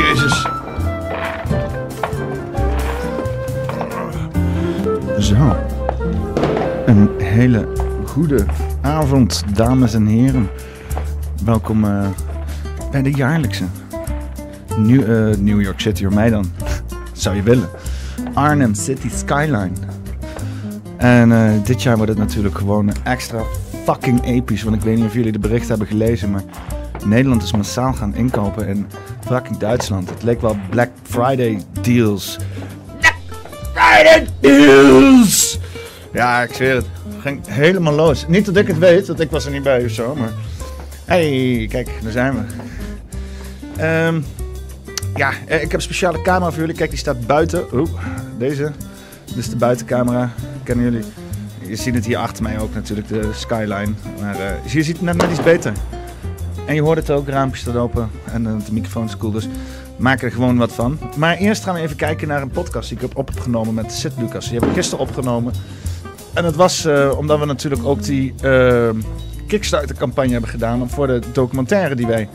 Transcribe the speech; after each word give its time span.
jezus. 0.00 0.46
Zo. 5.18 5.56
Een 6.86 7.10
hele 7.18 7.68
goede 8.04 8.44
avond, 8.80 9.44
dames 9.54 9.94
en 9.94 10.06
heren. 10.06 10.48
Welkom 11.44 11.84
eh, 11.84 12.06
bij 12.90 13.02
de 13.02 13.10
jaarlijkse 13.10 13.64
New, 14.76 15.00
eh, 15.00 15.36
New 15.38 15.60
York 15.60 15.80
City, 15.80 16.04
mij 16.04 16.30
dan. 16.30 16.44
Zou 17.12 17.36
je 17.36 17.42
willen. 17.42 17.68
Arnhem 18.34 18.74
City 18.74 19.08
Skyline. 19.08 19.72
En 20.96 21.32
eh, 21.32 21.64
dit 21.64 21.82
jaar 21.82 21.96
wordt 21.96 22.10
het 22.10 22.20
natuurlijk 22.20 22.58
gewoon 22.58 22.92
extra 23.04 23.42
fucking 23.84 24.24
episch. 24.24 24.62
Want 24.62 24.76
ik 24.76 24.82
weet 24.82 24.96
niet 24.96 25.06
of 25.06 25.14
jullie 25.14 25.32
de 25.32 25.38
berichten 25.38 25.68
hebben 25.68 25.86
gelezen, 25.86 26.30
maar 26.30 26.42
Nederland 27.04 27.42
is 27.42 27.52
massaal 27.52 27.92
gaan 27.92 28.14
inkopen 28.14 28.68
in 28.68 28.86
fucking 29.26 29.56
Duitsland. 29.56 30.10
Het 30.10 30.22
leek 30.22 30.40
wel 30.40 30.56
Black 30.70 30.90
Friday 31.02 31.62
deals. 31.80 32.36
Black 32.98 33.16
Friday 33.74 34.26
deals! 34.40 35.58
Ja, 36.12 36.42
ik 36.42 36.52
zweer 36.52 36.74
het. 36.74 36.86
Het 37.08 37.20
ging 37.20 37.40
helemaal 37.46 37.92
los. 37.92 38.26
Niet 38.28 38.44
dat 38.46 38.56
ik 38.56 38.66
het 38.66 38.78
weet, 38.78 39.06
want 39.06 39.20
ik 39.20 39.30
was 39.30 39.44
er 39.44 39.52
niet 39.52 39.62
bij 39.62 39.84
of 39.84 39.90
zo, 39.90 40.14
maar... 40.14 40.32
Hey, 41.04 41.66
kijk, 41.70 41.90
daar 42.02 42.12
zijn 42.12 42.34
we. 42.34 42.40
Ehm, 43.82 44.20
ja, 45.14 45.30
eh, 45.46 45.56
ik 45.56 45.62
heb 45.62 45.72
een 45.72 45.80
speciale 45.80 46.22
camera 46.22 46.50
voor 46.50 46.60
jullie. 46.60 46.76
Kijk, 46.76 46.90
die 46.90 46.98
staat 46.98 47.26
buiten. 47.26 47.64
Oeh, 47.72 47.90
deze. 48.38 48.72
Dit 49.24 49.36
is 49.36 49.50
de 49.50 49.56
buitencamera. 49.56 50.30
Kennen 50.62 50.84
jullie? 50.84 51.04
Je 51.60 51.76
ziet 51.76 51.94
het 51.94 52.06
hier 52.06 52.16
achter 52.16 52.42
mij 52.42 52.58
ook 52.58 52.74
natuurlijk, 52.74 53.08
de 53.08 53.30
skyline. 53.32 53.92
Maar 54.20 54.40
eh, 54.40 54.72
je 54.72 54.82
ziet 54.82 54.96
het 54.96 55.02
net, 55.02 55.16
net 55.16 55.30
iets 55.30 55.42
beter. 55.42 55.72
En 56.66 56.74
je 56.74 56.82
hoort 56.82 56.98
het 56.98 57.10
ook, 57.10 57.28
raampjes 57.28 57.60
staat 57.60 57.76
open 57.76 58.10
en 58.32 58.46
eh, 58.46 58.52
de 58.66 58.72
microfoon 58.72 59.04
is 59.04 59.16
cool. 59.16 59.32
Dus 59.32 59.48
maak 59.96 60.22
er 60.22 60.30
gewoon 60.30 60.56
wat 60.56 60.72
van. 60.72 60.98
Maar 61.16 61.36
eerst 61.36 61.64
gaan 61.64 61.74
we 61.74 61.80
even 61.80 61.96
kijken 61.96 62.28
naar 62.28 62.42
een 62.42 62.50
podcast 62.50 62.88
die 62.88 62.98
ik 62.98 63.02
heb 63.02 63.16
opgenomen 63.16 63.74
met 63.74 63.92
Sid 63.92 64.12
Lucas. 64.18 64.48
Die 64.48 64.58
heb 64.58 64.68
ik 64.68 64.74
gisteren 64.74 65.04
opgenomen. 65.04 65.52
En 66.34 66.42
dat 66.42 66.54
was 66.54 66.84
eh, 66.84 67.18
omdat 67.18 67.38
we 67.38 67.44
natuurlijk 67.44 67.84
ook 67.84 68.02
die 68.02 68.34
eh, 68.42 68.88
Kickstarter 69.46 69.96
campagne 69.96 70.32
hebben 70.32 70.50
gedaan 70.50 70.90
voor 70.90 71.06
de 71.06 71.20
documentaire 71.32 71.94
die 71.94 72.06
wij 72.06 72.28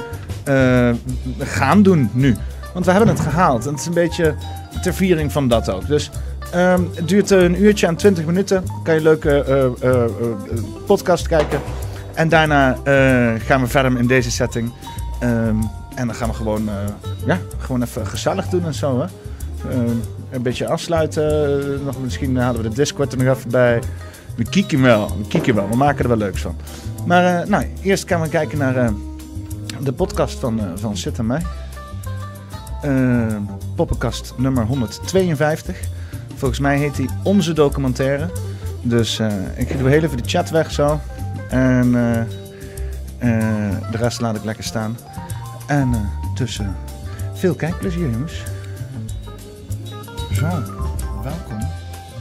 gaan 1.39 1.83
doen 1.83 2.09
nu. 2.13 2.35
Want 2.73 2.85
we 2.85 2.91
hebben 2.91 3.09
het 3.09 3.19
gehaald. 3.19 3.65
En 3.65 3.71
het 3.71 3.79
is 3.79 3.85
een 3.85 3.93
beetje 3.93 4.35
ter 4.81 4.93
viering 4.93 5.31
van 5.31 5.47
dat 5.47 5.71
ook. 5.71 5.87
Dus 5.87 6.09
ehm, 6.51 6.81
het 6.95 7.07
duurt 7.07 7.29
een 7.29 7.63
uurtje 7.63 7.87
en 7.87 7.95
20 7.95 8.25
minuten. 8.25 8.63
Kan 8.83 8.93
je 8.93 8.99
een 8.99 9.05
leuke 9.05 9.71
podcast 10.85 11.27
kijken. 11.27 11.59
En 12.13 12.29
daarna 12.29 12.77
eh, 12.83 13.41
gaan 13.45 13.61
we 13.61 13.67
verder 13.67 13.97
in 13.99 14.07
deze 14.07 14.31
setting. 14.31 14.71
Ehm, 15.19 15.55
en 15.95 16.05
dan 16.07 16.15
gaan 16.15 16.29
we 16.29 16.35
gewoon, 16.35 16.69
eh, 16.69 16.75
ja, 17.25 17.39
gewoon 17.57 17.81
even 17.81 18.07
gezellig 18.07 18.47
doen 18.47 18.65
en 18.65 18.73
zo. 18.73 18.99
Hè? 18.99 19.05
Ehm, 19.69 19.95
een 20.31 20.41
beetje 20.41 20.67
afsluiten. 20.67 21.53
Eh, 21.63 21.85
nog, 21.85 21.95
misschien 22.03 22.37
halen 22.37 22.61
we 22.61 22.69
de 22.69 22.75
Discord 22.75 23.11
er 23.11 23.23
nog 23.23 23.37
even 23.37 23.51
bij. 23.51 23.81
We 24.35 24.43
kieken 24.49 24.81
wel, 24.81 25.07
we 25.17 25.27
kieken 25.27 25.55
wel. 25.55 25.69
We 25.69 25.75
maken 25.75 26.03
er 26.03 26.07
wel 26.07 26.17
leuks 26.17 26.41
van. 26.41 26.55
Maar 27.05 27.41
eh, 27.41 27.47
nou, 27.47 27.65
eerst 27.81 28.07
gaan 28.07 28.21
we 28.21 28.29
kijken 28.29 28.57
naar 28.57 28.75
eh, 28.75 28.89
de 29.83 29.93
podcast 29.93 30.39
van, 30.39 30.59
eh, 30.59 30.65
van 30.75 30.97
Sid 30.97 31.17
en 31.17 31.25
mij. 31.25 31.41
Eh, 32.81 33.35
poppenkast 33.75 34.33
nummer 34.37 34.65
152. 34.65 35.79
Volgens 36.35 36.59
mij 36.59 36.77
heet 36.77 36.95
die 36.95 37.09
Onze 37.23 37.53
Documentaire. 37.53 38.29
Dus 38.81 39.19
eh, 39.19 39.27
ik 39.55 39.77
doe 39.79 39.89
heel 39.89 40.03
even 40.03 40.17
de 40.17 40.29
chat 40.29 40.49
weg 40.49 40.71
zo. 40.71 40.99
En 41.51 41.95
eh, 41.95 42.21
eh, 42.21 43.91
de 43.91 43.97
rest 43.97 44.21
laat 44.21 44.35
ik 44.35 44.43
lekker 44.43 44.63
staan. 44.63 44.97
En 45.67 45.93
eh, 45.93 46.33
tussen 46.35 46.75
veel 47.33 47.55
kijkplezier, 47.55 48.09
jongens. 48.09 48.43
Zo, 50.33 50.47
welkom 51.23 51.59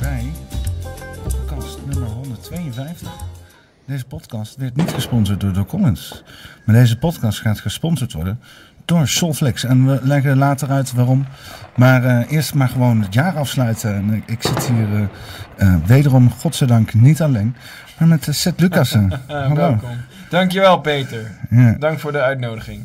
bij 0.01 0.33
podcast 1.23 1.79
nummer 1.87 2.09
152. 2.09 3.09
Deze 3.85 4.05
podcast 4.05 4.57
werd 4.57 4.77
niet 4.77 4.91
gesponsord 4.91 5.41
door 5.41 5.53
The 5.53 5.65
Commons. 5.65 6.23
Maar 6.65 6.75
deze 6.75 6.99
podcast 6.99 7.41
gaat 7.41 7.61
gesponsord 7.61 8.13
worden 8.13 8.41
door 8.91 9.09
Solflex. 9.09 9.65
En 9.65 9.87
we 9.87 9.99
leggen 10.03 10.37
later 10.37 10.71
uit 10.71 10.93
waarom. 10.93 11.27
Maar 11.77 12.05
eh, 12.05 12.33
eerst 12.33 12.55
maar 12.55 12.69
gewoon 12.69 13.03
het 13.03 13.15
jaar 13.15 13.37
afsluiten. 13.37 13.95
En 13.95 14.13
ik, 14.15 14.23
ik 14.27 14.43
zit 14.43 14.67
hier 14.69 14.95
eh, 14.95 15.03
eh, 15.57 15.75
wederom, 15.87 16.31
godzijdank, 16.31 16.95
niet 16.95 17.23
alleen. 17.23 17.55
Maar 17.99 18.09
met 18.09 18.27
Seth 18.31 18.61
Lucassen. 18.61 19.13
Welkom. 19.55 19.81
Dankjewel 20.29 20.81
Peter. 20.81 21.31
Ja. 21.51 21.77
Dank 21.79 21.99
voor 21.99 22.13
de 22.13 22.21
uitnodiging. 22.21 22.81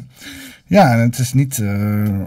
Ja, 0.66 0.92
en 0.92 1.00
het 1.00 1.18
is 1.20 1.34
niet 1.34 1.64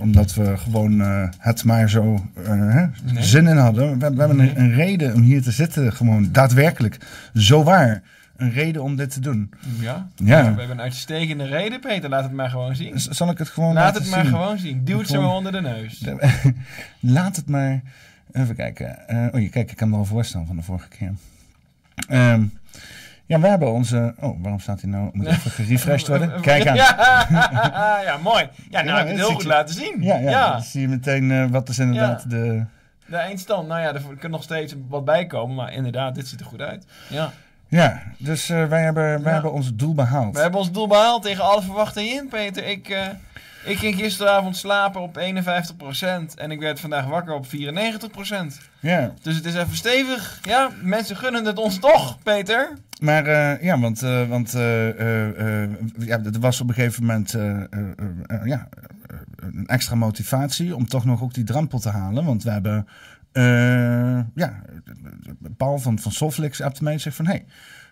omdat 0.00 0.34
we 0.34 0.56
gewoon 0.56 1.00
het 1.39 1.65
maar 1.65 1.91
zo 1.91 2.25
hè, 2.43 2.87
Nee. 3.12 3.22
zin 3.22 3.47
in 3.47 3.56
hadden. 3.56 3.99
We, 3.99 4.10
we 4.10 4.19
hebben 4.19 4.37
Nee. 4.37 4.50
een, 4.50 4.60
een 4.60 4.75
reden 4.75 5.15
om 5.15 5.22
hier 5.22 5.43
te 5.43 5.50
zitten, 5.50 5.93
gewoon 5.93 6.28
daadwerkelijk. 6.33 6.99
Zo 7.34 7.62
waar. 7.65 8.03
Een 8.38 8.50
reden 8.53 8.82
om 8.82 8.97
dit 8.97 9.10
te 9.12 9.21
doen. 9.21 9.50
Ja? 9.81 10.09
Ja. 10.16 10.41
We 10.41 10.44
hebben 10.59 10.71
een 10.71 10.81
uitstekende 10.81 11.44
reden 11.44 11.81
Peter. 11.81 12.09
Laat 12.10 12.22
het 12.22 12.32
maar 12.32 12.50
gewoon 12.50 12.76
zien. 12.76 13.00
Z- 13.00 13.06
Zal 13.09 13.31
ik 13.31 13.38
het 13.38 13.49
gewoon 13.49 13.75
Laat 13.75 13.84
laten 13.84 14.03
het 14.03 14.10
maar 14.10 14.21
zien? 14.25 14.32
gewoon 14.34 14.59
zien. 14.59 14.84
Duw 14.84 14.99
het 14.99 15.09
ze 15.09 15.19
maar 15.19 15.31
onder 15.34 15.53
de 15.53 15.60
neus. 15.60 16.04
Laat 17.00 17.37
het 17.37 17.48
maar. 17.48 17.81
Even 18.32 18.54
kijken. 18.54 19.09
Eh, 19.09 19.27
oh, 19.34 19.41
je 19.41 19.48
kijk, 19.48 19.71
ik 19.71 19.77
kan 19.77 19.88
me 19.88 19.97
al 19.97 20.04
voorstellen 20.04 20.47
van 20.47 20.56
de 20.56 20.62
vorige 20.62 20.88
keer. 20.88 21.12
Ehm, 22.09 22.44
ja, 23.27 23.41
we 23.41 23.47
hebben 23.48 23.72
onze. 23.72 24.15
Oh, 24.19 24.43
waarom 24.43 24.60
staat 24.60 24.81
hij 24.81 24.91
nou? 24.91 25.10
Moet 25.12 25.27
even 25.27 25.50
gerefreshed 25.50 26.09
worden. 26.19 26.41
Kijk 26.41 26.66
aan. 26.66 26.75
Ja, 26.77 27.27
ja 28.04 28.16
mooi. 28.22 28.48
Ja, 28.71 28.82
nou 28.82 28.87
Ja, 28.87 28.97
heb 28.97 29.04
je 29.06 29.12
het 29.12 29.21
heel 29.21 29.32
goed 29.34 29.43
je. 29.43 29.48
laten 29.48 29.75
zien. 29.75 29.97
Ja, 30.00 30.16
ja, 30.16 30.31
ja. 30.31 30.53
dan 30.53 30.62
zie 30.62 30.81
je 30.81 30.88
meteen 30.88 31.31
eh, 31.31 31.47
wat 31.47 31.69
is 31.69 31.78
inderdaad 31.78 32.31
de. 32.31 32.65
De 33.06 33.16
eindstand. 33.16 33.69
Nou 33.69 33.81
ja, 33.81 33.94
er 33.94 34.03
kan 34.19 34.31
nog 34.31 34.43
steeds 34.43 34.75
wat 34.88 35.04
bij 35.04 35.27
komen. 35.27 35.56
Maar 35.56 35.72
inderdaad, 35.72 36.15
dit 36.15 36.28
ziet 36.28 36.41
er 36.41 36.47
goed 36.47 36.60
uit. 36.60 36.87
Ja. 37.09 37.32
Ja, 37.69 38.03
dus 38.19 38.49
eh, 38.51 38.65
wij, 38.67 38.83
hebben, 38.83 39.05
wij 39.05 39.21
Ja. 39.23 39.31
hebben 39.33 39.53
ons 39.53 39.75
doel 39.75 39.95
behaald. 39.95 40.34
We 40.34 40.41
hebben 40.41 40.61
ons 40.61 40.73
doel 40.73 40.87
behaald 40.89 41.23
tegen 41.23 41.45
alle 41.45 41.62
verwachtingen 41.62 42.15
in, 42.17 42.29
Peter. 42.29 42.67
Ik, 42.67 42.89
eh, 42.89 43.06
ik 43.65 43.79
ging 43.79 43.95
gisteravond 43.95 44.56
slapen 44.56 45.01
op 45.01 45.17
51% 45.17 46.34
en 46.34 46.51
ik 46.51 46.61
werd 46.61 46.81
vandaag 46.81 47.05
wakker 47.07 47.34
op 47.34 47.47
94%. 47.47 48.61
Ja, 48.81 49.12
Dus 49.23 49.37
het 49.37 49.45
is 49.45 49.55
even 49.55 49.77
stevig. 49.77 50.39
Ja, 50.43 50.69
mensen 50.83 51.17
gunnen 51.17 51.45
het 51.45 51.59
ons 51.59 51.78
toch, 51.78 52.19
Peter. 52.23 52.73
maar 53.01 53.27
eh, 53.27 53.62
ja, 53.62 53.78
want, 53.78 54.01
want 54.28 54.51
ja, 55.99 56.19
er 56.25 56.41
was 56.41 56.61
op 56.61 56.69
een 56.69 56.75
gegeven 56.75 57.05
moment 57.05 57.31
ja, 58.45 58.69
een 59.37 59.67
extra 59.67 59.95
motivatie 59.95 60.77
om 60.77 60.89
toch 60.89 61.05
nog 61.05 61.23
ook 61.23 61.34
die 61.34 61.45
drempel 61.45 61.78
te 61.78 61.91
halen. 61.91 62.25
Want 62.25 62.43
we 62.43 62.51
hebben, 62.51 62.89
ja, 64.34 64.60
Paul 65.56 65.78
van, 65.78 65.99
van 65.99 66.12
Soflix 66.12 66.60
appte 66.60 66.82
mij 66.84 66.93
en 66.93 67.00
zegt 67.00 67.16
van, 67.16 67.26
hey, 67.26 67.44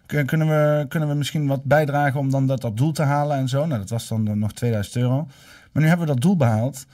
kun- 0.06 0.26
kunnen 0.26 0.48
we, 0.48 0.86
kunnen 0.88 1.08
we 1.08 1.14
misschien 1.14 1.46
wat 1.46 1.64
bijdragen 1.64 2.20
om 2.20 2.30
dan 2.30 2.46
dat, 2.46 2.60
dat 2.60 2.76
doel 2.76 2.92
te 2.92 3.02
halen 3.02 3.36
en 3.36 3.48
zo. 3.48 3.66
Nou, 3.66 3.80
dat 3.80 3.90
was 3.90 4.08
dan 4.08 4.26
eh, 4.28 4.32
nog 4.34 4.52
2000 4.52 4.96
euro. 4.96 5.28
Maar 5.72 5.82
nu 5.82 5.88
hebben 5.88 6.06
we 6.06 6.12
dat 6.12 6.22
doel 6.22 6.36
behaald 6.36 6.86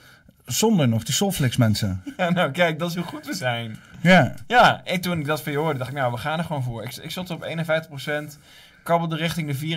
zonder 0.46 0.88
nog 0.88 1.02
die 1.02 1.14
Soflix 1.14 1.56
mensen. 1.56 2.02
Ja, 2.16 2.30
nou 2.30 2.50
kijk, 2.50 2.78
dat 2.78 2.88
is 2.90 2.94
hoe 2.96 3.04
goed 3.04 3.26
we 3.26 3.34
zijn. 3.34 3.76
Ja, 4.00 4.34
Ja, 4.46 4.80
en 4.84 5.00
toen 5.00 5.18
ik 5.18 5.26
dat 5.26 5.42
van 5.42 5.52
je 5.52 5.58
hoorde, 5.58 5.78
dacht 5.78 5.90
ik, 5.90 5.96
nou, 5.96 6.12
we 6.12 6.18
gaan 6.18 6.38
er 6.38 6.44
gewoon 6.44 6.62
voor. 6.62 6.82
Ik, 6.84 6.96
ik 6.96 7.10
zat 7.10 7.30
op 7.30 7.44
51%, 7.44 8.38
kabbelde 8.82 9.16
richting 9.16 9.58
de 9.58 9.76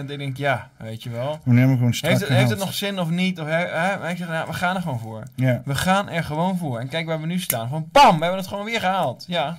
54%. 0.00 0.10
Ik 0.10 0.18
denk, 0.18 0.36
ja, 0.36 0.70
weet 0.76 1.02
je 1.02 1.10
wel. 1.10 1.40
we 1.44 1.52
nemen 1.52 1.76
gewoon 1.76 1.94
Heeft 2.00 2.20
het, 2.20 2.28
heeft 2.28 2.50
het 2.50 2.58
nog 2.58 2.74
zin 2.74 3.00
of 3.00 3.10
niet? 3.10 3.40
Of, 3.40 3.46
hè? 3.46 3.98
Maar 3.98 4.10
ik 4.10 4.16
zeg, 4.16 4.28
nou, 4.28 4.46
we 4.46 4.52
gaan 4.52 4.76
er 4.76 4.82
gewoon 4.82 5.00
voor. 5.00 5.22
Ja. 5.34 5.62
We 5.64 5.74
gaan 5.74 6.08
er 6.08 6.24
gewoon 6.24 6.58
voor. 6.58 6.78
En 6.78 6.88
kijk 6.88 7.06
waar 7.06 7.20
we 7.20 7.26
nu 7.26 7.40
staan. 7.40 7.66
Gewoon 7.66 7.88
bam, 7.92 8.16
we 8.16 8.22
hebben 8.22 8.40
het 8.40 8.48
gewoon 8.48 8.64
weer 8.64 8.80
gehaald. 8.80 9.24
Ja. 9.28 9.58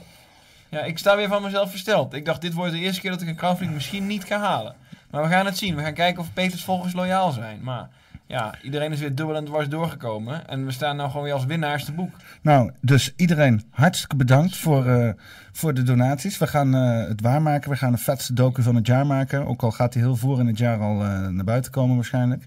Ja, 0.70 0.82
ik 0.82 0.98
sta 0.98 1.16
weer 1.16 1.28
van 1.28 1.42
mezelf 1.42 1.70
versteld. 1.70 2.14
Ik 2.14 2.26
dacht, 2.26 2.42
dit 2.42 2.54
wordt 2.54 2.72
de 2.72 2.80
eerste 2.80 3.02
keer 3.02 3.12
dat 3.12 3.22
ik 3.22 3.28
een 3.28 3.36
crowdfunding 3.36 3.74
misschien 3.74 4.08
niet 4.08 4.24
ga 4.24 4.40
halen. 4.40 4.76
Maar 5.10 5.24
we 5.24 5.30
gaan 5.30 5.46
het 5.46 5.58
zien. 5.58 5.76
We 5.76 5.82
gaan 5.82 5.94
kijken 5.94 6.22
of 6.22 6.34
Peters 6.34 6.64
volgers 6.64 6.94
loyaal 6.94 7.32
zijn. 7.32 7.60
Maar 7.62 7.90
ja, 8.28 8.56
iedereen 8.62 8.92
is 8.92 9.00
weer 9.00 9.16
dubbel 9.16 9.36
en 9.36 9.46
dwars 9.46 9.70
doorgekomen. 9.70 10.48
En 10.48 10.66
we 10.66 10.72
staan 10.72 10.96
nou 10.96 11.10
gewoon 11.10 11.24
weer 11.24 11.34
als 11.34 11.46
winnaars 11.46 11.86
te 11.86 11.92
boek. 11.92 12.16
Nou, 12.42 12.72
dus 12.82 13.14
iedereen 13.16 13.64
hartstikke 13.70 14.16
bedankt 14.16 14.58
voor, 14.58 14.86
eh, 14.86 15.10
voor 15.52 15.74
de 15.74 15.84
donaties. 15.84 16.38
We 16.38 16.48
gaan 16.48 16.76
eh, 16.76 17.08
het 17.08 17.22
waarmaken. 17.22 17.70
We 17.70 17.76
gaan 17.76 17.92
de 17.92 17.98
vetste 17.98 18.34
docu 18.34 18.62
van 18.62 18.76
het 18.76 18.88
jaar 18.88 19.06
maken. 19.06 19.46
Ook 19.48 19.64
al 19.64 19.72
gaat 19.72 19.94
hij 19.94 20.04
heel 20.04 20.16
voor 20.16 20.40
in 20.40 20.48
het 20.48 20.58
jaar 20.58 20.80
al 20.80 21.04
eh, 21.04 21.28
naar 21.28 21.44
buiten 21.44 21.72
komen 21.72 21.96
waarschijnlijk. 21.96 22.46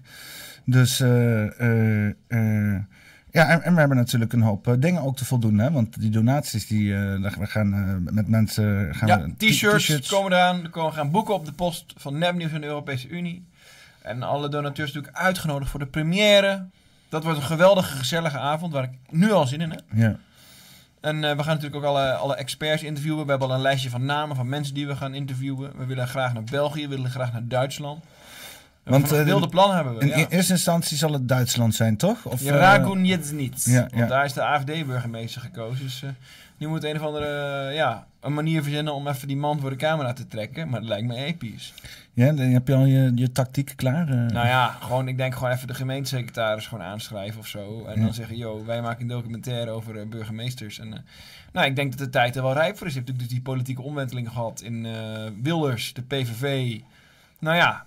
Dus 0.65 0.97
ja, 3.31 3.49
en, 3.49 3.63
en 3.63 3.73
we 3.73 3.79
hebben 3.79 3.97
natuurlijk 3.97 4.33
een 4.33 4.41
hoop 4.41 4.75
dingen 4.79 5.01
ook 5.01 5.17
te 5.17 5.25
voldoen. 5.25 5.57
Hè? 5.57 5.71
Want 5.71 5.99
die 5.99 6.09
donaties, 6.09 6.67
die, 6.67 6.93
we 6.93 7.45
gaan 7.45 8.03
met 8.13 8.27
mensen... 8.27 8.95
Gaan 8.95 9.07
Ja, 9.07 9.21
we 9.21 9.49
t-shirts 9.49 10.09
komen 10.09 10.31
eraan. 10.31 10.63
Er 10.63 10.69
komen 10.69 10.93
gaan 10.93 11.11
boeken 11.11 11.33
op 11.33 11.45
de 11.45 11.51
post 11.51 11.93
van 11.97 12.17
Nepnieuws 12.17 12.51
en 12.51 12.61
de 12.61 12.67
Europese 12.67 13.07
Unie. 13.07 13.47
En 14.09 14.23
alle 14.23 14.49
donateurs 14.49 14.93
natuurlijk 14.93 15.23
uitgenodigd 15.23 15.71
voor 15.71 15.79
de 15.79 15.85
première. 15.85 16.65
Dat 17.09 17.23
wordt 17.23 17.39
een 17.39 17.45
geweldige, 17.45 17.97
gezellige 17.97 18.37
avond 18.37 18.73
waar 18.73 18.83
ik 18.83 18.91
nu 19.09 19.31
al 19.31 19.47
zin 19.47 19.61
in 19.61 19.69
heb. 19.69 19.83
Ja. 19.93 20.15
En 21.01 21.23
eh, 21.23 21.35
we 21.35 21.43
gaan 21.43 21.55
natuurlijk 21.55 21.75
ook 21.75 21.89
alle, 21.89 22.13
alle 22.13 22.35
experts 22.35 22.83
interviewen. 22.83 23.23
We 23.23 23.29
hebben 23.29 23.47
al 23.47 23.53
een 23.55 23.61
lijstje 23.61 23.89
van 23.89 24.05
namen 24.05 24.35
van 24.35 24.49
mensen 24.49 24.73
die 24.73 24.87
we 24.87 24.95
gaan 24.95 25.13
interviewen. 25.13 25.71
We 25.77 25.85
willen 25.85 26.07
graag 26.07 26.33
naar 26.33 26.43
België, 26.43 26.87
we 26.87 26.95
willen 26.95 27.11
graag 27.11 27.31
naar 27.31 27.47
Duitsland. 27.47 28.03
Want, 28.83 29.09
Want 29.09 29.21
eh, 29.21 29.25
wilde 29.25 29.49
plan 29.49 29.75
hebben 29.75 29.95
we. 29.97 30.01
In 30.01 30.07
ja. 30.07 30.27
eerste 30.29 30.53
instantie 30.53 30.97
zal 30.97 31.13
het 31.13 31.27
Duitsland 31.27 31.75
zijn, 31.75 31.97
toch? 31.97 32.25
Of, 32.25 32.41
Ja, 32.41 32.79
eh, 32.79 33.03
jetzt 33.03 33.31
niet. 33.31 33.63
ja, 33.65 33.79
Want 33.79 33.95
ja. 33.95 34.07
daar 34.07 34.25
is 34.25 34.33
de 34.33 34.43
AFD-burgemeester 34.43 35.41
gekozen. 35.41 35.83
Dus 35.85 36.03
eh, 36.03 36.09
die 36.59 36.67
moet 36.67 36.83
een 36.83 36.95
of 36.95 37.01
andere 37.01 37.25
eh, 37.69 37.75
ja, 37.75 38.07
een 38.19 38.33
manier 38.33 38.63
verzinnen 38.63 38.93
om 38.93 39.07
even 39.07 39.27
die 39.27 39.37
man 39.37 39.59
voor 39.59 39.69
de 39.69 39.75
camera 39.75 40.13
te 40.13 40.27
trekken. 40.27 40.69
Maar 40.69 40.79
dat 40.79 40.89
lijkt 40.89 41.07
me 41.07 41.15
episch. 41.15 41.73
ja, 42.13 42.25
dan 42.31 42.45
heb 42.45 42.67
je 42.67 42.75
al 42.75 42.85
je, 42.85 43.11
je 43.15 43.31
tactiek 43.31 43.73
klaar? 43.75 44.07
eh? 44.09 44.15
Nou 44.15 44.47
ja, 44.47 44.67
gewoon, 44.67 45.07
ik 45.07 45.17
denk 45.17 45.33
gewoon 45.35 45.51
even 45.51 45.67
de 45.67 45.73
gemeentesecretaris 45.73 46.67
gewoon 46.67 46.83
aanschrijven 46.85 47.39
of 47.39 47.47
zo. 47.47 47.85
En 47.85 47.95
Ja. 47.99 48.05
dan 48.05 48.13
zeggen, 48.13 48.37
yo, 48.37 48.65
wij 48.65 48.81
maken 48.81 49.01
een 49.01 49.07
documentaire 49.07 49.71
over 49.71 49.99
eh, 49.99 50.07
burgemeesters. 50.07 50.79
En, 50.79 51.05
nou, 51.51 51.67
ik 51.67 51.75
denk 51.75 51.89
dat 51.91 51.99
de 51.99 52.09
tijd 52.09 52.35
er 52.35 52.43
wel 52.43 52.53
rijp 52.53 52.77
voor 52.77 52.87
is. 52.87 52.93
Je 52.93 52.99
hebt 52.99 53.09
natuurlijk 53.11 53.19
dus 53.19 53.43
die 53.43 53.53
politieke 53.53 53.81
omwenteling 53.81 54.29
gehad 54.29 54.61
in 54.61 54.87
Wilders, 55.41 55.93
de 55.93 56.01
PVV. 56.01 56.79
Nou 57.39 57.55
ja, 57.55 57.85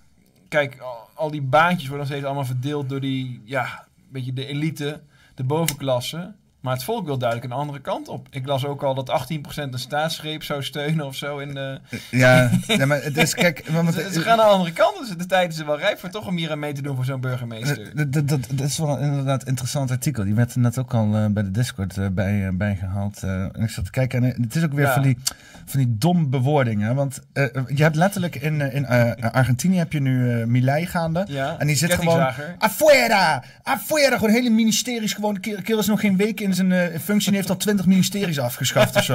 kijk, 0.48 0.78
al, 0.80 1.08
al 1.14 1.30
die 1.30 1.42
baantjes 1.42 1.88
worden 1.88 1.98
nog 1.98 2.06
steeds 2.06 2.24
allemaal 2.24 2.44
verdeeld 2.44 2.88
door 2.88 3.00
die, 3.00 3.42
ja, 3.44 3.86
beetje 4.08 4.32
de 4.32 4.46
elite, 4.46 5.00
de 5.34 5.44
bovenklasse. 5.44 6.32
Maar 6.62 6.72
het 6.74 6.84
volk 6.84 7.06
wil 7.06 7.18
duidelijk 7.18 7.50
een 7.52 7.58
andere 7.58 7.80
kant 7.80 8.08
op. 8.08 8.26
Ik 8.30 8.46
las 8.46 8.64
ook 8.64 8.82
al 8.82 8.94
dat 8.94 9.26
18% 9.30 9.34
een 9.54 9.78
staatsgreep 9.78 10.42
zou 10.42 10.62
steunen 10.62 11.06
of 11.06 11.14
zo 11.14 11.38
in 11.38 11.54
de... 11.54 11.80
Ja, 12.10 12.50
ja, 12.66 12.86
maar 12.86 13.02
het 13.02 13.16
is, 13.16 13.34
kijk... 13.34 13.64
Want, 13.68 13.94
Ze, 13.94 14.08
ze 14.12 14.20
gaan 14.20 14.36
naar 14.36 14.46
de 14.46 14.52
andere 14.52 14.72
kant, 14.72 14.98
dus 14.98 15.16
de 15.16 15.26
tijd 15.26 15.52
is 15.52 15.58
er 15.58 15.66
wel 15.66 15.78
rijp 15.78 15.98
voor 15.98 16.10
toch 16.10 16.26
om 16.26 16.36
hier 16.36 16.50
aan 16.50 16.58
mee 16.58 16.72
te 16.72 16.82
doen 16.82 16.96
voor 16.96 17.04
zo'n 17.04 17.20
burgemeester. 17.20 17.90
Dat, 17.94 18.12
dat, 18.12 18.28
dat, 18.28 18.40
dat 18.50 18.66
is 18.66 18.78
wel 18.78 18.98
inderdaad 18.98 19.42
een 19.42 19.48
interessant 19.48 19.90
artikel. 19.90 20.24
Die 20.24 20.34
werd 20.34 20.56
net 20.56 20.78
ook 20.78 20.94
al 20.94 21.14
eh, 21.16 21.26
bij 21.26 21.42
de 21.42 21.50
Discord 21.50 21.96
eh, 21.98 22.06
bij, 22.12 22.46
eh, 22.46 22.52
bijgehaald. 22.54 23.22
eh, 23.22 23.30
en 23.42 23.62
ik 23.62 23.70
zat 23.70 23.84
te 23.84 23.90
kijken 23.90 24.24
en 24.24 24.34
eh, 24.34 24.40
het 24.42 24.54
is 24.54 24.62
ook 24.64 24.72
weer 24.72 24.86
Ja. 24.86 24.92
van, 24.92 25.02
die, 25.02 25.18
van 25.64 25.80
die 25.80 25.96
dom 25.98 26.30
bewoordingen. 26.30 26.94
Want 26.94 27.20
eh, 27.32 27.44
je 27.74 27.82
hebt 27.82 27.96
letterlijk 27.96 28.34
in, 28.36 28.60
eh, 28.60 28.74
in 28.74 28.84
eh, 28.86 29.30
Argentinië 29.32 29.78
heb 29.78 29.92
je 29.92 30.00
nu 30.00 30.40
eh 30.40 30.46
Milei 30.46 30.86
gaande. 30.86 31.24
Ja, 31.28 31.56
En 31.58 31.66
die 31.66 31.76
zit 31.76 31.92
gewoon... 31.92 32.20
Afuera! 32.58 33.42
Afuera! 33.62 34.16
Gewoon 34.16 34.32
hele 34.34 34.50
ministeries. 34.50 35.12
Gewoon, 35.14 35.34
de 35.34 35.40
kerel 35.40 35.62
kerel 35.62 35.80
is 35.80 35.86
nog 35.86 36.00
geen 36.00 36.16
week 36.16 36.40
in 36.40 36.51
zijn 36.54 36.72
eh, 36.72 36.98
functie 37.00 37.34
heeft 37.34 37.50
al 37.50 37.56
twintig 37.56 37.86
ministeries 37.86 38.38
afgeschaft 38.38 38.96
of 38.96 39.04
zo. 39.04 39.14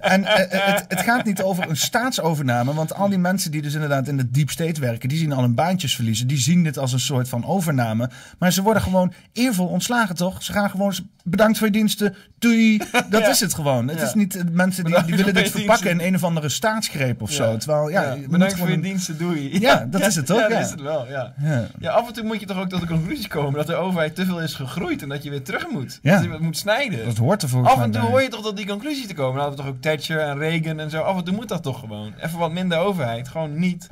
En 0.00 0.24
eh, 0.24 0.42
eh, 0.68 0.74
het, 0.74 0.84
het 0.88 1.00
gaat 1.00 1.24
niet 1.24 1.42
over 1.42 1.68
een 1.68 1.76
staatsovername. 1.76 2.74
Want 2.74 2.94
al 2.94 3.08
die 3.08 3.18
mensen 3.18 3.50
die 3.50 3.62
dus 3.62 3.74
inderdaad 3.74 4.08
in 4.08 4.16
de 4.16 4.30
deep 4.30 4.50
state 4.50 4.80
werken, 4.80 5.08
die 5.08 5.18
zien 5.18 5.32
al 5.32 5.42
hun 5.42 5.54
baantjes 5.54 5.94
verliezen. 5.94 6.26
Die 6.26 6.38
zien 6.38 6.62
dit 6.64 6.78
als 6.78 6.92
een 6.92 7.00
soort 7.00 7.28
van 7.28 7.44
overname. 7.46 8.10
Maar 8.38 8.52
ze 8.52 8.62
worden 8.62 8.82
gewoon 8.82 9.12
eervol 9.32 9.66
ontslagen, 9.66 10.14
toch? 10.16 10.42
Ze 10.42 10.52
gaan 10.52 10.70
gewoon 10.70 10.94
bedankt 11.24 11.58
voor 11.58 11.66
je 11.66 11.72
diensten. 11.72 12.14
Doei. 12.38 12.78
Dat 13.08 13.20
Ja. 13.20 13.28
is 13.28 13.40
het 13.40 13.54
gewoon. 13.54 13.88
Het 13.88 13.98
Ja. 13.98 14.04
is 14.04 14.14
niet 14.14 14.42
mensen 14.52 14.84
die, 14.84 15.04
die 15.04 15.16
willen 15.16 15.34
dit 15.34 15.50
verpakken 15.50 15.90
in 15.90 16.00
een 16.00 16.14
of 16.14 16.24
andere 16.24 16.48
staatsgreep 16.48 17.22
of 17.22 17.30
zo. 17.32 17.56
Terwijl, 17.56 17.88
ja, 17.90 18.16
bedankt 18.28 18.56
voor 18.56 18.70
je 18.70 18.80
diensten, 18.80 19.18
doei. 19.18 19.60
Ja, 19.60 19.86
dat 19.90 20.06
is 20.06 20.14
het 20.14 20.26
toch? 20.26 20.38
Ja, 20.38 20.48
Ja. 20.48 20.54
dat 20.54 20.64
is 20.64 20.70
het 20.70 20.80
wel, 20.80 21.06
ja. 21.08 21.34
Ja. 21.78 21.90
Af 21.90 22.06
en 22.08 22.12
toe 22.14 22.24
moet 22.24 22.40
je 22.40 22.46
toch 22.46 22.58
ook 22.58 22.68
tot 22.68 22.80
de 22.80 22.86
conclusie 22.86 23.28
komen 23.28 23.52
dat 23.54 23.66
de 23.66 23.74
overheid 23.74 24.14
te 24.14 24.24
veel 24.24 24.40
is 24.40 24.54
gegroeid 24.54 25.02
en 25.02 25.08
dat 25.08 25.22
je 25.22 25.30
weer 25.30 25.42
terug 25.42 25.66
moet. 25.70 25.98
Ja. 26.02 26.14
Dat 26.14 26.22
je 26.22 26.28
moet 26.40 26.56
snijden. 26.74 27.04
Dat 27.04 27.16
hoort 27.16 27.42
er 27.42 27.48
volgens 27.48 27.72
Af 27.72 27.82
en 27.82 27.90
toe 27.90 28.00
bij. 28.00 28.10
hoor 28.10 28.22
je 28.22 28.28
toch 28.28 28.42
tot 28.42 28.56
die 28.56 28.66
conclusie 28.66 29.06
te 29.06 29.14
komen. 29.14 29.34
Dan 29.34 29.46
hadden 29.46 29.56
we 29.58 29.62
toch 29.64 29.74
ook 29.74 29.82
Thatcher 29.82 30.20
en 30.20 30.38
Reagan 30.38 30.80
en 30.80 30.90
zo. 30.90 31.02
Af 31.02 31.16
en 31.16 31.24
toe 31.24 31.34
moet 31.34 31.48
dat 31.48 31.62
toch 31.62 31.78
gewoon. 31.80 32.12
Even 32.20 32.38
wat 32.38 32.52
minder 32.52 32.78
overheid. 32.78 33.28
Gewoon 33.28 33.58
niet. 33.58 33.90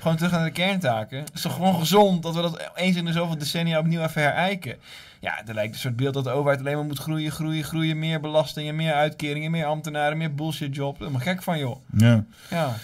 Gewoon 0.00 0.16
terug 0.16 0.32
naar 0.32 0.44
de 0.44 0.50
kerntaken. 0.50 1.18
Het 1.18 1.30
is 1.34 1.40
toch 1.42 1.54
gewoon 1.54 1.74
gezond 1.78 2.22
dat 2.22 2.34
we 2.34 2.40
dat 2.40 2.70
eens 2.74 2.96
in 2.96 3.04
de 3.04 3.12
zoveel 3.12 3.38
decennia 3.38 3.78
opnieuw 3.78 4.02
even 4.02 4.22
herijken. 4.22 4.76
Ja, 5.20 5.46
er 5.46 5.54
lijkt 5.54 5.72
een 5.74 5.80
soort 5.80 5.96
beeld 5.96 6.14
dat 6.14 6.24
de 6.24 6.30
overheid 6.30 6.60
alleen 6.60 6.76
maar 6.76 6.84
moet 6.84 6.98
groeien, 6.98 7.32
groeien, 7.32 7.64
groeien. 7.64 7.98
Meer 7.98 8.20
belastingen, 8.20 8.76
meer 8.76 8.92
uitkeringen, 8.92 9.50
meer 9.50 9.64
ambtenaren, 9.64 10.18
meer 10.18 10.34
bullshit 10.34 10.74
job. 10.74 10.98
Helemaal 10.98 11.20
gek 11.20 11.42
van 11.42 11.58
joh. 11.58 11.76
Ja. 11.96 12.24
Ja. 12.50 12.74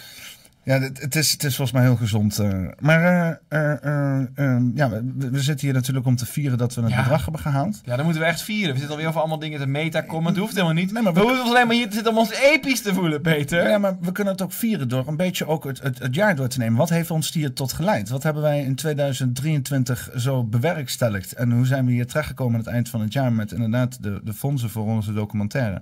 Ja, 0.67 0.79
het, 0.79 1.01
het, 1.01 1.15
is, 1.15 1.31
het 1.31 1.43
is 1.43 1.55
volgens 1.55 1.77
mij 1.77 1.85
heel 1.87 1.95
gezond. 1.95 2.39
eh. 2.39 2.49
maar 2.79 3.03
eh, 3.03 3.71
eh, 3.73 3.83
eh, 3.83 4.21
eh, 4.35 4.61
ja, 4.75 4.89
we, 4.89 5.29
we 5.31 5.41
zitten 5.41 5.65
hier 5.65 5.75
natuurlijk 5.75 6.05
om 6.05 6.15
te 6.15 6.25
vieren 6.25 6.57
dat 6.57 6.73
we 6.75 6.81
het 6.81 6.89
Ja. 6.91 7.01
bedrag 7.01 7.23
hebben 7.23 7.41
gehaald. 7.41 7.81
Ja, 7.85 7.95
dan 7.95 8.05
moeten 8.05 8.21
we 8.23 8.27
echt 8.27 8.41
vieren. 8.41 8.67
We 8.71 8.77
zitten 8.77 8.89
alweer 8.89 9.07
over 9.07 9.19
allemaal 9.19 9.39
dingen 9.39 9.59
te 9.59 9.65
meta 9.67 10.01
komen. 10.01 10.29
Het 10.31 10.37
hoeft 10.41 10.53
helemaal 10.53 10.73
niet. 10.73 10.91
Nee, 10.91 11.03
maar 11.03 11.13
we 11.13 11.19
we- 11.19 11.25
hoeven 11.25 11.43
ons 11.43 11.53
alleen 11.53 11.67
maar 11.67 11.75
hier 11.75 11.87
te 11.87 11.93
zitten 11.93 12.11
om 12.11 12.17
ons 12.17 12.31
episch 12.33 12.81
te 12.81 12.93
voelen, 12.93 13.21
Peter. 13.21 13.69
Ja, 13.69 13.77
maar 13.77 13.97
we 14.01 14.11
kunnen 14.11 14.33
het 14.33 14.41
ook 14.41 14.51
vieren 14.51 14.87
door 14.87 15.07
een 15.07 15.17
beetje 15.17 15.45
ook 15.47 15.63
het, 15.63 15.81
het, 15.81 15.99
het 15.99 16.15
jaar 16.15 16.35
door 16.35 16.47
te 16.47 16.59
nemen. 16.59 16.77
Wat 16.77 16.89
heeft 16.89 17.11
ons 17.11 17.33
hier 17.33 17.53
tot 17.53 17.73
geleid? 17.73 18.09
Wat 18.09 18.23
hebben 18.23 18.41
wij 18.43 18.63
in 18.63 18.75
2023 18.75 20.09
zo 20.15 20.43
bewerkstelligd? 20.43 21.33
En 21.33 21.51
hoe 21.51 21.65
zijn 21.65 21.85
we 21.85 21.91
hier 21.91 22.07
terechtgekomen 22.07 22.53
aan 22.53 22.65
het 22.65 22.73
eind 22.73 22.89
van 22.89 23.01
het 23.01 23.13
jaar 23.13 23.33
met 23.33 23.51
inderdaad 23.51 24.03
de, 24.03 24.21
de 24.23 24.33
fondsen 24.33 24.69
voor 24.69 24.85
onze 24.85 25.13
documentaire? 25.13 25.81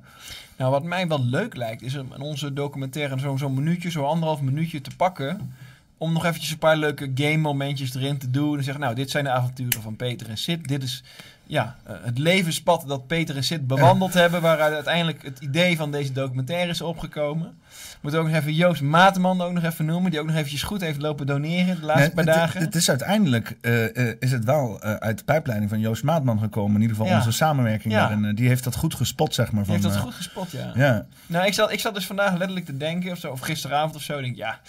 Nou, 0.57 0.71
wat 0.71 0.83
mij 0.83 1.07
wel 1.07 1.23
leuk 1.23 1.55
lijkt, 1.55 1.81
is 1.81 1.95
om 1.95 2.13
in 2.13 2.21
onze 2.21 2.53
documentaire 2.53 3.19
zo'n 3.19 3.37
zo'n 3.37 3.53
minuutje, 3.53 3.91
zo'n 3.91 4.05
anderhalf 4.05 4.41
minuutje 4.41 4.81
te 4.81 4.95
pakken. 4.97 5.53
Om 5.97 6.13
nog 6.13 6.25
eventjes 6.25 6.51
een 6.51 6.57
paar 6.57 6.77
leuke 6.77 7.11
game 7.15 7.37
momentjes 7.37 7.95
erin 7.95 8.17
te 8.17 8.31
doen. 8.31 8.57
En 8.57 8.63
zeggen, 8.63 8.83
nou, 8.83 8.95
dit 8.95 9.09
zijn 9.09 9.23
de 9.23 9.29
avonturen 9.29 9.81
van 9.81 9.95
Peter 9.95 10.29
en 10.29 10.37
Sid. 10.37 10.67
Dit 10.67 10.83
is 10.83 11.03
ja, 11.47 11.75
eh, 11.83 11.95
het 12.01 12.17
levenspad 12.17 12.83
dat 12.87 13.07
Peter 13.07 13.35
en 13.35 13.43
Sid 13.43 13.67
bewandeld 13.67 14.13
hebben. 14.23 14.41
Waaruit 14.41 14.73
uiteindelijk 14.73 15.23
het 15.23 15.39
idee 15.39 15.75
van 15.77 15.91
deze 15.91 16.11
documentaire 16.11 16.69
is 16.71 16.81
opgekomen. 16.81 17.57
We 17.69 17.97
moeten 18.11 18.19
ook 18.19 18.27
nog 18.27 18.35
even 18.35 18.53
Joost 18.53 18.81
Mateman 18.81 19.41
ook 19.41 19.51
nog 19.53 19.63
even 19.63 19.85
noemen. 19.85 20.11
Die 20.11 20.19
ook 20.19 20.25
nog 20.25 20.35
eventjes 20.35 20.63
goed 20.63 20.81
heeft 20.81 21.01
lopen 21.01 21.25
doneren 21.25 21.75
de 21.79 21.85
laatste 21.85 22.05
Nee, 22.15 22.25
paar 22.25 22.25
het- 22.25 22.33
dagen. 22.35 22.61
Het, 22.61 22.75
is 22.75 22.89
uiteindelijk 22.89 23.57
eh, 23.61 24.09
eh, 24.09 24.15
is 24.19 24.31
het 24.31 24.43
wel 24.43 24.81
uit 24.81 25.17
de 25.17 25.23
pijpleiding 25.23 25.69
van 25.69 25.79
Joost 25.79 26.03
Maatman 26.03 26.39
gekomen. 26.39 26.75
In 26.75 26.81
ieder 26.81 26.95
geval 26.95 27.11
Ja. 27.11 27.17
onze 27.17 27.31
samenwerking 27.31 27.93
Ja. 27.93 28.07
daarin. 28.07 28.35
die 28.35 28.47
heeft 28.47 28.63
dat 28.63 28.75
goed 28.75 28.93
gespot, 28.95 29.33
zeg 29.33 29.51
maar. 29.51 29.63
Die 29.63 29.71
heeft 29.71 29.83
van, 29.83 29.93
dat 29.93 30.01
goed 30.01 30.13
gespot, 30.13 30.51
ja. 30.51 30.71
Ja. 30.75 31.05
Nou, 31.27 31.45
ik 31.45 31.53
zat, 31.53 31.71
ik 31.71 31.79
zat 31.79 31.93
dus 31.93 32.05
vandaag 32.05 32.31
letterlijk 32.31 32.65
te 32.65 32.77
denken, 32.77 33.11
of, 33.11 33.17
zo, 33.17 33.31
of 33.31 33.39
gisteravond 33.39 33.95
of 33.95 34.01
zo. 34.01 34.17
Ik 34.17 34.23
denk, 34.23 34.35
ja, 34.35 34.59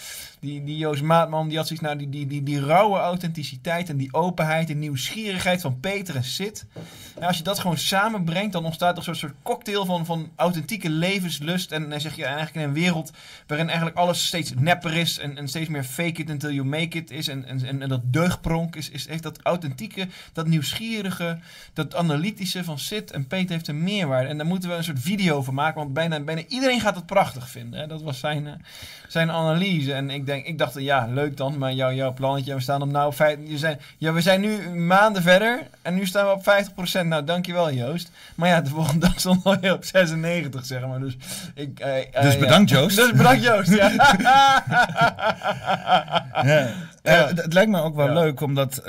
die, 0.40 0.64
die 0.64 0.76
Joost 0.76 1.02
Maatman, 1.02 1.48
die 1.48 1.56
had 1.56 1.66
zoiets, 1.66 1.84
nou, 1.84 1.98
die, 1.98 2.08
die, 2.08 2.26
die, 2.26 2.42
die 2.42 2.60
rauwe 2.64 2.98
authenticiteit 2.98 3.88
en 3.88 3.96
die 3.96 4.14
openheid 4.14 4.70
en 4.70 4.78
nieuwsgierigheid 4.78 5.60
van 5.60 5.80
Peter 5.80 6.16
en 6.16 6.24
Sid. 6.24 6.65
Als 7.20 7.36
je 7.36 7.42
dat 7.42 7.58
gewoon 7.58 7.78
samenbrengt, 7.78 8.52
dan 8.52 8.64
ontstaat 8.64 8.96
er 8.96 9.02
zo'n 9.02 9.14
soort 9.14 9.34
cocktail 9.42 9.84
van, 9.84 10.06
van 10.06 10.30
authentieke 10.36 10.90
levenslust. 10.90 11.72
En 11.72 11.90
dan 11.90 12.00
zeg 12.00 12.16
je 12.16 12.24
eigenlijk 12.24 12.56
in 12.56 12.62
een 12.62 12.72
wereld 12.72 13.10
waarin 13.46 13.66
eigenlijk 13.66 13.96
alles 13.96 14.26
steeds 14.26 14.52
nepper 14.58 14.96
is 14.96 15.18
en, 15.18 15.36
en 15.36 15.48
steeds 15.48 15.68
meer 15.68 15.84
fake 15.84 16.20
it 16.22 16.30
until 16.30 16.50
you 16.50 16.66
make 16.66 16.98
it 16.98 17.10
is. 17.10 17.28
En, 17.28 17.44
en, 17.44 17.82
en, 17.82 17.88
dat 17.88 18.00
deugdpronk 18.04 18.76
is, 18.76 18.90
is, 18.90 19.08
heeft 19.08 19.22
dat 19.22 19.38
authentieke, 19.42 20.08
dat 20.32 20.46
nieuwsgierige, 20.46 21.38
dat 21.72 21.94
analytische 21.94 22.64
van 22.64 22.78
Sid 22.78 23.10
en 23.10 23.26
Peter 23.26 23.50
heeft 23.50 23.68
een 23.68 23.82
meerwaarde. 23.82 24.28
En 24.28 24.36
daar 24.36 24.46
moeten 24.46 24.68
we 24.68 24.76
een 24.76 24.84
soort 24.84 25.00
video 25.00 25.42
van 25.42 25.54
maken, 25.54 25.80
want 25.80 25.92
bijna, 25.92 26.20
bijna 26.20 26.42
iedereen 26.48 26.80
gaat 26.80 26.96
het 26.96 27.06
prachtig 27.06 27.48
vinden. 27.48 27.80
Hè? 27.80 27.86
Dat 27.86 28.02
was 28.02 28.18
zijn, 28.18 28.46
eh, 28.46 28.52
zijn 29.08 29.30
analyse. 29.30 29.92
En 29.92 30.10
ik, 30.10 30.26
denk, 30.26 30.46
ik 30.46 30.58
dacht, 30.58 30.74
ja, 30.80 31.06
leuk 31.06 31.36
dan, 31.36 31.58
maar 31.58 31.72
jouw, 31.72 31.92
jouw 31.92 32.12
plannetje, 32.12 32.54
we 32.54 32.60
staan 32.60 32.82
op 32.82 32.90
nou 32.90 33.14
vijf, 33.14 33.38
je 33.44 33.58
zijn, 33.58 33.78
we 33.98 34.20
zijn 34.20 34.40
nu 34.40 34.70
maanden 34.70 35.22
verder 35.22 35.66
en 35.82 35.94
nu 35.94 36.06
staan 36.06 36.26
we 36.26 36.32
op 36.32 36.42
50%. 36.64 37.06
Nou, 37.06 37.24
dankjewel 37.24 37.72
Joost. 37.72 38.10
Maar 38.34 38.48
ja, 38.48 38.60
de 38.60 38.70
volgende 38.70 39.06
dag 39.06 39.20
stond 39.20 39.44
alweer 39.44 39.72
op 39.72 39.84
96, 39.84 40.66
zeg 40.66 40.86
maar. 40.86 41.00
Dus, 41.00 41.16
ik, 41.54 41.80
eh, 41.80 41.98
eh, 41.98 42.22
Dus 42.22 42.32
ja. 42.34 42.38
bedankt, 42.40 42.70
Joost. 42.70 42.96
Dus 43.02 43.12
bedankt 43.12 43.42
Joost, 43.42 43.70
ja. 43.74 43.90
Ja. 46.42 46.66
Eh, 47.02 47.12
Ja. 47.14 47.26
het, 47.34 47.52
lijkt 47.52 47.70
me 47.70 47.80
ook 47.80 47.94
wel 47.96 48.12
leuk 48.12 48.40
omdat, 48.40 48.82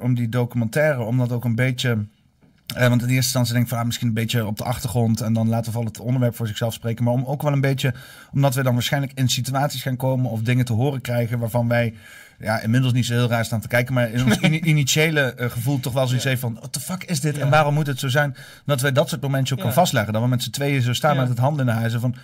om 0.00 0.14
die 0.14 0.28
documentaire, 0.28 1.02
om 1.02 1.18
dat 1.18 1.32
ook 1.32 1.44
een 1.44 1.54
beetje. 1.54 1.98
eh, 2.76 2.88
want 2.88 3.02
in 3.02 3.08
eerste 3.08 3.14
instantie 3.14 3.52
denk 3.52 3.64
ik 3.64 3.70
van 3.70 3.78
ah, 3.78 3.84
misschien 3.86 4.08
een 4.08 4.14
beetje 4.14 4.46
op 4.46 4.56
de 4.56 4.64
achtergrond 4.64 5.20
en 5.20 5.32
dan 5.32 5.48
laten 5.48 5.72
we 5.72 5.78
het 5.78 6.00
onderwerp 6.00 6.36
voor 6.36 6.46
zichzelf 6.46 6.72
spreken. 6.74 7.04
Maar 7.04 7.12
om 7.12 7.24
ook 7.24 7.42
wel 7.42 7.52
een 7.52 7.60
beetje, 7.60 7.94
omdat 8.32 8.54
we 8.54 8.62
dan 8.62 8.72
waarschijnlijk 8.74 9.12
in 9.14 9.28
situaties 9.28 9.82
gaan 9.82 9.96
komen 9.96 10.30
of 10.30 10.40
dingen 10.42 10.64
te 10.64 10.72
horen 10.72 11.00
krijgen 11.00 11.38
waarvan 11.38 11.68
wij 11.68 11.94
ja, 12.38 12.60
inmiddels 12.60 12.92
niet 12.92 13.06
zo 13.06 13.12
heel 13.14 13.28
raar 13.28 13.44
staan 13.44 13.60
te 13.60 13.68
kijken, 13.68 13.94
maar 13.94 14.10
in 14.10 14.24
ons 14.24 14.38
ini- 14.46 14.60
initiële 14.60 15.20
eh, 15.20 15.50
gevoel 15.50 15.80
toch 15.80 15.92
wel 15.92 16.04
zoiets 16.06 16.24
Ja. 16.24 16.30
heeft 16.30 16.42
van 16.42 16.54
what 16.54 16.72
the 16.72 16.80
fuck 16.80 17.04
is 17.04 17.20
dit 17.20 17.36
Ja. 17.36 17.42
en 17.42 17.50
waarom 17.50 17.74
moet 17.74 17.86
het 17.86 17.98
zo 17.98 18.08
zijn? 18.08 18.36
Dat 18.64 18.80
wij 18.80 18.92
dat 18.92 19.08
soort 19.08 19.20
momentjes 19.20 19.50
ook 19.52 19.58
Ja. 19.58 19.64
kan 19.64 19.72
vastleggen. 19.74 20.12
Dat 20.12 20.22
we 20.22 20.28
met 20.28 20.42
z'n 20.42 20.50
tweeën 20.50 20.82
zo 20.82 20.92
staan 20.92 21.16
met 21.16 21.28
het 21.28 21.38
handen 21.38 21.66
in 21.66 21.72
de 21.72 21.78
huizen 21.78 22.00
van 22.00 22.14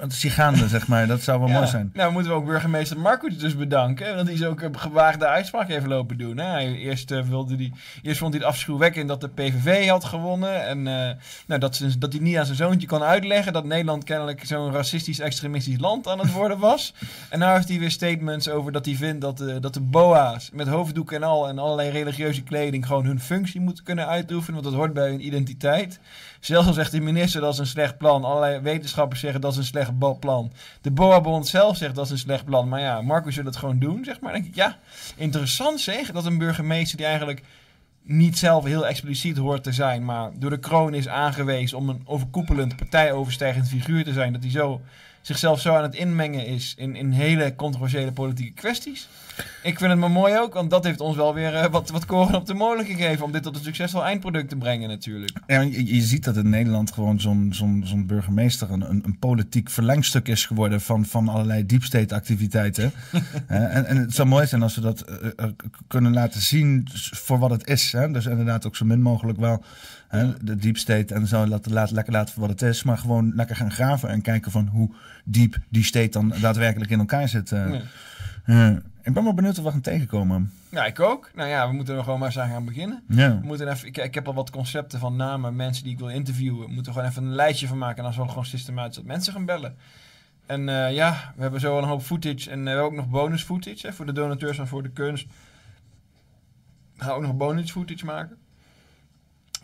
wat 0.00 0.12
is 0.12 0.24
gaande, 0.24 0.68
zeg 0.68 0.86
maar. 0.88 1.06
Dat 1.06 1.22
zou 1.22 1.38
wel 1.38 1.48
Ja. 1.48 1.54
mooi 1.54 1.66
zijn. 1.66 1.90
Nou, 1.94 2.12
moeten 2.12 2.32
we 2.32 2.38
ook 2.38 2.44
burgemeester 2.46 2.98
Marco 2.98 3.28
dus 3.38 3.56
bedanken. 3.56 4.14
Want 4.14 4.26
die 4.26 4.36
is 4.36 4.44
ook 4.44 4.60
een 4.60 4.78
gewaagde 4.78 5.26
uitspraak 5.26 5.68
even 5.68 5.88
lopen 5.88 6.18
doen. 6.18 6.36
Hè? 6.38 6.44
Hij- 6.46 6.74
Eerst, 6.74 7.10
eh, 7.10 7.20
wilde 7.22 7.56
die, 7.56 7.72
eerst 8.02 8.18
vond 8.18 8.32
hij 8.32 8.42
het 8.42 8.50
afschuwwekkend 8.52 9.08
dat 9.08 9.20
de 9.20 9.28
PVV 9.28 9.88
had 9.88 10.04
gewonnen. 10.04 10.66
En 10.66 10.86
eh, 10.86 11.14
nou, 11.46 11.60
dat, 11.60 11.76
ze, 11.76 11.98
dat 11.98 12.12
hij 12.12 12.22
niet 12.22 12.36
aan 12.36 12.44
zijn 12.44 12.56
zoontje 12.56 12.86
kon 12.86 13.02
uitleggen 13.02 13.52
dat 13.52 13.64
Nederland 13.64 14.04
kennelijk 14.04 14.44
zo'n 14.46 14.72
racistisch, 14.72 15.20
extremistisch 15.20 15.78
land 15.78 16.08
aan 16.08 16.18
het 16.18 16.32
worden 16.32 16.58
was. 16.58 16.94
en 17.30 17.38
nou 17.38 17.54
heeft 17.54 17.68
hij 17.68 17.78
weer 17.78 17.90
statements 17.90 18.48
over 18.48 18.72
dat 18.72 18.84
hij 18.84 18.94
vindt 18.94 19.20
dat 19.20 19.38
de, 19.38 19.60
dat 19.60 19.74
de 19.74 19.80
boa's 19.80 20.50
met 20.52 20.66
hoofddoek 20.68 21.12
en 21.12 21.22
al 21.22 21.48
en 21.48 21.58
allerlei 21.58 21.90
religieuze 21.90 22.42
kleding 22.42 22.86
gewoon 22.86 23.04
hun 23.04 23.20
functie 23.20 23.60
moeten 23.60 23.84
kunnen 23.84 24.06
uitoefenen. 24.06 24.52
Want 24.60 24.64
dat 24.72 24.74
hoort 24.82 24.92
bij 24.92 25.08
hun 25.08 25.26
identiteit. 25.26 25.98
Zelfs 26.40 26.74
zegt 26.74 26.90
de 26.90 27.00
minister 27.00 27.40
dat 27.40 27.52
is 27.52 27.58
een 27.58 27.66
slecht 27.66 27.98
plan. 27.98 28.24
Allerlei 28.24 28.60
wetenschappers 28.60 29.20
zeggen 29.20 29.40
dat 29.40 29.52
is 29.52 29.58
een 29.58 29.64
slecht 29.64 30.18
plan. 30.20 30.52
De 30.80 30.90
BOA-bond 30.90 31.46
zelf 31.46 31.76
zegt 31.76 31.94
dat 31.94 32.04
is 32.04 32.10
een 32.10 32.18
slecht 32.18 32.44
plan. 32.44 32.68
Maar 32.68 32.80
ja, 32.80 33.02
Marcus 33.02 33.36
wil 33.36 33.44
het 33.44 33.56
gewoon 33.56 33.78
doen, 33.78 34.04
zeg 34.04 34.20
maar. 34.20 34.32
Denk 34.32 34.46
ik, 34.46 34.54
ja, 34.54 34.78
interessant 35.16 35.80
zeg. 35.80 36.12
Dat 36.12 36.24
een 36.24 36.38
burgemeester 36.38 36.96
die 36.96 37.06
eigenlijk 37.06 37.42
niet 38.02 38.38
zelf 38.38 38.64
heel 38.64 38.86
expliciet 38.86 39.36
hoort 39.36 39.62
te 39.62 39.72
zijn, 39.72 40.04
maar 40.04 40.30
door 40.34 40.50
de 40.50 40.58
kroon 40.58 40.94
is 40.94 41.08
aangewezen 41.08 41.78
om 41.78 41.88
een 41.88 42.02
overkoepelend, 42.04 42.76
partijoverstijgend 42.76 43.68
figuur 43.68 44.04
te 44.04 44.12
zijn, 44.12 44.32
dat 44.32 44.42
hij 44.42 44.50
zo 44.50 44.80
zichzelf 45.20 45.60
zo 45.60 45.74
aan 45.74 45.82
het 45.82 45.94
inmengen 45.94 46.46
is 46.46 46.74
in, 46.76 46.96
in 46.96 47.10
hele 47.10 47.54
controversiële 47.54 48.12
politieke 48.12 48.52
kwesties. 48.52 49.08
Ik 49.62 49.78
vind 49.78 49.90
het 49.90 50.00
maar 50.00 50.10
mooi 50.10 50.38
ook, 50.38 50.54
want 50.54 50.70
dat 50.70 50.84
heeft 50.84 51.00
ons 51.00 51.16
wel 51.16 51.34
weer 51.34 51.54
eh, 51.54 51.70
wat, 51.70 51.90
wat 51.90 52.06
koren 52.06 52.34
op 52.34 52.46
de 52.46 52.54
molen 52.54 52.84
gegeven 52.84 53.24
om 53.24 53.32
dit 53.32 53.42
tot 53.42 53.56
een 53.56 53.62
succesvol 53.62 54.04
eindproduct 54.04 54.48
te 54.48 54.56
brengen 54.56 54.88
natuurlijk. 54.88 55.32
Ja, 55.46 55.60
je, 55.60 55.94
je 55.94 56.00
ziet 56.00 56.24
dat 56.24 56.36
in 56.36 56.48
Nederland 56.48 56.92
gewoon 56.92 57.20
zo'n 57.20 57.48
zo'n 57.52 57.82
zo'n 57.86 58.06
burgemeester 58.06 58.70
een, 58.70 58.90
een, 58.90 59.02
een 59.04 59.18
politiek 59.18 59.70
verlengstuk 59.70 60.28
is 60.28 60.46
geworden 60.46 60.80
van, 60.80 61.04
van 61.04 61.28
allerlei 61.28 61.66
deep 61.66 61.82
state 61.82 62.14
activiteiten. 62.14 62.92
En, 63.46 63.86
en 63.86 63.96
het 63.96 64.14
zou 64.14 64.28
mooi 64.28 64.46
zijn 64.46 64.62
als 64.62 64.74
we 64.74 64.80
dat 64.80 65.00
eh, 65.00 65.28
eh, 65.36 65.50
kunnen 65.86 66.12
laten 66.12 66.40
zien 66.40 66.88
voor 66.92 67.38
wat 67.38 67.50
het 67.50 67.68
is. 67.68 67.92
Hè? 67.92 68.10
Dus 68.10 68.26
inderdaad 68.26 68.66
ook 68.66 68.76
zo 68.76 68.84
min 68.84 69.02
mogelijk 69.02 69.38
wel 69.38 69.64
hè, 70.08 70.44
de 70.44 70.56
deep 70.56 70.76
state 70.76 71.14
en 71.14 71.26
zo 71.26 71.46
laten, 71.46 71.72
laten, 71.72 71.94
lekker 71.94 72.12
laten 72.12 72.34
voor 72.34 72.42
wat 72.42 72.60
het 72.60 72.62
is. 72.62 72.82
Maar 72.82 72.98
gewoon 72.98 73.32
lekker 73.34 73.56
gaan 73.56 73.70
graven 73.70 74.08
en 74.08 74.22
kijken 74.22 74.50
van 74.50 74.66
hoe 74.66 74.90
diep 75.24 75.58
die 75.68 75.84
state 75.84 76.08
dan 76.10 76.32
daadwerkelijk 76.40 76.90
in 76.90 76.98
elkaar 76.98 77.28
zit. 77.28 77.50
Ja. 78.44 78.82
Ik 79.08 79.14
ben 79.14 79.24
wel 79.24 79.34
benieuwd 79.34 79.58
of 79.58 79.64
we 79.64 79.70
gaan 79.70 79.80
tegenkomen. 79.80 80.52
Ja, 80.68 80.86
ik 80.86 81.00
ook. 81.00 81.30
Nou 81.34 81.48
ja, 81.48 81.68
we 81.68 81.74
moeten 81.74 81.96
er 81.96 82.02
gewoon 82.02 82.18
maar 82.18 82.28
eens 82.28 82.38
aan 82.38 82.50
gaan 82.50 82.64
beginnen. 82.64 83.02
Ja. 83.08 83.40
We 83.40 83.46
moeten 83.46 83.68
even, 83.68 83.88
ik, 83.88 83.96
ik 83.96 84.14
heb 84.14 84.26
al 84.26 84.34
wat 84.34 84.50
concepten 84.50 84.98
van 84.98 85.16
namen, 85.16 85.56
mensen 85.56 85.84
die 85.84 85.92
ik 85.92 85.98
wil 85.98 86.08
interviewen. 86.08 86.66
We 86.66 86.72
moeten 86.72 86.86
er 86.86 86.92
gewoon 86.92 87.08
even 87.08 87.24
een 87.24 87.34
lijstje 87.34 87.66
van 87.66 87.78
maken 87.78 87.96
en 87.96 88.02
dan 88.02 88.12
zullen 88.12 88.26
we 88.26 88.32
gewoon 88.32 88.48
systematisch 88.48 88.96
wat 88.96 89.06
mensen 89.06 89.32
gaan 89.32 89.44
bellen. 89.44 89.76
En 90.46 90.68
eh, 90.68 90.94
ja, 90.94 91.32
we 91.36 91.42
hebben 91.42 91.60
zo 91.60 91.78
een 91.78 91.84
hoop 91.84 92.02
footage 92.02 92.50
en 92.50 92.58
eh, 92.58 92.64
we 92.64 92.68
hebben 92.68 92.84
ook 92.84 92.92
nog 92.92 93.08
bonus 93.08 93.42
footage 93.42 93.86
hè, 93.86 93.92
voor 93.92 94.06
de 94.06 94.12
donateurs 94.12 94.58
en 94.58 94.66
voor 94.66 94.82
de 94.82 94.90
kunst. 94.90 95.26
We 96.96 97.04
gaan 97.04 97.14
ook 97.14 97.22
nog 97.22 97.36
bonus 97.36 97.70
footage 97.70 98.04
maken. 98.04 98.38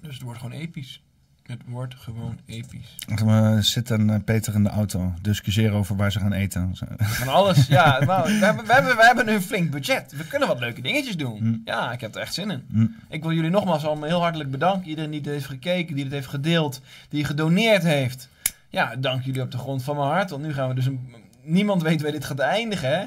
Dus 0.01 0.15
het 0.15 0.23
wordt 0.23 0.41
gewoon 0.41 0.59
episch. 0.59 1.04
Het 1.47 1.61
wordt 1.67 1.95
gewoon 1.95 2.39
episch. 2.47 2.97
We 3.07 3.59
zitten 3.61 4.11
eh, 4.11 4.21
Peter 4.25 4.55
in 4.55 4.63
de 4.63 4.69
auto, 4.69 5.13
discussiëren 5.23 5.77
over 5.77 5.97
waar 5.97 6.13
ze 6.13 6.19
gaan 6.19 6.33
eten. 6.33 6.77
Van 6.99 7.29
alles, 7.29 7.67
ja. 7.67 8.01
maar 8.07 8.25
we, 8.27 8.31
hebben, 8.31 8.67
we, 8.67 8.73
hebben, 8.73 8.97
we 8.97 9.05
hebben 9.05 9.27
nu 9.27 9.33
een 9.33 9.43
flink 9.43 9.71
budget. 9.71 10.13
We 10.17 10.27
kunnen 10.27 10.49
wat 10.49 10.59
leuke 10.59 10.81
dingetjes 10.81 11.17
doen. 11.17 11.39
Hm. 11.39 11.57
Ja, 11.65 11.93
ik 11.93 12.01
heb 12.01 12.15
er 12.15 12.21
echt 12.21 12.35
zin 12.35 12.51
in. 12.51 12.65
Hm. 12.71 12.87
Ik 13.09 13.23
wil 13.23 13.33
jullie 13.33 13.51
nogmaals 13.51 13.85
allemaal 13.85 14.09
heel 14.09 14.21
hartelijk 14.21 14.51
bedanken. 14.51 14.89
Iedereen 14.89 15.11
die 15.11 15.21
dit 15.21 15.33
heeft 15.33 15.47
gekeken, 15.47 15.95
die 15.95 16.05
dit 16.05 16.13
heeft 16.13 16.27
gedeeld, 16.27 16.81
die 17.09 17.25
gedoneerd 17.25 17.83
heeft. 17.83 18.29
Ja, 18.69 18.97
dank 18.97 19.23
jullie 19.23 19.43
op 19.43 19.51
de 19.51 19.59
grond 19.59 19.83
van 19.83 19.97
mijn 19.97 20.09
hart. 20.09 20.31
Want 20.31 20.43
nu 20.43 20.53
gaan 20.53 20.69
we 20.69 20.75
dus 20.75 20.87
een... 20.87 21.15
Niemand 21.43 21.83
weet 21.83 22.03
waar 22.03 22.13
dit 22.13 22.25
gaat 22.25 22.39
eindigen, 22.39 22.99
hè? 22.99 23.07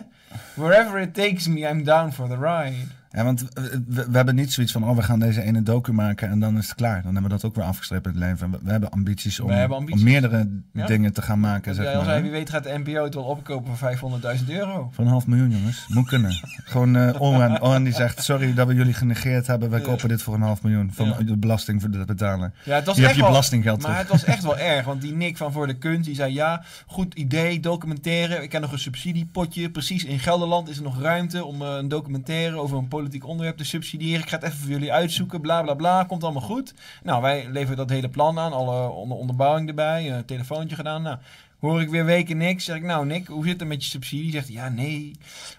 Wherever 0.54 1.00
it 1.00 1.14
takes 1.14 1.48
me, 1.48 1.60
I'm 1.60 1.84
down 1.84 2.12
for 2.12 2.28
the 2.28 2.38
ride. 2.40 2.86
Ja, 3.18 3.24
want 3.24 3.46
we, 3.88 4.06
hebben 4.12 4.36
niet 4.36 4.54
zoiets 4.54 4.72
van, 4.74 4.90
oh, 4.90 4.96
we 4.96 5.02
gaan 5.02 5.20
deze 5.20 5.42
ene 5.42 5.64
docu 5.64 5.94
maken 5.94 6.30
en 6.30 6.40
dan 6.40 6.58
is 6.58 6.66
het 6.68 6.76
klaar. 6.76 6.96
Dan 7.02 7.14
hebben 7.14 7.24
we 7.24 7.30
dat 7.38 7.46
ook 7.46 7.56
weer 7.56 7.64
afgestreept 7.66 8.06
in 8.06 8.12
het 8.12 8.20
leven. 8.22 8.52
We, 8.52 8.58
we 8.64 8.72
hebben 8.72 8.90
ambities 8.92 9.40
om, 9.40 9.48
We 9.48 9.54
hebben 9.54 9.78
ambities. 9.78 10.02
om 10.02 10.08
meerdere 10.10 10.50
Ja. 10.74 10.86
dingen 10.86 11.14
te 11.14 11.22
gaan 11.22 11.40
maken, 11.40 11.76
zeg 11.76 11.94
maar. 11.94 12.16
hè. 12.16 12.22
wie 12.22 12.32
weet 12.32 12.50
gaat 12.50 12.64
de 12.64 12.82
NPO 12.84 13.04
het 13.04 13.14
wel 13.14 13.24
opkopen 13.24 13.76
voor 13.78 14.20
500.000 14.40 14.46
euro. 14.48 14.90
Voor 14.94 15.04
een 15.06 15.10
half 15.10 15.28
miljoen, 15.28 15.50
jongens. 15.52 15.86
Moet 15.88 16.08
kunnen. 16.08 16.32
Gewoon 16.64 16.96
uh, 16.98 17.22
Oran, 17.22 17.62
Oran 17.62 17.84
die 17.84 17.94
zegt, 17.94 18.24
sorry 18.24 18.54
dat 18.54 18.68
we 18.68 18.74
jullie 18.74 18.94
genegeerd 18.94 19.48
hebben. 19.48 19.70
Wij 19.70 19.80
Ja. 19.80 19.86
kopen 19.86 20.10
dit 20.10 20.22
voor 20.22 20.34
een 20.34 20.42
half 20.42 20.64
miljoen. 20.64 20.92
Van 20.94 21.08
Ja. 21.08 21.18
de 21.24 21.38
belasting 21.38 21.82
voor 21.82 21.90
te 21.90 22.06
betalen. 22.06 22.54
Ja, 22.64 22.76
het 22.76 22.86
was 22.86 22.96
Je 22.96 23.02
hebt 23.02 23.16
je 23.16 23.22
wel, 23.22 23.30
belastinggeld 23.30 23.82
Maar 23.82 23.92
terug. 23.92 24.02
het 24.12 24.12
was 24.12 24.24
echt 24.36 24.44
wel 24.44 24.58
erg, 24.58 24.86
want 24.86 25.02
die 25.02 25.14
Nick 25.14 25.38
van 25.38 25.52
Voor 25.52 25.68
de 25.68 25.78
Kunst, 25.78 26.06
die 26.06 26.16
zei 26.16 26.34
ja, 26.34 26.64
goed 26.88 27.14
idee, 27.14 27.60
documenteren. 27.60 28.44
Ik 28.44 28.52
heb 28.52 28.62
nog 28.62 28.72
een 28.72 28.80
subsidiepotje. 28.80 29.70
Precies, 29.70 30.04
in 30.06 30.20
Gelderland 30.20 30.70
is 30.70 30.78
er 30.78 30.84
nog 30.84 31.02
ruimte 31.02 31.46
om 31.46 31.62
eh, 31.62 31.76
een 31.78 31.88
documentaire 31.88 32.56
over 32.58 32.78
een 32.78 32.88
politiek 32.88 33.06
onderwerp 33.24 33.58
te 33.58 33.64
subsidiëren. 33.64 34.22
Ik 34.22 34.30
ga 34.30 34.36
het 34.36 34.46
even 34.46 34.58
voor 34.58 34.70
jullie 34.70 34.94
uitzoeken, 34.94 35.42
bla 35.42 35.62
bla 35.62 35.74
bla, 35.74 36.04
komt 36.04 36.24
allemaal 36.24 36.42
goed. 36.42 36.74
Nou, 37.04 37.22
wij 37.22 37.48
leveren 37.50 37.78
dat 37.78 37.90
hele 37.90 38.10
plan 38.10 38.40
aan, 38.40 38.54
alle 38.54 38.90
onder 38.90 39.18
onderbouwing 39.18 39.68
erbij, 39.70 40.12
een 40.12 40.26
telefoontje 40.26 40.76
gedaan. 40.76 41.02
Nou, 41.02 41.18
hoor 41.60 41.82
ik 41.82 41.90
weer 41.90 42.06
weken 42.06 42.38
niks. 42.38 42.66
Zeg 42.66 42.76
ik, 42.76 42.84
nou 42.84 43.06
Nick, 43.06 43.28
hoe 43.28 43.46
zit 43.46 43.60
het 43.60 43.70
met 43.70 43.84
je 43.84 43.90
subsidie? 43.90 44.32
Zegt 44.32 44.48
hij, 44.48 44.56
ja 44.56 44.70
nee, 44.70 45.12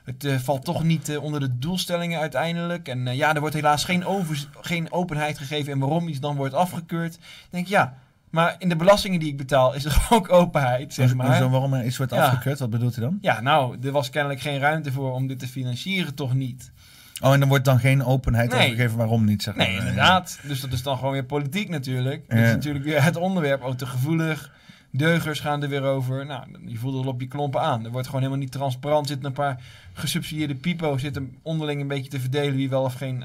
het 0.04 0.24
eh, 0.24 0.36
valt 0.38 0.64
toch 0.64 0.82
niet 0.84 1.08
eh, 1.08 1.22
onder 1.22 1.40
de 1.40 1.58
doelstellingen 1.58 2.20
uiteindelijk. 2.20 2.88
En 2.88 3.06
eh, 3.08 3.16
ja, 3.16 3.34
er 3.34 3.40
wordt 3.40 3.54
helaas 3.54 3.84
geen, 3.84 4.04
over, 4.06 4.46
geen 4.60 4.92
openheid 4.92 5.38
gegeven 5.38 5.72
en 5.72 5.78
waarom 5.78 6.08
iets 6.08 6.20
dan 6.20 6.36
wordt 6.36 6.54
afgekeurd. 6.54 7.14
Ik 7.14 7.20
denk, 7.50 7.66
ja, 7.66 7.94
maar 8.30 8.56
in 8.58 8.68
de 8.68 8.76
belastingen 8.76 9.20
die 9.20 9.28
ik 9.28 9.36
betaal 9.36 9.74
is 9.74 9.84
er 9.84 10.06
ook 10.10 10.32
openheid, 10.32 10.94
zeg 10.94 11.14
maar. 11.14 11.50
waarom 11.50 11.74
er 11.74 11.84
iets 11.84 11.96
wordt 11.96 12.12
Ja. 12.12 12.24
afgekeurd, 12.24 12.58
wat 12.58 12.70
bedoelt 12.70 12.94
hij 12.96 13.04
dan? 13.04 13.18
Ja, 13.20 13.40
nou, 13.40 13.76
er 13.82 13.92
was 13.92 14.10
kennelijk 14.10 14.40
geen 14.40 14.58
ruimte 14.58 14.92
voor 14.92 15.12
om 15.12 15.26
dit 15.26 15.38
te 15.38 15.48
financieren, 15.48 16.14
toch 16.14 16.34
niet? 16.34 16.72
Oh, 17.20 17.32
en 17.32 17.40
er 17.40 17.46
wordt 17.48 17.64
dan 17.64 17.78
geen 17.78 18.04
openheid 18.04 18.50
Nee. 18.50 18.58
overgegeven 18.64 18.96
waarom 18.96 19.24
niet, 19.24 19.42
zeg 19.42 19.54
maar. 19.56 19.66
Nee, 19.66 19.76
inderdaad. 19.78 20.38
Dus 20.42 20.60
dat 20.60 20.72
is 20.72 20.82
dan 20.82 20.96
gewoon 20.96 21.12
weer 21.12 21.24
politiek 21.24 21.68
natuurlijk. 21.68 22.28
Dat 22.28 22.38
Ja. 22.38 22.44
is 22.44 22.50
natuurlijk 22.52 22.84
weer 22.84 23.02
het 23.02 23.16
onderwerp 23.16 23.62
ook 23.62 23.76
te 23.78 23.86
gevoelig. 23.86 24.52
Deugers 24.92 25.40
gaan 25.40 25.62
er 25.62 25.68
weer 25.68 25.82
over. 25.82 26.26
Nou, 26.26 26.42
je 26.66 26.76
voelt 26.78 26.94
het 26.96 27.04
al 27.04 27.10
op 27.12 27.20
je 27.20 27.28
klompen 27.28 27.60
aan. 27.60 27.84
Er 27.84 27.90
wordt 27.90 28.06
gewoon 28.06 28.20
helemaal 28.22 28.42
niet 28.42 28.52
transparant. 28.52 29.06
Zitten 29.06 29.26
een 29.26 29.32
paar 29.32 29.60
gesubsidieerde 29.92 30.54
pipo's 30.54 31.00
zitten 31.00 31.34
onderling 31.42 31.80
een 31.80 31.88
beetje 31.88 32.10
te 32.10 32.20
verdelen 32.20 32.56
wie 32.56 32.68
wel 32.68 32.82
of 32.82 32.94
geen 32.94 33.24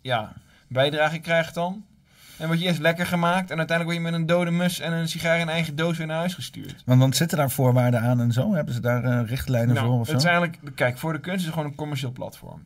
ja, 0.00 0.32
bijdrage 0.68 1.18
krijgt 1.18 1.54
dan. 1.54 1.84
En 2.38 2.46
word 2.46 2.60
je 2.60 2.66
eerst 2.66 2.80
lekker 2.80 3.06
gemaakt 3.06 3.50
en 3.50 3.58
uiteindelijk 3.58 3.84
word 3.98 4.06
je 4.06 4.12
met 4.12 4.20
een 4.20 4.26
dode 4.36 4.50
mus 4.50 4.80
en 4.80 4.92
een 4.92 5.08
sigaar 5.08 5.38
in 5.38 5.48
eigen 5.48 5.76
doos 5.76 5.98
weer 5.98 6.06
naar 6.06 6.16
huis 6.16 6.34
gestuurd. 6.34 6.82
Want, 6.86 7.00
want 7.00 7.16
zitten 7.16 7.38
daar 7.38 7.50
voorwaarden 7.50 8.00
aan 8.00 8.20
en 8.20 8.32
zo? 8.32 8.54
Hebben 8.54 8.74
ze 8.74 8.80
daar 8.80 9.04
eh, 9.04 9.28
richtlijnen 9.28 9.74
Nou, 9.74 9.86
voor 9.86 9.98
of 10.00 10.06
zo? 10.06 10.12
het 10.12 10.20
is 10.22 10.26
eigenlijk, 10.28 10.58
kijk, 10.74 10.98
voor 10.98 11.12
de 11.12 11.20
kunst 11.20 11.38
is 11.38 11.44
het 11.44 11.54
gewoon 11.54 11.68
een 11.68 11.74
commercieel 11.76 12.12
platform. 12.12 12.64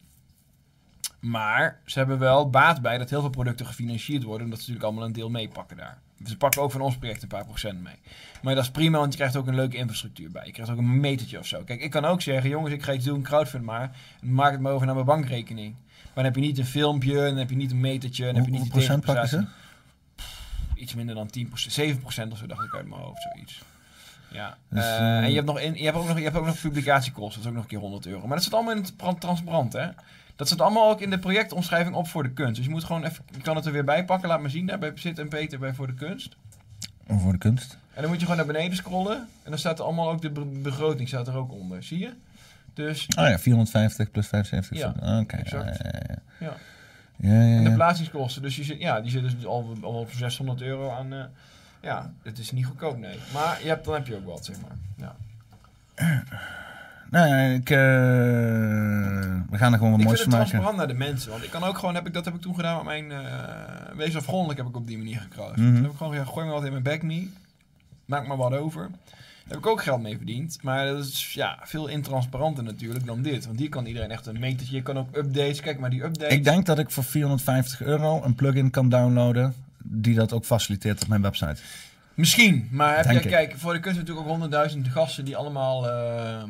Maar 1.21 1.81
ze 1.85 1.99
hebben 1.99 2.19
wel 2.19 2.51
baat 2.51 2.83
bij 2.83 2.99
dat 2.99 3.11
heel 3.11 3.21
veel 3.21 3.31
producten 3.31 3.67
gefinancierd 3.67 4.23
worden, 4.23 4.45
omdat 4.45 4.59
ze 4.61 4.65
natuurlijk 4.71 4.85
allemaal 4.93 5.05
een 5.09 5.13
deel 5.21 5.31
meepakken 5.31 5.77
daar. 5.77 5.99
Ze 6.25 6.37
pakken 6.37 6.63
ook 6.63 6.71
van 6.71 6.81
ons 6.81 6.97
project 6.97 7.23
een 7.23 7.29
paar 7.29 7.45
procent 7.45 7.83
mee. 7.83 7.95
Maar 8.43 8.55
dat 8.55 8.65
is 8.65 8.71
prima, 8.71 8.99
want 8.99 9.13
je 9.13 9.19
krijgt 9.19 9.37
ook 9.37 9.47
een 9.47 9.55
leuke 9.55 9.77
infrastructuur 9.77 10.31
bij. 10.31 10.47
Je 10.47 10.53
krijgt 10.53 10.73
ook 10.73 10.79
een 10.79 11.01
metertje 11.01 11.39
of 11.39 11.47
zo. 11.47 11.63
Kijk, 11.65 11.81
ik 11.81 11.91
kan 11.91 12.05
ook 12.05 12.23
zeggen, 12.23 12.51
jongens, 12.51 12.75
ik 12.75 12.83
ga 12.83 12.93
iets 12.93 13.05
doen, 13.05 13.23
crowdfund 13.23 13.65
maar. 13.65 13.97
Maak 14.21 14.53
het 14.53 14.61
maar 14.61 14.73
over 14.73 14.87
naar 14.87 14.95
mijn 14.95 15.07
bankrekening. 15.07 15.75
Maar 15.75 16.15
dan 16.15 16.25
heb 16.25 16.35
je 16.35 16.41
niet 16.41 16.59
een 16.59 16.67
filmpje, 16.67 17.15
dan 17.15 17.37
heb 17.37 17.51
je 17.51 17.57
niet 17.57 17.71
een 17.71 17.81
metertje, 17.81 18.25
dan 18.25 18.35
heb 18.35 18.45
je 18.45 18.51
niet 18.51 18.69
procent 18.69 19.05
pakken 19.05 19.29
ze? 19.29 19.45
Iets 20.75 20.95
minder 20.95 21.15
dan 21.15 21.31
10%, 21.31 21.51
7% 21.51 22.33
of 22.33 22.39
zo 22.39 22.47
dacht 22.47 22.65
ik 22.65 22.75
uit 22.75 22.89
mijn 22.89 23.01
hoofd, 23.01 23.23
zoiets. 23.33 23.63
Ja. 24.31 24.57
Dus, 24.69 24.85
Eh, 24.85 24.97
eh, 24.97 25.17
en 25.25 25.29
je 25.29 25.35
hebt, 25.35 25.47
nog 25.47 25.61
in, 25.61 25.75
je, 25.75 25.85
hebt 25.85 25.97
ook 25.97 26.07
nog, 26.07 26.17
je 26.17 26.23
hebt 26.25 26.37
ook 26.37 26.47
nog 26.47 26.61
publicatiekosten, 26.61 27.35
dat 27.35 27.41
is 27.43 27.47
ook 27.49 27.55
nog 27.55 27.63
een 27.63 27.69
keer 27.69 27.79
100 27.79 28.07
euro. 28.07 28.27
Maar 28.27 28.37
dat 28.37 28.45
zit 28.45 28.55
allemaal 28.55 28.73
in 28.77 28.83
het 28.83 28.99
tran- 28.99 29.19
transparant, 29.19 29.73
hè? 29.73 29.89
Dat 30.37 30.49
zit 30.49 30.61
allemaal 30.61 30.91
ook 30.91 31.01
in 31.01 31.11
de 31.11 31.19
projectomschrijving 31.19 31.95
op 31.95 32.09
voor 32.09 32.23
de 32.23 32.31
kunst. 32.33 32.55
Dus 32.57 32.65
je 32.65 32.71
moet 32.71 32.85
gewoon 32.85 33.05
even, 33.05 33.25
ik 33.37 33.43
kan 33.43 33.57
het 33.57 33.67
er 33.67 33.73
weer 33.73 33.85
bij 33.85 34.05
pakken, 34.05 34.29
laat 34.29 34.41
me 34.41 34.49
zien. 34.49 34.67
Daar 34.67 34.93
Zit 34.95 35.19
en 35.19 35.29
Peter 35.29 35.59
bij 35.59 35.75
voor 35.75 35.87
de 35.87 35.95
kunst. 35.95 36.37
Of 37.07 37.23
voor 37.23 37.33
de 37.33 37.39
kunst? 37.39 37.79
En 37.95 38.01
dan 38.03 38.11
moet 38.11 38.21
je 38.21 38.27
gewoon 38.27 38.37
naar 38.47 38.55
beneden 38.55 38.77
scrollen. 38.77 39.17
En 39.17 39.51
dan 39.51 39.59
staat 39.59 39.79
er 39.79 39.85
allemaal 39.85 40.11
ook 40.11 40.23
de 40.23 40.31
be- 40.31 40.45
begroting 40.45 41.09
staat 41.09 41.29
er 41.29 41.37
ook 41.37 41.53
onder. 41.53 41.83
Zie 41.83 41.99
je? 41.99 42.13
Dus 42.75 43.07
Oh 43.19 43.29
ja, 43.29 43.39
450 43.39 44.11
plus 44.11 44.27
75. 44.27 44.79
Ja, 44.79 44.95
Ah, 45.13 45.21
Oké, 45.21 45.37
ja, 45.37 45.43
exact. 45.43 45.79
ja, 45.83 45.91
ja. 46.09 46.19
Ja. 46.39 46.57
Ja, 47.17 47.43
ja, 47.43 47.57
En 47.57 47.65
de 47.65 47.73
plaatsingskosten, 47.73 48.43
dus 48.43 48.55
die, 48.55 48.65
zit, 48.65 48.79
ja, 48.81 49.01
die 49.01 49.11
zitten 49.11 49.35
dus 49.35 49.47
al, 49.47 49.77
al 49.83 49.93
op 49.95 50.11
600 50.11 50.61
euro 50.63 50.91
aan. 50.91 51.13
eh, 51.13 51.25
ja, 51.81 52.13
het 52.23 52.39
is 52.39 52.51
niet 52.53 52.67
goedkoop, 52.67 52.99
nee. 52.99 53.19
Maar 53.33 53.59
je 53.63 53.69
hebt, 53.69 53.85
dan 53.85 53.95
heb 53.95 54.07
je 54.07 54.17
ook 54.17 54.25
wat, 54.25 54.45
zeg 54.45 54.57
maar. 54.61 54.77
Ja. 54.97 55.17
Ja, 57.11 57.25
ik, 57.37 57.71
eh, 57.71 57.77
we 59.51 59.57
gaan 59.59 59.73
er 59.73 59.79
gewoon 59.79 59.91
wat 59.91 60.01
Ik 60.01 60.07
moois 60.07 60.23
van 60.23 60.31
het 60.33 60.39
maken. 60.39 60.49
transparant 60.51 60.77
naar 60.77 60.89
de 60.89 60.95
mensen. 60.95 61.31
Want 61.31 61.45
ik 61.45 61.51
kan 61.51 61.63
ook 61.65 61.79
gewoon, 61.79 61.95
heb 61.95 62.07
ik, 62.07 62.13
dat 62.15 62.25
heb 62.25 62.35
ik 62.35 62.41
toen 62.41 62.55
gedaan 62.55 62.77
met 62.77 62.85
mijn 62.85 63.13
eh 63.13 63.97
Wees 63.97 64.17
afgrondelijk, 64.17 64.59
heb 64.59 64.69
ik 64.69 64.77
op 64.77 64.87
die 64.87 64.99
manier 64.99 65.21
gekruist. 65.21 65.57
Mhm. 65.57 65.75
Toen 65.75 65.83
heb 65.83 65.91
ik 65.91 65.97
gewoon 65.97 66.13
gezegd, 66.13 66.31
gooi 66.31 66.47
me 66.47 66.53
wat 66.53 66.65
in 66.65 66.71
mijn 66.71 66.83
back 66.83 67.03
me. 67.03 67.29
Maak 68.05 68.27
maar 68.27 68.37
wat 68.37 68.53
over. 68.53 68.81
Daar 68.81 69.55
heb 69.55 69.59
ik 69.59 69.67
ook 69.67 69.83
geld 69.83 70.03
mee 70.03 70.17
verdiend. 70.17 70.59
Maar 70.63 70.87
dat 70.87 71.05
is 71.05 71.33
ja, 71.35 71.59
veel 71.63 71.87
intransparanter 71.87 72.65
natuurlijk 72.65 73.07
dan 73.07 73.23
dit. 73.23 73.47
Want 73.47 73.59
hier 73.59 73.69
kan 73.69 73.87
iedereen 73.87 74.11
echt 74.11 74.27
een 74.27 74.39
metertje. 74.39 74.77
Je 74.77 74.83
kan 74.83 74.99
ook 74.99 75.17
updates. 75.17 75.61
Kijk 75.61 75.79
maar 75.79 75.91
die 75.91 76.03
updates. 76.05 76.35
Ik 76.35 76.45
denk 76.45 76.67
dat 76.67 76.79
ik 76.79 76.91
voor 76.91 77.05
450 77.05 77.83
euro 77.83 78.23
een 78.25 78.35
plugin 78.35 78.71
kan 78.71 78.89
downloaden 78.89 79.55
die 79.79 80.15
dat 80.15 80.33
ook 80.33 80.45
faciliteert 80.45 81.03
op 81.03 81.09
mijn 81.09 81.23
website. 81.23 81.57
Misschien, 82.15 82.69
maar 82.71 82.97
heb 82.97 83.05
jij, 83.05 83.15
ik. 83.15 83.29
kijk, 83.29 83.55
voor 83.57 83.73
de 83.73 83.81
kunst 83.81 83.99
natuurlijk 83.99 84.27
ook 84.27 84.33
honderdduizend 84.33 84.89
gasten 84.89 85.25
die 85.25 85.37
allemaal 85.37 85.89
eh, 85.89 86.43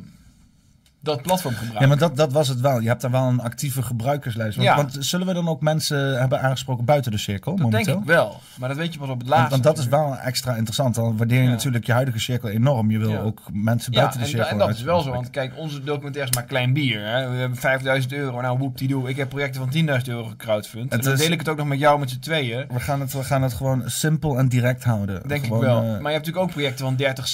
dat 1.07 1.23
platform 1.23 1.55
gebruiken. 1.55 1.83
Ja, 1.83 1.89
maar 1.89 1.99
dat, 2.09 2.17
dat 2.17 2.33
was 2.33 2.49
het 2.49 2.61
wel. 2.61 2.81
Je 2.81 2.89
hebt 2.89 3.01
daar 3.01 3.11
wel 3.11 3.23
een 3.29 3.41
actieve 3.41 3.83
gebruikerslijst. 3.83 4.57
Want, 4.57 4.69
Ja. 4.69 4.77
want 4.77 4.97
zullen 5.01 5.27
we 5.27 5.33
dan 5.33 5.49
ook 5.49 5.61
mensen 5.61 6.19
hebben 6.19 6.41
aangesproken 6.43 6.85
buiten 6.85 7.11
de 7.11 7.19
cirkel 7.19 7.53
dat 7.57 7.65
momenteel? 7.65 7.85
denk 7.95 7.99
ik 8.09 8.11
wel. 8.15 8.41
Maar 8.59 8.69
dat 8.69 8.79
weet 8.79 8.93
je 8.93 8.99
pas 8.99 9.09
op 9.09 9.19
het 9.19 9.29
Want, 9.29 9.41
laatste. 9.41 9.51
want 9.63 9.77
dat 9.77 9.79
is 9.85 9.91
wel 9.91 10.17
extra 10.17 10.55
interessant. 10.55 10.95
Dan 10.95 11.17
waardeer 11.17 11.39
je 11.39 11.45
Ja. 11.45 11.51
natuurlijk 11.51 11.87
je 11.87 11.93
huidige 11.93 12.19
cirkel 12.19 12.49
enorm. 12.49 12.91
Je 12.91 12.99
wil 12.99 13.11
Ja. 13.11 13.19
ook 13.19 13.41
mensen 13.53 13.93
buiten 13.93 14.19
en, 14.19 14.25
de 14.25 14.31
cirkel 14.31 14.49
en 14.51 14.59
dat 14.59 14.69
is 14.69 14.83
wel 14.83 15.01
zo, 15.01 15.11
want 15.13 15.31
kijk, 15.31 15.53
onze 15.57 15.85
documentaire 15.85 16.31
is 16.31 16.37
maar 16.37 16.45
klein 16.47 16.73
bier. 16.73 17.01
Hè? 17.07 17.31
We 17.31 17.37
hebben 17.37 17.59
5000 17.59 18.13
euro, 18.13 18.41
nou 18.41 18.59
woep 18.59 18.79
die 18.79 18.89
doe. 18.89 19.09
Ik 19.09 19.17
heb 19.17 19.29
projecten 19.29 19.61
van 19.61 19.71
10.000 19.71 20.09
euro 20.09 20.25
gecrowdfund. 20.25 20.93
En 20.93 21.01
dan 21.01 21.13
is- 21.13 21.19
deel 21.19 21.31
ik 21.31 21.39
het 21.39 21.49
ook 21.49 21.57
nog 21.57 21.67
met 21.67 21.79
jou 21.79 21.99
met 21.99 22.11
z'n 22.11 22.19
tweeën. 22.19 22.65
We 22.73 22.81
gaan, 22.81 23.01
het, 23.01 23.13
we 23.13 23.25
gaan 23.25 23.43
het 23.43 23.53
gewoon 23.53 23.83
simpel 23.87 24.39
en 24.39 24.49
direct 24.49 24.85
houden. 24.85 25.29
Denk 25.29 25.45
Gewoon, 25.45 25.59
ik 25.61 25.67
wel. 25.67 25.77
eh, 25.77 25.83
maar 25.83 25.91
je 25.91 25.95
hebt 25.97 26.05
natuurlijk 26.27 26.45
ook 26.45 26.51
projecten 26.51 26.85
van 26.85 26.97
30, 26.97 27.29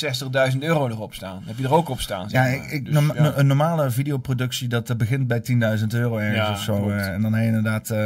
60.000 0.53 0.59
euro 0.63 0.89
erop 0.89 1.15
staan. 1.15 1.43
Heb 1.47 1.59
je 1.59 1.65
er 1.65 1.75
ook 1.75 1.89
op 1.89 2.01
staan? 2.01 2.27
ja, 2.29 2.45
zeg 2.45 2.55
ik, 2.55 2.71
ik, 2.71 2.85
Dus, 2.85 2.95
norma- 2.95 3.15
ja. 3.15 3.33
een 3.37 3.47
normale 3.69 3.91
videoproductie 3.91 4.69
dat 4.69 4.97
begint 4.97 5.27
bij 5.27 5.43
10.000 5.79 5.87
euro 5.95 6.17
ergens 6.17 6.37
Ja, 6.47 6.53
of 6.53 6.61
zo. 6.61 6.91
eh, 6.91 7.07
en 7.09 7.23
dan 7.23 7.33
heb 7.33 7.43
je 7.43 7.47
inderdaad, 7.49 7.91
eh, 7.91 7.99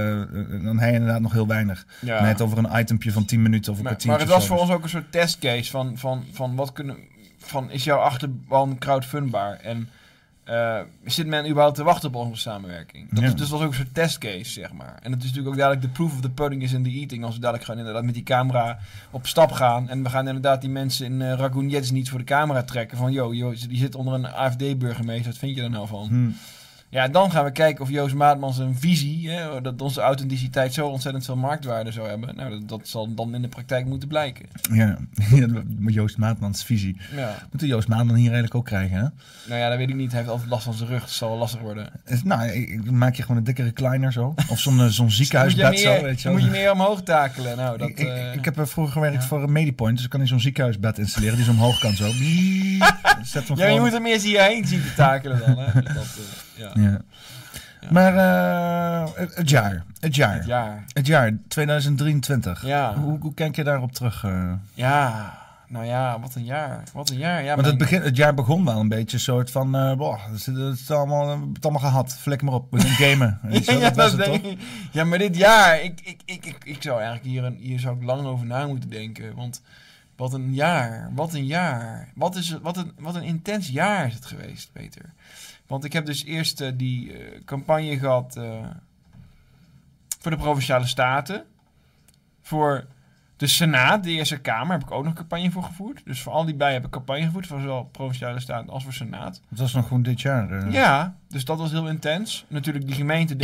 dan 0.65 0.79
heb 0.79 0.89
je 0.91 0.95
inderdaad 0.95 1.21
nog 1.21 1.33
heel 1.33 1.47
weinig. 1.47 1.87
Ja. 2.01 2.23
Net 2.23 2.41
over 2.41 2.59
een 2.59 2.79
itempje 2.81 3.13
van 3.13 3.25
10 3.25 3.43
minuten 3.43 3.73
of 3.73 3.79
een 3.79 3.85
Maar, 3.85 3.93
kwartiertje. 3.97 4.27
maar 4.27 4.35
het 4.37 4.39
was 4.39 4.47
voor 4.49 4.57
zo. 4.57 4.63
ons 4.73 4.73
ook 4.73 4.83
een 4.83 4.89
soort 4.89 5.13
testcase 5.13 5.71
van, 5.71 5.99
van, 5.99 6.25
van 6.33 6.55
wat 6.55 6.73
kunnen. 6.73 6.97
Van 7.39 7.71
is 7.71 7.85
jouw 7.85 7.99
achterban 7.99 8.79
crowdfundbaar? 8.79 9.59
En 9.63 9.89
eh, 10.47 10.81
zit 11.05 11.27
men 11.27 11.49
überhaupt 11.49 11.77
te 11.77 11.83
wachten 11.83 12.09
op 12.09 12.15
onze 12.15 12.41
samenwerking? 12.41 13.09
Dat 13.11 13.23
Ja. 13.23 13.27
is 13.29 13.35
dus 13.35 13.49
was 13.49 13.61
ook 13.61 13.69
een 13.69 13.75
soort 13.75 13.95
testcase, 13.95 14.45
zeg 14.51 14.73
maar. 14.73 14.99
En 15.03 15.11
het 15.13 15.21
is 15.21 15.27
natuurlijk 15.29 15.55
ook 15.55 15.61
dadelijk 15.61 15.83
de 15.83 15.89
proof 15.89 16.13
of 16.13 16.21
the 16.21 16.31
pudding 16.31 16.63
is 16.63 16.73
in 16.73 16.83
the 16.83 16.91
eating. 16.91 17.25
Als 17.25 17.35
we 17.35 17.41
dadelijk 17.41 17.65
gewoon 17.65 17.81
inderdaad 17.81 18.05
met 18.05 18.15
die 18.15 18.23
camera 18.23 18.79
op 19.11 19.27
stap 19.27 19.53
gaan. 19.53 19.89
En 19.89 20.03
we 20.03 20.09
gaan 20.09 20.27
inderdaad 20.27 20.61
die 20.61 20.71
mensen 20.71 21.07
in 21.07 21.21
uh, 21.21 21.91
niet 21.91 22.11
voor 22.11 22.19
de 22.19 22.25
camera 22.25 22.63
trekken. 22.63 22.99
Van, 22.99 23.13
yo, 23.13 23.31
die 23.31 23.79
zit 23.79 23.95
onder 23.95 24.15
een 24.15 24.27
AFD-burgemeester. 24.27 25.31
Wat 25.31 25.39
vind 25.39 25.57
je 25.57 25.63
er 25.63 25.71
nou 25.71 25.87
van? 25.87 26.07
Hm. 26.09 26.31
Ja, 26.97 27.09
dan 27.09 27.31
gaan 27.31 27.45
we 27.45 27.51
kijken 27.51 27.83
of 27.85 27.91
Joost 27.91 28.15
Maatman 28.15 28.53
zijn 28.53 28.77
visie, 28.79 29.31
hè, 29.31 29.61
dat 29.61 29.83
onze 29.83 30.01
authenticiteit 30.01 30.75
zo 30.75 30.87
ontzettend 30.87 31.25
veel 31.25 31.37
marktwaarde 31.37 31.93
zou 31.93 32.09
hebben. 32.09 32.37
Nou, 32.37 32.51
dat, 32.51 32.69
dat 32.69 32.81
zal 32.89 33.15
dan 33.15 33.35
in 33.35 33.43
de 33.43 33.49
praktijk 33.49 33.87
moeten 33.87 34.09
blijken. 34.09 34.47
Ja, 34.73 34.99
Joost 35.87 36.17
Maatmans 36.19 36.65
visie. 36.65 36.97
Ja. 37.17 37.35
Moeten 37.51 37.69
Joost 37.69 37.89
Maatman 37.89 38.15
hier 38.15 38.25
eigenlijk 38.25 38.55
ook 38.55 38.65
krijgen, 38.65 38.97
hè? 38.97 39.03
Nou 39.49 39.61
ja, 39.61 39.69
dat 39.69 39.79
weet 39.79 39.89
ik 39.89 39.95
niet. 39.95 40.11
Hij 40.11 40.21
heeft 40.21 40.33
altijd 40.33 40.51
last 40.51 40.65
van 40.65 40.75
zijn 40.75 40.89
rug. 40.89 41.01
Het 41.01 41.11
zal 41.11 41.29
wel 41.29 41.39
lastig 41.39 41.61
worden. 41.61 41.89
Is- 42.07 42.23
Nou, 42.23 42.49
ik- 42.49 42.91
maak 42.91 43.15
je 43.15 43.23
gewoon 43.23 43.37
een 43.37 43.45
dikke 43.45 43.63
recliner 43.63 44.13
zo. 44.13 44.35
Of 44.49 44.59
zo'n 44.59 44.81
eh, 44.81 44.87
zo'n 44.87 45.05
moet 45.05 45.17
je 45.17 45.23
ziekenhuisbed 45.23 45.69
meer, 45.71 45.79
zo, 45.79 46.03
weet 46.03 46.21
je 46.21 46.31
moet 46.31 46.43
je 46.43 46.51
meer 46.51 46.73
omhoog 46.73 47.03
takelen. 47.03 47.57
Nou, 47.57 47.79
dat, 47.79 47.89
ik, 47.89 47.99
ik, 47.99 48.07
eh, 48.09 48.35
ik 48.35 48.45
heb 48.45 48.59
eh, 48.59 48.65
vroeger 48.67 48.93
gewerkt 48.93 49.23
ja. 49.23 49.29
voor 49.29 49.43
een 49.43 49.53
Medipoint, 49.53 49.95
dus 49.97 50.05
ik 50.05 50.11
kan 50.11 50.21
hier 50.21 50.29
zo'n 50.29 50.41
ziekenhuisbed 50.41 50.99
installeren 50.99 51.37
die 51.37 51.45
zo 51.45 51.51
omhoog 51.51 51.79
kan 51.79 51.93
zo. 51.95 52.11
Zet 53.23 53.49
hem 53.49 53.57
ja, 53.59 53.67
je 53.67 53.81
moet 53.81 53.93
er 53.93 54.03
meer 54.03 54.21
zie 54.21 54.31
je 54.33 54.43
heen 54.43 54.67
zien 54.67 54.83
te 54.83 54.95
takelen 54.95 55.39
dan. 55.47 55.59
Hè? 55.59 55.81
Dus 55.83 55.95
dat, 55.95 56.05
eh, 56.05 56.63
ja. 56.63 56.71
Ja. 56.75 56.86
Maar 57.91 58.17
eh, 58.17 59.09
het- 59.15 59.51
jaar, 59.51 59.85
het 60.01 60.15
jaar, 60.15 60.35
Het 60.37 60.47
jaar. 60.47 60.85
het 60.93 61.07
jaar 61.07 61.33
2023. 61.49 62.67
Ja. 62.67 62.95
Hoe, 62.95 63.19
hoe 63.21 63.35
kijk 63.35 63.57
je 63.57 63.65
daarop 63.65 63.93
terug? 63.93 64.25
eh? 64.25 64.53
Ja, 64.75 65.35
nou 65.69 65.85
ja, 65.87 66.21
wat 66.21 66.35
een 66.35 66.45
jaar. 66.45 66.83
Wat 66.93 67.11
een 67.11 67.17
jaar. 67.17 67.43
Ja, 67.45 67.55
Want 67.55 67.67
het, 67.67 67.79
begin, 67.79 68.03
het 68.03 68.17
jaar 68.17 68.35
begon 68.35 68.65
wel 68.65 68.81
een 68.81 68.89
beetje 68.89 69.17
een 69.17 69.23
soort 69.23 69.51
van, 69.51 69.77
eh 69.77 69.95
boah, 69.97 70.25
het 70.27 70.35
is, 70.35 70.47
het 70.47 70.79
is 70.79 70.91
allemaal, 70.91 71.29
het 71.53 71.65
allemaal 71.65 71.83
gehad. 71.91 72.13
Flik 72.17 72.43
maar 72.43 72.55
op, 72.55 72.67
we 72.71 72.81
gaan 72.81 73.09
gamen. 73.09 73.39
Ja, 73.51 73.79
dat 73.79 73.97
was 73.97 74.11
dat 74.11 74.11
het 74.11 74.19
denk 74.19 74.43
toch? 74.43 74.53
ik. 74.53 74.59
Ja, 74.93 75.05
maar 75.05 75.19
dit 75.19 75.37
jaar, 75.37 75.83
ik, 75.83 76.01
ik, 76.05 76.21
ik, 76.25 76.47
ik, 76.47 76.65
ik 76.65 76.83
zou 76.83 76.97
eigenlijk 76.97 77.27
hier, 77.27 77.45
een, 77.45 77.57
hier 77.61 77.81
zou 77.81 77.97
ik 77.97 78.03
lang 78.03 78.27
over 78.27 78.47
na 78.47 78.67
moeten 78.67 78.91
denken. 78.91 79.35
Want 79.35 79.63
wat 80.17 80.33
een 80.33 80.55
jaar, 80.55 81.11
wat 81.15 81.35
een 81.35 81.47
jaar. 81.47 82.09
Wat, 82.15 82.37
is, 82.37 82.59
wat, 82.63 82.77
een, 82.77 82.93
wat 82.99 83.15
een 83.15 83.23
intens 83.23 83.69
jaar 83.69 84.07
is 84.07 84.15
het 84.15 84.27
geweest, 84.27 84.71
Peter. 84.73 85.13
Want 85.67 85.85
ik 85.85 85.93
heb 85.93 86.07
dus 86.07 86.25
eerst 86.25 86.61
eh, 86.61 86.73
die 86.75 87.13
eh, 87.13 87.41
campagne 87.45 87.99
gehad 87.99 88.37
eh, 88.37 88.67
voor 90.21 90.31
de 90.31 90.37
Provinciale 90.37 90.87
Staten. 90.87 91.45
Voor 92.43 92.87
de 93.37 93.47
Senaat, 93.47 94.05
de 94.05 94.11
Eerste 94.11 94.39
Kamer, 94.39 94.73
heb 94.73 94.83
ik 94.83 94.91
ook 94.91 95.05
nog 95.05 95.13
campagne 95.13 95.51
voor 95.51 95.63
gevoerd. 95.63 96.03
Dus 96.05 96.23
voor 96.23 96.33
al 96.33 96.45
die 96.45 96.55
bij 96.55 96.73
heb 96.73 96.85
ik 96.85 96.91
campagne 96.91 97.25
gevoerd, 97.25 97.47
voor 97.47 97.61
zowel 97.61 97.85
Provinciale 97.85 98.41
Staten 98.41 98.71
als 98.71 98.83
voor 98.85 98.93
Senaat. 98.93 99.41
Het 99.49 99.59
was 99.59 99.73
nog 99.73 99.87
gewoon 99.87 100.03
dit 100.03 100.21
jaar. 100.21 100.51
eh. 100.51 100.73
Ja, 100.73 101.17
dus 101.29 101.45
dat 101.45 101.59
was 101.59 101.71
heel 101.71 101.89
intens. 101.89 102.45
Natuurlijk 102.49 102.87
die 102.87 102.95
gemeente 102.95 103.37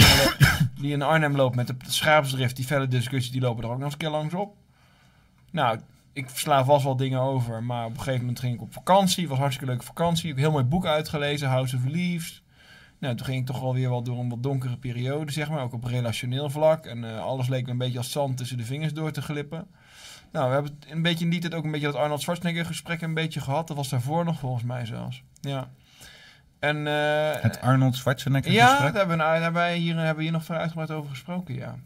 die 0.80 0.92
in 0.92 1.02
Arnhem 1.02 1.36
loopt 1.36 1.56
met 1.56 1.66
de 1.66 1.74
schaapsdrift, 1.86 2.56
die 2.56 2.64
felle 2.64 2.88
discussie, 2.88 3.32
die 3.32 3.40
lopen 3.40 3.64
er 3.64 3.70
ook 3.70 3.74
nog 3.76 3.84
eens 3.84 3.92
een 3.92 3.98
keer 3.98 4.10
langs 4.10 4.34
op. 4.34 4.56
Nou, 5.50 5.78
ik 6.12 6.28
sla 6.28 6.64
vast 6.64 6.84
wel 6.84 6.96
dingen 6.96 7.20
over, 7.20 7.62
maar 7.62 7.84
op 7.84 7.90
een 7.90 7.98
gegeven 7.98 8.20
moment 8.20 8.40
ging 8.40 8.54
ik 8.54 8.60
op 8.60 8.72
vakantie. 8.72 9.28
was 9.28 9.38
hartstikke 9.38 9.70
leuke 9.70 9.84
vakantie. 9.84 10.22
Ik 10.22 10.30
heb 10.30 10.38
heel 10.38 10.50
mooi 10.50 10.64
boek 10.64 10.86
uitgelezen, 10.86 11.48
House 11.48 11.76
of 11.76 11.84
Leaves. 11.84 12.42
Nou, 12.98 13.16
toen 13.16 13.26
ging 13.26 13.40
ik 13.40 13.46
toch 13.46 13.60
wel 13.60 13.74
weer 13.74 13.88
wel 13.88 14.02
door 14.02 14.18
een 14.18 14.28
wat 14.28 14.42
donkere 14.42 14.76
periode, 14.76 15.32
zeg 15.32 15.50
maar. 15.50 15.62
Ook 15.62 15.72
op 15.72 15.84
relationeel 15.84 16.50
vlak. 16.50 16.86
En 16.86 17.04
eh, 17.04 17.20
alles 17.20 17.48
leek 17.48 17.64
me 17.64 17.70
een 17.70 17.78
beetje 17.78 17.98
als 17.98 18.10
zand 18.10 18.36
tussen 18.36 18.56
de 18.56 18.64
vingers 18.64 18.92
door 18.92 19.10
te 19.10 19.22
glippen. 19.22 19.66
Nou, 20.32 20.48
we 20.48 20.54
hebben 20.54 20.78
een 20.88 21.02
beetje 21.02 21.24
in 21.24 21.30
die 21.30 21.40
tijd 21.40 21.54
ook 21.54 21.64
een 21.64 21.70
beetje 21.70 21.86
dat 21.86 21.96
Arnold 21.96 22.20
Schwarzenegger 22.20 22.64
gesprek 22.64 23.00
een 23.00 23.14
beetje 23.14 23.40
gehad. 23.40 23.68
Dat 23.68 23.76
was 23.76 23.88
daarvoor 23.88 24.24
nog 24.24 24.38
volgens 24.38 24.64
mij 24.64 24.86
zelfs. 24.86 25.22
Ja. 25.40 25.68
En, 26.58 26.86
eh, 26.86 27.42
Het 27.42 27.60
Arnold 27.60 27.96
Schwarzenegger 27.96 28.52
ja, 28.52 28.68
gesprek. 28.68 28.94
daar 28.94 29.08
we, 29.08 29.16
daar 29.16 29.32
hebben, 29.34 29.52
wij 29.52 29.76
hier, 29.76 29.96
hebben 29.96 30.16
we 30.16 30.22
hier 30.22 30.32
nog 30.32 30.50
uitgebreid 30.50 30.90
over 30.90 31.10
gesproken, 31.10 31.54
ja. 31.54 31.76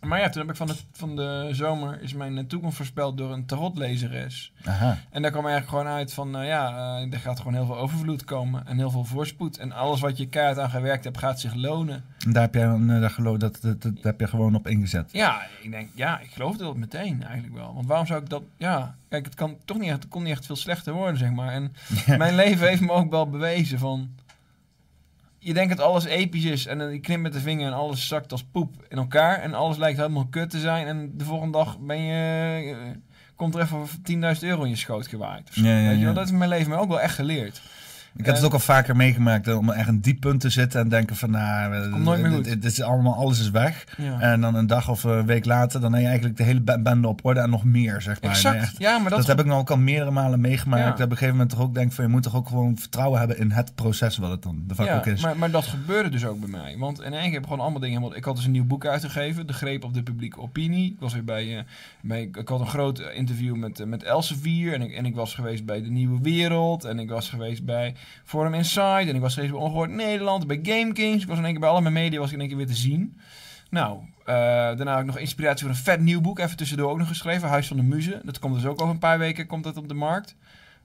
Maar 0.00 0.20
ja, 0.20 0.28
toen 0.28 0.40
heb 0.40 0.50
ik 0.50 0.56
van 0.56 0.66
de, 0.66 0.76
van 0.92 1.16
de 1.16 1.48
zomer 1.50 2.02
is 2.02 2.12
mijn 2.12 2.38
eh, 2.38 2.44
toekomst 2.44 2.76
voorspeld 2.76 3.18
door 3.18 3.32
een 3.32 3.46
tarotlezeres. 3.46 4.52
Aha. 4.64 4.98
En 5.10 5.22
daar 5.22 5.30
kwam 5.30 5.46
eigenlijk 5.46 5.76
gewoon 5.76 5.96
uit 5.96 6.12
van, 6.12 6.30
nou 6.30 6.44
ja, 6.44 6.96
eh, 6.98 7.12
er 7.12 7.18
gaat 7.18 7.38
gewoon 7.38 7.54
heel 7.54 7.66
veel 7.66 7.78
overvloed 7.78 8.24
komen 8.24 8.66
en 8.66 8.76
heel 8.76 8.90
veel 8.90 9.04
voorspoed. 9.04 9.58
En 9.58 9.72
alles 9.72 10.00
wat 10.00 10.16
je 10.16 10.28
keihard 10.28 10.58
aan 10.58 10.70
gewerkt 10.70 11.04
hebt, 11.04 11.18
gaat 11.18 11.40
zich 11.40 11.54
lonen. 11.54 12.04
En 12.24 12.32
daar 12.32 12.42
heb 12.42 12.54
jij 12.54 12.78
daar 13.00 13.10
geloof, 13.10 13.36
dat, 13.36 13.58
dat, 13.62 13.92
heb 14.00 14.20
je 14.20 14.26
gewoon 14.26 14.54
op 14.54 14.66
ingezet. 14.66 15.12
Ja, 15.12 15.46
ik 15.62 15.70
denk, 15.70 15.90
ja, 15.94 16.20
ik 16.20 16.30
geloofde 16.30 16.64
dat 16.64 16.76
meteen 16.76 17.22
eigenlijk 17.24 17.54
wel. 17.54 17.74
Want 17.74 17.86
waarom 17.86 18.06
zou 18.06 18.22
ik 18.22 18.28
dat, 18.28 18.42
ja, 18.56 18.96
kijk, 19.08 19.24
het 19.24 19.34
kan 19.34 19.56
toch 19.64 19.78
niet 19.78 19.88
echt, 19.88 20.02
het 20.02 20.08
kon 20.08 20.22
niet 20.22 20.32
echt 20.32 20.46
veel 20.46 20.56
slechter 20.56 20.92
worden, 20.92 21.18
zeg 21.18 21.30
maar. 21.30 21.52
En 21.52 21.72
mijn 22.18 22.34
leven 22.34 22.68
heeft 22.68 22.80
me 22.80 22.92
ook 22.92 23.10
wel 23.10 23.28
bewezen 23.28 23.78
van, 23.78 24.10
je 25.46 25.54
denkt 25.54 25.76
dat 25.76 25.86
alles 25.86 26.04
episch 26.04 26.44
is 26.44 26.66
en 26.66 26.78
dan 26.78 26.92
je 26.92 27.00
knipt 27.00 27.20
met 27.20 27.32
de 27.32 27.40
vinger 27.40 27.66
en 27.66 27.72
alles 27.72 28.06
zakt 28.06 28.32
als 28.32 28.44
poep 28.44 28.84
in 28.88 28.98
elkaar. 28.98 29.38
En 29.40 29.54
alles 29.54 29.76
lijkt 29.76 29.98
helemaal 29.98 30.26
kut 30.26 30.50
te 30.50 30.58
zijn 30.58 30.86
en 30.86 31.12
de 31.14 31.24
volgende 31.24 31.58
dag 31.58 31.78
ben 31.78 32.02
je, 32.02 32.70
eh, 32.70 32.76
komt 33.36 33.54
er 33.54 33.60
even 33.60 33.86
10.000 34.02 34.42
euro 34.42 34.62
in 34.62 34.68
je 34.68 34.76
schoot 34.76 35.06
gewaaid. 35.06 35.48
Ja, 35.52 35.78
ja, 35.78 35.82
Weet 35.82 35.92
je 35.92 35.98
ja. 35.98 36.04
wel, 36.04 36.14
dat 36.14 36.24
is 36.24 36.30
mijn 36.30 36.50
leven 36.50 36.70
me 36.70 36.76
ook 36.76 36.88
wel 36.88 37.00
echt 37.00 37.14
geleerd. 37.14 37.62
Ik 38.16 38.26
heb 38.26 38.34
het 38.34 38.44
ook 38.44 38.52
al 38.52 38.58
vaker 38.58 38.96
meegemaakt 38.96 39.54
om 39.54 39.70
echt 39.70 39.88
een 39.88 40.00
diep 40.00 40.20
punt 40.20 40.40
te 40.40 40.50
zitten 40.50 40.80
en 40.80 40.88
denken 40.88 41.16
van, 41.16 41.30
nou, 41.30 41.74
eh, 41.74 42.42
dit- 42.42 42.64
is 42.64 42.82
allemaal, 42.82 43.14
alles 43.14 43.40
is 43.40 43.50
weg. 43.50 43.84
Ja. 43.96 44.20
En 44.20 44.40
dan 44.40 44.54
een 44.54 44.66
dag 44.66 44.88
of 44.88 45.04
een 45.04 45.26
week 45.26 45.44
later, 45.44 45.80
dan 45.80 45.92
heb 45.92 46.00
je 46.00 46.06
eigenlijk 46.06 46.36
de 46.36 46.42
hele 46.42 46.60
bende 46.60 47.08
op 47.08 47.24
orde 47.24 47.40
en 47.40 47.50
nog 47.50 47.64
meer, 47.64 48.00
zeg 48.02 48.22
maar. 48.22 48.30
exact. 48.30 48.54
Nee, 48.54 48.64
echt. 48.64 48.78
ja, 48.78 48.98
maar 48.98 49.10
dat, 49.10 49.18
Dat, 49.18 49.26
heb 49.26 49.40
ik 49.40 49.46
nou 49.46 49.60
ook 49.60 49.70
al 49.70 49.76
meerdere 49.76 50.10
malen 50.10 50.40
meegemaakt. 50.40 50.82
Ja. 50.82 50.90
Dat 50.90 50.94
op 51.00 51.10
een 51.10 51.10
gegeven 51.10 51.32
moment 51.32 51.50
toch 51.50 51.60
ook 51.60 51.74
denk 51.74 51.92
van, 51.92 52.04
je 52.04 52.10
moet 52.10 52.22
toch 52.22 52.36
ook 52.36 52.48
gewoon 52.48 52.78
vertrouwen 52.78 53.18
hebben 53.18 53.38
in 53.38 53.50
het 53.50 53.74
proces 53.74 54.16
wat 54.16 54.30
het 54.30 54.42
dan 54.42 54.64
de 54.66 54.74
vaak 54.74 54.86
ja, 54.86 54.96
ook 54.96 55.06
is. 55.06 55.22
Maar, 55.22 55.36
maar 55.36 55.50
dat 55.50 55.66
gebeurde 55.66 56.08
dus 56.08 56.24
ook 56.26 56.40
bij 56.40 56.48
mij. 56.48 56.76
Want 56.78 57.02
in 57.02 57.10
keer 57.10 57.22
heb 57.22 57.32
ik 57.32 57.42
gewoon 57.42 57.60
allemaal 57.60 57.80
dingen 57.80 57.96
helemaal... 57.96 58.16
Ik 58.18 58.24
had 58.24 58.36
dus 58.36 58.44
een 58.44 58.50
nieuw 58.50 58.64
boek 58.66 58.86
uitgegeven, 58.86 59.46
De 59.46 59.52
Greep 59.52 59.84
op 59.84 59.94
de 59.94 60.02
Publieke 60.02 60.40
Opinie. 60.40 60.90
Ik 60.92 61.00
was 61.00 61.12
weer 61.12 61.24
bij... 61.24 61.58
eh, 61.58 61.64
bij 62.00 62.22
ik 62.22 62.48
had 62.48 62.60
een 62.60 62.66
groot 62.66 62.98
interview 62.98 63.56
met, 63.56 63.80
eh, 63.80 63.86
met 63.86 64.02
Elsevier. 64.02 64.72
En 64.74 64.82
ik, 64.82 64.92
en 64.92 65.06
ik 65.06 65.14
was 65.14 65.34
geweest 65.34 65.64
bij 65.64 65.82
De 65.82 65.90
Nieuwe 65.90 66.18
Wereld. 66.22 66.84
En 66.84 66.98
ik 66.98 67.10
was 67.10 67.28
geweest 67.28 67.64
bij 67.64 67.94
Forum 68.24 68.54
Inside. 68.54 69.06
En 69.06 69.14
ik 69.14 69.20
was 69.20 69.34
geweest 69.34 69.52
bij 69.52 69.60
Ongehoord 69.60 69.90
Nederland. 69.90 70.46
Bij 70.46 70.58
Game 70.62 70.92
Kings. 70.92 71.22
Ik 71.22 71.28
was 71.28 71.38
in 71.38 71.44
één 71.44 71.52
keer 71.52 71.60
bij 71.60 71.70
alle 71.70 71.80
mijn 71.80 71.94
media 71.94 72.18
was 72.18 72.28
ik 72.28 72.34
in 72.34 72.40
één 72.40 72.48
keer 72.48 72.56
weer 72.58 72.66
te 72.66 72.74
zien. 72.74 73.20
Nou, 73.70 73.98
eh, 74.24 74.34
daarna 74.34 74.90
heb 74.90 75.00
ik 75.00 75.06
nog 75.06 75.18
inspiratie 75.18 75.66
voor 75.66 75.74
een 75.74 75.82
vet 75.82 76.00
nieuw 76.00 76.20
boek. 76.20 76.38
Even 76.38 76.56
tussendoor 76.56 76.90
ook 76.90 76.98
nog 76.98 77.08
geschreven. 77.08 77.48
Huis 77.48 77.66
van 77.66 77.76
de 77.76 77.82
Muze. 77.82 78.20
Dat 78.24 78.38
komt 78.38 78.54
dus 78.54 78.66
ook 78.66 78.80
over 78.80 78.94
een 78.94 78.98
paar 78.98 79.18
weken 79.18 79.46
komt 79.46 79.64
dat 79.64 79.76
op 79.76 79.88
de 79.88 79.94
markt. 79.94 80.36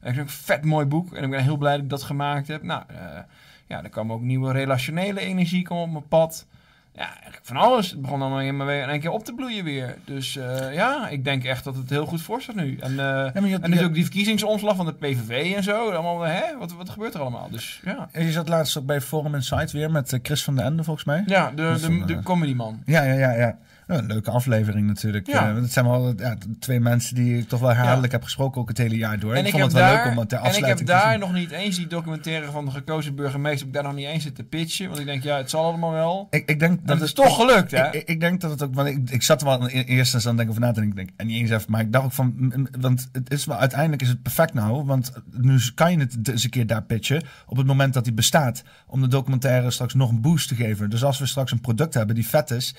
Ik 0.01 0.13
vind 0.13 0.17
een 0.17 0.29
vet 0.29 0.65
mooi 0.65 0.85
boek. 0.85 1.13
En 1.13 1.23
ik 1.23 1.29
ben 1.29 1.43
heel 1.43 1.57
blij 1.57 1.73
dat 1.73 1.83
ik 1.83 1.89
dat 1.89 2.03
gemaakt 2.03 2.47
heb. 2.47 2.63
Nou, 2.63 2.83
eh, 2.87 3.19
ja, 3.67 3.83
er 3.83 3.89
kwam 3.89 4.11
ook 4.11 4.21
nieuwe 4.21 4.51
relationele 4.51 5.19
energie 5.19 5.69
op 5.69 5.91
mijn 5.91 6.07
pad. 6.07 6.47
Ja, 6.93 7.09
van 7.41 7.55
alles. 7.55 7.91
Het 7.91 8.01
begon 8.01 8.21
allemaal 8.21 8.41
in, 8.41 8.89
één 8.89 8.99
keer 8.99 9.09
op 9.09 9.25
te 9.25 9.33
bloeien 9.33 9.63
weer. 9.63 9.97
Dus 10.05 10.37
eh, 10.37 10.73
ja, 10.73 11.07
ik 11.07 11.23
denk 11.23 11.43
echt 11.43 11.63
dat 11.63 11.75
het 11.75 11.89
heel 11.89 12.05
goed 12.05 12.21
voor 12.21 12.41
staat 12.41 12.55
nu. 12.55 12.77
En, 12.77 12.95
Ja, 12.95 13.31
je, 13.45 13.59
en 13.61 13.71
dus 13.71 13.81
ook 13.81 13.93
die 13.93 14.03
verkiezingsomslag 14.03 14.75
van 14.75 14.85
de 14.85 14.93
PVV 14.93 15.53
en 15.55 15.63
zo. 15.63 15.89
Allemaal, 15.89 16.21
hè? 16.21 16.57
Wat, 16.59 16.73
wat 16.73 16.89
gebeurt 16.89 17.13
er 17.13 17.21
allemaal? 17.21 17.47
Dus 17.51 17.81
ja. 17.85 18.09
je 18.13 18.31
zat 18.31 18.49
laatst 18.49 18.77
ook 18.77 18.85
bij 18.85 19.01
Forum 19.01 19.35
Insight 19.35 19.71
weer 19.71 19.91
met 19.91 20.13
eh, 20.13 20.19
Chris 20.23 20.43
van 20.43 20.55
den 20.55 20.65
Ende, 20.65 20.83
volgens 20.83 21.05
mij. 21.05 21.23
Ja, 21.25 21.51
de, 21.55 21.77
de, 21.81 22.05
de 22.05 22.13
eh, 22.13 22.23
comedyman. 22.23 22.81
Ja, 22.85 23.03
ja, 23.03 23.13
ja. 23.13 23.31
ja. 23.31 23.57
Een 23.87 24.07
leuke 24.07 24.31
aflevering 24.31 24.87
natuurlijk. 24.87 25.27
Ja. 25.27 25.45
Want 25.45 25.63
het 25.63 25.73
zijn 25.73 25.85
wel 25.85 26.13
ja, 26.17 26.37
twee 26.59 26.79
mensen 26.79 27.15
die 27.15 27.37
ik 27.37 27.47
toch 27.47 27.59
wel 27.59 27.69
herhaaldelijk 27.69 28.11
heb 28.11 28.23
gesproken 28.23 28.61
ook 28.61 28.67
het 28.67 28.77
hele 28.77 28.97
jaar 28.97 29.19
door. 29.19 29.33
En 29.33 29.39
ik, 29.39 29.45
ik, 29.45 29.51
vond 29.51 29.63
het 29.63 29.73
wel 29.73 29.81
daar, 29.81 30.03
leuk 30.03 30.11
om 30.11 30.17
het 30.17 30.29
ter 30.29 30.37
en 30.37 30.43
ik 30.43 30.49
afsluiting 30.49 30.89
heb 30.89 30.97
te 30.99 31.07
daar 31.07 31.19
nog 31.19 31.33
niet 31.33 31.51
eens 31.51 31.75
die 31.75 31.87
documentaire 31.87 32.51
van 32.51 32.65
de 32.65 32.71
gekozen 32.71 33.15
burgemeester. 33.15 33.59
Heb 33.59 33.67
ik 33.67 33.73
daar 33.73 33.83
nog 33.83 33.93
niet 33.93 34.05
eens 34.07 34.23
zitten 34.23 34.49
pitchen. 34.49 34.87
Want 34.87 34.99
ik 34.99 35.05
denk, 35.05 35.23
ja, 35.23 35.37
het 35.37 35.49
zal 35.49 35.65
allemaal 35.65 35.91
wel. 35.91 36.27
Ik, 36.29 36.49
ik 36.49 36.59
denk 36.59 36.79
En 36.79 36.85
dat 36.85 36.95
het 36.95 37.05
is 37.05 37.13
toch 37.13 37.35
gelukt, 37.35 37.71
hè? 37.71 37.91
Ik, 37.91 38.07
ik, 38.07 38.19
denk 38.19 38.41
dat 38.41 38.51
het 38.51 38.63
ook, 38.63 38.75
want 38.75 38.87
ik, 38.87 39.09
ik 39.09 39.21
zat 39.21 39.41
er 39.41 39.47
wel 39.47 39.67
in 39.67 39.67
eerste 39.67 39.95
instantie 39.95 40.29
aan 40.29 40.35
denken 40.35 40.55
over 40.55 40.61
na 40.61 40.71
te 40.71 40.79
denken, 40.79 40.99
ik 40.99 41.07
denk, 41.07 41.19
en 41.19 41.27
niet 41.27 41.39
eens 41.39 41.49
even, 41.49 41.71
maar 41.71 41.81
ik 41.81 41.91
dacht 41.91 42.05
ook 42.05 42.11
van, 42.11 42.69
want 42.79 43.09
het 43.11 43.31
is 43.31 43.45
wel, 43.45 43.57
uiteindelijk 43.57 44.01
is 44.01 44.07
het 44.07 44.21
perfect 44.21 44.53
nou, 44.53 44.85
want 44.85 45.11
nu 45.31 45.59
kan 45.75 45.91
je 45.91 45.99
het 45.99 46.27
eens 46.27 46.43
een 46.43 46.49
keer 46.49 46.67
daar 46.67 46.83
pitchen, 46.83 47.23
op 47.45 47.57
het 47.57 47.65
moment 47.65 47.93
dat 47.93 48.03
die 48.03 48.13
bestaat, 48.13 48.63
om 48.87 49.01
de 49.01 49.07
documentaire 49.07 49.71
straks 49.71 49.93
nog 49.93 50.09
een 50.09 50.21
boost 50.21 50.47
te 50.47 50.55
geven. 50.55 50.89
Dus 50.89 51.03
als 51.03 51.19
we 51.19 51.25
straks 51.25 51.51
een 51.51 51.61
product 51.61 51.93
hebben 51.93 52.15
die 52.15 52.27
vet 52.27 52.51
is, 52.51 52.75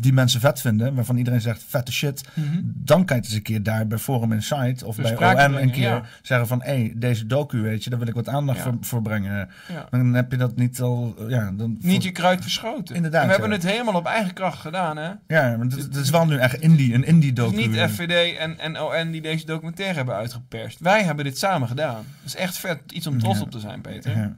die 0.00 0.12
mensen 0.12 0.40
vet 0.44 0.60
vinden, 0.60 0.94
waarvan 0.94 1.16
iedereen 1.16 1.40
zegt, 1.40 1.64
vette 1.68 1.92
shit, 1.92 2.22
Mhm. 2.34 2.60
dan 2.64 3.04
kan 3.04 3.16
je 3.16 3.22
het 3.22 3.24
eens 3.30 3.34
een 3.34 3.42
keer 3.42 3.62
daar 3.62 3.86
bij 3.86 3.98
Forum 3.98 4.32
Insight 4.32 4.82
of 4.82 4.96
bij 4.96 5.16
OM 5.46 5.54
een 5.54 5.70
keer 5.70 5.82
ja. 5.88 6.02
zeggen 6.22 6.46
van, 6.46 6.62
hé, 6.62 6.66
hey, 6.74 6.92
deze 6.96 7.26
docu, 7.26 7.60
weet 7.60 7.84
je, 7.84 7.90
daar 7.90 7.98
wil 7.98 8.08
ik 8.08 8.14
wat 8.14 8.28
aandacht 8.28 8.58
Ja. 8.58 8.64
voor, 8.64 8.76
voor 8.80 9.02
brengen. 9.02 9.48
Ja. 9.68 9.86
Dan 9.90 10.14
heb 10.14 10.30
je 10.30 10.36
dat 10.36 10.56
niet 10.56 10.80
al, 10.80 11.14
ja, 11.28 11.50
dan... 11.56 11.76
Niet 11.80 12.02
je 12.02 12.10
kruid 12.12 12.42
verschoten. 12.42 12.94
Inderdaad, 12.96 13.20
En 13.20 13.26
we 13.26 13.32
hebben 13.32 13.50
het 13.50 13.62
helemaal 13.66 13.94
op 13.94 14.06
eigen 14.06 14.32
kracht 14.32 14.58
gedaan, 14.58 14.96
hè? 14.96 15.08
Ja, 15.26 15.56
maar 15.56 15.66
het, 15.66 15.96
is 15.96 16.10
wel 16.10 16.26
nu 16.26 16.36
echt 16.36 16.60
indie, 16.60 16.94
een 16.94 17.04
indie 17.04 17.28
Het 17.28 17.36
docu. 17.36 17.56
is 17.60 17.66
niet 17.66 17.76
FVD 17.90 18.36
en, 18.38 18.58
en 18.58 18.80
ON 18.80 19.10
die 19.10 19.20
deze 19.20 19.46
documentaire 19.46 19.96
hebben 19.96 20.14
uitgeperst. 20.14 20.80
Wij 20.80 21.02
hebben 21.02 21.24
dit 21.24 21.38
samen 21.38 21.68
gedaan. 21.68 21.94
Dat 21.94 22.04
is 22.24 22.36
echt 22.36 22.56
vet. 22.58 22.78
Iets 22.92 23.06
om 23.06 23.18
trots 23.18 23.40
op 23.40 23.50
te 23.50 23.60
zijn, 23.60 23.80
Peter. 23.80 24.32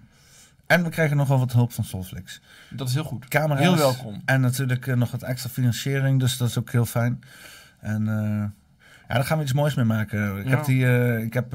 En 0.66 0.84
we 0.84 0.88
krijgen 0.90 1.16
nog 1.16 1.28
wel 1.28 1.38
wat 1.38 1.52
hulp 1.52 1.72
van 1.72 1.84
Solflix. 1.84 2.40
Dat 2.70 2.88
is 2.88 2.94
heel 2.94 3.04
goed. 3.04 3.28
Camera's. 3.28 3.62
Heel 3.62 3.76
welkom. 3.76 4.22
En 4.24 4.40
natuurlijk 4.40 4.86
eh, 4.86 4.94
nog 4.96 5.10
wat 5.10 5.22
extra 5.22 5.50
financiering, 5.50 6.20
dus 6.20 6.36
dat 6.36 6.48
is 6.48 6.58
ook 6.58 6.70
heel 6.72 6.86
fijn. 6.86 7.20
En 7.80 8.08
eh, 8.08 8.44
Ja, 9.08 9.14
daar 9.14 9.24
gaan 9.24 9.36
we 9.38 9.44
iets 9.44 9.52
moois 9.52 9.74
mee 9.74 9.84
maken. 9.84 10.38
Ik 10.38 10.44
Ja. 10.44 10.50
heb 10.50 10.64
die, 10.64 10.86
eh, 10.86 11.22
ik 11.22 11.32
heb, 11.32 11.50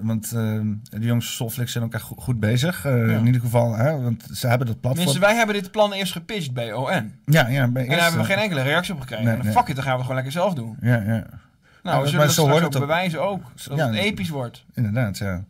want 0.00 0.30
de 0.30 0.76
jongens 0.98 1.26
van 1.26 1.34
Soulflix 1.34 1.72
zijn 1.72 1.84
ook 1.84 1.94
echt 1.94 2.02
goed, 2.02 2.40
bezig. 2.40 2.82
Ja. 2.82 2.90
In 2.96 3.26
ieder 3.26 3.40
geval, 3.40 3.74
hè, 3.76 4.00
want 4.00 4.28
ze 4.32 4.46
hebben 4.48 4.66
dat 4.66 4.80
platform. 4.80 5.04
Mensen, 5.04 5.22
wij 5.22 5.34
hebben 5.36 5.54
dit 5.54 5.70
plan 5.70 5.92
eerst 5.92 6.12
gepitcht 6.12 6.52
bij 6.52 6.72
ON. 6.72 6.90
En 6.90 7.14
Ja, 7.26 7.48
ja. 7.48 7.68
Bij 7.68 7.82
daar 7.86 7.90
eerst, 7.92 8.02
hebben 8.08 8.20
we 8.26 8.32
geen 8.32 8.42
enkele 8.42 8.62
reactie 8.62 8.94
op 8.94 9.00
gekregen. 9.00 9.24
Nee, 9.24 9.34
En 9.36 9.44
nee. 9.44 9.52
fuck 9.52 9.68
it, 9.68 9.74
dan 9.74 9.84
gaan 9.84 9.92
we 9.92 9.98
het 9.98 10.00
gewoon 10.06 10.14
lekker 10.22 10.32
zelf 10.32 10.54
doen. 10.54 10.76
Ja, 10.80 10.94
ja, 10.94 11.04
Nou, 11.04 11.26
we 11.82 11.82
maar 11.82 12.06
zullen 12.08 12.26
dat 12.26 12.34
zo 12.34 12.42
straks 12.42 12.60
hoort 12.60 12.74
ook 12.74 12.80
bewijzen 12.80 13.22
ook. 13.22 13.42
Zodat 13.54 13.78
Ja, 13.78 13.86
het 13.86 13.94
episch 13.94 14.28
wordt. 14.28 14.64
inderdaad, 14.74 15.18
ja. 15.18 15.44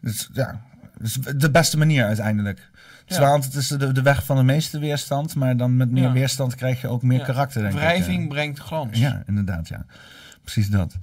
Dus 0.00 0.28
ja, 0.32 0.60
dus 1.00 1.12
de 1.36 1.50
beste 1.50 1.78
manier 1.78 2.04
uiteindelijk. 2.04 2.70
Ja. 3.06 3.20
Want 3.20 3.44
het 3.44 3.54
is 3.54 3.68
de, 3.68 3.92
de 3.92 4.02
weg 4.02 4.24
van 4.24 4.36
de 4.36 4.42
meeste 4.42 4.78
weerstand, 4.78 5.34
maar 5.34 5.56
dan 5.56 5.76
met 5.76 5.90
meer 5.90 6.02
Ja. 6.02 6.12
weerstand 6.12 6.54
krijg 6.54 6.80
je 6.80 6.88
ook 6.88 7.02
meer 7.02 7.18
Ja. 7.18 7.24
karakter, 7.24 7.60
denk 7.60 7.72
ik. 7.74 7.78
Wrijving 7.80 8.28
brengt 8.28 8.58
glans. 8.58 8.98
Ja, 8.98 9.22
inderdaad, 9.26 9.68
ja. 9.68 9.84
Precies 10.42 10.68
dat. 10.70 10.96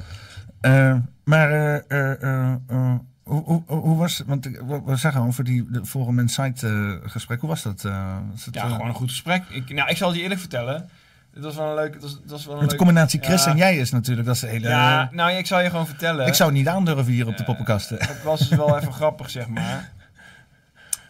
Eh, 0.62 0.98
maar 1.24 1.52
eh, 1.52 1.76
eh, 1.88 2.22
eh, 2.22 2.54
eh, 2.68 2.94
hoe, 3.24 3.44
hoe, 3.44 3.64
hoe 3.66 3.98
was, 3.98 4.24
want 4.26 4.46
ik- 4.46 4.62
we, 4.86 4.96
zeggen 4.96 5.22
over 5.22 5.44
die 5.44 5.68
Forum 5.84 6.20
Insight 6.20 6.64
eh, 6.64 6.92
gesprek, 7.04 7.40
hoe 7.40 7.50
was 7.50 7.62
dat? 7.64 7.86
eh, 7.86 8.18
was 8.32 8.46
het, 8.46 8.56
Ja, 8.56 8.64
eh, 8.64 8.72
gewoon 8.72 8.88
een 8.88 8.94
goed 8.96 9.10
gesprek. 9.10 9.44
Ik, 9.50 9.74
nou, 9.74 9.90
ik 9.90 9.98
zal 9.98 10.14
je 10.14 10.22
eerlijk 10.22 10.40
vertellen. 10.40 10.90
Het 11.34 11.44
was 11.44 11.56
wel 11.56 11.68
een 11.70 11.76
leuk... 11.76 11.94
Het 11.94 12.02
was, 12.04 12.12
het 12.12 12.32
was 12.32 12.46
wel 12.46 12.56
een 12.56 12.62
met 12.62 12.70
de 12.70 12.76
combinatie 12.76 13.20
Chris 13.22 13.44
Ja. 13.46 13.52
en 13.52 13.58
jij 13.58 13.78
is 13.78 13.92
natuurlijk, 13.92 14.28
dat 14.28 14.36
is 14.36 14.42
de 14.42 14.48
hele... 14.48 14.68
Ja, 14.68 15.10
nou, 15.12 15.32
ik 15.32 15.46
zal 15.46 15.60
je 15.60 15.70
gewoon 15.70 15.88
vertellen. 15.88 16.28
ik 16.28 16.34
zou 16.34 16.50
het 16.50 16.58
niet 16.58 16.68
aandurven 16.68 17.14
hier 17.14 17.28
op 17.28 17.38
de 17.38 17.44
poppenkasten. 17.44 17.98
Het 18.00 18.24
was 18.24 18.40
dus 18.40 18.58
wel 18.58 18.78
even 18.78 18.94
grappig, 19.02 19.30
zeg 19.30 19.48
maar. 19.48 19.92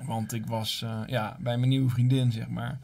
Want 0.05 0.33
ik 0.33 0.45
was 0.45 0.81
eh, 0.85 0.99
ja, 1.07 1.35
bij 1.39 1.57
mijn 1.57 1.69
nieuwe 1.69 1.89
vriendin, 1.89 2.31
zeg 2.31 2.47
maar. 2.47 2.79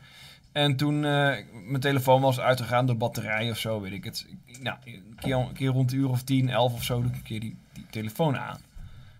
En 0.51 0.75
toen 0.75 0.95
eh, 0.95 1.35
mijn 1.67 1.79
telefoon 1.79 2.21
was 2.21 2.39
uitgegaan 2.39 2.85
door 2.85 2.97
batterij 2.97 3.49
of 3.51 3.57
zo, 3.57 3.81
weet 3.81 3.91
ik 3.91 4.03
het. 4.03 4.25
Ik- 4.45 4.61
Nou, 4.61 4.77
een 4.85 5.15
keer, 5.19 5.35
een 5.37 5.53
keer 5.53 5.69
rond 5.69 5.89
de 5.89 5.95
uur 5.95 6.09
of 6.09 6.23
10, 6.23 6.49
11 6.49 6.73
of 6.73 6.83
zo 6.83 7.01
doe 7.01 7.09
ik 7.09 7.15
een 7.15 7.23
keer 7.23 7.39
die, 7.39 7.55
die 7.73 7.85
telefoon 7.89 8.37
aan. 8.37 8.57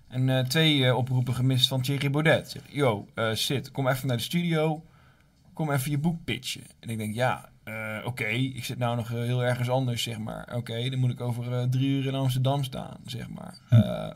En 0.08 0.30
eh, 0.30 0.44
twee 0.46 0.96
oproepen 0.96 1.34
gemist 1.36 1.68
van 1.68 1.82
Thierry 1.82 2.10
Baudet. 2.10 2.50
Zeg, 2.50 2.62
Yo, 2.70 3.08
Sid, 3.34 3.72
kom 3.72 3.88
even 3.88 4.08
naar 4.08 4.18
de 4.18 4.24
studio. 4.24 4.84
Kom 5.54 5.72
even 5.72 5.92
je 5.92 5.98
boek 5.98 6.24
pitchen. 6.24 6.64
En 6.80 6.90
ik 6.90 6.98
denk, 6.98 7.16
ja, 7.16 7.50
eh, 7.70 8.06
oké, 8.06 8.26
ik 8.26 8.66
zit 8.66 8.78
nou 8.78 8.96
nog 8.96 9.12
eh, 9.12 9.18
heel 9.18 9.44
ergens 9.44 9.70
anders, 9.70 10.04
zeg 10.04 10.18
maar. 10.18 10.56
Oké, 10.56 10.90
dan 10.90 11.00
moet 11.00 11.12
ik 11.12 11.22
over 11.22 11.54
eh, 11.54 11.64
drie 11.64 11.90
uur 11.90 12.06
in 12.06 12.16
Amsterdam 12.16 12.64
staan, 12.64 12.98
zeg 13.06 13.30
maar. 13.30 13.58
Eh, 13.70 14.10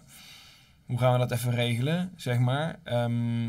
hoe 0.85 0.97
gaan 0.97 1.13
we 1.13 1.19
dat 1.19 1.31
even 1.31 1.51
regelen, 1.51 2.11
zeg 2.15 2.39
maar? 2.39 2.79
Ehm 2.83 3.43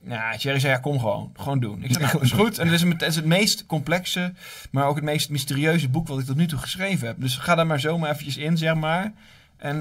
nou, 0.00 0.38
Thierry 0.38 0.58
zei, 0.58 0.72
ja, 0.72 0.78
kom 0.78 0.98
gewoon. 0.98 1.30
Gewoon 1.34 1.60
doen. 1.60 1.82
Ik 1.82 1.92
zei, 1.92 2.04
nou, 2.04 2.22
is 2.22 2.32
goed. 2.32 2.58
En 2.58 2.66
het 2.66 2.74
is, 2.74 2.88
het 2.88 3.02
is 3.02 3.16
het 3.16 3.24
meest 3.24 3.66
complexe, 3.66 4.32
maar 4.70 4.86
ook 4.86 4.94
het 4.94 5.04
meest 5.04 5.30
mysterieuze 5.30 5.88
boek 5.88 6.08
wat 6.08 6.18
ik 6.18 6.26
tot 6.26 6.36
nu 6.36 6.46
toe 6.46 6.58
geschreven 6.58 7.06
heb. 7.06 7.20
Dus 7.20 7.36
ga 7.36 7.54
daar 7.54 7.66
maar 7.66 7.80
zomaar 7.80 8.10
eventjes 8.10 8.36
in, 8.36 8.56
zeg 8.56 8.74
maar. 8.74 9.12
En 9.56 9.80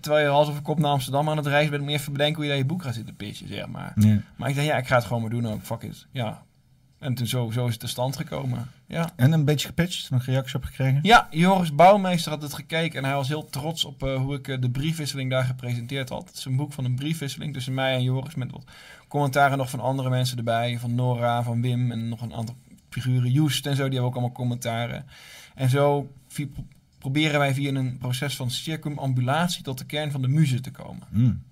terwijl 0.00 0.24
je 0.24 0.32
hals 0.32 0.48
over 0.48 0.62
kop 0.62 0.78
naar 0.78 0.90
Amsterdam 0.90 1.28
aan 1.28 1.36
het 1.36 1.46
reizen 1.46 1.70
bent, 1.70 1.82
moet 1.82 1.92
je 1.92 1.98
even 1.98 2.12
bedenken 2.12 2.36
hoe 2.36 2.44
je 2.44 2.50
daar 2.50 2.58
je 2.58 2.66
boek 2.66 2.82
gaat 2.82 2.94
zitten 2.94 3.16
pitchen, 3.16 3.48
zeg 3.48 3.66
maar. 3.66 3.92
Ja. 3.94 4.16
Maar 4.36 4.48
ik 4.48 4.54
dacht, 4.54 4.66
ja, 4.66 4.76
ik 4.76 4.86
ga 4.86 4.96
het 4.96 5.04
gewoon 5.04 5.22
maar 5.22 5.30
doen 5.30 5.46
ook. 5.46 5.62
Fuck 5.62 5.82
it. 5.82 6.06
Ja. 6.10 6.42
En 6.98 7.14
toen 7.14 7.26
zo, 7.26 7.50
zo 7.50 7.64
is 7.66 7.70
het 7.70 7.80
tot 7.80 7.90
stand 7.90 8.16
gekomen. 8.16 8.70
Ja. 8.86 9.10
En 9.16 9.32
een 9.32 9.44
beetje 9.44 9.66
gepitcht, 9.66 10.10
nog 10.10 10.24
reacties 10.24 10.54
op 10.54 10.64
gekregen? 10.64 11.00
Ja, 11.02 11.28
Joris 11.30 11.74
Bouwmeester 11.74 12.32
had 12.32 12.42
het 12.42 12.54
gekeken 12.54 12.98
en 12.98 13.04
hij 13.04 13.14
was 13.14 13.28
heel 13.28 13.50
trots 13.50 13.84
op 13.84 14.02
eh, 14.02 14.16
hoe 14.16 14.34
ik 14.34 14.48
eh, 14.48 14.60
de 14.60 14.70
briefwisseling 14.70 15.30
daar 15.30 15.44
gepresenteerd 15.44 16.08
had. 16.08 16.28
Het 16.28 16.36
is 16.36 16.44
een 16.44 16.56
boek 16.56 16.72
van 16.72 16.84
een 16.84 16.94
briefwisseling 16.94 17.52
tussen 17.52 17.74
mij 17.74 17.94
en 17.94 18.02
Joris 18.02 18.34
met 18.34 18.50
wat 18.50 18.64
commentaren 19.08 19.58
nog 19.58 19.70
van 19.70 19.80
andere 19.80 20.10
mensen 20.10 20.36
erbij. 20.38 20.78
Van 20.78 20.94
Nora, 20.94 21.42
van 21.42 21.62
Wim 21.62 21.90
en 21.90 22.08
nog 22.08 22.20
een 22.20 22.34
aantal 22.34 22.56
figuren. 22.90 23.32
Joest 23.32 23.66
en 23.66 23.76
zo, 23.76 23.82
die 23.82 23.92
hebben 23.92 24.08
ook 24.08 24.16
allemaal 24.16 24.32
commentaren. 24.32 25.06
En 25.54 25.70
zo 25.70 26.12
proberen 26.98 27.38
wij 27.38 27.54
via 27.54 27.74
een 27.74 27.98
proces 27.98 28.36
van 28.36 28.50
circumambulatie 28.50 29.62
tot 29.62 29.78
de 29.78 29.84
kern 29.84 30.10
van 30.10 30.22
de 30.22 30.28
muze 30.28 30.60
te 30.60 30.70
komen. 30.70 31.06
Hmm. 31.10 31.42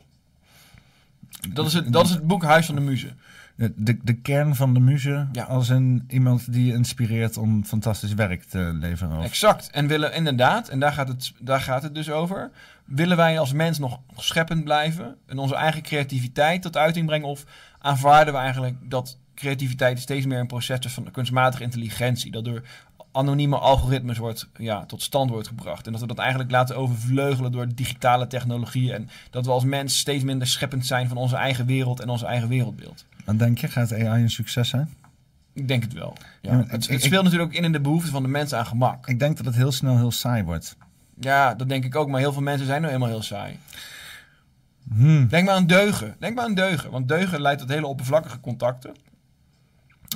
Dat 1.49 1.67
is 1.67 1.73
het, 1.73 1.93
dat 1.93 2.05
is 2.05 2.11
het 2.11 2.27
boek 2.27 2.43
Huis 2.43 2.67
van 2.67 2.75
de 2.75 2.81
Muze. 2.81 3.13
De, 3.57 3.99
de, 4.03 4.15
kern 4.15 4.55
van 4.55 4.75
de 4.75 4.81
muze, 4.81 5.27
Ja. 5.33 5.45
als 5.45 5.69
een, 5.69 6.05
iemand 6.09 6.53
die 6.53 6.67
je 6.67 6.73
inspireert 6.73 7.37
om 7.37 7.65
fantastisch 7.65 8.15
werk 8.15 8.43
te 8.43 8.59
leveren. 8.59 9.19
Of, 9.19 9.25
Exact. 9.25 9.71
En 9.71 9.87
willen 9.87 10.15
inderdaad, 10.15 10.69
en 10.69 10.81
daar 10.81 10.93
gaat, 10.93 11.09
het, 11.09 11.33
daar 11.39 11.61
gaat 11.61 11.83
het 11.83 11.95
dus 11.95 12.11
over. 12.11 12.51
Willen 12.85 13.17
wij 13.17 13.39
als 13.39 13.53
mens 13.53 13.79
nog 13.79 14.01
scheppend 14.17 14.65
blijven 14.65 15.17
en 15.27 15.39
onze 15.39 15.55
eigen 15.55 15.83
creativiteit 15.83 16.63
tot 16.63 16.77
uiting 16.77 17.07
brengen? 17.07 17.29
Of 17.29 17.45
aanvaarden 17.79 18.35
we 18.35 18.41
eigenlijk 18.41 18.91
dat 18.91 19.19
creativiteit 19.35 20.01
steeds 20.01 20.27
meer 20.27 20.39
een 20.39 20.47
proces 20.47 20.79
is 20.79 20.93
van 20.93 21.11
kunstmatige 21.11 21.63
intelligentie? 21.63 22.31
Dat 22.33 22.45
door 22.45 22.63
anonieme 23.13 23.59
algoritmes 23.59 24.19
wordt, 24.19 24.49
ja, 24.57 24.85
tot 24.85 25.03
stand 25.03 25.31
wordt 25.31 25.49
gebracht. 25.49 25.87
En 25.87 25.93
dat 25.93 26.01
we 26.01 26.07
dat 26.07 26.19
eigenlijk 26.19 26.51
laten 26.51 26.77
overvleugelen 26.77 27.53
door 27.53 27.75
digitale 27.75 28.27
technologieën. 28.27 28.95
En 28.95 29.09
dat 29.31 29.45
we 29.47 29.51
als 29.53 29.65
mens 29.65 29.99
steeds 29.99 30.25
minder 30.25 30.47
scheppend 30.47 30.87
zijn 30.87 31.09
van 31.09 31.17
onze 31.17 31.37
eigen 31.37 31.67
wereld 31.67 32.01
en 32.01 32.09
ons 32.09 32.23
eigen 32.23 32.49
wereldbeeld. 32.49 33.05
Wat 33.27 33.39
denk 33.39 33.59
je, 33.59 33.69
gaat 33.69 33.93
AI 33.93 34.23
een 34.23 34.31
succes 34.31 34.69
zijn? 34.69 34.95
Ik 35.53 35.69
denk 35.69 35.83
het 35.83 35.93
wel. 35.93 36.17
Ja. 36.43 36.57
Het, 36.57 36.71
het 36.71 36.91
ik- 36.91 37.01
speelt 37.01 37.25
natuurlijk 37.25 37.51
ook 37.51 37.57
in 37.57 37.65
in 37.65 37.73
de 37.73 37.81
behoefte 37.81 38.11
van 38.11 38.23
de 38.23 38.29
mens 38.29 38.53
aan 38.53 38.67
gemak. 38.67 39.09
Ik 39.09 39.19
denk 39.19 39.37
dat 39.37 39.47
het 39.47 39.55
heel 39.55 39.73
snel 39.73 39.97
heel 39.97 40.11
saai 40.11 40.43
wordt. 40.43 40.77
Ja, 41.21 41.55
dat 41.55 41.69
denk 41.69 41.85
ik 41.85 41.95
ook. 41.97 42.09
Maar 42.09 42.21
heel 42.21 42.33
veel 42.33 42.43
mensen 42.43 42.67
zijn 42.67 42.81
nou 42.81 42.93
helemaal 42.93 43.15
heel 43.15 43.23
saai. 43.27 43.59
Hmm. 44.89 45.29
Denk 45.29 45.47
maar 45.47 45.55
aan 45.55 45.67
deugen. 45.67 46.17
Denk 46.19 46.35
maar 46.35 46.45
aan 46.45 46.55
deugen. 46.55 46.91
Want 46.91 47.09
deugen 47.09 47.41
leidt 47.41 47.61
tot 47.61 47.69
hele 47.69 47.87
oppervlakkige 47.87 48.41
contacten. 48.41 48.95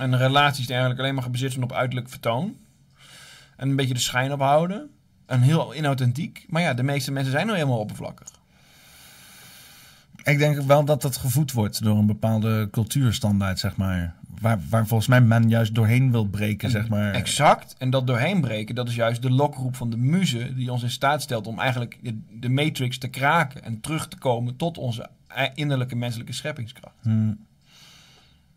En 0.00 0.16
relaties 0.16 0.60
die 0.60 0.70
eigenlijk 0.70 1.00
alleen 1.00 1.14
maar 1.14 1.22
gebaseerd 1.22 1.52
zijn 1.52 1.64
op 1.64 1.72
uiterlijk 1.72 2.08
vertoon. 2.08 2.56
En 3.56 3.68
een 3.68 3.76
beetje 3.76 3.94
de 3.94 4.00
schijn 4.00 4.32
ophouden. 4.32 4.90
En 5.26 5.40
heel 5.40 5.74
inauthentiek. 5.74 6.44
Maar 6.48 6.62
ja, 6.62 6.74
de 6.74 6.82
meeste 6.82 7.12
mensen 7.12 7.32
zijn 7.32 7.46
nou 7.46 7.58
helemaal 7.58 7.78
oppervlakkig. 7.78 8.28
Ik 10.24 10.38
denk 10.38 10.60
wel 10.60 10.84
dat 10.84 11.02
dat 11.02 11.16
gevoed 11.16 11.52
wordt 11.52 11.82
door 11.82 11.98
een 11.98 12.06
bepaalde 12.06 12.68
cultuurstandaard, 12.70 13.58
zeg 13.58 13.76
maar. 13.76 14.14
Waar, 14.40 14.60
waar 14.70 14.86
volgens 14.86 15.08
mij 15.08 15.20
men 15.20 15.48
juist 15.48 15.74
doorheen 15.74 16.10
wil 16.10 16.24
breken, 16.26 16.70
zeg 16.70 16.88
maar. 16.88 17.12
Exact. 17.14 17.74
En 17.78 17.90
dat 17.90 18.06
doorheen 18.06 18.40
breken, 18.40 18.74
dat 18.74 18.88
is 18.88 18.94
juist 18.94 19.22
de 19.22 19.30
lokroep 19.30 19.76
van 19.76 19.90
de 19.90 19.96
muze. 19.96 20.54
Die 20.54 20.72
ons 20.72 20.82
in 20.82 20.90
staat 20.90 21.22
stelt 21.22 21.46
om 21.46 21.58
eigenlijk 21.58 21.98
de, 22.40 22.48
matrix 22.48 22.98
te 22.98 23.08
kraken. 23.08 23.62
En 23.64 23.80
terug 23.80 24.08
te 24.08 24.18
komen 24.18 24.56
tot 24.56 24.78
onze 24.78 25.08
i- 25.38 25.50
innerlijke 25.54 25.96
menselijke 25.96 26.32
scheppingskracht. 26.32 26.94
Hmm. 27.02 27.38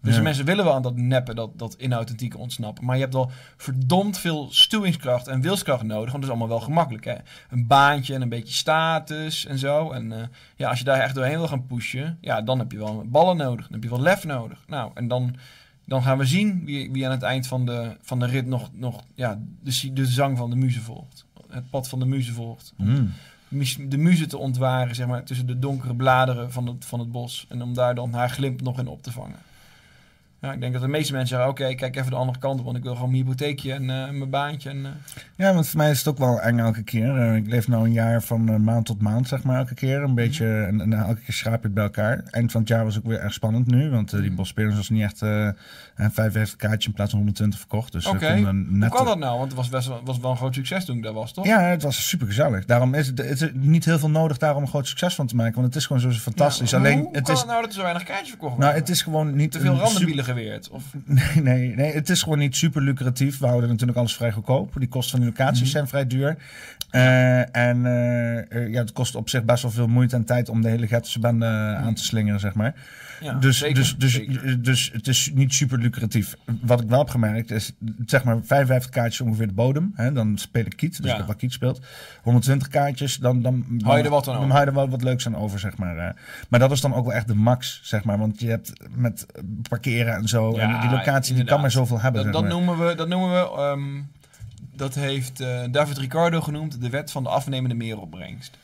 Dus 0.04 0.12
Ja. 0.12 0.18
de 0.18 0.24
mensen 0.24 0.46
willen 0.46 0.66
wel 0.66 0.74
aan 0.74 0.82
dat 0.82 0.96
neppen, 0.96 1.36
dat, 1.36 1.60
dat 1.60 1.74
inauthentieke 1.74 2.38
ontsnappen. 2.38 2.86
Maar 2.86 2.96
je 2.96 3.02
hebt 3.02 3.16
al 3.16 3.32
verdomd 3.58 4.18
veel 4.18 4.48
stuwingskracht 4.52 5.28
en 5.28 5.42
wilskracht 5.42 5.84
nodig. 5.84 6.12
Want 6.12 6.14
dat 6.14 6.24
is 6.24 6.30
allemaal 6.30 6.48
wel 6.48 6.60
gemakkelijk. 6.60 7.06
Hè? 7.06 7.16
Een 7.50 7.68
baantje 7.68 8.14
en 8.14 8.22
een 8.22 8.30
beetje 8.30 8.54
status 8.54 9.46
en 9.46 9.58
zo. 9.58 9.92
En 9.92 10.12
eh, 10.12 10.24
ja, 10.56 10.70
als 10.70 10.80
je 10.80 10.86
daar 10.86 11.00
echt 11.00 11.16
doorheen 11.16 11.38
wil 11.38 11.48
gaan 11.48 11.66
pushen, 11.68 12.18
ja, 12.22 12.42
dan 12.42 12.60
heb 12.60 12.72
je 12.72 12.78
wel 12.78 13.04
ballen 13.06 13.38
nodig. 13.38 13.64
Dan 13.66 13.74
heb 13.74 13.84
je 13.84 13.90
wel 13.90 14.02
lef 14.02 14.24
nodig. 14.26 14.64
Nou, 14.68 14.92
en 14.94 15.08
dan, 15.08 15.36
dan 15.86 16.04
gaan 16.04 16.18
we 16.18 16.26
zien 16.26 16.66
wie, 16.66 16.92
wie 16.92 17.06
aan 17.06 17.12
het 17.12 17.24
eind 17.24 17.48
van 17.48 17.66
de, 17.66 17.98
van 18.02 18.20
de 18.20 18.26
rit 18.26 18.46
nog, 18.46 18.70
nog 18.74 19.04
ja, 19.16 19.40
de, 19.64 19.94
de 19.94 20.06
zang 20.06 20.38
van 20.38 20.50
de 20.50 20.56
muze 20.56 20.82
volgt. 20.82 21.26
Het 21.50 21.70
pad 21.70 21.90
van 21.90 22.00
de 22.00 22.06
muze 22.06 22.34
volgt. 22.34 22.74
Mus- 23.48 23.78
De 23.90 23.98
muze 23.98 24.26
te 24.26 24.38
ontwaren, 24.38 24.96
zeg 24.96 25.08
maar, 25.08 25.24
tussen 25.24 25.48
de 25.48 25.60
donkere 25.60 25.96
bladeren 25.96 26.52
van 26.52 26.68
het, 26.68 26.86
van 26.86 27.00
het 27.00 27.12
bos. 27.12 27.46
En 27.50 27.62
om 27.62 27.74
daar 27.74 27.96
dan 27.96 28.14
haar 28.14 28.30
glimp 28.30 28.62
nog 28.62 28.80
in 28.80 28.88
op 28.88 29.04
te 29.04 29.12
vangen. 29.12 29.38
Ja, 30.44 30.52
ik 30.52 30.60
denk 30.60 30.74
dat 30.74 30.82
de 30.82 30.88
meeste 30.88 31.12
mensen 31.14 31.36
zeggen, 31.36 31.50
oké, 31.50 31.76
kijk 31.76 31.96
even 31.96 32.10
de 32.10 32.18
andere 32.18 32.40
kant 32.40 32.60
op, 32.60 32.66
want 32.66 32.78
ik 32.78 32.84
wil 32.84 32.94
gewoon 32.94 33.12
mijn 33.12 33.24
hypotheekje 33.24 33.74
en 33.74 33.82
eh, 33.90 34.10
mijn 34.10 34.30
baantje. 34.30 34.70
En, 34.70 34.86
eh, 34.86 34.92
Ja, 35.36 35.54
want 35.54 35.68
voor 35.68 35.78
mij 35.78 35.92
is 35.92 35.98
het 35.98 36.08
ook 36.08 36.18
wel 36.18 36.42
eng 36.42 36.60
elke 36.60 36.84
keer. 36.84 37.18
Eh, 37.18 37.36
ik 37.36 37.48
leef 37.48 37.68
nu 37.68 37.76
een 37.76 37.92
jaar 37.92 38.22
van 38.22 38.64
maand 38.64 38.86
tot 38.86 39.02
maand, 39.02 39.28
zeg 39.28 39.44
maar, 39.44 39.58
elke 39.58 39.74
keer. 39.74 40.02
Een 40.02 40.16
beetje, 40.16 40.46
en, 40.46 40.82
en 40.82 40.94
elke 40.94 41.22
keer 41.22 41.34
schraap 41.34 41.60
je 41.60 41.66
het 41.66 41.74
bij 41.74 41.84
elkaar. 41.84 42.24
Eind 42.32 42.52
van 42.52 42.62
het 42.62 42.70
jaar 42.70 42.84
was 42.84 42.98
ook 42.98 43.06
weer 43.06 43.20
erg 43.20 43.34
spannend 43.34 43.68
nu, 43.68 43.90
want 43.90 44.10
die 44.10 44.32
Bospelers 44.32 44.76
was 44.76 44.90
niet 44.90 45.04
echt... 45.04 45.22
eh 45.22 45.50
en 45.96 46.12
55 46.12 46.56
kaartjes 46.58 46.86
in 46.86 46.94
plaats 46.94 47.10
van 47.10 47.20
120 47.20 47.60
verkocht. 47.60 47.92
Dus 47.92 48.06
Oké. 48.06 48.18
we 48.18 48.26
konden 48.26 48.66
Hoe 48.70 48.78
net... 48.78 48.90
kan 48.92 49.06
dat 49.06 49.18
nou? 49.18 49.38
Want 49.38 49.48
het 49.48 49.58
was, 49.58 49.70
best 49.70 49.88
wel, 49.88 50.02
was 50.04 50.20
wel 50.20 50.32
een 50.32 50.38
groot 50.38 50.54
succes 50.54 50.86
toen 50.86 50.98
ik 50.98 51.04
daar 51.04 51.14
was, 51.14 51.34
toch? 51.34 51.46
Ja, 51.46 51.62
het 51.62 51.84
was 51.84 52.08
super 52.08 52.28
gezellig. 52.28 52.66
Daarom 52.66 52.94
is 52.94 53.08
het, 53.08 53.18
het 53.18 53.42
is 53.42 53.50
niet 53.54 53.86
heel 53.86 54.00
veel 54.00 54.10
nodig 54.10 54.38
daar 54.38 54.56
om 54.56 54.62
een 54.62 54.68
groot 54.68 54.88
succes 54.88 55.16
van 55.16 55.28
te 55.28 55.36
maken. 55.36 55.54
Want 55.54 55.66
het 55.66 55.76
is 55.76 55.86
gewoon 55.86 56.02
zo 56.02 56.10
fantastisch. 56.10 56.70
Ja, 56.70 56.78
Alleen, 56.78 57.00
hoe 57.00 57.10
het 57.12 57.24
kan 57.24 57.34
is, 57.34 57.40
het 57.40 57.50
nou 57.50 57.62
dat 57.62 57.70
er 57.70 57.76
zo 57.76 57.82
weinig 57.82 58.04
kaartjes 58.04 58.30
verkocht 58.30 58.58
nou, 58.58 58.74
het 58.74 58.90
is 58.90 59.02
gewoon 59.02 59.36
niet... 59.36 59.52
Te 59.52 59.60
veel 59.60 59.74
een 59.74 59.80
randenbielen 59.80 60.26
geweerd? 60.34 60.70
Of, 60.70 60.84
Nee, 61.06 61.44
nee, 61.44 61.76
nee, 61.76 61.94
het 61.94 62.10
is 62.10 62.24
gewoon 62.24 62.38
niet 62.38 62.56
super 62.56 62.82
lucratief. 62.82 63.40
We 63.40 63.48
houden 63.48 63.70
natuurlijk 63.70 63.98
alles 63.98 64.16
vrij 64.16 64.32
goedkoop. 64.32 64.74
Die 64.78 64.88
kosten 64.88 65.12
van 65.12 65.20
die 65.20 65.30
locaties 65.38 65.62
Mhm. 65.62 65.70
zijn 65.70 65.88
vrij 65.88 66.08
duur. 66.08 66.38
Eh, 66.90 67.56
en 67.56 67.86
eh, 67.86 68.38
eh, 68.52 68.72
ja, 68.72 68.80
het 68.82 68.92
kost 68.92 69.16
op 69.16 69.30
zich 69.30 69.44
best 69.44 69.62
wel 69.62 69.72
veel 69.72 69.88
moeite 69.88 70.16
en 70.16 70.26
tijd 70.26 70.50
om 70.50 70.62
de 70.62 70.70
hele 70.70 70.88
Getterse 70.88 71.20
bende 71.20 71.46
aan 71.84 71.94
te 71.94 72.04
slingeren, 72.04 72.40
zeg 72.40 72.54
maar. 72.54 72.74
Ja, 73.22 73.34
dus, 73.34 73.58
zeker, 73.58 73.76
dus, 73.76 73.96
dus, 73.98 74.14
zeker. 74.14 74.62
dus 74.62 74.90
het 74.94 75.08
is 75.08 75.32
niet 75.34 75.54
super 75.54 75.78
lucratief. 75.78 76.36
Wat 76.62 76.82
ik 76.82 76.90
wel 76.90 77.00
heb 77.00 77.10
gemerkt 77.10 77.52
is, 77.52 77.72
zeg 78.06 78.24
maar 78.24 78.38
55 78.44 78.90
kaartjes 78.92 79.22
ongeveer 79.22 79.48
de 79.48 79.54
bodem. 79.54 79.92
Hè? 79.96 80.12
Dan 80.12 80.38
speel 80.38 80.66
ik 80.66 80.76
kiet, 80.76 80.98
dus 80.98 81.06
Ja. 81.06 81.12
ik 81.12 81.18
heb 81.18 81.28
wel 81.28 81.36
kiet 81.36 81.52
speelt. 81.54 81.82
120 82.24 82.68
kaartjes, 82.68 83.18
dan, 83.18 83.42
dan, 83.42 83.66
dan 83.70 83.88
Hou 83.88 83.98
je 83.98 84.04
er 84.04 84.10
wat 84.10 84.28
aan 84.28 84.34
dan 84.34 84.42
over? 84.44 84.50
hou 84.56 84.64
je 84.64 84.70
er 84.70 84.78
wel 84.78 84.90
wat 84.90 85.04
leuks 85.04 85.26
aan 85.28 85.36
over, 85.36 85.60
zeg 85.60 85.78
maar. 85.78 85.98
eh. 85.98 86.14
maar 86.50 86.60
dat 86.60 86.72
is 86.72 86.82
dan 86.82 86.94
ook 86.94 87.06
wel 87.06 87.14
echt 87.14 87.28
de 87.28 87.36
max, 87.36 87.80
zeg 87.84 88.04
maar. 88.04 88.18
Want 88.18 88.40
je 88.40 88.50
hebt 88.50 88.74
met 88.96 89.26
parkeren 89.70 90.16
en 90.16 90.28
zo. 90.28 90.56
Ja, 90.56 90.76
en 90.76 90.82
die 90.82 90.98
locatie 90.98 91.36
die 91.36 91.44
kan 91.44 91.62
maar 91.62 91.72
zoveel 91.72 92.00
hebben. 92.02 92.24
Dat, 92.24 92.34
zeg 92.34 92.42
dat, 92.42 92.52
noemen 92.52 92.88
we, 92.88 92.96
dat 92.96 93.08
noemen 93.08 93.30
we 93.32 93.50
ehm, 93.62 94.02
dat 94.76 94.96
heeft 94.96 95.40
eh, 95.40 95.62
David 95.72 95.98
Ricardo 95.98 96.42
genoemd 96.42 96.82
de 96.82 96.90
wet 96.90 97.12
van 97.12 97.24
de 97.24 97.30
afnemende 97.30 97.76
meeropbrengst. 97.76 98.58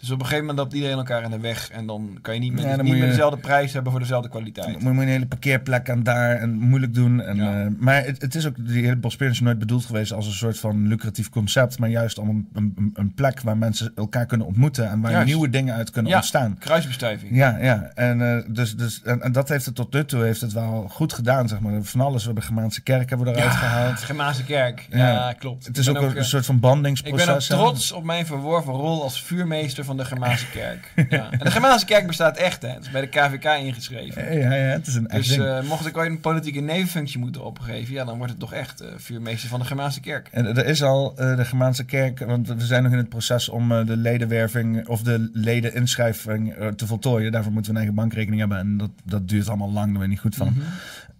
Dus 0.00 0.10
op 0.10 0.18
een 0.18 0.24
gegeven 0.26 0.44
moment 0.46 0.58
loopt 0.58 0.72
iedereen 0.74 0.96
elkaar 0.96 1.22
in 1.22 1.30
de 1.30 1.38
weg 1.40 1.70
en 1.70 1.86
dan 1.86 2.18
kan 2.22 2.34
je 2.34 2.40
niet 2.40 2.52
meer, 2.52 2.62
Ja, 2.62 2.68
dan 2.68 2.76
niet 2.78 2.86
moet 2.86 2.94
meer 2.94 3.04
je- 3.04 3.10
dezelfde 3.10 3.36
prijs 3.40 3.72
hebben 3.72 3.90
voor 3.92 4.00
dezelfde 4.00 4.28
kwaliteit. 4.28 4.66
Dan 4.72 4.82
moet 4.82 4.94
je 4.94 5.00
een 5.00 5.08
hele 5.08 5.26
parkeerplek 5.26 5.90
aan 5.90 6.02
daar 6.02 6.36
en 6.36 6.52
moeilijk 6.58 6.94
doen. 6.94 7.20
En, 7.22 7.36
Ja. 7.36 7.60
eh, 7.64 7.66
maar 7.78 8.04
het, 8.04 8.22
het 8.22 8.34
is 8.34 8.46
ook, 8.46 8.66
die 8.66 8.84
hele 8.84 8.96
Bosperen 8.96 9.32
is 9.32 9.40
nooit 9.40 9.58
bedoeld 9.58 9.84
geweest 9.84 10.12
als 10.12 10.26
een 10.26 10.32
soort 10.32 10.58
van 10.58 10.86
lucratief 10.88 11.28
concept. 11.28 11.78
Maar 11.78 11.88
juist 11.88 12.18
om 12.18 12.28
een, 12.28 12.48
een, 12.52 12.90
een 12.94 13.14
plek 13.14 13.40
waar 13.40 13.56
mensen 13.56 13.92
elkaar 13.96 14.26
kunnen 14.26 14.46
ontmoeten. 14.46 14.90
En 14.90 15.00
waar 15.00 15.10
Juist. 15.10 15.26
nieuwe 15.26 15.50
dingen 15.50 15.74
uit 15.74 15.90
kunnen 15.90 16.10
Ja. 16.10 16.16
ontstaan. 16.16 16.56
Kruisbestuiving. 16.58 17.36
Ja, 17.36 17.56
ja. 17.60 17.90
En, 17.94 18.20
eh, 18.36 18.44
dus, 18.54 18.76
dus, 18.76 19.02
en, 19.02 19.22
en 19.22 19.32
dat 19.32 19.48
heeft 19.48 19.64
het 19.66 19.74
tot 19.74 19.92
nu 19.92 20.04
toe 20.04 20.22
heeft 20.22 20.40
het 20.40 20.52
wel 20.52 20.86
goed 20.90 21.12
gedaan, 21.12 21.48
zeg 21.48 21.60
maar. 21.60 21.82
Van 21.82 22.00
alles. 22.00 22.20
We 22.20 22.26
hebben 22.26 22.44
Germaanse 22.44 22.82
kerk 22.82 23.08
hebben 23.10 23.26
we 23.26 23.32
eruit 23.38 23.52
gehaald. 23.56 23.98
Germaanse 23.98 24.44
kerk. 24.44 24.86
Ja, 24.90 25.32
klopt. 25.38 25.66
Het 25.66 25.78
is 25.78 25.88
ook, 25.88 25.94
ben 25.94 26.04
een, 26.10 26.16
eh, 26.16 26.22
soort 26.22 26.46
van 26.46 26.54
Ik 26.54 26.60
ben 26.60 26.70
bandingsproces. 26.70 27.52
ook 27.52 27.58
trots 27.58 27.92
op 27.92 28.04
mijn 28.04 28.26
verworven 28.26 28.72
rol 28.72 29.02
als 29.02 29.22
vuurmeester 29.22 29.84
van 29.90 29.98
de 29.98 30.04
Germaanse 30.04 30.50
kerk. 30.60 30.92
Ja. 31.08 31.30
En 31.30 31.38
de 31.38 31.50
Germaanse 31.50 31.86
kerk 31.86 32.06
bestaat 32.06 32.36
echt, 32.36 32.62
hè. 32.62 32.68
Het 32.68 32.84
is 32.84 32.90
bij 32.90 33.00
de 33.00 33.06
KVK 33.06 33.44
ingeschreven. 33.44 34.38
Ja, 34.38 34.54
ja, 34.54 34.62
het 34.62 34.86
is 34.86 34.94
een 34.94 35.08
echt 35.08 35.28
Dus 35.28 35.36
eh, 35.36 35.62
mocht 35.62 35.86
ik 35.86 35.96
ooit 35.96 36.10
een 36.10 36.20
politieke 36.20 36.60
nevenfunctie 36.60 37.18
moeten 37.18 37.44
opgeven, 37.44 37.94
ja, 37.94 38.04
dan 38.04 38.16
wordt 38.16 38.32
het 38.32 38.40
toch 38.40 38.52
echt 38.52 38.80
eh, 38.80 38.88
vuurmeester 38.96 39.48
van 39.48 39.60
de 39.60 39.66
Germaanse 39.66 40.00
kerk. 40.00 40.28
En 40.30 40.46
er 40.46 40.66
is 40.66 40.82
al 40.82 41.14
eh, 41.16 41.36
de 41.36 41.44
Germaanse 41.44 41.84
kerk, 41.84 42.18
want 42.18 42.48
we 42.48 42.66
zijn 42.66 42.82
nog 42.82 42.92
in 42.92 42.98
het 42.98 43.08
proces 43.08 43.48
om 43.48 43.68
de 43.68 43.96
ledenwerving 43.96 44.86
of 44.88 45.02
de 45.02 45.30
ledeninschrijving 45.32 46.54
te 46.76 46.86
voltooien. 46.86 47.32
Daarvoor 47.32 47.52
moeten 47.52 47.72
we 47.72 47.78
een 47.78 47.84
eigen 47.84 48.02
bankrekening 48.02 48.40
hebben 48.40 48.58
en 48.58 48.76
dat, 48.76 48.90
dat 49.04 49.28
duurt 49.28 49.48
allemaal 49.48 49.72
lang, 49.72 49.86
daar 49.86 49.92
ben 49.92 50.02
ik 50.02 50.08
niet 50.08 50.20
goed 50.20 50.36
van. 50.36 50.48
Mhm. 50.48 50.60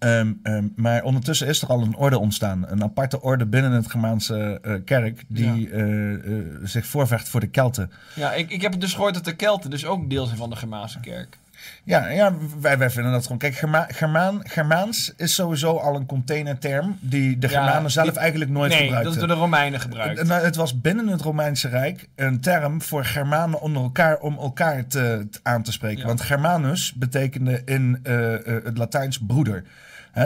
Ehm, 0.00 0.32
ehm, 0.42 0.64
maar 0.76 1.02
ondertussen 1.02 1.46
is 1.46 1.62
er 1.62 1.68
al 1.68 1.82
een 1.82 1.96
orde 1.96 2.18
ontstaan. 2.18 2.64
Een 2.68 2.82
aparte 2.82 3.22
orde 3.22 3.46
binnen 3.46 3.72
het 3.72 3.90
Germaanse 3.90 4.58
eh, 4.62 4.74
kerk 4.84 5.22
die 5.28 5.70
eh, 5.70 6.12
eh, 6.12 6.20
zich 6.62 6.86
voorvecht 6.86 7.28
voor 7.28 7.40
de 7.40 7.46
Kelten. 7.48 7.90
Ja, 8.14 8.32
ik, 8.32 8.50
ik 8.50 8.62
heb 8.62 8.80
dus 8.80 8.92
gehoord 8.94 9.14
dat 9.14 9.24
de 9.24 9.36
Kelten 9.36 9.70
dus 9.70 9.86
ook 9.86 10.10
deel 10.10 10.24
zijn 10.26 10.38
van 10.38 10.50
de 10.50 10.56
Germaanse 10.56 11.00
kerk. 11.00 11.38
Ja, 11.84 12.08
ja 12.08 12.32
wij, 12.60 12.78
wij 12.78 12.90
vinden 12.90 13.12
dat 13.12 13.22
gewoon. 13.22 13.38
Kijk, 13.38 13.54
Germa 13.54 13.86
Germaan, 13.88 14.40
Germaans 14.44 15.12
is 15.16 15.34
sowieso 15.34 15.76
al 15.76 15.94
een 15.96 16.06
containerterm 16.06 16.96
die 17.00 17.38
de 17.38 17.48
Ja, 17.48 17.52
Germanen 17.62 17.90
zelf 17.90 18.08
die- 18.10 18.18
eigenlijk 18.18 18.50
nooit 18.50 18.70
nee, 18.70 18.80
gebruikten. 18.80 19.12
dat 19.12 19.22
is 19.22 19.26
door 19.28 19.36
de 19.36 19.42
Romeinen 19.42 19.80
gebruikt. 19.80 20.18
Het, 20.18 20.26
nou, 20.28 20.42
het 20.44 20.56
was 20.56 20.80
binnen 20.80 21.06
het 21.08 21.20
Romeinse 21.20 21.68
Rijk 21.68 22.08
een 22.16 22.40
term 22.40 22.82
voor 22.82 23.04
Germanen 23.04 23.60
onder 23.60 23.82
elkaar 23.82 24.18
om 24.18 24.38
elkaar 24.38 24.86
te, 24.86 25.26
te- 25.30 25.40
aan 25.42 25.62
te 25.62 25.72
spreken. 25.72 26.00
Ja. 26.00 26.06
Want 26.06 26.20
Germanus 26.20 26.92
betekende 26.92 27.62
in 27.64 28.00
het 28.64 28.78
Latijns 28.78 29.18
broeder. 29.26 29.64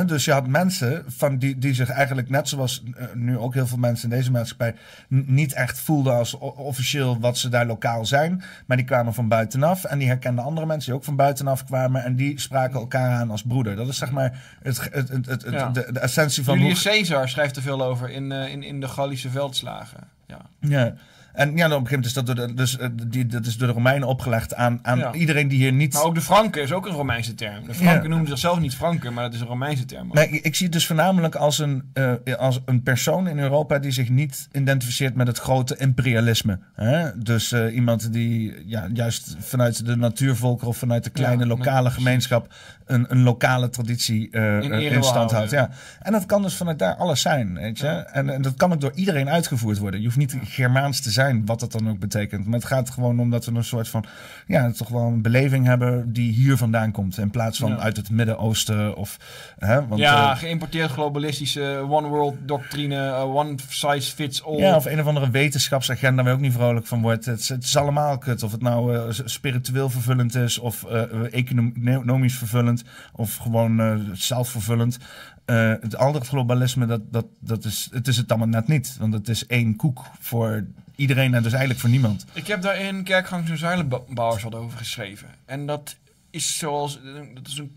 Dus 0.07 0.25
je 0.25 0.33
had 0.33 0.47
mensen 0.47 1.05
van 1.07 1.39
die, 1.39 1.59
die 1.59 1.75
zich 1.75 1.89
eigenlijk, 1.89 2.31
net 2.31 2.49
zoals 2.49 2.83
eh, 2.97 3.05
nu 3.15 3.39
ook 3.39 3.55
heel 3.55 3.67
veel 3.67 3.79
mensen 3.79 4.11
in 4.11 4.17
deze 4.17 4.31
maatschappij, 4.31 4.75
niet 5.09 5.53
echt 5.53 5.79
voelden 5.79 6.15
als 6.15 6.35
officieel 6.39 7.21
wat 7.21 7.39
ze 7.39 7.49
daar 7.49 7.67
lokaal 7.67 8.07
zijn. 8.07 8.43
Maar 8.67 8.77
die 8.77 8.87
kwamen 8.87 9.15
van 9.15 9.29
buitenaf 9.29 9.85
en 9.85 9.99
die 9.99 10.09
herkenden 10.09 10.45
andere 10.45 10.67
mensen 10.67 10.91
die 10.91 10.99
ook 11.01 11.05
van 11.05 11.17
buitenaf 11.17 11.65
kwamen. 11.65 12.05
En 12.05 12.17
die 12.17 12.41
spraken 12.41 12.81
elkaar 12.81 13.11
aan 13.11 13.31
als 13.31 13.43
broeder. 13.43 13.77
Dat 13.77 13.89
is 13.89 13.97
zeg 13.97 14.11
maar 14.11 14.43
het, 14.63 14.89
het, 14.93 15.09
het, 15.09 15.27
het, 15.27 15.43
Ja. 15.51 15.69
de, 15.69 15.93
de 15.93 16.01
essentie 16.01 16.45
van 16.45 16.59
Julius 16.59 16.85
hoe, 16.85 16.93
Caesar 16.93 17.29
schrijft 17.29 17.57
er 17.57 17.63
veel 17.63 17.83
over 17.85 18.11
in, 18.11 18.33
eh, 18.33 18.53
in, 18.53 18.63
in 18.63 18.81
de 18.81 18.89
Gallische 18.89 19.31
veldslagen. 19.31 20.09
Ja. 20.27 20.41
Ja. 20.61 20.95
En 21.35 21.57
ja, 21.57 21.69
dan 21.69 21.79
op 21.79 21.85
een 21.85 21.87
gegeven 21.89 21.91
moment 21.91 22.05
is 22.07 22.13
dat 22.13 22.27
door 22.27 22.35
de, 22.47 22.55
dus, 22.55 22.79
eh, 22.79 22.89
die, 23.09 23.27
dat 23.27 23.47
is 23.47 23.57
door 23.57 23.67
de 23.69 23.75
Romeinen 23.75 24.09
opgelegd 24.09 24.55
aan, 24.55 24.79
aan 24.83 24.99
Ja. 24.99 25.13
iedereen 25.13 25.49
die 25.49 25.59
hier 25.59 25.73
niet... 25.73 25.93
Maar 25.93 26.03
ook 26.03 26.15
de 26.15 26.21
Franken 26.21 26.63
is 26.63 26.73
ook 26.73 26.87
een 26.87 26.93
Romeinse 26.93 27.35
term. 27.35 27.67
De 27.67 27.75
Franken 27.75 28.03
Ja. 28.03 28.09
noemen 28.09 28.29
zichzelf 28.29 28.59
niet 28.61 28.75
Franken, 28.75 29.13
maar 29.15 29.25
dat 29.25 29.35
is 29.35 29.41
een 29.41 29.47
Romeinse 29.47 29.85
term. 29.85 30.07
ook. 30.09 30.15
Nee, 30.15 30.29
ik, 30.29 30.55
zie 30.55 30.65
het 30.65 30.75
dus 30.75 30.87
voornamelijk 30.87 31.35
als 31.35 31.59
een, 31.59 31.91
eh, 31.93 32.35
als 32.39 32.61
een 32.65 32.83
persoon 32.83 33.29
in 33.29 33.39
Europa 33.39 33.79
die 33.79 33.91
zich 33.91 34.09
niet 34.09 34.49
identificeert 34.53 35.15
met 35.15 35.27
het 35.27 35.39
grote 35.39 35.77
imperialisme. 35.77 36.59
Hè? 36.75 37.19
Dus 37.23 37.53
eh, 37.53 37.75
iemand 37.75 38.13
die 38.13 38.55
ja, 38.67 38.89
juist 38.93 39.37
vanuit 39.41 39.87
de 39.87 39.97
natuurvolkeren 39.97 40.69
of 40.69 40.77
vanuit 40.77 41.05
de 41.05 41.11
kleine 41.11 41.43
Ja, 41.43 41.49
lokale 41.49 41.91
gemeenschap 41.91 42.53
een, 42.87 43.07
een 43.09 43.23
lokale 43.23 43.69
traditie 43.71 44.31
In 44.31 45.05
stand 45.05 45.31
houdt. 45.31 45.51
Ja. 45.51 45.71
En 46.03 46.13
dat 46.13 46.27
kan 46.27 46.43
dus 46.43 46.55
vanuit 46.55 46.79
daar 46.79 46.95
alles 46.97 47.21
zijn. 47.21 47.55
Weet 47.55 47.79
je? 47.79 47.87
En, 47.89 48.31
en 48.31 48.43
dat 48.43 48.55
kan 48.55 48.73
ook 48.73 48.81
door 48.81 48.93
iedereen 48.95 49.29
uitgevoerd 49.29 49.79
worden. 49.79 50.01
Je 50.01 50.07
hoeft 50.07 50.19
niet 50.19 50.37
Germaans 50.45 51.01
te 51.01 51.11
zijn, 51.11 51.24
wat 51.45 51.61
dat 51.61 51.73
dan 51.73 51.89
ook 51.89 51.99
betekent. 51.99 52.45
Maar 52.47 52.55
het 52.59 52.65
gaat 52.69 52.91
gewoon 52.91 53.21
om 53.21 53.31
dat 53.31 53.45
we 53.45 53.53
een 53.55 53.65
soort 53.65 53.89
van, 53.89 54.05
ja, 54.47 54.71
toch 54.71 54.89
wel 54.89 55.03
een 55.07 55.23
beleving 55.23 55.67
hebben 55.67 56.13
die 56.13 56.33
hier 56.33 56.57
vandaan 56.57 56.93
komt. 56.93 57.19
In 57.19 57.31
plaats 57.31 57.59
van 57.59 57.71
Ja. 57.71 57.77
uit 57.79 57.97
het 57.97 58.11
Midden-Oosten 58.11 58.97
of, 58.97 59.17
hè, 59.59 59.87
want, 59.87 60.01
ja, 60.01 60.31
eh, 60.33 60.39
geïmporteerd 60.39 60.91
globalistische 60.91 61.87
one 61.89 62.09
world 62.09 62.35
doctrine, 62.47 62.97
eh, 63.09 63.35
one 63.35 63.55
size 63.69 64.15
fits 64.15 64.45
all. 64.45 64.57
Ja, 64.59 64.77
of 64.77 64.85
een 64.85 65.01
of 65.01 65.07
andere 65.07 65.31
wetenschapsagenda 65.31 66.23
waar 66.23 66.31
je 66.33 66.37
ook 66.39 66.45
niet 66.45 66.53
vrolijk 66.53 66.87
van 66.87 67.03
wordt. 67.03 67.25
Het, 67.25 67.41
is- 67.41 67.49
het 67.49 67.65
is 67.65 67.77
allemaal 67.77 68.19
kut. 68.19 68.43
Of 68.43 68.53
het 68.53 68.63
nou 68.63 68.97
eh, 68.97 69.03
spiritueel 69.25 69.91
vervullend 69.91 70.35
is, 70.35 70.59
of 70.59 70.85
economisch 71.31 72.35
vervullend, 72.39 72.83
of 73.13 73.37
gewoon 73.37 73.81
zelfvervullend. 74.13 74.99
Eh, 75.45 75.73
het 75.81 75.97
dat 75.97 76.27
globalisme, 76.27 76.87
dat, 76.87 77.01
dat, 77.13 77.27
dat 77.41 77.65
is, 77.65 77.89
het 77.93 78.09
is 78.09 78.17
het 78.17 78.29
allemaal 78.31 78.49
net 78.49 78.69
niet. 78.69 78.97
Want 78.99 79.13
het 79.15 79.29
is 79.29 79.47
één 79.47 79.77
koek 79.77 80.05
voor 80.21 80.65
iedereen 80.97 81.35
en 81.35 81.43
dus 81.43 81.53
eigenlijk 81.53 81.81
voor 81.81 81.91
niemand. 81.91 82.27
Ik 82.33 82.47
heb 82.47 82.63
daar 82.63 82.77
in 82.81 83.03
Kerkgangs 83.03 83.51
en 83.51 83.59
Zuilenbouwers 83.59 84.43
wat 84.43 84.55
over 84.55 84.79
geschreven. 84.79 85.29
En 85.45 85.67
dat 85.67 85.97
is 86.31 86.59
zoals, 86.59 86.99
dat 87.35 87.47
is 87.47 87.59
een 87.59 87.77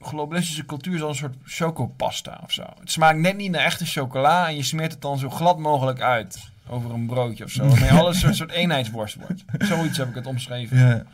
globalistische 0.00 0.66
cultuur 0.66 0.98
zoals 0.98 1.20
een 1.22 1.28
soort 1.28 1.36
chocopasta 1.44 2.40
of 2.42 2.52
zo. 2.52 2.64
Het 2.80 2.90
smaakt 2.90 3.18
net 3.18 3.36
niet 3.36 3.50
naar 3.50 3.64
echte 3.64 3.86
chocola 3.86 4.48
en 4.48 4.56
je 4.56 4.62
smeert 4.62 4.92
het 4.92 5.00
dan 5.00 5.18
zo 5.18 5.30
glad 5.30 5.58
mogelijk 5.58 6.00
uit 6.00 6.50
over 6.68 6.90
een 6.90 7.06
broodje 7.06 7.44
of 7.44 7.50
zo. 7.50 7.66
Waarmee 7.66 7.90
alles 8.00 8.22
een 8.22 8.34
soort, 8.34 8.50
eenheidsworst 8.50 9.14
wordt. 9.14 9.44
Zoiets 9.58 9.98
heb 9.98 10.08
ik 10.08 10.14
het 10.14 10.26
omschreven. 10.26 10.78
Ja, 10.78 11.04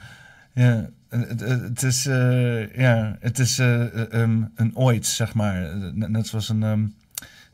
ja. 0.52 0.88
Het, 1.08 1.40
het, 1.40 1.82
is, 1.82 2.06
eh, 2.06 2.76
ja, 2.76 3.16
het 3.20 3.38
is 3.38 3.58
eh, 3.58 3.80
eh, 3.82 4.12
ehm, 4.12 4.42
een 4.54 4.76
ooit, 4.76 5.06
zeg 5.06 5.34
maar. 5.34 5.76
Net, 5.94 6.26
zoals 6.26 6.48
een... 6.48 6.62
ehm, 6.62 6.70
eh, 6.70 6.72
eh, 6.72 6.72
ehm, 6.72 6.86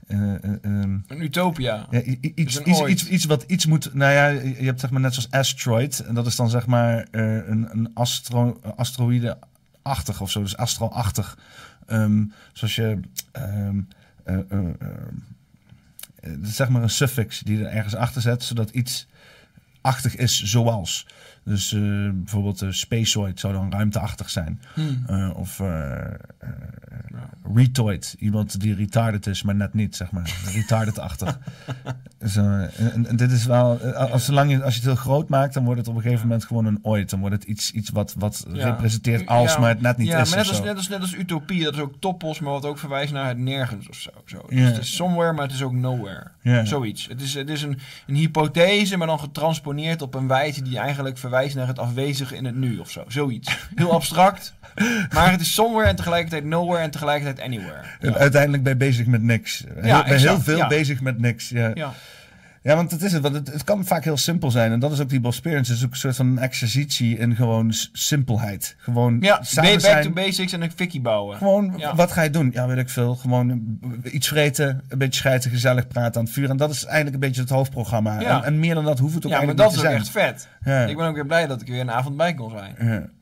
Een 0.07 1.05
utopia. 1.23 1.87
Ja, 1.91 2.03
i- 2.05 2.19
iets, 2.35 2.61
iets, 2.61 2.81
iets, 2.87 3.07
iets 3.09 3.25
wat 3.25 3.43
iets 3.43 3.67
moet. 3.67 3.95
Nou 3.95 4.13
ja, 4.13 4.27
je 4.29 4.55
hebt 4.65 4.81
zeg 4.81 4.91
maar 4.91 5.01
net 5.01 5.15
zoals 5.15 5.31
asteroid. 5.31 6.01
En 6.01 6.15
dat 6.15 6.27
is 6.27 6.37
dan 6.37 6.51
zeg 6.51 6.67
maar 6.67 7.07
eh, 7.11 7.23
een, 7.49 7.69
een 7.71 7.91
astro, 7.95 8.61
asteroïde-achtig 8.77 10.21
of 10.21 10.31
zo. 10.31 10.41
Dus 10.43 10.57
astro-achtig. 10.57 11.39
Ehm, 11.87 12.25
zoals 12.53 12.75
je. 12.75 13.01
ehm, 13.33 13.81
eh, 14.25 14.35
eh, 14.35 14.43
eh, 14.51 14.59
eh, 16.21 16.31
dat 16.41 16.49
is 16.49 16.57
zeg 16.57 16.69
maar 16.69 16.83
een 16.83 16.91
suffix 16.91 17.41
die 17.41 17.59
er 17.65 17.71
ergens 17.71 17.95
achter 17.95 18.23
zet, 18.23 18.43
zodat 18.43 18.71
iets 18.71 19.07
achtig 19.81 20.17
is 20.17 20.43
zoals. 20.43 21.07
Dus 21.45 21.73
eh, 21.73 21.81
bijvoorbeeld 22.13 22.63
uh, 22.63 22.71
spaceoid 22.71 23.41
zou 23.41 23.53
dan 23.53 23.73
ruimteachtig 23.73 24.31
zijn. 24.31 24.61
Hmm. 24.75 25.05
Eh, 25.07 25.31
of 25.37 25.61
retoid. 27.55 28.17
Iemand 28.19 28.61
die 28.61 28.75
retarded 28.75 29.27
is, 29.27 29.43
maar 29.43 29.55
net 29.55 29.75
niet, 29.75 29.97
zeg 29.97 30.11
maar. 30.11 30.35
Retarded-achtig. 30.55 31.39
dus, 32.19 32.37
en, 32.37 33.07
en 33.07 33.17
dit 33.17 33.31
is 33.31 33.45
wel... 33.47 33.79
Als, 33.95 34.25
zolang 34.25 34.51
je, 34.51 34.63
als 34.63 34.75
je 34.75 34.81
het 34.81 34.89
heel 34.89 34.99
groot 34.99 35.29
maakt, 35.29 35.55
dan 35.55 35.65
wordt 35.65 35.81
het 35.81 35.89
op 35.89 35.97
een 35.97 36.03
gegeven 36.03 36.27
moment 36.27 36.45
gewoon 36.45 36.65
een 36.65 36.79
ooit. 36.83 37.11
Dan 37.11 37.21
wordt 37.21 37.35
het 37.35 37.45
iets, 37.45 37.71
iets 37.73 37.91
wat, 37.91 38.15
wat 38.19 38.47
Ja. 38.53 38.65
representeert 38.65 39.27
als, 39.27 39.53
Ja, 39.53 39.59
maar 39.61 39.69
het 39.69 39.81
net 39.81 39.97
niet 39.97 40.09
ja, 40.09 40.21
is. 40.21 40.29
maar 40.29 40.39
net 40.39 40.49
als, 40.49 40.61
net, 40.63 40.77
als, 40.77 40.89
net 40.89 41.01
als 41.01 41.15
utopie, 41.15 41.65
dat 41.65 41.75
is 41.75 41.81
ook 41.81 41.95
topos, 41.99 42.41
maar 42.41 42.53
wat 42.53 42.65
ook 42.65 42.79
verwijst 42.79 43.13
naar 43.13 43.29
het 43.29 43.39
nergens 43.39 43.89
of 43.89 43.97
zo. 43.97 44.11
zo. 44.25 44.45
Dus 44.49 44.59
Ja. 44.59 44.65
het 44.65 44.79
is 44.79 44.95
somewhere, 44.95 45.33
maar 45.33 45.45
het 45.45 45.55
is 45.55 45.63
ook 45.63 45.73
nowhere. 45.73 46.31
Ja. 46.43 46.65
Zoiets. 46.65 47.07
Het 47.09 47.21
is, 47.21 47.35
het 47.35 47.49
is 47.49 47.63
een, 47.63 47.79
een 48.07 48.15
hypothese, 48.15 48.97
maar 48.97 49.07
dan 49.07 49.21
getransponeerd 49.21 50.03
op 50.03 50.15
een 50.15 50.29
wijze 50.29 50.63
die 50.63 50.79
eigenlijk 50.79 51.19
verwijst 51.19 51.33
naar 51.55 51.67
het 51.67 51.79
afwezige 51.79 52.37
in 52.37 52.45
het 52.45 52.55
nu 52.55 52.79
of 52.79 52.91
zo. 52.91 53.05
Zoiets. 53.09 53.57
Heel 53.75 53.93
abstract, 53.93 54.55
maar 55.15 55.31
het 55.31 55.41
is 55.41 55.55
somewhere 55.55 55.89
en 55.89 55.97
tegelijkertijd 55.97 56.45
nowhere 56.45 56.83
en 56.83 56.91
tegelijkertijd 56.91 57.47
anywhere. 57.47 57.83
Ja. 58.01 58.15
Uiteindelijk 58.15 58.63
ben 58.63 58.73
je 58.73 58.79
bezig 58.79 59.07
met 59.07 59.23
niks. 59.23 59.65
Heel, 59.75 59.87
Ja, 59.87 60.05
ben 60.05 60.19
heel 60.19 60.41
veel 60.41 60.67
bezig 60.67 61.01
met 61.01 61.19
niks. 61.19 61.49
Ja. 61.49 61.95
Ja. 62.65 62.77
Want 62.77 62.91
het 62.91 63.03
is 63.03 63.13
het. 63.13 63.23
Want 63.23 63.35
het, 63.35 63.53
het 63.53 63.65
kan 63.65 63.85
vaak 63.85 64.05
heel 64.05 64.17
simpel 64.17 64.51
zijn. 64.51 64.73
En 64.73 64.79
dat 64.81 64.93
is 64.93 65.01
ook 65.01 65.09
die 65.09 65.21
Bosperience. 65.21 65.71
Het 65.71 65.81
is 65.81 65.87
ook 65.87 65.93
een 65.93 65.99
soort 65.99 66.17
van 66.17 66.39
exercitie 66.39 67.19
in 67.19 67.37
gewoon 67.37 67.73
simpelheid. 67.93 68.75
Gewoon 68.79 69.17
Ja, 69.21 69.43
samen 69.43 69.71
back 69.71 69.81
zijn. 69.81 70.03
to 70.03 70.11
basics 70.11 70.53
en 70.53 70.63
een 70.63 70.73
fikkie 70.77 71.01
bouwen. 71.01 71.37
Gewoon, 71.37 71.75
Ja. 71.77 71.95
wat 71.95 72.13
ga 72.13 72.23
je 72.23 72.31
doen? 72.31 72.51
Ja, 72.53 72.67
weet 72.67 72.79
ik 72.79 72.89
veel. 72.89 73.15
Gewoon 73.15 73.79
iets 74.05 74.29
vreten, 74.29 74.83
een 74.89 74.99
beetje 74.99 75.21
schijten, 75.21 75.51
gezellig 75.51 75.89
praten 75.89 76.19
aan 76.21 76.25
het 76.25 76.33
vuur. 76.35 76.51
En 76.51 76.57
dat 76.57 76.71
is 76.71 76.85
eigenlijk 76.85 77.15
een 77.15 77.21
beetje 77.21 77.41
het 77.41 77.51
hoofdprogramma. 77.51 78.21
Ja. 78.21 78.39
En, 78.39 78.45
en 78.45 78.59
meer 78.59 78.75
dan 78.75 78.85
dat 78.85 78.99
hoeft 78.99 79.15
het 79.15 79.25
ook 79.27 79.31
Ja, 79.33 79.39
maar 79.39 79.47
eigenlijk 79.47 79.75
dat 79.75 79.83
is 79.85 79.87
ook 79.91 79.93
niet 79.99 80.03
echt 80.03 80.13
te 80.13 80.19
vet. 80.21 80.49
zijn. 80.65 80.81
Ja. 80.83 80.87
Ik 80.91 80.97
ben 80.97 81.07
ook 81.07 81.15
weer 81.15 81.27
blij 81.27 81.47
dat 81.47 81.61
ik 81.61 81.67
er 81.67 81.73
weer 81.73 81.83
een 81.83 81.91
avond 81.91 82.17
bij 82.17 82.35
kon 82.35 82.51
zijn. 82.51 82.75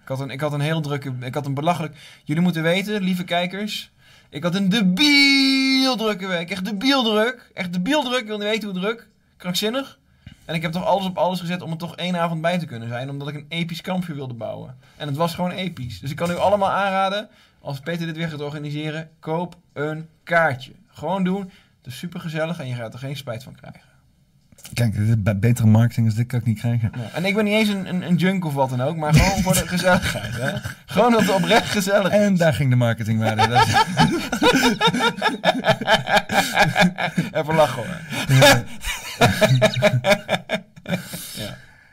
Ik 0.02 0.08
had 0.08 0.20
een, 0.20 0.30
ik 0.30 0.40
had 0.40 0.52
een 0.52 0.60
heel 0.60 0.80
drukke... 0.80 1.12
Ik 1.20 1.34
had 1.34 1.46
een 1.46 1.54
belachelijk... 1.54 1.94
Jullie 2.24 2.42
moeten 2.42 2.62
weten, 2.62 3.02
lieve 3.02 3.24
kijkers... 3.24 3.90
Ik 4.30 4.42
had 4.42 4.54
een 4.54 4.68
debiel 4.68 5.96
drukke 5.96 6.26
week. 6.26 6.50
Echt 6.50 6.64
debiel 6.64 7.02
druk. 7.02 7.50
Echt 7.54 7.72
debiel 7.72 8.02
druk. 8.02 8.20
Ik 8.20 8.26
wil 8.26 8.38
niet 8.38 8.46
weten 8.48 8.68
hoe 8.70 8.80
druk. 8.80 9.08
Krankzinnig. 9.42 9.98
En 10.44 10.54
ik 10.54 10.62
heb 10.62 10.72
toch 10.72 10.84
alles 10.84 11.06
op 11.06 11.16
alles 11.16 11.40
gezet 11.40 11.62
om 11.62 11.70
er 11.70 11.76
toch 11.76 11.96
één 11.96 12.16
avond 12.16 12.40
bij 12.40 12.58
te 12.58 12.66
kunnen 12.66 12.88
zijn. 12.88 13.10
Omdat 13.10 13.28
ik 13.28 13.34
een 13.34 13.46
episch 13.48 13.80
kampvuur 13.80 14.16
wilde 14.16 14.34
bouwen. 14.34 14.76
En 14.96 15.06
het 15.06 15.16
was 15.16 15.34
gewoon 15.34 15.50
episch. 15.50 16.00
Dus 16.00 16.10
ik 16.10 16.16
kan 16.16 16.30
u 16.30 16.36
allemaal 16.36 16.70
aanraden... 16.70 17.28
Als 17.60 17.80
Peter 17.80 18.06
dit 18.06 18.16
weer 18.16 18.28
gaat 18.28 18.40
organiseren... 18.40 19.10
Koop 19.20 19.56
een 19.72 20.08
kaartje. 20.22 20.72
Gewoon 20.88 21.24
doen. 21.24 21.40
Het 21.78 21.86
is 21.86 21.98
super 21.98 22.20
gezellig 22.20 22.58
en 22.58 22.66
je 22.66 22.74
gaat 22.74 22.92
er 22.92 22.98
geen 22.98 23.16
spijt 23.16 23.42
van 23.42 23.54
krijgen. 23.54 23.80
Kijk, 24.74 25.40
betere 25.40 25.66
marketing 25.66 26.06
als 26.06 26.14
dit 26.14 26.26
kan 26.26 26.38
ik 26.38 26.46
niet 26.46 26.58
krijgen. 26.58 26.92
Ja. 26.94 27.08
En 27.12 27.24
ik 27.24 27.34
ben 27.34 27.44
niet 27.44 27.54
eens 27.54 27.68
een, 27.68 27.88
een, 27.88 28.02
een 28.02 28.16
junk 28.16 28.44
of 28.44 28.54
wat 28.54 28.70
dan 28.70 28.80
ook, 28.80 28.96
maar 28.96 29.14
gewoon 29.14 29.42
voor 29.42 29.54
de 29.54 29.68
gezelligheid. 29.68 30.34
Hè? 30.36 30.58
Gewoon 30.86 31.12
dat 31.12 31.20
het 31.20 31.30
oprecht 31.30 31.70
gezellig 31.70 32.12
is. 32.12 32.18
En 32.18 32.36
daar 32.36 32.54
ging 32.54 32.70
de 32.70 32.76
marketingwaarde. 32.76 33.48
Dat 33.52 33.66
Even 37.32 37.54
lachen 37.54 37.82
hoor. 37.86 38.00
ja. 38.36 38.62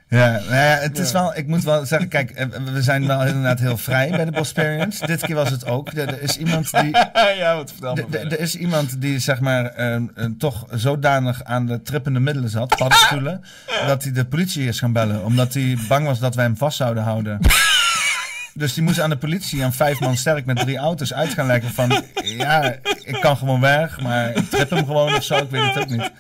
Ja, 0.10 0.32
nou 0.32 0.54
ja, 0.56 0.78
het 0.78 0.98
is 1.00 1.12
Ja. 1.12 1.14
wel, 1.22 1.36
ik 1.36 1.48
moet 1.48 1.64
wel 1.64 1.86
zeggen, 1.86 2.08
kijk, 2.08 2.30
eh, 2.32 2.46
we 2.74 2.82
zijn 2.82 3.08
wel 3.08 3.26
inderdaad 3.26 3.60
heel 3.60 3.78
vrij 3.78 4.10
bij 4.10 4.26
de 4.26 4.32
Bosperians. 4.32 5.00
Dit 5.00 5.22
keer 5.22 5.36
was 5.36 5.50
het 5.50 5.66
ook. 5.66 5.92
Er, 5.92 6.08
er 6.08 6.22
is 6.22 6.38
iemand 6.38 6.72
die, 6.72 6.98
ja, 7.38 7.56
wat 7.56 7.72
vertel 7.72 7.96
me 7.96 8.18
er- 8.18 8.40
is 8.40 8.56
iemand 8.56 9.02
die 9.02 9.20
zeg 9.20 9.40
maar 9.40 9.66
ehm, 9.66 10.04
eh, 10.16 10.26
toch 10.38 10.66
zodanig 10.72 11.44
aan 11.44 11.66
de 11.66 11.82
trippende 11.82 12.20
middelen 12.20 12.50
zat, 12.50 12.76
paddenstoelen, 12.78 13.42
dat 13.88 14.04
hij 14.04 14.12
de 14.12 14.26
politie 14.26 14.68
is 14.68 14.80
gaan 14.80 14.94
bellen, 14.94 15.24
omdat 15.26 15.54
hij 15.54 15.78
bang 15.88 16.06
was 16.06 16.20
dat 16.20 16.36
wij 16.36 16.46
hem 16.46 16.58
vast 16.58 16.78
zouden 16.78 17.04
houden. 17.04 17.40
Dus 18.60 18.74
die 18.74 18.84
moest 18.84 19.00
aan 19.00 19.10
de 19.10 19.18
politie, 19.18 19.64
aan 19.64 19.74
vijf 19.74 20.00
man 20.00 20.18
sterk 20.18 20.46
met 20.46 20.58
drie 20.58 20.78
auto's, 20.78 21.14
uit 21.14 21.34
gaan 21.34 21.46
leggen 21.46 21.72
van, 21.72 22.04
ja, 22.24 22.76
ik 23.04 23.18
kan 23.22 23.38
gewoon 23.38 23.62
weg, 23.62 24.02
maar 24.02 24.36
ik 24.36 24.50
trip 24.50 24.70
hem 24.70 24.86
gewoon 24.86 25.16
of 25.16 25.24
zo, 25.24 25.38
ik 25.38 25.50
weet 25.50 25.74
het 25.74 25.84
ook 25.84 25.90
niet. 25.90 26.12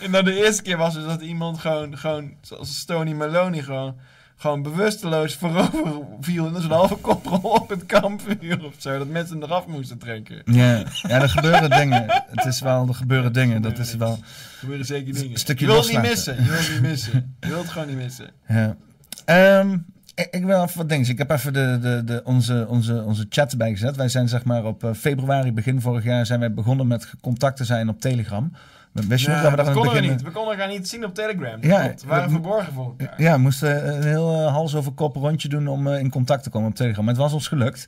En 0.00 0.12
dan 0.12 0.24
de 0.24 0.44
eerste 0.44 0.62
keer 0.62 0.76
was 0.76 0.94
dus 0.94 1.04
dat 1.04 1.20
iemand 1.20 1.58
gewoon, 1.58 1.98
gewoon 1.98 2.32
zoals 2.40 2.78
Stony 2.78 3.12
Maloney, 3.12 3.62
gewoon, 3.62 3.96
gewoon 4.36 4.62
bewusteloos 4.62 5.34
voorover 5.34 6.02
viel 6.20 6.46
en 6.46 6.62
zo'n 6.62 6.70
halve 6.70 6.96
koprol 6.96 7.50
op 7.50 7.68
het 7.68 7.86
kampvuur 7.86 8.64
of 8.64 8.74
zo. 8.78 8.98
Dat 8.98 9.08
mensen 9.08 9.42
eraf 9.42 9.66
moesten 9.66 9.98
trekken. 9.98 10.42
Ja, 10.44 10.84
ja, 11.02 11.20
er 11.22 11.28
gebeuren 11.28 11.70
dingen. 11.70 12.04
Het 12.08 12.44
is 12.44 12.60
wel, 12.60 12.88
er 12.88 12.94
gebeuren 12.94 13.32
dingen. 13.32 13.62
Dat 13.62 13.78
is 13.78 13.94
wel. 13.94 14.12
Er 14.12 14.58
gebeuren 14.58 14.86
zeker 14.86 15.14
dingen. 15.14 15.30
Een 15.30 15.38
stukje 15.38 15.66
je 15.66 15.72
wilt 15.72 15.90
niet 15.90 16.00
missen. 16.00 16.44
Je 16.44 16.50
wilt 16.50 16.70
niet 16.70 16.80
missen. 16.80 17.36
Je 17.40 17.48
wilt 17.48 17.68
gewoon 17.68 17.88
niet 17.88 17.96
missen. 17.96 18.30
Ja. 18.48 18.76
Ehm, 19.24 19.76
ik, 20.18 20.28
ik 20.30 20.44
wil 20.44 20.62
even 20.62 20.78
wat 20.78 20.88
dingen. 20.88 21.08
Ik 21.08 21.18
heb 21.18 21.30
even 21.30 21.52
de, 21.52 21.78
de, 21.80 22.02
de, 22.04 22.20
onze, 22.24 22.66
onze, 22.68 23.02
onze 23.02 23.26
chat 23.28 23.56
bijgezet. 23.56 23.96
Wij 23.96 24.08
zijn 24.08 24.28
zeg 24.28 24.44
maar 24.44 24.64
op 24.64 24.84
eh, 24.84 24.92
februari, 24.92 25.52
begin 25.52 25.80
vorig 25.80 26.04
jaar, 26.04 26.26
zijn 26.26 26.40
wij 26.40 26.54
begonnen 26.54 26.86
met 26.86 27.12
contact 27.20 27.56
te 27.56 27.64
zijn 27.64 27.88
op 27.88 28.00
Telegram. 28.00 28.52
Wist 28.92 29.24
je 29.24 29.30
nog 29.30 29.42
dat 29.42 29.50
we 29.50 29.56
dat 29.56 29.72
konden 29.72 29.92
we 29.92 30.00
niet. 30.00 30.22
We 30.22 30.30
konden 30.30 30.52
elkaar 30.52 30.68
niet 30.68 30.88
zien 30.88 31.04
op 31.04 31.14
Telegram. 31.14 31.58
Ja, 31.60 31.82
Ja, 31.82 31.94
we 31.94 32.06
waren 32.06 32.30
verborgen 32.30 32.72
voor 32.72 32.84
elkaar. 32.84 33.22
Ja, 33.22 33.32
we 33.32 33.38
moesten 33.38 33.96
een 33.96 34.02
heel 34.02 34.32
eh, 34.32 34.52
hals 34.52 34.74
over 34.74 34.92
kop 34.92 35.16
rondje 35.16 35.48
doen 35.48 35.68
om 35.68 35.86
eh, 35.86 36.00
in 36.00 36.10
contact 36.10 36.42
te 36.42 36.50
komen 36.50 36.68
op 36.68 36.74
Telegram. 36.74 37.04
Maar 37.04 37.14
het 37.14 37.22
was 37.22 37.32
ons 37.32 37.48
gelukt. 37.48 37.84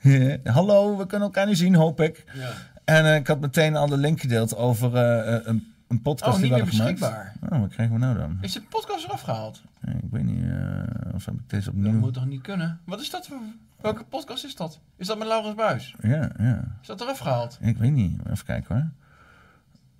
Ja, 0.00 0.36
Hallo, 0.52 0.96
we 0.96 1.06
kunnen 1.06 1.26
elkaar 1.26 1.46
nu 1.46 1.54
zien, 1.54 1.74
hoop 1.74 2.00
ik. 2.00 2.24
Ja. 2.34 2.50
En 2.96 3.04
eh, 3.06 3.14
ik 3.14 3.26
had 3.26 3.40
meteen 3.40 3.76
al 3.76 3.86
de 3.86 3.96
link 3.96 4.20
gedeeld 4.20 4.56
over 4.56 4.94
eh, 4.94 5.34
eh, 5.34 5.40
een, 5.44 5.72
een 5.90 6.02
podcast 6.02 6.34
Oh, 6.36 6.42
die 6.42 6.50
niet 6.52 6.60
we 6.60 6.64
meer 6.64 6.72
gemaakt. 6.74 6.98
beschikbaar. 7.00 7.34
Oh, 7.52 7.60
wat 7.60 7.70
krijgen 7.70 7.94
we 7.94 8.00
nou 8.00 8.16
dan? 8.18 8.38
Is 8.40 8.52
de 8.52 8.62
podcast 8.62 9.04
eraf 9.04 9.20
gehaald? 9.20 9.62
Nee, 9.80 9.94
ik 9.94 10.10
weet 10.10 10.24
niet, 10.24 10.42
eh, 10.44 11.14
of 11.14 11.24
heb 11.24 11.34
ik 11.34 11.48
deze 11.50 11.64
Dat 11.64 11.74
opnieuw... 11.74 11.92
moet 11.92 12.14
toch 12.14 12.26
niet 12.26 12.42
kunnen? 12.42 12.80
Wat 12.84 13.00
is 13.00 13.10
dat 13.10 13.26
voor... 13.26 13.38
Welke 13.80 14.04
podcast 14.04 14.44
is 14.44 14.56
dat? 14.56 14.80
Is 14.96 15.06
dat 15.06 15.18
met 15.18 15.26
Laurens 15.26 15.54
Buis? 15.54 15.94
Ja, 16.00 16.30
ja. 16.38 16.76
Is 16.80 16.86
dat 16.86 17.00
eraf 17.00 17.18
gehaald? 17.18 17.58
Ik 17.60 17.76
weet 17.76 17.92
niet. 17.92 18.20
Even 18.30 18.44
kijken 18.44 18.74
hoor. 18.74 18.88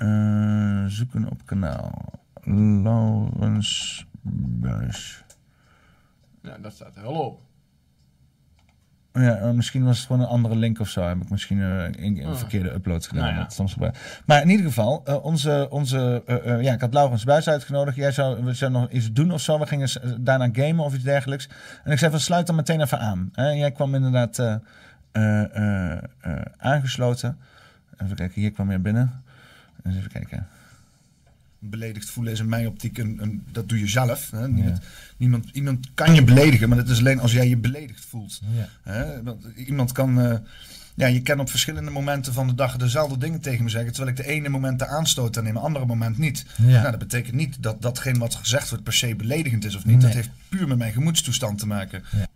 Eh, 0.09 0.85
zoeken 0.87 1.31
op 1.31 1.46
kanaal. 1.46 2.12
Laurens 2.83 4.07
Buis. 4.61 5.24
Ja, 6.42 6.59
dat 6.59 6.72
staat 6.72 6.96
er 6.96 7.03
wel 7.03 7.12
op. 7.12 7.40
Ja, 9.12 9.37
eh, 9.37 9.51
misschien 9.51 9.85
was 9.85 9.99
het 9.99 10.07
gewoon 10.07 10.23
een 10.23 10.29
andere 10.29 10.57
link 10.57 10.81
of 10.81 10.88
zo. 10.88 11.09
Heb 11.09 11.16
ik 11.23 11.31
misschien 11.31 11.61
eh, 11.61 11.85
een, 11.85 12.18
een 12.18 12.27
Oh. 12.27 12.37
verkeerde 12.37 12.73
upload 12.73 13.07
gedaan. 13.07 13.23
Nou 13.25 13.35
ja. 13.37 13.42
dat 13.42 13.53
soms 13.53 13.73
gebeurt. 13.73 13.99
Maar 14.27 14.42
in 14.42 14.49
ieder 14.49 14.66
geval, 14.66 15.03
eh, 15.05 15.25
onze, 15.25 15.66
onze, 15.70 16.23
ja, 16.61 16.73
ik 16.73 16.81
had 16.81 16.92
Laurens 16.94 17.25
Buis 17.25 17.49
uitgenodigd. 17.49 17.96
Jij 17.96 18.12
zou, 18.12 18.44
we 18.44 18.55
zouden 18.55 18.81
nog 18.81 18.90
iets 18.90 19.12
doen 19.12 19.31
of 19.33 19.40
zo. 19.40 19.59
We 19.59 19.66
gingen 19.66 19.88
daarna 20.25 20.49
gamen 20.53 20.85
of 20.85 20.94
iets 20.94 21.05
dergelijks. 21.05 21.49
En 21.85 21.92
ik 21.92 21.99
zei 21.99 22.11
van 22.11 22.20
sluit 22.20 22.46
dan 22.46 22.57
meteen 22.57 22.81
even 22.81 22.99
aan. 23.01 23.31
En 23.35 23.57
jij 23.59 23.73
kwam 23.73 23.94
inderdaad 23.94 24.61
aangesloten. 26.59 27.38
Even 28.03 28.16
kijken, 28.16 28.40
hier 28.40 28.51
kwam 28.53 28.70
je 28.70 28.79
binnen. 28.79 29.23
Eens 29.85 29.96
even 29.96 30.11
kijken. 30.11 30.46
Beledigd 31.62 32.11
voelen 32.11 32.33
is 32.33 32.40
in 32.40 32.49
mijn 32.49 32.66
optiek 32.66 32.99
een, 32.99 33.18
een 33.23 33.44
dat 33.53 33.68
doe 33.68 33.79
je 33.79 33.88
zelf. 33.88 34.31
Hè? 34.31 34.49
Niemand, 34.49 34.81
niemand, 35.16 35.49
iemand 35.53 35.87
kan 35.94 36.14
je 36.14 36.25
beledigen, 36.25 36.68
maar 36.68 36.79
dat 36.79 36.88
is 36.88 36.99
alleen 36.99 37.20
als 37.20 37.33
jij 37.33 37.49
je 37.49 37.57
beledigd 37.57 38.05
voelt. 38.05 38.40
Ja. 38.55 38.68
Hè? 38.92 39.23
Want 39.23 39.44
iemand 39.57 39.92
kan. 39.92 40.20
eh, 40.20 40.38
ja, 40.94 41.07
je 41.07 41.23
kan 41.23 41.40
op 41.40 41.51
verschillende 41.51 41.90
momenten 41.90 42.33
van 42.33 42.46
de 42.46 42.55
dag 42.55 42.77
dezelfde 42.77 43.18
dingen 43.18 43.40
tegen 43.40 43.64
me 43.64 43.70
zeggen. 43.70 43.92
Terwijl 43.92 44.16
ik 44.16 44.23
de 44.25 44.31
ene 44.31 44.49
moment 44.49 44.79
de 44.79 44.87
aanstoot 44.87 45.37
en 45.37 45.46
in 45.46 45.55
een 45.55 45.62
andere 45.62 45.87
moment 45.87 46.18
niet. 46.18 46.44
Ja. 46.57 46.66
Nou, 46.66 46.90
dat 46.90 46.99
betekent 46.99 47.35
niet 47.35 47.62
dat 47.62 47.83
datgene 47.83 48.18
wat 48.18 48.35
gezegd 48.35 48.68
wordt 48.68 48.85
per 48.85 48.92
se 48.92 49.14
beledigend 49.16 49.64
is 49.64 49.77
of 49.77 49.85
niet. 49.85 50.01
Dat 50.01 50.12
heeft 50.12 50.31
puur 50.49 50.68
met 50.68 50.79
mijn 50.79 50.92
gemoedstoestand 50.92 51.59
te 51.59 51.66
maken. 51.66 52.03
Ja. 52.12 52.27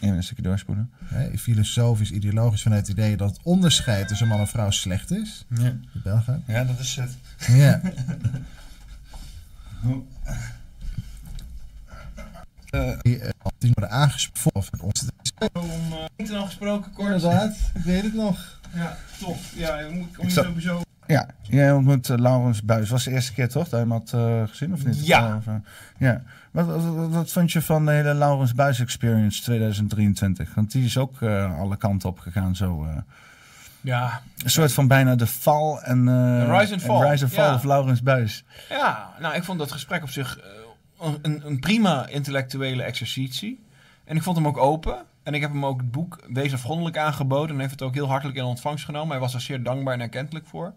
Even 0.00 0.16
een 0.16 0.22
stukje 0.22 0.42
doorspoelen. 0.42 0.90
Filosofisch, 1.38 2.10
ideologisch 2.10 2.62
vanuit 2.62 2.86
het 2.88 2.98
idee 2.98 3.16
dat 3.16 3.30
het 3.30 3.40
onderscheid 3.42 4.08
tussen 4.08 4.28
man 4.28 4.40
en 4.40 4.48
vrouw 4.48 4.70
slecht 4.70 5.10
is. 5.10 5.44
Ja, 5.48 5.76
De 5.92 6.00
Belgen. 6.04 6.42
ja 6.46 6.64
dat 6.64 6.78
is 6.78 6.96
het. 7.00 7.10
Ja. 7.48 7.80
Die 13.02 13.20
die 13.58 13.70
worden 13.74 13.90
aangesproken. 13.90 14.62
Het 14.70 14.80
ons- 14.80 15.08
Om 15.52 15.70
internet 16.16 16.44
gesproken, 16.44 16.92
kort. 16.92 17.12
Inderdaad, 17.12 17.56
ik 17.74 17.82
weet 17.82 18.02
het 18.02 18.14
nog. 18.14 18.60
Ja, 18.74 18.96
top. 19.20 19.36
Ja, 19.54 19.76
moet 19.90 20.16
kom 20.16 20.24
Ik 20.24 20.28
je 20.28 20.30
zat- 20.30 20.44
sowieso... 20.44 20.80
Ja, 21.06 21.26
jij 21.42 21.72
ontmoet 21.72 22.10
eh, 22.10 22.18
Laurens 22.18 22.62
Buis. 22.62 22.90
Was 22.90 23.04
de 23.04 23.10
eerste 23.10 23.32
keer 23.32 23.48
toch 23.48 23.62
dat 23.68 23.70
je 23.70 23.76
hem 23.76 23.90
had 23.90 24.12
eh, 24.14 24.42
gezien 24.48 24.72
of 24.72 24.84
niet? 24.84 25.06
Ja. 25.06 25.36
Of, 25.36 25.46
eh, 25.46 25.54
ja. 25.98 26.22
Wat, 26.50 26.66
wat, 27.10 27.32
vond 27.32 27.52
je 27.52 27.62
van 27.62 27.84
de 27.86 27.92
hele 27.92 28.14
Laurens 28.14 28.54
Buis 28.54 28.80
Experience 28.80 29.42
2023? 29.42 30.54
Want 30.54 30.72
die 30.72 30.84
is 30.84 30.98
ook 30.98 31.22
alle 31.22 31.76
kanten 31.76 32.08
op 32.08 32.18
gegaan 32.18 32.56
zo. 32.56 32.86
Ja, 33.80 34.22
een 34.44 34.50
soort 34.50 34.72
van 34.72 34.88
bijna 34.88 35.14
de 35.14 35.26
val 35.26 35.82
en... 35.82 36.08
eh, 36.08 36.58
rise 36.58 36.72
and 36.72 36.82
fall, 36.82 37.10
rise 37.10 37.24
and 37.24 37.32
fall 37.32 37.44
ja. 37.44 37.54
of 37.54 37.64
Laurens 37.64 38.02
Buis. 38.02 38.44
Ja, 38.68 39.14
nou, 39.20 39.34
ik 39.34 39.44
vond 39.44 39.58
dat 39.58 39.72
gesprek 39.72 40.02
op 40.02 40.10
zich 40.10 40.38
eh, 40.38 41.12
een, 41.22 41.46
een 41.46 41.58
prima 41.58 42.06
intellectuele 42.06 42.82
exercitie. 42.82 43.60
En 44.04 44.16
ik 44.16 44.22
vond 44.22 44.36
hem 44.36 44.46
ook 44.46 44.56
open. 44.56 45.04
En 45.22 45.34
ik 45.34 45.40
heb 45.40 45.50
hem 45.50 45.66
ook 45.66 45.80
het 45.80 45.90
boek 45.90 46.18
Wees 46.28 46.52
afgrondelijk 46.52 46.96
aangeboden. 46.96 47.54
En 47.54 47.58
heeft 47.60 47.70
het 47.70 47.82
ook 47.82 47.94
heel 47.94 48.08
hartelijk 48.08 48.38
in 48.38 48.44
ontvangst 48.44 48.84
genomen. 48.84 49.10
Hij 49.10 49.20
was 49.20 49.34
er 49.34 49.40
zeer 49.40 49.62
dankbaar 49.62 49.94
en 49.94 50.00
erkentelijk 50.00 50.46
voor. 50.46 50.72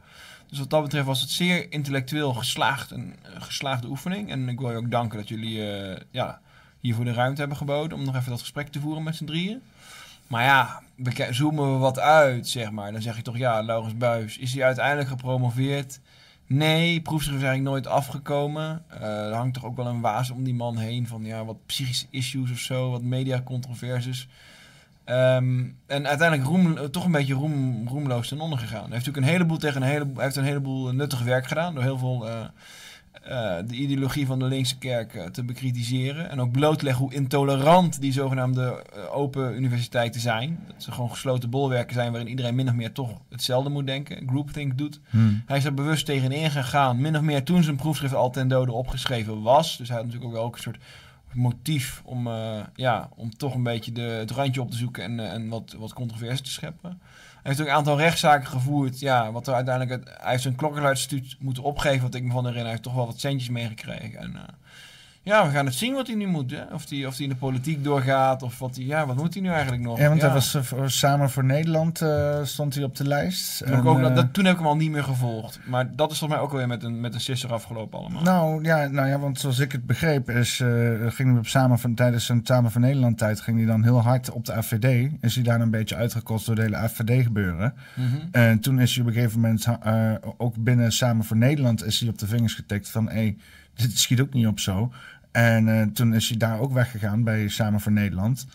Dus 0.50 0.60
wat 0.60 0.70
dat 0.70 0.84
betreft 0.84 1.06
was 1.06 1.22
het 1.22 1.30
zeer 1.30 1.72
intellectueel 1.72 2.34
geslaagd. 2.34 2.92
Een 2.92 3.16
eh, 3.22 3.42
geslaagde 3.42 3.88
oefening. 3.88 4.32
En 4.32 4.50
ik 4.50 4.60
wil 4.60 4.72
je 4.72 4.78
ook 4.78 4.92
danken 4.92 5.18
dat 5.18 5.28
jullie 5.28 5.62
ja, 6.12 6.40
hiervoor 6.80 7.06
de 7.06 7.14
ruimte 7.14 7.40
hebben 7.40 7.58
geboden. 7.58 7.98
Om 7.98 8.06
nog 8.06 8.16
even 8.16 8.30
dat 8.30 8.40
gesprek 8.40 8.68
te 8.68 8.80
voeren 8.80 9.04
met 9.04 9.16
z'n 9.16 9.26
drieën. 9.26 9.62
Maar 10.34 10.44
ja, 10.44 10.82
zoomen 11.32 11.74
we 11.74 11.78
wat 11.78 12.00
uit, 12.00 12.48
zeg 12.48 12.72
maar. 12.72 12.92
Dan 12.92 13.02
zeg 13.02 13.16
je 13.16 13.22
toch, 13.22 13.38
ja, 13.38 13.64
Laurens 13.64 13.98
Buis, 13.98 14.38
is 14.38 14.54
hij 14.54 14.64
uiteindelijk 14.64 15.10
gepromoveerd? 15.10 16.00
Nee, 16.48 17.02
proefschrift 17.02 17.38
is 17.42 17.44
eigenlijk 17.44 17.76
nooit 17.76 17.96
afgekomen. 17.96 18.84
Eh, 18.88 19.28
er 19.28 19.34
hangt 19.34 19.54
toch 19.54 19.66
ook 19.66 19.76
wel 19.76 19.86
een 19.86 20.02
waas 20.02 20.30
om 20.30 20.44
die 20.44 20.54
man 20.54 20.78
heen 20.78 21.08
van 21.08 21.24
ja, 21.26 21.46
wat 21.46 21.66
psychische 21.66 22.06
issues 22.10 22.52
of 22.52 22.58
zo, 22.58 22.92
wat 22.92 23.02
mediacontroverses. 23.02 24.28
Ehm 25.04 25.64
en 25.88 26.08
uiteindelijk 26.08 26.50
roem, 26.50 26.78
eh, 26.78 26.84
toch 26.84 27.06
een 27.06 27.12
beetje 27.12 27.34
roem, 27.34 27.88
roemloos 27.88 28.28
ten 28.28 28.40
onder 28.40 28.60
gegaan. 28.60 28.84
Hij 28.84 28.92
heeft 28.92 29.06
natuurlijk 29.06 29.26
een 29.26 29.32
heleboel 29.32 29.58
tegen 29.58 29.82
een 29.82 29.88
heleboel, 29.88 30.24
heeft 30.24 30.36
een 30.36 30.44
heleboel 30.44 30.92
nuttig 30.94 31.24
werk 31.24 31.48
gedaan 31.48 31.74
door 31.74 31.84
heel 31.84 31.98
veel 31.98 32.28
eh, 32.28 32.46
eh, 33.24 33.56
de 33.68 33.76
ideologie 33.76 34.26
van 34.26 34.40
de 34.40 34.46
linkse 34.46 34.78
kerk 34.78 35.14
eh, 35.14 35.26
te 35.26 35.44
bekritiseren. 35.44 36.30
En 36.30 36.40
ook 36.40 36.52
blootleggen 36.52 37.04
hoe 37.04 37.14
intolerant 37.14 38.02
die 38.02 38.12
zogenaamde 38.12 38.84
eh, 38.94 39.16
open 39.16 39.56
universiteiten 39.56 40.22
zijn. 40.22 40.60
Dat 40.68 40.84
ze 40.84 40.92
gewoon 40.92 41.10
gesloten 41.10 41.50
bolwerken 41.50 41.94
zijn 41.94 42.12
waarin 42.12 42.30
iedereen 42.30 42.56
min 42.56 42.68
of 42.68 42.74
meer 42.74 42.92
toch 42.92 43.20
hetzelfde 43.30 43.70
moet 43.70 43.88
denken. 43.88 44.28
Groupthink 44.30 44.78
doet. 44.78 45.00
Hmm. 45.10 45.44
Hij 45.46 45.58
is 45.58 45.66
er 45.66 45.74
bewust 45.74 46.06
tegen 46.06 46.32
ingegaan, 46.32 47.02
min 47.02 47.16
of 47.16 47.22
meer 47.22 47.44
toen 47.44 47.64
zijn 47.64 47.76
proefschrift 47.76 48.14
al 48.14 48.30
ten 48.30 48.48
dode 48.48 48.72
opgeschreven 48.72 49.42
was. 49.42 49.78
Dus 49.78 49.88
hij 49.88 49.98
had 49.98 50.06
natuurlijk 50.06 50.32
ook 50.32 50.38
wel 50.38 50.48
ook 50.48 50.56
een 50.56 50.62
soort 50.62 50.80
motief 51.36 52.02
om, 52.06 52.28
eh, 52.28 52.60
ja, 52.76 53.10
om 53.16 53.38
toch 53.38 53.56
een 53.56 53.64
beetje 53.64 53.92
de, 53.92 54.02
het 54.02 54.32
randje 54.32 54.62
op 54.62 54.72
te 54.72 54.78
zoeken 54.78 55.04
en, 55.04 55.20
eh, 55.20 55.34
en 55.34 55.50
wat, 55.50 55.76
wat 55.78 55.94
controversie 55.94 56.46
te 56.46 56.52
scheppen. 56.52 57.00
Hij 57.32 57.52
heeft 57.52 57.62
ook 57.62 57.68
een 57.68 57.74
aantal 57.74 57.98
rechtszaken 57.98 58.48
gevoerd. 58.48 59.00
Ja, 59.00 59.32
wat 59.32 59.48
er 59.48 59.54
uiteindelijk 59.54 60.00
het, 60.00 60.18
hij 60.22 60.32
heeft 60.32 60.42
zijn 60.42 60.56
klokkenluidstuut 60.56 61.36
moeten 61.40 61.64
opgeven, 61.64 62.02
wat 62.02 62.16
ik 62.16 62.24
me 62.24 62.32
van 62.32 62.46
herinner. 62.46 62.62
Hij 62.62 62.72
heeft 62.72 62.84
toch 62.84 62.94
wel 62.94 63.06
wat 63.06 63.20
centjes 63.20 63.50
meegekregen. 63.50 64.20
En, 64.20 64.36
eh, 64.36 64.42
Ja, 65.26 65.46
we 65.46 65.52
gaan 65.52 65.66
het 65.66 65.76
zien 65.76 65.94
wat 65.94 66.08
hij 66.08 66.16
nu 66.16 66.28
moet. 66.28 66.52
Hè? 66.52 66.64
Of 66.74 66.90
hij 66.90 67.06
of 67.06 67.16
die 67.16 67.24
in 67.24 67.30
de 67.32 67.36
politiek 67.40 67.84
doorgaat. 67.84 68.44
Of 68.44 68.60
wat 68.60 68.76
hij, 68.76 68.86
ja, 68.86 69.06
wat 69.06 69.16
moet 69.16 69.34
hij 69.34 69.44
nu 69.44 69.50
eigenlijk 69.50 69.82
nog? 69.84 70.00
Ja, 70.00 70.08
want 70.10 70.22
hij 70.22 70.32
was 70.32 70.56
eh, 70.56 70.62
voor- 70.62 70.90
samen 70.92 71.30
voor 71.30 71.44
Nederland 71.44 72.02
eh, 72.02 72.44
stond 72.44 72.76
hij 72.76 72.84
op 72.84 72.96
de 72.96 73.08
lijst. 73.08 73.58
Toen, 73.58 73.68
heb 73.68 73.78
ik 73.78 73.84
En, 73.84 73.90
ook, 73.90 74.00
eh, 74.00 74.16
dat, 74.16 74.34
toen 74.34 74.44
heb 74.46 74.54
ik 74.54 74.60
hem 74.60 74.70
al 74.70 74.76
niet 74.76 74.92
meer 74.92 75.04
gevolgd. 75.04 75.60
Maar 75.66 75.96
dat 75.96 76.12
is 76.12 76.18
volgens 76.18 76.40
mij 76.40 76.48
ook 76.48 76.52
alweer 76.52 76.68
met 76.68 76.84
een, 76.84 77.00
met 77.00 77.14
een 77.14 77.22
sisser 77.22 77.54
afgelopen 77.54 78.00
allemaal. 78.00 78.24
Nou 78.24 78.64
ja, 78.64 78.88
nou 78.88 79.08
ja, 79.08 79.20
want 79.20 79.40
zoals 79.40 79.60
ik 79.60 79.72
het 79.72 79.86
begreep, 79.86 80.30
is, 80.30 80.56
ging 81.08 81.30
hij 81.30 81.38
op 81.38 81.48
samen 81.48 81.80
van, 81.80 81.94
tijdens 81.94 82.26
zijn 82.26 82.42
Samen 82.44 82.72
voor 82.72 82.82
Nederland 82.82 83.18
tijd 83.18 83.42
ging 83.42 83.58
hij 83.58 83.66
dan 83.66 83.84
heel 83.84 84.02
hard 84.02 84.32
op 84.32 84.46
de 84.46 84.54
AVD. 84.54 85.12
Is 85.22 85.36
hij 85.36 85.44
daar 85.44 85.62
een 85.62 85.72
beetje 85.72 85.96
uitgekost 85.96 86.46
door 86.46 86.56
de 86.56 86.62
hele 86.62 86.78
AVD 86.78 87.24
gebeuren. 87.24 87.74
Mhm. 87.96 88.08
En 88.32 88.60
toen 88.60 88.80
is 88.80 88.94
hij 88.94 89.02
op 89.02 89.08
een 89.08 89.14
gegeven 89.14 89.40
moment, 89.40 89.68
ook 90.38 90.56
binnen 90.58 90.92
Samen 90.92 91.26
voor 91.26 91.38
Nederland, 91.38 91.86
is 91.86 92.00
hij 92.00 92.10
op 92.10 92.18
de 92.18 92.28
vingers 92.28 92.54
getikt 92.54 92.90
van, 92.90 93.10
hé, 93.10 93.36
dit 93.76 93.98
schiet 93.98 94.22
ook 94.22 94.34
niet 94.34 94.48
op 94.48 94.60
zo. 94.60 94.92
En 95.34 95.68
eh, 95.80 95.88
toen 95.94 96.14
is 96.14 96.30
hij 96.30 96.38
daar 96.38 96.60
ook 96.60 96.74
weggegaan 96.74 97.24
bij 97.24 97.48
Samen 97.48 97.80
voor 97.80 97.92
Nederland. 97.92 98.46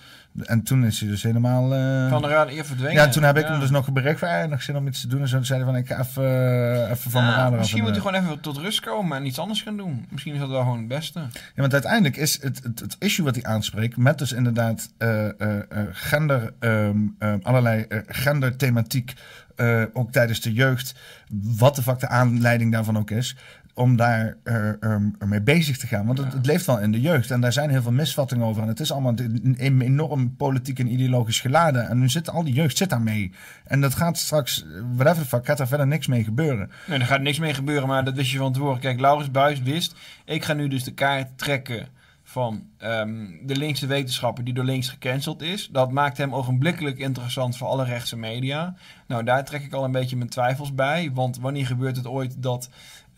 En 0.44 0.62
toen 0.62 0.84
is 0.84 1.00
hij 1.00 1.08
dus 1.08 1.22
helemaal... 1.22 1.74
eh, 1.74 2.08
Van 2.08 2.22
de 2.22 2.28
radar 2.28 2.64
verdwenen. 2.64 2.92
ja, 2.92 3.08
toen 3.08 3.22
heb 3.22 3.36
ik 3.36 3.42
Ja. 3.44 3.50
hem 3.50 3.60
dus 3.60 3.70
nog 3.70 3.92
bericht 3.92 4.18
van, 4.18 4.28
eh, 4.28 4.44
nog 4.48 4.62
zin 4.62 4.76
om 4.76 4.86
iets 4.86 5.00
te 5.00 5.06
doen. 5.08 5.20
En 5.20 5.28
zo 5.28 5.42
zeiden 5.42 5.68
van, 5.68 5.76
ik 5.76 5.86
ga 5.86 5.98
even, 5.98 6.24
eh, 6.24 6.90
even 6.90 7.10
van 7.10 7.22
Ja, 7.24 7.28
de 7.30 7.36
radar. 7.36 7.58
Misschien 7.58 7.78
En, 7.80 7.84
moet 7.86 7.94
hij 8.02 8.04
gewoon 8.04 8.22
even 8.24 8.40
tot 8.40 8.56
rust 8.56 8.80
komen 8.80 9.16
en 9.16 9.26
iets 9.26 9.38
anders 9.38 9.62
gaan 9.62 9.76
doen. 9.76 10.06
Misschien 10.10 10.34
is 10.34 10.40
dat 10.40 10.48
wel 10.48 10.60
gewoon 10.62 10.78
het 10.78 10.88
beste. 10.88 11.18
Ja, 11.20 11.30
want 11.54 11.72
uiteindelijk 11.72 12.16
is 12.16 12.42
het, 12.42 12.60
het, 12.62 12.80
het 12.80 12.96
issue 12.98 13.24
wat 13.24 13.34
hij 13.34 13.44
aanspreekt, 13.44 13.96
met 13.96 14.18
dus 14.18 14.32
inderdaad 14.32 14.90
gender, 15.92 16.52
ehm, 16.58 16.96
allerlei 17.42 17.86
genderthematiek, 18.06 19.12
ook 19.92 20.12
tijdens 20.12 20.40
de 20.40 20.52
jeugd, 20.52 20.94
wat 21.32 21.76
de 21.76 21.82
fuck 21.82 21.98
de 22.00 22.08
aanleiding 22.08 22.72
daarvan 22.72 22.98
ook 22.98 23.10
is, 23.10 23.36
om 23.78 23.96
daar 23.96 24.36
eh, 24.44 24.82
ehm, 24.82 25.10
mee 25.24 25.42
bezig 25.42 25.78
te 25.78 25.86
gaan. 25.86 26.06
Want 26.06 26.18
het, 26.18 26.32
het 26.32 26.46
leeft 26.46 26.66
wel 26.66 26.78
in 26.78 26.92
de 26.92 27.00
jeugd 27.00 27.30
en 27.30 27.40
daar 27.40 27.52
zijn 27.52 27.70
heel 27.70 27.82
veel 27.82 27.92
misvattingen 27.92 28.46
over. 28.46 28.62
En 28.62 28.68
het 28.68 28.80
is 28.80 28.92
allemaal 28.92 29.14
enorm 29.58 30.36
politiek 30.36 30.78
en 30.78 30.92
ideologisch 30.92 31.40
geladen. 31.40 31.88
En 31.88 31.98
nu 31.98 32.08
zit 32.08 32.30
al 32.30 32.44
die 32.44 32.54
jeugd 32.54 32.76
zit 32.76 32.90
daarmee. 32.90 33.32
En 33.64 33.80
dat 33.80 33.94
gaat 33.94 34.18
straks, 34.18 34.64
eh, 34.64 34.80
whatever 34.94 35.22
the 35.22 35.28
fuck, 35.28 35.46
gaat 35.46 35.58
daar 35.58 35.68
verder 35.68 35.86
niks 35.86 36.06
mee 36.06 36.24
gebeuren. 36.24 36.70
Nee, 36.86 36.98
er 36.98 37.06
gaat 37.06 37.20
niks 37.20 37.38
mee 37.38 37.54
gebeuren, 37.54 37.88
maar 37.88 38.04
dat 38.04 38.14
wist 38.14 38.30
je 38.30 38.38
van 38.38 38.52
tevoren. 38.52 38.80
Kijk, 38.80 39.00
Laurens 39.00 39.30
Buis 39.30 39.62
wist, 39.62 39.94
ik 40.24 40.44
ga 40.44 40.52
nu 40.52 40.68
dus 40.68 40.84
de 40.84 40.94
kaart 40.94 41.38
trekken 41.38 41.88
van 42.22 42.62
ehm, 42.78 43.26
de 43.42 43.56
linkse 43.56 43.86
wetenschapper 43.86 44.44
die 44.44 44.54
door 44.54 44.64
links 44.64 44.88
gecanceld 44.88 45.42
is. 45.42 45.68
Dat 45.72 45.92
maakt 45.92 46.18
hem 46.18 46.34
ogenblikkelijk 46.34 46.98
interessant 46.98 47.56
voor 47.56 47.68
alle 47.68 47.84
rechtse 47.84 48.16
media. 48.16 48.74
Nou, 49.06 49.24
daar 49.24 49.44
trek 49.44 49.62
ik 49.62 49.72
al 49.72 49.84
een 49.84 49.92
beetje 49.92 50.16
mijn 50.16 50.28
twijfels 50.28 50.74
bij. 50.74 51.10
Want 51.14 51.38
wanneer 51.38 51.66
gebeurt 51.66 51.96
het 51.96 52.06
ooit 52.06 52.42
dat 52.42 52.70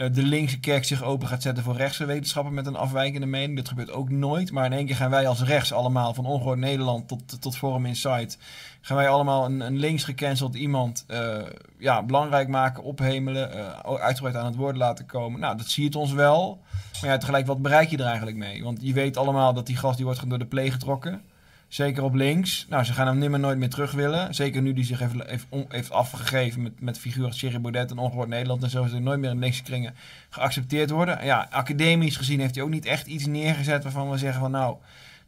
de 0.08 0.22
linkse 0.22 0.60
kerk 0.60 0.84
zich 0.84 1.02
open 1.02 1.28
gaat 1.28 1.42
zetten 1.42 1.64
voor 1.64 1.76
rechtse 1.76 2.04
wetenschappen 2.04 2.54
met 2.54 2.66
een 2.66 2.76
afwijkende 2.76 3.26
mening? 3.26 3.56
Dat 3.56 3.68
gebeurt 3.68 3.92
ook 3.92 4.10
nooit. 4.10 4.52
Maar 4.52 4.64
in 4.64 4.72
één 4.72 4.86
keer 4.86 4.96
gaan 4.96 5.10
wij 5.10 5.26
als 5.26 5.42
rechts 5.42 5.72
allemaal, 5.72 6.14
van 6.14 6.26
Ongehoord 6.26 6.58
Nederland 6.58 7.08
tot, 7.08 7.40
tot 7.40 7.56
Forum 7.56 7.86
Insight, 7.86 8.38
gaan 8.80 8.96
wij 8.96 9.08
allemaal 9.08 9.44
een, 9.44 9.60
een 9.60 9.78
links 9.78 10.04
gecanceld 10.04 10.54
iemand 10.54 11.04
eh, 11.06 11.38
ja, 11.78 12.02
belangrijk 12.02 12.48
maken, 12.48 12.82
ophemelen, 12.82 13.52
eh, 13.52 13.94
uitgebreid 13.94 14.36
aan 14.36 14.46
het 14.46 14.56
woord 14.56 14.76
laten 14.76 15.06
komen. 15.06 15.40
Nou, 15.40 15.56
dat 15.56 15.68
zie 15.68 15.82
je 15.82 15.88
het 15.88 15.98
ons 15.98 16.12
wel. 16.12 16.60
Maar 17.00 17.10
ja, 17.10 17.16
tegelijk, 17.16 17.46
wat 17.46 17.62
bereik 17.62 17.90
je 17.90 17.96
er 17.96 18.06
eigenlijk 18.06 18.36
mee? 18.36 18.62
Want 18.62 18.78
je 18.82 18.92
weet 18.92 19.16
allemaal 19.16 19.54
dat 19.54 19.66
die 19.66 19.76
gast 19.76 19.96
die 19.96 20.04
wordt 20.04 20.28
door 20.28 20.38
de 20.38 20.46
pleeg 20.46 20.72
getrokken. 20.72 21.22
Zeker 21.70 22.02
op 22.02 22.14
links. 22.14 22.66
Nou, 22.68 22.84
ze 22.84 22.92
gaan 22.92 23.06
hem 23.06 23.18
nimmer 23.18 23.40
nooit 23.40 23.58
meer 23.58 23.68
terug 23.70 23.92
willen. 23.92 24.34
Zeker 24.34 24.62
nu 24.62 24.72
die 24.72 24.84
zich 24.84 24.98
heeft, 24.98 25.14
heeft, 25.26 25.46
heeft 25.68 25.90
afgegeven 25.90 26.62
met, 26.62 26.80
met 26.80 26.98
figuren 26.98 27.28
als 27.28 27.38
Thierry 27.38 27.60
Baudet 27.60 27.90
en 27.90 27.98
Ongehoord 27.98 28.28
Nederland 28.28 28.62
en 28.62 28.70
zo. 28.70 28.86
Ze 28.86 28.98
nooit 28.98 29.20
meer 29.20 29.30
in 29.30 29.38
linkse 29.38 29.62
kringen 29.62 29.94
geaccepteerd 30.30 30.90
worden. 30.90 31.18
En 31.18 31.26
ja, 31.26 31.46
academisch 31.50 32.16
gezien 32.16 32.40
heeft 32.40 32.54
hij 32.54 32.64
ook 32.64 32.70
niet 32.70 32.86
echt 32.86 33.06
iets 33.06 33.26
neergezet 33.26 33.82
waarvan 33.82 34.10
we 34.10 34.18
zeggen 34.18 34.40
van 34.40 34.50
nou, 34.50 34.76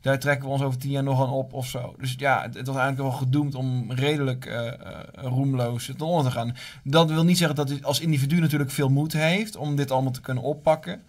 daar 0.01 0.19
trekken 0.19 0.47
we 0.47 0.53
ons 0.53 0.63
over 0.63 0.79
tien 0.79 0.91
jaar 0.91 1.03
nog 1.03 1.21
aan 1.21 1.33
op 1.33 1.53
of 1.53 1.67
zo. 1.67 1.95
Dus 1.99 2.15
ja, 2.19 2.43
het, 2.43 2.55
het 2.55 2.67
was 2.67 2.77
eigenlijk 2.77 3.09
wel 3.09 3.19
gedoemd 3.19 3.55
om 3.55 3.93
redelijk 3.93 4.47
eh, 4.47 4.67
eh, 4.67 4.75
roemloos 5.15 5.87
ten 5.87 6.07
onder 6.07 6.33
te 6.33 6.39
gaan. 6.39 6.57
Dat 6.85 7.11
wil 7.11 7.25
niet 7.25 7.39
zeggen 7.39 7.57
dat 7.57 7.69
hij 7.69 7.79
als 7.83 8.01
individu 8.01 8.41
natuurlijk 8.41 8.71
veel 8.71 8.89
moed 8.89 9.13
heeft 9.13 9.57
om 9.57 9.77
dit 9.77 9.91
allemaal 9.91 10.13
te 10.13 10.21
kunnen 10.21 10.43
oppakken. 10.43 11.03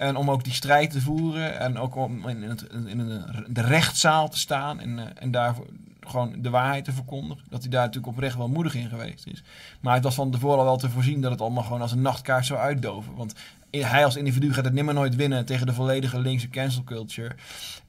En 0.00 0.16
om 0.16 0.30
ook 0.30 0.44
die 0.44 0.52
strijd 0.52 0.90
te 0.90 1.00
voeren. 1.00 1.58
En 1.58 1.78
ook 1.78 1.96
om 1.96 2.28
in, 2.28 2.58
in, 2.86 3.24
de, 3.48 3.60
rechtszaal 3.60 4.28
te 4.28 4.38
staan. 4.38 4.80
En, 4.80 4.98
eh, 4.98 5.04
en 5.14 5.30
daar 5.30 5.54
gewoon 6.00 6.34
de 6.38 6.50
waarheid 6.50 6.84
te 6.84 6.92
verkondigen. 6.92 7.44
Dat 7.48 7.60
hij 7.60 7.70
daar 7.70 7.84
natuurlijk 7.84 8.12
oprecht 8.12 8.36
wel 8.36 8.48
moedig 8.48 8.74
in 8.74 8.88
geweest 8.88 9.26
is. 9.26 9.42
Maar 9.80 9.94
het 9.94 10.04
was 10.04 10.14
van 10.14 10.30
tevoren 10.30 10.58
al 10.58 10.64
wel 10.64 10.76
te 10.76 10.90
voorzien 10.90 11.20
dat 11.20 11.30
het 11.30 11.40
allemaal 11.40 11.62
gewoon 11.62 11.80
als 11.80 11.92
een 11.92 12.02
nachtkaart 12.02 12.46
zou 12.46 12.60
uitdoven. 12.60 13.14
Want 13.14 13.34
hij 13.70 14.04
als 14.04 14.16
individu 14.16 14.52
gaat 14.52 14.64
het 14.64 14.74
nimmer 14.74 14.94
nooit 14.94 15.16
winnen 15.16 15.44
tegen 15.44 15.66
de 15.66 15.72
volledige 15.72 16.20
linkse 16.20 16.48
cancel 16.48 16.84
culture. 16.84 17.34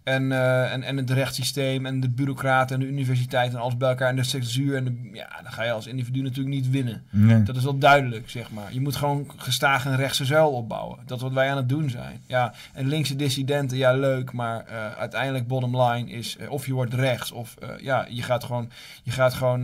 En, 0.04 0.32
eh, 0.32 0.74
en, 0.74 0.84
en 0.84 0.97
het 0.97 1.10
rechtssysteem 1.10 1.86
en 1.86 1.99
de 1.99 2.10
bureaucraten 2.10 2.76
en 2.76 2.82
de 2.82 2.88
universiteit 2.88 3.54
en 3.54 3.60
alles 3.60 3.78
bij 3.78 3.89
elkaar. 3.89 4.10
En 4.10 4.16
de 4.16 4.24
censuur. 4.24 4.76
En 4.76 4.84
de, 4.84 5.10
ja, 5.14 5.39
dan 5.43 5.52
ga 5.52 5.64
je 5.64 5.72
als 5.72 5.88
individu 5.88 6.22
natuurlijk 6.22 6.56
niet 6.56 6.70
winnen. 6.70 7.04
Nee. 7.10 7.43
Dat 7.43 7.56
is 7.56 7.64
wel 7.64 7.78
duidelijk, 7.78 8.30
zeg 8.30 8.52
maar. 8.52 8.74
Je 8.74 8.82
moet 8.82 8.95
gewoon 8.95 9.32
gestaag 9.38 9.86
een 9.86 9.95
rechtse 9.95 10.26
zuil 10.26 10.52
opbouwen. 10.52 10.99
Dat 11.06 11.18
is 11.18 11.24
wat 11.24 11.34
wij 11.34 11.49
aan 11.49 11.58
het 11.58 11.70
doen 11.70 11.89
zijn. 11.89 12.22
Ja, 12.26 12.54
en 12.74 12.88
linkse 12.88 13.16
dissidenten, 13.16 13.78
ja, 13.78 13.93
leuk. 13.93 14.32
Maar 14.32 14.66
eh, 14.66 14.91
uiteindelijk, 14.91 15.47
bottom 15.47 15.82
line 15.82 16.10
is... 16.10 16.38
eh, 16.38 16.52
of 16.52 16.66
je 16.66 16.74
wordt 16.74 16.93
rechts, 16.93 17.32
of 17.32 17.56
ja, 17.82 18.06
je 18.10 18.22
gaat 18.22 18.43
gewoon... 18.43 18.70
Je 19.04 19.12
gaat 19.12 19.34
gewoon... 19.34 19.62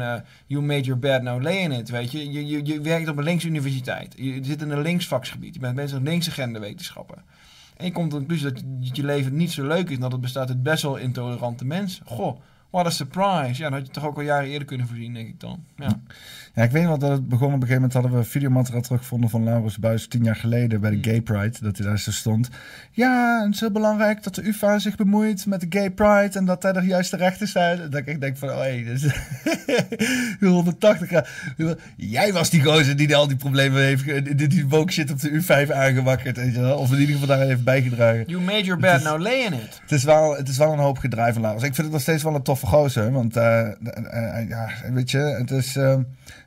you 0.47 0.63
made 0.63 0.81
your 0.81 0.99
bed, 0.99 1.21
now 1.21 1.41
lay 1.41 1.55
in 1.55 1.71
it, 1.71 1.89
weet 1.89 2.11
je. 2.11 2.31
Je, 2.31 2.47
je, 2.47 2.65
je 2.65 2.81
werkt 2.81 3.09
op 3.09 3.17
een 3.17 3.23
linkse 3.23 3.47
universiteit. 3.47 4.13
Je 4.17 4.39
zit 4.41 4.61
in 4.61 4.71
een 4.71 4.81
links 4.81 5.07
vaksgebied. 5.07 5.53
Je 5.53 5.59
bent 5.59 5.75
bezig 5.75 5.99
met 5.99 6.07
linkse 6.07 6.31
genderwetenschappen. 6.31 7.17
En 7.77 7.85
je 7.85 7.91
komt 7.91 8.09
tot 8.09 8.19
de 8.19 8.25
conclusie 8.25 8.51
dat 8.51 8.63
je, 8.79 8.89
je 8.93 9.03
leven 9.03 9.35
niet 9.35 9.51
zo 9.51 9.67
leuk 9.67 9.89
is... 9.89 9.95
en 9.95 10.01
dat 10.01 10.11
het 10.11 10.21
bestaat 10.21 10.49
uit 10.49 10.63
best 10.63 10.83
wel 10.83 10.95
intolerante 10.95 11.65
mensen. 11.65 12.05
Goh, 12.05 12.39
what 12.69 12.85
a 12.85 12.89
surprise. 12.89 13.61
Ja, 13.61 13.69
dat 13.69 13.79
had 13.79 13.87
je 13.87 13.93
toch 13.93 14.05
ook 14.05 14.15
al 14.15 14.21
jaren 14.21 14.49
eerder 14.49 14.67
kunnen 14.67 14.87
voorzien, 14.87 15.13
denk 15.13 15.27
ik 15.27 15.39
dan. 15.39 15.63
Ja. 15.75 16.01
Ja, 16.57 16.63
ik 16.63 16.71
weet 16.71 16.83
wel 16.85 16.97
dat 16.97 17.11
het 17.11 17.27
begon. 17.29 17.47
Op 17.47 17.53
een 17.53 17.67
gegeven 17.67 17.75
moment 17.75 17.93
hadden 17.93 18.11
we 18.11 18.23
videomateriaal 18.23 18.81
teruggevonden 18.81 19.29
van 19.29 19.43
Laurens 19.43 19.77
Buis 19.77 20.07
tien 20.07 20.23
jaar 20.23 20.35
geleden 20.35 20.81
bij 20.81 20.89
de 20.89 20.95
Hmm. 20.95 21.05
Gay 21.05 21.21
Pride. 21.21 21.57
Dat 21.61 21.77
hij 21.77 21.87
daar 21.87 21.99
zo 21.99 22.11
stond. 22.11 22.49
Ja, 22.91 23.43
het 23.45 23.53
is 23.53 23.59
heel 23.59 23.71
belangrijk 23.71 24.23
dat 24.23 24.35
de 24.35 24.47
UvA 24.47 24.79
zich 24.79 24.95
bemoeit 24.95 25.45
met 25.45 25.59
de 25.61 25.65
Gay 25.69 25.89
Pride 25.91 26.29
en 26.37 26.45
dat 26.45 26.63
hij 26.63 26.73
er 26.73 26.83
juist 26.83 27.11
de 27.11 27.17
rechten 27.17 27.47
staat. 27.47 27.91
Dat 27.91 28.01
ik 28.07 28.21
denk 28.21 28.37
van, 28.37 28.49
oh 28.49 28.59
hé, 28.61 28.83
dus 28.83 29.05
180 30.39 31.07
graden. 31.07 31.77
Jij 31.97 32.33
was 32.33 32.49
die 32.49 32.63
gozer 32.63 32.95
die 32.97 33.15
al 33.15 33.27
die 33.27 33.37
problemen 33.37 33.81
heeft, 33.83 34.03
ge- 34.03 34.35
die, 34.35 34.47
die 34.47 34.67
woke 34.67 34.91
shit 34.91 35.11
op 35.11 35.19
de 35.19 35.29
U5 35.43 35.71
aangewakkerd, 35.73 36.37
weet 36.37 36.53
je 36.53 36.61
wel. 36.61 36.77
Of 36.77 36.91
in 36.91 36.99
ieder 36.99 37.13
geval 37.17 37.37
daar 37.37 37.45
heeft 37.47 37.63
bijgedragen. 37.63 38.23
You 38.27 38.41
made 38.41 38.63
your 38.63 38.81
bed, 38.81 38.95
is- 38.97 39.03
now 39.03 39.21
lay 39.21 39.33
in 39.45 39.53
it. 39.53 39.79
Het 39.81 39.91
is, 39.91 40.03
wel, 40.03 40.35
het 40.37 40.49
is 40.49 40.57
wel 40.57 40.71
een 40.73 40.79
hoop 40.79 40.97
gedraai 40.97 41.33
van 41.33 41.41
Laurens. 41.41 41.65
Ik 41.65 41.73
vind 41.73 41.85
het 41.85 41.95
nog 41.95 42.01
steeds 42.05 42.23
wel 42.23 42.35
een 42.35 42.43
toffe 42.43 42.65
gozer. 42.65 43.11
Want 43.11 43.35
eh, 43.37 43.59
eh, 43.59 43.71
eh, 44.39 44.49
ja, 44.49 44.69
weet 44.93 45.11
je, 45.11 45.17
het 45.17 45.51
is, 45.51 45.75
eh, 45.75 45.95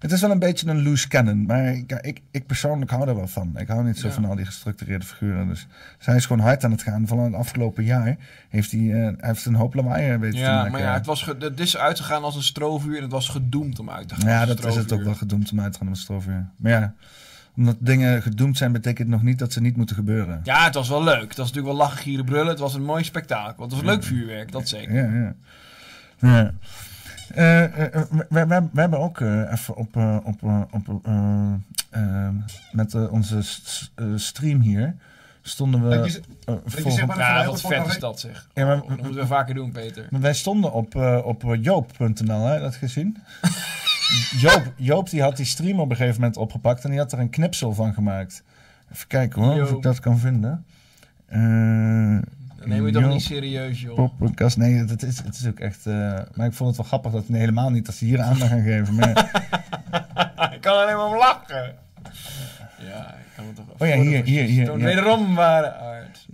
het 0.01 0.13
is 0.13 0.21
wel 0.21 0.31
een 0.31 0.39
beetje 0.39 0.69
een 0.69 0.83
loose 0.83 1.09
cannon. 1.09 1.47
Maar 1.47 1.73
ik, 1.75 1.93
ik, 1.93 2.21
ik 2.31 2.47
persoonlijk 2.47 2.91
hou 2.91 3.09
er 3.09 3.17
wel 3.17 3.27
van. 3.29 3.59
Ik 3.59 3.69
hou 3.69 3.85
niet 3.85 3.99
zo 3.99 4.07
Ja. 4.07 4.13
van 4.13 4.25
al 4.25 4.35
die 4.37 4.45
gestructureerde 4.45 5.05
figuren. 5.05 5.49
Dus 5.49 5.67
zij 5.99 6.17
is 6.17 6.27
gewoon 6.27 6.43
hard 6.47 6.65
aan 6.65 6.71
het 6.71 6.83
gaan. 6.83 7.07
Vooral 7.07 7.25
het 7.27 7.35
afgelopen 7.35 7.85
jaar 7.85 8.17
heeft 8.49 8.71
hij, 8.71 8.81
eh, 8.81 8.91
hij 9.03 9.15
heeft 9.21 9.45
een 9.45 9.55
hoop 9.55 9.75
lawaai 9.75 10.17
weten 10.17 10.39
te 10.39 10.45
Ja, 10.45 10.55
maken. 10.57 10.73
maar 10.73 10.81
ja, 10.81 10.93
het, 10.95 11.07
was 11.07 11.25
het 11.39 11.61
is 11.61 11.77
uitgegaan 11.77 12.23
als 12.23 12.37
een 12.37 12.43
strovuur 12.43 12.97
en 12.97 13.03
het 13.03 13.13
was 13.13 13.29
gedoemd 13.29 13.79
om 13.79 13.91
uit 13.91 14.09
te 14.09 14.15
gaan. 14.15 14.29
Ja, 14.29 14.41
als 14.41 14.49
een 14.51 14.57
dat 14.57 14.59
is 14.59 14.65
het 14.65 14.77
ook 14.79 14.83
strovuur. 14.85 15.07
wel 15.07 15.15
gedoemd 15.15 15.53
om 15.53 15.61
uit 15.61 15.73
te 15.73 15.79
gaan 15.79 15.89
met 15.89 15.99
strofuur. 15.99 16.47
Maar 16.57 16.73
ja, 16.73 16.95
omdat 17.57 17.77
dingen 17.79 18.23
gedoemd 18.23 18.57
zijn, 18.57 18.73
betekent 18.73 19.09
nog 19.09 19.23
niet 19.23 19.39
dat 19.39 19.53
ze 19.53 19.61
niet 19.61 19.77
moeten 19.77 19.97
gebeuren. 19.97 20.41
Ja, 20.45 20.65
het 20.65 20.75
was 20.75 20.89
wel 20.89 21.05
leuk. 21.05 21.29
Het 21.29 21.37
was 21.37 21.47
natuurlijk 21.53 21.67
wel 21.77 21.87
lachen, 21.87 21.99
gieren, 21.99 22.25
brullen. 22.25 22.47
Het 22.49 22.59
was 22.59 22.75
een 22.75 22.85
mooi 22.85 23.05
spektakel. 23.05 23.63
Het 23.63 23.73
was 23.73 23.83
leuk 23.83 24.03
vuurwerk, 24.05 24.53
dat 24.53 24.69
zeker. 24.69 24.95
Ja, 24.95 25.35
ja. 26.21 26.33
ja. 26.37 26.53
Eh, 27.35 27.65
eh, 27.65 27.95
eh, 27.95 28.03
we, 28.29 28.47
we, 28.73 28.81
hebben 28.81 28.99
ook 28.99 29.21
eh, 29.21 29.53
even 29.53 29.77
op, 29.77 29.97
eh, 29.97 30.17
op, 30.25 30.43
op 30.71 31.07
met 32.73 33.09
onze 33.09 33.43
st- 33.43 33.91
eh, 33.95 34.07
stream 34.17 34.61
hier 34.61 34.95
stonden 35.43 35.89
we. 35.89 35.97
Dat 35.97 36.13
je- 36.13 36.21
eh, 36.45 36.55
je 36.65 36.81
voor- 36.81 36.91
zeg 36.91 37.07
maar- 37.07 37.19
Ja, 37.19 37.41
Heel 37.41 37.51
wat 37.51 37.61
vet 37.61 37.87
is 37.87 37.99
dat 37.99 38.21
zeg. 38.21 38.49
Ja, 38.55 38.67
maar- 38.67 38.77
dat 38.77 38.89
moeten 38.89 39.15
we 39.15 39.27
vaker 39.27 39.55
doen, 39.55 39.73
Peter. 39.73 40.07
maar 40.11 40.21
wij 40.21 40.35
stonden 40.35 40.73
op, 40.73 40.95
eh, 40.95 41.21
op 41.25 41.57
joop.nl, 41.61 42.45
hè, 42.47 42.61
dat 42.61 42.75
gezien? 42.75 43.17
Joop, 44.39 44.73
Joop 44.77 45.11
die 45.11 45.23
had 45.23 45.37
die 45.37 45.47
stream 45.47 45.81
op 45.81 45.91
een 45.91 45.97
gegeven 45.97 46.21
moment 46.21 46.39
opgepakt 46.39 46.85
en 46.85 46.91
die 46.91 46.99
had 46.99 47.13
er 47.13 47.19
een 47.19 47.31
knipsel 47.31 47.75
van 47.75 47.95
gemaakt. 47.95 48.43
Even 48.93 49.07
kijken 49.07 49.43
hoor, 49.43 49.63
of 49.63 49.71
ik 49.71 49.83
dat 49.83 50.01
kan 50.01 50.19
vinden. 50.19 50.65
Eh, 51.27 52.19
Dan 52.61 52.69
neem 52.69 52.87
je 52.87 52.93
toch 52.93 53.03
Joop. 53.03 53.13
niet 53.13 53.23
serieus, 53.23 53.81
joh. 53.81 54.09
Podcast, 54.19 54.57
nee, 54.57 54.75
het 54.75 55.03
is, 55.03 55.19
het 55.23 55.35
is 55.39 55.47
ook 55.47 55.61
echt. 55.61 55.87
eh, 55.87 55.93
maar 56.35 56.47
ik 56.47 56.53
vond 56.53 56.69
het 56.69 56.77
wel 56.77 56.87
grappig 56.87 57.13
dat 57.13 57.29
nee, 57.29 57.41
helemaal 57.41 57.71
niet 57.71 57.87
dat 57.87 57.95
ze 57.95 58.05
hier 58.05 58.21
aandacht 58.21 58.51
gaan 58.51 58.63
geven. 58.63 58.95
Maar 58.95 59.09
ik 60.55 60.61
kan 60.61 60.77
alleen 60.83 60.97
maar 60.97 61.07
om 61.07 61.17
lachen. 61.17 61.75
Ja, 62.91 63.15
ik 63.15 63.27
kan 63.37 63.45
het 63.47 63.57
toch... 63.57 63.65
Oh 63.79 63.89
ja, 63.89 63.97
hier, 63.97 64.25
hier, 64.25 64.45
hier, 64.45 64.65
Toon 64.67 64.79
ja. 64.79 64.85
wederom 64.85 65.35
ware 65.35 65.73
aard. 65.75 66.27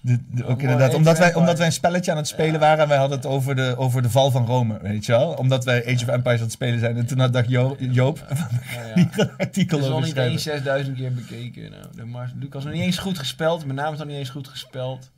de- 0.00 0.18
de- 0.30 0.44
ook 0.46 0.60
inderdaad, 0.62 0.94
omdat 0.94 1.18
wij, 1.18 1.34
omdat 1.34 1.56
wij 1.58 1.66
een 1.66 1.72
spelletje 1.72 2.10
aan 2.10 2.16
het 2.16 2.26
spelen 2.28 2.60
waren 2.60 2.82
en 2.82 2.88
wij 2.88 2.98
hadden 2.98 3.16
het 3.16 3.26
over 3.26 3.56
de, 3.56 3.74
over 3.78 4.02
de 4.02 4.10
val 4.10 4.30
van 4.30 4.46
Rome, 4.46 4.78
weet 4.82 5.06
je 5.06 5.12
wel? 5.12 5.28
Omdat 5.32 5.64
wij 5.64 5.82
Age 5.86 6.04
of 6.04 6.08
Empires 6.08 6.38
aan 6.38 6.44
het 6.44 6.52
spelen 6.52 6.78
zijn. 6.78 6.96
En 6.96 7.06
toen 7.06 7.18
had 7.18 7.32
dacht 7.32 7.48
Jo- 7.48 7.76
Joop 7.78 8.26
die 8.94 9.08
ja. 9.14 9.18
een 9.22 9.30
artikel 9.38 9.76
Het 9.78 9.86
is 9.86 9.92
al 9.92 9.96
over 9.96 10.06
niet 10.08 10.16
eens 10.16 10.42
schrijven. 10.42 10.64
6000 10.64 10.96
keer 10.96 11.12
bekeken. 11.14 11.70
Nou, 11.70 11.84
de 11.94 12.04
Mars 12.04 12.30
Lucas 12.38 12.64
nog 12.64 12.72
niet 12.72 12.82
eens 12.82 12.98
goed 12.98 13.18
gespeld. 13.18 13.64
Mijn 13.64 13.76
naam 13.76 13.92
is 13.92 13.98
nog 13.98 14.08
niet 14.08 14.16
eens 14.16 14.30
goed 14.30 14.48
gespeld. 14.48 15.10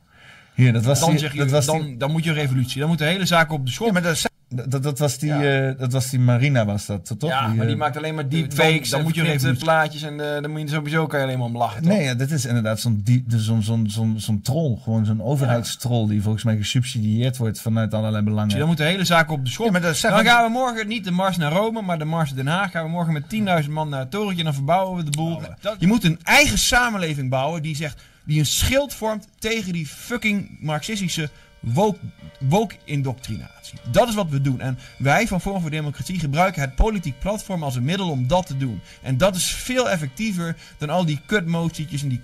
Dat 0.57 0.85
was 0.85 0.99
Dan, 0.99 1.09
die, 1.09 1.19
zeg 1.19 1.31
je, 1.33 1.37
dat 1.39 1.49
was 1.51 1.65
dan, 1.65 1.81
die, 1.81 1.97
dan 1.97 2.11
moet 2.11 2.23
je 2.23 2.29
een 2.29 2.35
revolutie. 2.35 2.79
Dan 2.79 2.89
moet 2.89 2.97
de 2.97 3.05
hele 3.05 3.25
zaak 3.25 3.51
op 3.51 3.65
de 3.65 3.71
schop. 3.71 3.87
ja, 3.87 3.93
maar 3.93 4.01
dat, 4.01 4.29
dat, 4.71 4.83
dat, 4.83 4.99
was 4.99 5.17
die, 5.17 5.29
Ja. 5.29 5.67
eh, 5.69 5.77
dat 5.79 5.91
was 5.91 6.09
die 6.09 6.19
Marina, 6.19 6.65
was 6.65 6.85
dat, 6.85 7.15
toch? 7.19 7.29
Ja, 7.29 7.47
maar 7.47 7.65
die 7.65 7.75
eh, 7.75 7.79
maakt 7.81 7.97
alleen 7.97 8.15
maar 8.15 8.29
deepfakes. 8.29 8.89
dan 8.89 8.99
Dan 8.99 9.01
moet 9.07 9.15
je 9.15 9.31
even 9.31 9.57
plaatjes 9.57 10.01
en 10.01 10.35
eh, 10.35 10.41
dan 10.41 10.51
moet 10.51 10.61
je 10.61 10.67
sowieso 10.69 11.07
kan 11.07 11.19
je 11.19 11.25
alleen 11.25 11.37
maar 11.37 11.47
om 11.47 11.57
lachen. 11.57 11.81
toch? 11.81 11.91
Nee, 11.91 12.03
ja, 12.03 12.13
dit 12.13 12.31
is 12.31 12.45
inderdaad 12.45 12.79
zo'n 12.79 13.01
dus 13.25 13.45
zo'n 13.45 13.63
zo'n 13.63 13.89
zo'n 13.89 14.13
zo'n 14.19 14.41
troll. 14.41 14.77
Gewoon 14.83 15.05
zo'n 15.05 15.21
overheidstroll 15.23 16.07
die 16.07 16.21
volgens 16.21 16.43
mij 16.43 16.57
gesubsidieerd 16.57 17.37
wordt 17.37 17.61
vanuit 17.61 17.93
allerlei 17.93 18.23
belangen. 18.23 18.57
dan 18.57 18.67
moet 18.67 18.77
de 18.77 18.83
hele 18.83 19.05
zaak 19.05 19.31
op 19.31 19.45
de 19.45 19.51
schop. 19.51 19.71
Maar 19.71 19.81
dat 19.81 19.99
dan 20.01 20.25
gaan 20.25 20.43
we 20.45 20.51
morgen 20.51 20.87
niet 20.87 21.03
de 21.03 21.11
mars 21.11 21.37
naar 21.37 21.51
Rome, 21.51 21.81
maar 21.81 21.97
de 21.99 22.05
mars 22.05 22.33
naar 22.33 22.43
Den 22.43 22.53
Haag. 22.53 22.71
Gaan 22.71 22.83
we 22.83 22.89
morgen 22.89 23.13
met 23.13 23.23
10.000 23.63 23.69
man 23.69 23.89
naar 23.89 23.99
het 23.99 24.11
torentje 24.11 24.37
en 24.39 24.43
dan 24.45 24.53
verbouwen 24.53 24.97
we 24.97 25.03
de 25.03 25.17
boel. 25.17 25.41
Je 25.79 25.87
moet 25.87 26.03
een 26.03 26.19
eigen 26.23 26.57
samenleving 26.57 27.29
bouwen 27.29 27.61
die 27.61 27.75
zegt, 27.75 28.01
die 28.27 28.39
een 28.39 28.45
schild 28.45 28.93
vormt 28.93 29.27
tegen 29.39 29.73
die 29.73 29.85
fucking 29.87 30.57
marxistische 30.59 31.29
woke, 31.59 31.99
woke-indoctrinatie. 32.39 33.79
Dat 33.91 34.07
is 34.07 34.15
wat 34.15 34.29
we 34.29 34.41
doen. 34.41 34.59
En 34.61 34.77
wij 34.97 35.27
van 35.27 35.41
Forum 35.41 35.61
voor 35.61 35.69
Democratie 35.69 36.19
gebruiken 36.19 36.61
het 36.61 36.75
politiek 36.75 37.19
platform 37.19 37.63
als 37.63 37.75
een 37.75 37.83
middel 37.83 38.09
om 38.09 38.27
dat 38.27 38.45
te 38.45 38.57
doen. 38.57 38.81
En 39.01 39.17
dat 39.17 39.35
is 39.35 39.45
veel 39.45 39.89
effectiever 39.89 40.55
dan 40.77 40.89
al 40.89 41.05
die 41.05 41.19
kutmotietjes 41.25 42.01
en 42.03 42.09
die 42.09 42.21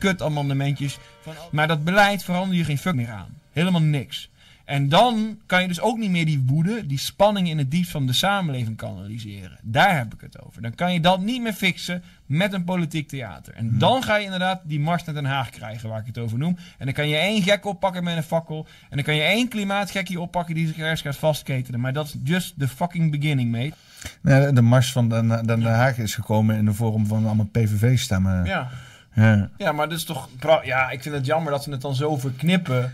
al- 1.37 1.49
Maar 1.51 1.67
dat 1.67 1.83
beleid 1.83 2.23
verander 2.23 2.57
je 2.57 2.63
geen 2.63 2.77
fuck 2.77 2.95
meer 2.95 3.09
aan. 3.11 3.37
Helemaal 3.51 3.81
niks. 3.81 4.29
En 4.73 4.89
dan 4.89 5.39
kan 5.45 5.61
je 5.61 5.67
dus 5.67 5.81
ook 5.81 5.97
niet 5.97 6.09
meer 6.09 6.25
die 6.25 6.43
woede, 6.47 6.85
die 6.85 6.97
spanning 6.97 7.49
in 7.49 7.57
het 7.57 7.71
diepst 7.71 7.91
van 7.91 8.07
de 8.07 8.13
samenleving 8.13 8.77
kanaliseren. 8.77 9.57
Daar 9.61 9.97
heb 9.97 10.13
ik 10.13 10.21
het 10.21 10.41
over. 10.41 10.61
Dan 10.61 10.75
kan 10.75 10.93
je 10.93 10.99
dat 10.99 11.21
niet 11.21 11.41
meer 11.41 11.53
fixen 11.53 12.03
met 12.25 12.53
een 12.53 12.63
politiek 12.63 13.07
theater. 13.07 13.53
En 13.53 13.77
dan 13.77 14.03
ga 14.03 14.15
je 14.15 14.23
inderdaad 14.23 14.61
die 14.63 14.79
mars 14.79 15.03
naar 15.03 15.15
Den 15.15 15.25
Haag 15.25 15.49
krijgen, 15.49 15.89
waar 15.89 15.99
ik 15.99 16.05
het 16.05 16.17
over 16.17 16.37
noem. 16.37 16.57
En 16.77 16.85
dan 16.85 16.93
kan 16.93 17.07
je 17.07 17.15
één 17.15 17.43
gek 17.43 17.65
oppakken 17.65 18.03
met 18.03 18.17
een 18.17 18.23
fakkel. 18.23 18.67
En 18.89 18.95
dan 18.95 19.05
kan 19.05 19.15
je 19.15 19.21
één 19.21 19.47
klimaatgekkie 19.47 20.19
oppakken 20.19 20.55
die 20.55 20.67
zich 20.67 20.77
ergens 20.77 21.01
gaat 21.01 21.17
vastketenen. 21.17 21.79
Maar 21.79 21.93
dat 21.93 22.05
is 22.05 22.15
just 22.23 22.59
the 22.59 22.67
fucking 22.67 23.11
beginning, 23.11 23.51
mate. 23.51 23.73
Nee, 24.21 24.53
de 24.53 24.61
mars 24.61 24.91
van 24.91 25.09
Den, 25.09 25.27
Den, 25.27 25.45
Den 25.45 25.63
Haag 25.63 25.97
is 25.97 26.15
gekomen 26.15 26.57
in 26.57 26.65
de 26.65 26.73
vorm 26.73 27.05
van 27.05 27.25
allemaal 27.25 27.49
PVV-stemmen. 27.51 28.45
Ja. 28.45 28.69
Ja. 29.15 29.49
ja, 29.57 29.71
maar 29.71 29.89
dat 29.89 29.97
is 29.97 30.03
toch... 30.03 30.29
Ja, 30.63 30.89
ik 30.89 31.01
vind 31.01 31.15
het 31.15 31.25
jammer 31.25 31.51
dat 31.51 31.63
ze 31.63 31.71
het 31.71 31.81
dan 31.81 31.95
zo 31.95 32.17
verknippen. 32.17 32.93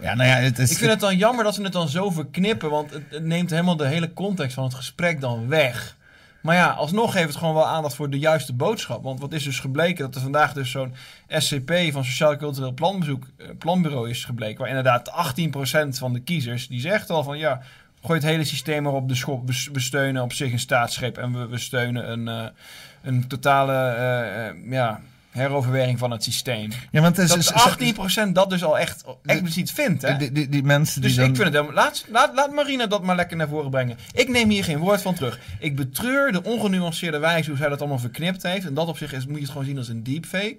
Ja, 0.00 0.14
nou 0.14 0.28
ja, 0.28 0.34
het 0.34 0.58
is... 0.58 0.70
Ik 0.70 0.76
vind 0.76 0.90
het 0.90 1.00
dan 1.00 1.16
jammer 1.16 1.44
dat 1.44 1.54
ze 1.54 1.62
het 1.62 1.72
dan 1.72 1.88
zo 1.88 2.10
verknippen, 2.10 2.70
want 2.70 2.90
het, 2.90 3.24
neemt 3.24 3.50
helemaal 3.50 3.76
de 3.76 3.86
hele 3.86 4.12
context 4.12 4.54
van 4.54 4.64
het 4.64 4.74
gesprek 4.74 5.20
dan 5.20 5.48
weg. 5.48 5.96
Maar 6.40 6.56
ja, 6.56 6.70
alsnog 6.70 7.12
geeft 7.12 7.28
het 7.28 7.36
gewoon 7.36 7.54
wel 7.54 7.66
aandacht 7.66 7.94
voor 7.94 8.10
de 8.10 8.18
juiste 8.18 8.52
boodschap. 8.52 9.02
Want 9.02 9.20
wat 9.20 9.32
is 9.32 9.44
dus 9.44 9.60
gebleken? 9.60 10.04
Dat 10.04 10.14
er 10.14 10.20
vandaag 10.20 10.52
dus 10.52 10.70
zo'n 10.70 10.94
SCP 11.28 11.72
van 11.90 12.04
Sociaal 12.04 12.36
Cultureel 12.36 12.72
Planbezoek, 12.72 13.24
eh, 13.36 13.46
Planbureau 13.58 14.10
is 14.10 14.24
gebleken. 14.24 14.58
Waar 14.58 14.68
inderdaad 14.68 15.10
18% 15.10 15.98
van 15.98 16.12
de 16.12 16.20
kiezers, 16.20 16.68
die 16.68 16.80
zegt 16.80 17.10
al 17.10 17.22
van 17.22 17.38
ja, 17.38 17.62
gooi 18.02 18.18
het 18.18 18.28
hele 18.28 18.44
systeem 18.44 18.82
maar 18.82 18.92
op 18.92 19.08
de 19.08 19.14
schop. 19.14 19.46
We, 19.46 19.80
steunen 19.80 20.22
op 20.22 20.32
zich 20.32 20.52
een 20.52 20.58
staatsgreep 20.58 21.18
en 21.18 21.32
we, 21.32 21.46
we 21.46 21.58
steunen 21.58 22.10
een, 22.10 22.28
eh, 22.28 22.50
een 23.02 23.26
totale 23.26 23.74
eh, 23.74 24.70
ja, 24.70 25.00
heroverweging 25.38 25.98
van 25.98 26.10
het 26.10 26.24
systeem. 26.24 26.70
ja, 26.90 27.00
want 27.00 27.16
het 27.16 27.36
is, 27.36 27.46
Dat 27.46 27.76
18% 28.28 28.32
dat 28.32 28.50
dus 28.50 28.64
al 28.64 28.78
echt 28.78 29.04
expliciet 29.24 29.70
vindt, 29.70 30.02
hè? 30.02 30.16
Die, 30.16 30.32
die, 30.32 30.48
die 30.48 30.62
mensen 30.62 31.00
die 31.00 31.10
Dus 31.10 31.18
dan... 31.18 31.28
ik 31.28 31.36
vind 31.36 31.46
het 31.46 31.56
helemaal... 31.56 31.84
Laat, 31.84 32.04
laat, 32.08 32.34
laat 32.34 32.52
Marina 32.52 32.86
dat 32.86 33.02
maar 33.02 33.16
lekker 33.16 33.36
naar 33.36 33.48
voren 33.48 33.70
brengen. 33.70 33.98
Ik 34.12 34.28
neem 34.28 34.50
hier 34.50 34.64
geen 34.64 34.78
woord 34.78 35.02
van 35.02 35.14
terug. 35.14 35.38
Ik 35.58 35.76
betreur 35.76 36.32
de 36.32 36.42
ongenuanceerde 36.44 37.18
wijze 37.18 37.48
hoe 37.48 37.58
zij 37.58 37.68
dat 37.68 37.80
allemaal 37.80 37.98
verknipt 37.98 38.42
heeft. 38.42 38.66
En 38.66 38.74
dat 38.74 38.88
op 38.88 38.96
zich 38.96 39.12
is, 39.12 39.26
moet 39.26 39.34
je 39.34 39.42
het 39.42 39.50
gewoon 39.50 39.66
zien 39.66 39.78
als 39.78 39.88
een 39.88 40.02
deepfake. 40.02 40.58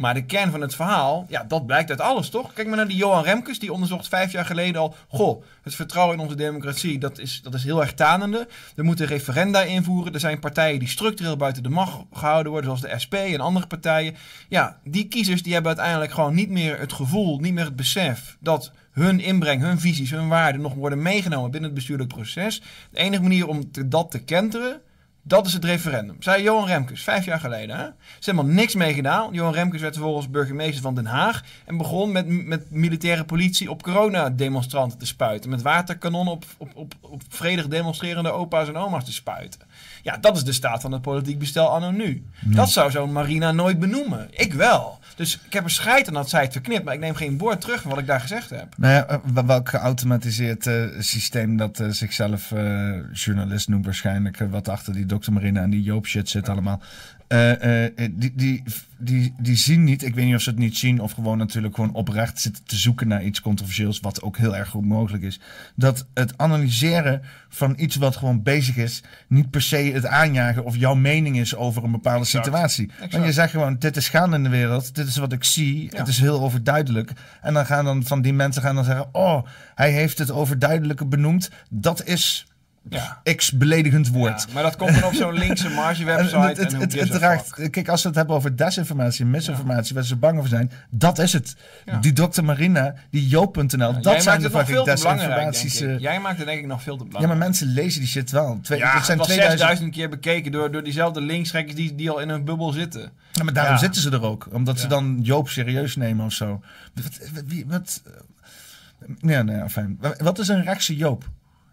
Maar 0.00 0.14
de 0.14 0.24
kern 0.24 0.50
van 0.50 0.60
het 0.60 0.74
verhaal, 0.74 1.26
ja, 1.28 1.44
dat 1.48 1.66
blijkt 1.66 1.90
uit 1.90 2.00
alles, 2.00 2.28
toch? 2.28 2.52
Kijk 2.52 2.66
maar 2.68 2.76
naar 2.76 2.88
die 2.88 2.96
Johan 2.96 3.24
Remkes, 3.24 3.58
die 3.58 3.72
onderzocht 3.72 4.08
vijf 4.08 4.32
jaar 4.32 4.44
geleden 4.44 4.80
al... 4.80 4.94
Goh, 5.08 5.42
het 5.62 5.74
vertrouwen 5.74 6.16
in 6.16 6.22
onze 6.22 6.36
democratie, 6.36 6.98
dat 6.98 7.18
is, 7.18 7.40
dat 7.42 7.54
is 7.54 7.64
heel 7.64 7.80
erg 7.80 7.94
tanende. 7.94 8.48
We 8.74 8.82
moeten 8.82 9.06
referenda 9.06 9.62
invoeren. 9.62 10.14
Er 10.14 10.20
zijn 10.20 10.38
partijen 10.38 10.78
die 10.78 10.88
structureel 10.88 11.36
buiten 11.36 11.62
de 11.62 11.68
macht 11.68 11.98
gehouden 12.12 12.52
worden, 12.52 12.70
zoals 12.70 12.92
de 12.92 12.98
SP 13.04 13.14
en 13.14 13.40
andere 13.40 13.66
partijen. 13.66 14.16
Ja, 14.48 14.80
die 14.84 15.08
kiezers 15.08 15.42
die 15.42 15.52
hebben 15.52 15.70
uiteindelijk 15.70 16.12
gewoon 16.12 16.34
niet 16.34 16.50
meer 16.50 16.78
het 16.78 16.92
gevoel, 16.92 17.38
niet 17.38 17.52
meer 17.52 17.64
het 17.64 17.76
besef... 17.76 18.36
dat 18.40 18.72
hun 18.92 19.20
inbreng, 19.20 19.62
hun 19.62 19.80
visies, 19.80 20.10
hun 20.10 20.28
waarden 20.28 20.60
nog 20.60 20.74
worden 20.74 21.02
meegenomen 21.02 21.50
binnen 21.50 21.70
het 21.70 21.78
bestuurlijk 21.78 22.08
proces. 22.08 22.62
De 22.90 22.98
enige 22.98 23.22
manier 23.22 23.48
om 23.48 23.70
dat 23.86 24.10
te 24.10 24.18
kenteren, 24.18 24.80
dat 25.22 25.46
is 25.46 25.52
het 25.52 25.64
referendum. 25.64 26.16
Zei 26.22 26.42
Johan 26.42 26.66
Remkes, 26.66 27.02
vijf 27.02 27.24
jaar 27.24 27.40
geleden. 27.40 27.76
Hè? 27.76 27.82
Er 27.82 27.94
is 28.20 28.26
helemaal 28.26 28.52
niks 28.52 28.74
mee 28.74 28.94
gedaan. 28.94 29.32
Johan 29.32 29.52
Remkes 29.52 29.80
werd 29.80 29.94
vervolgens 29.94 30.30
burgemeester 30.30 30.82
van 30.82 30.94
Den 30.94 31.06
Haag. 31.06 31.42
En 31.64 31.76
begon 31.76 32.12
met, 32.12 32.26
met 32.46 32.70
militaire 32.70 33.24
politie 33.24 33.70
op 33.70 33.82
coronademonstranten 33.82 34.98
te 34.98 35.06
spuiten. 35.06 35.50
Met 35.50 35.62
waterkanonnen 35.62 36.34
op, 36.34 36.44
op, 36.58 36.70
op, 36.74 36.94
op 37.00 37.22
vredig 37.28 37.68
demonstrerende 37.68 38.30
opa's 38.30 38.68
en 38.68 38.76
oma's 38.76 39.04
te 39.04 39.12
spuiten. 39.12 39.60
Ja, 40.02 40.16
dat 40.16 40.36
is 40.36 40.44
de 40.44 40.52
staat 40.52 40.80
van 40.80 40.92
het 40.92 41.02
politiek 41.02 41.38
bestel 41.38 41.68
anno 41.68 41.90
nu. 41.90 42.24
Dat 42.44 42.70
zou 42.70 42.90
zo'n 42.90 43.12
Marina 43.12 43.52
nooit 43.52 43.78
benoemen. 43.78 44.28
Ik 44.30 44.54
wel. 44.54 44.98
Dus 45.16 45.38
ik 45.46 45.52
heb 45.52 45.64
er 45.64 45.70
scheid 45.70 46.08
aan 46.08 46.14
dat 46.14 46.28
zij 46.28 46.42
het 46.42 46.52
verknipt. 46.52 46.84
Maar 46.84 46.94
ik 46.94 47.00
neem 47.00 47.14
geen 47.14 47.38
woord 47.38 47.60
terug 47.60 47.80
van 47.80 47.90
wat 47.90 48.00
ik 48.00 48.06
daar 48.06 48.20
gezegd 48.20 48.50
heb. 48.50 48.74
Nou 48.76 48.94
ja, 48.94 49.06
eh, 49.06 49.44
welk 49.46 49.68
geautomatiseerd 49.68 50.66
eh, 50.66 50.84
systeem 50.98 51.56
dat 51.56 51.80
eh, 51.80 51.88
zichzelf 51.88 52.52
journalist 53.12 53.68
noemt 53.68 53.84
waarschijnlijk, 53.84 54.38
wat 54.50 54.68
achter 54.68 54.92
die 54.92 55.06
Dr. 55.06 55.32
Marina 55.32 55.62
en 55.62 55.70
die 55.70 55.82
Joop 55.82 56.06
shit 56.06 56.28
zit 56.28 56.48
allemaal. 56.48 56.82
Eh, 57.30 57.84
eh, 57.84 57.92
die, 58.10 58.32
die, 58.34 58.62
die, 58.98 59.34
die 59.38 59.56
zien 59.56 59.84
niet, 59.84 60.04
ik 60.04 60.14
weet 60.14 60.24
niet 60.24 60.34
of 60.34 60.40
ze 60.42 60.50
het 60.50 60.58
niet 60.58 60.76
zien 60.76 61.00
of 61.00 61.12
gewoon 61.12 61.38
natuurlijk 61.38 61.74
gewoon 61.74 61.92
oprecht 61.94 62.40
zitten 62.40 62.64
te 62.64 62.76
zoeken 62.76 63.08
naar 63.08 63.24
iets 63.24 63.40
controversieels, 63.40 64.00
wat 64.00 64.22
ook 64.22 64.36
heel 64.36 64.56
erg 64.56 64.68
goed 64.68 64.84
mogelijk 64.86 65.22
is. 65.22 65.40
Dat 65.74 66.06
het 66.14 66.38
analyseren 66.38 67.22
van 67.48 67.74
iets 67.76 67.96
wat 67.96 68.16
gewoon 68.16 68.42
bezig 68.42 68.76
is, 68.76 69.02
niet 69.28 69.50
per 69.50 69.62
se 69.62 69.76
het 69.76 70.06
aanjagen 70.06 70.64
of 70.64 70.76
jouw 70.76 70.94
mening 70.94 71.38
is 71.38 71.54
over 71.56 71.84
een 71.84 71.90
bepaalde 71.90 72.24
Exact. 72.24 72.44
situatie. 72.44 72.90
Exact. 72.90 73.12
Want 73.12 73.24
je 73.24 73.32
zegt 73.32 73.50
gewoon, 73.50 73.76
dit 73.78 73.96
is 73.96 74.08
gaande 74.08 74.36
in 74.36 74.42
de 74.42 74.48
wereld, 74.48 74.94
dit 74.94 75.06
is 75.06 75.16
wat 75.16 75.32
ik 75.32 75.44
zie, 75.44 75.82
Ja. 75.90 75.98
het 75.98 76.08
is 76.08 76.20
heel 76.20 76.40
overduidelijk. 76.40 77.12
En 77.40 77.54
dan 77.54 77.66
gaan 77.66 77.84
dan 77.84 78.04
van 78.04 78.22
die 78.22 78.32
mensen 78.34 78.62
gaan 78.62 78.74
dan 78.74 78.84
zeggen, 78.84 79.08
oh, 79.12 79.46
hij 79.74 79.90
heeft 79.92 80.18
het 80.18 80.30
overduidelijke 80.30 81.06
benoemd, 81.06 81.50
dat 81.68 82.04
is 82.06 82.46
Ja. 82.88 83.22
x 83.36 83.52
beledigend 83.52 84.08
woord. 84.08 84.44
Ja, 84.46 84.52
maar 84.54 84.62
dat 84.62 84.76
komt 84.76 84.94
dan 84.94 85.04
op 85.04 85.12
zo'n 85.14 85.32
linkse 85.32 85.68
marge 85.80 86.00
En 86.00 86.06
website. 86.06 86.36
het, 86.38 86.58
en 86.72 86.80
het, 86.80 86.92
het, 86.92 87.08
het 87.08 87.22
raakt, 87.22 87.48
fuck. 87.54 87.72
kijk, 87.72 87.88
als 87.88 88.02
we 88.02 88.08
het 88.08 88.16
hebben 88.16 88.36
over 88.36 88.56
desinformatie 88.56 89.24
en 89.24 89.30
misinformatie, 89.30 89.94
waar 89.94 90.04
ze 90.04 90.16
bang 90.16 90.38
voor 90.38 90.48
zijn, 90.48 90.70
dat 90.90 91.18
is 91.18 91.32
het. 91.32 91.56
Ja. 91.84 91.98
Die 91.98 92.12
Dr. 92.12 92.42
Marina, 92.44 92.94
die 93.10 93.26
Joop.nl, 93.28 93.78
Ja, 93.78 93.92
dat 94.00 94.22
zijn 94.22 94.38
de 94.40 94.44
het 94.48 94.56
fucking 94.56 94.84
desinformaties. 94.84 95.80
eh, 95.80 95.98
Jij 95.98 96.20
maakt 96.20 96.38
het 96.38 96.46
denk 96.46 96.60
ik 96.60 96.66
nog 96.66 96.82
veel 96.82 96.96
te 96.96 97.02
Ja, 97.02 97.08
belangrijk. 97.08 97.38
maar 97.38 97.48
mensen 97.48 97.66
lezen 97.66 98.00
die 98.00 98.08
shit 98.08 98.30
wel. 98.30 98.58
Twee, 98.62 98.78
Ja, 98.78 98.94
het 98.94 99.04
zijn 99.04 99.18
het 99.18 99.26
was 99.26 99.36
2000 99.36 99.60
6000 99.60 99.92
keer 99.94 100.08
bekeken 100.08 100.52
door, 100.52 100.70
door 100.72 100.82
diezelfde 100.82 101.20
linksrekkers 101.20 101.76
die, 101.76 101.94
die 101.94 102.10
al 102.10 102.18
in 102.18 102.28
een 102.28 102.44
bubbel 102.44 102.72
zitten. 102.72 103.10
Ja, 103.32 103.44
maar 103.44 103.52
daarom 103.52 103.72
Ja. 103.74 103.78
zitten 103.80 104.02
ze 104.02 104.10
er 104.10 104.22
ook. 104.22 104.48
Omdat 104.52 104.76
ze 104.78 104.82
Ja. 104.82 104.88
dan 104.88 105.18
Joop 105.22 105.48
serieus 105.48 105.96
nemen 105.96 106.24
of 106.26 106.32
zo. 106.32 106.60
Wat, 106.94 107.44
wie, 107.46 107.64
wat, 107.68 108.02
ja, 109.20 109.42
nee, 109.42 109.68
fijn. 109.68 109.98
Wat 110.18 110.38
is 110.38 110.48
een 110.48 110.62
rechtse 110.64 110.96
Joop? 110.96 111.24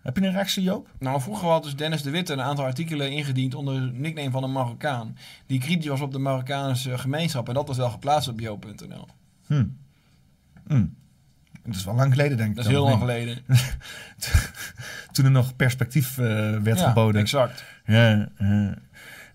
Heb 0.08 0.18
je 0.18 0.26
een 0.26 0.32
rechtse 0.34 0.62
Joop? 0.62 0.88
Nou, 1.00 1.22
vroeger 1.22 1.48
had 1.48 1.64
dus 1.64 1.76
Dennis 1.76 2.02
de 2.02 2.10
Witte 2.10 2.34
een 2.34 2.42
aantal 2.42 2.66
artikelen 2.66 3.12
ingediend 3.12 3.56
onder 3.56 3.74
de 3.74 3.92
nickname 3.94 4.32
van 4.32 4.44
een 4.44 4.52
Marokkaan. 4.52 5.18
Die 5.46 5.60
kritisch 5.60 5.88
was 5.88 6.02
op 6.02 6.12
de 6.12 6.20
Marokkaanse 6.20 6.98
gemeenschap. 6.98 7.48
En 7.48 7.54
dat 7.54 7.68
was 7.68 7.78
wel 7.78 7.90
geplaatst 7.90 8.30
op 8.30 8.40
jo.nl. 8.40 9.08
Hm. 9.48 9.66
Hm. 10.68 10.86
Dat 11.66 11.76
is 11.76 11.84
wel 11.84 11.96
lang 11.96 12.12
geleden, 12.12 12.38
denk 12.38 12.50
ik. 12.50 12.56
Dat 12.56 12.66
is 12.66 12.72
heel 12.72 12.84
lang 12.84 13.00
geleden. 13.00 13.38
Toen 15.12 15.26
er 15.26 15.32
nog 15.32 15.56
perspectief 15.56 16.18
eh, 16.18 16.26
werd 16.58 16.80
Ja, 16.80 16.88
geboden. 16.88 17.22
exact. 17.22 17.64
Ja, 17.86 18.30
ja. 18.40 18.74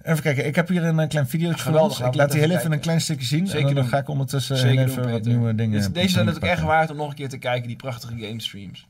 Even 0.03 0.23
kijken, 0.23 0.47
ik 0.47 0.55
heb 0.55 0.69
hier 0.69 0.85
een 0.85 1.01
eh, 1.01 1.09
klein 1.09 1.29
videootje 1.29 1.63
voor 1.63 1.73
Geweldig, 1.73 1.99
ons. 1.99 2.09
Ik 2.09 2.15
laat 2.15 2.31
die 2.33 2.41
heel 2.41 2.51
even 2.51 2.73
een 2.73 2.81
klein 2.81 3.01
stukje 3.01 3.27
zien. 3.27 3.47
Zeker 3.47 3.69
en 3.69 3.75
dan 3.75 3.83
doen. 3.83 3.93
ga 3.93 3.99
ik 3.99 4.09
ondertussen 4.09 4.57
Zeker 4.57 4.87
doen, 4.87 4.99
even 4.99 5.11
wat 5.11 5.25
nieuwe 5.25 5.55
dingen... 5.55 5.79
Dus 5.79 5.93
deze 5.93 6.09
zijn 6.09 6.27
pakken. 6.27 6.49
echt 6.49 6.63
waard 6.63 6.91
om 6.91 6.97
nog 6.97 7.09
een 7.09 7.15
keer 7.15 7.29
te 7.29 7.39
kijken, 7.39 7.69
die 7.69 7.77
prachtige 7.77 8.27
gamestreams. 8.27 8.87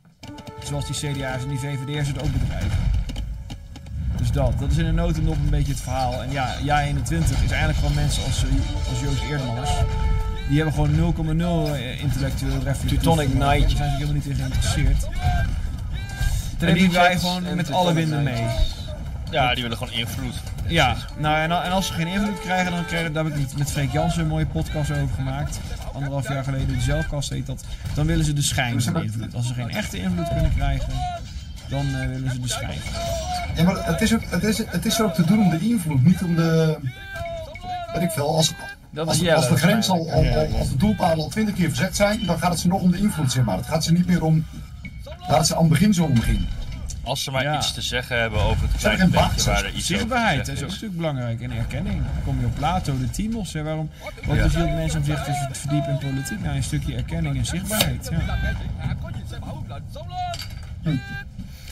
Zoals 0.65 0.87
die 0.87 0.95
CDA's 0.95 1.43
en 1.43 1.49
die 1.49 1.59
VVD'ers 1.59 2.09
het 2.09 2.23
ook 2.23 2.33
bedrijven. 2.33 2.79
Dus 4.17 4.31
dat, 4.31 4.59
dat 4.59 4.71
is 4.71 4.77
in 4.77 4.87
een 4.87 4.95
notendop 4.95 5.35
een 5.35 5.51
beetje 5.51 5.73
het 5.73 5.81
verhaal. 5.81 6.23
En 6.23 6.31
ja, 6.31 6.55
Ja 6.63 6.83
21 6.83 7.43
is 7.43 7.51
eigenlijk 7.51 7.79
gewoon 7.79 7.95
mensen 7.95 8.25
als, 8.25 8.45
eh, 8.45 8.89
als 8.91 9.01
Joost 9.01 9.23
Eerdmans. 9.23 9.71
Die 10.49 10.57
hebben 10.57 10.75
gewoon 10.75 10.95
0,0 10.95 11.75
eh, 11.75 12.03
intellectueel 12.03 12.55
reflectief. 12.55 12.89
Teutonic 12.89 13.29
vermogen. 13.29 13.61
Daar 13.61 13.71
zijn 13.71 13.91
ze 13.91 13.95
helemaal 13.95 14.15
niet 14.15 14.27
in 14.27 14.35
geïnteresseerd. 14.35 15.09
En 16.59 16.69
En 16.69 16.75
die 16.75 16.91
wij 16.91 17.19
gewoon 17.19 17.55
met 17.55 17.73
alle 17.73 17.93
winden 17.93 18.23
mee. 18.23 18.47
Ja, 19.31 19.55
die 19.55 19.63
willen 19.63 19.79
gewoon 19.79 19.93
invloed. 19.93 20.35
Ja, 20.67 20.97
nou 21.19 21.37
en, 21.37 21.65
en 21.65 21.73
als 21.73 21.87
ze 21.87 21.93
geen 21.93 22.07
invloed 22.07 22.41
krijgen, 22.41 22.73
dan 22.73 22.85
krijgen 22.85 23.13
daar 23.13 23.25
heb 23.25 23.37
ik 23.37 23.57
met 23.57 23.71
Freek 23.71 23.93
Jansen 23.93 24.21
een 24.21 24.29
mooie 24.29 24.47
podcast 24.47 24.91
over 24.91 25.15
gemaakt. 25.15 25.61
Anderhalf 25.93 26.29
jaar 26.29 26.45
geleden, 26.45 26.67
de 26.69 26.81
Zelfkast 26.81 27.31
heet 27.31 27.47
dat. 27.47 27.65
Dan 27.95 28.07
willen 28.07 28.25
ze 28.25 28.33
de 28.33 28.43
schijn 28.43 28.83
van 28.83 29.03
invloed. 29.03 29.35
Als 29.35 29.47
ze 29.47 29.55
geen 29.55 29.71
echte 29.71 29.99
invloed 29.99 30.29
kunnen 30.29 30.55
krijgen, 30.55 30.93
dan 31.69 31.87
eh, 31.87 32.07
willen 32.09 32.31
ze 32.31 32.41
de 32.41 32.49
schijn. 32.49 32.79
Ja, 33.57 33.63
maar 33.63 33.87
het 33.87 34.01
is, 34.01 34.15
ook, 34.15 34.21
het, 34.29 34.45
is, 34.45 34.59
het 34.67 34.87
is 34.87 35.01
ook 35.01 35.15
te 35.15 35.25
doen 35.27 35.39
om 35.41 35.51
de 35.51 35.59
invloed, 35.61 36.05
niet 36.05 36.23
om 36.23 36.35
de, 36.37 36.79
weet 37.93 38.03
ik 38.03 38.11
veel, 38.11 38.37
als, 38.37 38.53
Dat 38.91 39.09
als, 39.09 39.29
als 39.29 39.49
de 39.49 39.57
grens 39.57 39.89
al, 39.89 40.11
al, 40.13 40.25
al- 40.25 40.59
als 40.59 40.69
de 40.69 40.77
doelpalen 40.77 41.25
al 41.25 41.29
twintig 41.29 41.55
keer 41.55 41.69
verzet 41.69 41.97
zijn, 41.97 42.27
dan 42.27 42.39
gaat 42.39 42.51
het 42.51 42.61
ze 42.61 42.69
nog 42.69 42.81
om 42.81 42.91
de 42.91 42.99
invloed, 42.99 43.33
zeg 43.33 43.45
maar. 43.45 43.57
Het 43.57 43.67
gaat 43.67 43.85
ze 43.85 43.93
niet 43.93 44.07
meer 44.07 44.25
om 44.25 44.45
waar 45.29 45.39
het 45.39 45.47
ze 45.47 45.55
aan 45.55 45.61
het 45.61 45.71
begin 45.71 45.95
zo 45.95 46.05
om 46.05 46.21
ging. 46.21 46.41
Als 47.05 47.23
ze 47.23 47.31
maar 47.31 47.43
Ja. 47.43 47.57
iets 47.57 47.73
te 47.73 47.81
zeggen 47.83 48.21
hebben 48.21 48.41
over 48.41 48.63
het 48.69 48.77
kleine 48.77 49.05
beetje 49.05 49.19
basis? 49.21 49.45
waar 49.47 49.57
er 49.65 49.67
iets 49.67 49.75
over 49.75 49.83
Zichtbaarheid 49.97 50.49
is 50.49 50.63
ook 50.63 50.69
natuurlijk 50.69 50.97
belangrijk 50.97 51.41
en 51.41 51.51
erkenning. 51.53 51.97
Dan 51.97 52.23
kom 52.25 52.41
je 52.41 52.47
op 52.47 52.55
Plato, 52.55 52.99
de 52.99 53.11
Timos. 53.11 53.53
Hè, 53.53 53.63
waarom, 53.63 53.91
wat 54.27 54.37
Ja. 54.37 54.43
bezielt 54.43 54.75
mensen 54.75 54.99
om 55.01 55.05
zich 55.07 55.23
te 55.25 55.33
verdiepen 55.53 55.91
in 55.91 55.99
politiek? 55.99 56.41
Nou, 56.43 56.57
een 56.57 56.63
stukje 56.63 56.95
erkenning 56.95 57.37
en 57.37 57.47
zichtbaarheid. 57.47 58.11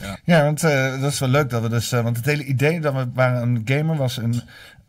Ja. 0.01 0.17
Ja, 0.25 0.43
want 0.43 0.63
eh, 0.63 1.01
dat 1.01 1.11
is 1.11 1.19
wel 1.19 1.29
leuk 1.29 1.49
dat 1.49 1.61
we 1.61 1.69
dus. 1.69 1.91
eh, 1.91 2.01
want 2.01 2.15
het 2.17 2.25
hele 2.25 2.43
idee 2.43 2.79
dat 2.79 2.93
we 2.93 3.07
waren 3.13 3.41
een 3.41 3.61
gamer 3.65 3.95
was 3.95 4.17
een, 4.17 4.41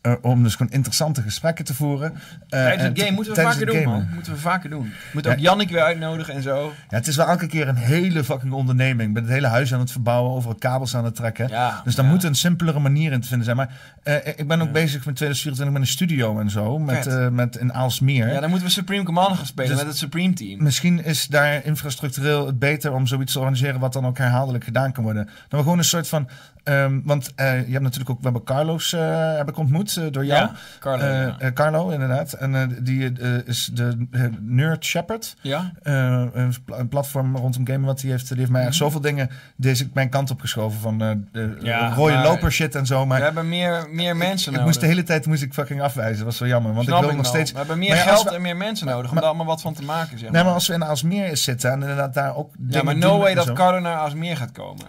eh, 0.03 0.12
om 0.22 0.42
dus 0.42 0.55
gewoon 0.55 0.72
interessante 0.72 1.22
gesprekken 1.22 1.64
te 1.64 1.74
voeren. 1.74 2.12
Eh, 2.14 2.20
Tijdens 2.48 2.82
en 2.82 2.88
het 2.88 2.98
game 2.98 3.11
moeten 3.12 3.34
we 3.34 3.40
vaker 3.40 3.66
doen, 3.66 3.82
man. 3.82 4.09
Moeten 4.14 4.32
we 4.32 4.38
vaker 4.38 4.70
doen. 4.70 4.92
Moeten 5.12 5.32
ook 5.32 5.36
Ja. 5.38 5.42
Jannik 5.42 5.70
weer 5.70 5.82
uitnodigen 5.82 6.34
en 6.34 6.42
zo. 6.42 6.72
Ja, 6.88 6.96
het 6.96 7.07
is 7.07 7.16
wel 7.16 7.26
elke 7.26 7.46
keer 7.46 7.68
een 7.68 7.76
hele 7.76 8.24
fucking 8.24 8.53
onderneming. 8.53 9.09
Ik 9.09 9.14
ben 9.14 9.22
het 9.22 9.32
hele 9.32 9.46
huis 9.46 9.74
aan 9.74 9.80
het 9.80 9.90
verbouwen, 9.90 10.32
overal 10.32 10.57
kabels 10.59 10.96
aan 10.96 11.05
het 11.05 11.14
trekken. 11.14 11.48
Ja, 11.48 11.80
dus 11.84 11.94
daar 11.94 12.05
ja. 12.05 12.11
moet 12.11 12.22
een 12.24 12.34
simpelere 12.34 12.78
manier 12.78 13.12
in 13.12 13.20
te 13.20 13.28
vinden 13.28 13.44
zijn. 13.44 13.57
Maar 13.57 13.70
eh, 14.03 14.14
ik 14.36 14.48
ben 14.48 14.61
ook 14.61 14.72
bezig 14.72 15.05
met 15.05 15.16
2024 15.16 15.72
met 15.72 15.82
een 15.82 15.92
studio 15.94 16.40
en 16.40 16.50
zo. 16.50 16.78
Met, 16.78 17.30
met 17.32 17.57
in 17.57 17.74
Aalsmeer. 17.74 18.32
Ja, 18.32 18.40
dan 18.40 18.50
moeten 18.50 18.68
we 18.68 18.72
Supreme 18.74 19.05
Commander 19.05 19.36
gaan 19.36 19.46
spelen 19.46 19.70
Dus- 19.70 19.78
met 19.78 19.86
het 19.86 19.96
Supreme 19.98 20.32
Team. 20.32 20.62
Misschien 20.62 21.05
is 21.05 21.26
daar 21.26 21.64
infrastructureel 21.64 22.46
het 22.46 22.59
beter 22.59 22.92
om 22.92 23.07
zoiets 23.07 23.32
te 23.32 23.38
organiseren 23.38 23.80
wat 23.80 23.92
dan 23.92 24.07
ook 24.07 24.18
herhaaldelijk 24.18 24.64
gedaan 24.64 24.92
kan 24.92 25.05
worden. 25.05 25.24
Dan 25.24 25.59
we 25.59 25.62
gewoon 25.62 25.78
een 25.78 25.84
soort 25.84 26.09
van. 26.09 26.28
Ehm, 26.64 27.00
want 27.04 27.32
eh, 27.34 27.66
je 27.66 27.70
hebt 27.72 27.82
natuurlijk 27.82 28.10
ook, 28.10 28.16
we 28.16 28.22
hebben 28.24 28.44
Carlos 28.44 28.92
eh, 28.92 29.36
heb 29.36 29.48
ik 29.48 29.58
ontmoet 29.58 29.96
eh, 29.96 30.04
door 30.10 30.24
jou. 30.24 30.40
Ja, 30.40 30.52
Carlo. 30.80 31.04
Ja. 31.38 31.52
Carlo, 31.54 31.90
inderdaad. 31.90 32.32
En 32.32 32.78
die 32.82 33.12
is 33.44 33.70
de 33.74 34.06
Nerd 34.40 34.84
Shepherd. 34.84 35.36
ja? 35.40 35.72
Een, 35.82 36.54
een 36.66 36.88
platform 36.88 37.36
rondom 37.36 37.66
gamen 37.66 37.84
wat 37.86 38.00
hij 38.00 38.10
heeft. 38.10 38.28
Die 38.28 38.38
heeft 38.38 38.50
mij 38.50 38.64
echt 38.66 38.74
zoveel 38.74 39.00
dingen 39.00 39.30
deze 39.56 39.88
mijn 39.94 40.08
kant 40.08 40.30
op 40.30 40.40
geschoven. 40.40 40.80
Van 40.80 40.98
de 40.98 41.56
Ja, 41.62 41.94
rode 41.94 42.12
maar- 42.14 42.24
loper 42.24 42.52
shit 42.52 42.74
en 42.74 42.86
zo. 42.86 43.06
Maar 43.06 43.18
we 43.18 43.24
hebben 43.24 43.48
meer, 43.48 43.88
meer 43.90 44.16
mensen 44.16 44.46
ik 44.52 44.58
nodig. 44.58 44.64
moest 44.64 44.80
de 44.80 44.86
hele 44.86 45.02
tijd 45.02 45.26
moest 45.26 45.42
ik 45.42 45.52
fucking 45.52 45.82
afwijzen. 45.82 46.16
Dat 46.16 46.24
was 46.26 46.38
wel 46.38 46.48
jammer. 46.48 46.72
Want 46.74 46.86
Snap 46.86 47.00
ik 47.02 47.06
wil 47.06 47.16
nog 47.16 47.26
steeds... 47.26 47.52
We 47.52 47.58
hebben 47.58 47.78
meer 47.78 47.88
Maar 47.88 47.98
geld 47.98 48.22
we- 48.22 48.34
en 48.34 48.42
meer 48.42 48.56
mensen 48.56 48.86
nodig 48.86 49.04
om 49.06 49.10
Maar- 49.12 49.20
daar 49.22 49.24
allemaal 49.32 49.46
wat 49.46 49.60
van 49.62 49.74
te 49.74 49.82
maken, 49.82 50.18
zeg 50.18 50.30
Nee, 50.30 50.44
maar 50.44 50.52
als 50.52 50.66
we 50.66 50.74
in 50.74 50.84
Aalsmeer 50.84 51.36
zitten 51.36 51.70
en 51.72 51.80
inderdaad 51.80 52.14
daar 52.14 52.36
ook 52.36 52.54
Ja, 52.68 52.82
maar 52.82 52.96
no 52.96 53.18
way 53.18 53.34
dat. 53.34 53.52
Carlo 53.52 53.78
naar 53.80 53.96
Asmeer 53.96 54.36
gaat 54.36 54.52
komen. 54.52 54.86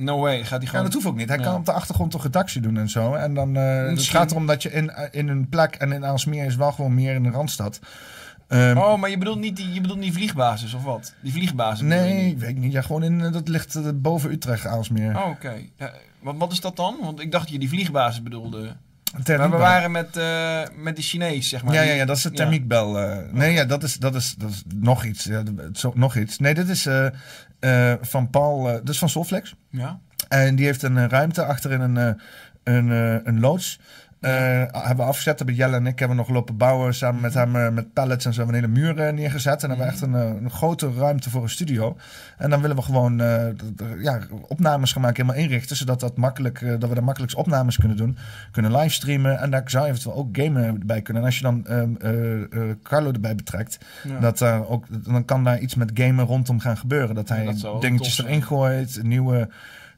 No 0.00 0.18
way, 0.20 0.38
gaat 0.38 0.48
hij 0.50 0.60
Ja, 0.60 0.66
gewoon... 0.68 0.84
dat 0.84 0.94
hoeft 0.94 1.06
ook 1.06 1.16
niet. 1.16 1.28
Hij 1.28 1.38
Ja. 1.38 1.44
kan 1.44 1.54
op 1.54 1.64
de 1.64 1.72
achtergrond 1.72 2.10
toch 2.10 2.22
redactie 2.22 2.60
doen 2.60 2.76
en 2.76 2.88
zo. 2.88 3.14
En 3.14 3.34
dan 3.34 3.56
eh 3.56 3.86
het 3.86 4.02
gaat 4.02 4.30
erom 4.30 4.46
dat 4.46 4.62
je 4.62 4.72
in, 4.72 4.92
in 5.10 5.28
een 5.28 5.48
plek 5.48 5.74
en 5.74 5.92
in 5.92 6.04
Aalsmeer 6.04 6.44
is 6.46 6.56
wel 6.56 6.72
gewoon 6.72 6.94
meer 6.94 7.14
in 7.14 7.22
de 7.22 7.30
Randstad. 7.30 7.80
Ehm, 8.48 8.76
Oh, 8.78 8.98
maar 9.00 9.10
je 9.10 9.18
bedoelt 9.18 9.38
niet 9.38 9.56
die, 9.56 9.72
je 9.72 9.80
bedoelt 9.80 10.00
die 10.00 10.12
vliegbasis 10.12 10.74
of 10.74 10.82
wat? 10.82 11.14
Die 11.20 11.32
vliegbasis 11.32 11.86
nee, 11.86 12.26
ik 12.30 12.38
weet 12.38 12.56
niet. 12.56 12.72
Ja, 12.72 12.82
gewoon 12.82 13.02
in, 13.02 13.20
eh, 13.20 13.32
dat 13.32 13.48
ligt 13.48 13.74
eh, 13.74 13.82
boven 13.94 14.30
Utrecht, 14.30 14.66
Aalsmeer. 14.66 15.16
Oh, 15.16 15.26
oké. 15.28 15.52
Ja, 15.76 15.92
wat, 16.22 16.34
wat 16.38 16.52
is 16.52 16.60
dat 16.60 16.76
dan? 16.76 16.96
Want 17.02 17.20
ik 17.20 17.32
dacht 17.32 17.44
dat 17.44 17.52
je 17.52 17.58
die 17.58 17.68
vliegbasis 17.68 18.22
bedoelde. 18.22 18.76
Maar 19.26 19.50
we 19.50 19.56
waren 19.56 19.90
met, 19.90 20.16
eh, 20.16 20.60
met 20.76 20.96
die 20.96 21.04
Chinees, 21.04 21.48
zeg 21.48 21.64
maar. 21.64 21.74
Ja, 21.74 21.80
ja, 21.82 21.92
ja, 21.92 22.04
dat 22.04 22.16
is 22.16 22.22
de 22.22 22.28
Ja. 22.30 22.34
thermiekbel. 22.36 22.98
eh. 22.98 23.18
nee, 23.32 23.52
ja, 23.52 23.64
dat 23.64 23.82
is, 23.82 23.96
dat 23.96 24.14
is, 24.14 24.34
dat 24.38 24.50
is 24.50 24.62
nog 24.74 25.04
iets. 25.04 25.24
Ja, 25.24 25.42
zo, 25.72 25.92
nog 25.94 26.16
iets. 26.16 26.38
Nee, 26.38 26.54
dit 26.54 26.68
is 26.68 26.88
eh, 27.60 27.94
van 28.00 28.30
Paul, 28.30 28.80
is 28.84 28.98
van 28.98 29.08
Solflex. 29.08 29.54
Ja? 29.70 30.00
En 30.28 30.54
die 30.54 30.66
heeft 30.66 30.82
een 30.82 30.96
eh, 30.96 31.08
ruimte 31.08 31.44
achterin 31.44 31.80
een, 31.80 32.18
een, 32.62 32.90
een 33.28 33.40
loods. 33.40 33.80
Eh, 34.20 34.30
hebben 34.72 34.96
we 34.96 35.02
afgezet, 35.02 35.38
hebben 35.38 35.56
Jelle 35.56 35.76
en 35.76 35.86
ik 35.86 35.98
hebben 35.98 36.16
nog 36.16 36.28
lopen 36.28 36.56
bouwen 36.56 36.94
samen 36.94 37.20
met 37.20 37.34
hem 37.34 37.56
eh, 37.56 37.68
met 37.70 37.92
pallets 37.92 38.24
en 38.24 38.32
zo 38.32 38.42
hebben 38.42 38.60
we 38.60 38.66
een 38.66 38.72
hele 38.74 38.86
muur 38.94 39.06
eh, 39.06 39.12
neergezet. 39.12 39.62
En 39.62 39.68
dan 39.68 39.78
hebben 39.78 39.86
we 39.86 39.92
echt 39.92 40.02
een, 40.02 40.44
een 40.44 40.50
grote 40.50 40.90
ruimte 40.98 41.30
voor 41.30 41.42
een 41.42 41.48
studio. 41.50 41.96
En 42.38 42.50
dan 42.50 42.60
willen 42.60 42.76
we 42.76 42.82
gewoon 42.82 43.20
eh, 43.20 43.46
ja, 44.02 44.18
opnames 44.48 44.92
gaan 44.92 45.02
maken, 45.02 45.22
helemaal 45.22 45.42
inrichten, 45.44 45.76
zodat 45.76 46.00
dat 46.00 46.16
makkelijk, 46.16 46.60
dat 46.60 46.88
we 46.88 46.94
daar 46.94 47.04
makkelijks 47.04 47.34
opnames 47.34 47.78
kunnen 47.78 47.96
doen, 47.96 48.16
kunnen 48.50 48.76
livestreamen 48.76 49.38
en 49.38 49.50
daar 49.50 49.62
zou 49.66 49.86
eventueel 49.86 50.14
ook 50.14 50.36
gamen 50.36 50.86
bij 50.86 51.02
kunnen. 51.02 51.22
En 51.22 51.28
als 51.28 51.38
je 51.38 51.42
dan 51.42 51.66
ehm, 51.66 51.94
eh, 52.00 52.42
eh, 52.42 52.76
Carlo 52.82 53.12
erbij 53.12 53.34
betrekt, 53.34 53.78
Ja. 54.02 54.18
dat 54.18 54.42
ook, 54.42 54.84
dan 55.04 55.24
kan 55.24 55.44
daar 55.44 55.58
iets 55.58 55.74
met 55.74 55.90
gamen 55.94 56.24
rondom 56.24 56.60
gaan 56.60 56.76
gebeuren. 56.76 57.14
Dat 57.14 57.28
hij 57.28 57.44
dat 57.44 57.80
dingetjes 57.82 58.18
erin 58.18 58.42
gooit, 58.42 59.02
nieuwe. 59.02 59.48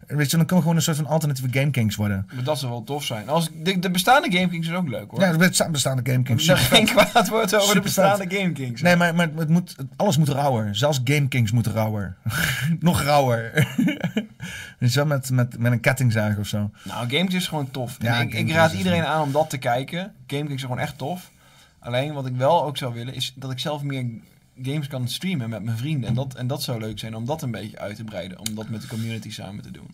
Weet 0.07 0.31
je, 0.31 0.37
dan 0.37 0.47
kan 0.47 0.57
we 0.57 0.63
gewoon 0.63 0.77
een 0.77 0.83
soort 0.83 0.97
van 0.97 1.07
alternatieve 1.07 1.59
Game 1.59 1.71
Kings 1.71 1.97
worden. 1.97 2.29
Maar 2.35 2.45
dat 2.45 2.59
zou 2.59 2.73
wel 2.73 2.85
tof 2.85 3.05
zijn. 3.05 3.29
Als, 3.29 3.49
de, 3.55 3.79
de 3.79 3.91
bestaande 3.91 4.33
Game 4.33 4.49
Kings 4.49 4.69
is 4.69 4.75
ook 4.75 4.89
leuk 4.89 5.11
hoor. 5.11 5.21
Ja, 5.21 5.37
bestaan 5.37 5.73
bestaande 5.73 6.11
Game 6.13 6.23
Kings. 6.23 6.47
dat 6.47 6.57
er 6.57 6.63
Super 6.63 6.77
geen 6.77 6.87
kwaad 6.87 7.29
wordt 7.29 7.57
over 7.57 7.75
de 7.75 7.81
bestaande 7.81 8.25
Game 8.29 8.53
Kings. 8.53 8.83
Nee, 8.83 8.97
maar, 8.97 9.15
maar 9.15 9.31
het 9.37 9.49
moet, 9.49 9.77
alles 9.97 10.17
moet 10.17 10.29
rauwer. 10.29 10.77
Zelfs 10.77 11.01
Game 11.05 11.29
Kings 11.29 11.53
moeten 11.53 11.73
rauwer. 11.73 12.17
Nog 12.81 13.03
rauwer. 13.03 13.69
dus 14.79 14.95
wel 14.95 15.07
met, 15.07 15.31
met, 15.31 15.59
met 15.59 15.73
een 15.73 15.81
kettingzaag 15.81 16.39
of 16.39 16.47
zo. 16.47 16.71
Nou, 16.83 16.99
Game 16.99 17.09
Kings 17.09 17.35
is 17.35 17.49
gewoon 17.49 17.71
tof. 17.71 17.97
Ja, 17.99 18.21
ik, 18.21 18.35
ik 18.35 18.51
raad 18.51 18.73
iedereen 18.73 19.05
aan 19.05 19.23
om 19.23 19.33
dat 19.33 19.51
te 19.51 19.59
kijken. 19.59 20.13
Game 20.27 20.43
Kings 20.43 20.55
is 20.55 20.63
gewoon 20.63 20.79
echt 20.79 20.99
tof. 20.99 21.31
Alleen 21.79 22.13
wat 22.13 22.27
ik 22.27 22.37
wel 22.37 22.65
ook 22.65 22.77
zou 22.77 22.95
willen 22.95 23.15
is 23.15 23.33
dat 23.37 23.51
ik 23.51 23.59
zelf 23.59 23.83
meer 23.83 24.05
games 24.63 24.87
kan 24.87 25.09
streamen 25.09 25.51
met 25.51 25.63
mijn 25.63 25.77
vrienden. 25.77 26.09
En 26.09 26.15
dat, 26.15 26.35
en 26.35 26.47
dat 26.47 26.63
zou 26.63 26.81
leuk 26.81 26.99
zijn 26.99 27.15
om 27.17 27.25
dat 27.27 27.43
een 27.43 27.51
beetje 27.51 27.79
uit 27.79 27.97
te 27.97 28.05
breiden. 28.05 28.39
Om 28.39 28.55
dat 28.55 28.69
met 28.69 28.81
de 28.81 28.87
community 28.89 29.31
samen 29.31 29.63
te 29.63 29.71
doen. 29.71 29.89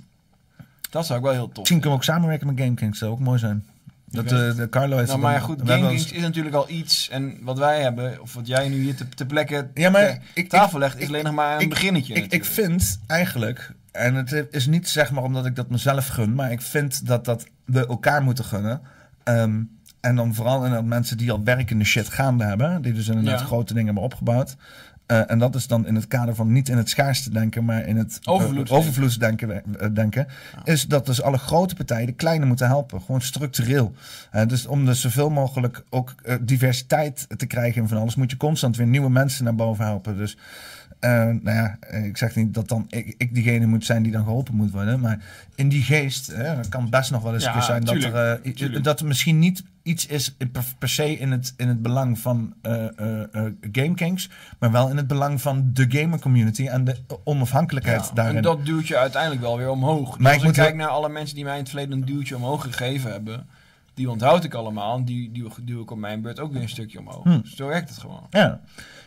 Dat 0.90 1.06
zou 1.06 1.18
ik 1.18 1.24
wel 1.24 1.34
heel 1.34 1.46
tof 1.46 1.56
Misschien 1.56 1.80
kunnen 1.80 1.98
we 1.98 2.04
ook 2.04 2.10
samenwerken 2.14 2.46
met 2.46 2.58
Game 2.60 2.74
Kings. 2.74 2.98
Dat 2.98 3.08
zou 3.08 3.12
ook 3.12 3.26
mooi 3.26 3.38
zijn. 3.38 3.64
Dat 4.10 4.24
Ik 4.24 4.30
de, 4.56 4.66
Carlo 4.70 4.96
heeft 4.96 5.08
Nou, 5.08 5.20
maar 5.20 5.40
goed, 5.40 5.56
we 5.62 5.68
hebben 5.70 5.76
Game 5.76 5.90
ons- 5.92 6.02
Kings 6.02 6.16
is 6.18 6.22
natuurlijk 6.22 6.54
al 6.54 6.70
iets. 6.70 7.08
En 7.08 7.38
wat 7.42 7.58
wij 7.58 7.82
hebben, 7.82 8.20
of 8.20 8.34
wat 8.34 8.46
jij 8.46 8.68
nu 8.68 8.76
hier 8.82 8.94
te, 8.94 9.08
te 9.08 9.26
plekken 9.26 9.70
Ja, 9.74 9.90
maar 9.90 10.18
ik- 10.34 10.48
tafel 10.48 10.76
ik- 10.76 10.82
legt, 10.82 10.96
is 10.96 11.02
ik- 11.02 11.08
alleen 11.08 11.24
nog 11.24 11.34
maar 11.34 11.60
een 11.60 11.68
beginnetje. 11.68 12.14
Ik, 12.14 12.44
vind 12.44 13.00
eigenlijk, 13.06 13.72
en 13.92 14.14
het 14.14 14.46
is 14.50 14.66
niet 14.66 14.88
zeg 14.88 15.10
maar 15.10 15.22
omdat 15.22 15.46
ik 15.46 15.56
dat 15.56 15.70
mezelf 15.70 16.06
gun, 16.08 16.34
maar 16.34 16.52
ik 16.52 16.60
vind 16.60 17.06
dat 17.06 17.24
dat 17.24 17.46
we 17.64 17.86
elkaar 17.86 18.22
moeten 18.22 18.44
gunnen. 18.44 18.80
Ehm, 19.24 19.60
en 20.00 20.16
dan 20.16 20.34
vooral 20.34 20.56
inderdaad 20.56 20.84
mensen 20.88 21.16
die 21.16 21.32
al 21.32 21.44
werkende 21.44 21.84
shit 21.84 22.08
gaande 22.08 22.44
hebben, 22.44 22.82
die 22.82 22.92
dus 22.92 23.08
inderdaad 23.08 23.40
Ja. 23.40 23.46
grote 23.46 23.72
dingen 23.72 23.86
hebben 23.86 24.04
opgebouwd. 24.04 24.56
Eh, 25.06 25.30
en 25.30 25.38
dat 25.38 25.54
is 25.54 25.66
dan 25.66 25.86
in 25.86 25.94
het 25.94 26.06
kader 26.08 26.34
van 26.34 26.52
niet 26.52 26.68
in 26.68 26.76
het 26.76 26.88
schaarste 26.88 27.30
denken, 27.30 27.64
maar 27.64 27.86
in 27.86 27.96
het 27.96 28.18
eh, 28.22 28.32
Overvloeds- 28.32 28.70
overvloedsdenken 28.70 29.62
eh, 29.80 29.88
denken. 29.92 30.26
Is 30.64 30.86
dat 30.86 31.06
dus 31.06 31.22
alle 31.22 31.38
grote 31.38 31.74
partijen 31.74 32.06
de 32.06 32.12
kleine 32.12 32.44
moeten 32.46 32.66
helpen. 32.66 33.00
Gewoon 33.00 33.20
structureel. 33.20 33.92
Dus 34.46 34.66
om 34.66 34.84
dus 34.84 35.00
zoveel 35.00 35.30
mogelijk 35.30 35.84
ook 35.90 36.14
diversiteit 36.40 37.26
te 37.36 37.46
krijgen 37.46 37.82
in 37.82 37.88
van 37.88 37.98
alles, 37.98 38.14
moet 38.14 38.30
je 38.30 38.36
constant 38.36 38.76
weer 38.76 38.86
nieuwe 38.86 39.10
mensen 39.10 39.44
naar 39.44 39.54
boven 39.54 39.84
helpen. 39.84 40.16
Dus 40.16 40.36
nou 41.00 41.40
ja, 41.42 41.76
eh, 41.80 42.04
ik 42.04 42.16
zeg 42.16 42.34
niet 42.34 42.54
dat 42.54 42.68
dan 42.68 42.84
ik, 42.88 43.14
ik 43.18 43.34
diegene 43.34 43.66
moet 43.66 43.84
zijn 43.84 44.02
die 44.02 44.12
dan 44.12 44.24
geholpen 44.24 44.54
moet 44.54 44.70
worden. 44.70 45.00
Maar 45.00 45.18
in 45.54 45.68
die 45.68 45.82
geest 45.82 46.28
eh, 46.28 46.58
kan 46.68 46.90
best 46.90 47.10
nog 47.10 47.22
wel 47.22 47.34
eens 47.34 47.44
Ja, 47.44 47.60
zijn 47.60 47.84
tuurlijk, 47.84 48.12
dat 48.12 48.60
er, 48.60 48.74
eh, 48.74 48.82
dat 48.82 49.00
er 49.00 49.06
misschien 49.06 49.38
niet 49.38 49.62
iets 49.82 50.06
is 50.06 50.36
per, 50.78 50.88
se 50.88 51.18
in 51.18 51.30
het, 51.30 51.54
in 51.56 51.68
het 51.68 51.82
belang 51.82 52.18
van 52.18 52.54
eh 52.62 52.98
eh 52.98 53.22
eh, 53.32 53.52
Game 53.72 53.94
Kings, 53.94 54.30
maar 54.58 54.72
wel 54.72 54.88
in 54.88 54.96
het 54.96 55.06
belang 55.06 55.40
van 55.40 55.70
de 55.72 55.86
gamer 55.88 56.18
community 56.18 56.66
en 56.66 56.84
de 56.84 56.96
onafhankelijkheid 57.24 58.04
Ja, 58.04 58.14
daarin. 58.14 58.36
En 58.36 58.42
dat 58.42 58.66
duwt 58.66 58.88
je 58.88 58.96
uiteindelijk 58.96 59.42
wel 59.42 59.56
weer 59.56 59.70
omhoog. 59.70 60.16
Dus 60.16 60.26
als 60.26 60.42
ik 60.42 60.48
ik 60.48 60.52
kijk 60.52 60.74
naar 60.74 60.88
alle 60.88 61.08
mensen 61.08 61.34
die 61.34 61.44
mij 61.44 61.54
in 61.54 61.60
het 61.60 61.68
verleden 61.68 61.98
een 61.98 62.04
duwtje 62.04 62.36
omhoog 62.36 62.62
gegeven 62.62 63.12
hebben, 63.12 63.46
die 63.98 64.10
onthoud 64.10 64.44
ik 64.44 64.54
allemaal. 64.54 64.96
En 64.96 65.04
die 65.04 65.32
duw, 65.32 65.48
duw 65.62 65.82
ik 65.82 65.90
op 65.90 65.98
mijn 65.98 66.20
beurt 66.22 66.40
ook 66.40 66.52
weer 66.52 66.62
een 66.62 66.68
stukje 66.68 66.98
omhoog. 66.98 67.22
Hm. 67.24 67.40
Dus 67.40 67.56
zo 67.56 67.66
werkt 67.66 67.88
het 67.88 67.98
gewoon. 67.98 68.26
Ja. 68.30 68.60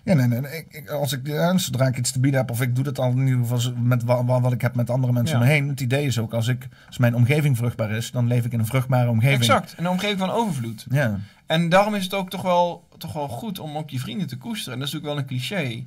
Ja, 0.04 0.14
nee, 0.14 0.28
nee. 0.28 0.40
nee. 0.42 0.58
Ik, 0.58 0.66
ik- 0.74 0.90
als 0.90 1.12
ik, 1.14 1.28
ja, 1.28 1.58
zodra 1.58 1.88
ik 1.88 1.98
iets 1.98 2.12
te 2.12 2.20
bieden 2.20 2.40
heb, 2.40 2.52
of 2.52 2.62
ik 2.62 2.76
doe 2.76 2.84
dat 2.84 3.00
al 3.00 3.12
in 3.12 3.28
ieder 3.28 3.46
geval 3.46 3.74
met 3.78 4.04
wat, 4.04 4.24
wat, 4.26 4.52
ik 4.52 4.62
heb 4.62 4.76
met 4.76 4.90
andere 4.90 5.14
mensen 5.14 5.36
Ja. 5.38 5.42
om 5.44 5.48
me 5.48 5.54
heen. 5.54 5.68
Het 5.68 5.82
idee 5.82 6.06
is 6.06 6.20
ook, 6.20 6.34
als, 6.34 6.48
ik, 6.48 6.68
als 6.88 6.98
mijn 6.98 7.16
omgeving 7.16 7.58
vruchtbaar 7.58 7.92
is, 7.92 8.12
dan 8.12 8.28
leef 8.28 8.46
ik 8.46 8.52
in 8.54 8.60
een 8.60 8.66
vruchtbare 8.66 9.10
omgeving. 9.10 9.40
Exact. 9.40 9.74
En 9.78 9.86
een 9.86 9.92
omgeving 9.92 10.20
van 10.20 10.30
overvloed. 10.30 10.86
Ja. 10.90 11.20
En 11.46 11.70
daarom 11.70 11.96
is 11.96 12.04
het 12.04 12.14
ook 12.14 12.30
toch 12.30 12.42
wel, 12.42 12.88
toch 12.98 13.14
wel 13.14 13.28
goed 13.28 13.60
om 13.60 13.78
ook 13.78 13.90
je 13.90 14.00
vrienden 14.00 14.28
te 14.28 14.38
koesteren. 14.38 14.74
En 14.74 14.80
dat 14.80 14.88
is 14.88 14.94
natuurlijk 14.94 15.28
wel 15.30 15.38
een 15.38 15.40
cliché. 15.40 15.86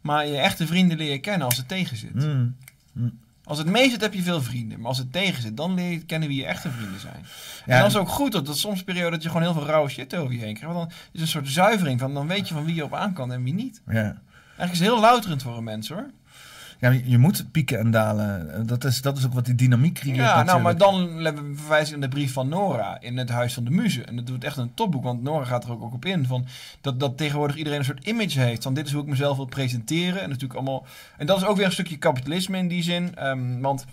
Maar 0.00 0.26
je 0.26 0.36
echte 0.36 0.66
vrienden 0.66 0.96
leer 0.98 1.10
je 1.12 1.18
kennen 1.18 1.46
als 1.46 1.56
het 1.56 1.68
tegen 1.68 1.96
zit. 1.96 2.14
Mm. 2.14 2.54
Als 3.44 3.58
het 3.58 3.66
mee 3.66 3.90
zit 3.90 4.00
heb 4.00 4.14
je 4.14 4.22
veel 4.22 4.42
vrienden. 4.42 4.78
Maar 4.78 4.88
als 4.88 4.98
het 4.98 5.12
tegen 5.12 5.42
zit, 5.42 5.56
dan 5.56 5.74
leer 5.74 5.90
je 5.90 6.04
kennen 6.04 6.28
wie 6.28 6.38
je 6.38 6.46
echte 6.46 6.70
vrienden 6.70 7.00
zijn. 7.00 7.26
Ja, 7.66 7.72
en 7.72 7.78
dan 7.78 7.88
is 7.88 7.96
ook 7.96 8.08
goed 8.08 8.32
dat, 8.32 8.46
dat 8.46 8.58
soms 8.58 8.84
periode 8.84 9.10
dat 9.10 9.22
je 9.22 9.28
gewoon 9.28 9.42
heel 9.42 9.52
veel 9.52 9.66
rauwe 9.66 9.90
shit 9.90 10.14
over 10.14 10.32
je 10.32 10.40
heen 10.40 10.54
krijgt. 10.54 10.74
Want 10.74 10.88
dan 10.88 10.98
is 11.12 11.20
een 11.20 11.26
soort 11.26 11.48
zuivering 11.48 12.00
van, 12.00 12.14
dan 12.14 12.26
weet 12.26 12.48
je 12.48 12.54
van 12.54 12.64
wie 12.64 12.74
je 12.74 12.84
op 12.84 12.94
aan 12.94 13.12
kan 13.12 13.32
en 13.32 13.42
wie 13.42 13.54
niet. 13.54 13.80
ja. 13.86 14.22
Eigenlijk 14.56 14.72
is 14.72 14.78
het 14.78 14.88
heel 14.88 15.00
louterend 15.00 15.42
voor 15.42 15.56
een 15.56 15.64
mens 15.64 15.88
hoor. 15.88 16.10
Ja, 16.80 16.90
je 17.04 17.18
moet 17.18 17.50
pieken 17.52 17.78
en 17.78 17.90
dalen. 17.90 18.66
Dat 18.66 18.84
is, 18.84 19.02
dat 19.02 19.18
is 19.18 19.26
ook 19.26 19.32
wat 19.32 19.44
die 19.44 19.54
dynamiek 19.54 19.94
creëert 19.94 20.16
Ja, 20.16 20.42
nou, 20.42 20.60
maar 20.62 20.76
dan 20.76 21.22
verwijs 21.56 21.88
ik 21.88 21.94
aan 21.94 22.00
de 22.00 22.08
brief 22.08 22.32
van 22.32 22.48
Nora 22.48 23.00
in 23.00 23.16
het 23.18 23.28
Huis 23.28 23.54
van 23.54 23.64
de 23.64 23.70
Muze. 23.70 24.04
En 24.04 24.16
dat 24.16 24.26
doet 24.26 24.44
echt 24.44 24.56
een 24.56 24.74
topboek, 24.74 25.02
want 25.04 25.22
Nora 25.22 25.44
gaat 25.44 25.64
er 25.64 25.70
ook, 25.72 25.82
ook 25.82 25.92
op 25.94 26.04
in. 26.04 26.26
Van 26.26 26.46
dat, 26.80 27.00
dat 27.00 27.16
tegenwoordig 27.16 27.56
iedereen 27.56 27.78
een 27.78 27.84
soort 27.84 28.04
image 28.06 28.40
heeft. 28.40 28.62
Van 28.62 28.74
dit 28.74 28.86
is 28.86 28.92
hoe 28.92 29.02
ik 29.02 29.08
mezelf 29.08 29.36
wil 29.36 29.44
presenteren. 29.46 30.22
En 30.22 30.28
natuurlijk 30.28 30.54
allemaal. 30.60 30.86
En 31.16 31.26
dat 31.26 31.36
is 31.36 31.44
ook 31.44 31.56
weer 31.56 31.66
een 31.66 31.72
stukje 31.72 31.96
kapitalisme 31.98 32.58
in 32.58 32.68
die 32.68 32.82
zin. 32.82 33.16
Ehm, 33.16 33.60
want 33.60 33.84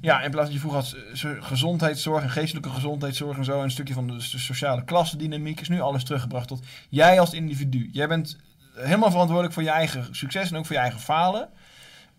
Ja, 0.00 0.20
in 0.22 0.30
plaats 0.30 0.44
van 0.46 0.54
je 0.54 0.60
vroeger 0.60 0.80
had 0.80 0.92
eh, 0.92 1.14
zo- 1.16 1.36
gezondheidszorg 1.40 2.22
en 2.22 2.30
geestelijke 2.30 2.70
gezondheidszorg 2.70 3.36
en 3.38 3.44
zo, 3.44 3.56
en 3.58 3.64
een 3.64 3.70
stukje 3.70 3.94
van 3.94 4.06
de, 4.06 4.12
de 4.14 4.20
sociale 4.20 4.84
klassendynamiek, 4.84 5.60
is 5.60 5.68
nu 5.68 5.80
alles 5.80 6.04
teruggebracht 6.04 6.48
tot 6.48 6.64
jij 6.88 7.20
als 7.20 7.32
individu. 7.32 7.88
Jij 7.92 8.08
bent 8.08 8.36
helemaal 8.74 9.10
verantwoordelijk 9.10 9.54
voor 9.54 9.62
je 9.62 9.70
eigen 9.70 10.06
succes 10.10 10.50
en 10.50 10.56
ook 10.56 10.66
voor 10.66 10.74
je 10.76 10.80
eigen 10.82 11.00
falen. 11.00 11.48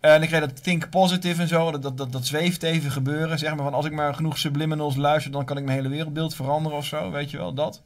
Eh, 0.02 0.14
En 0.14 0.26
krijg 0.26 0.42
je 0.42 0.48
dat 0.48 0.62
think 0.62 0.88
positive 0.90 1.42
en 1.42 1.48
zo, 1.48 1.78
dat, 1.78 1.96
dat, 1.96 2.12
dat, 2.12 2.26
zweeft 2.26 2.62
even 2.62 2.90
gebeuren. 2.90 3.38
Zeg 3.38 3.54
maar 3.54 3.64
van 3.64 3.74
als 3.74 3.86
ik 3.86 3.92
maar 3.92 4.14
genoeg 4.14 4.38
subliminals 4.38 4.96
luister, 4.96 5.32
dan 5.32 5.44
kan 5.44 5.56
ik 5.56 5.64
mijn 5.64 5.76
hele 5.76 5.88
wereldbeeld 5.88 6.34
veranderen 6.34 6.78
of 6.78 6.84
zo, 6.84 7.10
weet 7.10 7.30
je 7.30 7.36
wel, 7.36 7.54
dat. 7.54 7.82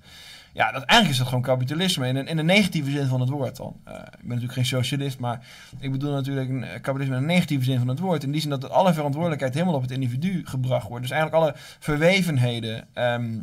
Ja, 0.52 0.72
dat, 0.72 0.82
eigenlijk 0.82 1.10
is 1.10 1.18
dat 1.18 1.26
gewoon 1.26 1.42
kapitalisme 1.42 2.08
in 2.08 2.26
in 2.26 2.38
een 2.38 2.46
negatieve 2.46 2.90
zin 2.90 3.06
van 3.06 3.20
het 3.20 3.28
woord 3.28 3.56
dan. 3.56 3.76
Eh, 3.84 3.94
ik 3.94 4.18
ben 4.18 4.28
natuurlijk 4.28 4.52
geen 4.52 4.66
socialist, 4.66 5.18
maar 5.18 5.46
ik 5.78 5.90
bedoel 5.90 6.12
natuurlijk 6.12 6.48
een, 6.48 6.64
eh, 6.64 6.70
kapitalisme 6.70 7.16
in 7.16 7.20
een 7.20 7.26
negatieve 7.28 7.64
zin 7.64 7.78
van 7.78 7.88
het 7.88 7.98
woord. 7.98 8.22
In 8.22 8.32
die 8.32 8.40
zin 8.40 8.50
dat 8.50 8.70
alle 8.70 8.94
verantwoordelijkheid 8.94 9.54
helemaal 9.54 9.74
op 9.74 9.82
het 9.82 9.90
individu 9.90 10.42
gebracht 10.44 10.88
wordt. 10.88 11.02
Dus 11.02 11.12
eigenlijk 11.12 11.42
alle 11.42 11.54
verwevenheden, 11.78 12.88
ehm, 12.92 13.38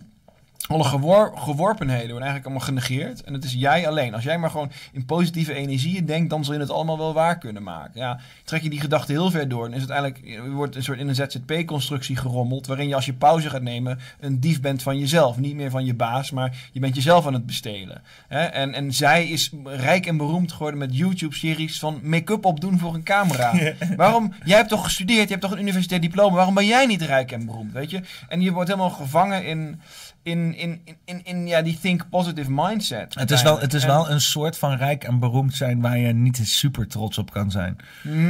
alle 0.68 0.84
gewor- 0.84 1.32
geworpenheden 1.38 2.10
worden 2.10 2.28
eigenlijk 2.28 2.46
allemaal 2.46 2.68
genegeerd. 2.68 3.24
En 3.24 3.34
het 3.34 3.44
is 3.44 3.54
jij 3.54 3.88
alleen. 3.88 4.14
Als 4.14 4.24
jij 4.24 4.38
maar 4.38 4.50
gewoon 4.50 4.72
in 4.92 5.06
positieve 5.06 5.54
energieën 5.54 6.06
denkt, 6.06 6.30
dan 6.30 6.44
zul 6.44 6.54
je 6.54 6.60
het 6.60 6.70
allemaal 6.70 6.98
wel 6.98 7.14
waar 7.14 7.38
kunnen 7.38 7.64
maken. 7.64 8.00
Ja, 8.00 8.20
trek 8.44 8.62
je 8.62 8.70
die 8.70 8.80
gedachte 8.80 9.12
heel 9.12 9.32
ver 9.32 9.50
door, 9.50 9.64
dan 9.64 9.74
is 9.74 9.82
het 9.82 9.90
eigenlijk, 9.90 10.22
je 10.26 10.50
wordt 10.50 10.76
een 10.76 10.84
soort 10.84 11.00
in 11.00 11.08
een 11.08 11.16
ZZP-constructie 11.16 12.16
gerommeld, 12.16 12.68
waarin 12.68 12.88
je 12.88 12.96
als 12.96 13.06
je 13.06 13.14
pauze 13.14 13.50
gaat 13.50 13.62
nemen, 13.62 14.00
een 14.20 14.40
dief 14.40 14.62
bent 14.62 14.84
van 14.84 15.00
jezelf. 15.00 15.38
Niet 15.38 15.56
meer 15.56 15.70
van 15.70 15.86
je 15.86 15.94
baas, 15.94 16.32
maar 16.32 16.58
je 16.72 16.80
bent 16.80 16.96
jezelf 16.96 17.28
aan 17.28 17.34
het 17.34 17.46
bestelen. 17.46 18.02
Hè? 18.28 18.44
En, 18.44 18.74
en 18.74 18.94
zij 18.94 19.28
is 19.28 19.52
rijk 19.64 20.06
en 20.06 20.18
beroemd 20.18 20.52
geworden 20.52 20.80
met 20.80 20.98
YouTube-series 20.98 21.80
van 21.80 22.00
make-up 22.04 22.46
opdoen 22.46 22.80
voor 22.80 22.94
een 22.94 23.04
camera. 23.04 23.54
Waarom? 23.98 24.34
Jij 24.44 24.58
hebt 24.58 24.70
toch 24.70 24.84
gestudeerd, 24.84 25.24
je 25.24 25.36
hebt 25.36 25.42
toch 25.42 25.52
een 25.52 25.62
universitair 25.62 26.02
diploma. 26.02 26.36
Waarom 26.36 26.54
ben 26.54 26.66
jij 26.66 26.86
niet 26.86 27.02
rijk 27.02 27.32
en 27.32 27.46
beroemd, 27.46 27.72
weet 27.72 27.90
je? 27.90 28.02
En 28.28 28.42
je 28.42 28.52
wordt 28.52 28.70
helemaal 28.70 28.90
gevangen 28.90 29.46
in, 29.46 29.82
in, 30.24 30.56
in, 30.56 30.82
in, 31.06 31.22
in, 31.24 31.48
ja, 31.48 31.62
die 31.62 31.80
think 31.80 32.10
positive 32.10 32.52
mindset. 32.52 33.16
Het 33.16 33.32
is, 33.32 33.42
wel, 33.42 33.60
het 33.60 33.74
is 33.74 33.82
En- 33.82 33.88
wel 33.88 34.10
een 34.10 34.22
soort 34.22 34.58
van 34.58 34.76
rijk 34.76 35.04
en 35.04 35.20
beroemd 35.20 35.56
zijn 35.56 35.82
waar 35.82 35.98
je 35.98 36.14
niet 36.14 36.40
super 36.44 36.88
trots 36.88 37.18
op 37.18 37.32
kan 37.32 37.52
zijn. 37.52 37.78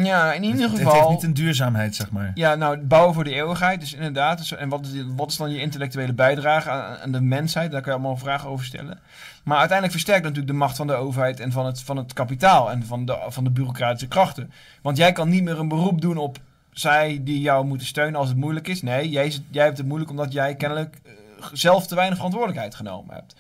Ja, 0.04 0.34
in 0.34 0.44
ieder 0.44 0.62
Het, 0.62 0.72
het 0.72 0.80
geval... 0.80 0.94
heeft 0.94 1.10
niet 1.10 1.24
een 1.24 1.34
duurzaamheid, 1.34 1.96
zeg 1.96 2.12
maar. 2.12 2.32
Ja, 2.34 2.56
nou, 2.56 2.78
bouwen 2.78 3.14
voor 3.14 3.24
de 3.24 3.34
eeuwigheid. 3.34 3.80
Dus 3.80 3.94
inderdaad. 3.94 4.38
Dus, 4.38 4.54
en 4.54 4.70
wat 4.70 4.88
wat 5.16 5.32
is 5.32 5.38
dan 5.38 5.52
je 5.52 5.60
intellectuele 5.60 6.14
bijdrage 6.14 6.70
aan, 6.70 6.98
aan 6.98 7.12
de 7.12 7.22
mensheid? 7.22 7.72
Daar 7.72 7.82
kan 7.82 7.94
je 7.94 8.00
allemaal 8.00 8.18
vragen 8.18 8.50
over 8.50 8.66
stellen. 8.66 9.00
Maar 9.44 9.58
uiteindelijk 9.58 9.92
versterkt 9.98 10.24
natuurlijk 10.24 10.52
de 10.52 10.58
macht 10.58 10.76
van 10.76 10.88
de 10.88 10.94
overheid 10.94 11.40
en 11.40 11.52
van 11.52 11.66
het, 11.66 11.82
van 11.82 11.98
het 11.98 12.14
kapitaal 12.14 12.72
en 12.72 12.86
van 12.86 13.06
de, 13.06 13.18
van 13.28 13.44
de 13.44 13.50
bureaucratische 13.50 14.08
krachten. 14.08 14.52
Want 14.82 14.98
jij 14.98 15.12
kan 15.12 15.30
niet 15.30 15.44
meer 15.44 15.60
een 15.60 15.68
beroep 15.68 16.02
doen 16.02 16.18
op 16.18 16.40
zij 16.72 17.22
die 17.24 17.42
jou 17.42 17.66
moeten 17.66 17.88
steunen 17.88 18.20
als 18.20 18.30
het 18.30 18.38
moeilijk 18.38 18.68
is. 18.68 18.82
Nee, 18.82 19.10
jij, 19.10 19.34
jij 19.52 19.64
hebt 19.64 19.78
het 19.78 19.88
moeilijk 19.88 20.12
omdat 20.12 20.34
jij 20.34 20.56
kennelijk 20.56 20.96
eh, 21.04 21.12
zelf 21.54 21.88
te 21.88 21.96
weinig 21.96 22.16
verantwoordelijkheid 22.16 22.76
genomen 22.76 23.16
hebt. 23.16 23.36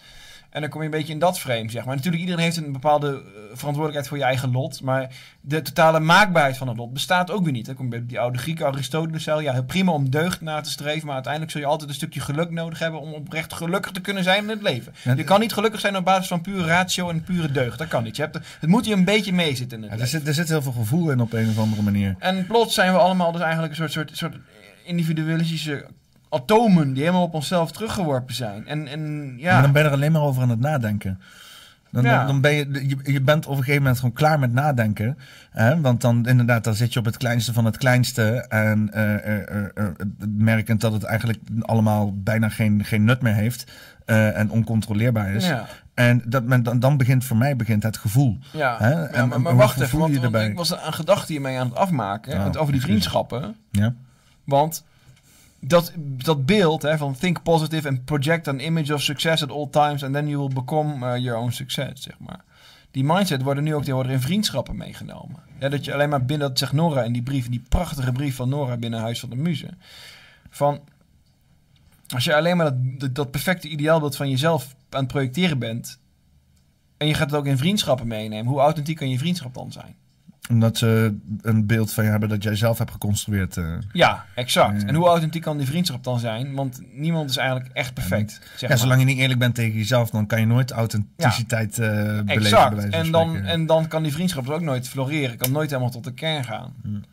En 0.54 0.62
dan 0.62 0.70
kom 0.70 0.80
je 0.80 0.86
een 0.86 0.92
beetje 0.92 1.14
in 1.14 1.20
dat 1.20 1.40
frame, 1.40 1.70
zeg 1.70 1.86
maar. 1.86 1.96
Natuurlijk, 1.96 2.24
iedereen 2.24 2.44
heeft 2.44 2.58
een 2.58 2.72
bepaalde 2.72 3.08
eh, 3.08 3.42
verantwoordelijkheid 3.54 4.08
voor 4.08 4.18
je 4.18 4.24
eigen 4.24 4.52
lot. 4.52 4.82
Maar 4.82 5.16
de 5.42 5.62
totale 5.62 6.00
maakbaarheid 6.00 6.58
van 6.58 6.68
het 6.68 6.78
lot 6.78 6.94
bestaat 6.94 7.32
ook 7.32 7.44
weer 7.44 7.52
niet. 7.52 7.66
Dan 7.66 7.76
kom 7.76 7.86
je 7.86 7.92
bij 7.92 8.04
die 8.08 8.20
oude 8.20 8.38
Grieken, 8.38 8.66
Aristoteles 8.66 9.24
zei, 9.24 9.42
ja, 9.42 9.62
prima 9.62 9.92
om 9.92 10.10
deugd 10.10 10.42
na 10.42 10.62
te 10.62 10.70
streven. 10.70 11.06
Maar 11.06 11.14
uiteindelijk 11.14 11.52
zul 11.52 11.62
je 11.62 11.68
altijd 11.68 11.90
een 11.90 11.96
stukje 11.96 12.20
geluk 12.20 12.50
nodig 12.50 12.80
hebben 12.80 13.00
om 13.00 13.14
oprecht 13.14 13.54
gelukkig 13.54 13.92
te 13.92 14.02
kunnen 14.02 14.24
zijn 14.24 14.44
in 14.44 14.50
het 14.50 14.62
leven. 14.62 14.94
Ja, 15.04 15.14
Je 15.14 15.24
kan 15.24 15.40
niet 15.40 15.54
gelukkig 15.54 15.80
zijn 15.80 15.98
op 15.98 16.06
basis 16.06 16.28
van 16.28 16.42
pure 16.42 16.66
ratio 16.66 17.10
en 17.10 17.24
pure 17.24 17.52
deugd. 17.52 17.78
Dat 17.78 17.88
kan 17.88 18.04
niet. 18.04 18.16
Je 18.16 18.22
hebt, 18.22 18.40
het 18.60 18.70
moet 18.70 18.86
je 18.86 18.94
een 18.94 19.06
beetje 19.06 19.34
meezitten 19.34 19.78
in 19.78 19.84
het 19.84 19.94
Ja, 19.94 20.00
er, 20.00 20.08
zit, 20.08 20.28
er 20.28 20.34
zit 20.34 20.50
heel 20.50 20.62
veel 20.62 20.72
gevoel 20.72 21.12
in 21.12 21.22
op 21.22 21.34
een 21.34 21.50
of 21.50 21.60
andere 21.60 21.82
manier. 21.82 22.16
En 22.20 22.46
plots 22.46 22.74
zijn 22.74 22.94
we 22.94 23.00
allemaal 23.00 23.32
dus 23.32 23.42
eigenlijk 23.42 23.72
een 23.72 23.78
soort, 23.78 23.92
soort, 23.92 24.18
soort 24.18 24.36
individualistische 24.84 25.86
atomen 26.34 26.94
die 26.94 27.02
helemaal 27.04 27.24
op 27.24 27.34
onszelf 27.34 27.72
teruggeworpen 27.72 28.36
zijn. 28.36 28.68
En, 28.68 28.88
en 28.88 29.34
ja... 29.38 29.54
Maar 29.54 29.62
dan 29.62 29.72
ben 29.72 29.82
je 29.82 29.88
er 29.88 29.94
alleen 29.94 30.12
maar 30.12 30.22
over 30.22 30.42
aan 30.42 30.50
het 30.50 30.60
nadenken. 30.60 31.20
Dan, 31.92 32.04
Ja. 32.04 32.26
dan, 32.26 32.42
ben 32.42 32.54
je, 32.54 32.88
je, 32.88 33.12
je 33.12 33.22
bent 33.22 33.46
op 33.46 33.52
een 33.52 33.58
gegeven 33.58 33.82
moment 33.82 34.00
gewoon 34.00 34.14
klaar 34.14 34.40
met 34.40 34.54
nadenken. 34.54 35.18
Hè? 35.52 35.82
Want 35.82 36.02
dan 36.02 36.26
inderdaad, 36.28 36.64
dan 36.64 36.74
zit 36.76 36.94
je 36.94 37.00
op 37.00 37.06
het 37.06 37.18
kleinste 37.18 37.54
van 37.54 37.66
het 37.66 37.78
kleinste. 37.78 38.46
En 38.50 38.94
eh, 38.94 39.86
merkend 40.28 40.82
dat 40.82 40.94
het 40.94 41.04
eigenlijk 41.04 41.40
allemaal 41.62 42.14
bijna 42.18 42.50
geen, 42.50 42.84
geen 42.86 43.04
nut 43.04 43.22
meer 43.22 43.34
heeft. 43.34 43.72
en 44.06 44.50
oncontroleerbaar 44.52 45.30
is. 45.34 45.48
ja. 45.48 45.66
En 45.94 46.22
dat, 46.26 46.44
men- 46.44 46.64
dan, 46.64 46.80
dan 46.80 46.98
begint 46.98 47.26
voor 47.26 47.38
mij 47.38 47.56
begint 47.56 47.84
het 47.84 47.98
gevoel. 47.98 48.38
Ja, 48.54 48.76
Hè? 48.80 48.90
Ja, 48.92 49.08
En- 49.08 49.28
maar, 49.28 49.36
en 49.38 49.42
maar 49.42 49.52
hoe 49.52 49.62
wacht 49.62 49.80
even, 49.82 50.00
want, 50.00 50.14
ik 50.36 50.56
was 50.58 50.72
een 50.72 50.94
gedachte 50.94 51.32
hiermee 51.32 51.60
aan 51.60 51.68
het 51.68 51.76
afmaken, 51.78 52.34
Oh, 52.38 52.44
het 52.44 52.58
over 52.58 52.72
die 52.74 52.82
vriendschappen. 52.82 53.56
Ja? 53.72 53.94
Want 54.44 54.84
dat, 55.68 55.92
dat 55.98 56.46
beeld 56.46 56.82
hè, 56.82 56.98
van 56.98 57.16
think 57.16 57.44
positive 57.44 57.88
and 57.88 58.06
project 58.06 58.48
an 58.48 58.60
image 58.60 58.94
of 58.94 59.02
success 59.02 59.44
at 59.44 59.52
all 59.52 59.70
times 59.70 60.04
and 60.04 60.14
then 60.14 60.28
you 60.28 60.40
will 60.40 60.54
become 60.54 61.06
uh, 61.06 61.24
your 61.24 61.40
own 61.40 61.52
success, 61.52 62.04
zeg 62.04 62.20
maar. 62.20 62.44
Die 62.92 63.04
mindset 63.04 63.42
worden 63.42 63.64
nu 63.64 63.74
ook 63.74 63.80
tegenwoordig 63.80 64.12
in 64.12 64.22
vriendschappen 64.22 64.76
meegenomen. 64.76 65.40
Ja, 65.60 65.70
dat 65.70 65.86
je 65.86 65.94
alleen 65.94 66.10
maar 66.10 66.26
binnen, 66.26 66.48
dat 66.48 66.58
zegt 66.58 66.72
Nora 66.72 67.04
in 67.04 67.14
die 67.14 67.24
brief, 67.24 67.50
die 67.50 67.64
prachtige 67.70 68.12
brief 68.12 68.36
van 68.36 68.50
Nora 68.50 68.78
binnen 68.78 69.00
Huis 69.00 69.20
van 69.20 69.30
de 69.30 69.36
Muze. 69.36 69.70
Van, 70.50 70.80
als 72.08 72.24
je 72.24 72.36
alleen 72.36 72.58
maar 72.58 72.72
dat, 72.98 73.16
dat 73.16 73.32
perfecte 73.32 73.68
ideaalbeeld 73.68 74.16
van 74.16 74.30
jezelf 74.30 74.76
aan 74.90 75.00
het 75.00 75.12
projecteren 75.12 75.60
bent, 75.60 76.00
en 76.98 77.08
je 77.08 77.14
gaat 77.14 77.30
het 77.32 77.40
ook 77.40 77.46
in 77.46 77.58
vriendschappen 77.58 78.08
meenemen, 78.08 78.52
hoe 78.52 78.60
authentiek 78.60 78.98
kan 78.98 79.10
je 79.10 79.18
vriendschap 79.18 79.54
dan 79.54 79.72
zijn? 79.72 79.96
Omdat 80.50 80.78
ze 80.78 81.16
een 81.42 81.66
beeld 81.66 81.94
van 81.94 82.04
je 82.04 82.10
hebben 82.10 82.30
dat 82.30 82.44
jij 82.44 82.56
zelf 82.56 82.78
hebt 82.78 82.92
geconstrueerd. 82.92 83.58
eh. 83.58 83.64
Ja, 83.92 84.26
exact. 84.36 84.82
Ja. 84.82 84.88
En 84.88 84.96
hoe 84.96 85.08
authentiek 85.08 85.42
kan 85.42 85.58
die 85.58 85.68
vriendschap 85.68 86.04
dan 86.04 86.20
zijn? 86.20 86.54
Want 86.54 86.82
niemand 86.94 87.30
is 87.30 87.38
eigenlijk 87.38 87.70
echt 87.74 87.94
perfect. 87.94 88.32
Zeg 88.32 88.60
ja, 88.60 88.68
maar. 88.68 88.78
zolang 88.78 89.00
je 89.00 89.06
niet 89.06 89.18
eerlijk 89.18 89.40
bent 89.40 89.56
tegen 89.56 89.78
jezelf, 89.78 90.10
dan 90.10 90.26
kan 90.26 90.40
je 90.40 90.46
nooit 90.46 90.72
authenticiteit 90.72 91.80
eh 91.80 91.88
beleven. 91.88 92.26
bij 92.26 92.36
Exact. 92.36 92.90
En 92.90 93.12
dan, 93.12 93.36
en 93.36 93.66
dan 93.66 93.88
kan 93.88 94.04
die 94.04 94.14
vriendschap 94.14 94.46
dus 94.46 94.56
ook 94.56 94.62
nooit 94.62 94.88
floreren. 94.90 95.38
Kan 95.38 95.52
nooit 95.52 95.70
helemaal 95.70 95.92
tot 95.92 96.04
de 96.04 96.14
kern 96.14 96.44
gaan. 96.44 96.74
Hmm. 96.82 97.04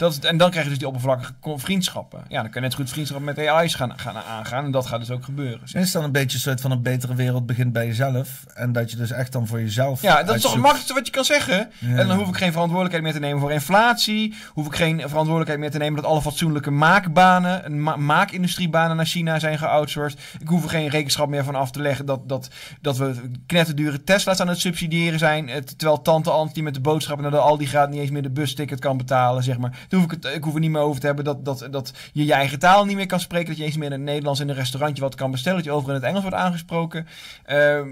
Dat 0.00 0.18
en 0.18 0.36
dan 0.36 0.50
krijg 0.50 0.64
je 0.64 0.70
dus 0.70 0.78
die 0.78 0.88
oppervlakkige 0.88 1.32
vriendschappen. 1.56 2.24
Ja, 2.28 2.42
dan 2.42 2.50
kan 2.50 2.62
je 2.62 2.68
net 2.68 2.76
goed 2.76 2.90
vriendschap 2.90 3.20
met 3.20 3.38
AI's 3.38 3.74
gaan, 3.74 3.98
gaan 3.98 4.16
aangaan. 4.16 4.64
En 4.64 4.70
dat 4.70 4.86
gaat 4.86 4.98
dus 5.00 5.10
ook 5.10 5.24
gebeuren. 5.24 5.60
En 5.72 5.80
is 5.80 5.92
dan 5.92 6.04
een 6.04 6.12
beetje 6.12 6.36
een 6.36 6.42
soort 6.42 6.60
van 6.60 6.70
een 6.70 6.82
betere 6.82 7.14
wereld 7.14 7.46
begint 7.46 7.72
bij 7.72 7.86
jezelf. 7.86 8.44
En 8.54 8.72
dat 8.72 8.90
je 8.90 8.96
dus 8.96 9.10
echt 9.10 9.32
dan 9.32 9.46
voor 9.46 9.60
jezelf. 9.60 10.02
Ja, 10.02 10.22
dat 10.22 10.34
is 10.34 10.42
toch 10.42 10.50
het 10.50 10.60
makkelijkste 10.60 10.94
wat 10.94 11.06
je 11.06 11.12
kan 11.12 11.24
zeggen. 11.24 11.70
Ja. 11.78 11.96
En 11.96 12.06
dan 12.08 12.16
hoef 12.16 12.28
ik 12.28 12.36
geen 12.36 12.52
verantwoordelijkheid 12.52 13.02
meer 13.02 13.12
te 13.12 13.26
nemen 13.26 13.40
voor 13.40 13.52
inflatie. 13.52 14.34
Hoef 14.52 14.66
ik 14.66 14.74
geen 14.76 14.98
verantwoordelijkheid 14.98 15.58
meer 15.60 15.70
te 15.70 15.78
nemen 15.78 16.02
dat 16.02 16.10
alle 16.10 16.20
fatsoenlijke 16.22 16.70
maakbanen, 16.70 17.64
en 17.64 17.82
ma- 17.82 17.96
maakindustriebanen 17.96 18.96
naar 18.96 19.06
China 19.06 19.38
zijn 19.38 19.58
geoutsourced. 19.58 20.20
Ik 20.40 20.48
hoef 20.48 20.62
er 20.64 20.70
geen 20.70 20.88
rekenschap 20.88 21.28
meer 21.28 21.44
van 21.44 21.54
af 21.54 21.70
te 21.70 21.80
leggen 21.80 22.06
dat, 22.06 22.28
dat, 22.28 22.48
dat 22.80 22.96
we 22.96 23.30
knetterdure 23.46 24.04
Tesla's 24.04 24.40
aan 24.40 24.48
het 24.48 24.58
subsidiëren 24.60 25.18
zijn. 25.18 25.48
eh, 25.48 25.56
Terwijl 25.56 26.02
tante 26.02 26.30
Ant 26.30 26.54
die 26.54 26.62
met 26.62 26.74
de 26.74 26.80
boodschappen 26.80 27.22
naar 27.22 27.40
de 27.40 27.46
Aldi 27.46 27.66
gaat 27.66 27.90
niet 27.90 28.00
eens 28.00 28.10
meer 28.10 28.22
de 28.22 28.30
busticket 28.30 28.78
kan 28.80 28.96
betalen, 28.96 29.42
zeg 29.42 29.58
maar. 29.58 29.78
Daar 29.90 30.00
hoef 30.00 30.12
ik, 30.12 30.22
het, 30.22 30.34
ik 30.34 30.44
hoef 30.44 30.54
er 30.54 30.60
niet 30.60 30.70
meer 30.70 30.80
over 30.80 31.00
te 31.00 31.06
hebben 31.06 31.24
dat, 31.24 31.44
dat, 31.44 31.68
dat 31.70 31.92
je 32.12 32.24
je 32.24 32.32
eigen 32.32 32.58
taal 32.58 32.84
niet 32.84 32.96
meer 32.96 33.06
kan 33.06 33.20
spreken. 33.20 33.48
Dat 33.48 33.56
je 33.56 33.64
eens 33.64 33.76
meer 33.76 33.86
in 33.86 33.92
het 33.92 34.00
Nederlands 34.00 34.40
in 34.40 34.48
een 34.48 34.54
restaurantje 34.54 35.02
wat 35.02 35.14
kan 35.14 35.30
bestellen. 35.30 35.58
Dat 35.58 35.66
je 35.66 35.72
over 35.72 35.88
in 35.88 35.94
het 35.94 36.04
Engels 36.04 36.22
wordt 36.22 36.36
aangesproken. 36.36 37.06
Ehm, 37.44 37.88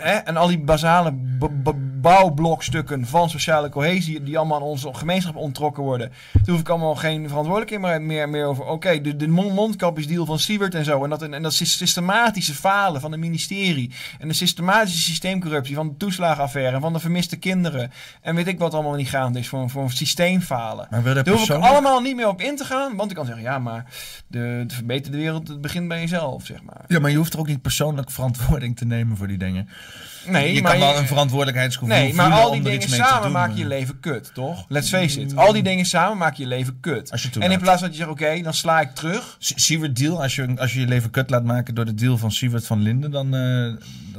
hè, 0.00 0.14
en 0.14 0.36
al 0.36 0.46
die 0.46 0.58
basale 0.58 1.14
bouwblokstukken 2.00 3.06
van 3.06 3.30
sociale 3.30 3.68
cohesie, 3.68 4.22
die 4.22 4.38
allemaal 4.38 4.56
aan 4.56 4.62
onze 4.62 4.94
gemeenschap 4.94 5.36
ontrokken 5.36 5.82
worden. 5.82 6.12
Daar 6.32 6.42
hoef 6.46 6.60
ik 6.60 6.68
allemaal 6.68 6.94
geen 6.94 7.28
verantwoordelijkheid 7.28 7.82
meer, 7.82 8.02
meer, 8.02 8.28
meer 8.28 8.46
over. 8.46 8.64
Oké, 8.64 9.00
de, 9.00 9.16
de 9.16 9.28
mon- 9.28 9.54
mondkapjesdeal 9.54 10.24
van 10.26 10.38
Siewert 10.38 10.74
en 10.74 10.84
zo. 10.84 11.04
En 11.04 11.10
dat, 11.10 11.22
en 11.22 11.42
dat 11.42 11.52
sys- 11.52 11.76
systematische 11.76 12.54
falen 12.54 13.00
van 13.00 13.10
het 13.10 13.20
ministerie. 13.20 13.92
En 14.18 14.28
de 14.28 14.34
systematische 14.34 15.00
systeemcorruptie 15.00 15.74
van 15.74 15.88
de 15.88 15.96
toeslagenaffaire. 15.96 16.74
En 16.74 16.80
van 16.80 16.92
de 16.92 16.98
vermiste 17.00 17.36
kinderen. 17.36 17.90
En 18.20 18.34
weet 18.34 18.46
ik 18.46 18.58
wat 18.58 18.74
allemaal 18.74 18.94
niet 18.94 19.08
gaande 19.08 19.38
is 19.38 19.48
voor, 19.48 19.70
voor 19.70 19.82
een 19.82 19.90
systeemfalen. 19.90 20.86
Maar 20.90 21.02
wil 21.02 21.14
Daar 21.14 21.24
hoef 21.24 21.32
ik 21.32 21.46
persoonlijk... 21.46 21.72
allemaal 21.72 22.00
niet 22.00 22.16
meer 22.16 22.28
op 22.28 22.40
in 22.40 22.56
te 22.56 22.64
gaan. 22.64 22.96
Want 22.96 23.10
ik 23.10 23.16
kan 23.16 23.26
zeggen, 23.26 23.42
ja, 23.42 23.58
maar 23.58 23.84
de, 24.26 24.64
de 24.66 24.74
verbeterde 24.74 25.18
wereld 25.18 25.48
het 25.48 25.60
begint 25.60 25.88
bij 25.88 26.00
jezelf, 26.00 26.46
zeg 26.46 26.62
maar. 26.62 26.84
Ja, 26.88 27.00
maar 27.00 27.10
je 27.10 27.16
hoeft 27.16 27.32
er 27.32 27.38
ook 27.38 27.46
niet 27.46 27.62
persoonlijk 27.62 28.10
verantwoording 28.10 28.76
te 28.76 28.84
nemen 28.84 29.16
voor 29.16 29.26
die 29.26 29.38
dingen. 29.38 29.68
Nee, 30.26 30.54
je 30.54 30.62
maar 30.62 30.70
kan 30.70 30.80
wel 30.80 30.96
een 30.98 31.06
verantwoordelijkheidsgevoel 31.06 31.88
Nee, 31.88 32.14
maar 32.14 32.32
al 32.32 32.50
die 32.50 32.62
dingen 32.62 32.88
samen 32.88 33.22
doen, 33.22 33.32
maken 33.32 33.56
je 33.56 33.66
leven 33.66 34.00
kut, 34.00 34.30
toch? 34.34 34.64
Let's 34.68 34.88
face 34.88 35.20
it. 35.20 35.36
Al 35.36 35.52
die 35.52 35.62
dingen 35.62 35.84
samen 35.84 36.18
maken 36.18 36.42
je 36.42 36.46
leven 36.48 36.78
kut. 36.80 37.10
Als 37.10 37.22
je 37.22 37.28
En 37.38 37.50
in 37.50 37.58
plaats 37.58 37.80
van 37.80 37.88
dat 37.88 37.96
je 37.98 38.02
zegt, 38.04 38.10
oké, 38.14 38.42
dan 38.42 38.54
sla 38.54 38.80
ik 38.80 38.90
terug. 38.94 39.36
Sie- 39.38 39.60
Siewert 39.60 39.96
deal, 39.96 40.22
als 40.22 40.34
je, 40.34 40.54
als 40.56 40.72
je 40.72 40.80
je 40.80 40.86
leven 40.86 41.10
kut 41.10 41.30
laat 41.30 41.44
maken 41.44 41.74
door 41.74 41.84
de 41.84 41.94
deal 41.94 42.18
van 42.18 42.32
Siewert 42.32 42.66
van 42.66 42.82
Linden, 42.82 43.10
dan... 43.10 43.34
eh, 43.34 43.72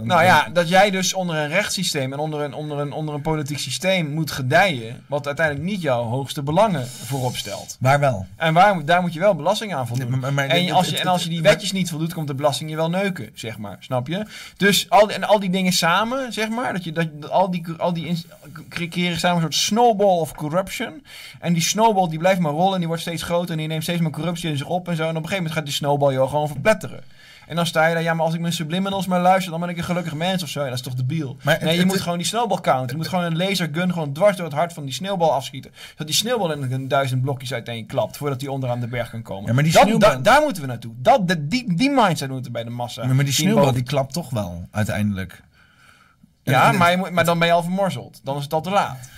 dan 0.08 0.18
Nou 0.18 0.24
ja, 0.24 0.48
dat 0.54 0.70
jij 0.70 0.90
dus 0.92 1.14
onder 1.14 1.36
een 1.36 1.48
rechtssysteem 1.48 2.14
en 2.14 2.20
onder 2.20 2.42
een, 2.42 2.54
onder 2.54 2.78
een, 2.80 2.92
onder 2.92 3.16
een 3.16 3.22
politiek 3.22 3.60
systeem 3.60 4.14
moet 4.14 4.32
gedijen. 4.32 5.04
Wat 5.08 5.26
uiteindelijk 5.28 5.66
niet 5.66 5.82
jouw 5.82 6.04
hoogste 6.04 6.42
belangen 6.44 6.88
voorop 6.88 7.36
stelt. 7.36 7.78
Waar 7.80 8.00
wel? 8.00 8.26
En 8.36 8.54
waar, 8.54 8.86
daar 8.86 9.02
moet 9.02 9.14
je 9.14 9.20
wel 9.20 9.36
belasting 9.36 9.74
aan 9.74 9.88
voldoen. 9.88 10.10
Nee, 10.10 10.20
maar- 10.20 10.34
maar- 10.34 10.48
en, 10.48 10.72
als 10.72 10.88
je, 10.90 10.98
en 11.00 11.08
als 11.08 11.24
je 11.24 11.30
die 11.30 11.42
wetjes 11.42 11.72
niet 11.72 11.90
voldoet, 11.90 12.14
komt 12.14 12.28
de 12.28 12.36
belasting 12.36 12.70
je 12.70 12.76
wel 12.76 12.90
neuken, 12.90 13.30
zeg 13.34 13.58
maar. 13.58 13.78
Snap 13.80 14.08
je? 14.08 14.26
Dus 14.58 14.90
al, 14.90 15.08
die- 15.08 15.16
en 15.16 15.24
al 15.24 15.40
die 15.40 15.50
dingen 15.50 15.74
samen, 15.74 16.34
zeg 16.34 16.50
maar, 16.50 16.74
dat 16.74 16.84
je, 16.84 16.92
dat, 16.92 17.08
dat 17.22 17.30
al 17.32 17.52
die 17.52 17.66
al 17.78 17.94
die 17.94 18.26
creëren 18.70 19.20
samen 19.20 19.36
een 19.36 19.42
soort 19.42 19.56
snowball 19.64 20.20
of 20.20 20.34
corruption. 20.34 21.04
En 21.40 21.54
die 21.54 21.62
snowball 21.62 22.10
die 22.10 22.20
blijft 22.20 22.40
maar 22.40 22.52
rollen 22.52 22.74
en 22.74 22.80
die 22.80 22.88
wordt 22.88 23.02
steeds 23.02 23.24
groter 23.24 23.52
en 23.52 23.58
die 23.58 23.68
neemt 23.68 23.84
steeds 23.84 24.02
meer 24.02 24.12
corruptie 24.12 24.50
in 24.50 24.58
zich 24.58 24.68
op 24.68 24.88
en 24.90 24.96
zo. 24.96 25.02
En 25.04 25.10
op 25.10 25.16
een 25.16 25.22
gegeven 25.22 25.38
moment 25.38 25.54
gaat 25.56 25.66
die 25.66 25.74
snowball 25.74 26.14
jou 26.14 26.30
gewoon 26.30 26.48
verpletteren. 26.48 27.04
En 27.52 27.58
dan 27.58 27.66
sta 27.66 27.86
je 27.88 27.94
daar, 27.94 28.04
ja, 28.04 28.14
maar 28.14 28.26
als 28.26 28.34
ik 28.34 28.40
mijn 28.40 28.54
subliminals 28.54 29.08
maar 29.08 29.22
luister, 29.22 29.52
dan 29.52 29.60
ben 29.60 29.70
ik 29.70 29.78
een 29.78 29.84
gelukkig 29.84 30.14
mens 30.14 30.44
of 30.44 30.50
zo. 30.50 30.60
Ja, 30.60 30.66
dat 30.66 30.76
is 30.76 30.82
toch 30.82 30.94
debiel. 30.94 31.38
Maar 31.42 31.54
het- 31.54 31.64
nee, 31.64 31.74
je 31.74 31.80
het 31.80 31.88
moet 31.88 32.02
gewoon 32.02 32.18
die 32.18 32.28
snowball 32.28 32.60
counten. 32.62 32.90
Je 32.90 32.96
moet 32.96 33.08
gewoon 33.08 33.24
een 33.26 33.38
lasergun 33.38 33.94
gewoon 33.94 34.14
dwars 34.14 34.36
door 34.38 34.46
het 34.46 34.54
hart 34.56 34.74
van 34.74 34.84
die 34.86 34.94
sneeuwbal 34.94 35.34
afschieten. 35.34 35.72
Zodat 35.92 36.08
die 36.08 36.16
sneeuwbal 36.16 36.52
in 36.52 36.72
een 36.72 36.88
duizend 36.88 37.22
blokjes 37.22 37.54
uiteen 37.54 37.86
klapt, 37.86 38.18
voordat 38.18 38.40
die 38.40 38.52
onderaan 38.52 38.80
de 38.80 38.88
berg 38.88 39.10
kan 39.10 39.22
komen. 39.22 39.48
Ja, 39.48 39.54
maar 39.54 39.64
die 39.64 39.72
Dat- 39.74 39.82
sneeuwbal- 39.82 40.10
da- 40.10 40.18
daar 40.18 40.42
moeten 40.42 40.62
we 40.62 40.68
naartoe. 40.68 40.94
Dat, 40.98 41.28
de- 41.28 41.48
die, 41.48 41.76
die 41.76 41.90
mindset 41.90 42.30
moeten 42.30 42.52
bij 42.52 42.64
de 42.64 42.70
massa. 42.70 43.06
Maar, 43.06 43.16
maar 43.16 43.24
die 43.26 43.34
sneeuwbal 43.34 43.60
boven- 43.64 43.76
die 43.76 43.84
klapt 43.84 44.14
toch 44.14 44.30
wel, 44.30 44.68
uiteindelijk. 44.72 45.44
Ja, 46.44 46.72
maar, 46.72 46.92
je 46.92 46.98
moet, 46.98 47.12
maar 47.12 47.26
dan 47.26 47.40
ben 47.40 47.48
je 47.48 47.54
al 47.54 47.64
vermorzeld. 47.64 48.20
Dan 48.24 48.38
is 48.38 48.44
het 48.44 48.54
al 48.54 48.62
te 48.62 48.70
laat. 48.70 49.10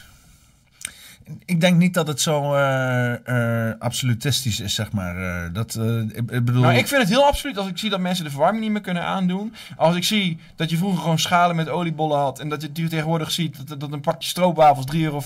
Ik 1.46 1.62
denk 1.62 1.78
niet 1.78 1.94
dat 1.94 2.08
het 2.08 2.22
zo 2.22 2.54
eh, 2.54 3.70
eh, 3.70 3.80
absolutistisch 3.80 4.60
is, 4.60 4.74
zeg 4.76 4.92
maar. 4.92 5.18
eh, 5.18 5.54
dat, 5.54 5.80
ik, 6.10 6.32
ik 6.32 6.46
bedoel... 6.46 6.62
Nou, 6.62 6.78
ik 6.78 6.88
vind 6.88 7.02
het 7.02 7.10
heel 7.10 7.26
absoluut 7.26 7.58
als 7.58 7.68
ik 7.68 7.78
zie 7.78 7.90
dat 7.90 8.00
mensen 8.00 8.24
de 8.24 8.30
verwarming 8.30 8.64
niet 8.64 8.72
meer 8.72 8.82
kunnen 8.82 9.04
aandoen. 9.04 9.54
Als 9.78 9.96
ik 9.96 10.04
zie 10.04 10.40
dat 10.56 10.70
je 10.70 10.78
vroeger 10.78 11.02
gewoon 11.02 11.20
schalen 11.20 11.56
met 11.56 11.70
oliebollen 11.70 12.18
had. 12.18 12.40
En 12.40 12.50
dat 12.50 12.62
je 12.62 12.72
tegenwoordig 12.72 13.32
ziet 13.32 13.68
dat, 13.68 13.80
dat 13.80 13.92
een 13.92 14.02
pakje 14.02 14.30
stroopwafels 14.30 14.86
3,45 14.96 15.00
euro 15.02 15.22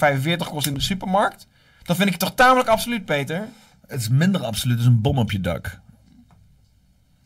kost 0.49 0.67
in 0.67 0.73
de 0.73 0.81
supermarkt. 0.81 1.47
Dan 1.83 1.95
vind 1.95 2.07
ik 2.07 2.13
het 2.13 2.23
toch 2.23 2.35
tamelijk 2.35 2.69
absoluut, 2.69 3.05
Peter. 3.05 3.47
Het 3.87 3.99
is 3.99 4.09
minder 4.09 4.43
absoluut, 4.43 4.77
het 4.77 4.87
is 4.87 4.93
een 4.93 5.01
bom 5.01 5.17
op 5.17 5.31
je 5.31 5.41
dak. 5.41 5.79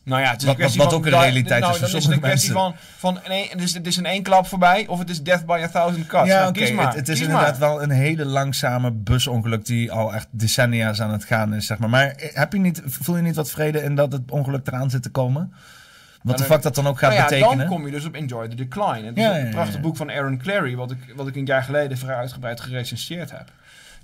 Nou 0.04 0.22
ja, 0.22 0.30
het 0.30 0.40
is 0.40 0.44
Wat- 0.46 0.54
een 0.54 0.60
kwestie 0.60 0.80
wat 0.80 0.90
van... 0.90 0.98
ook 0.98 1.06
een 1.06 1.10
realiteit 1.12 1.60
nou, 1.60 1.72
is 1.72 1.78
voor 1.78 1.88
een 1.94 2.00
sommige 2.02 2.20
kwestie 2.22 2.52
van... 2.52 2.74
van 2.98 3.18
nee, 3.28 3.48
het, 3.50 3.60
is, 3.60 3.74
het 3.74 3.86
is 3.86 3.96
in 3.98 4.06
één 4.06 4.22
klap 4.22 4.46
voorbij 4.46 4.86
of 4.86 4.98
het 4.98 5.10
is 5.10 5.22
death 5.22 5.46
by 5.46 5.60
a 5.64 5.68
thousand 5.68 6.06
cuts. 6.06 6.26
ja, 6.26 6.36
Nou, 6.38 6.48
oké. 6.48 6.60
Het, 6.82 6.94
het 6.94 7.08
is 7.08 7.18
kies 7.18 7.26
inderdaad 7.26 7.58
maar. 7.58 7.68
wel 7.68 7.82
een 7.82 7.90
hele 7.90 8.24
langzame 8.24 8.90
busongeluk 8.90 9.64
die 9.66 9.92
al 9.92 10.14
echt 10.14 10.26
decennia's 10.30 11.00
aan 11.00 11.12
het 11.12 11.24
gaan 11.24 11.54
is, 11.54 11.66
zeg 11.66 11.78
maar. 11.78 11.88
Maar 11.88 12.06
eh, 12.10 12.34
heb 12.34 12.52
je 12.52 12.58
niet, 12.58 12.82
voel 12.86 13.16
je 13.16 13.22
niet 13.22 13.36
wat 13.36 13.50
vrede 13.50 13.82
in 13.82 13.94
dat 13.94 14.12
het 14.12 14.30
ongeluk 14.30 14.66
eraan 14.66 14.90
zit 14.90 15.02
te 15.02 15.10
komen? 15.10 15.52
Wat 16.22 16.36
de 16.36 16.42
dan- 16.42 16.52
fuck 16.52 16.62
dat 16.62 16.74
dan 16.74 16.86
ook 16.86 16.98
gaat 16.98 17.10
Nou 17.10 17.22
ja, 17.22 17.28
betekenen? 17.28 17.58
dan 17.58 17.66
kom 17.66 17.86
je 17.86 17.92
dus 17.92 18.04
op 18.04 18.14
Enjoy 18.14 18.48
the 18.48 18.56
Decline. 18.56 19.06
Het 19.06 19.16
is 19.16 19.22
Ja, 19.22 19.38
een 19.38 19.44
ja, 19.44 19.50
prachtig 19.50 19.80
boek 19.80 19.96
van 19.96 20.10
Aaron 20.10 20.38
Clary, 20.38 20.76
wat 20.76 20.90
ik, 20.90 20.98
wat 21.16 21.26
ik 21.26 21.36
een 21.36 21.44
jaar 21.44 21.62
geleden 21.62 21.98
vrij 21.98 22.16
uitgebreid 22.16 22.60
gerecenseerd 22.60 23.30
heb. 23.30 23.50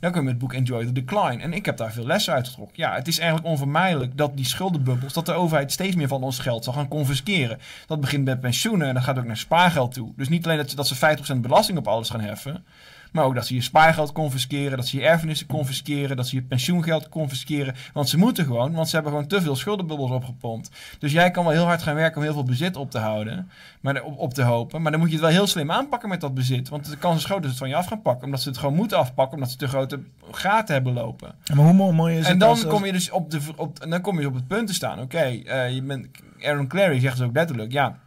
Dan 0.00 0.10
kom 0.10 0.20
je 0.20 0.26
met 0.26 0.34
het 0.34 0.42
boek 0.42 0.52
Enjoy 0.52 0.84
the 0.84 0.92
Decline. 0.92 1.42
En 1.42 1.52
ik 1.52 1.64
heb 1.66 1.76
daar 1.76 1.92
veel 1.92 2.06
lessen 2.06 2.32
uit 2.34 2.48
getrokken. 2.48 2.76
Ja, 2.82 2.94
het 2.94 3.08
is 3.08 3.18
eigenlijk 3.18 3.48
onvermijdelijk 3.48 4.16
dat 4.16 4.36
die 4.36 4.44
schuldenbubbels, 4.46 5.12
dat 5.12 5.26
de 5.26 5.32
overheid 5.32 5.72
steeds 5.72 5.96
meer 5.96 6.08
van 6.08 6.22
ons 6.22 6.38
geld 6.38 6.64
zal 6.64 6.72
gaan 6.72 6.88
confisceren. 6.88 7.58
Dat 7.86 8.00
begint 8.00 8.24
met 8.24 8.40
pensioenen 8.40 8.88
en 8.88 8.94
dat 8.94 9.02
gaat 9.02 9.18
ook 9.18 9.24
naar 9.24 9.36
spaargeld 9.36 9.92
toe. 9.94 10.12
Dus 10.16 10.28
niet 10.28 10.44
alleen 10.44 10.56
dat, 10.58 10.70
ze- 10.70 10.76
dat 10.76 10.86
ze 10.88 10.94
50% 10.96 11.42
belasting 11.42 11.78
op 11.78 11.88
alles 11.88 12.10
gaan 12.10 12.20
heffen. 12.20 12.64
Maar 13.12 13.24
ook 13.24 13.34
dat 13.34 13.46
ze 13.46 13.54
je 13.54 13.60
spaargeld 13.62 14.12
confisceren, 14.12 14.76
dat 14.76 14.86
ze 14.86 14.96
je 14.96 15.04
erfenissen 15.06 15.46
confisceren, 15.46 16.16
dat 16.16 16.26
ze 16.28 16.34
je 16.36 16.42
pensioengeld 16.42 17.08
confisceren. 17.08 17.74
Want 17.92 18.08
ze 18.08 18.18
moeten 18.18 18.44
gewoon, 18.44 18.72
want 18.72 18.88
ze 18.88 18.94
hebben 18.94 19.12
gewoon 19.12 19.28
te 19.28 19.42
veel 19.42 19.56
schuldenbubbels 19.56 20.10
opgepompt. 20.10 20.70
Dus 20.98 21.12
jij 21.12 21.30
kan 21.30 21.44
wel 21.44 21.52
heel 21.52 21.64
hard 21.64 21.82
gaan 21.82 21.94
werken 21.94 22.16
om 22.16 22.22
heel 22.22 22.32
veel 22.32 22.42
bezit 22.44 22.76
op 22.76 22.90
te 22.90 22.98
houden, 22.98 23.50
maar 23.80 24.02
op, 24.02 24.18
op 24.18 24.34
te 24.34 24.42
hopen. 24.42 24.82
Maar 24.82 24.90
dan 24.90 25.00
moet 25.00 25.08
je 25.10 25.14
het 25.16 25.24
wel 25.24 25.34
heel 25.34 25.46
slim 25.46 25.70
aanpakken 25.70 26.08
met 26.08 26.20
dat 26.20 26.34
bezit. 26.34 26.68
Want 26.68 26.90
de 26.90 26.96
kans 26.96 27.16
is 27.18 27.24
groot 27.24 27.42
dat 27.42 27.44
ze 27.44 27.50
het 27.50 27.58
van 27.58 27.68
je 27.68 27.74
af 27.76 27.86
gaan 27.86 28.02
pakken. 28.02 28.24
Omdat 28.24 28.40
ze 28.42 28.48
het 28.48 28.58
gewoon 28.58 28.74
moeten 28.74 28.98
afpakken, 28.98 29.34
omdat 29.34 29.50
ze 29.50 29.56
te 29.56 29.68
grote 29.68 30.00
gaten 30.30 30.74
hebben 30.74 30.92
lopen. 30.92 31.34
Maar 31.54 31.64
hoe 31.64 31.92
mooi, 31.92 32.16
is 32.18 32.24
En 32.24 32.30
het 32.30 32.40
dan 32.40 32.48
als- 32.48 32.64
als- 32.64 32.72
kom 32.74 32.84
je 32.84 32.92
dus 32.92 33.10
op, 33.10 33.30
de, 33.30 33.38
op, 33.56 33.78
en 33.78 33.90
dan 33.90 34.00
kom 34.00 34.14
je 34.14 34.18
dus 34.20 34.28
op 34.28 34.34
het 34.34 34.46
punt 34.46 34.66
te 34.66 34.74
staan. 34.74 35.00
Oké, 35.00 35.18
eh, 35.18 35.74
je 35.74 35.82
bent 35.82 36.06
Aaron 36.42 36.66
Clary 36.68 37.00
zegt 37.00 37.16
dus 37.16 37.26
ook 37.26 37.34
letterlijk, 37.34 37.72
ja, 37.72 37.98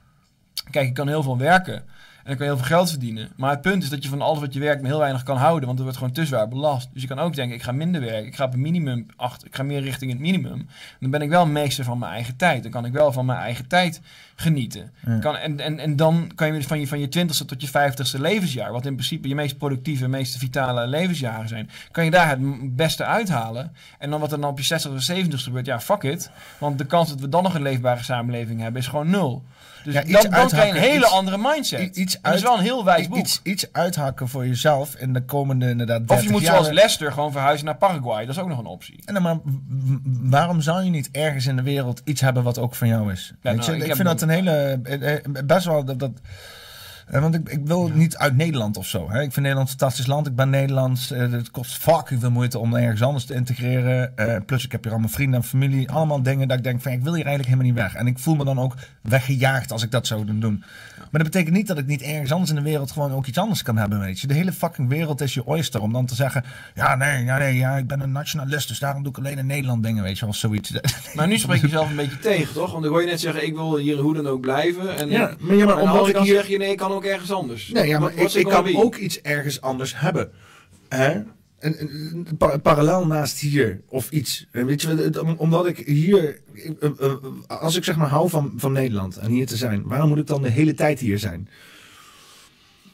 kijk, 0.69 0.87
ik 0.87 0.93
kan 0.93 1.07
heel 1.07 1.23
veel 1.23 1.37
werken. 1.37 1.83
En 2.31 2.37
ik 2.37 2.43
kan 2.43 2.55
heel 2.55 2.65
veel 2.65 2.75
geld 2.75 2.89
verdienen. 2.89 3.29
Maar 3.35 3.49
het 3.49 3.61
punt 3.61 3.83
is 3.83 3.89
dat 3.89 4.03
je 4.03 4.09
van 4.09 4.21
alles 4.21 4.39
wat 4.39 4.53
je 4.53 4.59
werkt 4.59 4.81
maar 4.81 4.89
heel 4.89 4.99
weinig 4.99 5.23
kan 5.23 5.37
houden. 5.37 5.65
Want 5.65 5.77
er 5.77 5.83
wordt 5.83 5.99
gewoon 5.99 6.13
te 6.13 6.25
zwaar 6.25 6.47
belast. 6.47 6.89
Dus 6.93 7.01
je 7.01 7.07
kan 7.07 7.19
ook 7.19 7.35
denken, 7.35 7.55
ik 7.55 7.63
ga 7.63 7.71
minder 7.71 8.01
werken. 8.01 8.25
Ik 8.25 8.35
ga 8.35 8.45
op 8.45 8.53
een 8.53 8.61
minimum 8.61 9.05
achter. 9.15 9.47
Ik 9.47 9.55
ga 9.55 9.63
meer 9.63 9.81
richting 9.81 10.11
het 10.11 10.19
minimum. 10.19 10.67
Dan 10.99 11.09
ben 11.09 11.21
ik 11.21 11.29
wel 11.29 11.45
meester 11.45 11.83
van 11.83 11.99
mijn 11.99 12.11
eigen 12.11 12.35
tijd. 12.35 12.63
Dan 12.63 12.71
kan 12.71 12.85
ik 12.85 12.93
wel 12.93 13.11
van 13.11 13.25
mijn 13.25 13.39
eigen 13.39 13.67
tijd 13.67 14.01
genieten. 14.35 14.91
Ja. 15.05 15.19
Kan, 15.19 15.35
en, 15.35 15.59
en, 15.59 15.79
en 15.79 15.95
dan 15.95 16.31
kan 16.35 16.47
je 16.47 16.53
dus 16.53 16.65
van 16.65 16.79
je, 16.79 16.87
van 16.87 16.99
je 16.99 17.07
20ste 17.07 17.45
tot 17.45 17.61
je 17.61 17.67
50ste 17.67 18.19
levensjaar. 18.19 18.71
Wat 18.71 18.85
in 18.85 18.93
principe 18.93 19.27
je 19.27 19.35
meest 19.35 19.57
productieve, 19.57 20.07
meest 20.07 20.37
vitale 20.37 20.87
levensjaren 20.87 21.47
zijn. 21.47 21.69
Kan 21.91 22.05
je 22.05 22.11
daar 22.11 22.29
het 22.29 22.75
beste 22.75 23.05
uithalen. 23.05 23.75
En 23.99 24.09
dan 24.09 24.19
wat 24.19 24.31
er 24.31 24.41
dan 24.41 24.49
op 24.49 24.57
je 24.57 24.63
60 24.63 24.91
of 24.91 25.01
70 25.01 25.43
gebeurt. 25.43 25.65
Ja, 25.65 25.79
fuck 25.79 26.03
it. 26.03 26.31
Want 26.57 26.77
de 26.77 26.85
kans 26.85 27.09
dat 27.09 27.19
we 27.19 27.29
dan 27.29 27.43
nog 27.43 27.53
een 27.53 27.61
leefbare 27.61 28.03
samenleving 28.03 28.61
hebben 28.61 28.81
is 28.81 28.87
gewoon 28.87 29.09
nul. 29.09 29.43
Dus 29.83 29.93
Ja, 29.93 30.01
dan, 30.21 30.31
dan 30.31 30.47
krijg 30.47 30.67
je 30.69 30.75
een 30.75 30.81
hele 30.83 31.05
iets- 31.05 31.11
andere 31.11 31.37
mindset. 31.37 31.95
iets 31.97 32.17
dat 32.21 32.33
is 32.33 32.41
wel 32.41 32.57
een 32.57 32.63
heel 32.63 32.85
wijs 32.85 33.07
boek. 33.07 33.17
iets, 33.17 33.39
iets 33.43 33.67
uithakken 33.71 34.27
voor 34.27 34.47
jezelf 34.47 34.95
in 34.95 35.13
de 35.13 35.23
komende 35.25 35.69
inderdaad 35.69 36.01
of 36.01 36.05
30 36.07 36.25
je 36.25 36.31
moet 36.31 36.45
zoals 36.45 36.67
Leicester 36.69 37.11
gewoon 37.11 37.31
verhuizen 37.31 37.65
naar 37.65 37.75
Paraguay. 37.77 38.25
Dat 38.25 38.35
is 38.35 38.41
ook 38.41 38.47
nog 38.47 38.57
een 38.59 38.65
optie. 38.65 38.99
En 39.05 39.13
dan 39.13 39.23
maar 39.23 39.37
waarom 40.21 40.61
zou 40.61 40.83
je 40.83 40.89
niet 40.89 41.09
ergens 41.11 41.45
in 41.45 41.55
de 41.55 41.61
wereld 41.61 42.01
iets 42.05 42.21
hebben 42.21 42.43
wat 42.43 42.59
ook 42.59 42.75
van 42.75 42.87
jou 42.87 43.11
is? 43.11 43.33
Weet 43.41 43.55
nou, 43.55 43.71
je? 43.71 43.77
ik 43.77 43.87
Ik, 43.87 43.95
vind 43.95 44.07
dat 44.07 44.21
een 44.21 44.29
hele. 44.29 44.79
eh, 44.83 45.13
eh, 45.15 45.23
Best 45.45 45.65
wel 45.65 45.83
dat. 45.85 45.99
dat 45.99 46.11
want 47.19 47.35
ik, 47.35 47.49
ik 47.49 47.65
wil 47.65 47.89
niet 47.93 48.17
uit 48.17 48.35
Nederland 48.35 48.77
of 48.77 48.85
zo. 48.87 49.09
Hè. 49.09 49.15
Ik 49.15 49.31
vind 49.31 49.35
Nederland 49.35 49.69
een 49.69 49.77
fantastisch 49.77 50.07
land. 50.07 50.27
Ik 50.27 50.35
ben 50.35 50.49
Nederlands. 50.49 51.11
eh, 51.11 51.31
het 51.31 51.51
kost 51.51 51.77
fucking 51.77 52.19
veel 52.19 52.31
moeite 52.31 52.59
om 52.59 52.75
ergens 52.75 53.01
anders 53.01 53.25
te 53.25 53.33
integreren. 53.33 54.17
Eh, 54.17 54.35
plus 54.45 54.65
ik 54.65 54.71
heb 54.71 54.83
hier 54.83 54.91
allemaal 54.91 55.09
vrienden 55.09 55.39
en 55.39 55.45
familie. 55.45 55.89
Allemaal 55.89 56.21
dingen 56.21 56.47
dat 56.47 56.57
ik 56.57 56.63
denk 56.63 56.81
van 56.81 56.91
ik 56.91 57.03
wil 57.03 57.13
hier 57.15 57.25
eigenlijk 57.25 57.55
helemaal 57.55 57.73
niet 57.73 57.83
weg. 57.83 57.95
En 58.01 58.07
ik 58.07 58.19
voel 58.19 58.35
me 58.35 58.45
dan 58.45 58.59
ook 58.59 58.75
weggejaagd 59.01 59.71
als 59.71 59.83
ik 59.83 59.91
dat 59.91 60.07
zou 60.07 60.25
doen. 60.25 60.63
Maar 61.11 61.21
dat 61.23 61.31
betekent 61.31 61.55
niet 61.55 61.67
dat 61.67 61.77
ik 61.77 61.85
niet 61.85 62.01
ergens 62.01 62.31
anders 62.31 62.49
in 62.49 62.55
de 62.55 62.61
wereld 62.61 62.91
gewoon 62.91 63.11
ook 63.13 63.25
iets 63.25 63.37
anders 63.37 63.63
kan 63.63 63.77
hebben, 63.77 63.99
weet 63.99 64.19
je. 64.19 64.27
De 64.27 64.33
hele 64.33 64.51
fucking 64.51 64.89
wereld 64.89 65.21
is 65.21 65.33
je 65.33 65.45
oyster. 65.45 65.81
Om 65.81 65.93
dan 65.93 66.05
te 66.05 66.15
zeggen, 66.15 66.43
ja 66.75 66.95
nee, 66.95 67.23
ja, 67.23 67.37
nee, 67.37 67.55
ja, 67.57 67.77
ik 67.77 67.87
ben 67.87 67.99
een 67.99 68.11
nationalist, 68.11 68.67
dus 68.67 68.79
daarom 68.79 69.03
doe 69.03 69.11
ik 69.11 69.17
alleen 69.17 69.37
in 69.37 69.45
Nederland 69.45 69.83
dingen, 69.83 70.03
weet 70.03 70.19
je. 70.19 70.25
Of 70.27 70.35
zoiets. 70.35 70.71
Maar 71.15 71.27
nu 71.27 71.37
spreek 71.37 71.61
je 71.61 71.67
jezelf 71.67 71.89
een 71.89 71.95
beetje 71.95 72.19
tegen, 72.19 72.53
toch? 72.53 72.71
Want 72.71 72.83
ik 72.85 72.89
hoor 72.89 73.01
je 73.01 73.07
net 73.07 73.19
zeggen, 73.19 73.45
ik 73.45 73.55
wil 73.55 73.77
hier 73.77 73.97
hoe 73.97 74.13
dan 74.13 74.27
ook 74.27 74.41
blijven. 74.41 74.97
En, 74.97 75.09
Ja, 75.09 75.35
maar, 75.39 75.55
ja, 75.55 75.65
maar 75.65 75.75
en 75.75 75.81
omdat 75.81 75.99
als 75.99 76.07
ik 76.07 76.13
dan 76.13 76.23
hier... 76.23 76.35
zeg 76.35 76.47
je, 76.47 76.57
nee, 76.57 76.71
ik 76.71 76.77
kan 76.77 76.91
ook 76.91 77.00
ergens 77.05 77.31
anders. 77.31 77.69
Nee, 77.69 77.87
ja, 77.87 77.99
maar 77.99 78.13
ik, 78.15 78.43
kan 78.47 78.75
ook 78.75 78.95
iets 78.95 79.21
ergens 79.21 79.61
anders 79.61 79.99
hebben. 79.99 80.31
Hè? 80.89 81.09
En, 81.59 81.77
en, 81.77 81.89
en 82.27 82.37
pa- 82.37 82.57
parallel 82.57 83.07
naast 83.07 83.39
hier 83.39 83.81
of 83.87 84.11
iets. 84.11 84.47
Weet 84.51 84.81
je, 84.81 85.35
omdat 85.37 85.67
ik 85.67 85.77
hier, 85.77 86.41
eh, 86.53 86.89
eh, 86.99 87.13
als 87.47 87.75
ik 87.75 87.83
zeg 87.83 87.95
maar 87.97 88.07
hou 88.09 88.29
van, 88.29 88.53
van 88.55 88.71
Nederland 88.71 89.17
en 89.17 89.31
hier 89.31 89.45
te 89.47 89.57
zijn, 89.57 89.83
waarom 89.85 90.09
moet 90.09 90.17
ik 90.17 90.27
dan 90.27 90.41
de 90.41 90.49
hele 90.49 90.73
tijd 90.73 90.99
hier 90.99 91.19
zijn? 91.19 91.49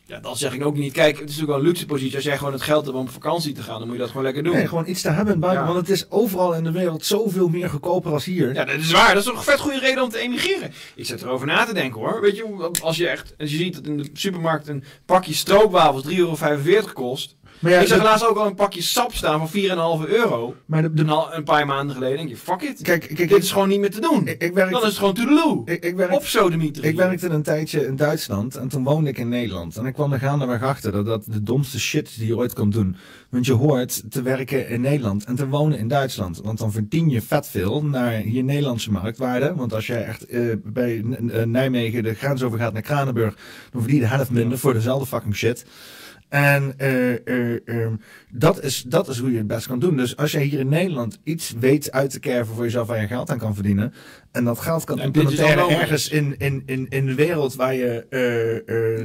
Ja, 0.08 0.20
dat 0.20 0.38
zeg 0.38 0.54
ik 0.54 0.66
ook 0.66 0.76
niet. 0.76 0.94
Kijk, 0.94 1.20
het 1.20 1.30
is 1.30 1.36
natuurlijk 1.36 1.52
wel 1.52 1.60
een 1.60 1.66
luxe 1.66 1.86
positie. 1.86 2.16
Als 2.16 2.24
jij 2.24 2.38
gewoon 2.38 2.54
het 2.54 2.62
geld 2.62 2.86
hebt 2.86 2.98
om 2.98 3.04
op 3.04 3.10
vakantie 3.10 3.54
te 3.54 3.62
gaan, 3.62 3.78
dan 3.78 3.88
moet 3.88 3.96
je 3.96 4.02
dat 4.02 4.10
gewoon 4.10 4.24
lekker 4.24 4.44
doen. 4.44 4.54
Nee, 4.54 4.68
gewoon 4.68 4.88
iets 4.88 5.02
te 5.02 5.10
hebben 5.10 5.40
buitenland. 5.40 5.68
Ja. 5.68 5.74
Want 5.74 5.88
het 5.88 5.98
is 5.98 6.12
overal 6.12 6.54
in 6.54 6.64
de 6.64 6.72
wereld 6.72 7.06
zoveel 7.06 7.48
meer 7.48 7.70
goedkoper 7.70 8.12
als 8.12 8.26
hier. 8.26 8.54
Ja, 8.54 8.66
dat 8.66 8.76
is 8.76 8.92
waar. 8.92 9.08
Dat 9.08 9.18
is 9.18 9.24
toch 9.24 9.38
een 9.38 9.44
vet 9.44 9.60
goede 9.60 9.80
reden 9.80 10.04
om 10.04 10.10
te 10.10 10.20
emigreren. 10.20 10.72
Ik 10.96 11.06
zit 11.06 11.22
erover 11.22 11.48
na 11.48 11.66
te 11.66 11.74
denken 11.74 12.00
hoor. 12.00 12.22
Weet 12.22 12.36
je, 12.36 12.70
als 12.82 12.98
je 12.98 13.08
echt, 13.08 13.34
als 13.38 13.52
je 13.52 13.58
ziet 13.58 13.74
dat 13.74 13.86
in 13.86 13.98
de 13.98 14.10
supermarkt 14.14 14.68
een 14.68 14.84
pakje 15.06 15.34
stroopwafels 15.34 16.04
3,45 16.06 16.10
euro 16.18 16.36
kost. 16.94 17.36
Maar 17.60 17.72
ja, 17.72 17.80
ik 17.80 17.88
zag 17.88 18.04
laatst 18.04 18.28
ook 18.28 18.38
al 18.38 18.46
een 18.46 18.56
pakje 18.56 18.82
sap 18.82 19.14
staan 19.14 19.48
van 19.48 19.62
4,5 20.06 20.10
euro. 20.10 20.56
maar 20.66 20.82
de, 20.82 20.94
de- 20.94 21.06
Een, 21.32 21.44
paar 21.44 21.66
maanden 21.66 21.96
geleden 21.96 22.18
denk 22.18 22.30
je, 22.30 22.38
fuck 22.38 22.62
it. 22.62 22.82
kijk, 22.82 23.00
kijk, 23.02 23.18
Dit 23.18 23.32
ik, 23.32 23.38
is 23.38 23.52
gewoon 23.52 23.68
niet 23.70 23.80
meer 23.80 23.92
te 23.92 24.02
doen. 24.02 24.28
ik, 24.28 24.42
ik 24.44 24.54
werk, 24.54 24.72
Dan 24.72 24.82
is 24.82 24.88
het 24.88 24.98
gewoon 24.98 25.14
toedeloe. 25.14 25.62
ik, 25.66 25.84
ik 25.86 25.96
werk 25.96 26.12
Op 26.14 26.26
sodemieter. 26.26 26.84
Ik 26.84 26.96
werkte 26.96 27.30
een 27.30 27.42
tijdje 27.44 27.86
in 27.86 27.96
Duitsland 27.96 28.56
en 28.56 28.68
toen 28.68 28.84
woonde 28.84 29.10
ik 29.10 29.18
in 29.18 29.30
Nederland. 29.30 29.78
En 29.78 29.86
ik 29.86 29.94
kwam 29.94 30.14
er 30.14 30.20
gaandeweg 30.20 30.64
achter 30.64 30.92
dat 30.92 31.06
dat 31.06 31.24
de 31.28 31.44
domste 31.44 31.80
shit 31.80 32.18
die 32.18 32.28
je 32.28 32.38
ooit 32.38 32.54
kan 32.54 32.70
doen. 32.70 32.96
Want 33.30 33.46
je 33.46 33.54
hoort 33.54 34.12
te 34.12 34.22
werken 34.22 34.70
in 34.70 34.82
Nederland 34.82 35.26
en 35.26 35.36
te 35.36 35.48
wonen 35.48 35.78
in 35.80 35.88
Duitsland. 35.88 36.42
Want 36.44 36.58
dan 36.58 36.72
verdien 36.72 37.10
je 37.10 37.22
vet 37.22 37.48
veel 37.48 37.84
naar 37.84 38.28
je 38.28 38.44
Nederlandse 38.44 38.92
marktwaarde. 38.92 39.54
Want 39.56 39.74
als 39.74 39.88
jij 39.88 40.04
echt 40.06 40.26
eh, 40.26 40.42
bij 40.64 41.02
Nijmegen 41.46 42.04
de 42.04 42.14
grens 42.14 42.44
over 42.44 42.60
gaat 42.60 42.74
naar 42.74 42.82
Kranenburg, 42.82 43.36
dan 43.72 43.82
verdien 43.82 44.00
je 44.00 44.08
de 44.08 44.14
helft 44.16 44.30
minder 44.32 44.58
voor 44.58 44.74
dezelfde 44.74 45.06
fucking 45.08 45.36
shit. 45.36 45.66
En 46.30 46.74
eh, 46.78 47.28
eh, 47.28 47.60
ehm, 47.66 47.94
dat, 48.30 48.64
is, 48.64 48.84
dat 48.88 49.08
is 49.08 49.20
hoe 49.20 49.32
je 49.32 49.38
het 49.38 49.48
best 49.48 49.68
kan 49.68 49.80
doen. 49.80 49.98
Dus 49.98 50.18
als 50.18 50.32
jij 50.32 50.44
hier 50.44 50.60
in 50.60 50.70
Nederland 50.70 51.20
iets 51.24 51.54
weet 51.60 51.92
uit 51.92 52.10
te 52.10 52.20
kerven 52.20 52.56
voor 52.56 52.64
jezelf 52.64 52.88
waar 52.88 53.02
je 53.02 53.08
geld 53.08 53.30
aan 53.30 53.38
kan 53.38 53.54
verdienen. 53.54 53.94
En 54.32 54.44
dat 54.44 54.60
geld 54.60 54.84
kan 54.84 54.98
Ja, 54.98 55.04
implementeren 55.04 55.70
ergens 55.70 56.10
in, 56.10 56.36
in, 56.38 56.64
in, 56.66 56.86
in 56.90 57.06
de 57.06 57.16
wereld 57.16 57.56
waar 57.56 57.74
je 57.74 58.06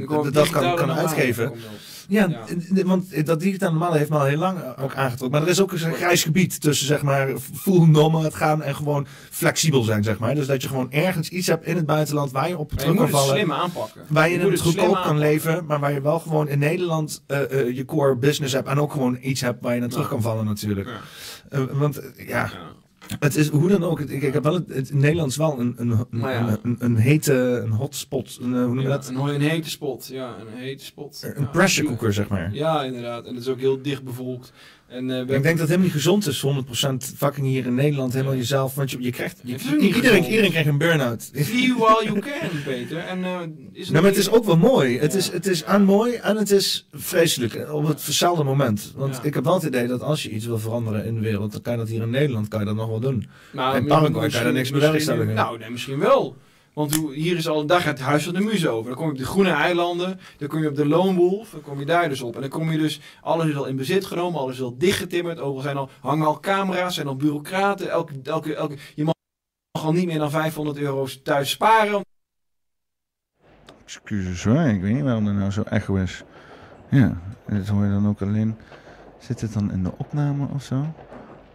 eh, 0.05 0.31
dat 0.33 0.49
kan, 0.49 0.75
kan 0.75 0.91
uitgeven. 0.91 1.51
Ja, 2.07 2.29
want 2.85 3.25
dat 3.25 3.39
digitale 3.39 3.71
normale 3.71 3.97
heeft 3.97 4.09
me 4.09 4.17
al 4.17 4.25
heel 4.25 4.37
lang 4.37 4.57
ook 4.81 4.95
aangetrokken. 4.95 5.31
Maar 5.31 5.41
er 5.41 5.47
is 5.53 5.61
ook 5.61 5.71
een 5.71 5.93
grijs 5.93 6.23
gebied 6.23 6.61
tussen 6.61 6.87
zeg 6.87 7.01
maar 7.01 7.27
full 7.53 7.87
nomad 7.87 8.35
gaan 8.35 8.61
en 8.63 8.75
gewoon 8.75 9.07
flexibel 9.29 9.83
zijn 9.83 10.03
zeg 10.03 10.19
maar. 10.19 10.35
Dus 10.35 10.47
dat 10.47 10.61
je 10.61 10.67
gewoon 10.67 10.91
ergens 10.91 11.29
iets 11.29 11.47
hebt 11.47 11.65
in 11.65 11.75
het 11.75 11.85
buitenland 11.85 12.31
waar 12.31 12.47
je 12.47 12.57
op 12.57 12.71
Maar 12.71 12.79
je 12.79 12.85
terug 12.85 13.01
moet 13.01 13.09
kan 13.11 13.19
vallen. 13.19 13.35
slim 13.35 13.51
aanpakken. 13.51 14.01
Waar 14.07 14.29
je, 14.29 14.39
moet 14.39 14.51
het 14.51 14.61
goedkoop 14.61 15.01
kan 15.03 15.17
leven, 15.17 15.65
maar 15.65 15.79
waar 15.79 15.93
je 15.93 16.01
wel 16.01 16.19
gewoon 16.19 16.47
in 16.47 16.59
Nederland 16.59 17.23
eh, 17.27 17.59
eh, 17.59 17.75
je 17.75 17.85
core 17.85 18.15
business 18.15 18.53
hebt. 18.53 18.67
En 18.67 18.79
ook 18.79 18.91
gewoon 18.91 19.17
iets 19.21 19.41
hebt 19.41 19.61
waar 19.63 19.73
je 19.73 19.79
naar 19.79 19.89
terug 19.89 20.07
kan 20.07 20.21
vallen 20.21 20.45
natuurlijk. 20.45 20.87
Ja. 20.87 20.99
Eh, 21.49 21.63
want 21.71 21.97
eh, 21.99 22.27
Ja. 22.27 22.51
Het 23.19 23.35
is 23.35 23.49
hoe 23.49 23.69
dan 23.69 23.83
ook. 23.83 23.99
Ik, 23.99 24.21
ik 24.23 24.33
heb 24.33 24.43
wel 24.43 24.53
het, 24.53 24.73
het 24.73 24.93
Nederlands 24.93 25.37
wel 25.37 25.59
een, 25.59 25.73
een, 25.77 25.89
een, 26.11 26.19
ja. 26.19 26.57
een, 26.63 26.75
een 26.79 26.95
hete 26.97 27.33
een 27.63 27.71
hotspot. 27.71 28.37
Een, 28.41 28.53
eh, 28.53 28.59
hoe 28.59 28.67
noem 28.67 28.77
je 28.79 28.83
Ja, 28.87 28.89
dat? 28.89 29.07
een, 29.07 29.17
een 29.17 29.41
hete 29.41 29.69
spot. 29.69 30.07
Ja, 30.11 30.35
een 30.39 30.57
hete 30.61 30.85
spot. 30.85 31.21
Een 31.35 31.41
Ja. 31.43 31.47
pressure 31.47 31.87
cooker, 31.87 32.13
zeg 32.13 32.27
maar. 32.27 32.53
Ja, 32.53 32.83
inderdaad. 32.83 33.25
En 33.25 33.33
het 33.33 33.43
is 33.43 33.49
ook 33.49 33.59
heel 33.59 33.81
dicht 33.81 34.03
bevolkt. 34.03 34.53
En, 34.93 35.11
eh, 35.11 35.19
Ik 35.19 35.27
denk 35.27 35.43
dat 35.43 35.57
het 35.57 35.59
helemaal 35.59 35.83
niet 35.83 35.91
gezond 35.91 36.27
is, 36.27 36.41
100% 36.41 37.13
fucking 37.17 37.47
hier 37.47 37.65
in 37.65 37.75
Nederland, 37.75 38.13
helemaal 38.13 38.35
jezelf. 38.35 38.75
Want 38.75 38.91
je, 38.91 38.97
je 39.01 39.11
krijgt, 39.11 39.39
je, 39.43 39.57
iedereen, 39.79 40.23
iedereen 40.25 40.49
krijgt 40.49 40.69
een 40.69 40.77
burn-out. 40.77 41.29
Flee 41.33 41.73
while 41.77 42.01
you 42.03 42.19
can, 42.19 42.49
Peter. 42.65 42.97
En, 42.97 43.23
eh, 43.23 43.39
is 43.71 43.89
Nou, 43.89 44.01
maar 44.01 44.11
het 44.11 44.19
is 44.19 44.29
ook 44.29 44.45
wel 44.45 44.57
mooi. 44.57 44.99
Het, 44.99 45.13
is, 45.13 45.31
het 45.31 45.47
is 45.47 45.65
aan 45.65 45.83
mooi 45.83 46.13
en 46.13 46.37
het 46.37 46.51
is 46.51 46.87
vreselijk 46.91 47.53
eh, 47.53 47.73
op 47.73 47.87
hetzelfde 47.87 48.43
moment. 48.43 48.93
Want 48.95 49.15
Ja. 49.15 49.23
ik 49.23 49.33
heb 49.33 49.43
wel 49.43 49.53
het 49.53 49.63
idee 49.63 49.87
dat 49.87 50.01
als 50.01 50.23
je 50.23 50.29
iets 50.29 50.45
wil 50.45 50.59
veranderen 50.59 51.05
in 51.05 51.13
de 51.13 51.21
wereld, 51.21 51.51
dan 51.51 51.61
kan 51.61 51.73
je 51.73 51.79
dat 51.79 51.89
hier 51.89 52.01
in 52.01 52.09
Nederland 52.09 52.47
kan 52.47 52.59
je 52.59 52.65
dat 52.65 52.75
nog 52.75 52.87
wel 52.87 52.99
doen. 52.99 53.27
Nou, 53.51 53.77
In 53.77 53.85
Paraguay 53.85 54.29
kan 54.29 54.37
je 54.39 54.45
daar 54.45 54.53
niks 54.53 54.71
bewerkstelligen. 54.71 55.33
Nou, 55.33 55.59
nee, 55.59 55.69
misschien 55.69 55.99
wel. 55.99 56.35
Want 56.73 56.95
hier 56.95 57.37
is 57.37 57.47
al, 57.47 57.65
daar 57.65 57.81
gaat 57.81 57.97
het 57.97 58.07
huis 58.07 58.23
van 58.23 58.33
de 58.33 58.39
muze 58.39 58.69
over. 58.69 58.89
Dan 58.89 58.97
kom 58.97 59.05
je 59.05 59.11
op 59.11 59.17
de 59.17 59.25
Groene 59.25 59.49
Eilanden, 59.49 60.19
dan 60.37 60.47
kom 60.47 60.61
je 60.61 60.67
op 60.67 60.75
de 60.75 60.85
Lone 60.85 61.17
Wolf, 61.17 61.49
dan 61.49 61.61
kom 61.61 61.79
je 61.79 61.85
daar 61.85 62.09
dus 62.09 62.21
op. 62.21 62.35
En 62.35 62.41
dan 62.41 62.49
kom 62.49 62.71
je 62.71 62.77
dus, 62.77 63.01
alles 63.21 63.45
is 63.45 63.55
al 63.55 63.65
in 63.65 63.75
bezit 63.75 64.05
genomen, 64.05 64.39
alles 64.39 64.55
is 64.55 64.61
al 64.61 64.77
dichtgetimmerd. 64.77 65.39
Overal 65.39 65.61
zijn 65.61 65.77
al, 65.77 65.89
hangen 66.01 66.27
al 66.27 66.39
camera's, 66.39 66.95
zijn 66.95 67.07
al 67.07 67.15
bureaucraten. 67.15 67.89
Elke, 67.89 68.13
elke, 68.23 68.55
elke, 68.55 68.77
je 68.95 69.03
mag 69.03 69.13
al 69.71 69.93
niet 69.93 70.05
meer 70.05 70.19
dan 70.19 70.31
500 70.31 70.77
euro's 70.77 71.21
thuis 71.21 71.49
sparen. 71.49 72.01
Excuses 73.83 74.43
hoor, 74.43 74.61
ik 74.61 74.81
weet 74.81 74.93
niet 74.93 75.03
waarom 75.03 75.27
er 75.27 75.33
nou 75.33 75.51
zo 75.51 75.61
echo 75.61 75.95
is. 75.95 76.23
Ja, 76.89 77.17
dit 77.47 77.67
hoor 77.67 77.85
je 77.85 77.91
dan 77.91 78.07
ook 78.07 78.21
alleen. 78.21 78.55
Zit 79.19 79.41
het 79.41 79.53
dan 79.53 79.71
in 79.71 79.83
de 79.83 79.91
opname 79.97 80.47
of 80.53 80.63
zo? 80.63 80.93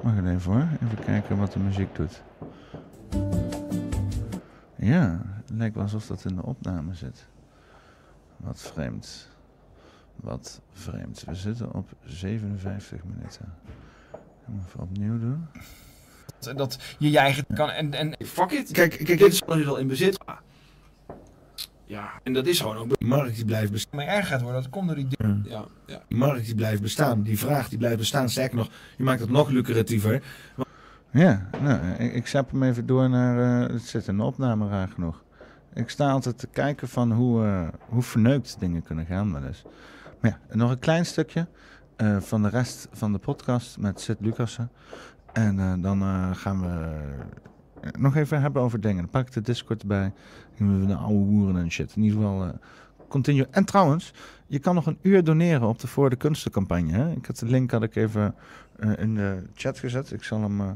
Wacht 0.01 0.17
even 0.17 0.53
hoor, 0.53 0.69
even 0.83 1.05
kijken 1.05 1.39
wat 1.39 1.53
de 1.53 1.59
muziek 1.59 1.95
doet. 1.95 2.23
Ja, 4.79 5.21
het 5.25 5.51
lijkt 5.51 5.75
wel 5.75 5.85
alsof 5.85 6.07
dat 6.07 6.25
in 6.25 6.37
de 6.37 6.43
opname 6.43 6.95
zit. 6.95 7.27
Wat 8.37 8.63
vreemd. 8.63 9.29
Wat 10.17 10.61
vreemd. 10.73 11.25
We 11.27 11.35
zitten 11.35 11.73
op 11.75 11.89
57 12.05 13.05
minuten. 13.05 13.55
Even 14.49 14.81
opnieuw 14.81 15.19
doen. 15.19 15.47
Dat 16.57 16.79
je 16.99 17.11
je 17.11 17.19
eigen 17.19 17.45
kan. 17.55 17.71
En, 17.71 17.95
en 17.95 18.17
fuck 18.27 18.51
it. 18.51 18.71
Kijk, 18.73 18.91
kijk, 19.05 19.19
Dit 19.19 19.33
is 19.33 19.47
al 19.47 19.77
in 19.77 19.87
bezit. 19.87 20.19
Ja, 21.85 22.21
en 22.23 22.33
dat 22.33 22.47
is 22.47 22.61
gewoon 22.61 22.77
ook. 22.77 22.99
die 22.99 23.09
markt 23.09 23.35
die 23.35 23.45
blijft 23.45 23.73
bestaan. 23.73 23.97
Maar 23.97 24.07
erg 24.07 24.29
gaat 24.29 24.43
worden, 24.43 24.63
dat 24.63 24.71
komt 24.71 24.87
door 24.87 24.97
die. 24.97 25.09
Ja, 25.45 25.65
ja. 25.87 26.03
Die 26.09 26.19
markt 26.19 26.45
die 26.45 26.55
blijft 26.55 26.83
bestaan. 26.83 27.23
Die 27.23 27.39
vraag 27.39 27.69
die 27.69 27.79
blijft 27.79 27.99
bestaan. 27.99 28.29
Sterker 28.29 28.57
nog, 28.57 28.69
je 28.97 29.03
maakt 29.05 29.21
het 29.21 29.31
nog 29.31 29.49
lucratiever. 29.49 30.23
Ja, 31.11 31.49
nou, 31.63 31.87
ik, 31.87 32.15
ik 32.15 32.27
hem 32.51 32.63
even 32.63 32.87
door 32.87 33.09
naar. 33.11 33.63
eh, 33.65 33.73
het 33.73 33.83
zit 33.83 34.07
de 34.17 34.23
opname 34.23 34.69
raar 34.69 34.89
genoeg. 34.89 35.25
Ik 35.75 35.89
sta 35.91 36.11
altijd 36.11 36.39
te 36.39 36.47
kijken 36.47 36.89
van 36.89 37.13
hoe, 37.13 37.45
eh, 37.45 37.69
hoe 37.89 38.03
verneukt 38.03 38.57
dingen 38.59 38.83
kunnen 38.83 39.07
gaan 39.07 39.33
wel 39.33 39.43
eens. 39.43 39.63
Maar 40.21 40.31
ja, 40.31 40.57
nog 40.57 40.71
een 40.71 40.79
klein 40.79 41.07
stukje 41.07 41.47
eh, 41.97 42.17
van 42.21 42.43
de 42.43 42.49
rest 42.49 42.89
van 42.93 43.13
de 43.13 43.19
podcast 43.19 43.79
met 43.79 44.01
Sid 44.01 44.17
Lucassen. 44.21 44.71
En 45.33 45.81
dan 45.81 46.03
gaan 46.37 46.61
we 46.61 47.01
nog 47.99 48.17
even 48.17 48.41
hebben 48.41 48.63
over 48.63 48.81
dingen. 48.81 49.03
Dan 49.03 49.11
pak 49.11 49.27
ik 49.27 49.33
de 49.33 49.41
Discord 49.41 49.81
erbij. 49.81 50.13
Dan 50.59 50.81
we 50.81 50.87
de 50.87 50.95
oude 50.95 51.25
hoeren 51.25 51.57
en 51.57 51.71
shit. 51.71 51.97
In 51.97 52.03
ieder 52.03 52.19
geval, 52.19 52.53
continue. 53.09 53.47
En 53.51 53.65
trouwens, 53.65 54.13
je 54.47 54.59
kan 54.59 54.75
nog 54.75 54.87
een 54.87 54.99
uur 55.03 55.25
doneren 55.25 55.69
op 55.69 55.79
de 55.79 55.87
Voor 55.87 56.11
de 56.11 56.17
Kunsten 56.17 56.51
campagne. 56.51 56.93
Hè? 56.93 57.11
Ik 57.13 57.27
had 57.27 57.39
de 57.39 57.47
link 57.47 57.71
had 57.71 57.83
ik 57.83 57.97
even 57.97 58.35
eh, 58.79 58.91
in 58.99 59.15
de 59.15 59.43
chat 59.55 59.79
gezet. 59.79 60.13
Ik 60.13 60.23
zal 60.25 60.41
hem 60.41 60.61
eh, 60.61 60.71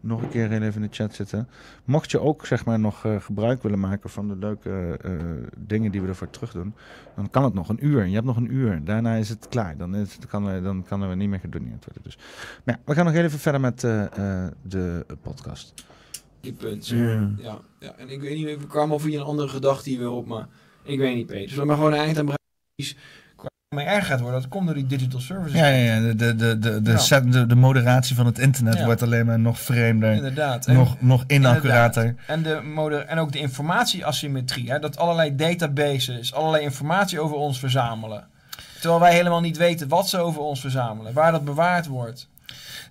nog 0.00 0.22
een 0.22 0.28
keer 0.28 0.48
heel 0.50 0.62
even 0.62 0.82
in 0.82 0.88
de 0.88 0.94
chat 0.96 1.14
zetten. 1.14 1.48
Mocht 1.84 2.10
je 2.10 2.20
ook 2.20 2.46
zeg 2.46 2.64
maar 2.64 2.80
nog 2.80 3.04
eh, 3.04 3.20
gebruik 3.20 3.62
willen 3.62 3.80
maken 3.80 4.10
van 4.10 4.28
de 4.28 4.36
leuke 4.36 4.98
eh, 5.02 5.12
dingen 5.56 5.92
die 5.92 6.02
we 6.02 6.08
ervoor 6.08 6.30
terug 6.30 6.52
doen, 6.52 6.74
dan 7.16 7.30
kan 7.30 7.44
het 7.44 7.54
nog 7.54 7.68
een 7.68 7.86
uur. 7.86 8.06
Je 8.06 8.14
hebt 8.14 8.26
nog 8.26 8.36
een 8.36 8.52
uur. 8.54 8.84
Daarna 8.84 9.14
is 9.14 9.28
het 9.28 9.46
klaar. 9.48 9.76
Dan, 9.76 9.94
is 9.94 10.14
het, 10.14 10.26
kan, 10.26 10.46
er- 10.48 10.62
dan 10.62 10.82
kan 10.88 11.02
er 11.02 11.16
niet 11.16 11.28
meer 11.28 11.40
gedoneerd 11.40 11.84
worden. 11.84 12.02
Dus. 12.02 12.18
Maar 12.64 12.74
ja, 12.74 12.80
we 12.84 12.94
gaan 12.94 13.04
nog 13.04 13.14
heel 13.14 13.24
even 13.24 13.38
verder 13.38 13.60
met 13.60 13.84
eh, 13.84 14.04
eh, 14.44 14.50
de 14.62 15.06
podcast. 15.22 15.74
Die 16.40 16.52
punt. 16.52 16.88
Ja. 16.88 17.30
Ja, 17.38 17.58
ja, 17.78 17.92
en 17.96 18.08
ik 18.08 18.20
weet 18.20 18.36
niet, 18.36 18.46
ik 18.48 18.68
kwam 18.68 18.92
over 18.92 19.14
een 19.14 19.20
andere 19.20 19.48
gedachte 19.48 19.88
hier 19.90 19.98
weer 19.98 20.10
op, 20.10 20.26
maar 20.26 20.48
ik 20.88 20.98
weet 20.98 21.14
niet, 21.14 21.26
Peter. 21.26 21.48
Zullen 21.48 21.60
we 21.62 21.66
maar 21.68 21.76
gewoon 21.76 21.92
een 21.92 21.98
eind 21.98 22.18
aan? 22.18 22.36
Maar 23.74 23.84
erg 23.86 24.06
gaat 24.06 24.20
worden, 24.20 24.40
dat 24.40 24.50
komt 24.50 24.66
door 24.66 24.74
die 24.74 24.86
digital 24.86 25.20
services. 25.20 25.58
Ja, 25.60 25.66
ja, 25.66 25.94
ja. 25.94 26.00
De, 26.00 26.14
de, 26.14 26.34
de, 26.36 26.58
de, 26.58 26.82
de, 26.82 26.90
Ja. 26.90 26.96
set- 26.98 27.32
de, 27.32 27.46
de 27.46 27.54
moderatie 27.54 28.16
van 28.16 28.26
het 28.26 28.38
internet 28.38 28.74
Ja. 28.78 28.84
wordt 28.84 29.02
alleen 29.02 29.26
maar 29.26 29.38
nog 29.38 29.60
vreemder. 29.60 30.12
Inderdaad. 30.12 30.66
En- 30.66 30.74
Nog, 30.74 31.00
nog 31.00 31.24
inaccurater. 31.26 32.14
En, 32.26 32.42
de 32.42 32.60
moder 32.74 33.00
en 33.06 33.18
ook 33.18 33.32
de 33.32 33.38
informatieasymmetrie. 33.38 34.70
Hè? 34.70 34.78
Dat 34.78 34.96
allerlei 34.96 35.34
databases 35.36 36.34
allerlei 36.34 36.62
informatie 36.64 37.20
over 37.20 37.36
ons 37.36 37.58
verzamelen. 37.58 38.26
Terwijl 38.80 39.00
wij 39.00 39.12
helemaal 39.12 39.40
niet 39.40 39.56
weten 39.56 39.88
wat 39.88 40.08
ze 40.08 40.18
over 40.18 40.40
ons 40.40 40.60
verzamelen. 40.60 41.12
Waar 41.12 41.32
dat 41.32 41.44
bewaard 41.44 41.86
wordt. 41.86 42.28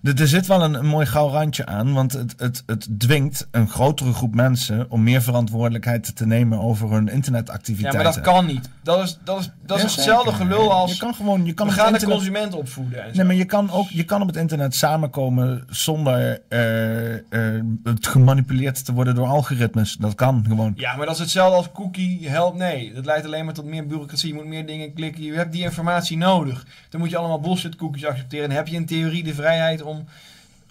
Er, 0.02 0.20
er 0.20 0.28
zit 0.28 0.46
wel 0.46 0.62
een, 0.62 0.74
een 0.74 0.86
mooi 0.86 1.06
gauw 1.06 1.28
randje 1.28 1.66
aan, 1.66 1.92
want 1.92 2.12
het, 2.12 2.34
het, 2.36 2.62
het 2.66 2.88
dwingt 3.00 3.46
een 3.50 3.68
grotere 3.68 4.12
groep 4.12 4.34
mensen 4.34 4.86
om 4.90 5.02
meer 5.02 5.22
verantwoordelijkheid 5.22 6.16
te 6.16 6.26
nemen 6.26 6.60
over 6.60 6.90
hun 6.92 7.04
Ja, 7.06 7.12
internetactiviteiten. 7.12 8.02
maar 8.02 8.12
dat 8.12 8.20
kan 8.22 8.46
niet. 8.46 8.68
Dat 8.82 9.02
is, 9.02 9.18
dat 9.24 9.40
is, 9.40 9.50
dat 9.66 9.76
is 9.76 9.82
Ja, 9.82 9.88
hetzelfde 9.90 10.32
gelul 10.32 10.72
als... 10.72 10.92
Je 10.92 10.98
kan 10.98 11.14
gewoon, 11.14 11.44
je 11.46 11.52
kan 11.52 11.66
we 11.66 11.72
gaan 11.72 11.86
de 11.86 11.92
internet- 11.92 12.16
consument 12.16 12.54
opvoeden. 12.54 13.02
En 13.02 13.10
zo. 13.10 13.16
Nee, 13.16 13.24
maar 13.26 13.34
je 13.34 13.44
kan, 13.44 13.70
ook, 13.70 13.88
je 13.88 14.04
kan 14.04 14.20
op 14.20 14.26
het 14.26 14.36
internet 14.36 14.74
samenkomen 14.74 15.64
zonder 15.68 16.40
eh, 16.48 17.14
eh, 17.56 17.64
het 17.84 18.06
gemanipuleerd 18.06 18.84
te 18.84 18.92
worden 18.92 19.14
door 19.14 19.26
algoritmes. 19.26 19.96
Dat 19.96 20.14
kan 20.14 20.44
gewoon. 20.48 20.72
Ja, 20.76 20.96
maar 20.96 21.06
dat 21.06 21.14
is 21.14 21.20
hetzelfde 21.20 21.56
als 21.56 21.72
cookie 21.72 22.28
help. 22.28 22.56
Nee, 22.56 22.92
dat 22.94 23.04
leidt 23.04 23.26
alleen 23.26 23.44
maar 23.44 23.54
tot 23.54 23.64
meer 23.64 23.86
bureaucratie. 23.86 24.28
Je 24.28 24.34
moet 24.34 24.46
meer 24.46 24.66
dingen 24.66 24.92
klikken. 24.94 25.22
Je 25.22 25.32
hebt 25.32 25.52
die 25.52 25.62
informatie 25.62 26.16
nodig. 26.16 26.66
Dan 26.88 27.00
moet 27.00 27.10
je 27.10 27.16
allemaal 27.16 27.40
bullshit 27.40 27.76
cookies 27.76 28.04
accepteren. 28.06 28.50
En 28.50 28.56
heb 28.56 28.68
je 28.68 28.76
in 28.76 28.86
theorie 28.86 29.24
de 29.24 29.34
vrijheid 29.34 29.82
om, 29.82 29.87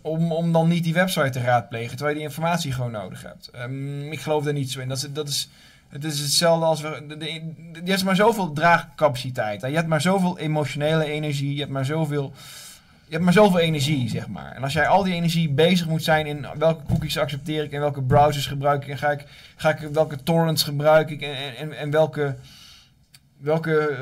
om, 0.01 0.31
om 0.31 0.51
dan 0.51 0.67
niet 0.67 0.83
die 0.83 0.93
website 0.93 1.29
te 1.29 1.41
raadplegen. 1.41 1.89
Terwijl 1.89 2.09
je 2.09 2.15
die 2.15 2.27
informatie 2.29 2.71
gewoon 2.71 2.91
nodig 2.91 3.21
hebt. 3.23 3.49
Ehm, 3.49 4.11
ik 4.11 4.19
geloof 4.19 4.43
daar 4.43 4.53
niet 4.53 4.71
zo 4.71 4.79
in. 4.79 4.87
Dat 4.87 4.97
is, 4.97 5.07
dat 5.13 5.27
is, 5.27 5.49
het 5.89 6.03
is 6.03 6.19
hetzelfde 6.19 6.65
als... 6.65 6.81
We, 6.81 7.15
de, 7.17 7.33
je 7.83 7.91
hebt 7.91 8.03
maar 8.03 8.15
zoveel 8.15 8.53
draagcapaciteit. 8.53 9.61
Je 9.61 9.67
hebt 9.67 9.87
maar 9.87 10.01
zoveel 10.01 10.37
emotionele 10.37 11.05
energie. 11.05 11.53
Je 11.53 11.59
hebt 11.59 11.71
maar 11.71 11.85
zoveel... 11.85 12.33
Je 13.05 13.13
hebt 13.13 13.25
maar 13.25 13.33
zoveel 13.33 13.59
energie, 13.59 14.09
zeg 14.09 14.27
maar. 14.27 14.51
En 14.51 14.63
als 14.63 14.73
jij 14.73 14.87
al 14.87 15.03
die 15.03 15.13
energie 15.13 15.49
bezig 15.49 15.87
moet 15.87 16.03
zijn 16.03 16.25
in 16.25 16.45
welke 16.57 16.83
cookies 16.87 17.17
accepteer 17.17 17.63
ik 17.63 17.71
en 17.71 17.79
welke 17.79 18.01
browsers 18.01 18.45
gebruik 18.45 18.83
ik 18.83 18.89
en 18.89 18.97
ga 18.97 19.11
ik, 19.11 19.25
ga 19.55 19.69
ik 19.69 19.89
welke 19.93 20.23
torrents 20.23 20.63
gebruik 20.63 21.09
ik 21.09 21.21
en, 21.21 21.35
en, 21.57 21.77
en 21.77 21.91
welke, 21.91 22.35
welke 23.41 23.97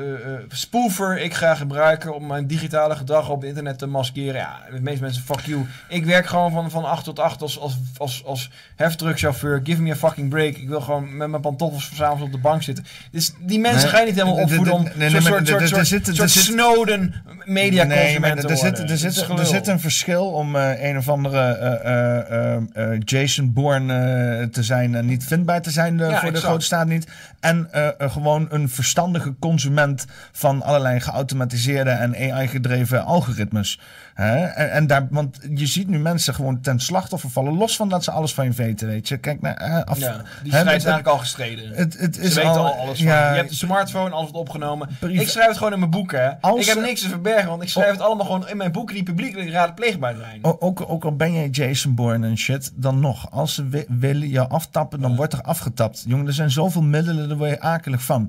spoofer 0.48 1.18
ik 1.20 1.34
ga 1.34 1.54
gebruiken 1.54 2.14
om 2.14 2.26
mijn 2.26 2.46
digitale 2.46 2.96
gedrag 2.96 3.28
op 3.28 3.40
het 3.40 3.48
internet 3.48 3.78
te 3.78 3.86
maskeren. 3.86 4.34
Ja, 4.34 4.58
de 4.74 4.80
meeste 4.80 5.02
mensen, 5.02 5.22
fuck 5.22 5.40
you. 5.40 5.66
Ik 5.88 6.04
werk 6.04 6.26
gewoon 6.26 6.50
van, 6.52 6.70
van 6.70 6.84
8 6.84 7.04
tot 7.04 7.18
8 7.18 7.42
als, 7.42 7.58
als, 7.60 7.76
als, 7.96 8.22
als 8.24 8.50
heftruckchauffeur. 8.76 9.60
Give 9.64 9.82
me 9.82 9.90
a 9.90 9.96
fucking 9.96 10.28
break. 10.28 10.56
Ik 10.56 10.68
wil 10.68 10.80
gewoon 10.80 11.16
met 11.16 11.28
mijn 11.28 11.42
pantoffels 11.42 11.90
s'avonds 11.94 12.22
op 12.22 12.32
de 12.32 12.38
bank 12.38 12.62
zitten. 12.62 12.84
Dus 13.10 13.32
die 13.40 13.58
mensen 13.58 13.80
Nee, 13.82 13.90
ga 13.90 14.00
je 14.00 14.06
niet 14.06 14.14
helemaal 14.14 14.34
de- 14.34 14.40
de- 14.40 14.46
opvoeden 14.48 14.74
om 14.74 14.84
zo'n 14.84 14.94
maar 14.98 15.10
soort, 15.22 15.48
soort, 15.48 15.68
soort, 15.68 15.86
zit- 15.86 16.16
soort 16.16 16.30
zit- 16.30 16.42
Snowden 16.42 17.14
media 17.44 17.84
Nee, 17.84 18.20
maar 18.20 18.36
te 18.36 18.48
er 18.48 18.56
zit, 18.56 18.78
er, 18.78 18.98
zit, 18.98 19.28
er, 19.38 19.46
zit, 19.46 19.66
een 19.66 19.80
verschil 19.80 20.24
om 20.26 20.56
eh, 20.56 20.82
een 20.88 20.96
of 20.96 21.08
andere 21.08 22.98
Jason 23.04 23.52
Bourne 23.52 24.48
te 24.52 24.62
zijn 24.62 24.94
en 24.94 25.06
niet 25.06 25.24
vindbaar 25.24 25.62
te 25.62 25.70
zijn 25.70 25.98
Ja, 25.98 26.20
voor 26.20 26.32
de 26.32 26.38
grote 26.38 26.64
staat 26.64 26.86
niet. 26.86 27.06
En 27.40 27.68
gewoon 27.98 28.46
een 28.50 28.68
verstandige 28.68 29.25
consument 29.38 30.04
van 30.32 30.62
allerlei 30.62 31.00
geautomatiseerde 31.00 31.90
en 31.90 32.14
AI-gedreven 32.32 33.04
algoritmes. 33.04 33.80
Hè? 34.14 34.44
En, 34.44 34.70
en 34.72 34.86
daar, 34.86 35.06
want 35.10 35.38
je 35.54 35.66
ziet 35.66 35.88
nu 35.88 35.98
mensen 35.98 36.34
gewoon 36.34 36.60
ten 36.60 36.80
slachtoffer 36.80 37.30
vallen, 37.30 37.52
los 37.56 37.76
van 37.76 37.88
dat 37.88 38.04
ze 38.04 38.10
alles 38.10 38.34
van 38.34 38.44
je 38.44 38.50
weten, 38.52 38.88
weet 38.88 39.08
je. 39.08 39.16
Kijk 39.16 39.40
naar 39.40 39.54
eh, 39.56 39.82
af. 39.84 39.98
Ja, 39.98 40.12
die 40.16 40.22
strijd 40.52 40.66
is 40.66 40.70
eigenlijk 40.84 41.06
al 41.06 41.18
gestreden. 41.18 41.70
Het, 41.74 41.98
het 41.98 42.14
Ze 42.14 42.20
is 42.20 42.34
weten 42.34 42.50
al, 42.50 42.56
al 42.66 42.72
alles 42.78 42.98
van. 42.98 43.06
ja, 43.06 43.30
je 43.30 43.36
hebt 43.36 43.48
de 43.48 43.54
smartphone, 43.54 44.10
alles 44.10 44.30
wordt 44.30 44.48
opgenomen. 44.48 44.88
Ik 45.08 45.28
schrijf 45.28 45.48
het 45.48 45.56
gewoon 45.56 45.72
in 45.72 45.78
mijn 45.78 45.90
boeken. 45.90 46.22
Hè. 46.22 46.30
Als 46.40 46.60
ik 46.60 46.66
heb 46.66 46.76
ze- 46.76 46.82
niks 46.82 47.00
te 47.00 47.08
verbergen, 47.08 47.48
want 47.48 47.62
ik 47.62 47.68
schrijf 47.68 47.90
het 47.90 48.00
allemaal 48.00 48.26
gewoon 48.26 48.48
in 48.48 48.56
mijn 48.56 48.72
boeken 48.72 48.94
die 48.94 49.04
publiekelijk 49.04 49.50
raadpleegbaar 49.50 50.14
zijn. 50.20 50.38
Ook, 50.44 50.84
ook 50.90 51.04
al 51.04 51.16
ben 51.16 51.32
je 51.32 51.50
Jason 51.50 51.94
Bourne 51.94 52.26
en 52.26 52.38
shit, 52.38 52.72
dan 52.74 53.00
nog. 53.00 53.30
Als 53.30 53.54
ze 53.54 53.68
wi- 53.68 53.84
willen 53.88 54.28
je 54.28 54.48
aftappen, 54.48 55.00
dan 55.00 55.16
wordt 55.16 55.32
er 55.32 55.42
afgetapt. 55.42 56.04
Jongen, 56.06 56.26
er 56.26 56.32
zijn 56.32 56.50
zoveel 56.50 56.82
middelen, 56.82 57.28
daar 57.28 57.36
word 57.36 57.50
je 57.50 57.60
akelig 57.60 58.02
van. 58.02 58.28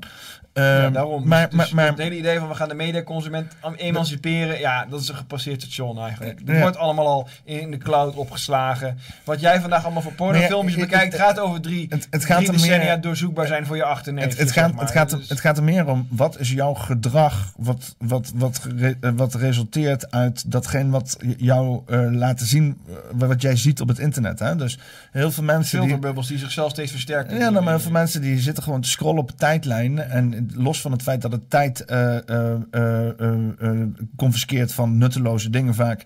Ja, 0.57 0.83
Ehm, 0.83 0.93
daarom. 0.93 1.27
Maar, 1.27 1.49
dus, 1.49 1.57
maar, 1.57 1.69
maar, 1.73 1.87
het 1.87 1.97
hele 1.97 2.17
idee 2.17 2.39
van 2.39 2.47
we 2.47 2.55
gaan 2.55 2.67
de 2.69 2.73
mediaconsument 2.75 3.53
am- 3.59 3.73
emanciperen, 3.73 4.59
ja, 4.59 4.85
dat 4.89 5.01
is 5.01 5.09
een 5.09 5.15
gepasseerd 5.15 5.61
station 5.61 5.99
eigenlijk. 5.99 6.39
Het 6.39 6.55
Ja. 6.55 6.59
wordt 6.61 6.77
allemaal 6.77 7.07
al 7.07 7.27
in 7.43 7.71
de 7.71 7.77
cloud 7.77 8.15
opgeslagen. 8.15 8.97
Wat 9.23 9.39
jij 9.39 9.61
vandaag 9.61 9.83
allemaal 9.83 10.01
voor 10.01 10.13
pornofilmpjes 10.13 10.75
ja, 10.75 10.81
bekijkt, 10.81 11.13
het- 11.13 11.21
gaat 11.21 11.39
over 11.39 11.61
drie, 11.61 11.85
het, 11.89 12.07
het 12.09 12.25
gaat 12.25 12.37
drie 12.37 12.47
er 12.49 12.53
decennia 12.57 12.85
meer... 12.93 13.01
doorzoekbaar 13.01 13.47
zijn 13.47 13.65
voor 13.65 13.75
je 13.75 13.83
achterneef. 13.83 14.37
Het, 14.37 14.51
gaat, 14.51 14.79
het, 14.79 14.91
gaat 14.91 15.11
er, 15.11 15.19
het 15.27 15.39
gaat 15.39 15.57
er 15.57 15.63
meer 15.63 15.87
om, 15.87 16.07
wat 16.09 16.39
is 16.39 16.51
jouw 16.51 16.73
gedrag 16.73 17.53
wat, 17.57 17.95
wat, 17.97 18.31
wat, 18.35 18.67
eh, 18.79 18.91
wat 19.15 19.33
resulteert 19.35 20.11
uit 20.11 20.51
datgene 20.51 20.89
wat 20.89 21.17
jou 21.37 21.81
eh, 21.87 21.99
laten 22.11 22.47
zien, 22.47 22.77
eh, 22.87 22.93
wat 23.27 23.41
jij 23.41 23.55
ziet 23.55 23.81
op 23.81 23.87
het 23.87 23.99
internet. 23.99 24.39
Hè? 24.39 24.55
Dus 24.55 24.79
heel 25.11 25.31
veel 25.31 25.43
mensen 25.43 25.79
die... 25.79 25.87
filterbubbels 25.87 26.27
die 26.27 26.37
zichzelf 26.37 26.71
steeds 26.71 26.91
versterken. 26.91 27.37
Ja, 27.37 27.49
nou, 27.49 27.63
maar 27.63 27.73
heel 27.73 27.81
veel 27.83 27.91
mensen 27.91 28.21
die 28.21 28.39
zitten 28.39 28.63
gewoon 28.63 28.81
te 28.81 28.89
scrollen 28.89 29.21
op 29.21 29.27
de 29.27 29.35
tijdlijn. 29.35 29.99
En 29.99 30.46
los 30.55 30.81
van 30.81 30.91
het 30.91 31.01
feit 31.01 31.21
dat 31.21 31.31
het 31.31 31.49
tijd 31.49 31.85
eh 31.85 32.15
eh, 32.29 32.53
eh, 32.71 33.87
confiskeert 34.15 34.73
van 34.73 34.97
nutteloze 34.97 35.49
dingen 35.49 35.75
vaak, 35.75 36.03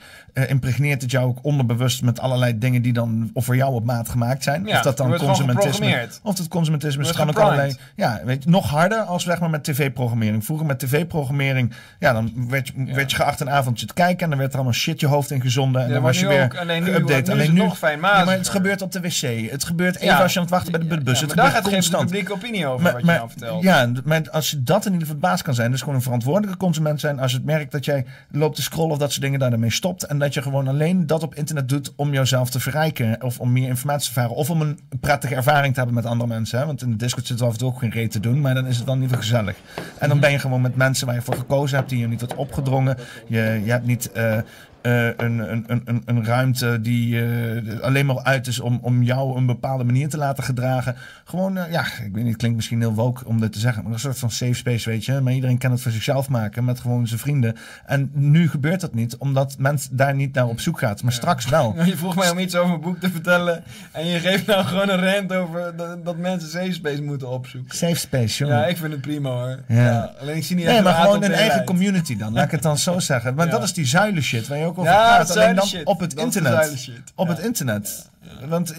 impregneert 0.47 1.01
het 1.01 1.11
jou 1.11 1.27
ook 1.27 1.39
onderbewust 1.41 2.01
met 2.03 2.19
allerlei 2.19 2.57
dingen 2.57 2.81
die 2.81 2.93
dan 2.93 3.29
of 3.33 3.45
voor 3.45 3.55
jou 3.55 3.73
op 3.73 3.85
maat 3.85 4.09
gemaakt 4.09 4.43
zijn. 4.43 4.65
Ja, 4.65 4.77
of 4.77 4.81
dat 4.83 4.97
dan 4.97 5.17
consumentisme. 5.17 6.07
Of 6.23 6.35
dat 6.35 6.47
consumentisme 6.47 7.03
is, 7.03 7.11
kan 7.11 7.29
ook 7.29 7.39
allerlei. 7.39 7.75
Ja, 7.95 8.21
weet 8.25 8.43
je, 8.43 8.49
nog 8.49 8.69
harder 8.69 8.99
als 8.99 9.23
zeg 9.23 9.39
maar 9.39 9.49
met 9.49 9.63
tv-programmering. 9.63 10.45
Vroeger 10.45 10.65
met 10.65 10.79
tv-programmering, 10.79 11.73
ja, 11.99 12.13
dan 12.13 12.31
werd 12.49 12.67
je, 12.67 12.73
Ja. 12.85 12.93
werd 12.93 13.11
je 13.11 13.15
geacht 13.17 13.39
een 13.39 13.49
avondje 13.49 13.85
te 13.85 13.93
kijken 13.93 14.23
en 14.23 14.29
dan 14.29 14.39
werd 14.39 14.49
er 14.51 14.55
allemaal 14.55 14.73
shit 14.75 14.99
je 14.99 15.07
hoofd 15.07 15.31
in 15.31 15.41
gezonden. 15.41 15.81
En 15.81 15.87
Ja, 15.87 15.93
dan 15.93 16.03
was 16.03 16.19
je 16.19 16.27
weer 16.27 16.43
ook, 16.43 16.57
alleen 16.57 16.83
nu, 16.83 16.91
geüpdate. 16.91 17.07
nu 17.07 17.21
is 17.21 17.29
Alleen 17.29 17.45
het 17.45 17.53
nu, 17.53 17.59
nog 17.61 17.77
fijn 17.77 17.99
maar 17.99 18.27
het 18.31 18.49
gebeurt 18.49 18.81
op 18.81 18.91
de 18.91 19.01
wc. 19.01 19.49
Het 19.51 19.63
gebeurt 19.63 19.97
even 19.97 20.17
als 20.17 20.33
je 20.33 20.39
aan 20.39 20.45
het 20.45 20.53
wachten 20.53 20.71
bij 20.71 20.97
de 20.97 21.03
bus. 21.03 21.21
Het 21.21 21.35
daar 21.35 21.51
gaat 21.51 21.67
geen 21.67 21.83
publieke 21.89 22.33
opinie 22.33 22.67
over 22.67 22.81
Maar, 22.83 22.91
wat 22.91 23.01
je 23.01 23.07
nou 23.07 23.29
vertelt. 23.29 23.63
ja, 23.63 23.89
maar 24.03 24.21
als 24.31 24.51
je 24.51 24.63
dat 24.63 24.85
in 24.85 24.91
ieder 24.91 25.07
geval 25.07 25.21
baas 25.21 25.41
kan 25.41 25.53
zijn, 25.53 25.71
dus 25.71 25.79
gewoon 25.79 25.95
een 25.95 26.01
verantwoordelijke 26.01 26.57
consument 26.57 26.99
zijn, 26.99 27.19
als 27.19 27.31
je 27.31 27.37
het 27.37 27.45
merkt 27.45 27.71
dat 27.71 27.85
jij 27.85 28.05
loopt 28.31 28.55
te 28.55 28.61
scrollen 28.61 28.91
of 28.91 28.97
dat 28.97 29.11
soort 29.11 29.21
dingen 29.21 29.39
daarmee 29.39 29.71
stopt 29.71 30.03
en 30.03 30.19
dat 30.19 30.33
je 30.33 30.41
gewoon 30.41 30.67
alleen 30.67 31.07
dat 31.07 31.23
op 31.23 31.35
internet 31.35 31.69
doet 31.69 31.93
om 31.95 32.13
jezelf 32.13 32.49
te 32.49 32.59
verrijken 32.59 33.23
of 33.23 33.39
om 33.39 33.51
meer 33.51 33.67
informatie 33.67 34.13
te 34.13 34.19
ervaren 34.19 34.37
of 34.37 34.49
om 34.49 34.61
een 34.61 34.79
prettige 34.99 35.35
ervaring 35.35 35.73
te 35.73 35.77
hebben 35.79 35.95
met 35.95 36.05
andere 36.05 36.29
mensen. 36.29 36.59
Hè? 36.59 36.65
Want 36.65 36.81
in 36.81 36.89
de 36.89 36.95
Discord 36.95 37.27
zit 37.27 37.39
er 37.39 37.45
af 37.45 37.51
en 37.51 37.57
toe 37.57 37.67
ook 37.67 37.79
geen 37.79 37.91
reet 37.91 38.11
te 38.11 38.19
doen, 38.19 38.41
maar 38.41 38.53
dan 38.53 38.67
is 38.67 38.77
het 38.77 38.85
dan 38.85 38.99
niet 38.99 39.15
gezellig. 39.15 39.55
En 39.97 40.09
dan 40.09 40.19
ben 40.19 40.31
je 40.31 40.39
gewoon 40.39 40.61
met 40.61 40.75
mensen 40.75 41.05
waar 41.05 41.15
je 41.15 41.21
voor 41.21 41.35
gekozen 41.35 41.77
hebt, 41.77 41.89
die 41.89 41.99
je 41.99 42.07
niet 42.07 42.19
wordt 42.19 42.35
opgedrongen. 42.35 42.97
Je, 43.27 43.61
je 43.63 43.71
hebt 43.71 43.85
niet 43.85 44.11
eh, 44.11 44.37
eh, 44.81 45.05
een, 45.17 45.63
een, 45.67 46.01
een, 46.05 46.25
ruimte 46.25 46.81
die 46.81 47.25
eh, 47.25 47.79
alleen 47.81 48.05
maar 48.05 48.23
uit 48.23 48.47
is 48.47 48.59
om, 48.59 48.79
om 48.81 49.03
jou 49.03 49.37
een 49.37 49.45
bepaalde 49.45 49.83
manier 49.83 50.09
te 50.09 50.17
laten 50.17 50.43
gedragen. 50.43 50.95
Gewoon, 51.23 51.57
eh, 51.57 51.71
ja, 51.71 51.81
ik 51.81 52.13
weet 52.13 52.13
niet, 52.13 52.27
het 52.27 52.37
klinkt 52.37 52.55
misschien 52.55 52.79
heel 52.79 52.93
woke 52.93 53.25
om 53.25 53.39
dit 53.39 53.51
te 53.53 53.59
zeggen, 53.59 53.83
maar 53.83 53.93
een 53.93 53.99
soort 53.99 54.19
van 54.19 54.31
safe 54.31 54.53
space, 54.53 54.89
weet 54.89 55.05
je. 55.05 55.19
Maar 55.21 55.33
iedereen 55.33 55.57
kan 55.57 55.71
het 55.71 55.81
voor 55.81 55.91
zichzelf 55.91 56.29
maken 56.29 56.65
met 56.65 56.79
gewoon 56.79 57.07
zijn 57.07 57.19
vrienden. 57.19 57.55
En 57.85 58.11
nu 58.13 58.49
gebeurt 58.49 58.81
dat 58.81 58.93
niet, 58.93 59.17
omdat 59.17 59.55
mensen 59.57 59.97
daar 59.97 60.15
niet 60.15 60.33
naar 60.33 60.47
op 60.47 60.59
zoek 60.59 60.79
gaat. 60.79 61.03
Maar 61.03 61.13
straks 61.13 61.49
wel. 61.49 61.75
Je 61.85 61.97
vroeg 61.97 62.15
mij 62.15 62.29
om 62.29 62.39
iets 62.39 62.55
over 62.55 62.69
mijn 62.69 62.81
boek 62.81 62.99
te 62.99 63.09
vertellen. 63.09 63.63
En 63.91 64.05
je 64.05 64.19
geeft 64.19 64.45
nou 64.45 64.65
gewoon 64.65 64.89
een 64.89 65.13
rant 65.13 65.33
over 65.33 65.75
dat, 65.75 66.05
dat 66.05 66.17
mensen 66.17 66.49
safe 66.49 66.73
space 66.73 67.01
moeten 67.01 67.29
opzoeken. 67.29 67.77
Safe 67.77 67.95
space, 67.95 68.37
jongen. 68.37 68.57
Ja, 68.57 68.65
ik 68.65 68.77
vind 68.77 68.91
het 68.91 69.01
prima 69.01 69.29
hoor. 69.29 69.59
Ja. 69.67 69.75
Ja. 69.85 70.13
alleen 70.19 70.35
ik 70.35 70.43
zie 70.43 70.55
niet 70.55 70.65
Nee, 70.65 70.81
maar 70.81 70.93
gewoon 70.93 71.23
een 71.23 71.31
eigen 71.31 71.63
community 71.63 72.17
dan. 72.17 72.33
Laat 72.33 72.45
ik 72.45 72.51
het 72.51 72.61
dan 72.61 72.77
zo 72.77 72.99
zeggen. 72.99 73.35
Maar 73.41 73.49
dat 73.49 73.63
is 73.63 73.73
die 73.73 73.85
zuilen 73.85 74.23
shit 74.23 74.47
waar 74.47 74.57
je 74.57 74.65
ook 74.65 74.70
over 74.77 74.91
Ja, 74.91 75.15
praat. 75.15 75.29
Alleen 75.37 75.55
dan 75.55 75.67
shit. 75.67 75.83
op 75.85 75.99
het 75.99 76.15
Dat 76.15 76.23
internet. 76.25 76.77
shit. 76.79 77.11
Op 77.15 77.27
Ja. 77.27 77.33
het 77.33 77.43
internet. 77.45 78.09
Want 78.47 78.75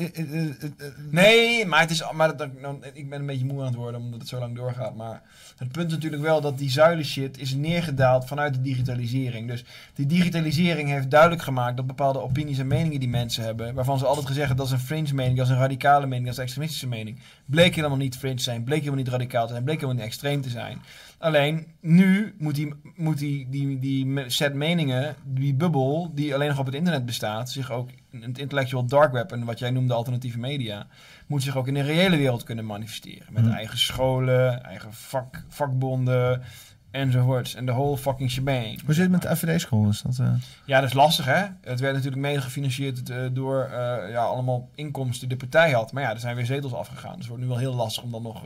Nee, 1.10 1.66
maar, 1.66 1.80
het 1.80 1.90
is, 1.90 2.02
maar 2.12 2.36
dat, 2.36 2.60
nou, 2.60 2.76
ik 2.92 3.08
ben 3.10 3.20
een 3.20 3.26
beetje 3.26 3.44
moe 3.44 3.60
aan 3.60 3.66
het 3.66 3.74
worden 3.74 4.00
omdat 4.00 4.20
het 4.20 4.28
zo 4.28 4.38
lang 4.38 4.56
doorgaat. 4.56 4.94
Maar 4.96 5.22
het 5.58 5.72
punt 5.72 5.86
is 5.86 5.92
natuurlijk 5.92 6.22
wel 6.22 6.40
dat 6.40 6.58
die 6.58 6.70
zuilen 6.70 7.04
shit 7.04 7.38
is 7.40 7.54
neergedaald 7.54 8.26
vanuit 8.26 8.54
de 8.54 8.60
digitalisering. 8.62 9.48
Dus 9.48 9.64
die 9.94 10.06
digitalisering 10.06 10.88
heeft 10.88 11.10
duidelijk 11.10 11.42
gemaakt 11.42 11.76
dat 11.76 11.86
bepaalde 11.86 12.20
opinies 12.22 12.58
en 12.58 12.66
meningen 12.66 13.00
die 13.00 13.08
mensen 13.08 13.44
hebben, 13.44 13.74
waarvan 13.74 13.98
ze 13.98 14.06
altijd 14.06 14.26
gezegd 14.26 14.46
hebben 14.46 14.66
dat 14.66 14.74
is 14.74 14.80
een 14.80 14.86
fringe 14.86 15.14
mening, 15.14 15.36
dat 15.36 15.46
is 15.46 15.52
een 15.52 15.58
radicale 15.58 16.06
mening, 16.06 16.22
dat 16.24 16.32
is 16.32 16.36
een 16.38 16.44
extremistische 16.44 16.88
mening, 16.88 17.18
bleek 17.44 17.74
helemaal 17.74 17.96
niet 17.96 18.16
fringe 18.16 18.40
zijn, 18.40 18.64
bleek 18.64 18.78
helemaal 18.78 18.98
niet 18.98 19.08
radicaal 19.08 19.46
te 19.46 19.52
zijn, 19.52 19.64
bleek 19.64 19.76
helemaal 19.80 19.96
niet 19.96 20.04
extreem 20.06 20.40
te 20.42 20.48
zijn. 20.50 20.82
Alleen 21.22 21.66
nu 21.80 22.34
moet 22.38 22.54
die, 22.54 22.74
moet 22.96 23.18
die, 23.18 23.48
die, 23.50 23.78
die 23.78 24.24
set 24.26 24.54
meningen, 24.54 25.14
die 25.24 25.54
bubbel 25.54 26.10
die 26.14 26.34
alleen 26.34 26.48
nog 26.48 26.58
op 26.58 26.66
het 26.66 26.74
internet 26.74 27.04
bestaat, 27.06 27.50
zich 27.50 27.70
ook 27.70 27.88
in 28.10 28.22
het 28.22 28.38
intellectual 28.38 28.84
dark 28.86 29.12
web 29.12 29.32
en 29.32 29.44
wat 29.44 29.58
jij 29.58 29.70
noemde 29.70 29.94
alternatieve 29.94 30.38
media, 30.38 30.86
moet 31.26 31.42
zich 31.42 31.56
ook 31.56 31.68
in 31.68 31.74
de 31.74 31.82
reële 31.82 32.16
wereld 32.16 32.42
kunnen 32.42 32.66
manifesteren. 32.66 33.26
Met 33.32 33.44
Mhm. 33.44 33.52
eigen 33.54 33.78
scholen, 33.78 34.64
eigen 34.64 34.92
vak, 34.92 35.44
vakbonden 35.48 36.42
enzovoorts. 36.90 37.54
En 37.54 37.66
de 37.66 37.72
whole 37.72 37.96
fucking 37.98 38.30
shebang. 38.30 38.80
Hoe 38.84 38.94
zit 38.94 39.02
het 39.02 39.10
met 39.10 39.22
de 39.22 39.36
FVD-school? 39.36 39.88
Is 39.88 40.02
dat, 40.02 40.18
eh, 40.18 40.32
Ja, 40.64 40.80
dat 40.80 40.88
is 40.88 40.94
lastig 40.94 41.24
hè. 41.24 41.44
Het 41.60 41.80
werd 41.80 41.94
natuurlijk 41.94 42.22
mede 42.22 42.40
gefinancierd 42.40 43.10
eh, 43.10 43.16
door 43.32 43.62
eh, 43.64 44.10
ja, 44.10 44.22
allemaal 44.24 44.68
inkomsten 44.74 45.28
die 45.28 45.38
de 45.38 45.46
partij 45.48 45.72
had. 45.72 45.92
Maar 45.92 46.02
ja, 46.02 46.10
er 46.10 46.20
zijn 46.20 46.36
weer 46.36 46.46
zetels 46.46 46.74
afgegaan. 46.74 47.10
Dus 47.10 47.18
het 47.18 47.28
wordt 47.28 47.42
nu 47.42 47.48
wel 47.48 47.58
heel 47.58 47.74
lastig 47.74 48.02
om 48.02 48.10
dan 48.10 48.22
nog... 48.22 48.42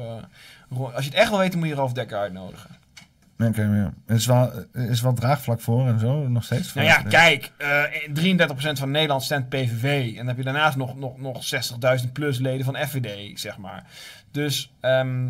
als 0.68 1.04
je 1.04 1.10
het 1.10 1.18
echt 1.18 1.28
wil 1.28 1.38
weten, 1.38 1.58
moet 1.58 1.68
je 1.68 1.74
Ralf 1.74 1.92
Dekker 1.92 2.18
uitnodigen. 2.18 2.76
Oké, 3.38 3.62
ja. 3.62 3.92
Er 4.06 4.14
is 4.14 4.26
wel, 4.26 4.52
is 4.72 5.00
wel 5.00 5.12
draagvlak 5.12 5.60
voor 5.60 5.86
en 5.88 5.98
zo, 5.98 6.28
nog 6.28 6.44
steeds. 6.44 6.74
Nou 6.74 6.86
ja, 6.86 7.02
kijk, 7.02 7.52
eh 7.56 8.48
33% 8.48 8.48
van 8.72 8.90
Nederland 8.90 9.22
stemt 9.22 9.48
PVV. 9.48 10.08
En 10.08 10.16
dan 10.16 10.26
heb 10.26 10.36
je 10.36 10.42
daarnaast 10.42 10.76
nog, 10.76 10.96
nog, 10.96 11.18
nog 11.18 11.54
60.000 12.04 12.12
plus 12.12 12.38
leden 12.38 12.64
van 12.64 12.76
FVD, 12.76 13.40
zeg 13.40 13.58
maar. 13.58 13.84
Dus 14.30 14.72
ehm, 14.80 15.28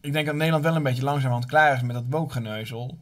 ik 0.00 0.12
denk 0.12 0.26
dat 0.26 0.34
Nederland 0.34 0.64
wel 0.64 0.76
een 0.76 0.82
beetje 0.82 1.04
langzamerhand 1.04 1.46
klaar 1.46 1.74
is 1.76 1.82
met 1.82 1.94
dat 1.94 2.04
wookgeneuzel. 2.08 2.98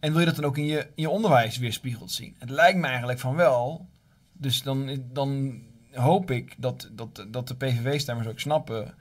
En 0.00 0.10
wil 0.10 0.20
je 0.20 0.26
dat 0.26 0.36
dan 0.36 0.44
ook 0.44 0.58
in 0.58 0.66
je, 0.66 0.78
in 0.78 1.02
je 1.02 1.10
onderwijs 1.10 1.58
weerspiegeld 1.58 2.10
zien? 2.10 2.36
Het 2.38 2.50
lijkt 2.50 2.78
me 2.78 2.86
eigenlijk 2.86 3.18
van 3.18 3.34
wel. 3.34 3.86
Dus 4.32 4.62
dan, 4.62 5.02
dan 5.12 5.60
hoop 5.92 6.30
ik 6.30 6.54
dat, 6.58 6.90
dat, 6.92 7.26
dat 7.28 7.48
de 7.48 7.56
PVV-stemmers 7.56 8.28
ook 8.28 8.40
snappen... 8.40 8.94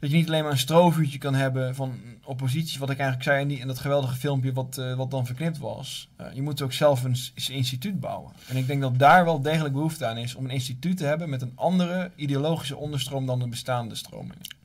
Dat 0.00 0.10
je 0.10 0.16
niet 0.16 0.28
alleen 0.28 0.42
maar 0.42 0.52
een 0.52 0.58
strovuurtje 0.58 1.18
kan 1.18 1.34
hebben 1.34 1.74
van 1.74 1.94
oppositie, 2.24 2.78
wat 2.78 2.90
ik 2.90 2.98
eigenlijk 2.98 3.28
zei 3.28 3.40
in, 3.42 3.48
die, 3.48 3.58
in 3.58 3.66
dat 3.66 3.78
geweldige 3.78 4.14
filmpje 4.16 4.52
wat, 4.52 4.78
eh, 4.78 4.94
wat 4.94 5.10
dan 5.10 5.26
verknipt 5.26 5.58
was. 5.58 6.08
Eh, 6.16 6.26
je 6.32 6.42
moet 6.42 6.62
ook 6.62 6.72
zelf 6.72 7.04
een, 7.04 7.16
instituut 7.50 8.00
bouwen. 8.00 8.32
En 8.48 8.56
ik 8.56 8.66
denk 8.66 8.80
dat 8.80 8.98
daar 8.98 9.24
wel 9.24 9.40
degelijk 9.40 9.74
behoefte 9.74 10.06
aan 10.06 10.16
is 10.16 10.34
om 10.34 10.44
een 10.44 10.50
instituut 10.50 10.96
te 10.96 11.04
hebben 11.04 11.28
met 11.30 11.42
een 11.42 11.52
andere 11.54 12.10
ideologische 12.14 12.76
onderstroom 12.76 13.26
dan 13.26 13.38
de 13.38 13.48
bestaande 13.48 13.94
stromingen. 13.94 14.56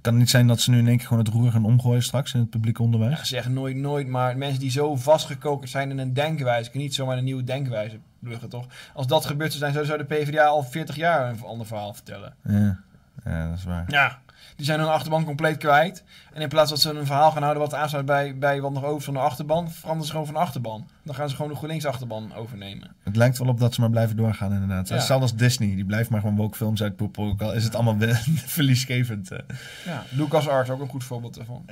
Kan 0.00 0.12
het 0.12 0.22
niet 0.22 0.30
zijn 0.30 0.46
dat 0.46 0.60
ze 0.60 0.70
nu 0.70 0.78
in 0.78 0.88
één 0.88 0.96
keer 0.96 1.06
gewoon 1.06 1.24
het 1.24 1.32
roer 1.32 1.50
gaan 1.50 1.64
omgooien 1.64 2.02
straks 2.02 2.34
in 2.34 2.40
het 2.40 2.50
publiek 2.50 2.78
onderwijs? 2.78 3.18
Ja, 3.18 3.24
zeg 3.24 3.48
nooit, 3.48 3.76
nooit, 3.76 4.08
maar 4.08 4.36
mensen 4.38 4.60
die 4.60 4.70
zo 4.70 4.96
vastgekokerd 4.96 5.70
zijn 5.70 5.90
in 5.90 5.98
een 5.98 6.12
denkwijze, 6.12 6.70
kunnen 6.70 6.88
niet 6.88 6.94
zomaar 6.94 7.18
een 7.18 7.24
nieuwe 7.24 7.44
denkwijze 7.44 7.98
pluggen, 8.18 8.48
toch? 8.48 8.66
Als 8.94 9.06
dat 9.06 9.26
gebeurd 9.26 9.52
zou 9.52 9.62
zijn, 9.62 9.72
zou- 9.72 9.84
zou 9.84 9.98
de 9.98 10.14
PvdA 10.14 10.44
al 10.44 10.62
40 10.62 10.96
jaar 10.96 11.30
een 11.30 11.42
ander 11.42 11.66
verhaal 11.66 11.94
vertellen. 11.94 12.34
Ja, 12.44 12.80
ja 13.24 13.48
dat 13.48 13.58
is 13.58 13.64
waar. 13.64 13.84
Ja, 13.88 14.18
die 14.56 14.64
zijn 14.66 14.80
hun 14.80 14.88
achterban 14.88 15.24
compleet 15.24 15.56
kwijt. 15.56 16.04
En 16.32 16.42
in 16.42 16.48
plaats 16.48 16.70
dat 16.70 16.80
ze 16.80 16.90
een 16.90 17.06
verhaal 17.06 17.30
gaan 17.30 17.42
houden 17.42 17.62
wat 17.62 17.74
aansluit 17.74 18.06
bij, 18.06 18.38
bij 18.38 18.60
wat 18.60 18.72
nog 18.72 18.84
over 18.84 19.02
van 19.02 19.14
de 19.14 19.20
achterban, 19.20 19.70
veranderen 19.70 20.04
ze 20.06 20.10
gewoon 20.10 20.26
van 20.26 20.34
de 20.34 20.40
achterban. 20.40 20.88
Dan 21.02 21.14
gaan 21.14 21.28
ze 21.28 21.36
gewoon 21.36 21.50
de 21.50 21.56
GroenLinks 21.56 21.84
achterban 21.86 22.34
overnemen. 22.34 22.94
Het 23.02 23.16
lijkt 23.16 23.38
wel 23.38 23.48
op 23.48 23.60
dat 23.60 23.74
ze 23.74 23.80
maar 23.80 23.90
blijven 23.90 24.16
doorgaan 24.16 24.52
inderdaad. 24.52 24.88
Ja. 24.88 24.94
Hetzelfde 24.94 25.22
als 25.26 25.34
Disney, 25.36 25.74
die 25.74 25.84
blijft 25.84 26.10
maar 26.10 26.20
gewoon 26.20 26.36
woke 26.36 26.56
films 26.56 26.82
uitpoepen. 26.82 27.24
Ook 27.24 27.42
al 27.42 27.52
is 27.54 27.64
het 27.64 27.74
allemaal 27.74 27.96
verliesgevend. 28.56 29.30
eh. 29.30 29.38
Ja, 29.84 30.02
Lucas 30.10 30.48
Arts 30.48 30.70
ook 30.70 30.80
een 30.80 30.88
goed 30.88 31.04
voorbeeld 31.04 31.34
daarvan. 31.34 31.64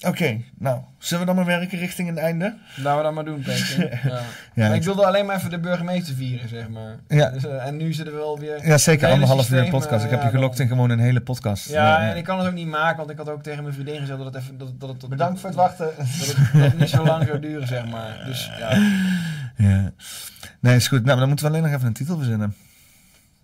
Oké, 0.00 0.40
nou, 0.58 0.80
zullen 0.98 1.20
we 1.20 1.34
dan 1.34 1.44
maar 1.44 1.58
werken 1.58 1.78
richting 1.78 2.08
het 2.08 2.18
einde? 2.18 2.56
Laten 2.76 2.96
we 2.96 3.02
dat 3.02 3.14
maar 3.14 3.24
doen, 3.24 3.42
Peter. 3.42 4.00
Ja. 4.04 4.20
Ja, 4.54 4.68
maar 4.68 4.74
ik 4.76 4.82
wilde 4.82 5.06
alleen 5.06 5.26
maar 5.26 5.36
even 5.36 5.50
de 5.50 5.58
burgemeester 5.58 6.14
vieren, 6.14 6.48
zeg 6.48 6.68
maar. 6.68 6.96
Ja. 7.08 7.30
Dus, 7.30 7.44
eh, 7.46 7.66
en 7.66 7.76
nu 7.76 7.92
zitten 7.92 8.14
we 8.14 8.20
wel 8.20 8.38
weer... 8.38 8.66
Ja, 8.66 8.78
zeker 8.78 9.08
anderhalf 9.08 9.50
uur 9.50 9.68
podcast. 9.68 10.04
Ik 10.04 10.10
heb 10.10 10.18
eh, 10.18 10.24
je 10.24 10.30
gelokt 10.30 10.58
in 10.58 10.68
gewoon 10.68 10.90
een 10.90 10.98
hele 10.98 11.20
podcast. 11.20 11.68
Ja, 11.68 12.10
en 12.10 12.16
ik 12.16 12.24
kan 12.24 12.38
het 12.38 12.46
ook 12.46 12.54
niet 12.54 12.66
maken, 12.66 12.96
want 12.96 13.10
ik 13.10 13.16
had 13.16 13.28
ook 13.28 13.42
tegen 13.42 13.62
mijn 13.62 13.74
vriendin 13.74 13.98
gezegd 14.00 14.18
dat 14.18 14.34
het 14.34 14.42
even... 14.42 14.58
Dat, 14.58 14.80
dat, 14.80 15.00
dat, 15.00 15.10
Bedankt 15.10 15.40
voor 15.40 15.48
het 15.48 15.58
wachten. 15.58 15.90
Dat 15.96 16.06
het, 16.06 16.36
dat 16.52 16.62
het 16.62 16.78
niet 16.78 16.88
zo 16.88 17.04
lang 17.04 17.26
zou 17.26 17.40
duren, 17.40 17.66
zeg 17.66 17.86
maar. 17.86 18.22
Dus 18.24 18.50
ja, 18.58 18.74
Ja. 19.56 19.92
Nee, 20.60 20.76
is 20.76 20.88
goed. 20.88 21.04
Nou, 21.04 21.18
dan 21.18 21.28
moeten 21.28 21.46
we 21.46 21.52
alleen 21.52 21.64
nog 21.64 21.74
even 21.74 21.86
een 21.86 21.92
titel 21.92 22.16
verzinnen. 22.16 22.54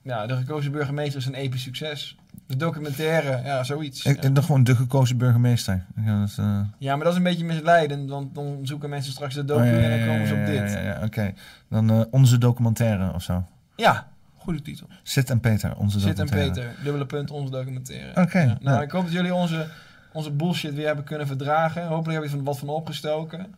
ja 0.03 0.27
de 0.27 0.37
gekozen 0.37 0.73
burgemeester 0.73 1.19
is 1.21 1.27
een 1.27 1.35
episch 1.35 1.63
succes. 1.63 2.17
De 2.53 2.59
documentaire, 2.59 3.41
ja, 3.45 3.65
zoiets. 3.65 4.05
Ik, 4.05 4.23
ja. 4.23 4.29
ik 4.29 4.35
dacht 4.35 4.47
gewoon 4.47 4.65
de 4.65 4.77
gekozen 4.77 5.17
burgemeester. 5.17 5.85
Ja, 6.05 6.21
dat 6.21 6.37
eh, 6.39 6.61
Ja, 6.79 6.95
maar 6.95 7.05
dat 7.05 7.13
is 7.13 7.19
een 7.19 7.25
beetje 7.25 7.45
misleidend, 7.45 8.11
want 8.11 8.35
dan 8.35 8.59
zoeken 8.63 8.91
mensen 8.91 9.13
straks 9.13 9.35
de 9.35 9.45
docu 9.45 9.63
oh, 9.63 9.67
ja, 9.67 9.73
en 9.73 9.91
dan 9.91 9.99
ja, 9.99 10.07
komen 10.07 10.27
ze 10.27 10.35
op 10.35 10.41
ja, 10.41 10.47
dit. 10.47 10.55
Ja, 10.55 10.67
Ja, 10.67 10.79
ja, 10.79 10.99
ja, 10.99 11.05
oké. 11.05 11.33
Dan 11.69 11.91
eh, 11.91 12.01
onze 12.11 12.39
documentaire 12.39 13.13
of 13.13 13.23
zo. 13.23 13.45
goede 14.37 14.63
titel. 14.63 14.87
Sid 15.03 15.31
en 15.31 15.41
Peter, 15.41 15.77
onze 15.77 16.01
Zit 16.01 16.19
en 16.19 16.27
documentaire. 16.27 16.69
Peter, 16.69 16.85
dubbele 16.85 17.07
punt, 17.07 17.31
onze 17.31 17.51
documentaire. 17.51 18.21
Oké, 18.21 18.41
Ja, 18.41 18.59
nou, 18.61 18.83
ik 18.83 18.91
hoop 18.91 19.05
dat 19.05 19.13
jullie 19.13 19.35
onze, 19.35 19.67
onze 20.13 20.31
bullshit 20.31 20.75
weer 20.75 20.87
hebben 20.87 21.05
kunnen 21.05 21.27
verdragen. 21.27 21.87
Hopelijk 21.87 22.21
heb 22.21 22.31
je 22.31 22.37
er 22.37 22.45
wat 22.45 22.59
van 22.59 22.69
opgestoken. 22.69 23.55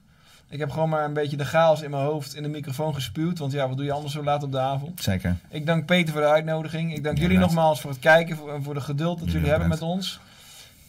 Ik 0.55 0.61
heb 0.61 0.71
gewoon 0.71 0.89
maar 0.89 1.05
een 1.05 1.13
beetje 1.13 1.37
de 1.37 1.45
chaos 1.45 1.83
in 1.83 1.91
mijn 1.91 2.03
hoofd 2.03 2.35
in 2.35 2.43
de 2.43 2.49
microfoon 2.49 2.95
gespuwd. 2.95 3.39
Want 3.39 3.53
ja, 3.53 3.69
wat 3.69 3.77
doe 3.77 3.87
je 3.87 3.93
anders 3.93 4.13
zo 4.13 4.23
laat 4.25 4.43
op 4.43 4.53
de 4.53 4.59
avond? 4.59 5.03
Zeker. 5.03 5.37
Ik 5.49 5.67
dank 5.67 5.87
Peter 5.87 6.13
voor 6.13 6.21
de 6.23 6.27
uitnodiging. 6.29 6.95
Ik 6.95 7.05
dank 7.05 7.17
Ja, 7.17 7.23
jullie 7.23 7.39
nogmaals 7.39 7.81
voor 7.81 7.91
het 7.91 7.99
kijken 7.99 8.37
voor- 8.37 8.53
en 8.55 8.63
voor 8.63 8.75
de 8.75 8.81
geduld 8.81 9.19
dat 9.19 9.19
Jullie 9.19 9.33
jullie 9.35 9.51
hebben 9.51 9.69
met 9.69 9.83
ons. 9.83 10.21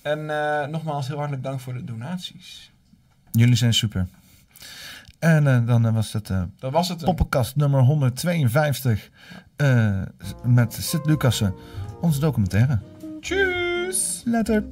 En 0.01 0.29
eh, 0.29 0.67
nogmaals 0.67 1.07
heel 1.07 1.15
hartelijk 1.17 1.43
dank 1.43 1.59
voor 1.59 1.73
de 1.73 1.83
donaties. 1.83 2.71
Jullie 3.31 3.55
zijn 3.55 3.73
super. 3.73 4.07
En 5.19 5.47
eh, 5.47 5.65
dan 5.67 5.85
eh, 5.85 5.93
was 5.93 6.13
het 6.13 6.27
Dat 6.59 6.71
was 6.71 6.89
het. 6.89 7.03
poppenkast 7.03 7.55
nummer 7.55 7.81
152 7.81 9.09
eh, 9.55 10.01
met 10.43 10.73
Sid 10.73 11.05
Lucassen, 11.05 11.53
onze 12.01 12.19
documentaire. 12.19 12.79
Tjus! 13.21 14.21
Later. 14.25 14.63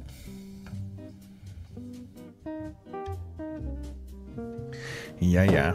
Ja, 5.30 5.42
ja. 5.42 5.74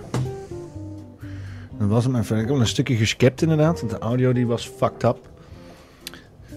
Dat 1.80 1.88
was 1.88 2.04
hem 2.04 2.16
even. 2.16 2.38
Ik 2.38 2.48
heb 2.48 2.56
een 2.56 2.68
stukje 2.68 2.96
geskipt 2.96 3.42
inderdaad, 3.42 3.80
want 3.80 3.92
de 3.92 4.00
audio 4.00 4.34
die 4.34 4.48
was 4.48 4.68
fucked 4.78 5.04
up. 5.04 5.18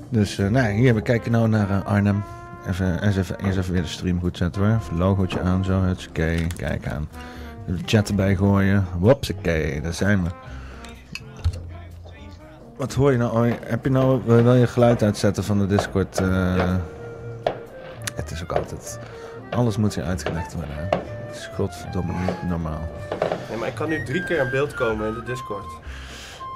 Dus 0.09 0.39
eh 0.39 0.49
nou, 0.49 0.73
hier, 0.73 0.95
we 0.95 1.01
kijken 1.03 1.33
nou 1.33 1.49
naar 1.49 1.71
eh, 1.71 1.85
Arnhem. 1.87 2.23
Even, 2.69 3.03
eens 3.03 3.17
even, 3.17 3.45
even 3.45 3.73
weer 3.73 3.83
de 3.83 3.89
stream 3.89 4.21
goed 4.21 4.37
zetten 4.37 4.63
hoor. 4.63 4.77
Even 4.81 4.97
logootje 4.99 5.41
aan 5.41 5.65
zo, 5.65 5.81
hutskee, 5.81 6.47
kijk 6.57 6.89
aan. 6.89 7.09
De 7.67 7.77
chat 7.85 8.09
erbij 8.09 8.37
gooien. 8.37 8.85
Wopsakee, 8.99 9.81
daar 9.81 9.93
zijn 9.93 10.23
we. 10.23 10.31
Wat 12.77 12.95
hoor 12.95 13.13
je 13.13 13.19
nou? 13.19 13.49
Oh, 13.49 13.55
heb 13.65 13.85
je 13.85 13.91
nou, 13.91 14.23
wil 14.25 14.43
wil 14.43 14.55
je 14.55 14.67
geluid 14.67 15.03
uitzetten 15.03 15.45
van 15.45 15.59
de 15.59 15.67
Discord? 15.67 16.19
eh? 16.19 16.75
Het 18.15 18.31
is 18.31 18.43
ook 18.43 18.53
altijd, 18.53 18.99
alles 19.51 19.77
moet 19.77 19.95
hier 19.95 20.05
uitgelegd 20.05 20.55
worden. 20.55 20.89
Is 21.33 21.51
godverdomme 21.55 22.13
niet 22.13 22.49
normaal. 22.49 22.89
Nee, 23.49 23.59
maar 23.59 23.69
ik 23.69 23.75
kan 23.75 23.89
nu 23.89 24.05
drie 24.05 24.25
keer 24.25 24.39
in 24.45 24.51
beeld 24.51 24.75
komen 24.75 25.09
in 25.09 25.15
de 25.15 25.23
Discord. 25.23 25.65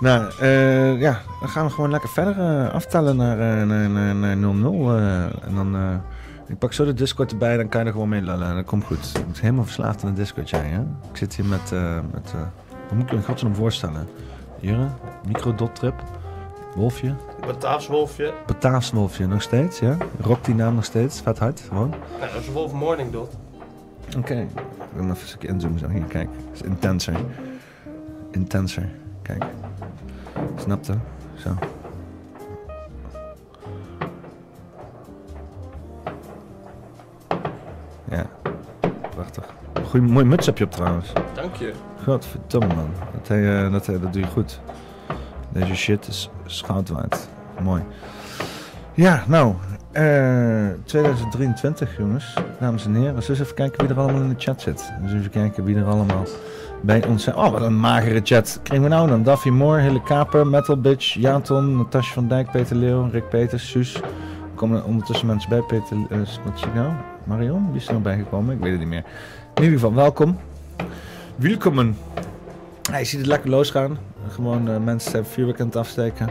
Nou, 0.00 0.32
eh, 0.40 1.00
ja, 1.00 1.20
dan 1.40 1.48
gaan 1.48 1.66
we 1.66 1.72
gewoon 1.72 1.90
lekker 1.90 2.08
verder 2.08 2.38
eh, 2.40 2.72
aftellen 2.74 3.16
naar, 3.16 3.38
eh, 3.60 3.66
naar, 3.66 3.90
naar, 3.90 4.14
naar 4.14 4.36
0-0. 4.36 4.90
eh, 4.96 5.22
en 5.24 5.54
dan, 5.54 6.00
ik 6.46 6.58
pak 6.58 6.72
zo 6.72 6.84
de 6.84 6.94
Discord 6.94 7.32
erbij, 7.32 7.56
dan 7.56 7.68
kan 7.68 7.80
je 7.80 7.86
er 7.86 7.92
gewoon 7.92 8.08
mee 8.08 8.22
lullen. 8.22 8.54
Dat 8.54 8.64
komt 8.64 8.84
goed. 8.84 9.12
Ik 9.14 9.26
ben 9.26 9.40
helemaal 9.40 9.64
verslaafd 9.64 10.04
aan 10.04 10.14
de 10.14 10.20
Discord, 10.20 10.50
jij 10.50 10.60
hè? 10.64 10.80
Ik 10.80 11.16
zit 11.16 11.36
hier 11.36 11.44
met, 11.44 11.70
met 12.12 12.32
wat 12.88 12.98
moet 12.98 13.10
ik 13.10 13.12
me 13.12 13.22
godsnaam 13.22 13.54
voorstellen? 13.54 14.08
Jurre, 14.60 14.88
microdot 15.26 15.74
trip, 15.74 15.94
Wolfje, 16.74 17.14
Bataafs 17.46 17.86
Wolfje. 17.86 18.32
Bataafs 18.46 18.90
Wolfje 18.90 19.26
nog 19.26 19.42
steeds, 19.42 19.78
ja? 19.78 19.96
Rokt 20.20 20.44
die 20.44 20.54
naam 20.54 20.74
nog 20.74 20.84
steeds, 20.84 21.20
vet 21.20 21.38
hard, 21.38 21.62
gewoon. 21.68 21.88
Nou, 22.20 22.32
dat 22.32 22.40
is 22.40 22.52
Wolf 22.52 22.72
Morning 22.72 23.12
Dot. 23.12 23.36
Oké, 24.18 24.34
ik 24.34 24.48
wil 24.92 25.02
even 25.02 25.08
een 25.08 25.16
stukje 25.16 25.48
inzoomen 25.48 25.78
zo. 25.78 25.88
Hier, 25.88 26.04
kijk. 26.04 26.28
Het 26.50 26.60
is 26.60 26.62
intenser. 26.62 27.14
Intenser. 28.30 28.88
Kijk. 29.22 29.44
Snapte? 30.56 30.94
Zo. 31.34 31.54
Ja. 38.10 38.26
Prachtig. 39.10 39.44
Goeie, 39.84 40.06
mooi 40.06 40.24
muts 40.24 40.46
heb 40.46 40.58
je 40.58 40.64
op 40.64 40.70
trouwens. 40.70 41.12
Dank 41.34 41.54
je. 41.54 41.72
Godverdomme 42.04 42.74
man. 42.74 42.90
Dat, 43.12 43.30
eh, 43.30 43.72
dat, 43.72 43.84
dat 43.84 44.12
doe 44.12 44.22
je 44.22 44.28
goed. 44.28 44.60
Deze 45.48 45.74
shit 45.74 46.08
is 46.08 46.30
schout 46.44 46.88
waard. 46.88 47.28
Mooi. 47.62 47.82
Ja, 48.94 49.24
nou. 49.26 49.54
Eh 49.96 50.68
2023 50.84 51.96
jongens. 51.96 52.34
Dames 52.60 52.84
en 52.84 52.94
heren. 52.94 53.14
Dus 53.14 53.28
even 53.28 53.54
kijken 53.54 53.86
wie 53.86 53.94
er 53.96 54.00
allemaal 54.02 54.22
in 54.22 54.28
de 54.28 54.34
chat 54.38 54.60
zit. 54.60 54.92
Dus 55.02 55.12
even 55.12 55.30
kijken 55.30 55.64
wie 55.64 55.76
er 55.76 55.84
allemaal 55.84 56.24
bij 56.80 57.06
ons 57.06 57.22
zijn. 57.22 57.36
Oh, 57.36 57.50
wat 57.50 57.62
een 57.62 57.80
magere 57.80 58.20
chat. 58.24 58.60
Kregen 58.62 58.84
we 58.84 58.90
nou 58.90 59.08
dan? 59.08 59.22
Daffy 59.22 59.48
Moore, 59.48 59.80
Hille 59.80 60.02
Kaper, 60.02 60.46
Metal 60.46 60.80
Bitch, 60.80 61.14
Jaton, 61.14 61.76
Natasja 61.76 62.12
van 62.12 62.28
Dijk, 62.28 62.50
Peter 62.50 62.76
Leeuw, 62.76 63.08
Rick 63.10 63.28
Peters, 63.28 63.70
Suus. 63.70 64.00
Komen 64.54 64.78
er 64.78 64.84
ondertussen 64.84 65.26
mensen 65.26 65.48
bij. 65.48 65.60
Peter, 65.60 65.96
eh, 66.10 66.18
wat 66.18 66.58
zie 66.58 66.66
ik 66.66 66.74
nou? 66.74 66.92
Marion? 67.24 67.66
Wie 67.72 67.80
is 67.80 67.86
er 67.86 67.92
nog 67.92 68.02
bijgekomen? 68.02 68.54
Ik 68.54 68.60
weet 68.60 68.70
het 68.70 68.80
niet 68.80 68.88
meer. 68.88 69.04
In 69.54 69.62
ieder 69.62 69.78
geval, 69.78 69.94
welkom. 69.94 70.38
Welkom. 71.36 71.96
Je 72.98 73.04
ziet 73.04 73.18
het 73.18 73.28
lekker 73.28 73.50
losgaan. 73.50 73.98
Gewoon 74.28 74.68
eh, 74.68 74.76
mensen 74.78 75.26
vuurwerk 75.26 75.60
aan 75.60 75.66
het 75.66 75.76
afsteken. 75.76 76.28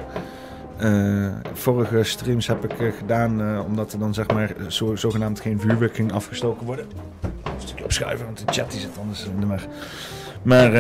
Eh, 0.78 1.28
vorige 1.54 2.04
streams 2.04 2.48
heb 2.48 2.64
ik 2.64 2.80
eh, 2.80 2.92
gedaan 2.98 3.42
eh, 3.42 3.66
omdat 3.66 3.94
er 3.94 4.00
dan 4.00 4.14
zeg 4.14 4.28
maar 4.28 4.54
zo, 4.68 4.96
zogenaamd 4.96 5.40
geen 5.40 5.60
vuurwerk 5.60 5.96
ging 5.96 6.12
afgestoken 6.12 6.66
worden. 6.66 6.86
Een 7.44 7.52
stukje 7.58 7.84
opschuiven, 7.84 8.26
want 8.26 8.38
de 8.38 8.54
chat 8.54 8.72
die 8.72 8.80
zit 8.80 8.98
anders 9.00 9.26
in 9.26 9.40
de 9.40 9.48
weg. 9.48 9.68
Maar 10.42 10.72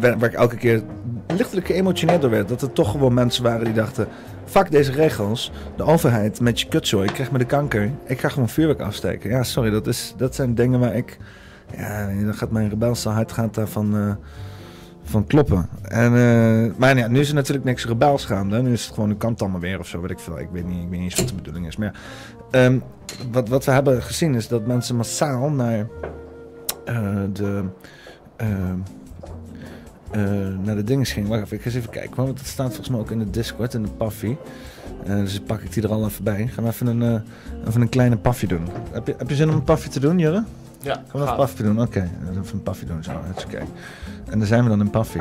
waar, 0.00 0.18
waar 0.18 0.28
ik 0.28 0.32
elke 0.32 0.56
keer 0.56 0.82
lichtelijk 1.26 1.66
geëmotioneerd 1.66 2.20
door 2.20 2.30
werd. 2.30 2.48
Dat 2.48 2.62
er 2.62 2.72
toch 2.72 2.90
gewoon 2.90 3.14
mensen 3.14 3.42
waren 3.42 3.64
die 3.64 3.74
dachten... 3.74 4.08
Fuck 4.44 4.70
deze 4.70 4.92
regels. 4.92 5.52
De 5.76 5.82
overheid 5.82 6.40
met 6.40 6.60
je 6.60 6.68
kutzooi. 6.68 7.08
Ik 7.08 7.14
krijg 7.14 7.30
me 7.30 7.38
de 7.38 7.44
kanker. 7.44 7.90
Ik 8.06 8.20
ga 8.20 8.28
gewoon 8.28 8.48
vuurwerk 8.48 8.80
afsteken. 8.80 9.30
Ja, 9.30 9.42
sorry. 9.42 9.70
Dat, 9.70 9.86
is, 9.86 10.14
dat 10.16 10.34
zijn 10.34 10.54
dingen 10.54 10.80
waar 10.80 10.94
ik... 10.94 11.18
Ja, 11.76 12.06
dan 12.24 12.34
gaat 12.34 12.50
mijn 12.50 12.68
rebelse 12.68 13.08
hart 13.08 13.32
gaat 13.32 13.54
daarvan 13.54 13.96
eh, 13.96 14.14
van 15.04 15.26
kloppen. 15.26 15.68
En, 15.82 16.04
eh, 16.04 16.76
maar 16.76 16.96
ja, 16.96 17.06
nu 17.08 17.20
is 17.20 17.28
er 17.28 17.34
natuurlijk 17.34 17.64
niks 17.64 17.86
rebels 17.86 18.24
gaande. 18.24 18.62
Nu 18.62 18.72
is 18.72 18.84
het 18.84 18.94
gewoon, 18.94 19.08
nu 19.08 19.14
kan 19.14 19.32
het 19.32 19.42
allemaal 19.42 19.60
weer 19.60 19.78
of 19.78 19.86
zo, 19.86 20.00
weet 20.00 20.10
ik 20.10 20.18
veel. 20.18 20.38
Ik 20.38 20.48
weet 20.52 20.66
niet, 20.66 20.82
ik 20.82 20.88
weet 20.88 21.00
niet 21.00 21.10
eens 21.10 21.20
wat 21.20 21.28
de 21.28 21.34
bedoeling 21.34 21.66
is. 21.66 21.76
Maar 21.76 21.92
ja, 21.92 22.64
ehm, 22.64 22.78
wat, 23.30 23.48
wat 23.48 23.64
we 23.64 23.70
hebben 23.70 24.02
gezien 24.02 24.34
is 24.34 24.48
dat 24.48 24.66
mensen 24.66 24.96
massaal 24.96 25.50
naar 25.50 25.86
eh, 26.84 27.22
de... 27.32 27.64
ehm, 28.36 28.76
eh, 30.10 30.20
naar 30.62 30.76
de 30.76 30.84
dingen 30.84 31.06
gingen. 31.06 31.28
Wacht 31.28 31.42
even, 31.42 31.56
ik 31.56 31.62
ga 31.62 31.68
eens 31.68 31.78
even 31.78 31.90
kijken. 31.90 32.16
Want 32.16 32.36
dat 32.36 32.46
staat 32.46 32.66
volgens 32.66 32.88
mij 32.88 33.00
ook 33.00 33.10
in 33.10 33.18
de 33.18 33.30
Discord, 33.30 33.74
in 33.74 33.82
de 33.82 33.90
Paffy. 33.90 34.36
Dus 35.06 35.40
pak 35.40 35.60
ik 35.60 35.72
die 35.72 35.82
er 35.82 35.92
al 35.92 36.04
even 36.04 36.24
bij. 36.24 36.46
Gaan 36.46 36.64
we 36.64 36.70
even 36.70 36.86
een, 36.86 37.22
even 37.68 37.80
een 37.80 37.88
kleine 37.88 38.16
paffy 38.16 38.46
doen. 38.46 38.68
Heb 38.92 39.06
je, 39.06 39.14
heb 39.18 39.28
je 39.28 39.34
zin 39.34 39.48
om 39.48 39.54
een 39.54 39.64
paffy 39.64 39.88
te 39.88 40.00
doen, 40.00 40.18
Jurre? 40.18 40.44
Ja, 40.84 41.02
Gaan 41.08 41.20
we 41.20 41.34
paffy 41.36 41.62
doen? 41.62 41.80
Oké, 41.80 42.10
even 42.30 42.44
een 42.52 42.62
paffy 42.62 42.86
doen 42.86 43.02
zo. 43.02 43.10
Oké. 43.44 43.62
En 44.30 44.38
dan 44.38 44.46
zijn 44.46 44.62
we 44.62 44.68
dan 44.68 44.80
in 44.80 44.90
paffy. 44.90 45.20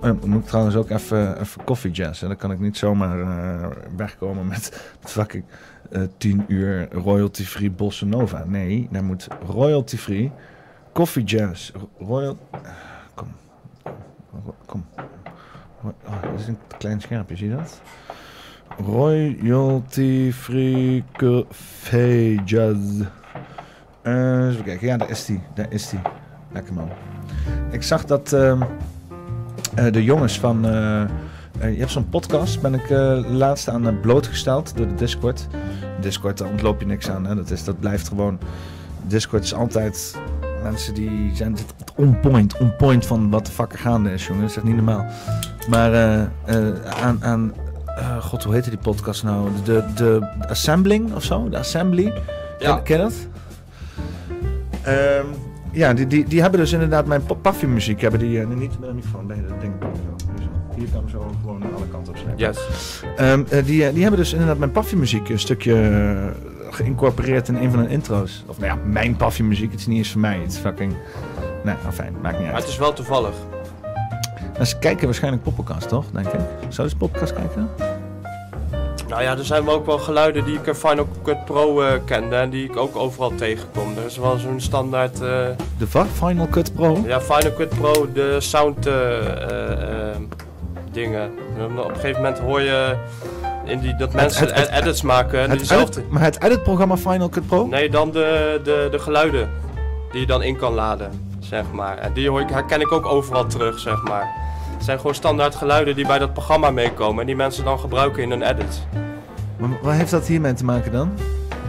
Oh, 0.00 0.02
dan 0.02 0.28
moet 0.28 0.40
ik 0.40 0.46
trouwens 0.46 0.76
ook 0.76 0.90
even, 0.90 1.40
even 1.40 1.64
koffie 1.64 1.90
jazzen. 1.90 2.28
Dan 2.28 2.36
kan 2.36 2.52
ik 2.52 2.60
niet 2.60 2.76
zomaar 2.76 3.20
eh, 3.20 3.68
wegkomen 3.96 4.46
met, 4.46 4.92
met 5.00 5.10
fucking 5.10 5.44
eh 5.90 6.02
10 6.16 6.44
uur 6.48 6.88
royalty-free 6.92 7.70
bossa 7.70 8.06
nova. 8.06 8.44
Nee, 8.46 8.88
daar 8.90 9.04
moet 9.04 9.28
royalty-free 9.46 10.32
koffie 10.92 11.24
jazz. 11.24 11.72
Royal... 11.98 12.36
Kom. 13.14 13.28
Kom. 14.66 14.84
Oh, 15.82 15.92
dit 16.30 16.40
is 16.40 16.46
een 16.46 16.58
klein 16.78 17.00
schermpje, 17.00 17.36
zie 17.36 17.48
je 17.48 17.56
dat? 17.56 17.80
Royalty-free 18.86 21.04
coffee 21.16 22.40
jazz. 22.44 23.02
Eh, 24.02 24.48
even 24.48 24.64
kijken. 24.64 24.86
Ja, 24.86 24.96
daar 24.96 25.10
is 25.10 25.24
die. 25.24 25.40
Daar 25.54 25.66
is 25.68 25.88
die. 25.88 26.00
Lekker 26.52 26.74
man. 26.74 26.88
Ik 27.70 27.82
zag 27.82 28.04
dat 28.04 28.32
eh, 28.32 28.60
de 29.90 30.04
jongens 30.04 30.38
van... 30.38 30.64
eh, 30.66 31.02
je 31.60 31.78
hebt 31.78 31.90
zo'n 31.90 32.08
podcast, 32.08 32.60
ben 32.60 32.74
ik 32.74 32.88
laatst 33.28 33.68
aan 33.68 34.00
blootgesteld 34.00 34.76
door 34.76 34.88
de 34.88 34.94
Discord. 34.94 35.46
Discord, 36.00 36.38
daar 36.38 36.48
ontloop 36.48 36.80
je 36.80 36.86
niks 36.86 37.10
aan. 37.10 37.26
Hè? 37.26 37.34
Dat, 37.34 37.50
is, 37.50 37.64
dat 37.64 37.80
blijft 37.80 38.08
gewoon... 38.08 38.38
Discord 39.06 39.44
is 39.44 39.54
altijd... 39.54 40.18
Mensen 40.62 40.94
die 40.94 41.30
zijn 41.34 41.56
on 41.96 42.20
point, 42.20 42.58
on 42.58 42.76
point 42.76 43.06
van 43.06 43.30
wat 43.30 43.46
de 43.46 43.52
fuck 43.52 43.72
er 43.72 43.78
gaande 43.78 44.12
is, 44.12 44.26
jongen. 44.26 44.40
Dat 44.40 44.50
is 44.50 44.56
echt 44.56 44.66
niet 44.66 44.74
normaal. 44.76 45.06
Maar 45.68 45.94
aan... 47.02 47.24
aan 47.24 47.52
God, 48.20 48.42
hoe 48.42 48.54
heette 48.54 48.70
die 48.70 48.78
podcast 48.78 49.22
nou? 49.22 49.48
De, 49.64 49.84
de 49.94 50.28
Assembling 50.48 51.14
of 51.14 51.22
zo? 51.24 51.48
De 51.48 51.58
Assembly? 51.58 52.04
Ja. 52.58 52.74
Ken, 52.74 52.82
ken 52.82 52.96
je 52.96 53.02
dat? 53.02 53.14
Ehm, 54.82 55.26
ja, 55.72 55.94
die, 55.94 56.06
die, 56.06 56.24
die 56.24 56.40
hebben 56.40 56.60
dus 56.60 56.72
inderdaad 56.72 57.06
mijn 57.06 57.22
muziek 57.68 58.00
Hebben 58.00 58.20
die, 58.20 58.40
eh, 58.40 58.46
niet 58.46 58.80
met 58.80 58.88
een 58.88 58.94
microfoon, 58.94 59.26
nee, 59.26 59.42
dat 59.48 59.60
ding. 59.60 59.72
Zo, 59.80 59.86
hier 60.36 60.42
zo. 60.42 60.60
Hier 60.76 60.88
kan 60.88 61.00
hem 61.00 61.08
zo 61.08 61.34
gewoon 61.40 61.64
aan 61.64 61.74
alle 61.74 61.86
kanten 61.90 62.12
op 62.12 62.18
snijden. 62.18 62.46
Yes. 62.46 63.02
Ehm, 63.16 63.42
eh, 63.48 63.64
die, 63.64 63.84
eh, 63.86 63.92
die 63.92 64.02
hebben 64.02 64.20
dus 64.20 64.32
inderdaad 64.32 64.58
mijn 64.58 64.70
muziek 64.96 65.28
een 65.28 65.38
stukje 65.38 65.74
eh, 65.74 66.72
geïncorporeerd 66.72 67.48
in 67.48 67.56
een 67.56 67.70
van 67.70 67.78
hun 67.78 67.88
intro's. 67.88 68.44
Of 68.46 68.58
nou 68.58 68.70
ja, 68.72 68.78
mijn 68.84 69.16
muziek 69.48 69.70
Het 69.70 69.80
is 69.80 69.86
niet 69.86 69.98
eens 69.98 70.10
voor 70.10 70.20
mij. 70.20 70.38
Het 70.38 70.52
is 70.52 70.58
fucking... 70.58 70.92
Nee, 71.64 71.74
nou 71.82 71.92
fijn. 71.94 72.14
Maakt 72.22 72.34
niet 72.36 72.44
Maar 72.46 72.54
uit. 72.54 72.62
het 72.62 72.72
is 72.72 72.78
wel 72.78 72.92
toevallig. 72.92 73.34
Maar 74.56 74.66
ze 74.66 74.78
kijken 74.78 75.04
waarschijnlijk 75.04 75.42
Poppenkast, 75.42 75.88
toch? 75.88 76.04
Denk 76.12 76.26
ik. 76.26 76.40
Zou 76.68 76.88
ze 76.88 76.96
Poppenkast 76.96 77.34
kijken? 77.34 77.68
Nou 79.10 79.22
ja, 79.22 79.36
er 79.36 79.44
zijn 79.44 79.68
ook 79.68 79.86
wel 79.86 79.98
geluiden 79.98 80.44
die 80.44 80.54
ik 80.58 80.66
in 80.66 80.74
Final 80.74 81.08
Cut 81.22 81.44
Pro 81.44 81.82
eh, 81.82 81.92
kende 82.04 82.36
en 82.36 82.50
die 82.50 82.64
ik 82.64 82.76
ook 82.76 82.96
overal 82.96 83.32
tegenkom. 83.34 83.96
Er 83.96 84.04
is 84.04 84.16
wel 84.16 84.36
zo'n 84.38 84.60
standaard... 84.60 85.14
eh, 85.14 85.20
De 85.78 85.86
wat? 85.92 86.06
Final 86.14 86.48
Cut 86.48 86.74
Pro? 86.74 87.02
ja, 87.06 87.20
Final 87.20 87.52
Cut 87.56 87.68
Pro, 87.68 88.12
de 88.12 88.36
sound 88.40 88.86
eh, 88.86 88.94
dingen. 90.92 91.30
Op 91.78 91.88
een 91.88 91.94
gegeven 91.94 92.22
moment 92.22 92.38
hoor 92.38 92.60
je 92.60 92.96
in 93.64 93.80
die, 93.80 93.96
dat 93.96 94.12
mensen 94.12 94.46
het- 94.46 94.54
het- 94.56 94.68
ed- 94.68 94.80
edits 94.82 95.02
maken 95.02 95.40
en 95.40 95.50
Het 95.50 95.58
diezelfde... 95.58 96.00
edit, 96.00 96.10
maar 96.12 96.22
het 96.22 96.42
editprogramma 96.42 96.96
Final 96.96 97.28
Cut 97.28 97.46
Pro? 97.46 97.66
Nee, 97.66 97.90
dan 97.90 98.10
de, 98.10 98.60
de, 98.64 98.88
de 98.90 98.98
geluiden 98.98 99.50
die 100.12 100.20
je 100.20 100.26
dan 100.26 100.42
in 100.42 100.56
kan 100.56 100.74
laden, 100.74 101.36
zeg 101.38 101.64
maar. 101.72 101.98
En 101.98 102.12
die 102.12 102.28
hoor 102.30 102.40
ik, 102.40 102.50
herken 102.50 102.80
ik 102.80 102.92
ook 102.92 103.06
overal 103.06 103.46
terug, 103.46 103.78
zeg 103.78 104.02
maar. 104.02 104.39
Het 104.80 104.88
zijn 104.88 105.00
gewoon 105.00 105.14
standaard 105.14 105.54
geluiden 105.54 105.96
die 105.96 106.06
bij 106.06 106.18
dat 106.18 106.32
programma 106.32 106.70
meekomen 106.70 107.20
en 107.20 107.26
die 107.26 107.36
mensen 107.36 107.64
dan 107.64 107.78
gebruiken 107.78 108.22
in 108.22 108.30
hun 108.30 108.42
edits. 108.42 108.82
Maar 109.56 109.68
wat 109.82 109.94
heeft 109.94 110.10
dat 110.10 110.26
hiermee 110.26 110.52
te 110.52 110.64
maken 110.64 110.92
dan? 110.92 111.10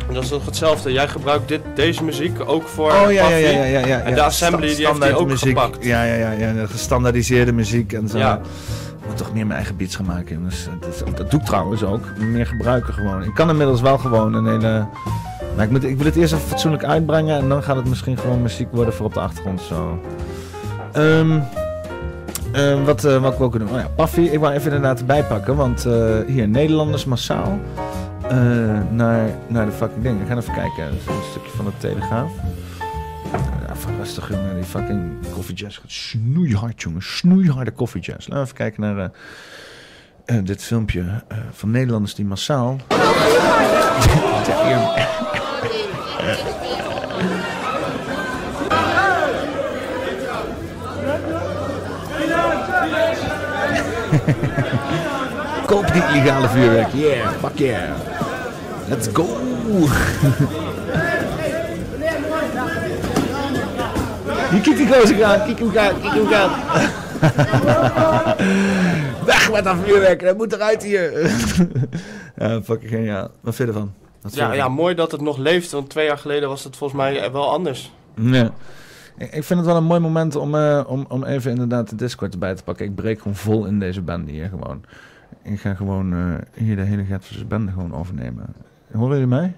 En 0.08 0.14
dat 0.14 0.24
is 0.24 0.30
toch 0.30 0.46
hetzelfde. 0.46 0.92
Jij 0.92 1.08
gebruikt 1.08 1.48
dit, 1.48 1.62
deze 1.76 2.04
muziek 2.04 2.40
ook 2.46 2.68
voor 2.68 2.92
Oh 2.92 3.12
ja, 3.12 3.30
ja, 3.30 3.36
ja, 3.36 3.50
ja, 3.50 3.64
ja, 3.64 3.86
ja. 3.86 4.00
En 4.00 4.14
de 4.14 4.22
assembly 4.22 4.68
Sta- 4.68 4.78
die 4.78 4.88
heeft 4.88 5.02
die 5.02 5.16
ook 5.16 5.28
muziek. 5.28 5.58
gepakt. 5.60 5.86
Ja, 5.86 6.04
ja, 6.04 6.14
ja, 6.14 6.32
ja. 6.32 6.54
de 6.54 6.68
Gestandaardiseerde 6.68 7.52
muziek 7.52 7.94
en 7.94 8.08
zo. 8.08 8.18
Ja. 8.18 8.36
Ik 9.02 9.08
moet 9.08 9.18
toch 9.18 9.34
meer 9.34 9.46
mijn 9.46 9.58
eigen 9.58 9.78
beats 9.78 9.96
gaan 9.96 10.06
maken, 10.06 10.36
jongens. 10.36 10.68
Dat, 11.16 11.32
doe 11.32 11.40
ik 11.40 11.46
trouwens 11.46 11.84
ook. 11.84 12.06
Meer 12.18 12.46
gebruiken 12.46 12.94
gewoon. 12.94 13.24
Ik 13.24 13.34
kan 13.34 13.50
inmiddels 13.50 13.82
wel 13.82 13.98
gewoon 13.98 14.34
een 14.34 14.46
hele... 14.48 14.88
Maar 15.56 15.66
ik, 15.66 15.72
moet, 15.72 15.84
ik 15.84 15.98
wil 15.98 16.06
het 16.06 16.16
eerst 16.16 16.34
even 16.34 16.48
fatsoenlijk 16.48 16.84
uitbrengen 16.84 17.38
en 17.38 17.50
dan 17.50 17.64
gaat 17.64 17.76
het 17.76 17.88
misschien 17.88 18.18
gewoon 18.18 18.42
muziek 18.42 18.68
worden 18.72 18.94
voor 18.94 19.06
op 19.06 19.14
de 19.14 19.20
achtergrond 19.20 19.62
zo. 19.62 20.00
Ehm, 20.92 21.40
eh, 22.54 22.86
wat, 22.86 23.04
eh, 23.04 23.22
wat 23.22 23.32
ik 23.32 23.38
wil 23.38 23.50
kunnen 23.50 23.68
doen? 23.68 23.78
Oh 23.78 23.84
ja, 23.84 23.90
Paffy, 23.90 24.22
ik 24.22 24.40
wou 24.40 24.54
even 24.54 24.66
inderdaad 24.66 25.00
erbij 25.00 25.24
pakken, 25.24 25.56
want 25.56 25.86
eh, 25.86 26.20
hier, 26.28 26.48
Nederlanders 26.48 27.06
massaal 27.06 27.60
eh, 28.30 28.38
naar, 28.92 29.30
naar 29.48 29.66
de 29.66 29.72
fucking 29.72 30.04
ding. 30.04 30.22
Ik 30.22 30.28
ga 30.28 30.38
even 30.38 30.54
kijken, 30.54 30.86
Dat 30.86 30.94
is 30.94 31.06
een 31.06 31.14
stukje 31.30 31.52
van 31.52 31.66
de 31.66 31.72
Telegraaf. 31.78 32.32
Ja, 33.68 33.76
van 33.76 33.96
rustig 33.98 34.30
jongen, 34.30 34.56
die 34.56 34.64
fucking 34.64 35.12
koffiejazz 35.34 35.80
gaat 35.80 35.92
snoeihard 35.92 36.82
jongen, 36.82 37.02
snoeiharde 37.02 37.72
koffiejazz. 37.72 38.28
Laten 38.28 38.34
we 38.34 38.42
even 38.42 38.56
kijken 38.56 38.82
naar 38.82 39.12
dit 40.44 40.64
filmpje 40.64 41.04
van 41.52 41.72
Nederlanders 41.72 42.16
die 42.16 42.26
massaal... 42.26 42.78
Koop 55.70 55.94
die 55.94 56.04
illegale 56.04 56.48
vuurwerk. 56.48 56.94
Yeah, 56.94 57.30
fuck 57.40 57.58
yeah. 57.58 57.90
Let's 58.88 59.08
go. 59.14 59.26
Je 64.52 64.60
kijkt 64.62 64.78
die 64.78 64.88
gozer 64.88 65.16
gaan, 65.16 65.46
kijk 65.46 65.60
hem 65.60 65.72
gaan, 65.72 66.02
kijk 66.02 66.14
hem 66.14 66.28
gaan. 66.28 66.50
Weg 69.26 69.52
met 69.52 69.64
dat 69.64 69.76
vuurwerk, 69.86 70.24
dat 70.24 70.38
moet 70.38 70.54
eruit 70.54 70.84
hier. 70.84 71.32
ja, 72.36 72.62
fucking 72.62 72.92
geniaal. 72.92 73.30
Wat 73.42 73.56
vind 73.56 73.70
je 73.70 73.74
ervan? 73.74 73.94
Wat 74.22 74.34
vind 74.34 74.46
Ja, 74.46 74.54
ja, 74.54 74.70
mooi 74.70 74.96
dat 74.96 75.12
het 75.12 75.22
nog 75.22 75.38
leeft, 75.38 75.72
want 75.72 75.90
twee 75.90 76.06
jaar 76.06 76.18
geleden 76.18 76.50
was 76.50 76.64
het 76.64 76.78
volgens 76.78 77.02
mij 77.02 77.32
wel 77.32 77.52
anders. 77.52 77.92
Ja. 78.16 78.52
Ik 79.30 79.44
vind 79.44 79.60
het 79.60 79.66
wel 79.66 79.76
een 79.76 79.84
mooi 79.84 80.00
moment 80.00 80.36
om, 80.36 80.56
eh, 80.56 80.84
om, 80.88 81.06
om 81.10 81.24
even 81.24 81.52
inderdaad 81.52 81.90
de 81.90 81.96
Discord 81.96 82.34
erbij 82.34 82.56
te 82.56 82.64
pakken. 82.64 82.86
Ik 82.86 82.96
breek 82.96 83.18
gewoon 83.18 83.36
vol 83.36 83.66
in 83.66 83.80
deze 83.80 84.02
band 84.02 84.30
hier 84.30 84.50
gewoon. 84.50 84.84
Ik 85.44 85.60
ga 85.60 85.74
gewoon 85.74 86.14
eh, 86.14 86.36
hier 86.54 86.76
de 86.76 86.82
hele 86.82 87.04
Getversus 87.04 87.48
bende 87.48 87.72
gewoon 87.72 87.94
overnemen. 87.94 88.46
Horen 88.92 89.12
jullie 89.12 89.28
mij? 89.28 89.56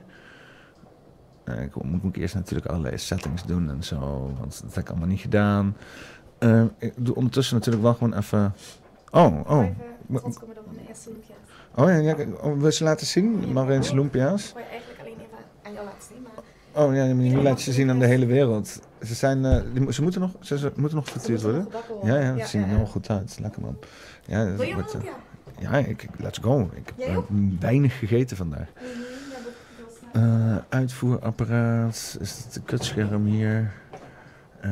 Eh, 1.43 1.61
ik 1.61 1.83
moet 1.83 2.03
moet 2.03 2.15
ik 2.15 2.21
eerst 2.21 2.35
natuurlijk 2.35 2.69
allerlei 2.69 2.97
settings 2.97 3.45
doen 3.45 3.69
en 3.69 3.83
zo, 3.83 3.99
want 4.39 4.61
dat 4.63 4.75
heb 4.75 4.83
ik 4.83 4.89
allemaal 4.89 5.07
niet 5.07 5.19
gedaan. 5.19 5.75
Ik 6.77 6.93
doe 6.95 7.15
ondertussen 7.15 7.55
natuurlijk 7.55 7.83
wel 7.83 7.93
gewoon 7.93 8.17
even... 8.17 8.53
Oh, 9.11 9.39
oh. 9.47 9.65
Oh 11.75 11.89
ja, 11.89 11.97
ja 11.97 12.15
oh, 12.41 12.57
wil 12.57 12.65
je 12.65 12.71
ze 12.71 12.83
laten 12.83 13.07
zien? 13.07 13.51
Marijn's 13.53 13.91
Lumpia's? 13.91 14.47
Ik 14.47 14.55
wil 14.55 14.63
eigenlijk 14.63 14.99
alleen 14.99 15.13
even 15.13 15.37
aan 15.63 15.73
jou 15.73 15.85
laten 15.85 16.07
zien, 16.07 16.21
maar... 16.21 16.83
Oh 16.83 16.95
ja, 16.95 17.05
maar 17.05 17.15
nu 17.15 17.41
laat 17.41 17.57
je 17.57 17.63
ze 17.63 17.71
zien 17.71 17.89
aan 17.89 17.99
de 17.99 18.05
hele 18.05 18.25
wereld. 18.25 18.79
Ze, 19.05 19.13
zijn, 19.15 19.45
eh, 19.45 19.89
ze 19.89 20.01
moeten 20.01 20.21
nog, 20.21 20.31
ze, 20.39 20.57
ze 20.57 20.71
moeten 20.75 20.97
nog 20.97 21.05
gefrituurd 21.05 21.41
worden. 21.41 21.67
Ja, 22.03 22.19
ja, 22.19 22.29
dat 22.29 22.37
Ja, 22.39 22.45
ziet 22.45 22.61
er 22.61 22.67
heel 22.67 22.85
goed 22.85 23.09
uit. 23.09 23.37
Lekker 23.41 23.61
man. 23.61 23.77
Ja, 24.25 24.45
dat 24.45 24.55
Wil 24.57 24.67
je 24.67 24.73
wordt, 24.73 24.95
ook? 24.95 25.01
eh, 25.03 25.09
Ja. 25.59 25.77
ja, 25.77 25.85
ik, 25.85 26.05
let's 26.17 26.39
go. 26.41 26.69
Ik 26.73 26.93
heb 26.97 27.07
eh, 27.17 27.17
weinig 27.59 27.99
gegeten 27.99 28.37
vandaag. 28.37 28.67
Eh, 30.13 30.55
uitvoerapparaat. 30.69 32.17
Is 32.19 32.43
het 32.45 32.55
een 32.55 32.63
kutscherm 32.63 33.25
hier? 33.25 33.71
Eh 34.61 34.69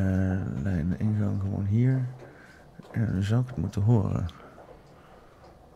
nee, 0.63 0.87
de 0.87 0.95
ingang 0.97 1.41
gewoon 1.41 1.65
hier. 1.65 2.05
Ja, 2.93 3.05
dan 3.05 3.23
zou 3.23 3.41
ik 3.41 3.47
het 3.47 3.57
moeten 3.57 3.81
horen. 3.81 4.25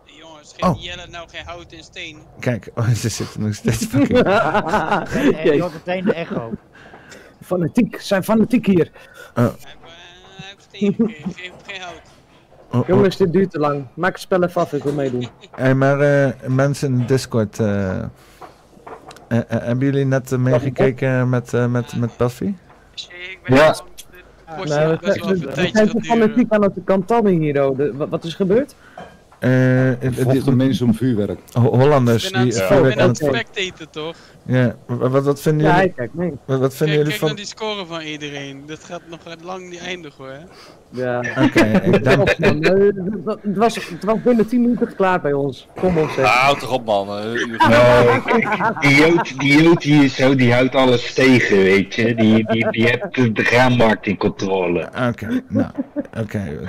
Jongens, 0.05 0.55
Oh. 0.59 0.81
Jelle 0.81 1.07
nou 1.07 1.29
geen 1.29 1.45
hout 1.45 1.71
en 1.71 1.83
steen. 1.83 2.17
Kijk, 2.39 2.69
oh, 2.75 2.89
ze 3.03 3.09
zitten 3.09 3.41
nog 3.41 3.53
steeds 3.55 3.85
fucking... 3.85 4.17
Je 5.43 5.57
hoort 5.61 5.73
meteen 5.73 6.03
de 6.03 6.13
echo. 6.13 6.51
Fanatiek, 7.45 8.01
zijn 8.01 8.23
fanatiek 8.23 8.65
hier. 8.65 8.91
Gekregen, 9.33 9.55
geef 10.71 10.97
hem 10.97 11.53
geen 11.67 11.81
hout. 11.81 12.01
oh, 12.71 12.79
oh. 12.79 12.87
Jongens, 12.87 13.17
dit 13.17 13.33
duurt 13.33 13.51
te 13.51 13.59
lang. 13.59 13.85
Maak 13.93 14.11
het 14.11 14.21
spel 14.21 14.43
even 14.43 14.61
af, 14.61 14.73
ik 14.73 14.83
wil 14.83 14.93
meedoen. 14.93 15.27
Hey, 15.51 15.73
maar 15.75 15.99
eh, 15.99 16.31
mensen 16.47 16.93
in 16.99 17.05
Discord, 17.05 17.59
eh, 17.59 17.99
eh, 17.99 18.07
eh, 19.27 19.43
hebben 19.47 19.85
jullie 19.85 20.05
net 20.05 20.31
eh, 20.31 20.39
meegekeken 20.39 21.29
met, 21.29 21.53
eh, 21.53 21.67
met, 21.67 21.95
met 21.95 22.17
Buffy? 22.17 22.53
Ik 22.95 23.39
ben 23.43 23.55
Ja. 23.57 23.75
Nou, 24.63 24.97
we, 25.01 25.69
zijn 25.73 26.03
fanatiek 26.03 26.51
aan 26.51 26.61
het 26.61 26.73
kantannen 26.85 27.33
hier, 27.33 27.69
oh. 27.69 27.77
De- 27.77 27.93
wat, 27.95 28.09
wat 28.09 28.23
is 28.23 28.29
er 28.29 28.35
gebeurd? 28.35 28.75
Eh, 29.39 29.91
eh, 29.91 29.97
die- 29.99 30.11
Vochten 30.23 30.55
mensen 30.55 30.85
om 30.85 30.93
vuurwerk. 30.95 31.39
Ho- 31.51 31.77
Hollanders 31.77 32.25
Ik 32.25 32.31
ben 32.31 32.39
aan 32.41 32.47
die 32.47 32.57
het, 32.57 32.67
vuurwerk 32.67 32.99
aan 32.99 33.07
het 33.07 33.17
spectaten 33.17 33.89
toch? 33.89 34.15
Ja, 34.45 34.75
wat, 34.85 35.11
wat, 35.11 35.23
wat 35.25 35.41
vinden 35.41 35.67
Ja, 35.67 35.73
jullie... 35.73 35.89
ik 35.89 35.95
kijk 35.95 36.13
mee. 36.13 36.31
Wat, 36.45 36.59
wat 36.59 36.75
vinden 36.75 36.95
Kijk, 36.95 37.07
jullie 37.07 37.07
kijk 37.07 37.17
van... 37.19 37.27
naar 37.27 37.35
die 37.37 37.45
score 37.45 37.85
van 37.85 38.01
iedereen. 38.01 38.63
Dat 38.65 38.83
gaat 38.83 39.01
nog 39.09 39.19
lang 39.43 39.69
niet 39.69 39.79
eindigen 39.79 40.23
hoor. 40.25 40.37
Ja. 40.89 41.17
Oké, 41.19 41.63
ik. 41.91 41.95
Eh, 42.05 42.17
Het 43.41 43.55
was, 43.57 43.75
het 43.75 44.03
was 44.03 44.21
binnen 44.23 44.47
10 44.47 44.61
minuten 44.61 44.95
klaar 44.95 45.21
bij 45.21 45.33
ons. 45.33 45.67
Kom 45.79 45.97
op, 45.97 46.09
zeg. 46.09 46.25
Ah, 46.25 46.31
houd 46.31 46.59
toch 46.59 46.71
op 46.73 46.85
man. 46.85 47.07
Eh, 47.09 47.23
Nee, 48.81 49.11
die 49.37 49.63
Jood, 49.63 49.83
hier 49.83 50.09
zo, 50.09 50.35
die 50.35 50.53
houdt 50.53 50.75
alles 50.75 51.13
tegen, 51.13 51.57
weet 51.57 51.95
je. 51.95 52.15
Die, 52.15 52.45
die, 52.51 52.69
die 52.71 52.83
heeft 52.83 53.35
de 53.35 53.43
graanmarkt 53.43 54.05
in 54.07 54.17
controle. 54.17 54.89
Oké, 55.09 55.41
nou, 55.47 55.71
oké. 56.19 56.43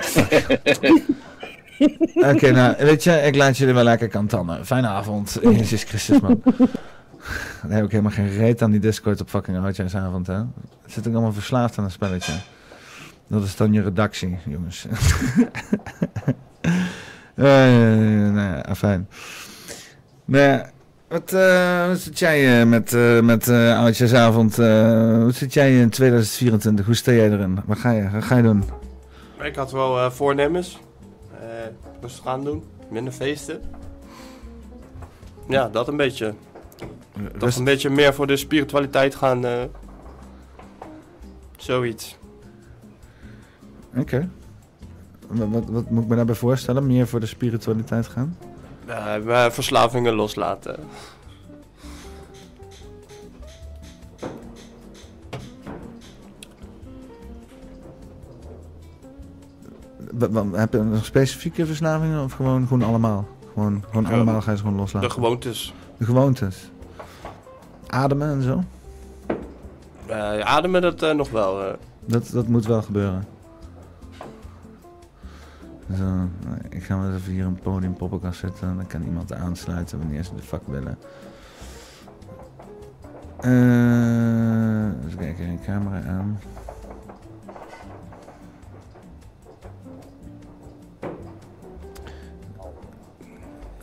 Oké, 2.33 2.51
nou, 2.51 2.75
weet 2.77 3.03
je, 3.03 3.11
ik 3.11 3.35
laat 3.35 3.57
jullie 3.57 3.73
wel 3.73 3.83
lekker 3.83 4.07
kantannen. 4.07 4.65
Fijne 4.65 4.87
avond, 4.87 5.37
Jezus 5.41 5.83
Christus, 5.83 6.19
man. 6.19 6.41
Dan 7.61 7.71
heb 7.71 7.83
ik 7.83 7.91
helemaal 7.91 8.11
geen 8.11 8.29
reet 8.37 8.61
aan 8.61 8.71
die 8.71 8.79
Discord 8.79 9.21
op 9.21 9.29
fucking 9.29 9.57
oudjaarsavond, 9.57 10.27
hè. 10.27 10.39
Zit 10.85 11.05
ik 11.05 11.11
allemaal 11.13 11.33
verslaafd 11.33 11.77
aan 11.77 11.83
een 11.83 11.91
spelletje. 11.91 12.33
Dat 13.27 13.43
is 13.43 13.55
dan 13.55 13.73
je 13.73 13.81
redactie, 13.81 14.37
jongens. 14.45 14.85
Eh, 17.35 17.45
nou 17.45 18.35
ja, 18.35 18.59
afijn. 18.61 19.07
Maar 20.25 20.39
ja, 20.41 20.69
wat, 21.07 21.33
eh, 21.33 21.87
wat 21.87 21.97
zit 21.99 22.19
jij 22.19 22.59
eh, 22.61 22.67
met, 22.67 22.93
eh 22.93 23.19
met 23.19 23.47
eh 23.47 23.79
oudjaarsavond? 23.79 24.59
eh, 24.59 24.65
hoe 25.21 25.31
zit 25.31 25.53
jij 25.53 25.79
in 25.79 25.89
2024? 25.89 26.85
Hoe 26.85 26.95
sta 26.95 27.11
jij 27.11 27.31
erin? 27.31 27.59
Wat 27.65 27.77
ga 27.77 27.91
je, 27.91 28.09
wat 28.09 28.23
ga 28.23 28.37
je 28.37 28.43
doen? 28.43 28.63
Ik 29.43 29.55
had 29.55 29.71
wel 29.71 29.99
eh, 29.99 30.11
voornemens. 30.11 30.79
Eh 31.41 31.67
rustig 32.01 32.25
aan 32.27 32.43
doen, 32.43 32.63
minder 32.89 33.13
feesten. 33.13 33.61
Ja, 35.47 35.69
dat 35.69 35.87
een 35.87 35.97
beetje. 35.97 36.33
Toch 36.77 37.41
Rust- 37.41 37.57
een 37.57 37.63
beetje 37.63 37.89
meer 37.89 38.13
voor 38.13 38.27
de 38.27 38.37
spiritualiteit 38.37 39.15
gaan. 39.15 39.45
eh, 39.45 39.63
zoiets. 41.57 42.17
Oké. 43.97 44.29
Wat, 45.27 45.47
wat, 45.49 45.63
wat 45.69 45.89
moet 45.89 46.03
ik 46.03 46.09
me 46.09 46.15
daarbij 46.15 46.35
voorstellen? 46.35 46.87
Meer 46.87 47.07
voor 47.07 47.19
de 47.19 47.25
spiritualiteit 47.25 48.07
gaan? 48.07 48.37
Eh, 48.85 49.49
verslavingen 49.49 50.13
loslaten. 50.13 50.75
Heb 60.51 60.73
je 60.73 60.79
nog 60.83 61.05
specifieke 61.05 61.65
verslavingen 61.65 62.23
of 62.23 62.33
gewoon, 62.33 62.67
gewoon 62.67 62.87
allemaal? 62.87 63.27
Gewoon, 63.53 63.83
gewoon 63.87 64.03
Ja, 64.03 64.09
allemaal 64.11 64.41
ga 64.41 64.51
je 64.51 64.57
ze 64.57 64.63
gewoon 64.63 64.77
loslaten? 64.79 65.07
De 65.09 65.13
gewoontes. 65.15 65.73
De 65.97 66.05
gewoontes. 66.05 66.71
Ademen 67.87 68.29
en 68.29 68.41
zo? 68.41 68.63
Eh, 70.05 70.39
ademen 70.39 70.81
dat 70.81 71.01
eh, 71.01 71.15
nog 71.15 71.29
wel. 71.29 71.63
eh. 71.65 71.73
Dat, 72.05 72.29
dat 72.33 72.47
moet 72.47 72.65
wel 72.65 72.81
gebeuren. 72.81 73.25
Zo, 75.97 76.03
ik 76.69 76.83
ga 76.83 76.95
eens 77.05 77.15
even 77.21 77.31
hier 77.33 77.45
een 77.45 77.59
podium 77.63 77.93
poppenkast 77.93 78.39
zetten. 78.39 78.75
Dan 78.75 78.87
kan 78.87 79.03
iemand 79.03 79.33
aansluiten 79.33 79.97
wanneer 79.97 80.23
ze 80.23 80.35
de 80.35 80.41
fuck 80.41 80.61
willen. 80.65 80.97
Even 85.07 85.17
kijken, 85.17 85.45
een 85.47 85.59
camera 85.65 86.01
aan. 86.07 86.39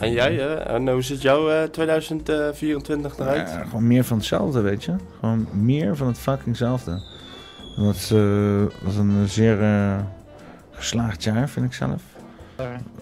En 0.04 0.12
jij, 0.12 0.34
hè? 0.34 0.54
En 0.54 0.88
hoe 0.88 1.02
ziet 1.02 1.22
jouw 1.22 1.50
eh, 1.50 1.62
2024 1.68 3.18
eruit? 3.18 3.48
Ja, 3.50 3.64
gewoon 3.64 3.86
meer 3.86 4.04
van 4.04 4.16
hetzelfde, 4.16 4.60
weet 4.60 4.84
je. 4.84 4.94
Gewoon 5.20 5.46
meer 5.52 5.96
van 5.96 6.06
het 6.06 6.18
fuckingzelfde. 6.18 6.90
Dat 7.76 7.84
was, 7.84 8.10
eh, 8.10 8.62
was 8.82 8.96
een 8.96 9.16
eh, 9.22 9.28
zeer 9.28 9.62
eh, 9.62 9.96
geslaagd 10.70 11.22
jaar, 11.22 11.48
vind 11.48 11.66
ik 11.66 11.72
zelf. 11.72 12.02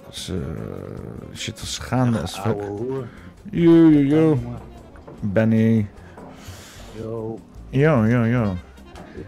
Was, 0.07 0.31
eh, 0.31 1.37
shit 1.37 1.61
was 1.61 1.79
gaande 1.79 2.21
as 2.21 2.39
fuck. 2.39 2.57
Yo, 3.51 3.89
yo, 3.89 3.99
yo. 4.01 4.39
Benny. 5.21 5.87
Yo. 7.03 7.39
Jo, 7.71 8.07
jo, 8.07 8.25
jo. 8.25 8.57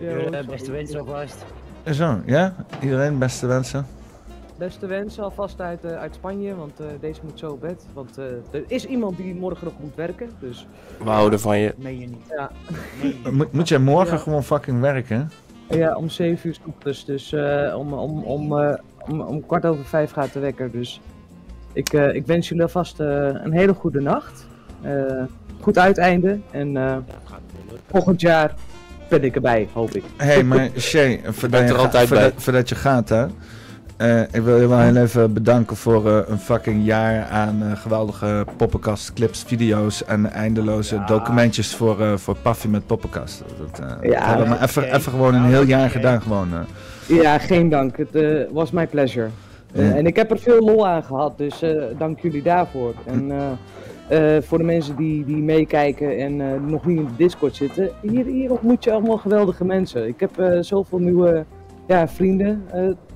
Eh, 0.01 0.47
beste 0.47 0.71
wensen 0.71 0.99
alvast. 0.99 1.45
Zo, 1.93 2.21
ja? 2.27 2.55
Iedereen 2.81 3.19
beste 3.19 3.47
wensen? 3.47 3.87
Beste 4.59 4.87
wensen 4.87 5.23
alvast 5.25 5.61
uit, 5.61 5.85
eh, 5.85 5.97
uit 5.97 6.15
Spanje, 6.15 6.55
want 6.57 6.81
eh, 6.81 6.87
deze 7.01 7.21
moet 7.25 7.39
zo 7.39 7.51
op 7.51 7.61
bed. 7.61 7.87
Want 7.93 8.19
eh, 8.19 8.25
er 8.51 8.65
is 8.67 8.87
iemand 8.87 9.17
die 9.17 9.35
morgen 9.35 9.65
nog 9.65 9.75
moet 9.81 9.95
werken, 9.95 10.31
dus... 10.41 10.67
We 11.05 11.11
houden 11.11 11.41
van 11.41 11.59
je. 11.59 11.75
Meen 11.77 11.99
je 12.01 12.07
niet. 12.07 12.27
Ja, 12.37 12.51
Moet, 13.31 13.53
moet 13.53 13.69
jij 13.69 13.79
morgen 13.79 14.17
Ja. 14.17 14.23
gewoon 14.23 14.45
fucking 14.45 14.81
werken? 14.81 15.31
ja 15.69 15.95
om 15.97 16.09
7 16.09 16.49
uur 16.49 16.55
's 16.55 16.61
ochtends, 16.67 17.05
dus 17.05 17.33
eh, 17.33 17.75
om, 17.79 17.93
om, 17.93 18.23
om, 18.23 18.59
eh, 18.61 18.75
om, 19.09 19.21
om 19.21 19.47
kwart 19.47 19.67
over 19.67 19.85
vijf 19.85 20.11
gaat 20.11 20.33
de 20.33 20.39
wekker. 20.41 20.71
Dus 20.71 21.01
ik, 21.73 21.93
eh, 21.93 22.15
ik 22.15 22.27
wens 22.27 22.49
jullie 22.49 22.63
alvast 22.63 23.01
eh, 23.01 23.07
een 23.33 23.53
hele 23.53 23.75
goede 23.75 24.01
nacht. 24.01 24.47
Eh, 24.83 25.23
goed 25.61 25.79
uiteinde 25.79 26.39
en 26.51 26.77
eh, 26.77 26.97
volgend 27.91 28.21
jaar 28.21 28.55
ben 29.09 29.25
ik 29.25 29.35
erbij, 29.35 29.69
hoop 29.73 29.91
ik. 29.91 30.05
Hé, 30.17 30.27
hey, 30.27 30.45
maar 30.45 30.69
Shay, 30.79 31.21
voordat, 31.25 31.51
bent 31.51 31.69
je 31.69 31.75
er 31.75 31.81
altijd 31.81 32.09
voordat, 32.09 32.33
bij. 32.33 32.41
voordat 32.43 32.69
je 32.69 32.75
gaat, 32.75 33.09
hè. 33.09 33.27
Eh, 33.97 34.21
ik 34.21 34.43
wil 34.43 34.61
je 34.61 34.69
wel 34.69 34.79
heel 34.79 34.97
even 34.97 35.33
bedanken 35.33 35.77
voor 35.77 36.09
eh, 36.09 36.19
een 36.27 36.39
fucking 36.39 36.85
jaar 36.85 37.25
aan 37.25 37.63
eh, 37.63 37.77
geweldige 37.77 38.47
poppenkast 38.57 39.13
clips, 39.13 39.43
video's 39.47 40.05
en 40.05 40.33
eindeloze 40.33 41.03
documentjes 41.07 41.75
voor, 41.75 42.19
voor 42.19 42.37
Puffy 42.43 42.69
met 42.69 42.87
poppenkast. 42.87 43.43
Dat, 43.59 44.01
Ja, 44.03 44.27
hebben 44.27 44.45
we 44.45 44.51
maar 44.51 44.63
even, 44.63 44.95
even 44.95 45.13
gewoon 45.13 45.35
een 45.35 45.45
heel 45.45 45.63
jaar 45.63 45.91
gedaan 45.91 46.23
gewoon. 46.23 46.49
Ja, 47.07 47.39
geen 47.39 47.69
dank. 47.69 47.97
Het 47.97 48.49
was 48.53 48.71
my 48.71 48.87
pleasure. 48.87 49.29
En 49.73 50.07
ik 50.07 50.17
heb 50.17 50.31
er 50.31 50.39
veel 50.39 50.61
lol 50.61 50.87
aan 50.87 51.03
gehad, 51.03 51.39
dus 51.39 51.63
dank 51.99 52.21
jullie 52.21 52.43
daarvoor. 52.43 52.95
En 53.07 53.33
eh, 54.09 54.19
voor 54.41 54.59
de 54.59 54.65
mensen 54.65 54.97
die, 54.97 55.25
die 55.25 55.43
meekijken 55.43 56.19
en 56.19 56.37
nog 56.67 56.87
niet 56.87 56.99
in 56.99 57.05
de 57.05 57.17
Discord 57.17 57.57
zitten, 57.57 57.91
hier, 58.01 58.25
hier 58.25 58.51
ontmoet 58.51 58.85
je 58.85 58.93
allemaal 58.93 59.17
geweldige 59.17 59.65
mensen. 59.65 60.09
Ik 60.09 60.21
heb 60.21 60.59
zoveel 60.61 60.99
nieuwe 60.99 61.45
ja, 61.87 62.09
vrienden 62.09 62.63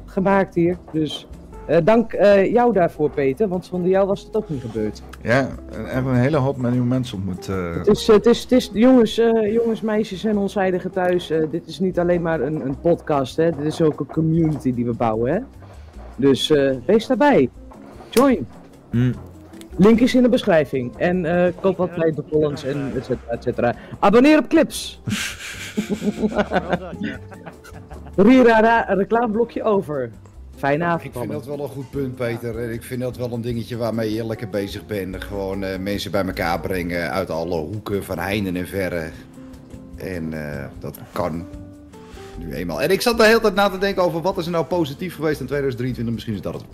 gemaakt 0.08 0.54
hier. 0.54 0.76
Dus 0.92 1.26
eh, 1.66 1.76
dank 1.84 2.12
eh, 2.12 2.52
jou 2.52 2.72
daarvoor, 2.72 3.10
Peter, 3.10 3.48
want 3.48 3.64
zonder 3.66 3.90
jou 3.90 4.06
was 4.06 4.22
het 4.24 4.36
ook 4.36 4.48
niet 4.48 4.60
gebeurd. 4.60 5.02
Ja, 5.22 5.48
hebben 5.72 6.12
een 6.12 6.18
hele 6.20 6.36
hoop 6.36 6.56
nieuwe 6.70 6.86
mensen 6.86 7.16
ontmoet. 7.16 7.48
eh. 7.48 7.76
Het 7.76 7.86
is, 7.86 8.06
het 8.06 8.26
is, 8.26 8.42
het 8.42 8.52
is 8.52 8.70
jongens, 8.72 9.18
eh, 9.18 9.52
jongens, 9.52 9.80
meisjes 9.80 10.24
en 10.24 10.36
onzijdigen 10.38 10.90
thuis. 10.90 11.30
eh, 11.30 11.38
dit 11.50 11.66
is 11.66 11.78
niet 11.78 11.98
alleen 11.98 12.22
maar 12.22 12.40
een, 12.40 12.60
een 12.66 12.80
podcast, 12.80 13.36
hè. 13.36 13.50
Dit 13.50 13.64
is 13.66 13.82
ook 13.82 14.00
een 14.00 14.06
community 14.06 14.74
die 14.74 14.84
we 14.84 14.92
bouwen, 14.92 15.32
hè. 15.32 15.38
Dus 16.16 16.50
eh, 16.50 16.74
wees 16.86 17.06
daarbij. 17.06 17.48
Join. 18.10 18.46
Mm. 18.90 19.14
Link 19.76 20.00
is 20.00 20.14
in 20.14 20.22
de 20.22 20.28
beschrijving. 20.28 20.96
En 20.96 21.24
eh, 21.24 21.52
koop 21.60 21.76
wat 21.76 21.94
bij 21.94 22.14
de 22.14 22.24
Collins 22.30 22.64
en 22.64 22.92
et 22.96 23.04
cetera, 23.04 23.30
et 23.32 23.42
cetera. 23.42 23.74
Abonneer 23.98 24.38
op 24.38 24.48
clips. 24.48 25.00
Rira, 28.18 28.84
reclameblokje 28.88 29.62
over. 29.62 30.10
Fijne 30.56 30.84
avond 30.84 31.04
Ik 31.04 31.12
vind 31.12 31.32
dat 31.32 31.46
wel 31.46 31.60
een 31.60 31.68
goed 31.68 31.90
punt, 31.90 32.14
Peter. 32.16 32.58
En 32.58 32.72
ik 32.72 32.82
vind 32.82 33.00
dat 33.00 33.16
wel 33.16 33.32
een 33.32 33.40
dingetje 33.40 33.76
waarmee 33.76 34.14
je 34.14 34.26
lekker 34.26 34.48
bezig 34.48 34.86
bent. 34.86 35.24
Gewoon 35.24 35.64
eh, 35.64 35.78
mensen 35.78 36.10
bij 36.10 36.24
elkaar 36.24 36.60
brengen 36.60 37.10
uit 37.10 37.30
alle 37.30 37.56
hoeken, 37.56 38.04
van 38.04 38.18
heinen 38.18 38.56
en 38.56 38.66
verre. 38.66 39.10
En 39.96 40.32
eh, 40.32 40.64
dat 40.78 40.98
kan 41.12 41.46
nu 42.38 42.52
eenmaal. 42.52 42.82
En 42.82 42.90
ik 42.90 43.00
zat 43.00 43.16
de 43.18 43.24
hele 43.24 43.40
tijd 43.40 43.54
na 43.54 43.68
te 43.68 43.78
denken 43.78 44.02
over 44.02 44.20
wat 44.20 44.38
is 44.38 44.44
er 44.44 44.50
nou 44.50 44.64
positief 44.64 45.14
geweest 45.14 45.40
in 45.40 45.46
2023. 45.46 46.14
Misschien 46.14 46.34
is 46.34 46.40
dat 46.40 46.54
het. 46.54 46.64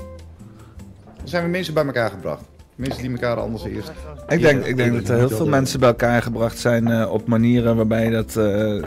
Er 1.22 1.28
zijn 1.28 1.42
weer 1.42 1.52
mensen 1.52 1.74
bij 1.74 1.84
elkaar 1.84 2.10
gebracht. 2.10 2.53
Mensen 2.76 3.02
die 3.02 3.10
elkaar 3.10 3.36
anders 3.36 3.64
eerst. 3.64 3.92
Ik 4.28 4.40
denk, 4.40 4.64
ik 4.64 4.76
denk 4.76 4.92
dat 4.92 5.08
er 5.08 5.16
heel 5.16 5.28
veel 5.28 5.48
mensen 5.48 5.80
bij 5.80 5.88
elkaar 5.88 6.22
gebracht 6.22 6.58
zijn 6.58 6.88
eh, 6.88 7.12
op 7.12 7.26
manieren 7.26 7.76
waarbij 7.76 8.10
dat 8.10 8.36
eh, 8.36 8.78
eh, 8.78 8.84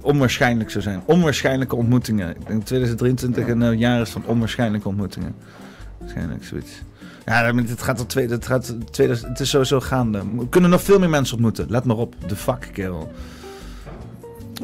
onwaarschijnlijk 0.00 0.70
zou 0.70 0.84
zijn. 0.84 1.02
Onwaarschijnlijke 1.04 1.76
ontmoetingen. 1.76 2.30
Ik 2.30 2.46
denk 2.46 2.58
dat 2.58 2.66
2023 2.66 3.48
een 3.48 3.62
eh, 3.62 3.78
jaar 3.78 4.00
is 4.00 4.10
van 4.10 4.22
onwaarschijnlijke 4.26 4.88
ontmoetingen. 4.88 5.34
Waarschijnlijk 5.98 6.44
zoiets. 6.44 6.82
Ja, 7.24 7.54
het 7.54 7.82
gaat 7.82 7.98
al 7.98 8.06
twee, 8.06 8.28
het, 8.28 8.46
gaat, 8.46 8.76
2000, 8.90 9.28
het 9.30 9.40
is 9.40 9.50
sowieso 9.50 9.80
gaande. 9.80 10.22
We 10.36 10.48
kunnen 10.48 10.70
nog 10.70 10.82
veel 10.82 10.98
meer 10.98 11.10
mensen 11.10 11.34
ontmoeten. 11.34 11.66
Let 11.68 11.84
maar 11.84 11.96
op. 11.96 12.14
De 12.26 12.36
fuck, 12.36 12.70
kerel. 12.72 13.12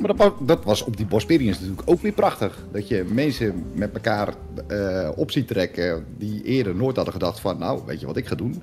Maar 0.00 0.08
dat, 0.08 0.16
wa- 0.16 0.44
dat 0.46 0.64
was 0.64 0.84
op 0.84 0.96
die 0.96 1.06
Bosperience 1.06 1.60
natuurlijk 1.60 1.90
ook 1.90 2.00
weer 2.02 2.12
prachtig. 2.12 2.58
Dat 2.72 2.88
je 2.88 3.04
mensen 3.12 3.64
met 3.74 3.92
elkaar 3.94 4.28
eh, 4.66 5.08
op 5.16 5.30
ziet 5.30 5.48
trekken 5.48 6.04
die 6.18 6.42
eerder 6.44 6.74
nooit 6.74 6.96
hadden 6.96 7.14
gedacht 7.14 7.40
van... 7.40 7.58
nou, 7.58 7.80
weet 7.86 8.00
je 8.00 8.06
wat 8.06 8.16
ik 8.16 8.26
ga 8.26 8.34
doen? 8.34 8.62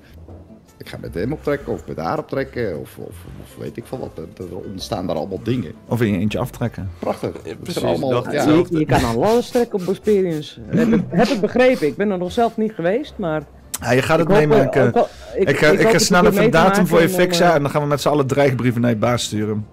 Ik 0.78 0.88
ga 0.88 0.96
met 1.00 1.14
hem 1.14 1.32
optrekken 1.32 1.72
of 1.72 1.86
met 1.86 1.96
haar 1.96 2.18
optrekken 2.18 2.78
of, 2.80 2.96
of, 2.98 3.14
of 3.42 3.56
weet 3.58 3.76
ik 3.76 3.84
veel 3.86 3.98
wat. 3.98 4.10
Er- 4.18 4.56
ontstaan 4.70 5.06
daar 5.06 5.16
allemaal 5.16 5.42
dingen. 5.42 5.72
Of 5.88 6.00
in 6.02 6.12
je 6.12 6.18
eentje 6.18 6.38
aftrekken. 6.38 6.90
Prachtig. 6.98 7.30
Ja, 7.44 7.54
precies, 7.62 7.82
allemaal, 7.82 8.10
dat- 8.10 8.32
ja, 8.32 8.44
je, 8.48 8.64
je 8.70 8.86
kan 8.86 9.04
aan 9.04 9.22
alles 9.22 9.48
trekken 9.50 9.78
op 9.78 9.84
Bosperience. 9.84 10.60
heb, 10.66 10.88
ik, 10.92 11.02
heb 11.08 11.26
ik 11.26 11.40
begrepen. 11.40 11.86
Ik 11.86 11.96
ben 11.96 12.10
er 12.10 12.18
nog 12.18 12.32
zelf 12.32 12.56
niet 12.56 12.72
geweest, 12.72 13.14
maar... 13.16 13.42
Ja, 13.80 13.90
je 13.92 14.02
gaat 14.02 14.18
het 14.18 14.28
eh, 14.28 14.36
meemaken. 14.36 14.88
ik, 15.34 15.48
ik- 15.48 15.56
ga, 15.58 15.66
ik 15.70 15.88
ga 15.88 15.98
snel 15.98 16.24
een 16.24 16.32
even 16.32 16.44
een 16.44 16.50
datum 16.50 16.86
voor 16.86 17.00
je 17.00 17.04
maken 17.04 17.18
en 17.20 17.26
dan, 17.26 17.26
fixen 17.28 17.46
eh, 17.46 17.54
en 17.54 17.62
dan 17.62 17.70
gaan 17.70 17.82
we 17.82 17.88
met 17.88 18.00
z'n 18.00 18.08
allen 18.08 18.26
dreigbrieven 18.26 18.80
naar 18.80 18.90
je 18.90 18.96
baas 18.96 19.22
sturen. 19.22 19.66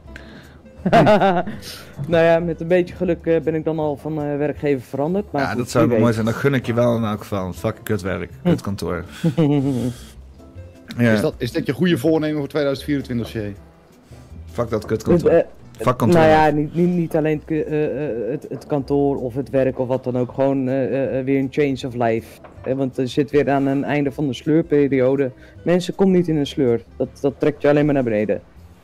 nou 2.07 2.23
ja, 2.23 2.39
met 2.39 2.61
een 2.61 2.68
beetje 2.68 2.95
geluk 2.95 3.26
eh, 3.26 3.41
ben 3.41 3.55
ik 3.55 3.64
dan 3.64 3.80
al 3.80 3.97
van 3.97 4.22
eh, 4.22 4.38
werkgever 4.38 4.85
veranderd. 4.88 5.31
Maar 5.31 5.41
Ja, 5.41 5.47
goed, 5.47 5.57
dat 5.57 5.69
zou 5.69 5.88
wel 5.88 5.99
mooi 5.99 6.14
zijn. 6.14 6.26
Dan 6.26 6.34
gun 6.34 6.53
ik 6.53 6.65
je 6.65 6.73
wel 6.73 6.95
in 6.95 7.03
elk 7.03 7.19
geval. 7.19 7.53
Fucking 7.53 7.84
kutwerk. 7.84 8.31
Kutkantoor. 8.43 9.03
Ja. 10.97 11.14
Is, 11.14 11.22
dat, 11.22 11.34
is 11.38 11.51
dat 11.51 11.65
je 11.65 11.73
goede 11.73 11.97
voornemen 11.97 12.38
voor 12.38 12.47
2024, 12.47 13.27
Shay? 13.27 13.55
Fuck 14.51 14.69
dat 14.69 14.85
kutkantoor. 14.85 15.43
Fuck 15.72 15.97
kantoor. 15.97 16.19
Nou 16.19 16.30
ja, 16.30 16.49
niet, 16.49 16.76
niet, 16.76 16.89
niet 16.89 17.15
alleen 17.15 17.41
het, 17.45 17.68
eh, 17.68 17.84
eh, 18.03 18.31
het, 18.31 18.45
het 18.49 18.65
kantoor 18.65 19.15
of 19.15 19.35
het 19.35 19.49
werk 19.49 19.80
of 19.80 19.88
wat 19.88 20.03
dan 20.03 20.18
ook. 20.18 20.31
Gewoon 20.31 20.65
weer 21.23 21.39
een 21.39 21.47
change 21.51 21.88
of 21.88 21.93
life. 21.93 22.39
Eh, 22.68 22.73
want 22.73 22.97
er 22.97 23.07
zit 23.07 23.31
weer 23.31 23.49
aan 23.49 23.65
een 23.65 23.84
einde 23.84 24.11
van 24.11 24.27
de 24.27 24.34
sleurperiode. 24.34 25.31
Mensen, 25.64 25.95
kom 25.95 26.11
niet 26.11 26.27
in 26.27 26.38
een 26.38 26.47
sleur. 26.47 26.81
Dat, 26.95 27.07
dat 27.22 27.34
trekt 27.38 27.61
je 27.61 27.69
alleen 27.69 27.85
maar 27.85 27.93
naar 27.93 28.03
beneden. 28.03 28.41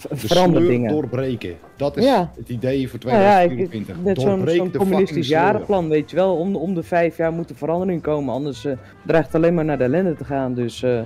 V- 0.10 0.22
De 0.22 0.28
Verander 0.28 0.62
sleur 0.62 0.72
dingen. 0.72 0.92
doorbreken. 0.92 1.56
Dat 1.76 1.98
is 1.98 2.04
Ja. 2.06 2.32
het 2.38 2.50
idee 2.50 2.90
voor 2.90 3.00
Nou 3.06 3.22
ja, 3.22 3.36
2024. 3.46 3.96
net 4.04 4.22
zo'n 4.22 4.72
de 4.72 4.78
communistisch 4.78 5.28
jarenplan, 5.28 5.90
weet 5.90 6.10
je 6.10 6.16
wel. 6.16 6.36
Om, 6.36 6.52
de- 6.52 6.58
om 6.60 6.74
de 6.74 6.84
vijf 6.84 7.18
jaar 7.18 7.32
moet 7.34 7.50
er 7.50 7.56
verandering 7.56 8.02
komen. 8.02 8.34
Anders 8.34 8.66
eh, 8.66 8.74
dreigt 9.06 9.26
het 9.26 9.36
alleen 9.36 9.54
maar 9.54 9.66
naar 9.66 9.78
de 9.78 9.84
ellende 9.84 10.16
te 10.16 10.24
gaan. 10.26 10.54
Dus, 10.54 10.84
eh, 10.84 11.02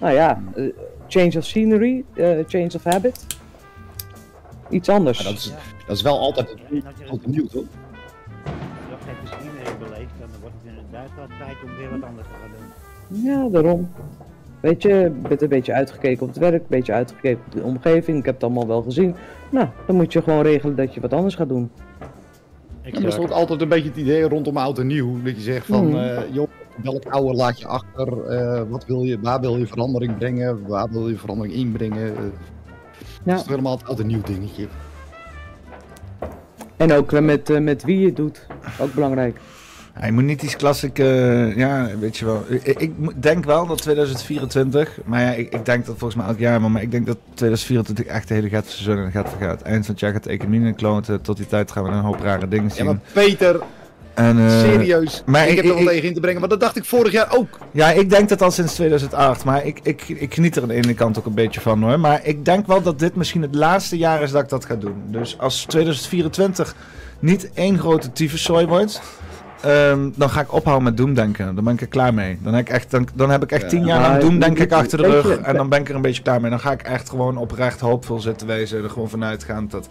nou 0.00 0.14
ja, 0.14 0.42
eh, 0.54 0.64
change 1.08 1.36
of 1.38 1.44
scenery, 1.44 2.04
eh, 2.14 2.30
change 2.46 2.70
of 2.74 2.84
habit. 2.84 3.26
Iets 4.70 4.88
anders. 4.88 5.18
Dat, 5.24 5.32
is, 5.32 5.52
dat 5.86 5.96
is 5.96 6.02
wel 6.02 6.18
altijd 6.18 6.48
het 6.70 6.84
altijd 7.10 7.26
nieuw, 7.30 7.46
toch? 7.46 7.62
Als 7.64 9.00
je 9.00 9.06
geen 9.06 9.14
plezier 9.22 9.52
meer 9.64 9.88
beleeft, 9.88 10.12
dan 10.20 10.28
wordt 10.40 10.54
het 10.62 10.72
inderdaad 10.74 11.10
wel 11.16 11.26
tijd 11.38 11.56
om 11.64 11.76
weer 11.76 11.90
wat 12.00 12.08
anders 12.08 12.26
te 12.26 12.34
gaan 12.40 12.50
doen. 12.56 13.24
Ja, 13.24 13.48
daarom. 13.48 13.90
Weet 14.62 14.82
je, 14.82 14.88
je 14.88 15.10
bent 15.28 15.42
een 15.42 15.48
beetje 15.48 15.72
uitgekeken 15.72 16.22
op 16.22 16.28
het 16.28 16.38
werk, 16.38 16.60
een 16.60 16.66
beetje 16.68 16.92
uitgekeken 16.92 17.40
op 17.46 17.52
de 17.52 17.62
omgeving. 17.62 18.18
Ik 18.18 18.24
heb 18.24 18.34
het 18.34 18.44
allemaal 18.44 18.66
wel 18.66 18.82
gezien. 18.82 19.14
Nou, 19.50 19.66
dan 19.86 19.96
moet 19.96 20.12
je 20.12 20.22
gewoon 20.22 20.42
regelen 20.42 20.76
dat 20.76 20.94
je 20.94 21.00
wat 21.00 21.12
anders 21.12 21.34
gaat 21.34 21.48
doen. 21.48 21.70
Ja, 22.82 22.90
maar 22.92 23.02
dat 23.02 23.12
is 23.12 23.18
ook 23.18 23.30
altijd 23.30 23.60
een 23.60 23.68
beetje 23.68 23.88
het 23.88 23.98
idee 23.98 24.28
rondom 24.28 24.56
oud 24.56 24.78
en 24.78 24.86
nieuw. 24.86 25.22
Dat 25.22 25.34
je 25.34 25.40
zegt 25.40 25.66
van, 25.66 25.84
Hmm. 25.86 25.96
eh, 25.96 26.18
joh, 26.30 26.48
welk 26.82 27.04
oude 27.08 27.32
laat 27.36 27.60
je 27.60 27.66
achter? 27.66 28.26
Eh, 28.26 28.62
wat 28.68 28.86
wil 28.86 29.02
je, 29.02 29.18
waar 29.20 29.40
wil 29.40 29.56
je 29.56 29.66
verandering 29.66 30.18
brengen? 30.18 30.66
Waar 30.66 30.90
wil 30.90 31.08
je 31.08 31.16
verandering 31.16 31.54
inbrengen? 31.54 32.16
Eh, 32.16 32.22
Dat 33.24 33.34
is 33.34 33.40
toch 33.40 33.48
helemaal 33.50 33.76
het 33.76 33.86
oud 33.86 34.00
en 34.00 34.06
nieuw 34.06 34.22
dingetje. 34.22 34.66
En 36.76 36.92
ook 36.92 37.12
eh, 37.12 37.20
met, 37.20 37.50
eh, 37.50 37.60
met 37.60 37.84
wie 37.84 37.98
je 38.00 38.06
het 38.06 38.16
doet. 38.16 38.46
Ook 38.80 38.94
belangrijk. 38.94 39.36
Je 40.04 40.12
moet 40.12 40.24
niet 40.24 40.42
iets 40.42 40.56
klassiek, 40.56 40.98
eh, 40.98 41.56
ja, 41.56 41.88
weet 42.00 42.16
je 42.16 42.24
wel. 42.24 42.44
Ik, 42.62 42.92
denk 43.22 43.44
wel 43.44 43.66
dat 43.66 43.82
2024, 43.82 44.98
maar 45.04 45.20
ja, 45.20 45.30
ik, 45.30 45.52
ik 45.54 45.64
denk 45.64 45.86
dat 45.86 45.94
volgens 45.98 46.14
mij 46.20 46.26
elk 46.30 46.38
jaar, 46.38 46.60
maar, 46.60 46.70
maar 46.70 46.82
ik 46.82 46.90
denk 46.90 47.06
dat 47.06 47.16
2024 47.34 48.04
echt 48.14 48.28
de 48.28 48.34
hele 48.34 48.48
gaat 48.48 48.66
seizoen 48.66 49.10
gaat 49.10 49.28
vergaat. 49.38 49.62
Eind 49.62 49.84
van 49.84 49.94
het 49.94 50.00
jaar 50.02 50.12
gaat 50.12 50.24
de 50.24 50.30
economie 50.30 50.66
in 50.66 50.74
kloten. 50.74 51.20
Tot 51.22 51.36
die 51.36 51.46
tijd 51.46 51.70
gaan 51.72 51.82
we 51.84 51.88
een 51.90 52.00
hoop 52.00 52.20
rare 52.20 52.48
dingen 52.48 52.68
Ja, 52.68 52.74
zien. 52.74 52.84
maar 52.86 52.98
Peter, 53.12 53.60
En, 54.14 54.38
eh, 54.38 54.60
serieus. 54.60 55.22
maar 55.26 55.42
ik, 55.44 55.50
ik- 55.50 55.56
heb 55.56 55.64
er 55.64 55.74
wel 55.74 55.84
tegen 55.86 56.08
in 56.08 56.14
te 56.14 56.20
brengen, 56.20 56.40
maar 56.40 56.48
dat 56.48 56.60
dacht 56.60 56.76
ik 56.76 56.84
vorig 56.84 57.12
jaar 57.12 57.36
ook. 57.36 57.58
Ja, 57.72 57.90
ik 57.90 58.10
denk 58.10 58.28
dat 58.28 58.42
al 58.42 58.50
sinds 58.50 58.74
2008. 58.74 59.44
Maar 59.44 59.66
ik, 59.66 59.80
ik, 59.82 60.08
ik 60.08 60.34
geniet 60.34 60.56
er 60.56 60.62
aan 60.62 60.68
de 60.68 60.74
ene 60.74 60.94
kant 60.94 61.18
ook 61.18 61.26
een 61.26 61.34
beetje 61.34 61.60
van 61.60 61.82
hoor. 61.82 62.00
Maar 62.00 62.20
ik 62.26 62.44
denk 62.44 62.66
wel 62.66 62.82
dat 62.82 62.98
dit 62.98 63.14
misschien 63.16 63.42
het 63.42 63.54
laatste 63.54 63.98
jaar 63.98 64.22
is 64.22 64.30
dat 64.30 64.42
ik 64.42 64.48
dat 64.48 64.64
ga 64.64 64.74
doen. 64.74 65.02
Dus 65.06 65.38
als 65.38 65.64
2024 65.64 66.74
niet 67.18 67.50
één 67.54 67.78
grote 67.78 68.12
tyfuszooi 68.12 68.66
wordt. 68.66 69.02
Ehm, 69.62 70.10
dan 70.14 70.30
ga 70.30 70.40
ik 70.40 70.52
ophouden 70.52 70.84
met 70.84 70.96
doemdenken. 70.96 71.54
Dan 71.54 71.64
ben 71.64 71.74
ik 71.74 71.80
er 71.80 71.86
klaar 71.86 72.14
mee. 72.14 72.38
Dan 72.42 72.54
heb 72.54 72.66
ik 72.66 72.72
echt, 72.72 72.90
dan, 72.90 73.08
dan 73.14 73.30
heb 73.30 73.42
ik 73.42 73.52
echt 73.52 73.62
Ja. 73.62 73.68
tien 73.68 73.84
jaar 73.84 74.00
lang 74.00 74.18
doemdenken 74.20 74.68
je- 74.68 74.74
achter 74.74 74.98
de 74.98 75.08
rug. 75.10 75.28
je- 75.28 75.36
En 75.36 75.56
dan 75.56 75.68
ben 75.68 75.80
ik 75.80 75.88
er 75.88 75.94
een 75.94 76.02
beetje 76.02 76.22
klaar 76.22 76.40
mee. 76.40 76.50
Dan 76.50 76.60
ga 76.60 76.72
ik 76.72 76.82
echt 76.82 77.10
gewoon 77.10 77.36
oprecht 77.36 77.80
hoopvol 77.80 78.20
zitten 78.20 78.46
wezen. 78.46 78.82
Er 78.82 78.90
gewoon 78.90 79.08
vanuit 79.08 79.44
gaan 79.44 79.68
dat, 79.68 79.88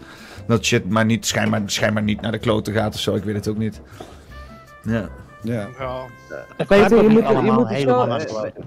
dat 0.48 0.66
shit 0.66 0.90
maar 0.90 1.06
niet, 1.06 1.26
schijnbaar, 1.26 1.62
schijnbaar 1.66 2.04
niet 2.04 2.22
naar 2.22 2.32
de 2.32 2.38
kloten 2.40 2.74
gaat 2.74 2.94
of 2.94 3.00
zo. 3.00 3.16
Ik 3.16 3.24
weet 3.24 3.36
het 3.36 3.48
ook 3.48 3.58
niet. 3.58 3.82
Ja. 4.84 5.10
Ja. 5.44 5.68
Ja. 5.80 6.06
Peter, 6.68 7.04
je 7.04 7.10
moet, 7.10 7.28
je 7.28 7.52
moet 7.52 7.70
het 7.70 7.80
zo, 7.82 8.08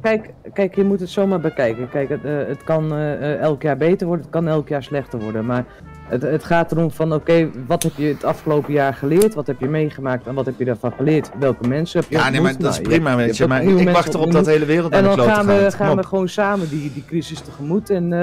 kijk, 0.00 0.30
kijk, 0.52 0.74
je 0.74 0.84
moet 0.84 1.00
het 1.00 1.08
zomaar 1.10 1.40
bekijken. 1.40 1.88
Kijk, 1.88 2.08
het, 2.08 2.24
eh, 2.24 2.32
het 2.46 2.64
kan 2.64 2.92
eh, 2.92 3.12
eh, 3.32 3.40
elk 3.40 3.62
jaar 3.62 3.76
beter 3.76 4.06
worden, 4.06 4.24
het 4.24 4.34
kan 4.34 4.48
elk 4.48 4.68
jaar 4.68 4.82
slechter 4.82 5.18
worden. 5.18 5.44
Maar 5.46 5.64
Het, 6.08 6.22
het 6.22 6.44
gaat 6.44 6.72
erom 6.72 6.90
van, 6.90 7.12
oké, 7.14 7.50
wat 7.66 7.82
heb 7.82 7.92
je 7.96 8.06
het 8.06 8.24
afgelopen 8.24 8.72
jaar 8.72 8.94
geleerd? 8.94 9.34
Wat 9.34 9.46
heb 9.46 9.60
je 9.60 9.66
meegemaakt 9.68 10.26
en 10.26 10.34
wat 10.34 10.46
heb 10.46 10.54
je 10.58 10.64
daarvan 10.64 10.92
geleerd? 10.96 11.30
Welke 11.38 11.68
mensen 11.68 12.00
heb 12.00 12.10
je 12.10 12.16
Ja, 12.16 12.30
nee, 12.30 12.40
maar 12.40 12.52
dat 12.58 12.70
is 12.72 12.78
Nou, 12.78 12.88
prima, 12.88 13.16
weet 13.16 13.36
je, 13.36 13.46
maar 13.46 13.62
ik 13.62 13.88
wacht 13.90 14.14
erop 14.14 14.32
dat 14.32 14.44
de 14.44 14.50
hele 14.50 14.64
wereld 14.64 14.92
En 14.92 15.02
naar 15.02 15.10
de 15.10 15.16
dan 15.16 15.26
gaan 15.34 15.46
we, 15.46 15.70
gaan 15.70 15.96
we 15.96 16.02
gewoon 16.02 16.28
samen 16.28 16.68
die, 16.68 16.90
die 16.94 17.04
crisis 17.06 17.40
tegemoet. 17.40 17.90
En, 17.90 18.12
eh, 18.12 18.18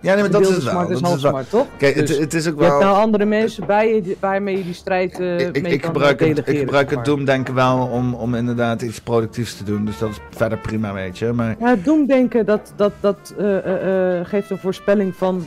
Ja, 0.00 0.14
nee, 0.14 0.16
maar 0.16 0.30
dat 0.30 0.40
is 0.40 0.48
het 0.48 0.62
wel, 0.62 0.72
smart 0.72 0.90
is 0.90 1.00
dat 1.00 1.02
is 1.02 1.08
half 1.08 1.20
wel- 1.20 1.30
smart, 1.30 1.50
toch? 1.50 1.66
Kijk, 1.76 1.94
het- 1.94 2.06
Dus 2.06 2.18
het 2.18 2.34
is 2.34 2.48
ook 2.48 2.58
Je 2.58 2.64
hebt 2.64 2.78
wel- 2.78 2.86
nou 2.88 2.96
andere 3.02 3.24
mensen 3.24 3.66
bij 3.66 3.94
je 3.94 4.16
waarmee 4.20 4.56
je 4.56 4.64
die 4.64 4.74
strijd 4.74 5.12
Ik, 5.12 5.18
mee 5.62 5.72
ik 5.72 5.80
kan 5.80 5.90
gebruik, 5.92 6.20
het, 6.20 6.48
ik 6.48 6.58
gebruik 6.58 6.90
het 6.90 7.04
doemdenken 7.04 7.54
wel 7.54 7.88
om, 7.92 8.14
om 8.14 8.34
inderdaad 8.34 8.82
iets 8.82 9.00
productiefs 9.00 9.56
te 9.56 9.64
doen. 9.64 9.84
Dus 9.84 9.98
dat 9.98 10.08
is 10.10 10.18
verder 10.30 10.58
prima, 10.58 10.92
weet 10.92 11.18
je. 11.18 11.32
Maar 11.32 11.56
Ja, 11.60 11.76
doemdenken, 11.82 12.46
dat, 12.46 12.72
dat, 12.76 12.92
dat 13.00 13.34
geeft 14.22 14.50
een 14.50 14.58
voorspelling 14.58 15.14
van 15.16 15.44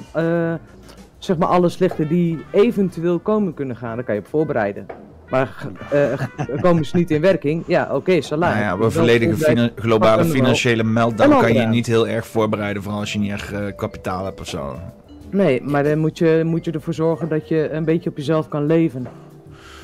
zeg 1.26 1.38
maar 1.38 1.47
alle 1.47 1.69
slechte 1.69 2.07
die 2.07 2.38
eventueel 2.52 3.19
komen 3.19 3.53
kunnen 3.53 3.76
gaan. 3.76 3.95
Daar 3.95 4.06
kan 4.06 4.15
je 4.15 4.22
op 4.22 4.27
voorbereiden. 4.27 4.85
Maar 5.30 5.68
eh, 5.91 6.19
komen 6.61 6.85
ze 6.85 6.97
niet 6.97 7.11
in 7.11 7.22
werking? 7.22 7.64
Ja, 7.68 7.89
oké, 7.91 8.22
salaris. 8.22 8.60
nou 8.64 8.77
ja, 8.80 8.85
een 8.85 8.91
volledige 8.91 9.35
fina- 9.38 9.69
globale 9.76 10.26
financiële 10.26 10.84
meltdown 10.84 11.39
kan 11.39 11.53
je 11.53 11.61
niet 11.65 11.85
heel 11.88 12.07
erg 12.07 12.27
voorbereiden. 12.27 12.81
Vooral 12.84 12.99
als 12.99 13.14
je 13.14 13.19
niet 13.19 13.31
echt 13.31 13.52
eh, 13.52 13.60
kapitaal 13.76 14.26
hebt 14.26 14.39
of 14.39 14.47
zo. 14.47 14.76
Nee, 15.30 15.61
maar 15.61 15.84
dan 15.84 15.97
moet 15.97 16.18
je, 16.18 16.41
moet 16.45 16.65
je 16.65 16.72
ervoor 16.72 16.93
zorgen 16.93 17.30
dat 17.30 17.47
je 17.47 17.69
een 17.72 17.85
beetje 17.85 18.10
op 18.10 18.18
jezelf 18.18 18.47
kan 18.47 18.65
leven. 18.65 19.07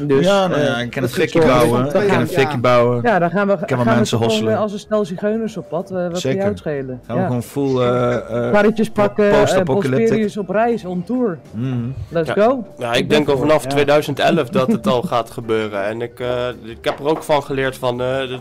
Dus, 0.08 0.26
Ja, 0.26 0.48
nou 0.48 0.60
eh, 0.62 0.68
ja, 0.68 0.78
ik 0.78 0.90
kan 0.92 1.04
een 1.04 1.10
fikje 1.10 1.40
bouwen, 1.46 1.86
ik 1.86 1.92
kan 2.08 2.20
een 2.20 2.28
fikje 2.28 2.42
ja. 2.52 2.58
bouwen. 2.58 3.00
Ja, 3.04 3.20
dan 3.20 3.30
gaan 3.30 3.48
we, 3.48 3.58
gaan 3.66 3.78
we 3.80 3.84
mensen 3.86 4.18
gewoon, 4.18 4.32
hosselen. 4.32 4.54
eh, 4.54 4.60
als 4.60 4.74
een 4.74 4.80
stel 4.80 5.06
zigeuners 5.06 5.58
op 5.58 5.70
pad. 5.70 5.92
eh, 5.92 6.08
wat 6.08 6.20
Zeker. 6.20 6.30
kan 6.30 6.38
jou 6.38 6.50
het 6.50 6.58
schelen? 6.58 7.02
Gaan 7.08 7.18
we 7.18 7.24
gewoon 7.26 7.44
full, 7.44 7.82
eh, 7.82 8.16
eh, 8.16 8.52
Karretjes 8.54 8.90
pakken, 8.90 9.32
post-apocalyptic. 9.32 10.38
Op 10.38 10.50
reis, 10.50 10.86
on 10.86 11.04
tour. 11.04 11.40
Mhm. 11.52 11.76
Let's 12.10 12.32
Ja. 12.36 12.44
go. 12.44 12.66
Ja, 12.78 12.94
ik 12.94 13.10
denk 13.10 13.28
al 13.30 13.38
vanaf 13.38 13.64
ja. 13.64 13.70
2011 13.70 14.50
dat 14.50 14.68
het 14.72 14.88
al 14.88 15.02
gaat 15.02 15.30
gebeuren. 15.32 15.86
En 15.86 16.02
ik, 16.02 16.20
eh, 16.20 16.48
ik 16.64 16.78
heb 16.86 17.00
er 17.00 17.06
ook 17.08 17.24
van 17.24 17.44
geleerd 17.44 17.78
van... 17.78 18.02
eh, 18.02 18.18
de, 18.18 18.40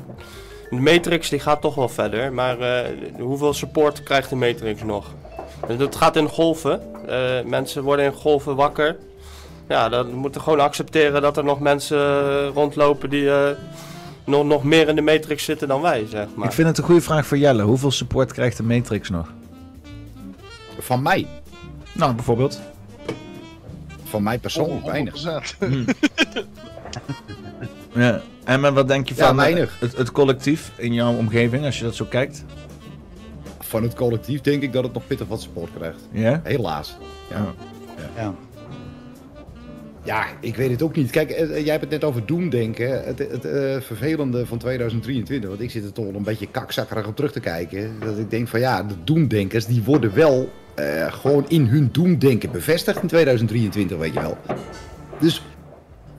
de 0.70 0.76
Matrix 0.76 1.28
die 1.28 1.40
gaat 1.40 1.60
toch 1.60 1.74
wel 1.74 1.88
verder. 1.88 2.32
Maar 2.32 2.58
eh, 2.60 2.88
hoeveel 3.18 3.52
support 3.52 4.02
krijgt 4.02 4.30
de 4.30 4.36
Matrix 4.36 4.82
nog? 4.84 5.06
Dus 5.66 5.76
dat 5.76 5.96
gaat 5.96 6.16
in 6.16 6.28
golven. 6.28 6.80
Eh, 7.08 7.16
mensen 7.46 7.82
worden 7.82 8.04
in 8.04 8.12
golven 8.12 8.56
wakker. 8.56 8.96
Ja, 9.70 9.88
dan 9.88 10.12
moeten 10.12 10.40
we 10.40 10.46
gewoon 10.46 10.60
accepteren 10.60 11.22
dat 11.22 11.36
er 11.36 11.44
nog 11.44 11.60
mensen 11.60 11.98
eh, 11.98 12.48
rondlopen 12.54 13.10
die 13.10 13.30
eh, 13.30 13.50
nog, 14.24 14.44
nog 14.44 14.64
meer 14.64 14.88
in 14.88 14.94
de 14.94 15.02
Matrix 15.02 15.44
zitten 15.44 15.68
dan 15.68 15.80
wij, 15.80 16.06
zeg 16.08 16.26
maar. 16.34 16.46
Ik 16.46 16.52
vind 16.52 16.68
het 16.68 16.78
een 16.78 16.84
goede 16.84 17.00
vraag 17.00 17.26
voor 17.26 17.38
Jelle. 17.38 17.62
Hoeveel 17.62 17.90
support 17.90 18.32
krijgt 18.32 18.56
de 18.56 18.62
Matrix 18.62 19.10
nog? 19.10 19.32
Van 20.78 21.02
mij? 21.02 21.26
Nou, 21.92 22.14
bijvoorbeeld. 22.14 22.60
Van 24.04 24.22
mij 24.22 24.38
persoonlijk 24.38 24.86
weinig. 24.86 25.24
Hmm. 25.58 25.84
Ja. 27.94 28.20
En 28.44 28.60
maar 28.60 28.72
wat 28.72 28.88
denk 28.88 29.08
je 29.08 29.14
van 29.14 29.42
eh, 29.42 29.66
het, 29.78 29.96
het 29.96 30.12
collectief 30.12 30.72
in 30.76 30.92
jouw 30.92 31.16
omgeving, 31.16 31.64
als 31.64 31.78
je 31.78 31.84
dat 31.84 31.94
zo 31.94 32.04
kijkt? 32.04 32.44
Van 33.58 33.82
het 33.82 33.94
collectief 33.94 34.40
denk 34.40 34.62
ik 34.62 34.72
dat 34.72 34.84
het 34.84 34.92
nog 34.92 35.06
pittig 35.06 35.26
wat 35.26 35.42
support 35.42 35.70
krijgt. 35.76 36.08
Ja? 36.12 36.40
Helaas. 36.44 36.96
Ja. 37.30 37.36
Ja. 37.96 38.22
ja. 38.22 38.34
Ja, 40.10 40.26
ik 40.40 40.56
weet 40.56 40.70
het 40.70 40.82
ook 40.82 40.96
niet. 40.96 41.10
Kijk, 41.10 41.30
eh, 41.30 41.48
jij 41.48 41.70
hebt 41.70 41.80
het 41.80 41.90
net 41.90 42.04
over 42.04 42.26
doemdenken. 42.26 43.04
Het, 43.04 43.18
het 43.18 43.44
eh, 43.44 43.80
vervelende 43.80 44.46
van 44.46 44.58
2023, 44.58 45.48
want 45.48 45.62
ik 45.62 45.70
zit 45.70 45.84
er 45.84 45.92
toch 45.92 46.04
wel 46.04 46.14
een 46.14 46.22
beetje 46.22 46.50
kakzakkerig 46.50 47.06
op 47.06 47.16
terug 47.16 47.32
te 47.32 47.40
kijken. 47.40 47.92
Dat 48.04 48.18
ik 48.18 48.30
denk 48.30 48.48
van 48.48 48.60
ja, 48.60 48.82
de 48.82 48.94
doemdenkers 49.04 49.66
die 49.66 49.82
worden 49.82 50.14
wel 50.14 50.50
eh, 50.74 51.12
gewoon 51.12 51.44
in 51.48 51.66
hun 51.66 51.88
doemdenken 51.92 52.50
bevestigd 52.50 53.02
in 53.02 53.08
2023, 53.08 53.98
weet 53.98 54.12
je 54.12 54.20
wel. 54.20 54.38
Dus 55.20 55.42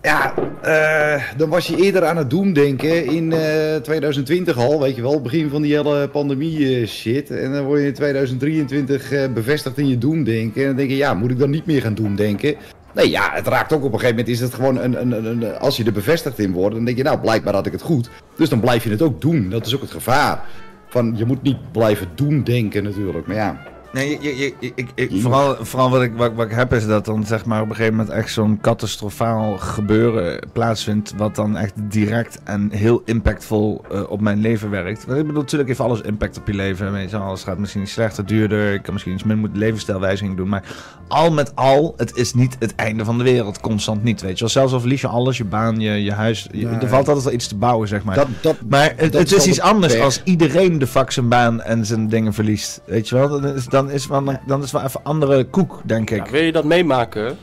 ja, 0.01 0.33
eh, 0.61 1.23
dan 1.37 1.49
was 1.49 1.67
je 1.67 1.75
eerder 1.75 2.05
aan 2.05 2.17
het 2.17 2.29
doemdenken 2.29 3.05
in 3.05 3.31
eh 3.31 3.75
2020 3.75 4.57
al, 4.57 4.79
weet 4.79 4.95
je 4.95 5.01
wel, 5.01 5.21
begin 5.21 5.49
van 5.49 5.61
die 5.61 5.75
hele 5.75 6.07
pandemie 6.07 6.79
eh, 6.79 6.87
shit. 6.87 7.29
En 7.29 7.51
dan 7.51 7.63
word 7.63 7.79
je 7.79 7.87
in 7.87 7.93
2023 7.93 9.11
eh, 9.11 9.33
bevestigd 9.33 9.77
in 9.77 9.87
je 9.87 9.97
doemdenken. 9.97 10.61
En 10.61 10.67
dan 10.67 10.75
denk 10.75 10.89
je, 10.89 10.95
ja, 10.95 11.13
moet 11.13 11.31
ik 11.31 11.39
dan 11.39 11.49
niet 11.49 11.65
meer 11.65 11.81
gaan 11.81 11.93
doemdenken? 11.93 12.55
Nee, 12.93 13.09
ja, 13.09 13.31
het 13.33 13.47
raakt 13.47 13.73
ook 13.73 13.83
op 13.83 13.93
een 13.93 13.99
gegeven 13.99 14.15
moment, 14.15 14.33
is 14.33 14.39
het 14.39 14.53
gewoon 14.53 14.77
een, 14.77 15.01
een, 15.01 15.25
een, 15.25 15.57
als 15.57 15.77
je 15.77 15.83
er 15.83 15.91
bevestigd 15.91 16.39
in 16.39 16.51
wordt, 16.51 16.75
dan 16.75 16.85
denk 16.85 16.97
je, 16.97 17.03
nou, 17.03 17.19
blijkbaar 17.19 17.53
had 17.53 17.65
ik 17.65 17.71
het 17.71 17.81
goed. 17.81 18.09
Dus 18.35 18.49
dan 18.49 18.59
blijf 18.59 18.83
je 18.83 18.89
het 18.89 19.01
ook 19.01 19.21
doen. 19.21 19.49
Dat 19.49 19.65
is 19.65 19.75
ook 19.75 19.81
het 19.81 19.91
gevaar. 19.91 20.43
Van, 20.87 21.13
je 21.17 21.25
moet 21.25 21.41
niet 21.41 21.71
blijven 21.71 22.07
doemdenken 22.15 22.83
natuurlijk, 22.83 23.27
maar 23.27 23.35
ja. 23.35 23.61
Nee, 23.93 24.17
je, 24.21 24.37
je, 24.37 24.53
je- 24.59 24.71
ik, 24.75 24.89
ik, 24.95 25.11
vooral, 25.21 25.55
vooral 25.65 25.89
wat, 25.89 26.01
ik, 26.01 26.11
wat, 26.15 26.33
wat 26.33 26.45
ik 26.45 26.51
heb 26.55 26.73
is 26.73 26.85
dat 26.85 27.05
dan 27.05 27.25
zeg 27.25 27.45
maar 27.45 27.61
op 27.61 27.69
een 27.69 27.75
gegeven 27.75 27.95
moment 27.97 28.15
echt 28.15 28.31
zo'n 28.33 28.59
catastrofaal 28.61 29.57
gebeuren 29.57 30.39
plaatsvindt. 30.53 31.13
Wat 31.17 31.35
dan 31.35 31.57
echt 31.57 31.73
direct 31.75 32.39
en 32.43 32.69
heel 32.71 33.01
impactvol 33.05 33.81
eh, 33.91 34.01
op 34.09 34.21
mijn 34.21 34.39
leven 34.41 34.69
werkt. 34.69 35.05
Want 35.05 35.19
ik 35.19 35.25
bedoel, 35.25 35.41
natuurlijk 35.41 35.69
heeft 35.69 35.81
alles 35.81 36.01
impact 36.01 36.37
op 36.37 36.47
je 36.47 36.53
leven. 36.53 36.91
Weet 36.91 37.09
je, 37.09 37.17
alles 37.17 37.43
gaat 37.43 37.57
misschien 37.57 37.81
iets 37.81 37.91
slechter, 37.91 38.25
duurder. 38.25 38.73
Ik 38.73 38.81
kan 38.83 38.93
misschien 38.93 39.13
iets 39.13 39.23
minder 39.23 39.49
levensstijlwijziging 39.53 40.37
doen. 40.37 40.49
Maar 40.49 40.63
al 41.07 41.31
met 41.31 41.55
al, 41.55 41.93
het 41.97 42.15
is 42.15 42.33
niet 42.33 42.55
het 42.59 42.75
einde 42.75 43.05
van 43.05 43.17
de 43.17 43.23
wereld. 43.23 43.59
Constant 43.59 44.03
niet, 44.03 44.21
weet 44.21 44.33
je 44.33 44.39
wel. 44.39 44.49
Zelfs 44.49 44.73
al 44.73 44.79
verlies 44.79 45.01
je 45.01 45.07
alles, 45.07 45.37
je 45.37 45.45
baan, 45.45 45.79
je, 45.79 46.03
je 46.03 46.11
huis. 46.13 46.47
je- 46.51 46.65
Nee. 46.65 46.79
er 46.79 46.87
valt 46.87 47.07
altijd 47.07 47.25
wel 47.25 47.33
iets 47.33 47.47
te 47.47 47.55
bouwen, 47.55 47.87
zeg 47.87 48.03
maar. 48.03 48.15
Dat- 48.15 48.27
dat- 48.41 48.57
maar 48.69 48.93
het, 48.95 49.11
dat 49.11 49.21
het 49.21 49.31
is 49.33 49.47
iets 49.47 49.57
de 49.57 49.63
anders 49.63 49.99
als 49.99 50.21
iedereen 50.23 50.79
de 50.79 50.87
fuck 50.87 51.11
zijn 51.11 51.27
baan 51.29 51.61
en 51.61 51.85
zijn 51.85 52.07
dingen 52.09 52.33
verliest. 52.33 52.81
Weet 52.85 53.09
je 53.09 53.15
wel, 53.15 53.29
dan 53.29 53.45
is, 53.55 53.65
dan 53.85 53.91
is, 53.91 54.07
wel, 54.07 54.23
dan, 54.23 54.39
dan 54.45 54.63
is 54.63 54.71
wel 54.71 54.81
even 54.83 54.99
andere 55.03 55.43
koek, 55.43 55.81
denk 55.83 56.09
ik. 56.09 56.25
Wil 56.25 56.41
je 56.41 56.51
dat 56.51 56.63
meemaken? 56.63 57.37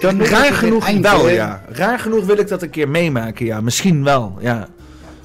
Dan 0.00 0.22
raar 0.24 0.52
genoeg 0.52 0.90
wel, 1.00 1.28
ja. 1.28 1.62
Raar 1.68 1.98
genoeg 1.98 2.24
wil 2.24 2.38
ik 2.38 2.48
dat 2.48 2.62
een 2.62 2.70
keer 2.70 2.88
meemaken, 2.88 3.46
ja. 3.46 3.60
Misschien 3.60 4.04
wel, 4.04 4.36
ja. 4.40 4.66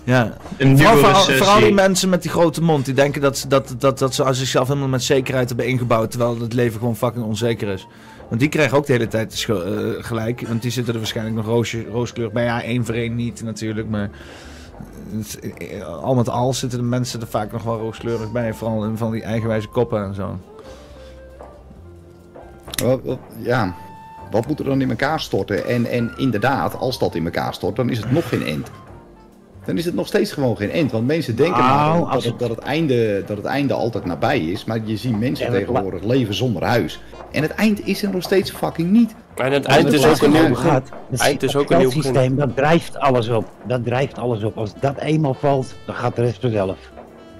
Ja. 0.03 0.23
Een 0.23 0.31
Vooral, 0.57 0.73
nieuwe 0.75 0.91
vooral, 0.93 1.11
recessie. 1.11 1.35
vooral 1.37 1.59
die 1.59 1.73
mensen 1.73 2.09
met 2.09 2.21
die 2.21 2.31
grote 2.31 2.61
mond, 2.63 2.85
die 2.85 2.93
denken 2.93 3.21
dat, 3.21 3.37
ze- 3.37 3.47
dat, 3.47 3.75
dat, 3.77 3.99
dat 3.99 4.13
ze 4.15 4.23
als 4.23 4.37
zichzelf 4.37 4.67
helemaal 4.67 4.87
met 4.87 5.03
zekerheid 5.03 5.47
hebben 5.47 5.67
ingebouwd, 5.67 6.09
terwijl 6.11 6.39
het 6.39 6.53
leven 6.53 6.79
gewoon 6.79 6.95
fucking 6.95 7.25
onzeker 7.25 7.67
is. 7.67 7.87
Want 8.29 8.39
die 8.41 8.49
krijgen 8.49 8.77
ook 8.77 8.85
de 8.85 8.91
hele 8.93 9.07
tijd 9.07 9.45
eh, 9.49 9.55
gelijk, 9.99 10.47
want 10.47 10.61
die 10.61 10.71
zitten 10.71 10.93
er 10.93 10.99
waarschijnlijk 10.99 11.35
nog 11.35 11.45
roosje, 11.45 11.85
rooskleurig 11.91 12.33
bij. 12.33 12.43
Ja, 12.43 12.63
één 12.63 12.85
voor 12.85 12.95
één 12.95 13.15
niet 13.15 13.43
natuurlijk, 13.43 13.89
maar 13.89 14.09
al 16.01 16.15
met 16.15 16.29
al 16.29 16.53
zitten 16.53 16.79
de 16.79 16.85
mensen 16.85 17.21
er 17.21 17.27
vaak 17.27 17.51
nog 17.51 17.63
wel 17.63 17.77
rooskleurig 17.79 18.31
bij, 18.31 18.53
vooral 18.53 18.83
in 18.85 18.97
van 18.97 19.11
die 19.11 19.23
eigenwijze 19.23 19.67
koppen 19.67 20.03
en 20.03 20.13
zo. 20.15 20.37
Wat, 22.83 22.99
wat- 23.03 23.19
ja, 23.37 23.75
wat 24.31 24.47
moet 24.47 24.59
er 24.59 24.65
dan 24.65 24.81
in 24.81 24.89
elkaar 24.89 25.19
storten? 25.19 25.65
En, 25.65 25.85
en 25.85 26.13
inderdaad, 26.17 26.75
als 26.77 26.99
dat 26.99 27.15
in 27.15 27.25
elkaar 27.25 27.53
stort, 27.53 27.75
dan 27.75 27.89
is 27.89 27.97
het 27.97 28.11
nog 28.11 28.29
geen 28.29 28.43
end. 28.45 28.69
Dan 29.65 29.77
is 29.77 29.85
het 29.85 29.95
nog 29.95 30.07
steeds 30.07 30.31
gewoon 30.31 30.57
geen 30.57 30.71
end. 30.71 30.91
Want 30.91 31.07
mensen 31.07 31.35
denken 31.35 31.57
Nou, 31.63 31.89
maar 31.91 31.99
dat, 31.99 32.09
als 32.09 32.25
het, 32.25 32.39
dat, 32.39 32.49
het 32.49 32.59
einde, 32.59 33.23
dat 33.25 33.37
het 33.37 33.45
einde 33.45 33.73
altijd 33.73 34.05
nabij 34.05 34.39
is. 34.39 34.65
Maar 34.65 34.79
je 34.85 34.97
ziet 34.97 35.19
mensen 35.19 35.45
Ja, 35.45 35.51
maar- 35.51 35.59
tegenwoordig 35.59 36.03
leven 36.03 36.33
zonder 36.33 36.63
huis. 36.63 37.01
En 37.31 37.41
het 37.41 37.51
eind 37.51 37.87
is 37.87 38.03
er 38.03 38.09
nog 38.09 38.23
steeds 38.23 38.51
fucking 38.51 38.91
niet. 38.91 39.15
En 39.35 39.51
het 39.51 39.65
eind 39.65 39.83
het 39.83 39.93
is 39.93 40.05
ook 40.05 40.21
een 40.21 40.31
nieuw 40.31 40.47
begin. 40.49 40.69
gaat, 40.69 40.89
dat 41.09 41.19
Eind 41.19 41.43
is 41.43 41.53
het 41.53 41.61
ook 41.61 41.69
een 41.71 41.77
nieuw 41.77 41.89
geldsysteem, 41.89 42.35
begin. 42.35 42.35
dat 42.35 42.55
drijft 42.55 42.97
alles 42.97 43.29
op. 43.29 43.45
Dat 43.63 43.83
drijft 43.85 44.17
alles 44.17 44.43
op. 44.43 44.57
Als 44.57 44.71
dat 44.79 44.97
eenmaal 44.97 45.33
valt, 45.33 45.75
dan 45.85 45.95
gaat 45.95 46.15
de 46.15 46.21
rest 46.21 46.41
vanzelf. 46.41 46.77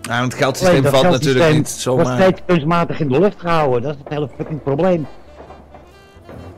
Ja, 0.02 0.20
want 0.20 0.32
het 0.32 0.42
geldsysteem 0.42 0.84
valt 0.86 1.04
natuurlijk 1.10 1.46
niet 1.46 1.54
wordt 1.54 1.70
zomaar. 1.70 2.22
steeds 2.22 2.42
kunstmatig 2.46 3.00
in 3.00 3.10
de 3.10 3.20
lucht 3.20 3.40
gehouden. 3.40 3.82
Dat 3.82 3.94
is 3.94 4.00
het 4.04 4.10
hele 4.14 4.30
fucking 4.38 4.64
probleem. 4.64 5.08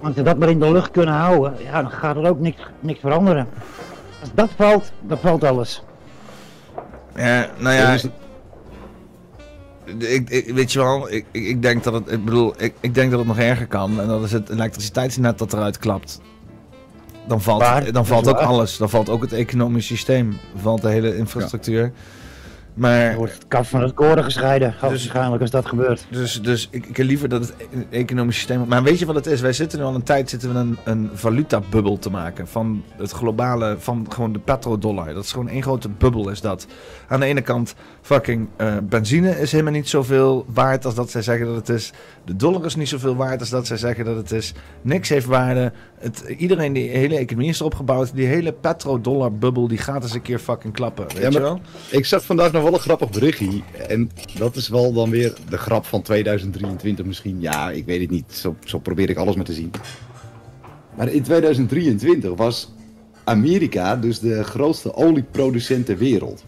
Als 0.01 0.15
ze 0.15 0.21
dat 0.21 0.37
maar 0.37 0.49
in 0.49 0.59
de 0.59 0.71
lucht 0.71 0.91
kunnen 0.91 1.15
houden, 1.15 1.53
ja, 1.63 1.81
dan 1.81 1.91
gaat 1.91 2.15
er 2.15 2.27
ook 2.29 2.39
niks, 2.39 2.61
niks 2.79 2.99
veranderen. 2.99 3.47
Als 4.19 4.29
dat 4.33 4.49
valt, 4.57 4.91
dan 5.01 5.17
valt 5.17 5.43
alles. 5.43 5.83
Ja, 7.15 7.47
nou 7.57 7.75
Ja, 7.75 7.81
ja. 7.81 7.91
dus- 7.91 8.07
Ik, 9.97 10.29
ik, 10.29 10.53
weet 10.53 10.71
je 10.71 10.79
wel, 10.79 11.11
ik, 11.11 11.25
ik, 11.31 11.61
denk 11.61 11.83
dat 11.83 11.93
het, 11.93 12.11
ik 12.11 12.25
bedoel, 12.25 12.53
ik, 12.57 12.73
ik 12.79 12.93
denk 12.93 13.09
dat 13.09 13.19
het 13.19 13.27
nog 13.27 13.37
erger 13.37 13.67
kan. 13.67 14.01
En 14.01 14.07
dat 14.07 14.23
is 14.23 14.31
het 14.31 14.49
elektriciteitsnet 14.49 15.37
dat 15.37 15.53
eruit 15.53 15.77
klapt. 15.77 16.21
Dan 17.27 17.41
valt, 17.41 17.93
dan 17.93 18.05
valt 18.05 18.27
ook 18.27 18.35
waar. 18.35 18.45
alles. 18.45 18.77
Dan 18.77 18.89
valt 18.89 19.09
ook 19.09 19.21
het 19.21 19.33
economisch 19.33 19.85
systeem. 19.85 20.29
Dan 20.29 20.61
valt 20.61 20.81
de 20.81 20.89
hele 20.89 21.17
infrastructuur. 21.17 21.91
Maar 22.79 23.15
wordt 23.15 23.33
het 23.33 23.47
kaf 23.47 23.69
van 23.69 23.81
het 23.81 23.93
koren 23.93 24.23
gescheiden, 24.23 24.75
waarschijnlijk 24.81 25.41
als 25.41 25.51
dat 25.51 25.65
gebeurt. 25.65 26.05
Dus, 26.09 26.41
dus 26.41 26.67
ik, 26.71 26.85
ik 26.85 26.97
heb 26.97 27.05
liever 27.05 27.29
dat 27.29 27.41
het 27.41 27.53
e- 27.59 27.97
economisch 27.97 28.35
systeem. 28.35 28.67
Maar 28.67 28.83
weet 28.83 28.99
je 28.99 29.05
wat 29.05 29.15
het 29.15 29.25
is? 29.25 29.41
Wij 29.41 29.53
zitten 29.53 29.79
nu 29.79 29.85
al 29.85 29.95
een 29.95 30.03
tijd 30.03 30.29
zitten 30.29 30.53
we 30.53 30.59
een, 30.59 30.77
een 30.83 31.09
valutabubbel 31.13 31.97
te 31.99 32.09
maken. 32.09 32.47
Van 32.47 32.83
het 32.97 33.11
globale, 33.11 33.75
van 33.79 34.05
gewoon 34.09 34.33
de 34.33 34.39
petrodollar. 34.39 35.13
Dat 35.13 35.23
is 35.23 35.31
gewoon 35.31 35.49
één 35.49 35.61
grote 35.61 35.89
bubbel, 35.89 36.29
is 36.29 36.41
dat. 36.41 36.67
Aan 37.07 37.19
de 37.19 37.25
ene 37.25 37.41
kant, 37.41 37.75
fucking 38.01 38.47
eh, 38.55 38.77
benzine 38.83 39.39
is 39.39 39.51
helemaal 39.51 39.73
niet 39.73 39.89
zoveel 39.89 40.45
waard 40.53 40.85
als 40.85 40.95
dat 40.95 41.11
zij 41.11 41.21
zeggen 41.21 41.45
dat 41.45 41.55
het 41.55 41.69
is. 41.69 41.91
De 42.25 42.35
dollar 42.35 42.65
is 42.65 42.75
niet 42.75 42.87
zoveel 42.89 43.15
waard 43.15 43.39
als 43.39 43.49
dat 43.49 43.67
zij 43.67 43.77
zeggen 43.77 44.05
dat 44.05 44.15
het 44.15 44.31
is. 44.31 44.53
Niks 44.81 45.09
heeft 45.09 45.25
waarde. 45.25 45.71
Het, 45.99 46.23
iedereen, 46.37 46.73
die 46.73 46.89
hele 46.89 47.17
economie 47.17 47.49
is 47.49 47.59
erop 47.59 47.75
gebouwd. 47.75 48.15
Die 48.15 48.25
hele 48.25 48.51
petrodollar 48.51 49.33
bubbel, 49.33 49.67
die 49.67 49.77
gaat 49.77 50.03
eens 50.03 50.13
een 50.13 50.21
keer 50.21 50.39
fucking 50.39 50.73
klappen. 50.73 51.07
Weet 51.07 51.17
Ja, 51.21 51.29
je 51.29 51.39
wel? 51.39 51.59
Ik 51.89 52.05
zag 52.05 52.25
vandaag 52.25 52.51
nog 52.51 52.63
wel 52.63 52.68
een 52.73 52.79
grappig 52.79 53.09
berichtje. 53.09 53.61
En 53.87 54.11
dat 54.37 54.55
is 54.55 54.67
wel 54.67 54.93
dan 54.93 55.09
weer 55.09 55.33
de 55.49 55.57
grap 55.57 55.85
van 55.85 56.01
2023 56.01 57.05
misschien. 57.05 57.41
Ja, 57.41 57.71
ik 57.71 57.85
weet 57.85 58.01
het 58.01 58.09
niet. 58.09 58.33
Zo, 58.33 58.55
zo 58.65 58.79
probeer 58.79 59.09
ik 59.09 59.17
alles 59.17 59.35
maar 59.35 59.45
te 59.45 59.53
zien. 59.53 59.71
Maar 60.97 61.09
in 61.09 61.23
2023 61.23 62.35
was 62.35 62.71
Amerika 63.23 63.95
dus 63.95 64.19
de 64.19 64.43
grootste 64.43 64.93
olieproducent 64.93 65.85
ter 65.85 65.97
wereld. 65.97 66.43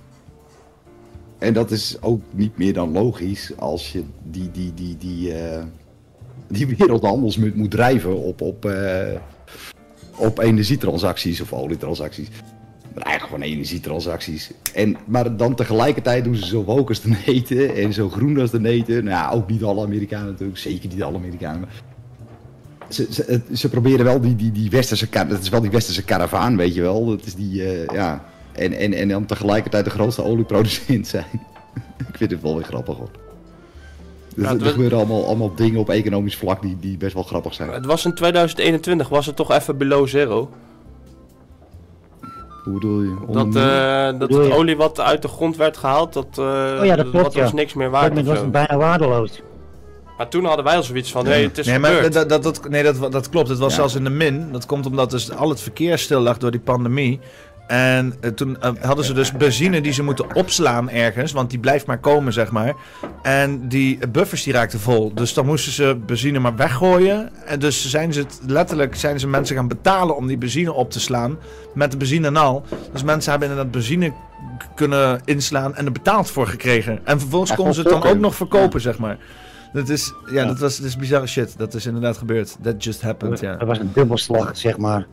En 1.38 1.54
dat 1.54 1.72
is 1.72 1.98
ook 2.02 2.22
niet 2.32 2.58
meer 2.58 2.74
dan 2.74 2.92
logisch 2.92 3.52
als 3.58 3.92
je 3.92 4.04
die, 4.24 4.52
die, 4.52 4.74
die, 4.74 4.98
die, 4.98 5.34
eh, 5.34 5.64
die 6.48 6.68
wereldhandelsmunt 6.68 7.56
moet 7.56 7.72
drijven 7.72 8.18
op, 8.18 8.42
op, 8.42 8.66
eh, 8.66 9.20
op 10.18 10.40
energietransacties 10.40 11.42
of 11.42 11.54
olietransacties. 11.54 12.28
Maar 12.94 13.04
eigenlijk 13.04 13.36
gewoon 13.36 13.56
energietransacties. 13.56 14.52
En, 14.74 14.98
maar 15.06 15.38
dan 15.38 15.56
tegelijkertijd 15.56 16.24
doen 16.24 16.36
ze 16.36 16.46
zo 16.46 16.64
woke 16.64 16.90
als 16.90 17.02
de 17.02 17.18
neten 17.26 17.76
en 17.76 17.94
zo 17.94 18.10
groen 18.10 18.40
als 18.40 18.52
de 18.52 18.60
neten. 18.60 19.04
Nou 19.04 19.08
ja, 19.10 19.30
ook 19.32 19.50
niet 19.50 19.64
alle 19.64 19.86
Amerikanen 19.86 20.32
natuurlijk, 20.32 20.60
zeker 20.60 20.90
niet 20.90 21.04
alle 21.04 21.18
Amerikanen. 21.18 21.70
Ze, 22.90 23.08
ze, 23.10 23.42
ze 23.54 23.70
proberen 23.70 24.06
wel 24.06 24.22
die, 24.22 24.36
die, 24.36 24.52
die 24.52 24.70
westerse, 24.70 25.08
dat 25.12 25.42
is 25.42 25.50
wel 25.50 25.62
die 25.62 25.72
westerse 25.72 26.04
karavaan, 26.04 26.58
weet 26.58 26.74
je 26.76 26.82
wel. 26.82 27.06
Dat 27.06 27.26
is 27.26 27.36
die, 27.36 27.64
eh, 27.64 27.96
ja. 27.96 28.26
En, 28.52 28.74
en, 28.74 28.94
en 28.94 29.08
dan 29.08 29.26
tegelijkertijd 29.26 29.86
de 29.86 29.92
grootste 29.92 30.24
olieproducent 30.24 31.08
zijn. 31.08 31.26
Ik 32.12 32.18
vind 32.18 32.32
het 32.32 32.42
wel 32.42 32.56
weer 32.56 32.64
grappig 32.66 32.98
hoor. 32.98 33.10
Dus 34.36 34.48
er 34.48 34.58
was- 34.60 34.72
gebeuren 34.72 34.98
allemaal, 34.98 35.26
allemaal 35.26 35.56
dingen 35.56 35.80
op 35.80 35.90
economisch 35.90 36.36
vlak 36.36 36.62
die, 36.62 36.78
die 36.80 36.98
best 36.98 37.14
wel 37.14 37.24
grappig 37.24 37.54
zijn. 37.54 37.70
Het 37.70 37.86
was 37.86 38.06
in 38.06 38.14
2021, 38.14 39.10
was 39.10 39.26
het 39.26 39.36
toch 39.36 39.52
even 39.52 39.78
below 39.78 40.08
zero? 40.08 40.50
Hoe 42.64 42.74
bedoel 42.74 43.02
je? 43.02 43.16
Dat, 43.28 43.56
eh, 43.56 44.06
dat 44.06 44.18
Bedoel 44.18 44.40
het 44.40 44.48
je? 44.48 44.54
olie 44.54 44.76
wat 44.78 45.00
uit 45.00 45.22
de 45.22 45.28
grond 45.28 45.56
werd 45.58 45.78
gehaald, 45.78 46.14
dat, 46.14 46.38
Oh 46.38 46.80
ja, 46.86 46.96
dat 46.96 47.10
klopt, 47.10 47.26
wat 47.26 47.34
ja. 47.34 47.42
was 47.42 47.54
niks 47.54 47.74
meer 47.74 47.90
waard 47.90 48.10
moment 48.10 48.28
was 48.28 48.38
het 48.40 48.52
bijna 48.52 48.78
waardeloos. 48.78 49.42
Maar 50.18 50.30
toen 50.30 50.46
hadden 50.46 50.66
wij 50.66 50.76
al 50.76 50.84
zoiets 50.84 51.12
van, 51.12 51.26
hey, 51.26 51.42
het 51.44 51.58
is 51.58 51.66
nee, 51.66 51.80
maar 51.80 52.10
dat, 52.12 52.30
dat, 52.30 52.44
dat, 52.44 52.70
nee, 52.70 52.84
dat, 52.84 53.12
dat 53.12 53.30
klopt. 53.30 53.50
Het 53.50 53.58
was 53.58 53.70
Ja. 53.70 53.76
zelfs 53.76 53.96
in 53.96 54.04
de 54.04 54.10
min. 54.10 54.52
Dat 54.52 54.66
komt 54.66 54.86
omdat 54.86 55.12
dus 55.12 55.32
al 55.32 55.50
het 55.50 55.62
verkeer 55.62 55.98
stil 55.98 56.20
lag 56.20 56.38
door 56.38 56.52
die 56.52 56.60
pandemie. 56.60 57.20
En 57.72 58.14
eh, 58.22 58.32
toen 58.32 58.62
eh, 58.62 58.72
hadden 58.82 59.06
ze 59.06 59.14
dus 59.14 59.32
benzine 59.32 59.82
die 59.82 59.92
ze 59.92 60.04
moeten 60.04 60.36
opslaan 60.36 60.90
ergens. 60.90 61.32
Want 61.32 61.50
die 61.50 61.60
blijft 61.60 61.86
maar 61.86 62.00
komen, 62.00 62.34
zeg 62.34 62.52
maar. 62.52 62.74
En 63.22 63.68
die 63.68 64.08
buffers 64.08 64.44
die 64.44 64.54
raakten 64.54 64.80
vol. 64.80 65.14
Dus 65.14 65.34
dan 65.34 65.46
moesten 65.46 65.72
ze 65.72 65.98
benzine 66.06 66.40
maar 66.40 66.56
weggooien. 66.56 67.30
En 67.46 67.60
dus 67.60 67.90
zijn 67.90 68.14
ze 68.14 68.20
het, 68.20 68.40
letterlijk 68.48 68.96
zijn 68.96 69.20
ze 69.20 69.28
mensen 69.28 69.56
gaan 69.56 69.68
betalen 69.68 70.16
om 70.16 70.28
die 70.28 70.38
benzine 70.38 70.74
op 70.74 70.92
te 70.92 71.00
slaan. 71.00 71.38
Met 71.74 71.92
de 71.92 71.98
benzine 71.98 72.28
en 72.28 72.38
al. 72.38 72.64
Dus 72.92 73.04
mensen 73.04 73.32
hebben 73.32 73.50
inderdaad 73.50 73.74
benzine 73.74 74.14
kunnen 74.76 75.22
inslaan 75.26 75.76
en 75.76 75.86
er 75.86 75.92
betaald 75.92 76.32
voor 76.32 76.48
gekregen. 76.48 77.00
En 77.04 77.20
vervolgens 77.20 77.56
konden 77.56 77.74
ze 77.74 77.82
het 77.82 77.90
dan 77.90 78.04
ook 78.04 78.20
nog 78.20 78.36
verkopen, 78.36 78.82
zeg 78.82 78.98
maar. 78.98 79.18
Dat 79.74 79.90
is, 79.90 80.14
ja, 80.32 80.46
Dat, 80.46 80.60
was, 80.60 80.78
dat 80.78 80.86
is 80.86 80.98
bizarre 80.98 81.28
shit. 81.28 81.58
Dat 81.58 81.74
is 81.74 81.86
inderdaad 81.86 82.18
gebeurd. 82.18 82.58
That 82.62 82.84
just 82.84 83.02
happened, 83.02 83.40
ja. 83.40 83.56
Dat 83.56 83.68
was 83.68 83.80
een 83.80 83.92
dubbelslag, 83.94 84.58
zeg 84.58 84.78
maar. 84.78 85.08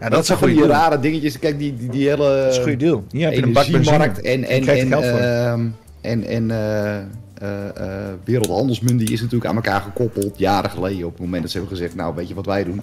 Ja, 0.00 0.08
dat, 0.08 0.26
zijn 0.26 0.38
goede 0.38 0.54
goede 0.54 0.68
rare 0.68 1.00
dingetjes. 1.00 1.38
Kijk, 1.38 1.58
die, 1.58 1.76
die, 1.76 1.88
die 1.88 2.08
hele 2.08 2.46
is 2.50 2.56
een 2.56 2.62
goede 2.62 2.78
deal. 2.78 3.04
Hier 3.10 3.24
heb 3.24 3.34
je 3.34 3.42
een 3.42 3.52
bak 3.52 3.66
benzine. 3.70 4.04
en, 4.04 4.44
en, 4.44 4.66
en, 4.68 4.92
ehm, 4.92 5.66
en, 6.00 6.24
en 6.24 6.50
eh, 6.50 6.98
eh, 6.98 7.68
eh, 7.76 8.14
wereldhandelsmunt 8.24 8.98
die 8.98 9.12
is 9.12 9.20
natuurlijk 9.20 9.50
aan 9.50 9.56
elkaar 9.56 9.80
gekoppeld 9.80 10.38
jaren 10.38 10.70
geleden. 10.70 11.06
Op 11.06 11.12
het 11.12 11.20
moment 11.20 11.42
dat 11.42 11.50
ze 11.50 11.58
hebben 11.58 11.76
gezegd, 11.76 11.94
nou 11.94 12.14
weet 12.14 12.28
je 12.28 12.34
wat 12.34 12.46
wij 12.46 12.64
doen? 12.64 12.80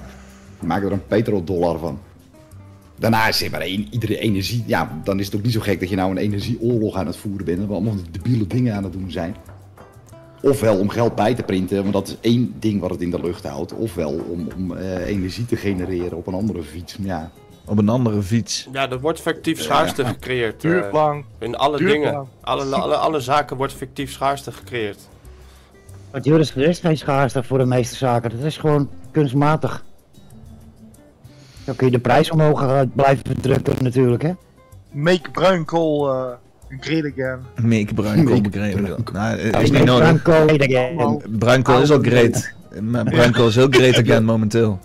We 0.60 0.68
maken 0.68 0.88
er 0.88 0.94
een 0.94 1.08
petrodollar 1.08 1.80
van. 1.80 2.00
Daarna 3.00 3.28
is 3.28 3.50
maar 3.50 3.62
één- 3.62 3.88
iedere 3.92 4.18
energie, 4.18 4.64
ja, 4.68 5.02
dan 5.04 5.20
is 5.20 5.26
het 5.26 5.36
ook 5.36 5.44
niet 5.44 5.54
zo 5.54 5.60
gek 5.60 5.80
dat 5.80 5.90
je 5.90 5.96
nou 5.96 6.12
een 6.12 6.18
energieoorlog 6.18 6.96
aan 6.96 7.06
het 7.08 7.18
voeren 7.18 7.46
bent. 7.46 7.60
En 7.60 7.68
we 7.68 7.74
allemaal 7.74 7.96
debiele 8.12 8.48
dingen 8.48 8.76
aan 8.76 8.84
het 8.84 8.94
doen 8.94 9.12
zijn. 9.12 9.36
Ofwel 10.42 10.78
om 10.78 10.90
geld 10.90 11.16
bij 11.16 11.36
te 11.36 11.44
printen, 11.44 11.82
want 11.82 11.94
dat 11.94 12.08
is 12.08 12.18
één 12.22 12.56
ding 12.60 12.82
wat 12.82 12.90
het 12.90 13.02
in 13.02 13.12
de 13.12 13.22
lucht 13.22 13.44
houdt. 13.44 13.74
Ofwel 13.74 14.12
om, 14.30 14.48
om 14.56 14.76
eh, 14.76 15.08
energie 15.08 15.46
te 15.46 15.56
genereren 15.56 16.18
op 16.18 16.28
een 16.28 16.34
andere 16.34 16.64
fiets. 16.64 16.98
Ja. 17.00 17.32
Op 17.66 17.78
een 17.78 17.90
andere 17.90 18.22
fiets. 18.22 18.68
Ja, 18.72 18.90
er 18.90 19.00
wordt 19.00 19.22
fictief 19.22 19.62
schaarste 19.62 20.06
gecreëerd. 20.06 20.66
Eh, 20.66 20.88
lang. 20.92 21.26
In 21.40 21.56
alle 21.56 21.78
dingen. 21.78 22.28
Alle, 22.42 22.76
alle, 22.76 22.96
alle 22.96 23.20
zaken 23.20 23.58
wordt 23.58 23.74
fictief 23.74 24.12
schaarste 24.12 24.52
gecreëerd. 24.52 25.00
Want 26.12 26.26
Juris, 26.26 26.56
er 26.56 26.68
is 26.68 26.80
geen 26.80 26.98
schaarste 26.98 27.44
voor 27.44 27.58
de 27.58 27.66
meeste 27.66 27.96
zaken. 27.96 28.30
Dat 28.30 28.40
is 28.40 28.58
gewoon 28.58 28.90
kunstmatig. 29.12 29.84
Dan 31.64 31.76
kun 31.76 31.86
je 31.86 31.92
de 31.92 32.00
prijs 32.00 32.32
omhoog 32.32 32.62
eh, 32.62 32.82
blijven 32.94 33.42
drukken 33.42 33.84
natuurlijk, 33.84 34.22
hè. 34.22 34.32
Make 34.92 35.32
bruinkool 35.32 36.16
uh, 36.16 36.32
great 36.80 37.06
again. 37.06 37.40
Make 37.62 37.94
bruinkool 37.94 38.42
begrepen. 38.42 39.04
Nou, 39.14 39.40
het 39.40 39.62
is 39.62 39.72
niet 39.72 39.84
nodig. 39.84 40.28
again. 40.28 41.82
Is 41.82 41.92
al 41.92 42.00
great. 42.02 42.54
Maar 42.82 43.04
bruinkool 43.04 43.48
is 43.48 43.56
heel 43.56 43.70
great 43.70 43.98
again 43.98 44.24
momenteel. 44.24 44.80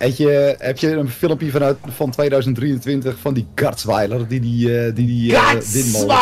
Heb 0.00 0.16
je, 0.16 0.54
heb 0.58 0.78
je 0.78 0.90
een 0.90 1.08
filmpje 1.08 1.50
vanuit, 1.50 1.76
van 1.86 2.10
2023 2.10 3.16
van 3.18 3.34
die 3.34 3.46
Garzweiler 3.54 4.28
die 4.28 4.40
die, 4.40 4.78
eh, 4.78 4.94
die, 4.94 5.06
die 5.06 5.36
eh, 5.36 5.52
windmolen... 5.72 6.16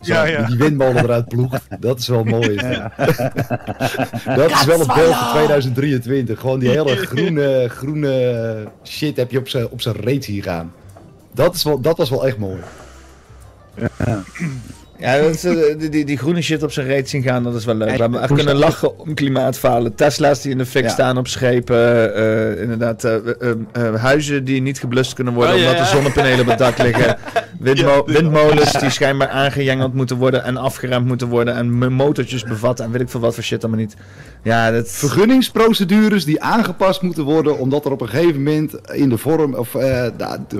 Zo, 0.00 0.12
Ja, 0.12 0.24
ja. 0.24 0.46
Die, 0.46 0.56
windmolen 0.56 1.02
eruit 1.02 1.28
ploegt. 1.28 1.66
Dat 1.80 1.98
is 1.98 2.08
wel 2.08 2.24
mooi. 2.24 2.54
dat. 4.36 4.50
is 4.50 4.64
wel 4.64 4.80
een 4.80 4.94
beeld 4.94 5.14
van 5.14 5.30
2023. 5.32 6.40
Gewoon 6.40 6.58
die 6.58 6.68
hele 6.68 6.96
groene, 6.96 7.68
groene 7.68 8.68
shit 8.84 9.16
heb 9.16 9.30
je 9.30 9.38
op 9.38 9.48
zijn 9.48 9.68
op 9.68 9.80
zijn 9.80 9.96
reet 9.96 10.24
zien 10.24 10.42
gaan. 10.42 10.72
Dat, 11.34 11.54
is 11.54 11.62
wel, 11.62 11.80
dat 11.80 11.96
was 11.96 12.10
wel 12.10 12.26
echt 12.26 12.38
mooi. 12.38 12.58
嗯 13.76 13.88
don't. 14.04 14.81
Ja, 15.02 15.18
dat 15.20 15.34
is, 15.34 15.44
eh, 15.44 15.54
die, 15.78 15.88
die, 15.88 16.04
die 16.04 16.16
groene 16.18 16.42
shit 16.42 16.62
op 16.62 16.72
zijn 16.72 16.86
reet 16.86 17.08
zien 17.08 17.22
gaan, 17.22 17.42
dat 17.42 17.54
is 17.54 17.64
wel 17.64 17.74
leuk. 17.74 17.90
We 17.96 18.00
hebben 18.02 18.20
echt 18.22 18.32
kunnen 18.32 18.56
lachen 18.56 18.98
om 18.98 19.14
klimaatfalen. 19.14 19.94
Tesla's 19.94 20.40
die 20.42 20.50
in 20.50 20.58
de 20.58 20.66
fik 20.66 20.82
Ja. 20.82 20.88
staan 20.88 21.18
op 21.18 21.28
schepen. 21.28 22.14
eh, 22.14 22.62
inderdaad, 22.62 23.04
eh, 23.04 23.14
eh, 23.14 23.50
eh, 23.72 23.94
huizen 24.00 24.44
die 24.44 24.60
niet 24.62 24.78
geblust 24.78 25.14
kunnen 25.14 25.34
worden 25.34 25.54
Oh, 25.54 25.60
omdat 25.60 25.74
er 25.74 25.78
ja. 25.80 25.86
zonnepanelen 25.86 26.40
op 26.40 26.46
het 26.46 26.58
dak 26.58 26.78
liggen. 26.78 27.16
Windmo- 27.58 28.04
windmolens 28.06 28.72
die 28.72 28.90
schijnbaar 28.98 29.28
aangejengeld 29.28 29.94
moeten 29.94 30.16
worden 30.16 30.44
en 30.44 30.56
afgeremd 30.56 31.06
moeten 31.06 31.28
worden. 31.28 31.54
En 31.56 31.92
motortjes 31.92 32.42
bevatten 32.44 32.84
en 32.84 32.90
weet 32.92 33.00
ik 33.00 33.08
veel 33.08 33.20
wat 33.20 33.34
voor 33.34 33.42
shit 33.42 33.62
allemaal 33.64 33.80
niet. 33.80 33.96
Ja, 34.42 34.70
dat... 34.70 34.88
Vergunningsprocedures 34.90 36.24
die 36.24 36.42
aangepast 36.42 37.02
moeten 37.02 37.24
worden 37.24 37.58
omdat 37.58 37.84
er 37.84 37.90
op 37.92 38.00
een 38.00 38.08
gegeven 38.08 38.42
moment 38.42 38.74
in 38.92 39.08
de 39.08 39.18
vorm 39.18 39.54
of 39.54 39.74
eh, 39.74 40.02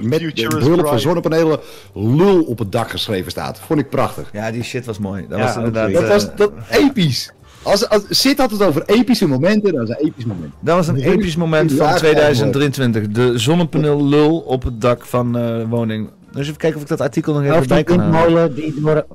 met 0.03 0.19
de 0.21 0.31
is 0.35 0.47
behulp 0.47 0.87
van 0.87 1.01
zonnepanelen 1.01 1.59
lul 1.95 2.43
op 2.43 2.59
het 2.59 2.73
dak 2.73 2.91
geschreven 2.91 3.31
staat. 3.31 3.61
Vond 3.67 3.81
ik 3.81 3.89
prachtig. 3.89 4.31
Ja, 4.33 4.51
die 4.51 4.63
shit 4.63 4.85
was 4.85 4.99
mooi. 4.99 5.27
Dat 5.29 5.39
Ja, 5.39 5.45
was 5.45 5.57
inderdaad... 5.57 5.93
Dat 5.93 6.03
eh, 6.03 6.09
was 6.09 6.35
dat, 6.35 6.53
episch. 6.71 7.33
Als, 7.63 7.89
als, 7.89 8.05
Sid 8.09 8.39
had 8.39 8.51
het 8.51 8.63
over 8.63 8.83
epische 8.87 9.27
momenten, 9.29 9.73
dat 9.73 9.83
is 9.83 9.89
een 9.89 10.07
episch 10.07 10.25
moment. 10.25 10.53
Dat 10.61 10.77
was 10.77 10.89
een 10.89 10.97
episch 10.97 11.37
moment 11.37 11.71
van 11.71 11.79
waren 11.79 11.99
2023. 11.99 13.09
De 13.09 13.39
zonnepaneel 13.39 14.05
lul 14.07 14.39
op 14.39 14.63
het 14.63 14.81
dak 14.81 15.05
van 15.05 15.39
eh 15.39 15.69
woning. 15.69 16.09
Dus 16.33 16.47
even 16.47 16.57
kijken 16.57 16.77
of 16.77 16.83
ik 16.83 16.89
dat 16.89 17.01
artikel 17.01 17.33
nog 17.35 17.43
even 17.43 17.57
Of 17.59 17.67
bij 17.67 17.85
kan 17.85 17.99
halen. 17.99 18.13
windmolen 18.13 18.55
die, 18.55 18.81
door, 18.81 19.07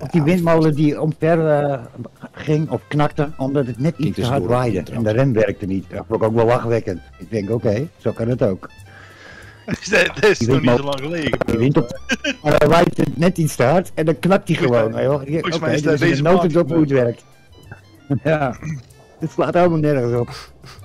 of 0.00 0.08
die 0.08 0.22
windmolen 0.22 0.74
die 0.74 1.00
omver 1.00 1.48
eh, 1.48 1.78
ging 2.32 2.70
of 2.70 2.80
knakte, 2.88 3.30
omdat 3.36 3.66
het 3.66 3.78
net 3.78 3.94
iets 3.98 4.16
te 4.16 4.26
hard 4.26 4.44
waaide. 4.44 4.82
En 4.92 5.02
de 5.02 5.10
rem 5.10 5.32
werkte 5.32 5.66
niet. 5.66 5.84
Dat 5.90 6.04
vond 6.08 6.22
ik 6.22 6.28
ook 6.28 6.34
wel 6.34 6.46
lachwekkend. 6.46 7.00
Ik 7.18 7.30
denk, 7.30 7.50
oké, 7.50 7.88
zo 7.98 8.12
kan 8.12 8.28
het 8.28 8.42
ook. 8.42 8.68
dat, 9.90 10.06
dat 10.14 10.24
is 10.30 10.38
Die 10.38 10.48
nog 10.48 10.60
niet 10.60 10.70
zo 10.70 10.82
lang 10.84 11.00
geleden. 11.00 11.76
Op, 11.76 12.00
maar 12.42 12.58
dan 12.58 12.68
waait 12.68 12.96
het 12.96 13.18
net 13.18 13.38
iets 13.38 13.56
te 13.56 13.62
hard 13.62 13.90
en 13.94 14.04
dan 14.04 14.18
knakt 14.18 14.48
hij 14.48 14.56
gewoon. 14.56 14.86
Oké, 14.94 15.30
volgens 15.30 15.58
mij 15.58 15.74
is 15.74 15.82
dit 15.82 15.90
dat 15.90 15.98
deze 15.98 16.22
notendop 16.22 16.68
hoe 16.70 16.80
het 16.80 16.90
werkt. 16.90 17.24
ja, 18.24 18.56
het 19.18 19.30
slaat 19.30 19.54
helemaal 19.54 19.78
nergens 19.78 20.20
op. 20.20 20.30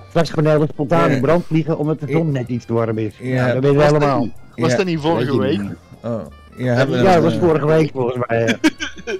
Straks 0.10 0.30
gaan 0.30 0.46
er 0.46 0.68
spontaan 0.72 1.10
in 1.10 1.22
brand 1.22 1.46
vliegen 1.46 1.78
omdat 1.78 2.00
de 2.00 2.08
zon 2.12 2.32
net 2.32 2.48
iets 2.48 2.66
te 2.66 2.74
warm 2.74 2.98
is. 2.98 3.14
Ja, 3.20 3.48
Ja, 3.48 3.54
dat 3.54 3.64
weten 3.64 3.78
we 3.78 3.84
allemaal. 3.84 4.28
was 4.56 4.76
dat 4.76 4.86
niet 4.86 5.00
vorige 5.00 5.40
week? 5.40 5.62
Oh, 6.04 6.20
hebben 6.58 7.04
Ja, 7.04 7.14
dat 7.14 7.24
was 7.24 7.36
vorige 7.38 7.66
week 7.66 7.92
volgens 7.94 8.26
mij. 8.28 8.58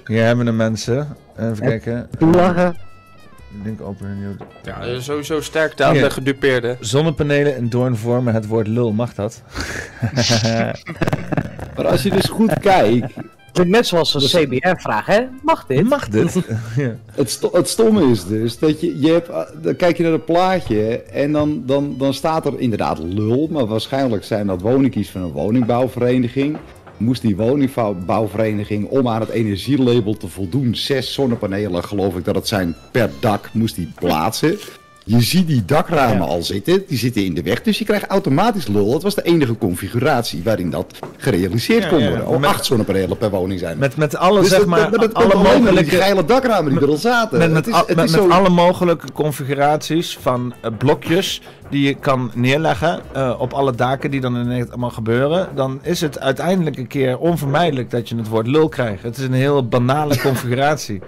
ja. 0.04 0.22
Hebben 0.22 0.44
we 0.44 0.50
een 0.50 0.56
mensen. 0.56 1.16
Even 1.38 1.58
kijken. 1.58 2.08
Toelachen. 2.18 2.76
Link 3.64 3.80
open 3.80 4.18
nieuw. 4.18 4.36
Ja, 4.62 4.80
eh, 4.80 4.98
sowieso 5.00 5.40
sterkte 5.40 5.84
aan 5.84 5.92
Hier. 5.92 6.02
de 6.02 6.10
gedupeerden. 6.10 6.76
Zonnepanelen 6.80 7.56
in 7.56 7.68
doorn 7.68 7.96
vormen 7.96 8.34
het 8.34 8.46
woord 8.46 8.66
lul. 8.66 8.92
Mag 8.92 9.14
dat? 9.14 9.42
Maar 11.76 11.86
als 11.86 12.02
je 12.02 12.10
dus 12.10 12.26
goed 12.26 12.58
kijkt, 12.60 13.12
Net 13.66 13.86
zoals 13.86 14.14
een 14.14 14.46
CBR-vraag, 14.46 15.06
hè? 15.06 15.20
Mag 15.42 15.66
dit? 15.66 15.88
Mag 15.88 16.08
dit? 16.08 16.34
ja. 16.76 16.96
Het, 17.12 17.30
sto- 17.30 17.50
het 17.52 17.68
stomme 17.68 18.10
is 18.10 18.24
dus 18.26 18.58
dat 18.58 18.80
je, 18.80 19.00
je 19.00 19.12
hebt, 19.12 19.30
ah, 19.30 19.48
dan 19.62 19.76
kijk 19.76 19.96
je 19.96 20.02
naar 20.02 20.12
het 20.12 20.24
plaatje 20.24 21.02
en 21.02 21.32
dan, 21.32 21.62
dan, 21.66 21.94
dan 21.98 22.14
staat 22.14 22.46
er 22.46 22.58
inderdaad 22.58 22.98
lul, 22.98 23.48
maar 23.50 23.66
waarschijnlijk 23.66 24.24
zijn 24.24 24.46
dat 24.46 24.60
woningkies 24.60 25.10
van 25.10 25.22
een 25.22 25.30
woningbouwvereniging. 25.30 26.56
Moest 26.98 27.22
die 27.22 27.36
woningbouwvereniging 27.36 28.88
om 28.88 29.08
aan 29.08 29.20
het 29.20 29.28
energielabel 29.28 30.16
te 30.16 30.28
voldoen, 30.28 30.74
zes 30.74 31.12
zonnepanelen 31.12 31.84
geloof 31.84 32.16
ik 32.16 32.24
dat 32.24 32.34
het 32.34 32.48
zijn 32.48 32.76
per 32.90 33.10
dak, 33.20 33.50
moest 33.52 33.74
die 33.74 33.92
plaatsen. 33.94 34.58
Je 35.08 35.20
ziet 35.20 35.46
die 35.46 35.64
dakramen 35.64 36.26
al 36.28 36.42
zitten, 36.42 36.82
die 36.88 36.98
zitten 36.98 37.24
in 37.24 37.34
de 37.34 37.42
weg, 37.42 37.62
dus 37.62 37.78
je 37.78 37.84
krijgt 37.84 38.06
automatisch 38.06 38.66
lul. 38.66 38.90
Dat 38.90 39.02
was 39.02 39.14
de 39.14 39.22
enige 39.22 39.56
configuratie 39.58 40.40
waarin 40.44 40.70
dat 40.70 40.98
gerealiseerd 41.16 41.88
kon 41.88 41.98
worden. 42.08 42.24
Al 42.26 42.44
acht 42.44 42.64
zonnepanelen 42.64 43.16
per 43.16 43.30
woning 43.30 43.60
zijn. 43.60 43.78
Met, 43.78 43.96
met 43.96 44.16
alle, 44.16 44.40
Dus 44.40 44.48
zeg 44.48 44.58
dat- 44.58 44.68
maar, 44.68 44.90
dat- 44.90 45.00
dat 45.00 45.14
alle 45.14 45.34
mogelijke... 45.34 45.90
die 45.90 45.98
geile 46.00 46.24
dakramen 46.24 46.72
die 46.72 46.80
er 46.80 46.88
al 46.88 46.96
zaten. 46.96 47.52
Met, 47.52 47.66
is- 47.66 47.72
met, 47.72 47.88
is 47.88 47.94
met 47.94 48.10
zo- 48.10 48.28
alle 48.28 48.48
mogelijke 48.48 49.12
configuraties 49.12 50.18
van 50.20 50.54
eh, 50.60 50.70
blokjes 50.78 51.40
die 51.70 51.82
je 51.86 51.94
kan 51.94 52.30
neerleggen 52.34 53.00
eh, 53.12 53.34
op 53.38 53.52
alle 53.52 53.74
daken 53.74 54.10
die 54.10 54.20
dan 54.20 54.36
ineens 54.36 54.68
allemaal 54.68 54.90
gebeuren, 54.90 55.48
dan 55.54 55.78
is 55.82 56.00
het 56.00 56.20
uiteindelijk 56.20 56.76
een 56.76 56.86
keer 56.86 57.18
onvermijdelijk 57.18 57.90
dat 57.90 58.08
je 58.08 58.16
het 58.16 58.28
woord 58.28 58.46
lul 58.46 58.68
krijgt. 58.68 59.02
Het 59.02 59.18
is 59.18 59.24
een 59.24 59.32
heel 59.32 59.68
banale 59.68 60.20
configuratie. 60.28 61.00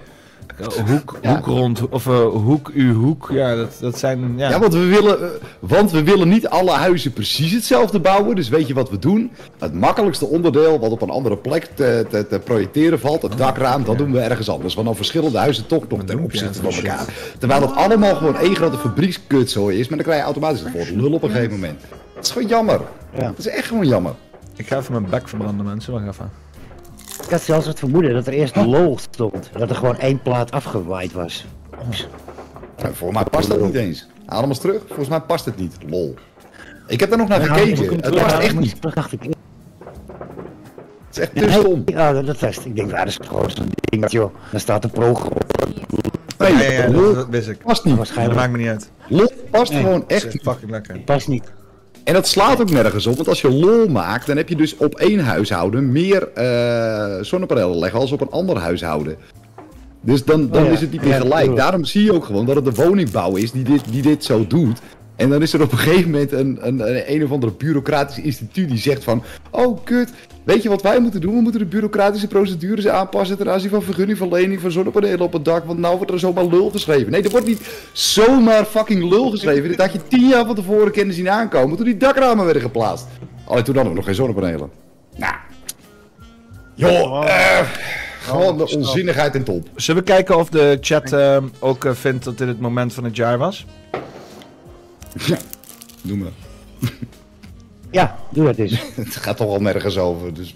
Eh, 0.58 0.66
hoek, 0.66 1.18
hoek 1.22 1.46
rond, 1.46 1.88
of 1.88 2.06
eh, 2.06 2.26
hoek, 2.26 2.70
u 2.74 2.92
hoek, 2.92 3.28
ja, 3.32 3.54
dat, 3.54 3.76
dat 3.80 3.98
zijn... 3.98 4.38
Ja, 4.38 4.50
Ja, 4.50 4.58
want 4.58 4.72
we, 4.72 4.84
willen, 4.84 5.22
eh, 5.22 5.28
want 5.58 5.90
we 5.90 6.02
willen 6.02 6.28
niet 6.28 6.48
alle 6.48 6.70
huizen 6.70 7.12
precies 7.12 7.52
hetzelfde 7.52 8.00
bouwen. 8.00 8.36
Dus 8.36 8.48
weet 8.48 8.66
je 8.66 8.74
wat 8.74 8.90
we 8.90 8.98
doen? 8.98 9.30
Het 9.58 9.74
makkelijkste 9.74 10.26
onderdeel 10.26 10.78
wat 10.78 10.90
op 10.90 11.02
een 11.02 11.10
andere 11.10 11.36
plek 11.36 11.68
te, 11.74 12.06
te, 12.10 12.26
te 12.26 12.38
projecteren 12.38 13.00
valt, 13.00 13.22
het 13.22 13.38
dakraam, 13.38 13.84
dat 13.84 13.98
doen 13.98 14.12
we 14.12 14.20
ergens 14.20 14.48
anders. 14.48 14.74
Want 14.74 14.86
dan 14.86 14.96
verschillen 14.96 15.32
de 15.32 15.38
huizen 15.38 15.66
toch 15.66 15.88
nog 15.88 16.02
ten 16.04 16.18
opzichte 16.18 16.62
van 16.62 16.72
elkaar. 16.72 17.04
Terwijl 17.38 17.60
het 17.60 17.74
allemaal 17.74 18.14
gewoon 18.14 18.36
één 18.36 18.56
grote 18.56 18.78
fabriekskutzooi 18.78 19.78
is, 19.78 19.88
maar 19.88 19.96
dan 19.96 20.06
krijg 20.06 20.20
je 20.20 20.24
automatisch 20.24 20.60
het 20.60 20.72
woord 20.72 20.90
lul 20.90 21.12
op 21.12 21.22
een 21.22 21.30
gegeven 21.30 21.52
moment. 21.52 21.80
Dat 22.14 22.24
is 22.24 22.30
gewoon 22.30 22.48
jammer. 22.48 22.80
Dat 23.16 23.38
is 23.38 23.48
echt 23.48 23.66
gewoon 23.66 23.86
jammer. 23.86 24.12
Ik 24.56 24.66
ga 24.66 24.76
even 24.78 24.92
mijn 24.92 25.10
bek 25.10 25.28
verbranden, 25.28 25.66
mensen. 25.66 25.92
Wacht 25.92 26.06
even. 26.06 26.30
Ik 27.24 27.30
had 27.30 27.40
zelfs 27.40 27.66
het 27.66 27.78
vermoeden 27.78 28.12
dat 28.14 28.26
er 28.26 28.32
eerst 28.32 28.56
lol 28.56 28.98
stond. 28.98 29.50
Dat 29.52 29.70
er 29.70 29.76
gewoon 29.76 29.98
één 29.98 30.22
plaat 30.22 30.50
afgewaaid 30.50 31.12
was. 31.12 31.46
Nou, 32.82 32.94
volgens 32.94 33.18
mij 33.20 33.24
past 33.30 33.48
dat 33.48 33.60
niet 33.60 33.74
eens. 33.74 34.06
Haal 34.26 34.40
hem 34.40 34.48
eens 34.48 34.58
terug. 34.58 34.82
Volgens 34.86 35.08
mij 35.08 35.20
past 35.20 35.44
het 35.44 35.56
niet. 35.56 35.76
Lol. 35.88 36.14
Ik 36.86 37.00
heb 37.00 37.08
daar 37.08 37.18
nog 37.18 37.28
naar 37.28 37.40
gekeken. 37.40 38.00
Het 38.00 38.14
past 38.14 38.36
echt 38.38 38.58
niet. 38.58 38.82
Dat 38.82 38.94
dacht 38.94 39.12
ik. 39.12 39.22
Het 39.22 39.36
is 41.10 41.18
echt 41.18 41.34
te 41.34 41.40
Nee, 41.44 41.50
stom. 41.58 41.82
Ja, 41.86 42.12
dat, 42.12 42.26
dat 42.26 42.38
test. 42.38 42.64
Ik 42.64 42.76
denk, 42.76 42.90
ja, 42.90 42.98
dat 42.98 43.06
is 43.08 43.18
gewoon 43.26 43.50
zo'n 43.50 43.68
ding, 43.80 44.10
joh. 44.10 44.34
Daar 44.50 44.60
staat 44.60 44.82
de 44.82 44.88
pro 44.88 45.10
op. 45.10 45.44
Nee, 46.38 46.52
ja, 46.52 46.60
ja, 46.72 46.88
lol 46.90 47.02
dat, 47.04 47.14
dat 47.14 47.28
wist 47.28 47.48
ik. 47.48 47.58
past 47.58 47.84
niet. 47.84 47.96
Dat 48.14 48.34
maakt 48.34 48.50
me 48.52 48.58
niet 48.58 48.68
uit. 48.68 48.90
Lol 49.08 49.32
past 49.50 49.72
Nee. 49.72 49.82
gewoon 49.82 50.04
echt 50.08 50.22
Het 50.22 50.32
niet. 50.32 50.42
fucking 50.42 50.70
lekker. 50.70 50.98
Past 50.98 51.28
niet. 51.28 51.52
En 52.04 52.14
dat 52.14 52.28
slaat 52.28 52.60
ook 52.60 52.70
nergens 52.70 53.06
op, 53.06 53.16
want 53.16 53.28
als 53.28 53.40
je 53.40 53.50
lol 53.50 53.86
maakt, 53.88 54.26
dan 54.26 54.36
heb 54.36 54.48
je 54.48 54.56
dus 54.56 54.76
op 54.76 54.94
één 54.94 55.18
huishouden 55.18 55.92
meer 55.92 56.28
eh, 56.32 57.22
zonnepanelen 57.22 57.78
leggen 57.78 58.00
als 58.00 58.12
op 58.12 58.20
een 58.20 58.30
ander 58.30 58.58
huishouden. 58.58 59.16
Dus 60.00 60.24
dan, 60.24 60.48
dan 60.50 60.62
Oh 60.62 60.66
ja. 60.68 60.72
is 60.72 60.80
het 60.80 60.90
niet 60.90 61.04
meer 61.04 61.20
gelijk. 61.20 61.56
Daarom 61.56 61.84
zie 61.84 62.04
je 62.04 62.12
ook 62.12 62.24
gewoon 62.24 62.46
dat 62.46 62.54
het 62.54 62.64
de 62.64 62.84
woningbouw 62.84 63.36
is 63.36 63.52
die 63.52 63.64
dit, 63.64 63.82
die 63.90 64.02
dit 64.02 64.24
zo 64.24 64.46
doet. 64.46 64.78
En 65.20 65.28
dan 65.28 65.42
is 65.42 65.52
er 65.52 65.62
op 65.62 65.72
een 65.72 65.78
gegeven 65.78 66.10
moment 66.10 66.32
een, 66.32 66.58
een, 66.60 66.80
een, 66.80 67.14
een 67.14 67.24
of 67.24 67.30
andere 67.30 67.52
bureaucratisch 67.52 68.20
instituut 68.20 68.68
die 68.68 68.78
zegt 68.78 69.04
van... 69.04 69.22
Oh, 69.50 69.84
kut, 69.84 70.10
weet 70.44 70.62
je 70.62 70.68
wat 70.68 70.82
wij 70.82 71.00
moeten 71.00 71.20
doen? 71.20 71.34
We 71.34 71.40
moeten 71.40 71.60
de 71.60 71.66
bureaucratische 71.66 72.26
procedures 72.26 72.88
aanpassen 72.88 73.36
ten 73.36 73.50
aanzien 73.50 73.70
van 73.70 73.82
vergunningverlening 73.82 74.60
van 74.60 74.70
zonnepanelen 74.70 75.20
op 75.20 75.32
het 75.32 75.44
dak. 75.44 75.64
Want 75.64 75.78
nou 75.78 75.96
wordt 75.96 76.12
er 76.12 76.18
zomaar 76.18 76.44
lul 76.44 76.70
geschreven. 76.70 77.10
Nee, 77.10 77.22
er 77.22 77.30
wordt 77.30 77.46
niet 77.46 77.60
zomaar 77.92 78.64
fucking 78.64 79.10
lul 79.10 79.30
geschreven. 79.30 79.68
Dit 79.68 79.80
had 79.80 79.92
je 79.92 80.06
tien 80.08 80.28
jaar 80.28 80.46
van 80.46 80.54
tevoren 80.54 80.92
kunnen 80.92 81.14
zien 81.14 81.30
aankomen 81.30 81.76
toen 81.76 81.86
die 81.86 81.96
dakramen 81.96 82.44
werden 82.44 82.62
geplaatst. 82.62 83.06
Alleen 83.44 83.64
toen 83.64 83.74
hadden 83.74 83.92
we 83.92 83.98
nog 83.98 84.06
geen 84.06 84.14
zonnepanelen. 84.14 84.70
Nou. 85.16 85.34
Joh, 86.74 87.26
eh, 87.26 87.66
gewoon 88.20 88.58
de 88.58 88.76
onzinnigheid 88.76 89.34
en 89.34 89.44
top. 89.44 89.68
Zullen 89.76 90.04
we 90.04 90.10
kijken 90.12 90.36
of 90.36 90.48
de 90.48 90.78
chat 90.80 91.12
eh, 91.12 91.36
ook 91.58 91.84
eh, 91.84 91.92
vindt 91.92 92.24
dat 92.24 92.38
dit 92.38 92.48
het 92.48 92.60
moment 92.60 92.94
van 92.94 93.04
het 93.04 93.16
jaar 93.16 93.38
was? 93.38 93.66
Ja, 95.26 95.38
doe 96.02 96.16
maar. 96.16 96.30
Ja, 97.90 98.18
doe 98.30 98.44
dat 98.44 98.56
eens. 98.56 98.82
Het 98.94 99.16
gaat 99.16 99.36
toch 99.36 99.48
al 99.48 99.60
nergens 99.60 99.98
over, 99.98 100.34
dus... 100.34 100.54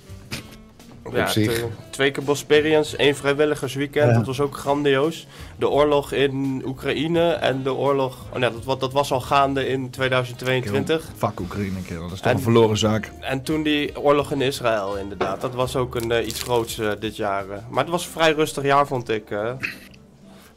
Ja, 1.12 1.22
op 1.22 1.28
zich. 1.28 1.64
twee 1.90 2.10
keer 2.10 2.24
Bosperians, 2.24 2.96
één 2.96 3.16
vrijwilligersweekend, 3.16 4.10
Ja. 4.10 4.16
dat 4.16 4.26
was 4.26 4.40
ook 4.40 4.56
grandioos. 4.56 5.26
De 5.58 5.68
oorlog 5.68 6.12
in 6.12 6.62
Oekraïne 6.66 7.30
en 7.32 7.62
de 7.62 7.72
oorlog, 7.74 8.16
oh 8.32 8.38
nee, 8.38 8.50
dat, 8.64 8.80
dat 8.80 8.92
was 8.92 9.12
al 9.12 9.20
gaande 9.20 9.68
in 9.68 9.90
2022. 9.90 11.10
Fuck 11.16 11.40
Oekraïne, 11.40 11.82
kerel. 11.86 12.02
Dat 12.02 12.12
is 12.12 12.18
toch 12.20 12.30
En- 12.30 12.36
een 12.36 12.42
verloren 12.42 12.76
zaak. 12.78 13.10
En 13.20 13.42
toen 13.42 13.62
die 13.62 14.00
oorlog 14.00 14.32
in 14.32 14.40
Israël 14.40 14.96
inderdaad, 14.96 15.40
dat 15.40 15.54
was 15.54 15.76
ook 15.76 15.94
een, 15.94 16.10
eh, 16.10 16.26
iets 16.26 16.42
groots 16.42 16.78
eh, 16.78 16.90
dit 17.00 17.16
jaar. 17.16 17.50
eh. 17.50 17.58
Maar 17.70 17.82
het 17.82 17.92
was 17.92 18.04
een 18.06 18.12
vrij 18.12 18.32
rustig 18.32 18.64
jaar 18.64 18.86
vond 18.86 19.08
ik. 19.08 19.30
eh. 19.30 19.52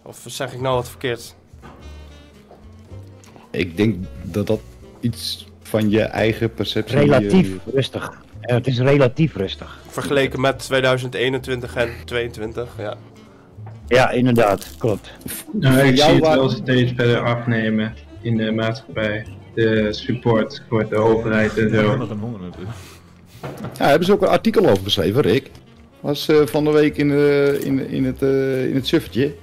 Of 0.03 0.24
zeg 0.26 0.53
ik 0.53 0.61
nou 0.61 0.76
wat 0.76 0.90
verkeerd? 0.90 1.36
Ik 3.52 3.78
denk 3.78 3.95
dat 4.24 4.48
dat 4.48 4.60
iets 4.99 5.48
van 5.61 5.90
je 5.90 6.02
eigen 6.02 6.53
perceptie... 6.53 6.98
Relatief 6.98 7.49
rustig. 7.74 8.11
Ja, 8.41 8.53
het 8.53 8.68
is 8.68 8.80
relatief 8.80 9.36
rustig. 9.36 9.80
Vergeleken 9.88 10.41
met 10.41 10.60
2021 10.60 11.76
en 11.76 11.90
2022, 12.06 12.76
ja. 12.78 12.98
Ja, 13.88 14.11
inderdaad. 14.11 14.76
Klopt. 14.78 15.11
Nou, 15.52 15.88
ik 15.88 15.98
zie 15.98 16.14
het 16.14 16.28
wel 16.28 16.49
steeds 16.49 16.91
verder 16.95 17.19
afnemen 17.19 17.94
in 18.22 18.38
de 18.38 18.52
maatschappij. 18.52 19.26
De 19.53 19.88
support 19.94 20.64
voor 20.69 20.90
de 20.90 20.95
overheid 20.95 21.57
en 21.57 21.69
zo. 21.69 21.98
Nog 21.98 22.10
een 22.10 22.19
honger 22.19 22.40
natuurlijk. 22.40 22.76
Ja, 23.41 23.48
daar 23.78 23.90
hebben 23.90 24.07
ze 24.07 24.14
ook 24.14 24.22
een 24.22 24.28
artikel 24.28 24.69
over 24.69 24.84
geschreven, 24.84 25.22
Rick. 25.22 25.52
Was 25.99 26.28
eh, 26.28 26.45
van 26.45 26.64
de 26.64 26.72
week 26.72 26.98
in, 26.98 27.11
eh, 27.11 27.65
in, 27.65 27.90
in 27.90 28.06
het, 28.06 28.22
eh 28.22 28.68
in 28.68 28.76
het 28.76 28.88
suffertje. 28.88 29.36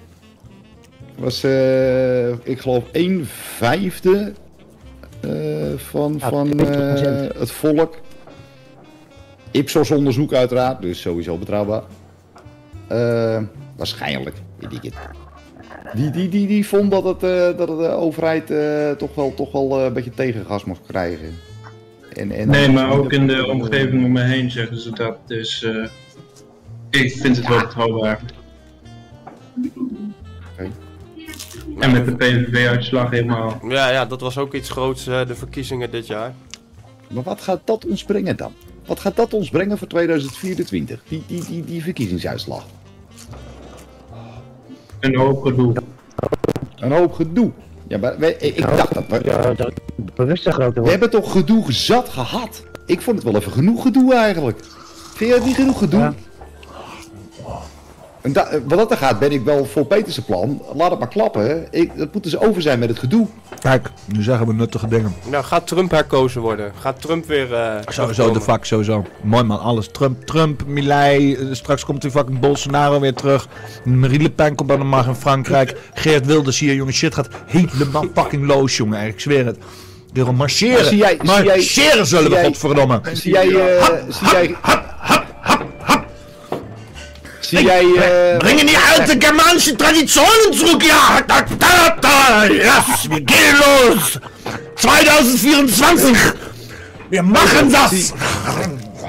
Was, 1.18 1.44
eh, 1.44 2.28
ik 2.30 2.58
geloof, 2.60 2.84
1 2.92 3.26
vijfde 3.56 4.32
eh, 5.20 5.30
van, 5.76 6.16
Ja, 6.18 6.28
van 6.28 6.46
20%. 6.46 7.06
eh, 7.06 7.38
het 7.40 7.50
volk. 7.50 7.96
Ipsos 9.50 9.90
onderzoek 9.90 10.32
uiteraard, 10.32 10.82
dus 10.82 11.00
sowieso 11.00 11.36
betrouwbaar. 11.38 11.82
Eh, 12.86 13.42
waarschijnlijk, 13.76 14.36
weet 14.58 14.72
ik 14.72 14.82
het. 14.82 14.94
Die, 15.94 16.10
die, 16.10 16.28
die, 16.28 16.46
die 16.46 16.66
vond 16.66 16.90
dat, 16.90 17.04
het, 17.04 17.22
eh, 17.22 17.56
dat 17.58 17.66
de 17.68 17.88
overheid 17.88 18.50
eh, 18.50 18.90
toch 18.90 19.14
wel, 19.14 19.34
toch 19.34 19.52
wel 19.52 19.78
eh, 19.78 19.84
een 19.84 19.92
beetje 19.92 20.10
tegengas 20.10 20.64
mocht 20.64 20.80
krijgen. 20.86 21.34
En, 22.12 22.30
en 22.30 22.48
Nee, 22.48 22.68
maar 22.68 22.90
ook 22.92 23.12
in 23.12 23.26
de 23.26 23.46
omgeving 23.46 24.04
om 24.04 24.12
me 24.12 24.22
heen 24.22 24.50
zeggen 24.50 24.78
ze 24.80 24.90
dat. 24.90 25.16
Dus 25.26 25.62
eh, 25.62 25.84
ik 26.90 27.12
vind 27.12 27.36
het 27.36 27.48
wel 27.48 27.58
betrouwbaar. 27.58 28.20
En 31.78 31.92
met 31.92 32.04
de 32.06 32.14
PVV-uitslag 32.16 33.10
helemaal. 33.10 33.58
Ja, 33.68 33.90
ja, 33.90 34.04
dat 34.06 34.20
was 34.20 34.38
ook 34.38 34.54
iets 34.54 34.70
groots, 34.70 35.06
eh, 35.06 35.26
de 35.26 35.34
verkiezingen 35.34 35.90
dit 35.90 36.06
jaar. 36.06 36.32
Maar 37.08 37.22
wat 37.22 37.40
gaat 37.40 37.60
dat 37.64 37.86
ons 37.86 38.04
brengen 38.04 38.36
dan? 38.36 38.52
Wat 38.86 39.00
gaat 39.00 39.16
dat 39.16 39.34
ons 39.34 39.50
brengen 39.50 39.78
voor 39.78 39.88
2024? 39.88 41.02
Die, 41.08 41.22
die, 41.26 41.44
die, 41.44 41.64
die 41.64 41.82
verkiezingsuitslag. 41.82 42.64
Een 45.00 45.16
hoop 45.16 45.42
gedoe. 45.42 45.72
Een 46.76 46.92
hoop 46.92 47.12
gedoe. 47.12 47.50
Ja, 47.88 47.98
maar 47.98 48.18
wij- 48.18 48.36
ik, 48.40 48.60
dacht 48.60 48.94
dat 48.94 49.04
we... 49.08 49.20
Ja, 49.24 49.52
dat 49.54 49.72
bewust 50.14 50.44
We 50.56 50.90
hebben 50.90 51.10
toch 51.10 51.32
gedoe 51.32 51.72
zat 51.72 52.08
gehad? 52.08 52.62
Ik 52.86 53.00
vond 53.00 53.16
het 53.16 53.24
wel 53.32 53.40
even 53.40 53.52
genoeg 53.52 53.82
gedoe 53.82 54.14
eigenlijk. 54.14 54.58
Vind 55.14 55.30
je 55.30 55.36
het 55.36 55.44
niet 55.44 55.54
genoeg 55.54 55.78
gedoe? 55.78 56.00
Ja. 56.00 56.14
En 58.24 58.32
da- 58.32 58.48
wat 58.66 58.78
dat 58.78 58.90
er 58.90 58.96
gaat, 58.96 59.18
ben 59.18 59.32
ik 59.32 59.42
wel 59.44 59.64
voor 59.64 59.84
Peterse 59.86 60.22
plan. 60.24 60.62
Laat 60.74 60.90
het 60.90 60.98
maar 60.98 61.08
klappen. 61.08 61.66
Ik, 61.70 61.90
het 61.94 62.12
moet 62.14 62.22
dus 62.22 62.38
over 62.38 62.62
zijn 62.62 62.78
met 62.78 62.88
het 62.88 62.98
gedoe. 62.98 63.26
Kijk, 63.60 63.88
nu 64.06 64.22
zeggen 64.22 64.46
we 64.46 64.52
nuttige 64.52 64.88
dingen. 64.88 65.14
Nou, 65.30 65.44
gaat 65.44 65.66
Trump 65.66 65.90
herkozen 65.90 66.40
worden? 66.40 66.72
Gaat 66.80 67.00
Trump 67.00 67.26
weer... 67.26 67.54
eh 67.54 67.74
Sowieso, 67.88 68.32
de 68.32 68.40
fuck, 68.40 68.64
sowieso. 68.64 69.04
Mooi 69.22 69.42
man, 69.44 69.60
alles. 69.60 69.88
Trump, 69.92 70.24
Trump, 70.26 70.62
Milei, 70.66 71.34
eh, 71.34 71.46
straks 71.50 71.84
komt 71.84 72.02
die 72.02 72.10
fucking 72.10 72.40
Bolsonaro 72.40 73.00
weer 73.00 73.14
terug. 73.14 73.48
Marie 73.84 74.22
Le 74.22 74.30
Pen 74.30 74.54
komt 74.54 74.70
aan 74.70 74.78
de 74.78 74.84
macht 74.84 75.06
in 75.08 75.14
Frankrijk. 75.14 75.76
Geert 75.94 76.26
Wilders 76.26 76.58
hier, 76.58 76.74
jongen, 76.74 76.94
shit 76.94 77.14
gaat 77.14 77.28
helemaal 77.46 78.04
fucking 78.14 78.46
los, 78.46 78.76
jongen. 78.76 79.06
Ik 79.06 79.20
zweer 79.20 79.46
het. 79.46 79.58
Gaan 80.14 80.34
marcheren. 80.34 80.74
Maar 80.74 80.84
zie 80.84 80.96
jij- 80.98 81.18
zie 81.22 81.26
jij- 81.44 81.44
marcheren 81.44 82.06
zullen 82.06 82.24
zie 82.24 82.32
we, 82.32 82.36
jij- 82.40 82.44
godverdomme. 82.44 83.00
Zie 83.12 83.32
jij... 83.32 83.48
eh, 83.78 83.84
zie 84.08 84.28
jij... 84.30 84.56
Zie 87.56 87.64
jij... 87.64 87.84
eh, 87.84 88.38
Bringen 88.38 88.66
die 88.66 88.76
alte 88.78 89.14
germanische 89.18 89.76
Traditionen 89.76 90.54
zurück, 90.54 90.82
ja! 90.82 91.22
Da, 91.26 91.44
da, 91.58 91.96
da, 92.00 92.44
yes, 92.46 93.06
wir 93.08 93.22
gehen 93.24 93.56
los! 93.58 94.18
2024! 94.74 96.34
Wir 97.08 97.22
machen 97.24 97.70
das! 97.70 98.12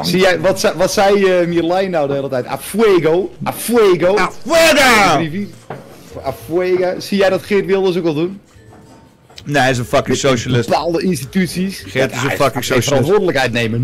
Zie 0.02 0.20
jij, 0.20 0.40
wat, 0.40 0.60
zei- 0.60 0.74
wat 0.78 0.92
zei 0.94 1.26
eh 1.26 1.48
Mirlijn 1.48 1.92
nou 1.92 2.08
de 2.08 2.14
hele 2.14 2.30
tijd? 2.30 2.48
A 2.48 2.58
fuego, 2.58 3.32
a 3.48 3.54
fuego. 3.54 4.18
A 4.18 4.30
fuego! 4.48 5.20
A 6.26 6.34
fuego. 6.48 7.00
Zie 7.00 7.18
jij 7.18 7.30
dat 7.30 7.44
Geert 7.44 7.66
Wilders 7.66 7.98
ook 7.98 8.06
al 8.06 8.14
doen? 8.14 8.42
Nee, 9.46 9.62
hij 9.62 9.72
is 9.72 9.78
een 9.78 9.86
fucking 9.86 10.18
socialist. 10.18 10.70
Bepaalde 10.70 11.02
instituties. 11.04 11.84
Geert 11.88 12.12
is 12.12 12.24
een 12.24 12.30
fucking 12.30 12.64
socialist. 12.64 12.88
verantwoordelijkheid 12.88 13.52
nemen, 13.52 13.80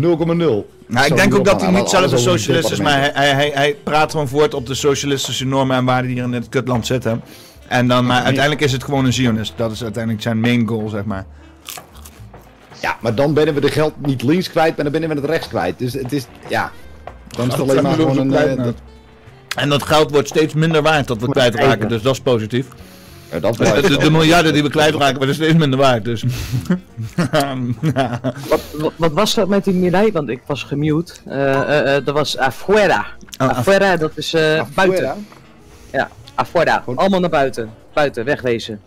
Nou, 0.86 1.06
ik 1.06 1.16
denk 1.16 1.34
ook 1.34 1.44
dat 1.44 1.60
hij 1.60 1.70
niet 1.70 1.88
zelf 1.88 2.12
een 2.12 2.18
socialist 2.18 2.70
is, 2.70 2.80
maar 2.80 2.98
hij, 3.00 3.10
hij, 3.30 3.50
hij, 3.54 3.76
praat 3.82 4.10
gewoon 4.10 4.28
voort 4.28 4.54
op 4.54 4.66
de 4.66 4.74
socialistische 4.74 5.46
normen 5.46 5.76
en 5.76 5.84
waarden 5.84 6.06
die 6.06 6.14
hier 6.14 6.24
in 6.24 6.32
het 6.32 6.48
kutland 6.48 6.86
zitten. 6.86 7.22
En 7.68 7.88
dan, 7.88 8.06
maar 8.06 8.22
uiteindelijk 8.22 8.60
is 8.64 8.72
het 8.72 8.84
gewoon 8.84 9.04
een 9.04 9.12
Zionist. 9.12 9.52
Dat 9.56 9.72
is 9.72 9.82
uiteindelijk 9.82 10.22
zijn 10.22 10.40
main 10.40 10.66
goal, 10.68 10.88
zeg 10.88 11.04
maar. 11.04 11.26
Ja, 12.80 12.96
maar 13.00 13.14
dan 13.14 13.34
ben 13.34 13.54
we 13.54 13.60
de 13.60 13.68
geld 13.70 13.92
niet 14.06 14.22
links 14.22 14.50
kwijt, 14.50 14.76
maar 14.76 14.90
dan 14.90 15.00
ben 15.00 15.08
we 15.08 15.14
het 15.14 15.24
rechts 15.24 15.48
kwijt. 15.48 15.78
Dus 15.78 15.92
het 15.92 16.12
is, 16.12 16.26
ja... 16.48 16.72
Dan 17.28 17.46
is 17.46 17.52
het 17.52 17.62
alleen 17.70 17.82
maar 17.82 17.92
gewoon 17.94 18.18
een... 18.18 18.34
eh, 18.34 18.44
nou. 18.44 18.62
dat- 18.62 18.74
En 19.56 19.68
dat 19.68 19.82
geld 19.82 20.10
wordt 20.10 20.28
steeds 20.28 20.54
minder 20.54 20.82
waard 20.82 21.06
dat 21.06 21.20
we 21.20 21.28
kwijtraken, 21.30 21.88
dus 21.88 22.02
dat 22.02 22.12
is 22.14 22.20
positief. 22.20 22.66
Dat 23.40 23.56
de, 23.56 23.80
de, 23.82 23.96
de 23.98 24.10
miljarden 24.10 24.52
die 24.52 24.62
we 24.62 24.68
kwijtraken 24.70 25.16
worden 25.16 25.34
steeds 25.34 25.54
minder 25.54 25.78
waard, 25.78 26.04
dus... 26.04 26.24
Wat, 28.48 28.60
wat, 28.72 28.92
wat 28.96 29.12
was 29.12 29.34
dat 29.34 29.48
met 29.48 29.64
die 29.64 29.74
Mirai? 29.74 30.12
Want 30.12 30.28
ik 30.28 30.40
was 30.46 30.62
gemute. 30.62 31.12
Eh, 31.26 31.52
eh, 31.60 31.96
eh, 31.96 32.04
dat 32.04 32.14
was 32.14 32.38
afuera. 32.38 33.06
Oh, 33.38 33.48
af- 33.48 33.56
afuera, 33.56 33.96
dat 33.96 34.12
is 34.14 34.34
eh, 34.34 34.62
buiten. 34.74 35.26
Ja, 35.92 36.08
afuera. 36.34 36.82
Allemaal 36.94 37.20
naar 37.20 37.30
buiten. 37.30 37.70
Buiten, 37.94 38.24
wegwezen. 38.24 38.80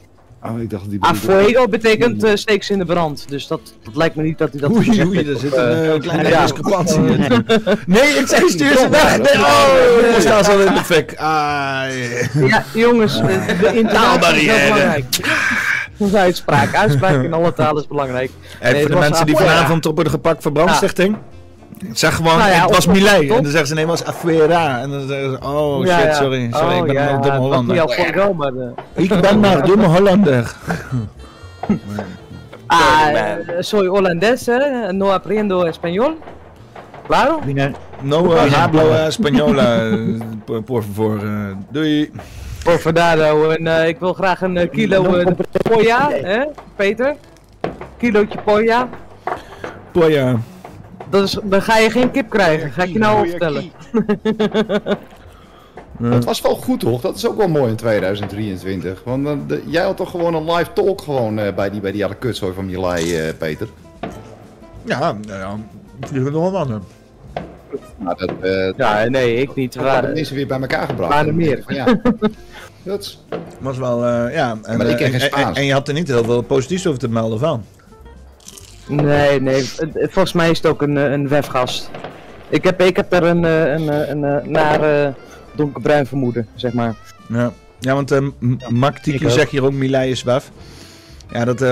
Oh, 0.49 0.61
ik 0.61 0.69
dacht 0.69 0.81
dat 0.81 0.91
die... 0.91 1.03
Afuego 1.03 1.67
betekent 1.67 2.23
eh 2.23 2.35
steek 2.35 2.63
ze 2.63 2.73
in 2.73 2.79
de 2.79 2.85
brand. 2.85 3.29
Dus 3.29 3.47
dat, 3.47 3.61
dat 3.83 3.95
lijkt 3.95 4.15
me 4.15 4.23
niet 4.23 4.37
dat 4.37 4.51
hij 4.51 4.61
dat 4.61 4.71
Oei, 4.71 5.05
oei, 5.05 5.27
er 5.27 5.33
op, 5.33 5.39
zit 5.39 5.55
een 5.55 5.69
eh, 5.69 5.93
eh, 5.93 6.01
kleine 6.01 6.29
ja. 6.29 6.41
discrepantie 6.41 6.99
in. 7.05 7.45
Nee, 7.85 8.09
ik 8.09 8.27
zeg 8.27 8.49
stuur 8.49 8.77
ze 8.77 8.89
weg! 8.89 9.17
Nee, 9.17 9.43
oh, 9.43 10.15
ik 10.15 10.21
sta 10.21 10.43
zo 10.43 10.59
in 10.59 10.73
de 10.73 10.83
fik. 10.83 11.15
Ai. 11.15 12.29
Ja, 12.33 12.63
jongens, 12.73 13.21
de 13.21 13.71
intonatie 13.73 14.45
is 14.45 14.63
belangrijk. 14.63 15.05
Onze 15.97 16.17
uitspraak. 16.17 16.75
Uitspraak 16.75 17.23
in 17.23 17.33
alle 17.33 17.53
talen 17.53 17.81
is 17.81 17.87
belangrijk. 17.87 18.31
Nee, 18.61 18.81
voor 18.81 18.91
de 18.91 18.97
mensen 18.97 19.25
die 19.25 19.35
vanavond 19.35 19.85
op 19.85 19.95
worden 19.95 20.13
gepakt 20.13 20.43
voor 20.43 20.51
brandstichting. 20.51 21.17
Zeg 21.93 22.15
gewoon, 22.15 22.37
Nou 22.37 22.49
ja, 22.51 22.61
het 22.61 22.71
was 22.75 22.85
Milei. 22.87 23.29
op- 23.31 23.37
En 23.37 23.43
dan 23.43 23.51
zeggen 23.51 23.67
ze, 23.67 23.73
nee, 23.73 23.85
het 23.85 23.99
was 23.99 24.05
Afuera. 24.15 24.79
En 24.81 24.89
dan 24.89 25.07
zeggen 25.07 25.31
ze, 25.31 25.47
oh 25.47 25.85
Ja, 25.85 25.97
shit, 25.97 26.05
ja. 26.07 26.13
sorry. 26.13 26.49
Sorry, 26.51 26.71
Oh, 26.79 26.87
ik 26.87 26.93
ben 26.93 26.93
ja, 27.03 27.09
een 27.13 27.21
domme 27.21 27.37
Hollander. 27.37 27.77
eh, 28.95 29.03
Ik 29.03 29.21
ben 29.21 29.39
maar 29.39 29.57
een 29.59 29.65
domme 29.71 29.85
Hollander. 29.85 30.55
Ah, 32.67 33.07
eh, 33.13 33.37
soy 33.59 33.87
holandés, 33.87 34.47
eh, 34.47 34.89
no 34.91 35.11
aprendo 35.11 35.65
español. 35.65 36.17
Claro? 37.07 37.39
No 38.01 38.33
uh, 38.33 38.53
hablo 38.53 38.89
uh, 38.89 39.05
española, 39.07 39.77
eh, 39.91 40.57
por, 40.65 40.83
favor. 40.83 41.17
eh, 41.23 41.55
doei. 41.69 42.11
Por 42.63 42.79
verdado. 42.79 43.49
En 43.49 43.87
ik 43.87 43.99
wil 43.99 44.13
graag 44.13 44.41
een 44.41 44.69
kilo 44.69 45.23
poja, 45.69 46.09
hè, 46.11 46.43
Peter? 46.75 47.15
Kilootje 47.97 48.37
poja. 48.43 48.89
Poja. 49.91 50.35
Dat 51.09 51.23
is, 51.23 51.37
dan 51.43 51.61
ga 51.61 51.77
je 51.77 51.89
geen 51.89 52.11
kip 52.11 52.29
krijgen, 52.29 52.71
ga 52.71 52.83
ik 52.83 52.89
je 52.89 52.99
nou 52.99 53.17
al 53.17 53.25
vertellen. 53.25 53.71
Dat 55.99 56.23
was 56.25 56.41
wel 56.41 56.55
goed, 56.55 56.79
toch? 56.79 57.01
Dat 57.01 57.15
is 57.15 57.27
ook 57.27 57.37
wel 57.37 57.47
mooi 57.47 57.69
in 57.69 57.75
2023. 57.75 59.01
Want 59.03 59.27
eh, 59.27 59.33
de- 59.47 59.63
jij 59.65 59.83
had 59.83 59.97
toch 59.97 60.11
gewoon 60.11 60.33
een 60.33 60.51
live 60.51 60.73
talk 60.73 61.01
gewoon, 61.01 61.39
eh, 61.39 61.53
bij 61.53 61.69
die, 61.69 61.81
bij 61.81 61.91
die 61.91 62.15
kutzooi 62.19 62.53
van 62.53 62.65
Milai, 62.65 63.15
eh, 63.17 63.33
Peter? 63.37 63.67
Ja, 64.83 64.99
nou 65.27 65.39
ja, 65.39 65.55
vliegen 65.99 66.31
nog 66.31 66.41
wel 66.41 66.51
mannen. 66.51 66.83
Maar 67.97 68.15
dat, 68.15 68.31
eh, 68.41 68.71
ja, 68.77 69.03
nee, 69.09 69.35
ik 69.35 69.55
niet. 69.55 69.73
Dat 69.73 69.83
waren 69.83 70.13
mensen 70.13 70.35
weer 70.35 70.47
bij 70.47 70.59
elkaar 70.59 70.87
gebracht. 70.87 71.11
waren 71.13 71.27
En 71.29 71.35
meer. 71.35 71.63
van, 71.65 71.75
Ja, 71.75 71.85
dat 72.83 72.99
is... 73.01 73.23
Was 73.59 73.77
wel, 73.77 74.05
eh, 74.05 74.33
ja. 74.33 74.57
En, 74.63 74.77
maar 74.77 74.87
ik 74.87 74.97
ken 74.97 75.11
geen 75.11 75.19
en- 75.19 75.25
Spaans. 75.27 75.47
En, 75.47 75.55
en 75.55 75.65
je 75.65 75.73
had 75.73 75.87
er 75.87 75.93
niet 75.93 76.07
heel 76.07 76.23
veel 76.23 76.41
positiefs 76.41 76.87
over 76.87 76.99
te 76.99 77.09
melden 77.09 77.39
van. 77.39 77.63
Nee, 78.87 79.41
nee, 79.41 79.63
volgens 79.93 80.33
mij 80.33 80.49
is 80.49 80.57
het 80.57 80.67
ook 80.67 80.81
een, 80.81 80.97
eh, 80.97 81.11
een 81.11 81.27
wefgast. 81.27 81.89
Ik 82.49 82.63
heb, 82.63 82.81
ik 82.81 82.95
heb 82.95 83.09
daar 83.09 83.23
een, 83.23 83.45
eh, 83.45 83.71
een, 83.71 83.89
eh, 83.89 84.09
een, 84.09 84.23
een 84.23 84.51
naar 84.51 85.13
donkerbruin 85.55 86.07
vermoeden, 86.07 86.47
zeg 86.55 86.73
maar. 86.73 86.95
Ja, 87.29 87.51
ja 87.79 87.93
want 87.93 88.11
ik 88.11 89.23
ook. 89.23 89.29
zegt 89.29 89.51
hier 89.51 89.63
ook 89.63 89.73
Milei 89.73 90.11
is 90.11 90.23
wef. 90.23 90.51
Ja, 91.31 91.45
dat... 91.45 91.61
eh, 91.61 91.71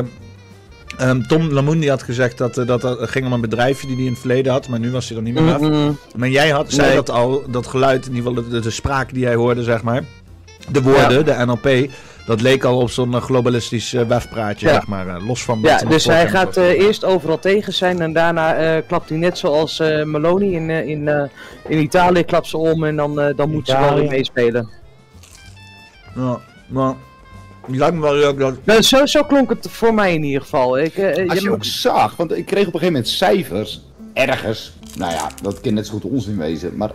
ehm, 0.97 1.21
Tom 1.21 1.51
Lamoen 1.51 1.79
die 1.79 1.89
had 1.89 2.03
gezegd 2.03 2.37
dat 2.37 2.57
eh, 2.57 2.67
dat 2.67 2.81
dat 2.81 3.09
ging 3.09 3.25
om 3.25 3.33
een 3.33 3.41
bedrijfje 3.41 3.87
die 3.87 3.95
hij 3.95 4.05
in 4.05 4.11
het 4.11 4.19
verleden 4.19 4.51
had, 4.51 4.67
maar 4.67 4.79
nu 4.79 4.91
was 4.91 5.07
hij 5.07 5.17
er 5.17 5.23
niet 5.23 5.33
meer. 5.33 5.59
Mm-mm. 5.59 5.97
Maar 6.15 6.29
jij 6.29 6.49
had, 6.49 6.71
zei 6.71 6.87
Nee. 6.87 6.95
dat 6.95 7.09
al, 7.09 7.43
dat 7.49 7.67
geluid, 7.67 8.05
in 8.07 8.15
ieder 8.15 8.29
geval 8.33 8.49
de, 8.49 8.59
de 8.59 8.69
spraak 8.69 9.13
die 9.13 9.21
jij 9.23 9.35
hoorde, 9.35 9.63
zeg 9.63 9.83
maar. 9.83 10.03
De 10.69 10.81
woorden, 10.81 11.25
de 11.25 11.45
NLP, 11.45 11.89
dat 12.25 12.41
leek 12.41 12.63
al 12.63 12.77
op 12.79 12.89
zo'n 12.89 13.13
eh, 13.15 13.21
globalistisch 13.21 13.93
eh, 13.93 14.01
wefpraatje, 14.07 14.67
Ja. 14.67 14.73
zeg 14.73 14.87
maar. 14.87 15.07
eh, 15.07 15.27
los 15.27 15.43
van... 15.43 15.61
wat 15.61 15.69
Ja, 15.81 15.87
dus 15.87 16.05
hij 16.05 16.29
gaat 16.29 16.57
eh, 16.57 16.69
eerst 16.69 17.03
overal 17.05 17.39
tegen 17.39 17.73
zijn 17.73 18.01
en 18.01 18.13
daarna 18.13 18.55
eh, 18.55 18.81
klapt 18.87 19.09
hij 19.09 19.17
net 19.17 19.37
zoals 19.37 19.79
eh 19.79 20.03
Meloni 20.03 20.53
in, 20.55 20.69
in, 20.69 21.07
eh, 21.07 21.23
in 21.67 21.79
Italië 21.81 22.23
klapt 22.23 22.47
ze 22.47 22.57
om 22.57 22.83
en 22.83 22.95
dan, 22.95 23.19
eh, 23.21 23.35
dan 23.35 23.51
moet 23.51 23.67
ze 23.67 23.77
wel 23.79 23.95
weer 23.95 24.09
meespelen. 24.09 24.69
Ja, 26.15 26.39
maar... 26.67 26.93
Lijkt 27.67 27.95
me 27.95 28.01
wel 28.01 28.13
leuk 28.15 28.39
dat... 28.39 28.55
Nou, 28.63 28.81
zo, 28.81 29.05
zo 29.05 29.23
klonk 29.23 29.49
het 29.49 29.67
voor 29.69 29.93
mij 29.93 30.13
in 30.13 30.23
ieder 30.23 30.41
geval. 30.41 30.77
Ik, 30.79 30.95
eh, 30.97 31.29
Als 31.29 31.37
je- 31.39 31.43
je 31.43 31.51
ook 31.51 31.63
zag, 31.63 32.15
want 32.15 32.31
ik 32.37 32.45
kreeg 32.45 32.67
op 32.67 32.73
een 32.73 32.79
gegeven 32.79 32.93
moment 32.93 33.07
cijfers, 33.07 33.81
ergens, 34.13 34.73
nou 34.97 35.11
ja, 35.11 35.29
dat 35.41 35.61
kan 35.61 35.73
net 35.73 35.85
zo 35.87 35.93
goed 35.93 36.03
onzin 36.03 36.37
wezen, 36.37 36.77
maar 36.77 36.91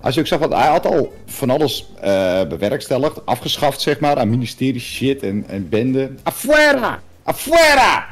als 0.00 0.14
je 0.14 0.20
ook 0.20 0.26
zag, 0.26 0.38
want 0.38 0.52
hij 0.52 0.66
had 0.68 0.86
al 0.86 1.12
van 1.26 1.50
alles 1.50 1.86
eh, 2.00 2.46
bewerkstelligd, 2.48 3.26
afgeschaft 3.26 3.80
zeg 3.80 4.00
maar, 4.00 4.18
aan 4.18 4.30
ministerie 4.30 4.80
shit 4.80 5.22
en, 5.22 5.44
en 5.48 5.68
bende. 5.68 6.10
Afuera! 6.22 6.98
Afuera! 7.24 8.06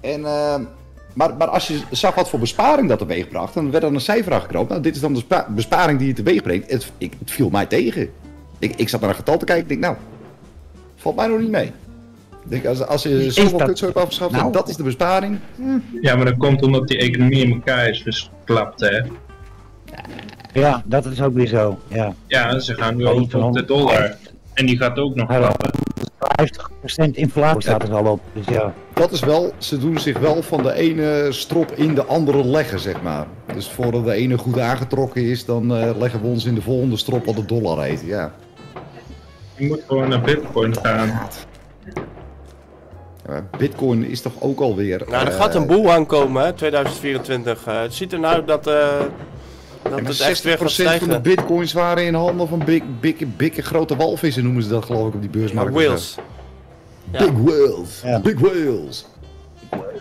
En, 0.00 0.24
eh, 0.24 0.54
maar, 1.14 1.34
maar 1.36 1.48
als 1.48 1.68
je 1.68 1.80
zag 1.90 2.14
wat 2.14 2.28
voor 2.28 2.38
besparing 2.38 2.88
dat 2.88 2.98
teweeg 2.98 3.28
bracht, 3.28 3.54
dan 3.54 3.70
werd 3.70 3.84
er 3.84 3.92
een 3.94 4.00
cijfer 4.00 4.32
aangeknoopt. 4.32 4.68
Nou, 4.68 4.80
dit 4.82 4.94
is 4.94 5.00
dan 5.00 5.12
de 5.14 5.18
spa- 5.20 5.46
besparing 5.50 5.98
die 5.98 6.08
je 6.08 6.14
teweeg 6.14 6.42
brengt. 6.42 6.70
Het, 6.70 6.92
ik, 6.98 7.12
het 7.18 7.30
viel 7.30 7.50
mij 7.50 7.66
tegen. 7.66 8.10
Ik, 8.58 8.74
ik 8.76 8.88
zat 8.88 9.00
naar 9.00 9.10
een 9.10 9.16
getal 9.16 9.38
te 9.38 9.44
kijken, 9.44 9.62
ik 9.64 9.68
denk 9.68 9.80
nou, 9.80 9.96
valt 10.96 11.16
mij 11.16 11.26
nog 11.26 11.38
niet 11.40 11.50
mee. 11.50 11.66
Ik 12.44 12.54
denk, 12.54 12.66
als, 12.66 12.86
als 12.86 13.02
je 13.02 13.30
zoveel 13.32 13.58
dat- 13.58 13.66
kutzooi 13.68 13.92
hebt 13.92 14.04
afgeschaft, 14.04 14.32
Nou. 14.32 14.52
dat 14.52 14.68
is 14.68 14.76
de 14.76 14.82
besparing. 14.82 15.38
Ja, 16.00 16.16
maar 16.16 16.24
dat 16.24 16.36
komt 16.36 16.62
omdat 16.62 16.88
die 16.88 16.98
economie 16.98 17.44
in 17.44 17.52
elkaar 17.52 17.88
is 17.88 18.30
geklapt, 18.38 18.80
hè. 18.80 18.96
Ja, 18.96 20.04
dat 20.84 21.04
is 21.04 21.22
ook 21.22 21.34
weer 21.34 21.46
zo. 21.46 21.78
Ja. 21.88 22.14
Ja, 22.26 22.58
ze 22.58 22.74
gaan 22.74 22.96
nu 22.96 23.04
Ja, 23.04 23.10
over 23.10 23.44
op 23.44 23.52
de 23.52 23.64
dollar. 23.64 24.16
En 24.54 24.66
die 24.66 24.76
gaat 24.76 24.98
ook 24.98 25.14
nog 25.14 25.28
klappen. 25.28 25.70
50% 27.06 27.10
inflatie 27.12 27.60
staat 27.60 27.82
er 27.82 27.94
al 27.94 28.12
op. 28.12 28.20
Dus 28.32 28.44
ja. 28.46 28.72
Dat 28.92 29.10
is 29.10 29.20
wel, 29.20 29.52
ze 29.58 29.78
doen 29.78 29.98
zich 29.98 30.18
wel 30.18 30.42
van 30.42 30.62
de 30.62 30.72
ene 30.72 31.26
strop 31.30 31.72
in 31.72 31.94
de 31.94 32.04
andere 32.04 32.44
leggen, 32.44 32.78
zeg 32.78 33.02
maar. 33.02 33.26
Dus 33.54 33.68
voordat 33.68 34.04
de 34.04 34.12
ene 34.12 34.38
goed 34.38 34.58
aangetrokken 34.58 35.22
is, 35.22 35.44
dan 35.44 35.76
eh, 35.76 35.90
leggen 35.98 36.20
we 36.20 36.26
ons 36.26 36.44
in 36.44 36.54
de 36.54 36.62
volgende 36.62 36.96
strop 36.96 37.24
wat 37.24 37.36
de 37.36 37.44
dollar 37.44 37.82
heet. 37.82 38.02
Ja. 38.04 38.32
Je 39.56 39.66
moet 39.66 39.82
gewoon 39.86 40.08
naar 40.08 40.20
bitcoin 40.20 40.76
gaan. 40.76 41.28
Ja, 43.28 43.42
Bitcoin 43.58 44.04
is 44.04 44.20
toch 44.20 44.32
ook 44.38 44.60
alweer... 44.60 45.02
Nou, 45.08 45.26
er 45.26 45.32
eh, 45.32 45.40
gaat 45.40 45.54
een 45.54 45.66
boel 45.66 45.90
aankomen, 45.90 46.44
hè, 46.44 46.52
2024. 46.52 47.66
Eh, 47.66 47.80
het 47.80 47.94
ziet 47.94 48.12
er 48.12 48.20
nou 48.20 48.44
dat, 48.44 48.66
eh, 48.66 49.00
dat 49.90 49.98
ja, 49.98 50.04
het 50.04 50.20
echt 50.20 50.42
weer 50.42 50.58
gaat 50.58 50.72
60% 50.72 50.74
van 50.74 50.86
de 50.86 50.98
stijgen. 50.98 51.22
bitcoins 51.22 51.72
waren 51.72 52.04
in 52.04 52.14
handen 52.14 52.48
van 52.48 52.62
big, 52.64 52.82
big, 53.00 53.16
big 53.36 53.64
grote 53.64 53.96
walvissen, 53.96 54.44
noemen 54.44 54.62
ze 54.62 54.68
dat 54.68 54.84
geloof 54.84 55.08
ik 55.08 55.14
op 55.14 55.20
die 55.20 55.30
beursmarkt. 55.30 55.74
Ja, 55.74 55.80
whales. 55.80 56.16
Ja. 57.12 57.18
Big 57.18 57.32
whales. 57.32 58.22
Big 58.22 58.38
whales. 58.38 59.06
White 59.70 59.94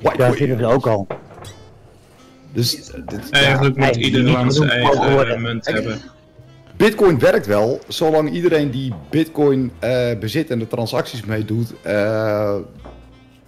Daar 0.00 0.16
whales. 0.16 0.38
zitten 0.38 0.58
ze 0.58 0.66
ook 0.66 0.86
al. 0.86 1.06
Dus, 2.52 2.90
dit, 3.06 3.30
Eigenlijk 3.30 3.76
moet 3.76 3.96
ieder 3.96 4.22
niet 4.22 4.32
land 4.32 4.54
zijn 4.54 4.70
eigen 4.70 5.42
munt 5.42 5.66
hebben. 5.66 6.00
Bitcoin 6.76 7.18
werkt 7.18 7.46
wel, 7.46 7.80
zolang 7.88 8.30
iedereen 8.30 8.70
die 8.70 8.92
Bitcoin 9.10 9.72
eh, 9.78 10.18
bezit 10.20 10.50
en 10.50 10.58
de 10.58 10.66
transacties 10.66 11.24
mee 11.24 11.44
doet, 11.44 11.72
eh, 11.82 12.54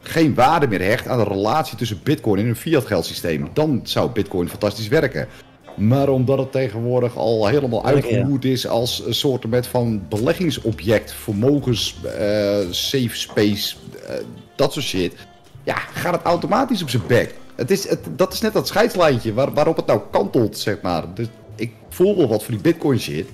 geen 0.08 0.34
waarde 0.34 0.68
meer 0.68 0.82
hecht 0.82 1.08
aan 1.08 1.18
de 1.18 1.24
relatie 1.24 1.76
tussen 1.76 2.00
Bitcoin 2.02 2.40
en 2.40 2.46
een 2.46 2.56
fiat 2.56 2.86
geldsysteem. 2.86 3.48
Dan 3.52 3.80
zou 3.82 4.10
Bitcoin 4.10 4.48
fantastisch 4.48 4.88
werken. 4.88 5.28
Maar 5.76 6.08
omdat 6.08 6.38
het 6.38 6.52
tegenwoordig 6.52 7.16
al 7.16 7.46
helemaal 7.46 7.84
uitgevoerd 7.84 8.44
is 8.44 8.66
als 8.66 9.02
een 9.06 9.14
soort 9.14 9.46
met 9.46 9.66
van 9.66 10.02
beleggingsobject, 10.08 11.12
vermogens, 11.12 11.96
eh, 12.04 12.58
safe 12.70 13.16
space, 13.16 13.76
eh, 14.06 14.14
dat 14.54 14.72
soort 14.72 14.84
shit, 14.84 15.14
ja, 15.62 15.74
gaat 15.74 16.14
het 16.14 16.22
automatisch 16.22 16.82
op 16.82 16.90
zijn 16.90 17.02
bek. 17.06 17.34
Het 17.54 17.70
is, 17.70 17.88
het, 17.88 18.00
dat 18.16 18.32
is 18.32 18.40
net 18.40 18.52
dat 18.52 18.68
scheidslijntje 18.68 19.34
waar, 19.34 19.52
waarop 19.52 19.76
het 19.76 19.86
nou 19.86 20.00
kantelt, 20.10 20.58
zeg 20.58 20.80
maar. 20.82 21.04
Dus 21.14 21.26
ik 21.56 21.72
voel 21.88 22.16
wel 22.16 22.28
wat 22.28 22.42
voor 22.42 22.52
die 22.52 22.62
bitcoin 22.62 23.00
shit. 23.00 23.28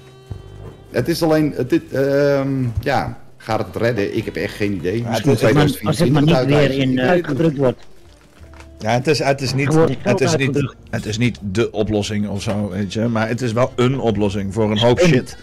Het 0.91 1.09
is 1.09 1.23
alleen, 1.23 1.53
het, 1.57 1.71
dit, 1.71 1.93
ehm, 1.93 2.67
ja, 2.81 3.22
gaat 3.43 3.67
het 3.67 3.77
redden? 3.77 4.17
Ik 4.17 4.25
heb 4.25 4.37
echt 4.37 4.55
geen 4.55 4.73
idee. 4.73 4.95
Het 4.95 5.25
maar- 5.25 5.37
2024 5.37 5.87
als 5.87 5.99
het 5.99 6.13
maar 6.13 6.23
niet 6.23 6.45
weer 6.45 6.71
in 6.71 6.93
Ik 6.93 6.99
eh, 6.99 7.09
uitgedrukt 7.09 7.57
wordt. 7.57 7.87
Ja, 8.79 8.91
het 8.91 9.07
is, 9.07 9.19
het 9.19 9.41
is, 9.41 9.55
niet, 9.55 9.75
het, 10.03 10.21
is 10.21 10.37
niet, 10.37 10.75
het 10.91 11.07
is 11.07 11.19
niet 11.19 11.39
de 11.53 11.71
oplossing 11.71 12.29
of 12.29 12.43
zo, 12.43 12.69
weet 12.69 12.93
je. 12.93 13.01
Maar 13.01 13.29
het 13.29 13.43
is 13.43 13.53
wel 13.53 13.73
een 13.77 14.01
oplossing 14.01 14.55
voor 14.55 14.71
een 14.71 14.79
hoop 14.79 15.01
shit. 15.01 15.37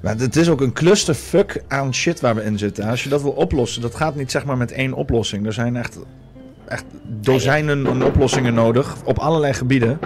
Maar 0.00 0.16
het 0.18 0.36
is 0.36 0.48
ook 0.48 0.60
een 0.60 0.72
clusterfuck 0.72 1.62
aan 1.68 1.94
shit 1.94 2.20
waar 2.20 2.34
we 2.34 2.44
in 2.44 2.58
zitten. 2.58 2.84
Als 2.84 3.02
je 3.02 3.08
dat 3.08 3.22
wil 3.22 3.30
oplossen, 3.30 3.82
dat 3.82 3.94
gaat 3.94 4.14
niet 4.14 4.30
zeg 4.30 4.44
maar 4.44 4.56
met 4.56 4.72
één 4.72 4.92
oplossing. 4.92 5.46
Er 5.46 5.52
zijn 5.52 5.76
echt, 5.76 5.98
echt 6.68 6.84
dozijnen 7.20 7.88
aan 7.88 8.04
oplossingen 8.04 8.54
nodig 8.54 8.96
op 9.04 9.18
allerlei 9.18 9.52
gebieden. 9.52 9.98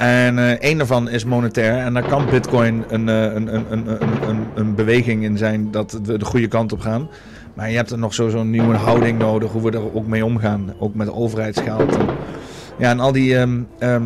En 0.00 0.38
eh 0.38 0.50
één 0.50 0.78
daarvan 0.78 1.08
is 1.08 1.24
monetair. 1.24 1.78
En 1.78 1.94
daar 1.94 2.08
kan 2.08 2.26
Bitcoin 2.30 2.84
een, 2.88 3.08
eh, 3.08 3.22
een, 3.22 3.54
een, 3.54 3.64
een, 3.70 3.86
een, 3.88 4.28
een, 4.28 4.46
een 4.54 4.74
beweging 4.74 5.22
in 5.22 5.38
zijn 5.38 5.70
dat 5.70 5.98
we 6.02 6.18
de 6.18 6.24
goede 6.24 6.48
kant 6.48 6.72
op 6.72 6.80
gaan. 6.80 7.08
Maar 7.54 7.70
je 7.70 7.76
hebt 7.76 7.90
er 7.90 7.98
nog 7.98 8.14
sowieso 8.14 8.38
een 8.40 8.50
nieuwe 8.50 8.74
houding 8.74 9.18
nodig, 9.18 9.50
hoe 9.50 9.62
we 9.62 9.70
er 9.70 9.94
ook 9.94 10.06
mee 10.06 10.24
omgaan. 10.24 10.72
Ook 10.78 10.94
met 10.94 11.12
overheidsgeld. 11.12 11.96
En, 11.96 12.06
ja, 12.78 12.90
en 12.90 13.00
al 13.00 13.12
die 13.12 13.36
ehm, 13.36 13.60
ehm, 13.78 14.02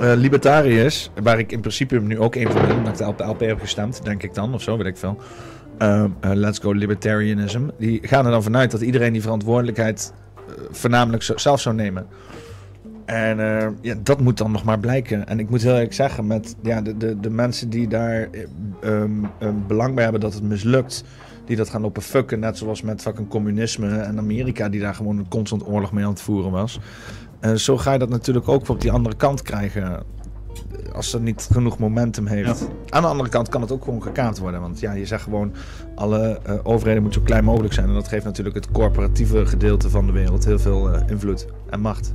eh, 0.00 0.12
libertariërs, 0.14 1.10
waar 1.22 1.38
ik 1.38 1.52
in 1.52 1.60
principe 1.60 2.00
nu 2.00 2.18
ook 2.18 2.34
een 2.34 2.50
van 2.50 2.66
ben, 2.66 2.76
omdat 2.76 3.00
ik 3.00 3.18
de 3.18 3.24
LP 3.24 3.40
heb 3.40 3.60
gestemd, 3.60 4.04
denk 4.04 4.22
ik 4.22 4.34
dan, 4.34 4.54
of 4.54 4.62
zo, 4.62 4.76
weet 4.76 4.86
ik 4.86 4.96
veel. 4.96 5.18
Ehm, 5.78 6.08
eh, 6.20 6.30
let's 6.34 6.58
go 6.58 6.72
libertarianism. 6.72 7.62
Die 7.78 8.00
gaan 8.02 8.24
er 8.24 8.30
dan 8.30 8.42
vanuit 8.42 8.70
dat 8.70 8.80
iedereen 8.80 9.12
die 9.12 9.22
verantwoordelijkheid 9.22 10.12
voornamelijk 10.70 11.22
zelf 11.22 11.60
zou 11.60 11.74
nemen. 11.74 12.06
En 13.10 13.40
eh, 13.40 13.68
ja, 13.80 13.94
dat 14.02 14.20
moet 14.20 14.38
dan 14.38 14.50
nog 14.50 14.64
maar 14.64 14.78
blijken. 14.78 15.26
En 15.26 15.38
ik 15.38 15.50
moet 15.50 15.62
heel 15.62 15.72
eerlijk 15.72 15.92
zeggen, 15.92 16.26
met 16.26 16.56
ja, 16.62 16.80
de, 16.80 16.96
de, 16.96 17.20
de 17.20 17.30
mensen 17.30 17.70
die 17.70 17.88
daar 17.88 18.28
ehm, 18.80 19.10
belang 19.66 19.94
bij 19.94 20.02
hebben 20.02 20.20
dat 20.20 20.34
het 20.34 20.42
mislukt, 20.42 21.04
die 21.44 21.56
dat 21.56 21.68
gaan 21.68 21.80
lopen 21.80 22.02
fucken, 22.02 22.40
net 22.40 22.58
zoals 22.58 22.82
met 22.82 23.02
fucking 23.02 23.28
communisme 23.28 23.98
en 23.98 24.18
Amerika, 24.18 24.68
die 24.68 24.80
daar 24.80 24.94
gewoon 24.94 25.18
een 25.18 25.28
constant 25.28 25.66
oorlog 25.66 25.92
mee 25.92 26.04
aan 26.04 26.10
het 26.10 26.20
voeren 26.20 26.50
was. 26.50 26.80
Eh, 27.40 27.54
zo 27.54 27.78
ga 27.78 27.92
je 27.92 27.98
dat 27.98 28.08
natuurlijk 28.08 28.48
ook 28.48 28.68
op 28.68 28.80
die 28.80 28.92
andere 28.92 29.16
kant 29.16 29.42
krijgen. 29.42 30.02
Als 30.92 31.14
er 31.14 31.20
niet 31.20 31.48
genoeg 31.52 31.78
momentum 31.78 32.26
heeft. 32.26 32.68
Aan 32.88 33.02
de 33.02 33.08
andere 33.08 33.28
kant 33.28 33.48
kan 33.48 33.60
het 33.60 33.72
ook 33.72 33.84
gewoon 33.84 34.02
gekaapt 34.02 34.38
worden. 34.38 34.60
Want 34.60 34.80
ja, 34.80 34.92
je 34.92 35.06
zegt 35.06 35.22
gewoon, 35.22 35.52
alle 35.94 36.40
eh, 36.44 36.54
overheden 36.62 37.02
moeten 37.02 37.20
zo 37.20 37.26
klein 37.26 37.44
mogelijk 37.44 37.74
zijn. 37.74 37.88
En 37.88 37.94
dat 37.94 38.08
geeft 38.08 38.24
natuurlijk 38.24 38.56
het 38.56 38.70
corporatieve 38.70 39.46
gedeelte 39.46 39.90
van 39.90 40.06
de 40.06 40.12
wereld 40.12 40.44
heel 40.44 40.58
veel 40.58 40.90
invloed 41.08 41.46
en 41.70 41.80
macht. 41.80 42.12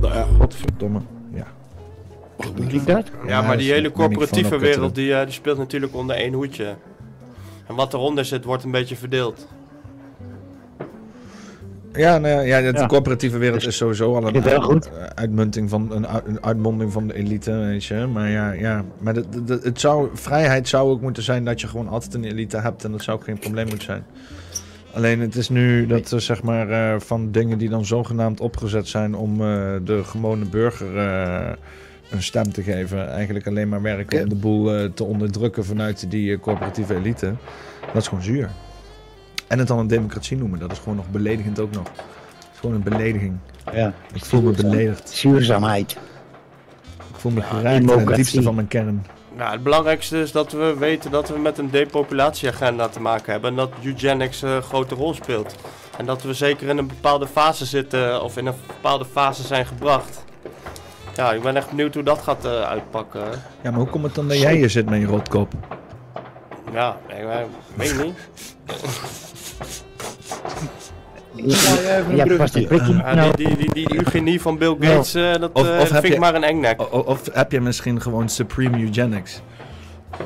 Nou 0.00 0.14
ja, 0.14 0.26
godverdomme. 0.38 1.00
Ja. 1.34 1.46
ik 2.68 2.86
dat? 2.86 3.10
Ja, 3.26 3.42
maar 3.42 3.56
die 3.58 3.72
hele 3.72 3.92
corporatieve 3.92 4.58
wereld 4.58 4.94
die, 4.94 5.14
eh, 5.14 5.24
die 5.24 5.32
speelt 5.32 5.58
natuurlijk 5.58 5.94
onder 5.94 6.16
één 6.16 6.32
hoedje. 6.32 6.74
En 7.66 7.74
wat 7.74 7.94
eronder 7.94 8.24
zit, 8.24 8.44
wordt 8.44 8.64
een 8.64 8.70
beetje 8.70 8.96
verdeeld. 8.96 9.46
Ja, 11.92 12.18
nou 12.18 12.34
ja, 12.34 12.40
ja, 12.58 12.72
de 12.72 12.78
Ja. 12.78 12.86
corporatieve 12.86 13.38
wereld 13.38 13.66
is 13.66 13.76
sowieso 13.76 14.14
al 14.16 14.26
een, 14.26 14.44
uit- 14.44 14.90
uitmunting 15.14 15.70
van 15.70 15.92
een, 15.92 16.06
uit- 16.08 16.26
een 16.26 16.44
uitmonding 16.44 16.92
van 16.92 17.06
de 17.06 17.14
elite, 17.14 17.52
weet 17.52 17.84
je. 17.84 18.06
Maar 18.12 18.28
ja, 18.30 18.52
ja. 18.52 18.84
Maar 18.98 19.14
de, 19.14 19.24
de- 19.28 19.44
de- 19.44 19.60
het 19.62 19.80
zou, 19.80 20.08
vrijheid 20.12 20.68
zou 20.68 20.90
ook 20.90 21.00
moeten 21.00 21.22
zijn 21.22 21.44
dat 21.44 21.60
je 21.60 21.66
gewoon 21.66 21.88
altijd 21.88 22.14
een 22.14 22.24
elite 22.24 22.56
hebt 22.60 22.84
en 22.84 22.92
dat 22.92 23.02
zou 23.02 23.16
ook 23.16 23.24
geen 23.24 23.38
probleem 23.38 23.66
moeten 23.66 23.84
zijn. 23.84 24.04
Alleen 24.96 25.20
het 25.20 25.36
is 25.36 25.48
nu 25.48 25.86
dat 25.86 26.10
er 26.10 26.20
zeg 26.20 26.42
maar 26.42 26.70
eh, 26.70 27.00
van 27.00 27.30
dingen 27.30 27.58
die 27.58 27.68
dan 27.68 27.84
zogenaamd 27.84 28.40
opgezet 28.40 28.88
zijn 28.88 29.14
om 29.14 29.32
eh, 29.32 29.46
de 29.84 30.04
gewone 30.04 30.44
burger 30.44 30.98
eh, 30.98 31.52
een 32.10 32.22
stem 32.22 32.52
te 32.52 32.62
geven, 32.62 33.10
eigenlijk 33.10 33.46
alleen 33.46 33.68
maar 33.68 33.82
werken 33.82 34.22
om 34.22 34.28
de 34.28 34.34
boel 34.34 34.92
te 34.94 35.04
onderdrukken 35.04 35.64
vanuit 35.64 36.10
die 36.10 36.40
corporatieve 36.40 36.94
elite. 36.94 37.34
Dat 37.86 38.02
is 38.02 38.08
gewoon 38.08 38.24
zuur. 38.24 38.50
En 39.46 39.58
het 39.58 39.68
dan 39.68 39.78
een 39.78 39.86
democratie 39.86 40.36
noemen, 40.36 40.58
dat 40.58 40.72
is 40.72 40.78
gewoon 40.78 40.96
nog 40.96 41.10
beledigend 41.10 41.60
ook 41.60 41.72
nog. 41.72 41.88
Het 41.88 42.48
is 42.52 42.58
gewoon 42.60 42.74
een 42.74 42.82
belediging. 42.82 43.36
Ja. 43.72 43.94
Ik 44.14 44.24
voel 44.24 44.42
me 44.42 44.50
beledigd. 44.50 45.10
Zuurzaamheid. 45.10 45.92
Ik 47.12 47.16
voel 47.16 47.32
me 47.32 47.40
geraakt 47.42 47.80
in 47.80 47.88
het 47.88 48.16
diepste 48.16 48.42
van 48.42 48.54
mijn 48.54 48.68
kern. 48.68 49.04
Nou, 49.36 49.52
het 49.52 49.62
belangrijkste 49.62 50.20
is 50.20 50.32
dat 50.32 50.52
we 50.52 50.74
weten 50.78 51.10
dat 51.10 51.28
we 51.28 51.38
met 51.38 51.58
een 51.58 51.70
depopulatieagenda 51.70 52.88
te 52.88 53.00
maken 53.00 53.32
hebben. 53.32 53.50
En 53.50 53.56
dat 53.56 53.70
eugenics 53.84 54.42
eh, 54.42 54.54
een 54.54 54.62
grote 54.62 54.94
rol 54.94 55.14
speelt. 55.14 55.54
En 55.98 56.06
dat 56.06 56.22
we 56.22 56.34
zeker 56.34 56.68
in 56.68 56.78
een 56.78 56.86
bepaalde 56.86 57.26
fase 57.26 57.64
zitten, 57.64 58.22
of 58.22 58.36
in 58.36 58.46
een 58.46 58.54
bepaalde 58.66 59.04
fase 59.04 59.42
zijn 59.42 59.66
gebracht. 59.66 60.24
Ja, 61.14 61.32
ik 61.32 61.42
ben 61.42 61.56
echt 61.56 61.68
benieuwd 61.68 61.94
hoe 61.94 62.02
dat 62.02 62.18
gaat 62.22 62.44
eh, 62.44 62.62
uitpakken. 62.62 63.28
Ja, 63.62 63.70
maar 63.70 63.80
hoe 63.80 63.88
komt 63.88 64.04
het 64.04 64.14
dan 64.14 64.28
dat 64.28 64.38
jij 64.40 64.54
hier 64.54 64.70
zit 64.70 64.90
met 64.90 65.00
je 65.00 65.06
rotkop? 65.06 65.52
Ja, 66.72 66.96
ik 67.08 67.14
weet- 67.24 67.46
weet 67.74 68.04
niet. 68.04 68.14
Een 71.36 72.66
prikje 72.66 72.92
Ja, 72.92 73.14
Nou. 73.14 73.36
die, 73.36 73.56
die, 73.56 73.72
die, 73.72 73.94
eugenie 73.96 74.40
van 74.40 74.58
Bill 74.58 74.76
Gates, 74.80 75.14
eh, 75.14 75.34
dat 75.40 75.50
Of, 75.52 75.68
eh, 75.68 75.80
vind 75.84 76.04
ik 76.04 76.12
je, 76.12 76.18
maar 76.18 76.34
een 76.34 76.44
engnek. 76.44 76.92
Of, 77.06 77.20
heb 77.32 77.52
je 77.52 77.60
misschien 77.60 78.00
gewoon 78.00 78.28
supreme 78.28 78.78
eugenics? 78.80 79.40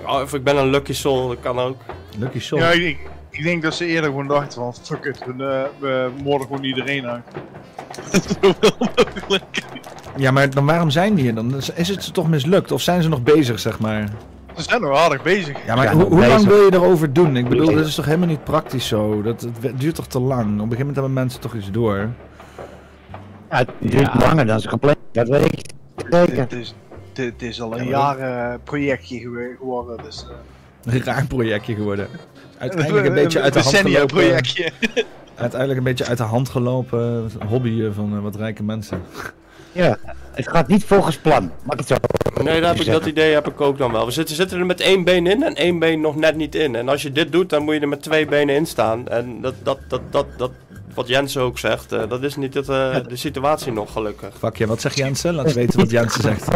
Oh, 0.06 0.20
Of 0.22 0.34
ik 0.34 0.44
ben 0.44 0.56
een 0.56 0.70
lucky 0.70 0.92
soul, 0.92 1.28
dat 1.28 1.40
kan 1.40 1.58
ook. 1.58 1.76
Lucky 2.18 2.38
soul? 2.40 2.60
Ja, 2.60 2.70
ik, 2.70 2.98
ik 3.30 3.42
denk 3.42 3.62
dat 3.62 3.74
ze 3.74 3.86
eerder 3.86 4.10
gewoon 4.10 4.26
dachten 4.28 4.52
van 4.52 4.74
fuck 4.82 5.04
it, 5.04 5.18
we, 5.36 5.44
eh, 5.44 5.62
we 5.80 6.10
moorden 6.24 6.46
gewoon 6.46 6.64
iedereen 6.64 7.06
uit. 7.06 7.22
Ja, 10.16 10.30
maar 10.30 10.50
dan 10.50 10.66
waarom 10.66 10.90
zijn 10.90 11.14
die 11.14 11.24
hier 11.24 11.34
dan? 11.34 11.56
Is- 11.56 11.70
Is 11.72 11.88
het 11.88 12.04
ze 12.04 12.10
toch 12.12 12.28
mislukt? 12.28 12.72
Of 12.72 12.80
zijn 12.82 13.02
ze 13.02 13.08
nog 13.08 13.22
bezig, 13.22 13.60
zeg 13.60 13.78
maar? 13.78 14.08
Ze 14.56 14.62
zijn 14.62 14.80
nog 14.80 14.96
aardig 14.98 15.22
bezig. 15.22 15.66
Ja, 15.66 15.74
maar 15.74 15.92
hoe, 15.92 16.04
hoe 16.04 16.26
lang 16.26 16.44
wil 16.46 16.64
je 16.64 16.72
erover 16.72 17.12
doen? 17.12 17.36
Ik 17.36 17.48
bedoel, 17.48 17.74
dat 17.74 17.86
is 17.86 17.94
toch 17.94 18.04
helemaal 18.04 18.28
niet 18.28 18.44
praktisch 18.44 18.86
zo? 18.86 19.22
Dat, 19.22 19.46
het 19.60 19.80
duurt 19.80 19.94
toch 19.94 20.06
te 20.06 20.20
lang? 20.20 20.40
Op 20.40 20.46
een 20.46 20.54
gegeven 20.54 20.76
moment 20.78 20.94
hebben 20.96 21.12
mensen 21.12 21.40
toch 21.40 21.54
iets 21.54 21.70
door? 21.70 22.08
Ja, 23.50 23.56
het 23.56 23.68
duurt 23.78 24.14
langer 24.14 24.46
dan 24.46 24.60
ze 24.60 24.68
gepland. 24.68 24.96
Dat 25.12 25.28
weet 25.28 25.44
ik 25.52 25.70
zeker. 26.10 26.48
Dit 26.48 26.52
is, 26.52 26.74
dit 27.12 27.42
is 27.42 27.60
al 27.60 27.78
een 27.78 27.84
Ja, 27.86 28.16
jaar 28.16 28.52
eh, 28.52 28.58
projectje 28.64 29.18
geworden. 29.18 29.96
Dus, 30.04 30.26
eh, 30.86 30.92
Een 30.94 31.04
raar 31.04 31.26
projectje 31.26 31.74
geworden. 31.74 32.08
Uiteindelijk 32.58 33.06
een 33.06 33.14
beetje 33.14 33.40
uit 33.40 33.52
de 33.52 33.60
hand 33.60 33.76
gelopen. 33.76 34.06
projectje. 34.06 34.72
Uiteindelijk 35.34 35.78
een 35.78 35.84
beetje 35.84 36.06
uit 36.06 36.18
de 36.18 36.24
hand 36.24 36.48
gelopen 36.48 37.30
hobby 37.48 37.90
van 37.92 38.16
eh, 38.16 38.22
wat 38.22 38.36
rijke 38.36 38.62
mensen. 38.62 39.02
Ja, 39.72 39.98
het 40.32 40.48
gaat 40.48 40.68
niet 40.68 40.84
volgens 40.84 41.18
plan. 41.18 41.50
Mag 41.62 41.72
ik 41.72 41.78
het 41.78 41.88
zo 41.88 41.96
Nee, 42.42 42.60
dat, 42.60 42.70
heb 42.70 42.86
ik, 42.86 42.92
dat 42.92 43.06
idee 43.06 43.32
heb 43.34 43.48
ik 43.48 43.60
ook 43.60 43.78
dan 43.78 43.92
wel. 43.92 44.06
We 44.06 44.10
zitten, 44.10 44.34
zitten 44.36 44.58
er 44.58 44.66
met 44.66 44.80
één 44.80 45.04
been 45.04 45.26
in 45.26 45.42
en 45.42 45.54
één 45.54 45.78
been 45.78 46.00
nog 46.00 46.16
net 46.16 46.36
niet 46.36 46.54
in. 46.54 46.74
En 46.74 46.88
als 46.88 47.02
je 47.02 47.12
dit 47.12 47.32
doet, 47.32 47.50
dan 47.50 47.62
moet 47.62 47.74
je 47.74 47.80
er 47.80 47.88
met 47.88 48.02
twee 48.02 48.26
benen 48.26 48.54
in 48.54 48.66
staan. 48.66 49.08
En 49.08 49.40
dat, 49.40 49.54
dat, 49.62 49.78
dat, 49.88 50.00
dat, 50.10 50.26
dat 50.36 50.50
wat 50.94 51.08
Jens 51.08 51.36
ook 51.36 51.58
zegt, 51.58 51.92
eh, 51.92 52.08
dat 52.08 52.22
is 52.22 52.36
niet 52.36 52.54
het, 52.54 52.68
eh, 52.68 52.96
de 53.08 53.16
situatie 53.16 53.72
nog 53.72 53.92
gelukkig. 53.92 54.34
Fuck 54.38 54.56
je, 54.56 54.66
wat 54.66 54.80
zegt 54.80 54.96
Jensen? 54.96 55.34
Laat 55.34 55.52
weten 55.52 55.78
wat 55.78 55.90
Jensen 55.90 56.22
zegt. 56.22 56.48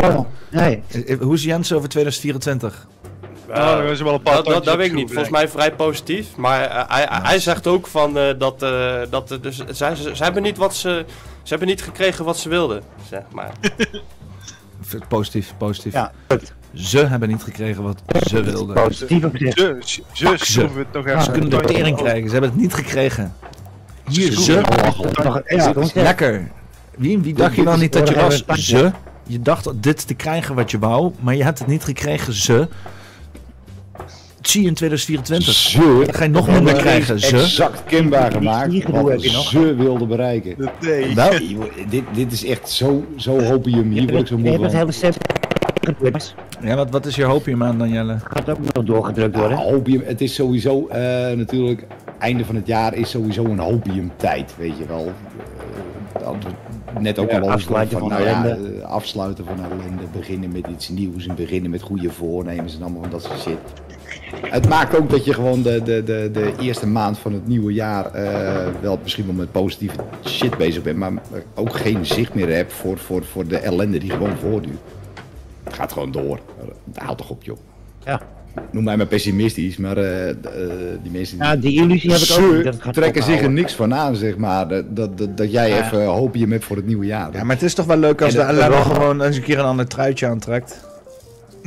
Nee. 0.51 0.83
Eh, 1.07 1.19
Hoe 1.19 1.35
is 1.35 1.45
Jensen 1.45 1.77
over 1.77 1.89
2024? 1.89 2.87
Nou, 3.49 3.85
er 3.85 3.91
is 3.91 4.01
wel 4.01 4.15
een 4.15 4.23
paar 4.23 4.35
dat, 4.35 4.45
dat, 4.45 4.65
dat 4.65 4.77
weet 4.77 4.87
ik 4.87 4.95
niet. 4.95 5.09
Volgens 5.09 5.31
mij 5.31 5.49
vrij 5.49 5.73
positief. 5.75 6.37
Maar 6.37 6.61
eh, 6.63 6.83
hij, 6.89 7.07
hij- 7.09 7.21
hij 7.23 7.39
zegt 7.39 7.67
ook 7.67 7.87
van 7.87 8.19
eh, 8.19 8.25
dat, 8.39 8.63
eh, 8.63 9.01
dat 9.11 9.39
dus, 9.41 9.65
zij, 9.69 9.95
ze, 9.97 10.17
ze 10.17 10.23
hebben 10.23 10.43
niet 10.43 10.57
wat 10.57 10.75
ze, 10.75 11.05
ze 11.43 11.49
hebben 11.49 11.69
niet 11.69 11.83
gekregen 11.83 12.25
wat 12.25 12.39
ze 12.39 12.49
wilden, 12.49 12.83
zeg 13.11 13.23
maar. 13.33 13.51
Positief, 15.09 15.55
positief. 15.59 15.93
Ja, 15.93 16.13
Ze 16.75 17.07
hebben 17.07 17.29
niet 17.29 17.43
gekregen 17.43 17.83
wat 17.83 18.03
ze 18.27 18.43
wilden. 18.43 18.75
Positief 18.75 19.25
op 19.25 19.37
zich. 19.37 19.55
Ze, 19.55 19.77
ze, 19.85 20.03
ze 20.13 20.27
Fuck 20.27 20.45
schroeven 20.45 20.79
het 20.79 20.93
nog 20.93 21.07
even. 21.07 21.23
Ze 21.23 21.31
kunnen 21.31 21.51
de 21.51 21.61
tering 21.61 21.97
krijgen, 21.97 22.27
ze 22.27 22.33
hebben 22.33 22.51
het 22.51 22.61
niet 22.61 22.75
gekregen. 22.75 23.35
Hier, 24.09 24.33
ze. 24.33 24.61
Lekker. 25.95 26.51
Wie, 26.97 27.19
wie 27.19 27.35
dacht 27.35 27.55
je 27.55 27.65
dan 27.65 27.79
niet 27.79 27.93
dat 27.93 28.09
je 28.09 28.15
was? 28.15 28.45
Ze. 28.47 28.91
Je 29.27 29.41
dacht 29.41 29.83
dit 29.83 30.07
te 30.07 30.15
krijgen 30.15 30.55
wat 30.55 30.71
je 30.71 30.79
wou, 30.79 31.13
maar 31.21 31.35
je 31.35 31.43
hebt 31.45 31.59
het 31.59 31.69
niet 31.69 31.85
gekregen. 31.85 32.33
Ze. 32.33 32.69
Zie 34.47 34.67
in 34.67 34.75
2024. 34.75 35.55
Ze. 35.55 36.03
Dan 36.05 36.15
ga 36.15 36.25
je 36.25 36.31
nog 36.31 36.49
minder 36.49 36.75
krijgen. 36.75 37.21
Ze. 37.21 37.37
Exact 37.37 37.85
kenbaar 37.85 38.33
gemaakt 38.33 38.89
wat 38.91 39.09
heb 39.09 39.21
je 39.21 39.33
nog. 39.33 39.49
ze 39.49 39.75
wilde 39.75 40.07
bereiken. 40.07 40.71
Nee. 40.81 41.15
Wel, 41.15 41.31
dit, 41.89 42.03
dit 42.15 42.33
is 42.33 42.45
echt 42.45 42.71
zo, 42.71 43.05
zo 43.17 43.41
hopium. 43.43 43.91
Hier 43.91 44.07
word 44.07 44.21
ik 44.21 44.27
zo 44.27 44.37
Je 44.37 44.41
moe 44.43 44.51
hebt 44.51 44.63
het 44.63 44.71
van. 44.73 44.81
hele 44.81 44.93
stem 44.93 45.13
gedrukt. 45.81 46.35
Ja, 46.63 46.77
wat, 46.77 46.91
wat 46.91 47.07
is 47.07 47.15
je 47.17 47.25
hopium 47.25 47.63
aan, 47.63 47.79
Danielle? 47.79 48.17
Gaat 48.25 48.51
ook 48.51 48.59
nog 48.75 48.85
doorgedrukt 48.85 49.37
worden. 49.37 49.59
Ja, 49.59 49.65
hopium, 49.65 50.03
het 50.05 50.21
is 50.21 50.35
sowieso 50.35 50.87
eh, 50.89 51.01
natuurlijk, 51.37 51.87
einde 52.19 52.45
van 52.45 52.55
het 52.55 52.67
jaar 52.67 52.95
is 52.95 53.11
sowieso 53.11 53.45
een 53.45 53.59
hopiumtijd, 53.59 54.55
weet 54.59 54.79
je 54.79 54.87
wel. 54.87 55.13
Eh, 56.21 56.29
net 57.01 57.19
ook 57.19 57.31
Ja, 57.31 57.39
al 57.39 57.51
afsluiten 57.51 57.99
van 57.99 58.09
nou 58.09 58.23
ja, 58.23 58.45
ellende. 58.45 58.69
eh, 58.81 58.85
afsluiten 58.89 59.45
van 59.45 59.55
ellende, 59.65 60.03
beginnen 60.13 60.53
met 60.53 60.67
iets 60.67 60.89
nieuws 60.89 61.27
en 61.27 61.35
beginnen 61.35 61.71
met 61.71 61.83
goede 61.83 62.11
voornemens 62.11 62.77
en 62.77 62.83
allemaal 62.83 63.03
van 63.03 63.11
dat 63.11 63.23
soort 63.23 63.41
shit. 63.41 63.59
Het 64.43 64.69
maakt 64.69 64.97
ook 64.97 65.11
dat 65.11 65.25
je 65.25 65.33
gewoon 65.35 65.63
de, 65.63 65.83
de, 65.83 66.03
de, 66.05 66.31
de 66.33 66.53
eerste 66.61 66.87
maand 66.87 67.19
van 67.19 67.33
het 67.33 67.47
nieuwe 67.47 67.73
jaar 67.73 68.13
eh, 68.13 68.67
wel 68.81 68.99
misschien 69.03 69.27
wel 69.27 69.35
met 69.35 69.53
positieve 69.53 69.97
shit 70.25 70.57
bezig 70.57 70.83
bent, 70.83 70.97
maar 70.99 71.13
ook 71.55 71.77
geen 71.77 72.07
zicht 72.07 72.35
meer 72.35 72.49
hebt 72.55 72.73
voor, 72.73 72.99
voor, 72.99 73.25
voor 73.25 73.47
de 73.47 73.57
ellende 73.57 73.99
die 73.99 74.11
gewoon 74.11 74.37
voortduurt. 74.37 74.79
Het 75.65 75.75
gaat 75.75 75.93
gewoon 75.93 76.11
door. 76.13 76.39
Haal 76.95 77.15
toch 77.15 77.31
op, 77.31 77.43
joh. 77.43 77.59
Ja. 78.05 78.21
Noem 78.71 78.85
mij 78.85 78.97
maar 78.97 79.07
pessimistisch, 79.07 79.77
maar 79.77 79.97
eh, 79.97 80.31
eh, 80.31 80.37
die 81.03 81.13
mensen 81.13 81.39
Ja, 81.39 81.57
die 81.57 81.81
illusie 81.83 82.13
heb 82.13 82.21
ik 82.21 82.37
ook 82.39 82.55
niet, 82.55 82.65
dat 82.65 82.75
het 82.75 82.83
gaat 82.83 82.95
trekken 82.95 83.23
zich 83.23 83.43
er 83.43 83.51
niks 83.51 83.73
van 83.75 83.95
aan, 83.95 84.17
zeg 84.17 84.37
maar. 84.37 84.69
Dat, 84.69 84.97
dat, 84.97 85.19
dat, 85.19 85.37
dat 85.37 85.53
jij 85.53 85.69
Ja. 85.69 85.85
even 85.87 86.05
hopium 86.05 86.53
hebt 86.53 86.65
voor 86.65 86.77
het 86.77 86.87
nieuwe 86.87 87.07
jaar. 87.07 87.33
Ja, 87.33 87.45
maar 87.45 87.55
het 87.55 87.65
is 87.65 87.75
toch 87.75 87.87
wel 87.87 87.97
leuk 87.97 88.23
als 88.23 88.33
de 88.35 88.41
ellende 88.41 88.77
gewoon 88.77 89.23
eens 89.23 89.37
een 89.37 89.43
keer 89.43 89.59
een 89.59 89.65
ander 89.65 89.87
truitje 89.89 90.27
aantrekt. 90.27 90.81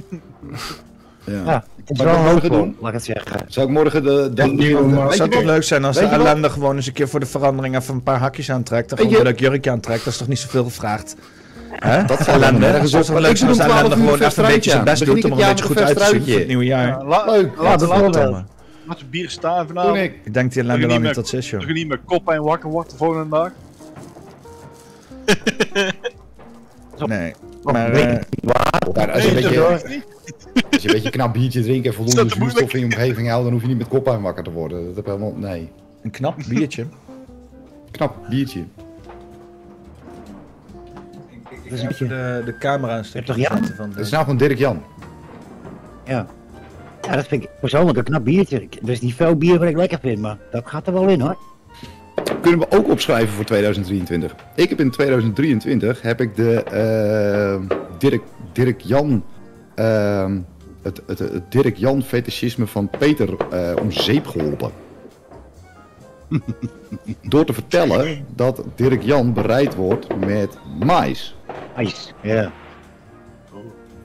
Ja. 1.27 1.41
Ja, 1.45 1.63
het 1.85 1.89
is 1.89 1.97
wel 2.03 2.07
we 2.13 2.19
morgen 2.21 2.31
hoopvol, 2.31 2.49
doen? 2.49 2.75
laat 2.79 2.87
ik 2.89 2.93
het 2.95 3.05
zeggen. 3.05 3.41
Zou 3.47 3.67
ik 3.67 3.73
morgen 3.73 4.03
de... 4.03 4.31
de, 4.33 4.41
Het 4.41 4.51
Weet 5.07 5.13
zou 5.15 5.29
toch 5.29 5.43
leuk 5.43 5.63
zijn 5.63 5.85
als 5.85 5.97
de 5.97 6.05
ellende 6.05 6.49
gewoon 6.49 6.75
eens 6.75 6.87
een 6.87 6.93
keer 6.93 7.07
voor 7.09 7.19
de 7.19 7.25
verandering 7.25 7.75
even 7.75 7.93
een 7.93 8.03
paar 8.03 8.19
hakjes 8.19 8.51
aantrekt. 8.51 8.91
En 8.91 8.97
Weet 8.97 9.07
gewoon 9.07 9.23
leuk 9.23 9.39
jurkje 9.39 9.71
aantrekt. 9.71 10.03
Dat 10.03 10.13
is 10.13 10.19
toch 10.19 10.27
niet 10.27 10.39
zoveel 10.39 10.63
gevraagd? 10.63 11.15
Hè? 11.69 12.05
Dat 12.05 12.17
valt 12.17 12.41
ellende. 12.41 12.65
Het 12.65 12.83
is 12.83 12.93
op. 12.93 13.03
wel 13.07 13.21
leuk 13.21 13.31
Ik 13.31 13.39
doe 13.39 13.47
als 13.49 13.57
ellende 13.57 13.79
12 13.81 13.95
uur 13.97 14.03
gewoon 14.03 14.19
even 14.29 14.43
een 14.45 14.51
beetje 14.51 14.69
zijn 14.71 14.83
best 14.83 15.05
doet 15.05 15.09
om 15.09 15.17
ik 15.17 15.23
een 15.23 15.31
het 15.37 15.47
beetje 15.47 15.65
goed 15.65 15.77
uit 15.81 15.97
te 15.97 16.03
zien 16.05 16.23
voor 16.23 16.33
het 16.37 16.47
nieuwe 16.47 16.65
jaar. 16.65 16.87
Leuk. 16.87 17.07
Laat 17.07 17.25
laat- 17.57 17.79
bijvoorbeeld. 17.79 18.43
laat 18.87 18.99
het 18.99 19.09
bier 19.09 19.29
staan 19.29 19.67
vanavond. 19.67 19.97
Ik. 19.97 20.15
Ik 20.23 20.33
denk 20.33 20.51
die 20.53 20.61
ellende 20.61 20.81
Dat 20.81 20.81
je 20.81 20.87
wel 20.87 20.95
niet 20.95 21.05
meer- 21.05 21.13
tot 21.13 21.27
zes, 21.27 21.49
joh. 21.49 21.59
Dat 21.59 21.69
je 21.69 21.75
niet 21.75 21.87
met 21.87 21.99
kop 22.05 22.29
en 22.31 22.41
wakker 22.43 22.69
wordt 22.69 22.89
de 22.91 22.97
volgende 22.97 23.29
dag. 23.29 23.51
Nee, 27.05 27.33
maar... 27.71 29.11
als, 29.11 29.23
je 29.23 29.29
een 29.29 29.33
beetje, 29.35 29.65
als 30.71 30.81
je 30.81 30.87
een 30.87 30.93
beetje 30.93 31.09
knap 31.09 31.33
biertje 31.33 31.61
drinkt 31.61 31.85
en 31.85 31.91
Is 31.91 31.95
voldoende 31.97 32.35
zuurstof 32.35 32.73
in 32.73 32.79
je 32.79 32.85
omgeving 32.85 33.27
houdt, 33.27 33.43
dan 33.43 33.53
hoef 33.53 33.61
je 33.61 33.67
niet 33.67 33.77
met 33.77 33.87
koppijn 33.87 34.21
wakker 34.21 34.43
te 34.43 34.51
worden. 34.51 34.85
Dat 34.85 34.95
heb 34.95 35.05
helemaal, 35.05 35.33
nee. 35.35 35.69
Een 36.01 36.11
knap 36.11 36.35
biertje. 36.47 36.85
Knap 37.91 38.15
biertje. 38.29 38.63
Dat 41.63 41.73
is 41.73 41.81
een 41.81 41.87
beetje 41.87 42.07
de, 42.07 42.41
de 42.45 42.57
camera 42.57 42.97
een 42.97 43.05
stukje 43.05 43.33
toch 43.33 43.49
Jan? 43.49 43.65
van 43.75 43.89
Dat 43.89 43.99
is 44.05 44.09
nou 44.11 44.23
gewoon 44.23 44.37
Dirk 44.39 44.57
Jan. 44.57 44.83
Ja. 46.05 46.25
Ja, 47.01 47.15
dat 47.15 47.27
vind 47.27 47.43
ik 47.43 47.49
persoonlijk 47.59 47.97
een 47.97 48.03
knap 48.03 48.23
biertje. 48.23 48.61
Ik- 48.61 48.77
Dus 48.81 48.99
die 48.99 49.15
veel 49.15 49.35
bier 49.35 49.59
wat 49.59 49.67
ik 49.67 49.75
lekker 49.75 49.99
vind, 49.99 50.19
maar 50.19 50.37
dat 50.51 50.67
gaat 50.67 50.87
er 50.87 50.93
wel 50.93 51.07
in 51.07 51.21
hoor. 51.21 51.37
Kunnen 52.41 52.59
we 52.59 52.77
ook 52.77 52.89
opschrijven 52.89 53.33
voor 53.33 53.45
2023. 53.45 54.35
Ik 54.55 54.69
heb 54.69 54.79
in 54.79 54.91
2023 54.91 56.01
heb 56.01 56.21
ik 56.21 56.35
de 56.35 56.63
eh, 56.63 57.77
Dirk, 57.97 58.23
Dirk 58.51 58.81
Jan. 58.81 59.23
ehm, 59.75 60.39
het, 60.81 61.01
het, 61.07 61.19
het 61.19 61.51
Dirk 61.51 61.77
Jan 61.77 62.03
fetischisme 62.03 62.67
van 62.67 62.89
Peter 62.89 63.35
eh, 63.51 63.81
om 63.81 63.91
zeep 63.91 64.27
geholpen. 64.27 64.71
Door 67.21 67.45
te 67.45 67.53
vertellen 67.53 68.25
dat 68.35 68.63
Dirk 68.75 69.01
Jan 69.03 69.33
bereid 69.33 69.75
wordt 69.75 70.17
met 70.25 70.57
mais. 70.79 71.35
Mais, 71.75 72.13
ja. 72.21 72.51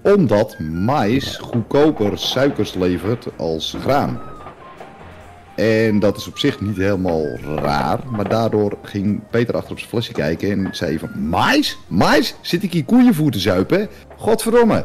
Omdat 0.03 0.59
mais 0.59 1.37
goedkoper 1.37 2.19
suikers 2.19 2.75
levert 2.75 3.27
als 3.37 3.77
graan. 3.81 4.21
En 5.57 5.99
dat 5.99 6.17
is 6.17 6.27
op 6.29 6.39
zich 6.39 6.61
niet 6.61 6.77
helemaal 6.77 7.25
raar, 7.57 7.99
maar 8.11 8.29
daardoor 8.29 8.79
ging 8.83 9.21
Peter 9.31 9.55
achter 9.55 9.71
op 9.73 9.79
zijn 9.79 9.91
flesje 9.91 10.13
kijken 10.13 10.51
en 10.51 10.69
zei 10.71 10.99
van... 10.99 11.29
Mais? 11.29 11.79
Mais? 11.87 12.35
Zit 12.41 12.63
ik 12.63 12.73
hier 12.73 12.85
koeienvoer 12.85 13.31
te 13.31 13.39
zuipen? 13.39 13.89
Godverdomme. 14.17 14.85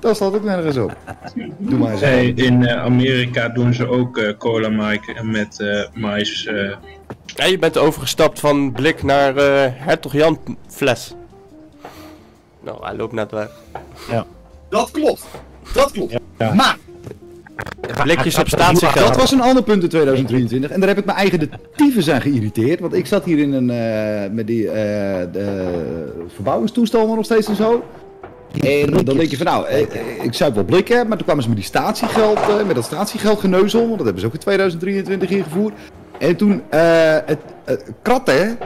Dat 0.00 0.16
staat 0.16 0.34
ook 0.34 0.44
nergens 0.44 0.76
op. 0.76 0.96
Doe 1.58 1.78
maar 1.78 1.90
eens. 1.92 2.00
Hey, 2.00 2.26
in 2.26 2.66
eh, 2.66 2.82
Amerika 2.82 3.48
doen 3.48 3.74
ze 3.74 3.88
ook 3.88 4.18
eh, 4.18 4.36
cola 4.38 4.68
maken 4.68 5.30
met 5.30 5.60
eh 5.60 5.84
mais. 5.94 6.46
eh. 6.46 6.70
Ja, 7.26 7.44
je 7.44 7.58
bent 7.58 7.78
overgestapt 7.78 8.40
van 8.40 8.72
blik 8.72 9.02
naar 9.02 9.36
eh 9.36 9.70
Hertog 9.74 10.12
Jan 10.12 10.38
fles. 10.68 11.14
Nou, 12.60 12.84
hij 12.84 12.96
loopt 12.96 13.12
net 13.12 13.30
weg. 13.30 13.48
Ja. 14.10 14.26
Dat 14.68 14.90
klopt. 14.90 15.24
Dat 15.74 15.90
klopt. 15.90 16.18
Maar 16.38 16.78
Blikjes 18.02 18.38
op 18.38 18.48
statiegeld. 18.48 19.06
Dat 19.06 19.16
was 19.16 19.32
een 19.32 19.40
ander 19.40 19.62
punt 19.62 19.82
in 19.82 19.88
2023. 19.88 20.70
En 20.70 20.80
daar 20.80 20.88
heb 20.88 20.98
ik 20.98 21.04
mijn 21.04 21.18
eigen 21.18 21.38
de 21.38 21.48
tyfus 21.76 22.10
aan 22.10 22.20
geïrriteerd. 22.20 22.80
Want 22.80 22.94
ik 22.94 23.06
zat 23.06 23.24
hier 23.24 23.38
in 23.38 23.52
een, 23.52 23.70
eh, 23.70 24.30
met 24.30 24.46
die 24.46 24.68
eh 24.68 24.74
de 25.32 26.26
verbouwingstoestanden 26.34 27.16
nog 27.16 27.24
steeds 27.24 27.48
en 27.48 27.56
zo. 27.56 27.84
En 28.60 28.90
dan 28.90 29.16
denk 29.16 29.30
je 29.30 29.36
van 29.36 29.46
nou, 29.46 29.66
eh, 29.66 29.80
ik 30.22 30.34
zou 30.34 30.54
wel 30.54 30.64
blikken. 30.64 31.08
Maar 31.08 31.16
toen 31.16 31.26
kwamen 31.26 31.42
ze 31.42 31.48
met 31.48 31.58
die 31.58 31.66
statiegeld, 31.66 32.66
met 32.66 32.74
dat 32.74 32.84
statiegeldgeneuzel. 32.84 33.80
Want 33.80 33.96
dat 33.96 34.04
hebben 34.04 34.20
ze 34.20 34.26
ook 34.26 34.34
in 34.34 34.40
2023 34.40 35.30
ingevoerd. 35.30 35.74
En 36.18 36.36
toen, 36.36 36.62
het, 36.70 37.38
kratten, 38.02 38.58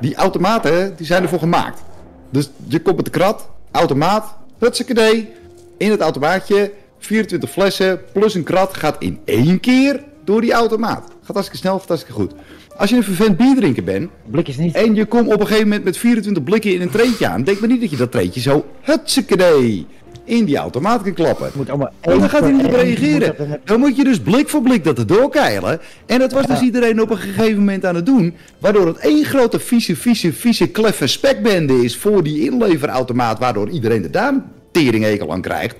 die 0.00 0.14
automaten, 0.14 0.96
die 0.96 1.06
zijn 1.06 1.22
ervoor 1.22 1.38
gemaakt. 1.38 1.82
Dus 2.30 2.50
je 2.68 2.80
komt 2.80 2.96
met 2.96 3.04
de 3.04 3.10
krat, 3.10 3.48
automaat, 3.70 4.36
hutsekadee, 4.58 5.32
in 5.76 5.90
het 5.90 6.00
automaatje, 6.00 6.72
24 7.06 7.50
flessen 7.50 8.00
plus 8.12 8.34
een 8.34 8.42
krat 8.42 8.74
gaat 8.74 8.96
in 8.98 9.18
één 9.24 9.60
keer 9.60 10.04
door 10.24 10.40
die 10.40 10.52
automaat. 10.52 11.04
Gaat 11.22 11.34
hartstikke 11.34 11.56
snel, 11.56 11.78
gaat 11.78 11.88
hartstikke 11.88 12.20
goed. 12.20 12.32
Als 12.76 12.90
je 12.90 12.96
een 12.96 13.02
vervent 13.02 13.36
bierdrinker 13.36 13.84
bent 13.84 14.10
Blikjes 14.30 14.56
niet. 14.56 14.74
en 14.74 14.94
je 14.94 15.04
komt 15.04 15.26
op 15.26 15.40
een 15.40 15.46
gegeven 15.46 15.68
moment 15.68 15.84
met 15.84 15.96
24 15.96 16.44
blikken 16.44 16.74
in 16.74 16.80
een 16.80 16.90
treetje 16.90 17.26
aan, 17.26 17.44
denk 17.44 17.60
maar 17.60 17.68
niet 17.68 17.80
dat 17.80 17.90
je 17.90 17.96
dat 17.96 18.10
treetje 18.10 18.40
zo 18.40 18.64
hutsekadee 18.80 19.86
in 20.26 20.44
die 20.44 20.56
automaat 20.56 21.02
kan 21.02 21.12
klappen. 21.12 21.50
Moet 21.54 21.68
allemaal 21.68 21.92
Want 22.00 22.20
dan 22.20 22.28
gaat 22.28 22.40
hij 22.40 22.52
niet 22.52 22.64
op 22.64 22.72
reageren. 22.72 23.60
Dan 23.64 23.80
moet 23.80 23.96
je 23.96 24.04
dus 24.04 24.20
blik 24.20 24.48
voor 24.48 24.62
blik 24.62 24.84
dat 24.84 24.98
er 24.98 25.06
doorkeilen. 25.06 25.80
En 26.06 26.18
dat 26.18 26.32
was 26.32 26.46
dus 26.46 26.60
iedereen 26.60 27.00
op 27.00 27.10
een 27.10 27.18
gegeven 27.18 27.58
moment 27.58 27.84
aan 27.84 27.94
het 27.94 28.06
doen. 28.06 28.34
Waardoor 28.58 28.86
het 28.86 28.96
één 28.96 29.24
grote 29.24 29.60
vieze, 29.60 29.96
vieze, 29.96 30.32
vieze, 30.32 30.68
kleffe 30.68 31.06
spekbende 31.06 31.84
is 31.84 31.96
voor 31.96 32.22
die 32.22 32.40
inleverautomaat. 32.50 33.38
Waardoor 33.38 33.68
iedereen 33.68 34.02
de 34.02 34.10
daamteringhekel 34.10 35.32
aan 35.32 35.40
krijgt. 35.40 35.76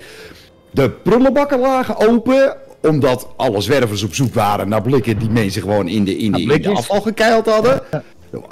De 0.77 0.89
prullenbakken 0.89 1.59
lagen 1.59 1.97
open 1.97 2.55
omdat 2.81 3.27
alle 3.35 3.61
zwervers 3.61 4.03
op 4.03 4.13
zoek 4.13 4.33
waren 4.33 4.69
naar 4.69 4.81
blikken 4.81 5.19
die 5.19 5.29
mensen 5.29 5.61
gewoon 5.61 5.87
in 5.87 6.03
de, 6.03 6.17
in 6.17 6.31
de, 6.31 6.41
in 6.41 6.47
de 6.47 6.53
blikjes. 6.53 6.77
afval 6.77 7.01
gekeild 7.01 7.45
hadden. 7.45 7.81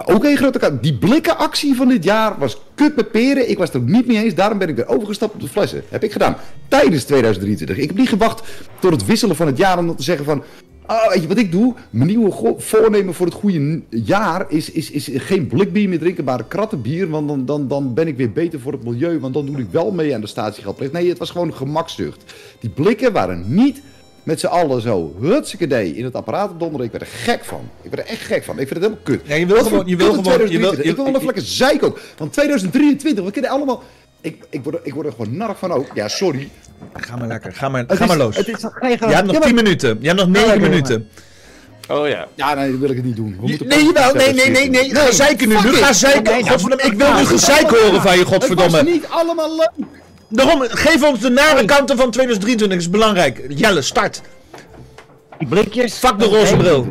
Ook 0.06 0.24
een 0.24 0.38
grote 0.38 0.60
kant. 0.60 0.84
Die 0.84 0.98
blikkenactie 0.98 1.76
van 1.76 1.88
dit 1.88 2.04
jaar 2.04 2.38
was 2.40 2.58
kut 2.76 2.96
met 2.96 3.12
peren. 3.12 3.50
Ik 3.50 3.58
was 3.58 3.72
het 3.72 3.82
er 3.82 3.90
niet 3.90 4.08
mee 4.08 4.24
eens. 4.24 4.36
Daarom 4.36 4.58
ben 4.58 4.70
ik 4.70 4.76
weer 4.76 4.88
overgestapt 4.88 5.34
op 5.34 5.42
de 5.42 5.48
flessen. 5.48 5.84
Heb 5.90 6.04
ik 6.04 6.12
gedaan. 6.12 6.38
Tijdens 6.68 7.04
2023. 7.04 7.78
Ik 7.78 7.88
heb 7.88 7.98
niet 7.98 8.10
gewacht 8.10 8.42
tot 8.80 8.92
het 8.92 9.06
wisselen 9.06 9.36
van 9.36 9.48
het 9.48 9.58
jaar 9.58 9.78
om 9.78 9.96
te 9.96 10.04
zeggen 10.04 10.26
van... 10.26 10.44
Ah, 10.88 11.10
weet 11.12 11.22
je 11.22 11.28
wat 11.28 11.38
ik 11.38 11.52
doe? 11.52 11.74
Mijn 11.90 12.08
nieuwe 12.08 12.56
voornemen 12.58 13.14
voor 13.14 13.26
het 13.26 13.36
goede 13.36 13.82
jaar 13.90 14.46
is, 14.52 14.72
is, 14.72 14.92
is 14.92 15.10
geen 15.14 15.48
blikbier 15.48 15.90
meer 15.90 16.00
drinken, 16.00 16.24
maar 16.24 16.44
krattenbier. 16.44 17.10
Want 17.10 17.28
dan, 17.28 17.46
dan, 17.46 17.68
dan 17.68 17.94
ben 17.94 18.08
ik 18.08 18.18
weer 18.18 18.32
beter 18.32 18.60
voor 18.60 18.72
het 18.72 18.84
milieu. 18.84 19.20
Want 19.20 19.34
dan 19.34 19.46
doe 19.46 19.58
ik 19.60 19.68
wel 19.72 19.92
mee 19.92 20.14
aan 20.16 20.22
de 20.22 20.28
statiegeldplicht. 20.28 20.92
Nee, 20.92 21.10
het 21.10 21.18
was 21.18 21.30
gewoon 21.30 21.54
gemakzucht. 21.54 22.34
Die 22.60 22.70
blikken 22.70 23.14
waren 23.14 23.44
niet 23.48 23.82
met 24.24 24.40
z'n 24.40 24.46
allen 24.48 24.82
zo 24.82 25.16
hutsekadee 25.22 25.96
in 25.96 26.04
het 26.04 26.14
apparaat 26.16 26.50
op 26.52 26.60
donderen. 26.60 26.86
Ik 26.86 26.92
werd 26.92 27.04
er 27.04 27.10
gek 27.12 27.44
van. 27.46 27.62
Ik 27.82 27.92
werd 27.92 28.04
er 28.08 28.14
echt 28.14 28.22
gek 28.22 28.44
van. 28.44 28.60
Ik 28.60 28.68
vind 28.68 28.70
het 28.70 28.80
helemaal 28.84 29.04
kut. 29.04 29.22
Ja, 29.26 29.36
je 29.36 29.46
wil 29.46 29.64
gewoon- 29.64 29.88
je 29.88 29.96
wil 29.96 30.06
gewoon- 30.14 30.24
je 30.24 30.30
wil- 30.30 30.38
2023. 30.38 30.84
je- 30.84 30.90
ik 30.90 30.96
wil 30.96 31.06
wel 31.06 31.14
een 31.16 31.22
vlekken 31.22 31.44
zeik 31.44 31.84
ook. 31.84 32.00
Want 32.18 32.34
2023, 32.34 33.24
we 33.26 33.32
kennen 33.32 33.52
allemaal... 33.52 33.84
Ik, 34.26 34.44
ik, 34.50 34.64
word 34.64 34.76
er, 34.76 34.82
ik 34.84 34.94
word 34.94 35.06
er 35.06 35.12
gewoon 35.12 35.38
nark 35.38 35.58
van 35.58 35.72
ook. 35.72 35.88
Ja, 35.94 36.08
sorry. 36.08 36.50
Ga 36.94 37.16
maar 37.16 37.28
lekker, 37.28 37.54
ga 37.54 37.70
maar, 37.70 37.82
Het 37.88 37.98
ga 37.98 38.04
is- 38.04 38.08
maar 38.10 38.18
los. 38.18 38.36
het 38.36 38.48
is 38.48 38.62
Je 38.62 38.70
hebt 38.82 39.00
nog 39.02 39.12
Ja, 39.12 39.22
10 39.22 39.40
maar- 39.40 39.54
minuten. 39.54 39.98
Je 40.02 40.08
hebt 40.08 40.20
nog 40.20 40.30
9 40.30 40.48
lekker, 40.48 40.70
minuten. 40.70 41.10
Oh 41.88 42.08
ja. 42.08 42.28
Ja, 42.36 42.54
nee, 42.54 42.72
dat 42.72 42.80
wil 42.80 42.90
ik 42.90 42.96
het 42.96 43.06
niet 43.06 43.16
doen. 43.16 43.36
We 43.40 43.48
moeten 43.48 43.68
Nee, 43.68 43.84
jawel, 43.84 44.14
nee, 44.14 44.34
nee, 44.34 44.50
nee, 44.50 44.70
nee. 44.70 44.96
Ga 44.96 45.12
zeiken 45.12 45.48
nu. 45.48 45.54
Nu 45.56 45.74
ga 45.74 45.94
zeiken. 45.94 46.48
Godverdomme, 46.48 46.84
ik 46.84 46.94
wil 46.94 47.14
nu 47.14 47.26
gezeik 47.26 47.70
horen 47.70 48.02
van 48.02 48.12
je, 48.14 48.20
Het 48.20 48.30
was 48.30 48.38
godverdomme. 48.38 48.84
niet 48.84 49.06
allemaal 49.10 49.56
leuk. 49.56 49.72
Daarom, 50.30 50.62
geef 50.62 51.04
ons 51.04 51.20
de 51.20 51.30
nare 51.30 51.66
kanten 51.66 51.98
van 51.98 52.12
2023, 52.12 52.78
is 52.78 52.90
belangrijk. 52.90 53.46
Jelle, 53.50 53.82
start. 53.82 54.22
Die 55.38 55.48
blikjes. 55.48 55.94
Fuck 55.94 56.20
de 56.20 56.26
roze 56.26 56.58
bril. 56.58 56.88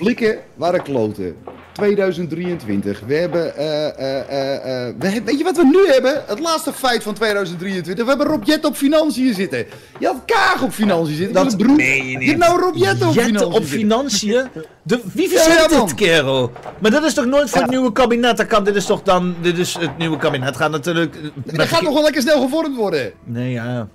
Blikken 0.00 0.38
waren 0.54 0.82
kloten. 0.82 1.36
2023. 1.72 3.00
We 3.06 3.14
hebben, 3.14 3.56
eh, 3.56 3.86
eh, 3.88 4.28
eh, 4.28 4.86
eh, 4.88 4.94
we 4.98 5.22
weet 5.24 5.38
je 5.38 5.44
wat 5.44 5.56
we 5.56 5.64
nu 5.64 5.92
hebben? 5.92 6.22
Het 6.26 6.38
laatste 6.40 6.72
feit 6.72 7.02
van 7.02 7.14
2023. 7.14 8.04
We 8.04 8.10
hebben 8.10 8.28
Rob 8.28 8.44
Jet 8.44 8.64
op 8.64 8.76
financiën 8.76 9.34
zitten. 9.34 9.66
Je 9.98 10.06
had 10.06 10.16
Kaag 10.26 10.62
op 10.62 10.72
financiën 10.72 11.16
zitten. 11.16 11.34
Dat 11.34 11.56
broer. 11.56 11.76
meen 11.76 12.06
je 12.06 12.18
Je 12.18 12.26
hebt 12.26 12.38
nou 12.38 12.60
Rob 12.60 12.76
Jet 12.76 13.02
op 13.02 13.12
financiën. 13.12 13.52
op 13.52 13.64
financiën? 13.64 14.48
De, 14.82 15.00
wie 15.12 15.28
verzint 15.28 15.70
ja, 15.70 15.84
dit, 15.84 15.94
kerel? 15.94 16.52
Maar 16.80 16.90
dat 16.90 17.04
is 17.04 17.14
toch 17.14 17.24
nooit 17.24 17.50
voor 17.50 17.60
het 17.60 17.70
nieuwe 17.70 17.92
kabinet? 17.92 18.36
Dat 18.36 18.46
kan, 18.46 18.64
dit 18.64 18.76
is 18.76 18.86
toch 18.86 19.02
dan, 19.02 19.34
dit 19.40 19.58
is 19.58 19.74
het 19.78 19.98
nieuwe 19.98 20.16
kabinet. 20.16 20.56
Gaat 20.56 20.70
natuurlijk... 20.70 21.14
En 21.46 21.56
dat 21.56 21.68
gaat 21.68 21.82
nog 21.82 21.94
wel 21.94 22.02
lekker 22.02 22.22
snel 22.22 22.40
gevormd 22.42 22.76
worden. 22.76 23.12
Nee, 23.24 23.50
ja. 23.50 23.88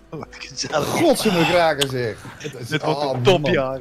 Godzijdank 0.72 1.48
kraken 1.48 1.90
zeg. 1.90 2.16
Dit 2.70 2.82
wordt 2.82 2.84
Oh, 2.84 3.12
een 3.14 3.22
topjaar. 3.24 3.80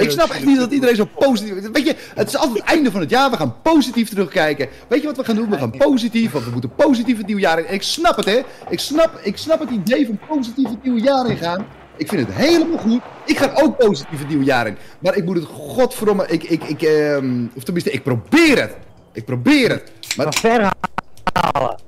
Ik 0.00 0.10
snap 0.10 0.30
echt 0.30 0.44
niet 0.44 0.58
dat 0.58 0.72
iedereen 0.72 0.96
zo 0.96 1.08
positief. 1.18 1.70
Weet 1.72 1.86
je, 1.86 1.94
het 2.14 2.28
is 2.28 2.36
altijd 2.36 2.58
het 2.58 2.68
einde 2.68 2.90
van 2.90 3.00
het 3.00 3.10
jaar. 3.10 3.30
We 3.30 3.36
gaan 3.36 3.54
positief 3.62 4.08
terugkijken. 4.08 4.68
Weet 4.88 5.00
je 5.00 5.06
wat 5.06 5.16
we 5.16 5.24
gaan 5.24 5.36
doen? 5.36 5.50
We 5.50 5.58
gaan 5.58 5.70
positief, 5.70 6.32
want 6.32 6.44
we 6.44 6.50
moeten 6.50 6.74
positief 6.74 7.16
het 7.16 7.26
nieuwe 7.26 7.40
jaar 7.40 7.58
in. 7.58 7.66
En 7.66 7.74
ik 7.74 7.82
snap 7.82 8.16
het, 8.16 8.24
hè. 8.24 8.40
Ik 8.68 8.80
snap, 8.80 9.20
ik 9.22 9.36
snap 9.36 9.60
het 9.60 9.70
idee 9.70 10.06
van 10.06 10.18
positief 10.28 10.68
het 10.68 10.82
nieuwe 10.82 11.00
jaar 11.00 11.30
in 11.30 11.36
gaan. 11.36 11.66
Ik 11.96 12.08
vind 12.08 12.26
het 12.26 12.36
helemaal 12.36 12.78
goed. 12.78 13.00
Ik 13.26 13.38
ga 13.38 13.50
ook 13.54 13.76
positief 13.76 14.18
het 14.18 14.28
nieuwe 14.28 14.44
jaar 14.44 14.66
in. 14.66 14.76
Maar 14.98 15.16
ik 15.16 15.24
moet 15.24 15.36
het 15.36 15.44
godverdomme... 15.44 16.26
Ik, 16.28 16.42
ik, 16.42 16.62
ik, 16.62 16.82
ehm, 16.82 17.46
of 17.54 17.62
tenminste, 17.62 17.90
ik 17.90 18.02
probeer 18.02 18.60
het. 18.60 18.76
Ik 19.12 19.24
probeer 19.24 19.70
het. 19.70 19.92
Maar 20.16 20.34
ver 20.34 20.70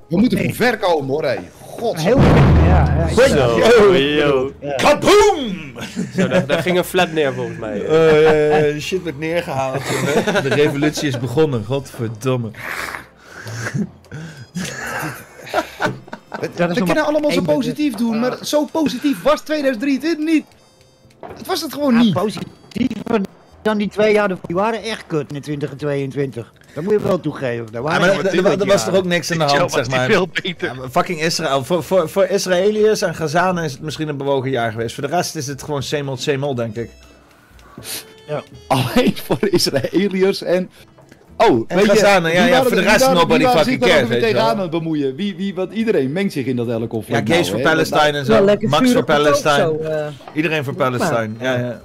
We 0.09 0.17
moeten 0.17 0.37
van 0.37 0.53
ver 0.53 0.77
komen, 0.77 1.07
hoor, 1.07 1.23
hé. 1.23 1.37
God. 1.77 2.01
Heel 2.01 2.21
ja, 2.21 3.07
ja. 3.07 3.27
Zo, 3.27 3.93
Yo. 3.93 3.93
yo. 3.93 4.51
Kaboom! 4.75 5.73
Zo, 6.15 6.27
daar, 6.27 6.45
daar 6.45 6.61
ging 6.61 6.77
een 6.77 6.83
flat 6.83 7.11
neer 7.11 7.33
volgens 7.33 7.57
mij. 7.57 7.85
Eh, 7.85 8.79
shit 8.81 9.03
werd 9.03 9.19
neergehaald. 9.19 9.83
De 10.43 10.49
revolutie 10.49 11.07
is 11.07 11.19
begonnen, 11.19 11.65
godverdomme. 11.65 12.51
We, 16.39 16.67
we 16.67 16.83
kunnen 16.83 17.05
allemaal 17.05 17.31
zo 17.31 17.41
positief 17.41 17.93
doen, 17.93 18.19
maar 18.19 18.37
zo 18.41 18.65
positief 18.65 19.21
was 19.21 19.41
2023 19.41 20.25
niet. 20.25 20.45
Het 21.35 21.45
was 21.45 21.61
het 21.61 21.73
gewoon 21.73 21.97
niet. 21.97 22.13
Positiever 22.13 23.21
Dan 23.65 23.77
die 23.77 23.87
twee 23.89 24.13
jaar, 24.13 24.27
die 24.27 24.55
waren 24.55 24.83
echt 24.83 25.03
kut 25.07 25.33
in 25.33 25.41
20 25.41 25.71
en 25.71 25.77
22. 25.77 26.53
Dat 26.73 26.83
moet 26.83 26.93
je 26.93 26.99
wel 26.99 27.19
toegeven. 27.19 27.65
Dat 27.65 27.73
Ja, 27.73 27.81
waren 27.81 27.99
maar 28.01 28.09
echt 28.09 28.19
er- 28.33 28.45
er, 28.45 28.59
er 28.61 28.65
was 28.67 28.85
toch 28.85 28.95
ook 28.95 29.05
niks 29.05 29.31
aan 29.31 29.37
de 29.37 29.43
hand, 29.43 29.71
zeg 29.71 29.89
maar. 29.89 30.11
Ja, 30.11 30.73
maar 30.73 30.89
fucking 30.89 31.21
Israël. 31.21 31.63
Voor, 31.63 31.83
voor, 31.83 32.09
voor 32.09 32.25
Israëliërs 32.25 33.01
en 33.01 33.15
Gazanen 33.15 33.63
is 33.63 33.71
het 33.71 33.81
misschien 33.81 34.07
een 34.07 34.17
bewogen 34.17 34.49
jaar 34.49 34.71
geweest. 34.71 34.95
Voor 34.95 35.03
de 35.09 35.15
rest 35.15 35.35
is 35.35 35.47
het 35.47 35.63
gewoon 35.63 35.83
same 35.83 36.09
old, 36.09 36.21
same 36.21 36.45
old, 36.45 36.57
denk 36.57 36.75
ik. 36.75 36.89
Alleen 38.67 39.15
voor 39.23 39.37
de 39.39 39.49
Israëliërs 39.49 40.43
en... 40.43 40.69
Oh, 41.37 41.63
En 41.67 41.79
Gazanen, 41.79 42.33
ja, 42.33 42.43
ja, 42.45 42.49
waren 42.51 42.65
voor 42.67 42.75
de 42.75 42.81
rest 42.81 42.99
waren- 42.99 43.15
nobody 43.15 43.43
waren 43.43 43.59
fucking 43.59 43.79
cares, 43.81 44.07
weet 44.07 44.19
je 44.21 44.25
tegenaan 44.27 44.55
wel. 44.55 44.63
aan 44.65 44.69
bemoeien? 44.69 45.15
Wie, 45.15 45.35
wie, 45.35 45.55
want 45.55 45.73
iedereen 45.73 46.11
mengt 46.11 46.33
zich 46.33 46.45
in 46.45 46.55
dat 46.55 46.65
hele 46.67 46.79
Ja, 46.79 46.87
conflict. 46.87 47.29
gays 47.29 47.49
nou, 47.49 47.61
voor. 47.61 47.71
Palestine 47.71 48.17
en 48.17 48.25
zo. 48.25 48.45
Max 48.67 48.91
voor 48.91 49.03
Palestine. 49.03 49.55
zo, 49.55 49.77
eh. 49.77 50.07
Iedereen 50.33 50.63
voor 50.63 50.73
Palestine. 50.75 51.29
Ja, 51.39 51.81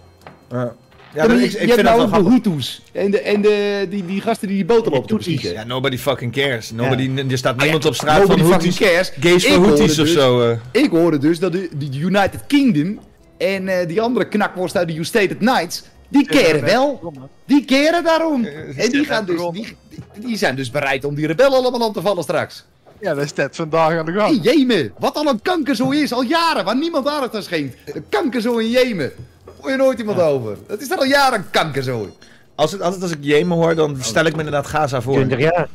ja. 0.51 0.75
Ja. 1.15 1.27
Maar 1.27 1.37
je, 1.37 1.45
ik 1.45 1.51
je 1.51 1.59
vind 1.59 1.71
hebt 1.71 1.83
nou 1.83 2.25
de. 2.25 2.31
Hutus. 2.31 2.83
En, 2.93 3.11
de, 3.11 3.21
en 3.21 3.41
de, 3.43 3.87
die, 3.91 4.07
die 4.07 4.21
gasten 4.21 4.49
die 4.49 4.57
die 4.57 4.65
boter 4.67 4.93
op 4.93 5.07
te. 5.07 5.43
Ja, 5.53 5.65
nobody 5.65 5.99
fucking 5.99 6.33
cares. 6.33 6.71
Nobody, 6.71 7.11
Er 7.31 7.39
staat 7.39 7.57
niemand 7.57 7.85
op 7.85 7.95
straat 7.95 8.19
Nobody 8.21 8.41
van 8.43 8.51
fucking 8.51 8.75
Houthis. 8.79 9.13
cares. 9.13 9.13
Gays 9.21 9.47
voor 9.55 9.65
Houthis 9.65 9.99
of 9.99 10.05
dus- 10.07 10.13
zo. 10.13 10.51
eh. 10.51 10.57
Ik 10.83 10.91
hoorde 10.91 11.19
dus 11.19 11.39
dat 11.39 11.53
de, 11.53 11.69
de 11.79 11.99
United 11.99 12.41
Kingdom 12.47 12.99
en 13.39 13.69
eh, 13.69 13.89
die 13.89 14.01
andere 14.01 14.29
knakworst 14.29 14.77
uit 14.77 14.89
de 14.89 15.05
Stated 15.05 15.37
Knights, 15.39 15.83
die 16.09 16.27
keren 16.27 16.63
wel. 16.65 17.13
Die 17.47 17.65
keren 17.65 18.05
daarom. 18.05 18.45
En 18.77 18.91
die, 18.91 19.05
gaan 19.05 19.25
dus, 19.25 19.41
die, 19.53 19.77
die 20.19 20.37
zijn 20.37 20.57
dus 20.57 20.71
bereid 20.71 21.05
om 21.05 21.15
die 21.15 21.27
rebellen 21.27 21.59
allemaal 21.59 21.83
aan 21.87 21.93
te 21.93 22.01
vallen 22.01 22.23
straks. 22.23 22.65
Ja, 23.01 23.15
dat 23.15 23.25
is 23.25 23.35
net 23.35 23.57
vandaag 23.57 23.99
aan 23.99 24.07
de 24.07 24.13
gang. 24.13 24.31
In 24.35 24.41
Jemen, 24.43 24.93
wat 24.99 25.15
al 25.17 25.27
een 25.27 25.43
kankerzooi 25.43 26.03
is, 26.03 26.13
al 26.13 26.23
jaren, 26.23 26.65
waar 26.65 26.77
niemand 26.77 27.09
aandacht 27.09 27.35
aan 27.35 27.43
schenkt. 27.43 27.77
Een 27.95 28.05
kankerzooi 28.09 28.65
in 28.67 28.71
Jemen. 28.73 29.13
Hoor 29.61 29.71
je 29.71 29.77
nooit 29.77 29.99
iemand 29.99 30.21
over. 30.21 30.57
Dat 30.67 30.81
is 30.81 30.91
er 30.91 30.97
al 30.99 31.05
jaren 31.05 31.39
een 31.39 31.51
kankerzooi. 31.51 32.13
Als 32.55 32.73
het, 32.73 32.81
altijd 32.83 33.03
als 33.03 33.11
ik 33.11 33.19
Jemen 33.21 33.57
hoor, 33.57 33.75
dan 33.75 33.97
stel 34.01 34.25
ik 34.25 34.33
me 34.33 34.39
inderdaad 34.39 34.67
Gaza 34.67 35.01
voor. 35.01 35.15
20 35.15 35.39
jaar. 35.39 35.69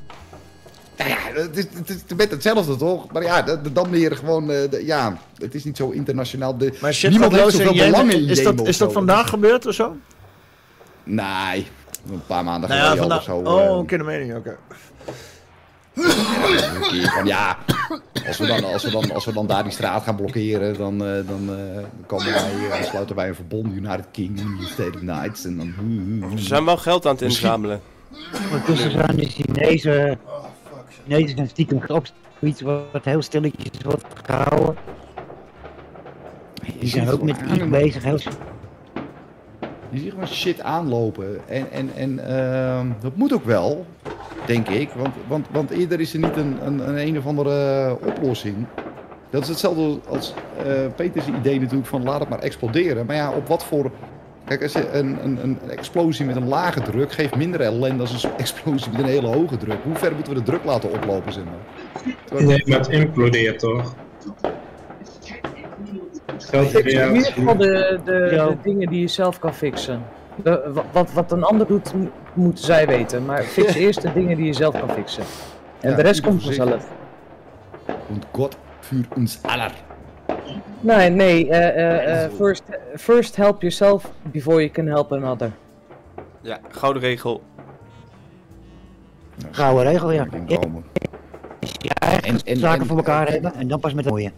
Nou 0.98 1.10
ja, 1.10 1.18
het 1.42 1.58
is, 1.58 1.66
het 1.74 1.90
is 1.90 2.16
met 2.16 2.32
hetzelfde 2.32 2.76
toch? 2.76 3.12
Maar 3.12 3.24
ja, 3.24 3.42
dat- 3.42 3.76
dan 3.76 3.90
meer 3.90 4.16
gewoon, 4.16 4.52
eh, 4.52 4.70
de- 4.70 4.86
ja, 4.86 5.18
het 5.38 5.56
is 5.56 5.64
niet 5.64 5.78
zo 5.78 5.90
internationaal. 5.90 6.58
De, 6.58 6.78
Maar 6.82 6.94
shit, 6.94 7.10
niemand 7.10 7.32
heeft 7.32 7.52
zoveel 7.52 7.72
in 7.72 7.78
belang 7.78 7.96
Jemen. 7.96 8.16
in 8.16 8.30
Is 8.30 8.38
Jemen 8.38 8.52
dat, 8.56 8.62
of 8.62 8.68
is 8.70 8.78
dat 8.78 8.88
zo. 8.88 8.94
vandaag 8.94 9.30
gebeurd 9.30 9.66
of 9.66 9.74
zo? 9.74 9.96
Nee, 11.04 11.68
een 12.12 12.22
paar 12.28 12.44
maanden 12.44 12.70
Nou 12.70 12.82
ja, 12.82 12.90
geleden 12.90 13.18
of 13.18 13.24
zo. 13.24 13.42
eh. 13.44 13.54
Oh, 13.54 13.78
oké, 13.78 13.98
de 13.98 14.04
mening, 14.04 14.36
oké. 14.36 14.58
Van 15.96 17.26
ja, 17.26 17.58
als 18.28 18.38
we, 18.38 18.46
dan, 18.46 18.64
als, 18.64 18.84
we 18.84 18.92
dan, 18.92 19.12
als 19.12 19.26
we 19.26 19.34
dan 19.34 19.48
daar 19.48 19.64
die 19.64 19.72
straat 19.72 20.04
gaan 20.04 20.16
blokkeren, 20.16 20.78
dan, 20.78 21.06
eh, 21.06 21.28
dan 21.28 21.50
eh, 21.50 21.84
komen 22.06 22.26
wij, 22.26 22.70
dan 22.70 22.84
sluiten 22.84 23.16
wij 23.16 23.28
een 23.28 23.36
verbond, 23.36 23.74
United 23.74 24.06
Kingdom, 24.12 24.48
United 24.48 24.70
States 24.70 25.00
Knights. 25.00 25.46
En 25.46 25.58
dan, 25.58 26.38
Ze 26.38 26.44
zijn 26.44 26.66
wel 26.66 26.78
geld 26.78 27.06
aan 27.06 27.12
het 27.12 27.22
inzamelen. 27.22 27.82
Ondertussen 28.44 28.92
zijn 28.92 29.16
de 29.16 29.26
Chinezen, 29.26 30.20
Chinezen 31.04 31.36
zijn 31.36 31.50
stiekem 31.50 31.82
ook 31.88 32.06
iets 32.42 32.62
wat 32.62 33.04
heel 33.04 33.22
stilletjes 33.22 33.70
wordt 33.84 34.06
gehouden. 34.24 34.76
Die 36.80 36.90
zijn 36.90 37.10
ook 37.10 37.22
met 37.22 37.38
iets 37.54 37.70
bezig. 37.70 38.04
Heel... 38.04 38.20
Je 39.96 40.02
ziet 40.02 40.12
gewoon 40.12 40.28
shit 40.28 40.62
aanlopen. 40.62 41.40
En, 41.48 41.72
en, 41.72 41.90
en 41.96 42.28
ehm, 42.28 42.88
dat 43.02 43.16
moet 43.16 43.34
ook 43.34 43.46
wel, 43.46 43.86
denk 44.46 44.68
ik. 44.68 44.90
Want, 44.90 45.16
want, 45.28 45.46
want 45.52 45.70
eerder 45.70 46.00
is 46.00 46.14
er 46.14 46.20
niet 46.20 46.36
een, 46.36 46.58
een, 46.66 46.88
een, 46.88 47.08
een 47.08 47.18
of 47.18 47.26
andere 47.26 47.98
oplossing. 48.06 48.56
Dat 49.30 49.42
is 49.42 49.48
hetzelfde 49.48 50.00
als 50.08 50.34
eh 50.58 50.74
Peters 50.96 51.28
idee 51.28 51.60
natuurlijk 51.60 51.88
van 51.88 52.04
laat 52.04 52.20
het 52.20 52.30
maar 52.30 52.40
exploderen. 52.40 53.06
Maar 53.06 53.16
ja, 53.16 53.32
op 53.32 53.48
wat 53.48 53.66
voor... 53.66 53.92
Kijk, 54.46 54.64
als 54.64 54.74
een, 54.74 55.18
een, 55.24 55.40
een 55.44 55.60
explosie 55.70 56.26
met 56.26 56.36
een 56.36 56.48
lage 56.48 56.82
druk 56.82 57.12
geeft 57.12 57.36
minder 57.36 57.62
ellende 57.62 58.04
dan 58.04 58.08
een 58.24 58.38
explosie 58.46 58.92
met 58.92 59.02
een 59.02 59.08
hele 59.08 59.28
hoge 59.28 59.58
druk. 59.58 59.78
Hoe 59.84 59.96
ver 59.96 60.14
moeten 60.14 60.34
we 60.34 60.40
de 60.40 60.46
druk 60.46 60.64
laten 60.64 60.92
oplopen, 60.92 61.34
zeg 61.34 61.44
maar? 61.44 62.44
Nee, 62.44 62.64
maar 62.66 62.78
het 62.78 62.88
implodeert 62.88 63.60
toch? 63.60 63.96
Fix 66.40 66.94
in 66.94 67.16
ieder 67.16 67.32
geval 67.32 67.58
de, 67.58 68.00
de, 68.06 68.12
de 68.30 68.56
dingen 68.64 68.90
die 68.90 69.00
je 69.02 69.08
zelf 69.08 69.40
kan 69.40 69.54
fixen. 69.54 70.02
De- 70.44 70.72
wa- 70.74 70.84
wat, 70.92 71.12
wat 71.14 71.32
een 71.32 71.44
ander 71.44 71.68
doet, 71.68 71.94
mo- 71.94 72.10
moeten 72.34 72.64
zij 72.66 72.88
weten. 72.88 73.26
Maar 73.26 73.44
fix 73.44 73.74
eerst 73.74 74.02
de 74.02 74.14
dingen 74.14 74.38
die 74.38 74.46
je 74.46 74.54
zelf 74.54 74.80
kan 74.80 74.90
fixen. 74.90 75.24
En 75.80 75.90
Ja, 75.90 75.96
de 75.96 76.02
rest 76.02 76.22
komt 76.22 76.44
vanzelf. 76.44 76.88
Und 78.10 78.26
Gott 78.32 78.58
für 78.80 79.04
uns 79.16 79.40
aller. 79.42 79.72
Nee, 80.80 81.10
nee. 81.10 81.50
eh, 81.50 81.68
eh, 81.68 82.24
eh, 82.24 82.32
first, 82.32 82.64
first 82.96 83.36
help 83.36 83.62
yourself 83.62 84.12
before 84.22 84.58
you 84.60 84.70
can 84.70 84.88
help 84.88 85.12
another. 85.14 85.52
Ja, 86.42 86.60
gouden 86.70 87.02
regel. 87.02 87.42
Gouden 89.52 89.84
regel, 89.92 90.12
ja. 90.12 90.26
Ja, 91.78 91.94
echt 92.12 92.44
en- 92.44 92.58
zaken 92.58 92.82
en- 92.82 92.88
voor 92.88 92.98
elkaar 92.98 93.28
hebben 93.32 93.54
en 93.56 93.68
dan 93.68 93.80
pas 93.80 93.94
met 93.94 94.04
de 94.04 94.10
mooie. 94.10 94.32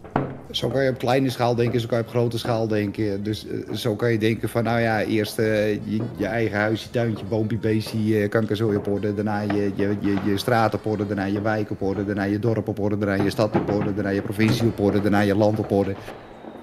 Zo 0.51 0.67
kan 0.67 0.83
je 0.83 0.89
op 0.89 0.97
kleine 0.97 1.29
schaal 1.29 1.55
denken, 1.55 1.79
zo 1.79 1.87
kan 1.87 1.97
je 1.97 2.03
op 2.03 2.09
grote 2.09 2.37
schaal 2.37 2.67
denken. 2.67 3.23
Dus 3.23 3.47
eh, 3.47 3.73
zo 3.73 3.95
kan 3.95 4.11
je 4.11 4.17
denken 4.17 4.49
van, 4.49 4.63
nou 4.63 4.79
ja, 4.79 5.03
eerst 5.03 5.39
eh, 5.39 5.73
je, 5.73 6.25
eigen 6.25 6.57
huis, 6.57 6.83
je 6.83 6.89
tuintje, 6.89 7.25
boompje, 7.25 7.57
beestje, 7.57 8.19
eh, 8.19 8.29
kankerzooi 8.29 8.77
op 8.77 8.87
orde. 8.87 9.13
Daarna 9.13 9.41
je, 9.41 9.71
je, 9.75 9.95
je, 9.99 10.15
je 10.25 10.37
straat 10.37 10.73
op 10.73 10.85
orde, 10.85 11.07
daarna 11.07 11.25
je 11.25 11.41
wijk 11.41 11.71
op 11.71 11.81
orde, 11.81 12.05
daarna 12.05 12.23
je 12.23 12.39
dorp 12.39 12.67
op 12.67 12.79
orde, 12.79 12.97
daarna 12.97 13.23
je 13.23 13.29
stad 13.29 13.55
op 13.55 13.73
orde, 13.73 13.93
daarna 13.93 14.09
je 14.09 14.21
provincie 14.21 14.67
op 14.67 14.79
orde, 14.79 15.01
daarna 15.01 15.19
je 15.19 15.35
land 15.35 15.59
op 15.59 15.71
orde. 15.71 15.95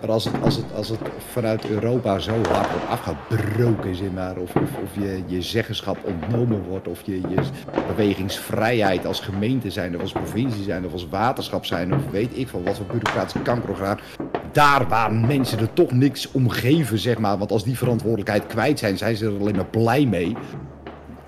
Maar 0.04 0.12
als 0.12 0.24
het, 0.24 0.34
als 0.42 0.56
het, 0.56 0.64
als 0.74 0.88
het 0.88 0.98
vanuit 1.32 1.68
Europa 1.68 2.18
zo 2.18 2.32
hard 2.32 2.70
wordt 2.70 2.88
afgebroken, 2.88 3.96
zeg 3.96 4.10
maar, 4.14 4.36
of, 4.36 4.54
of, 4.56 4.94
je, 4.94 5.22
je 5.26 5.42
zeggenschap 5.42 5.98
ontnomen 6.04 6.62
wordt, 6.62 6.88
of 6.88 7.02
je, 7.02 7.20
je 7.20 7.36
bewegingsvrijheid 7.86 9.06
als 9.06 9.20
gemeente 9.20 9.70
zijn, 9.70 9.94
of 9.94 10.00
als 10.00 10.12
provincie 10.12 10.62
zijn, 10.62 10.86
of 10.86 10.92
als 10.92 11.08
waterschap 11.08 11.64
zijn, 11.64 11.94
of 11.94 12.10
weet 12.10 12.38
ik 12.38 12.48
van 12.48 12.64
wat 12.64 12.76
voor 12.76 12.86
bureaucratische 12.86 13.42
kankerorgaan. 13.42 13.98
Daar 14.52 14.88
waar 14.88 15.12
mensen 15.12 15.58
er 15.58 15.72
toch 15.72 15.92
niks 15.92 16.30
om 16.30 16.48
geven, 16.48 16.98
zeg 16.98 17.18
maar, 17.18 17.38
want 17.38 17.50
als 17.50 17.64
die 17.64 17.78
verantwoordelijkheid 17.78 18.46
kwijt 18.46 18.78
zijn, 18.78 18.98
zijn 18.98 19.16
ze 19.16 19.26
er 19.26 19.40
alleen 19.40 19.56
maar 19.56 19.66
blij 19.66 20.06
mee. 20.06 20.36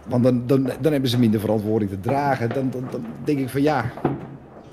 Want 0.08 0.22
dan, 0.22 0.46
dan, 0.46 0.70
dan 0.80 0.92
hebben 0.92 1.10
ze 1.10 1.18
minder 1.18 1.40
verantwoording 1.40 1.90
te 1.90 2.00
dragen. 2.00 2.48
Dan, 2.48 2.70
dan, 2.70 2.84
dan 2.90 3.04
denk 3.24 3.38
ik 3.38 3.48
van 3.48 3.62
ja, 3.62 3.92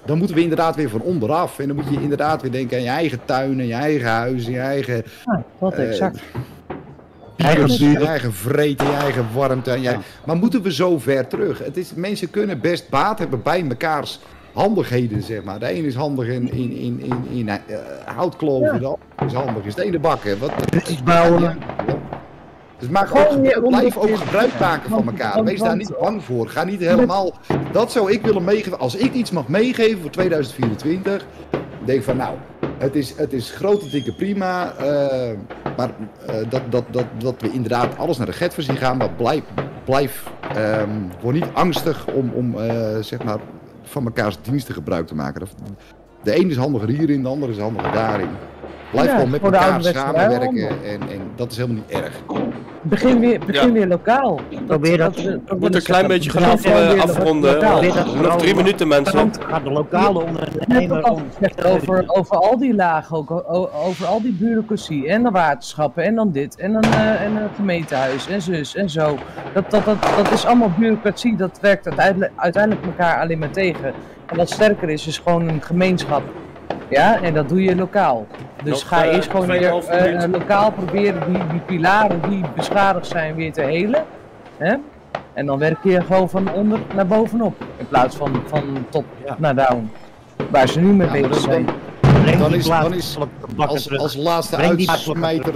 dan 0.05 0.17
moeten 0.17 0.35
we 0.35 0.41
inderdaad 0.41 0.75
weer 0.75 0.89
van 0.89 1.01
onderaf. 1.01 1.59
En 1.59 1.67
dan 1.67 1.75
moet 1.75 1.89
je 1.89 2.01
inderdaad 2.01 2.41
weer 2.41 2.51
denken 2.51 2.77
aan 2.77 2.83
je 2.83 2.89
eigen 2.89 3.19
tuin, 3.25 3.59
en 3.59 3.67
je 3.67 3.73
eigen 3.73 4.07
huis, 4.09 4.45
en 4.45 4.51
je 4.51 4.59
eigen... 4.59 5.03
Wat 5.57 5.73
eh, 5.73 5.89
exact. 5.89 6.19
Eigen, 7.37 7.89
je 7.91 8.05
eigen 8.05 8.33
vreten, 8.33 8.87
je 8.87 8.93
eigen 8.93 9.25
warmte. 9.33 9.71
en 9.71 9.81
je- 9.81 9.97
Maar 10.25 10.35
moeten 10.35 10.61
we 10.61 10.73
zo 10.73 10.99
ver 10.99 11.27
terug? 11.27 11.59
Het 11.59 11.77
is, 11.77 11.93
mensen 11.93 12.29
kunnen 12.29 12.59
best 12.61 12.89
baat 12.89 13.19
hebben 13.19 13.41
bij 13.41 13.63
mekaars 13.63 14.19
handigheden, 14.53 15.21
zeg 15.23 15.43
maar. 15.43 15.59
De 15.59 15.73
een 15.77 15.85
is 15.85 15.95
handig 15.95 16.27
in, 16.27 16.51
in, 16.51 16.71
in, 16.71 17.01
in, 17.01 17.27
in 17.31 17.49
eh, 17.49 17.55
houtkloven, 18.05 18.79
de 18.79 18.85
ander 18.85 18.99
is 19.25 19.33
handig 19.33 19.63
in 19.63 19.71
stenen 19.71 20.01
bakken. 20.01 20.39
Wat, 20.39 20.51
Iets 20.89 21.03
bouwen. 21.03 21.57
Dus 22.83 22.91
maak 22.91 23.15
ook, 23.15 23.41
blijf 23.67 23.97
ook 23.97 24.17
gebruik 24.17 24.59
maken 24.59 24.89
van 24.89 25.07
elkaar. 25.07 25.43
Wees 25.43 25.59
daar 25.59 25.75
niet 25.75 25.97
bang 25.99 26.23
voor. 26.23 26.47
Ga 26.47 26.63
niet 26.63 26.79
helemaal... 26.79 27.33
Dat 27.71 27.91
zou 27.91 28.11
ik 28.11 28.21
willen 28.21 28.43
meegeven. 28.43 28.79
Als 28.79 28.95
ik 28.95 29.13
iets 29.13 29.31
mag 29.31 29.47
meegeven 29.47 30.01
voor 30.01 30.09
2024... 30.09 31.25
Denk 31.85 32.03
van 32.03 32.17
nou, 32.17 32.35
het 32.77 32.95
is, 32.95 33.13
het 33.17 33.33
is 33.33 33.51
grote 33.51 33.89
dikke 33.89 34.13
prima. 34.13 34.73
eh, 34.75 35.37
maar 35.77 35.89
eh, 36.27 36.35
dat, 36.49 36.61
dat, 36.69 36.83
dat, 36.91 37.05
dat 37.17 37.35
we 37.39 37.51
inderdaad 37.51 37.97
alles 37.97 38.17
naar 38.17 38.25
de 38.25 38.33
get 38.33 38.55
zien 38.57 38.77
gaan. 38.77 38.97
Maar 38.97 39.09
blijf, 39.09 39.43
blijf 39.85 40.31
word 41.21 41.35
niet 41.35 41.47
angstig 41.53 42.07
om, 42.07 42.31
om 42.33 42.59
eh, 42.59 42.97
zeg 42.99 43.23
maar 43.23 43.39
van 43.81 44.03
mekaars 44.03 44.37
diensten 44.41 44.73
gebruik 44.73 45.07
te 45.07 45.15
maken. 45.15 45.47
De 46.23 46.39
een 46.39 46.49
is 46.49 46.57
handiger 46.57 46.89
hierin, 46.89 47.21
de 47.21 47.27
ander 47.29 47.49
is 47.49 47.57
handiger 47.57 47.91
daarin. 47.91 48.29
Blijf 48.93 49.07
Ja, 49.07 49.15
gewoon 49.15 49.29
met 49.29 49.41
voor 49.41 49.51
de 49.51 49.57
elkaar 49.57 49.83
samenwerken 49.83 50.67
en, 50.69 51.01
en 51.09 51.21
dat 51.35 51.51
is 51.51 51.57
helemaal 51.57 51.83
niet 51.87 52.01
erg. 52.03 52.21
Begin 52.81 53.19
weer, 53.19 53.39
begin 53.45 53.67
Ja. 53.67 53.71
weer 53.73 53.87
lokaal. 53.87 54.39
Probeer 54.67 54.97
dat. 54.97 55.15
dat, 55.15 55.23
We 55.23 55.55
moeten 55.59 55.75
een 55.75 55.83
klein 55.85 56.07
beetje 56.07 56.29
gaan 56.29 56.51
af, 56.51 56.65
eh, 56.65 57.01
afronden. 57.01 57.53
lokaal. 57.53 57.81
Nog 58.21 58.35
drie 58.37 58.55
minuten, 58.55 58.87
mensen. 58.87 59.31
Gaat 59.49 59.63
de 59.63 59.71
lokale 59.71 60.23
ondernemer 60.23 61.03
over, 61.65 62.03
over 62.07 62.37
al 62.37 62.57
die 62.57 62.75
lagen, 62.75 63.17
ook, 63.17 63.43
over 63.73 64.05
al 64.05 64.21
die 64.21 64.31
bureaucratie 64.33 65.07
en 65.07 65.23
de 65.23 65.29
waterschappen 65.31 66.03
en 66.03 66.15
dan 66.15 66.31
dit 66.31 66.55
en 66.55 66.73
dan 66.73 66.83
eh, 66.83 67.21
en 67.21 67.35
een 67.35 67.49
gemeentehuis 67.55 68.27
en 68.27 68.41
zus 68.41 68.75
en 68.75 68.89
zo. 68.89 69.17
Dat, 69.53 69.71
dat, 69.71 69.85
dat, 69.85 69.97
dat 70.17 70.31
is 70.31 70.45
allemaal 70.45 70.71
bureaucratie, 70.77 71.35
dat 71.35 71.59
werkt 71.61 71.85
uiteindelijk, 71.87 72.31
uiteindelijk 72.35 72.85
elkaar 72.85 73.21
alleen 73.21 73.39
maar 73.39 73.51
tegen. 73.51 73.93
En 74.25 74.37
wat 74.37 74.49
sterker 74.49 74.89
is, 74.89 75.07
is 75.07 75.17
gewoon 75.17 75.47
een 75.47 75.61
gemeenschap. 75.61 76.21
Ja, 76.89 77.21
en 77.21 77.33
dat 77.33 77.49
doe 77.49 77.63
je 77.63 77.75
lokaal. 77.75 78.27
Dus 78.63 78.71
Nog, 78.71 78.87
ga 78.87 79.05
eh, 79.05 79.15
eerst 79.15 79.29
gewoon 79.31 79.47
weer 79.47 79.81
2,5 79.83 79.87
eh, 79.89 80.23
lokaal 80.31 80.71
proberen 80.71 81.33
die, 81.33 81.47
die 81.51 81.59
pilaren 81.59 82.21
die 82.29 82.43
beschadigd 82.55 83.07
zijn 83.07 83.35
weer 83.35 83.53
te 83.53 83.61
helen. 83.61 84.03
Hè? 84.57 84.75
En 85.33 85.45
dan 85.45 85.59
werk 85.59 85.77
je 85.83 86.01
gewoon 86.01 86.29
van 86.29 86.51
onder 86.53 86.79
naar 86.95 87.07
bovenop. 87.07 87.55
In 87.77 87.87
plaats 87.87 88.15
van 88.15 88.31
van 88.45 88.85
top 88.89 89.05
naar 89.37 89.55
down. 89.55 89.91
Waar 90.49 90.67
ze 90.67 90.79
nu 90.79 90.93
mee 90.93 91.07
Ja, 91.07 91.27
bezig 91.27 91.37
zijn. 91.43 91.65
Dan 92.39 92.53
is, 92.53 92.65
dan 92.67 92.93
is 92.93 93.17
als, 93.57 93.97
als 93.97 94.15
laatste 94.15 94.55
uitsmijter 94.55 95.53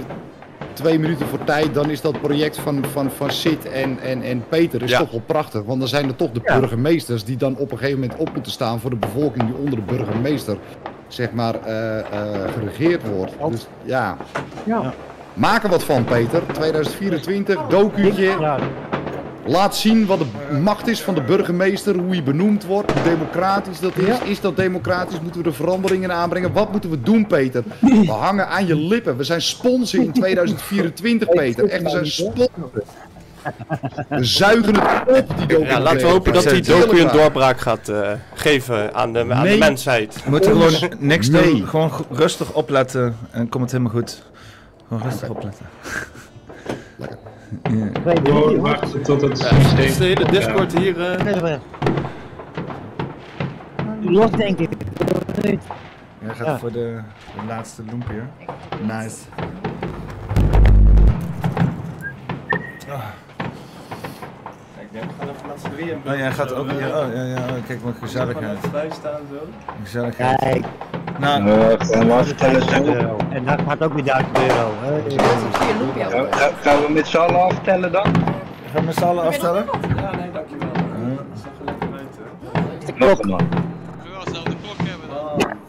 twee 0.72 0.98
minuten 0.98 1.26
voor 1.26 1.44
tijd, 1.44 1.74
dan 1.74 1.90
is 1.90 2.00
dat 2.00 2.20
project 2.20 2.58
van, 2.58 2.84
van, 2.92 3.10
van 3.10 3.30
Sid 3.30 3.68
en, 3.68 3.98
en, 4.00 4.22
en 4.22 4.44
Peter 4.48 4.82
is 4.82 4.90
Ja. 4.90 4.98
toch 4.98 5.10
wel 5.10 5.22
prachtig. 5.26 5.62
Want 5.64 5.78
dan 5.78 5.88
zijn 5.88 6.08
er 6.08 6.16
toch 6.16 6.30
de 6.30 6.40
burgemeesters 6.44 7.24
die 7.24 7.36
dan 7.36 7.56
op 7.56 7.72
een 7.72 7.78
gegeven 7.78 8.00
moment 8.00 8.18
op 8.18 8.32
moeten 8.34 8.52
staan 8.52 8.80
voor 8.80 8.90
de 8.90 8.96
bevolking 8.96 9.44
die 9.44 9.54
onder 9.54 9.74
de 9.86 9.94
burgemeester, 9.96 10.56
zeg 11.08 11.32
maar, 11.32 11.54
eh, 11.64 11.98
eh, 11.98 12.04
geregeerd 12.54 13.02
wordt. 13.08 13.32
Dus 13.50 13.66
ja. 13.84 14.16
Ja. 14.64 14.92
Maak 15.34 15.62
er 15.62 15.70
wat 15.70 15.84
van, 15.84 16.04
Peter. 16.04 16.42
2024, 16.52 17.66
docuutje. 17.66 18.58
Laat 19.48 19.76
zien 19.76 20.06
wat 20.06 20.18
de 20.18 20.58
macht 20.62 20.86
is 20.86 21.02
van 21.02 21.14
de 21.14 21.22
burgemeester, 21.22 21.96
hoe 21.96 22.10
hij 22.10 22.22
benoemd 22.22 22.64
wordt, 22.64 22.92
hoe 22.92 23.02
democratisch 23.02 23.80
dat 23.80 23.96
is. 23.96 24.18
Is 24.24 24.40
dat 24.40 24.56
democratisch? 24.56 25.20
Moeten 25.20 25.42
we 25.42 25.48
er 25.48 25.54
veranderingen 25.54 26.12
aanbrengen? 26.12 26.52
Wat 26.52 26.72
moeten 26.72 26.90
we 26.90 27.02
doen, 27.02 27.26
Peter? 27.26 27.62
We 27.80 28.10
hangen 28.10 28.48
aan 28.48 28.66
je 28.66 28.76
lippen. 28.76 29.16
We 29.16 29.24
zijn 29.24 29.42
sponsor 29.42 30.00
in 30.00 30.12
2024, 30.12 31.28
Peter. 31.28 31.68
Echt, 31.68 31.82
we 31.82 31.88
zijn 31.88 32.06
sponsor. 32.06 32.48
We 34.08 34.24
zuigen 34.24 34.74
het 34.80 35.18
op, 35.22 35.48
die. 35.48 35.58
Ja, 35.58 35.80
laten 35.80 36.00
we 36.00 36.06
hopen 36.06 36.32
dat 36.32 36.48
die 36.48 36.62
docu 36.62 37.00
een 37.00 37.08
doorbraak 37.12 37.60
gaat 37.60 37.88
eh, 37.88 38.10
geven 38.34 38.94
aan 38.94 39.12
de, 39.12 39.26
aan 39.32 39.46
de 39.46 39.56
mensheid. 39.58 40.24
We 40.24 40.30
moeten 40.30 40.54
Ons- 40.56 40.76
gewoon 40.78 40.96
niks 40.98 41.28
nee. 41.28 41.42
doen. 41.54 41.66
Gewoon 41.68 41.90
rustig 42.10 42.52
opletten 42.52 43.16
en 43.30 43.48
komt 43.48 43.62
het 43.62 43.72
helemaal 43.72 43.92
goed. 43.92 44.22
Gewoon 44.88 45.02
rustig 45.02 45.28
opletten. 45.28 45.66
Ja. 47.62 47.90
Gewoon 48.24 48.60
wachten 48.60 49.02
tot 49.02 49.20
het 49.20 49.38
Ja, 49.40 49.48
systeem... 49.60 49.78
is 49.84 49.96
de 49.96 50.04
hele 50.04 50.24
Discord 50.24 50.78
hier... 50.78 51.00
eh, 51.12 51.54
Los 54.02 54.30
denk 54.30 54.58
ik. 54.58 54.68
Jij 55.42 56.34
gaat 56.34 56.46
Ja. 56.46 56.58
voor 56.58 56.72
de, 56.72 56.98
de 57.40 57.46
laatste 57.46 57.82
loop 57.90 58.08
hier. 58.10 58.28
Nice. 58.82 59.16
Ah. 62.88 63.00
Ik 65.02 65.08
denk, 65.18 65.30
we 65.30 65.48
gaan 65.48 65.78
even. 65.78 66.12
Oh, 66.12 66.18
jij 66.18 66.30
gaat 66.30 66.52
ook 66.54 66.70
hier. 66.70 66.86
Oh, 66.96 67.14
ja, 67.14 67.22
ja, 67.22 67.36
oh, 67.36 67.66
kijk 67.66 67.82
wat 67.82 67.94
gezelligheid. 68.00 68.70
Bij 68.72 68.88
staan 68.92 69.20
zo. 69.30 69.48
Gezelligheid. 69.84 70.38
Kijk. 70.38 70.64
Nou, 71.18 71.44
we. 71.44 71.76
En 73.30 73.44
dat 73.44 73.60
gaat 73.66 73.82
ook 73.82 73.92
weer 73.92 74.04
1000 74.04 74.38
euro. 74.38 74.76
Gaan, 76.62 76.82
we 76.82 76.92
met 76.92 77.06
z'n 77.06 77.16
allen 77.16 77.40
aftellen 77.40 77.92
dan? 77.92 78.04
Gaan 78.04 78.14
we 78.74 78.82
met 78.82 78.94
z'n 78.94 79.04
allen 79.04 79.24
aftellen? 79.24 79.64
Ja, 79.96 80.16
nee, 80.16 80.30
dankjewel. 80.32 80.68
Dat 80.72 81.40
zag 81.42 81.50
er 81.58 81.64
lekker 81.64 81.88
uit, 81.98 82.98
hè. 82.98 83.06
Nog 83.06 83.20
eenmaal. 83.20 83.40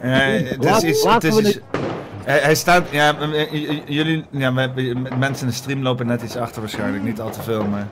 Ja, 0.02 0.08
het 0.08 0.50
is 0.50 0.56
Laat- 0.64 0.82
iets. 0.82 1.02
Het 1.02 1.04
laten 1.12 1.28
is 1.28 1.34
we 1.34 1.40
iets 1.42 1.52
dit- 1.52 1.62
hij, 2.24 2.38
hij 2.38 2.54
staat. 2.54 2.82
Ja, 2.90 3.14
jullie. 3.86 4.24
Ja, 4.30 4.52
we- 4.54 4.70
we- 4.74 4.96
mensen 5.18 5.44
in 5.46 5.50
de 5.52 5.56
stream 5.58 5.82
lopen 5.82 6.06
net 6.06 6.22
iets 6.22 6.36
achter 6.36 6.60
waarschijnlijk. 6.60 7.02
Niet 7.02 7.20
al 7.20 7.30
te 7.30 7.42
veel, 7.42 7.64
maar. 7.64 7.86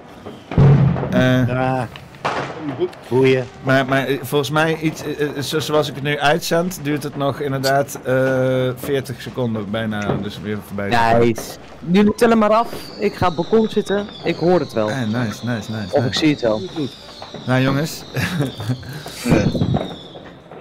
Eh, 1.11 1.49
Ja. 1.49 1.89
Boeien. 3.09 3.47
maar, 3.63 3.87
maar 3.87 4.07
eh, 4.07 4.19
volgens 4.23 4.51
mij, 4.51 4.79
iets, 4.81 5.03
eh, 5.03 5.43
zo- 5.43 5.59
zoals 5.59 5.89
ik 5.89 5.95
het 5.95 6.05
nu 6.05 6.19
uitzend, 6.19 6.81
duurt 6.83 7.03
het 7.03 7.17
nog 7.17 7.41
inderdaad 7.41 7.99
eh 8.05 8.69
40 8.77 9.21
seconden 9.23 9.71
bijna. 9.71 10.15
Dus 10.23 10.41
weer 10.43 10.59
voorbij. 10.67 10.89
Nice. 11.19 11.43
Jullie 11.91 12.15
tellen 12.15 12.39
maar 12.39 12.51
af. 12.53 12.69
Ik 13.01 13.15
ga 13.15 13.27
op 13.27 13.37
het 13.37 13.49
balkon 13.51 13.69
zitten. 13.69 14.07
Ik 14.25 14.37
hoor 14.37 14.61
het 14.61 14.73
wel. 14.73 14.87
Nice, 14.89 15.15
nice, 15.47 15.71
nice. 15.71 15.71
Of 15.91 16.05
ik 16.05 16.15
zie 16.15 16.31
het 16.31 16.41
wel. 16.41 16.61
Nou 17.47 17.61
jongens. 17.63 18.05
30 19.23 19.49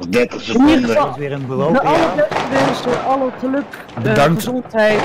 In 0.10 0.20
ieder 0.20 0.40
seconden. 0.42 0.84
geval, 0.90 1.14
weer 1.18 1.32
een 1.32 1.40
de 1.40 1.46
belopen. 1.46 1.82
alle 1.86 2.28
wensen, 2.52 3.06
alle 3.06 3.30
geluk, 3.40 3.66
Bedankt. 4.04 4.36
gezondheid, 4.44 5.02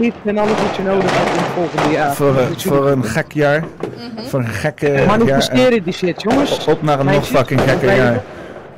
liefde 0.00 0.18
en 0.30 0.38
alles 0.38 0.50
wat 0.66 0.76
je 0.76 0.82
nodig 0.82 1.10
hebt 1.16 1.30
in 1.36 1.42
het 1.42 1.52
volgende 1.54 1.94
jaar. 1.96 2.14
voor, 2.14 2.36
eh, 2.36 2.46
voor 2.56 2.76
jullie- 2.76 2.90
een 2.92 3.04
gek 3.04 3.32
jaar. 3.32 3.64
Voor 4.28 4.40
een 4.40 4.48
gekke 4.48 4.90
jaar. 4.92 5.06
Manifesteren 5.06 5.82
die 5.82 5.92
shit, 5.92 6.22
jongens. 6.22 6.66
Op 6.66 6.82
naar 6.82 7.00
een 7.00 7.06
nog 7.06 7.26
fucking 7.26 7.60
gekker 7.60 7.94
jaar. 7.96 8.20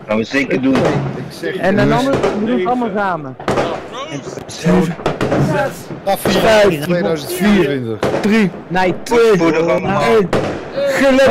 Gaan 0.07 0.17
we 0.17 0.25
zeker 0.25 0.63
doen. 0.63 0.77
En 1.61 1.77
dan 1.77 1.93
anders, 1.93 2.17
we 2.17 2.45
doen 2.47 2.59
het 2.59 2.67
allemaal 2.67 2.91
samen. 2.97 3.37
Afvier 6.05 6.33
Vijf, 6.41 6.85
2024. 6.85 7.99
3, 8.21 8.51
Nee, 8.69 8.95
2, 9.03 9.19
Voor 9.39 9.53
de 9.53 9.59
allemaal. 9.59 10.03
1. 10.03 10.29
Geluk! 10.75 11.31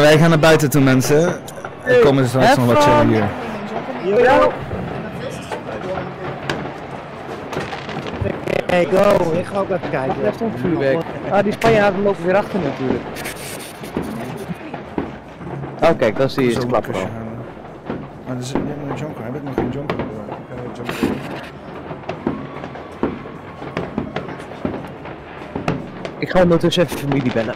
Wij 0.00 0.18
gaan 0.18 0.28
naar 0.30 0.38
buiten 0.38 0.70
toe, 0.70 0.82
mensen. 0.82 1.40
Er 1.84 1.98
komen 1.98 2.28
straks 2.28 2.56
nog 2.56 2.66
wat 2.66 2.82
chillen 2.82 3.08
hier. 3.08 3.24
Hey, 8.66 8.84
go. 8.84 9.32
Ik 9.32 9.46
ga 9.46 9.58
ook 9.58 9.70
even 9.70 9.90
kijken. 9.90 10.22
Daar 10.22 10.32
stond 10.34 10.52
vuurwerk. 10.60 11.02
Ah, 11.30 11.42
die 11.42 11.52
Spanjaarden 11.52 12.02
lopen 12.02 12.24
weer 12.24 12.36
achter 12.36 12.60
natuurlijk. 12.60 13.02
Oh 15.82 15.98
kijk, 15.98 16.16
dan 16.16 16.30
zie 16.30 16.48
je 16.48 16.54
het 16.54 16.66
klappen 16.66 16.94
al. 16.94 17.08
Maar 18.26 18.36
er 18.36 18.42
is 18.42 18.52
een 18.52 18.66
jonker. 18.96 19.24
Heb 19.24 19.34
ik 19.34 19.42
nog 19.42 19.54
geen 19.54 19.70
jonker? 19.70 19.96
Ik 26.18 26.30
ga 26.30 26.42
ondertussen 26.42 26.82
even 26.82 26.98
familie 26.98 27.32
bellen. 27.32 27.54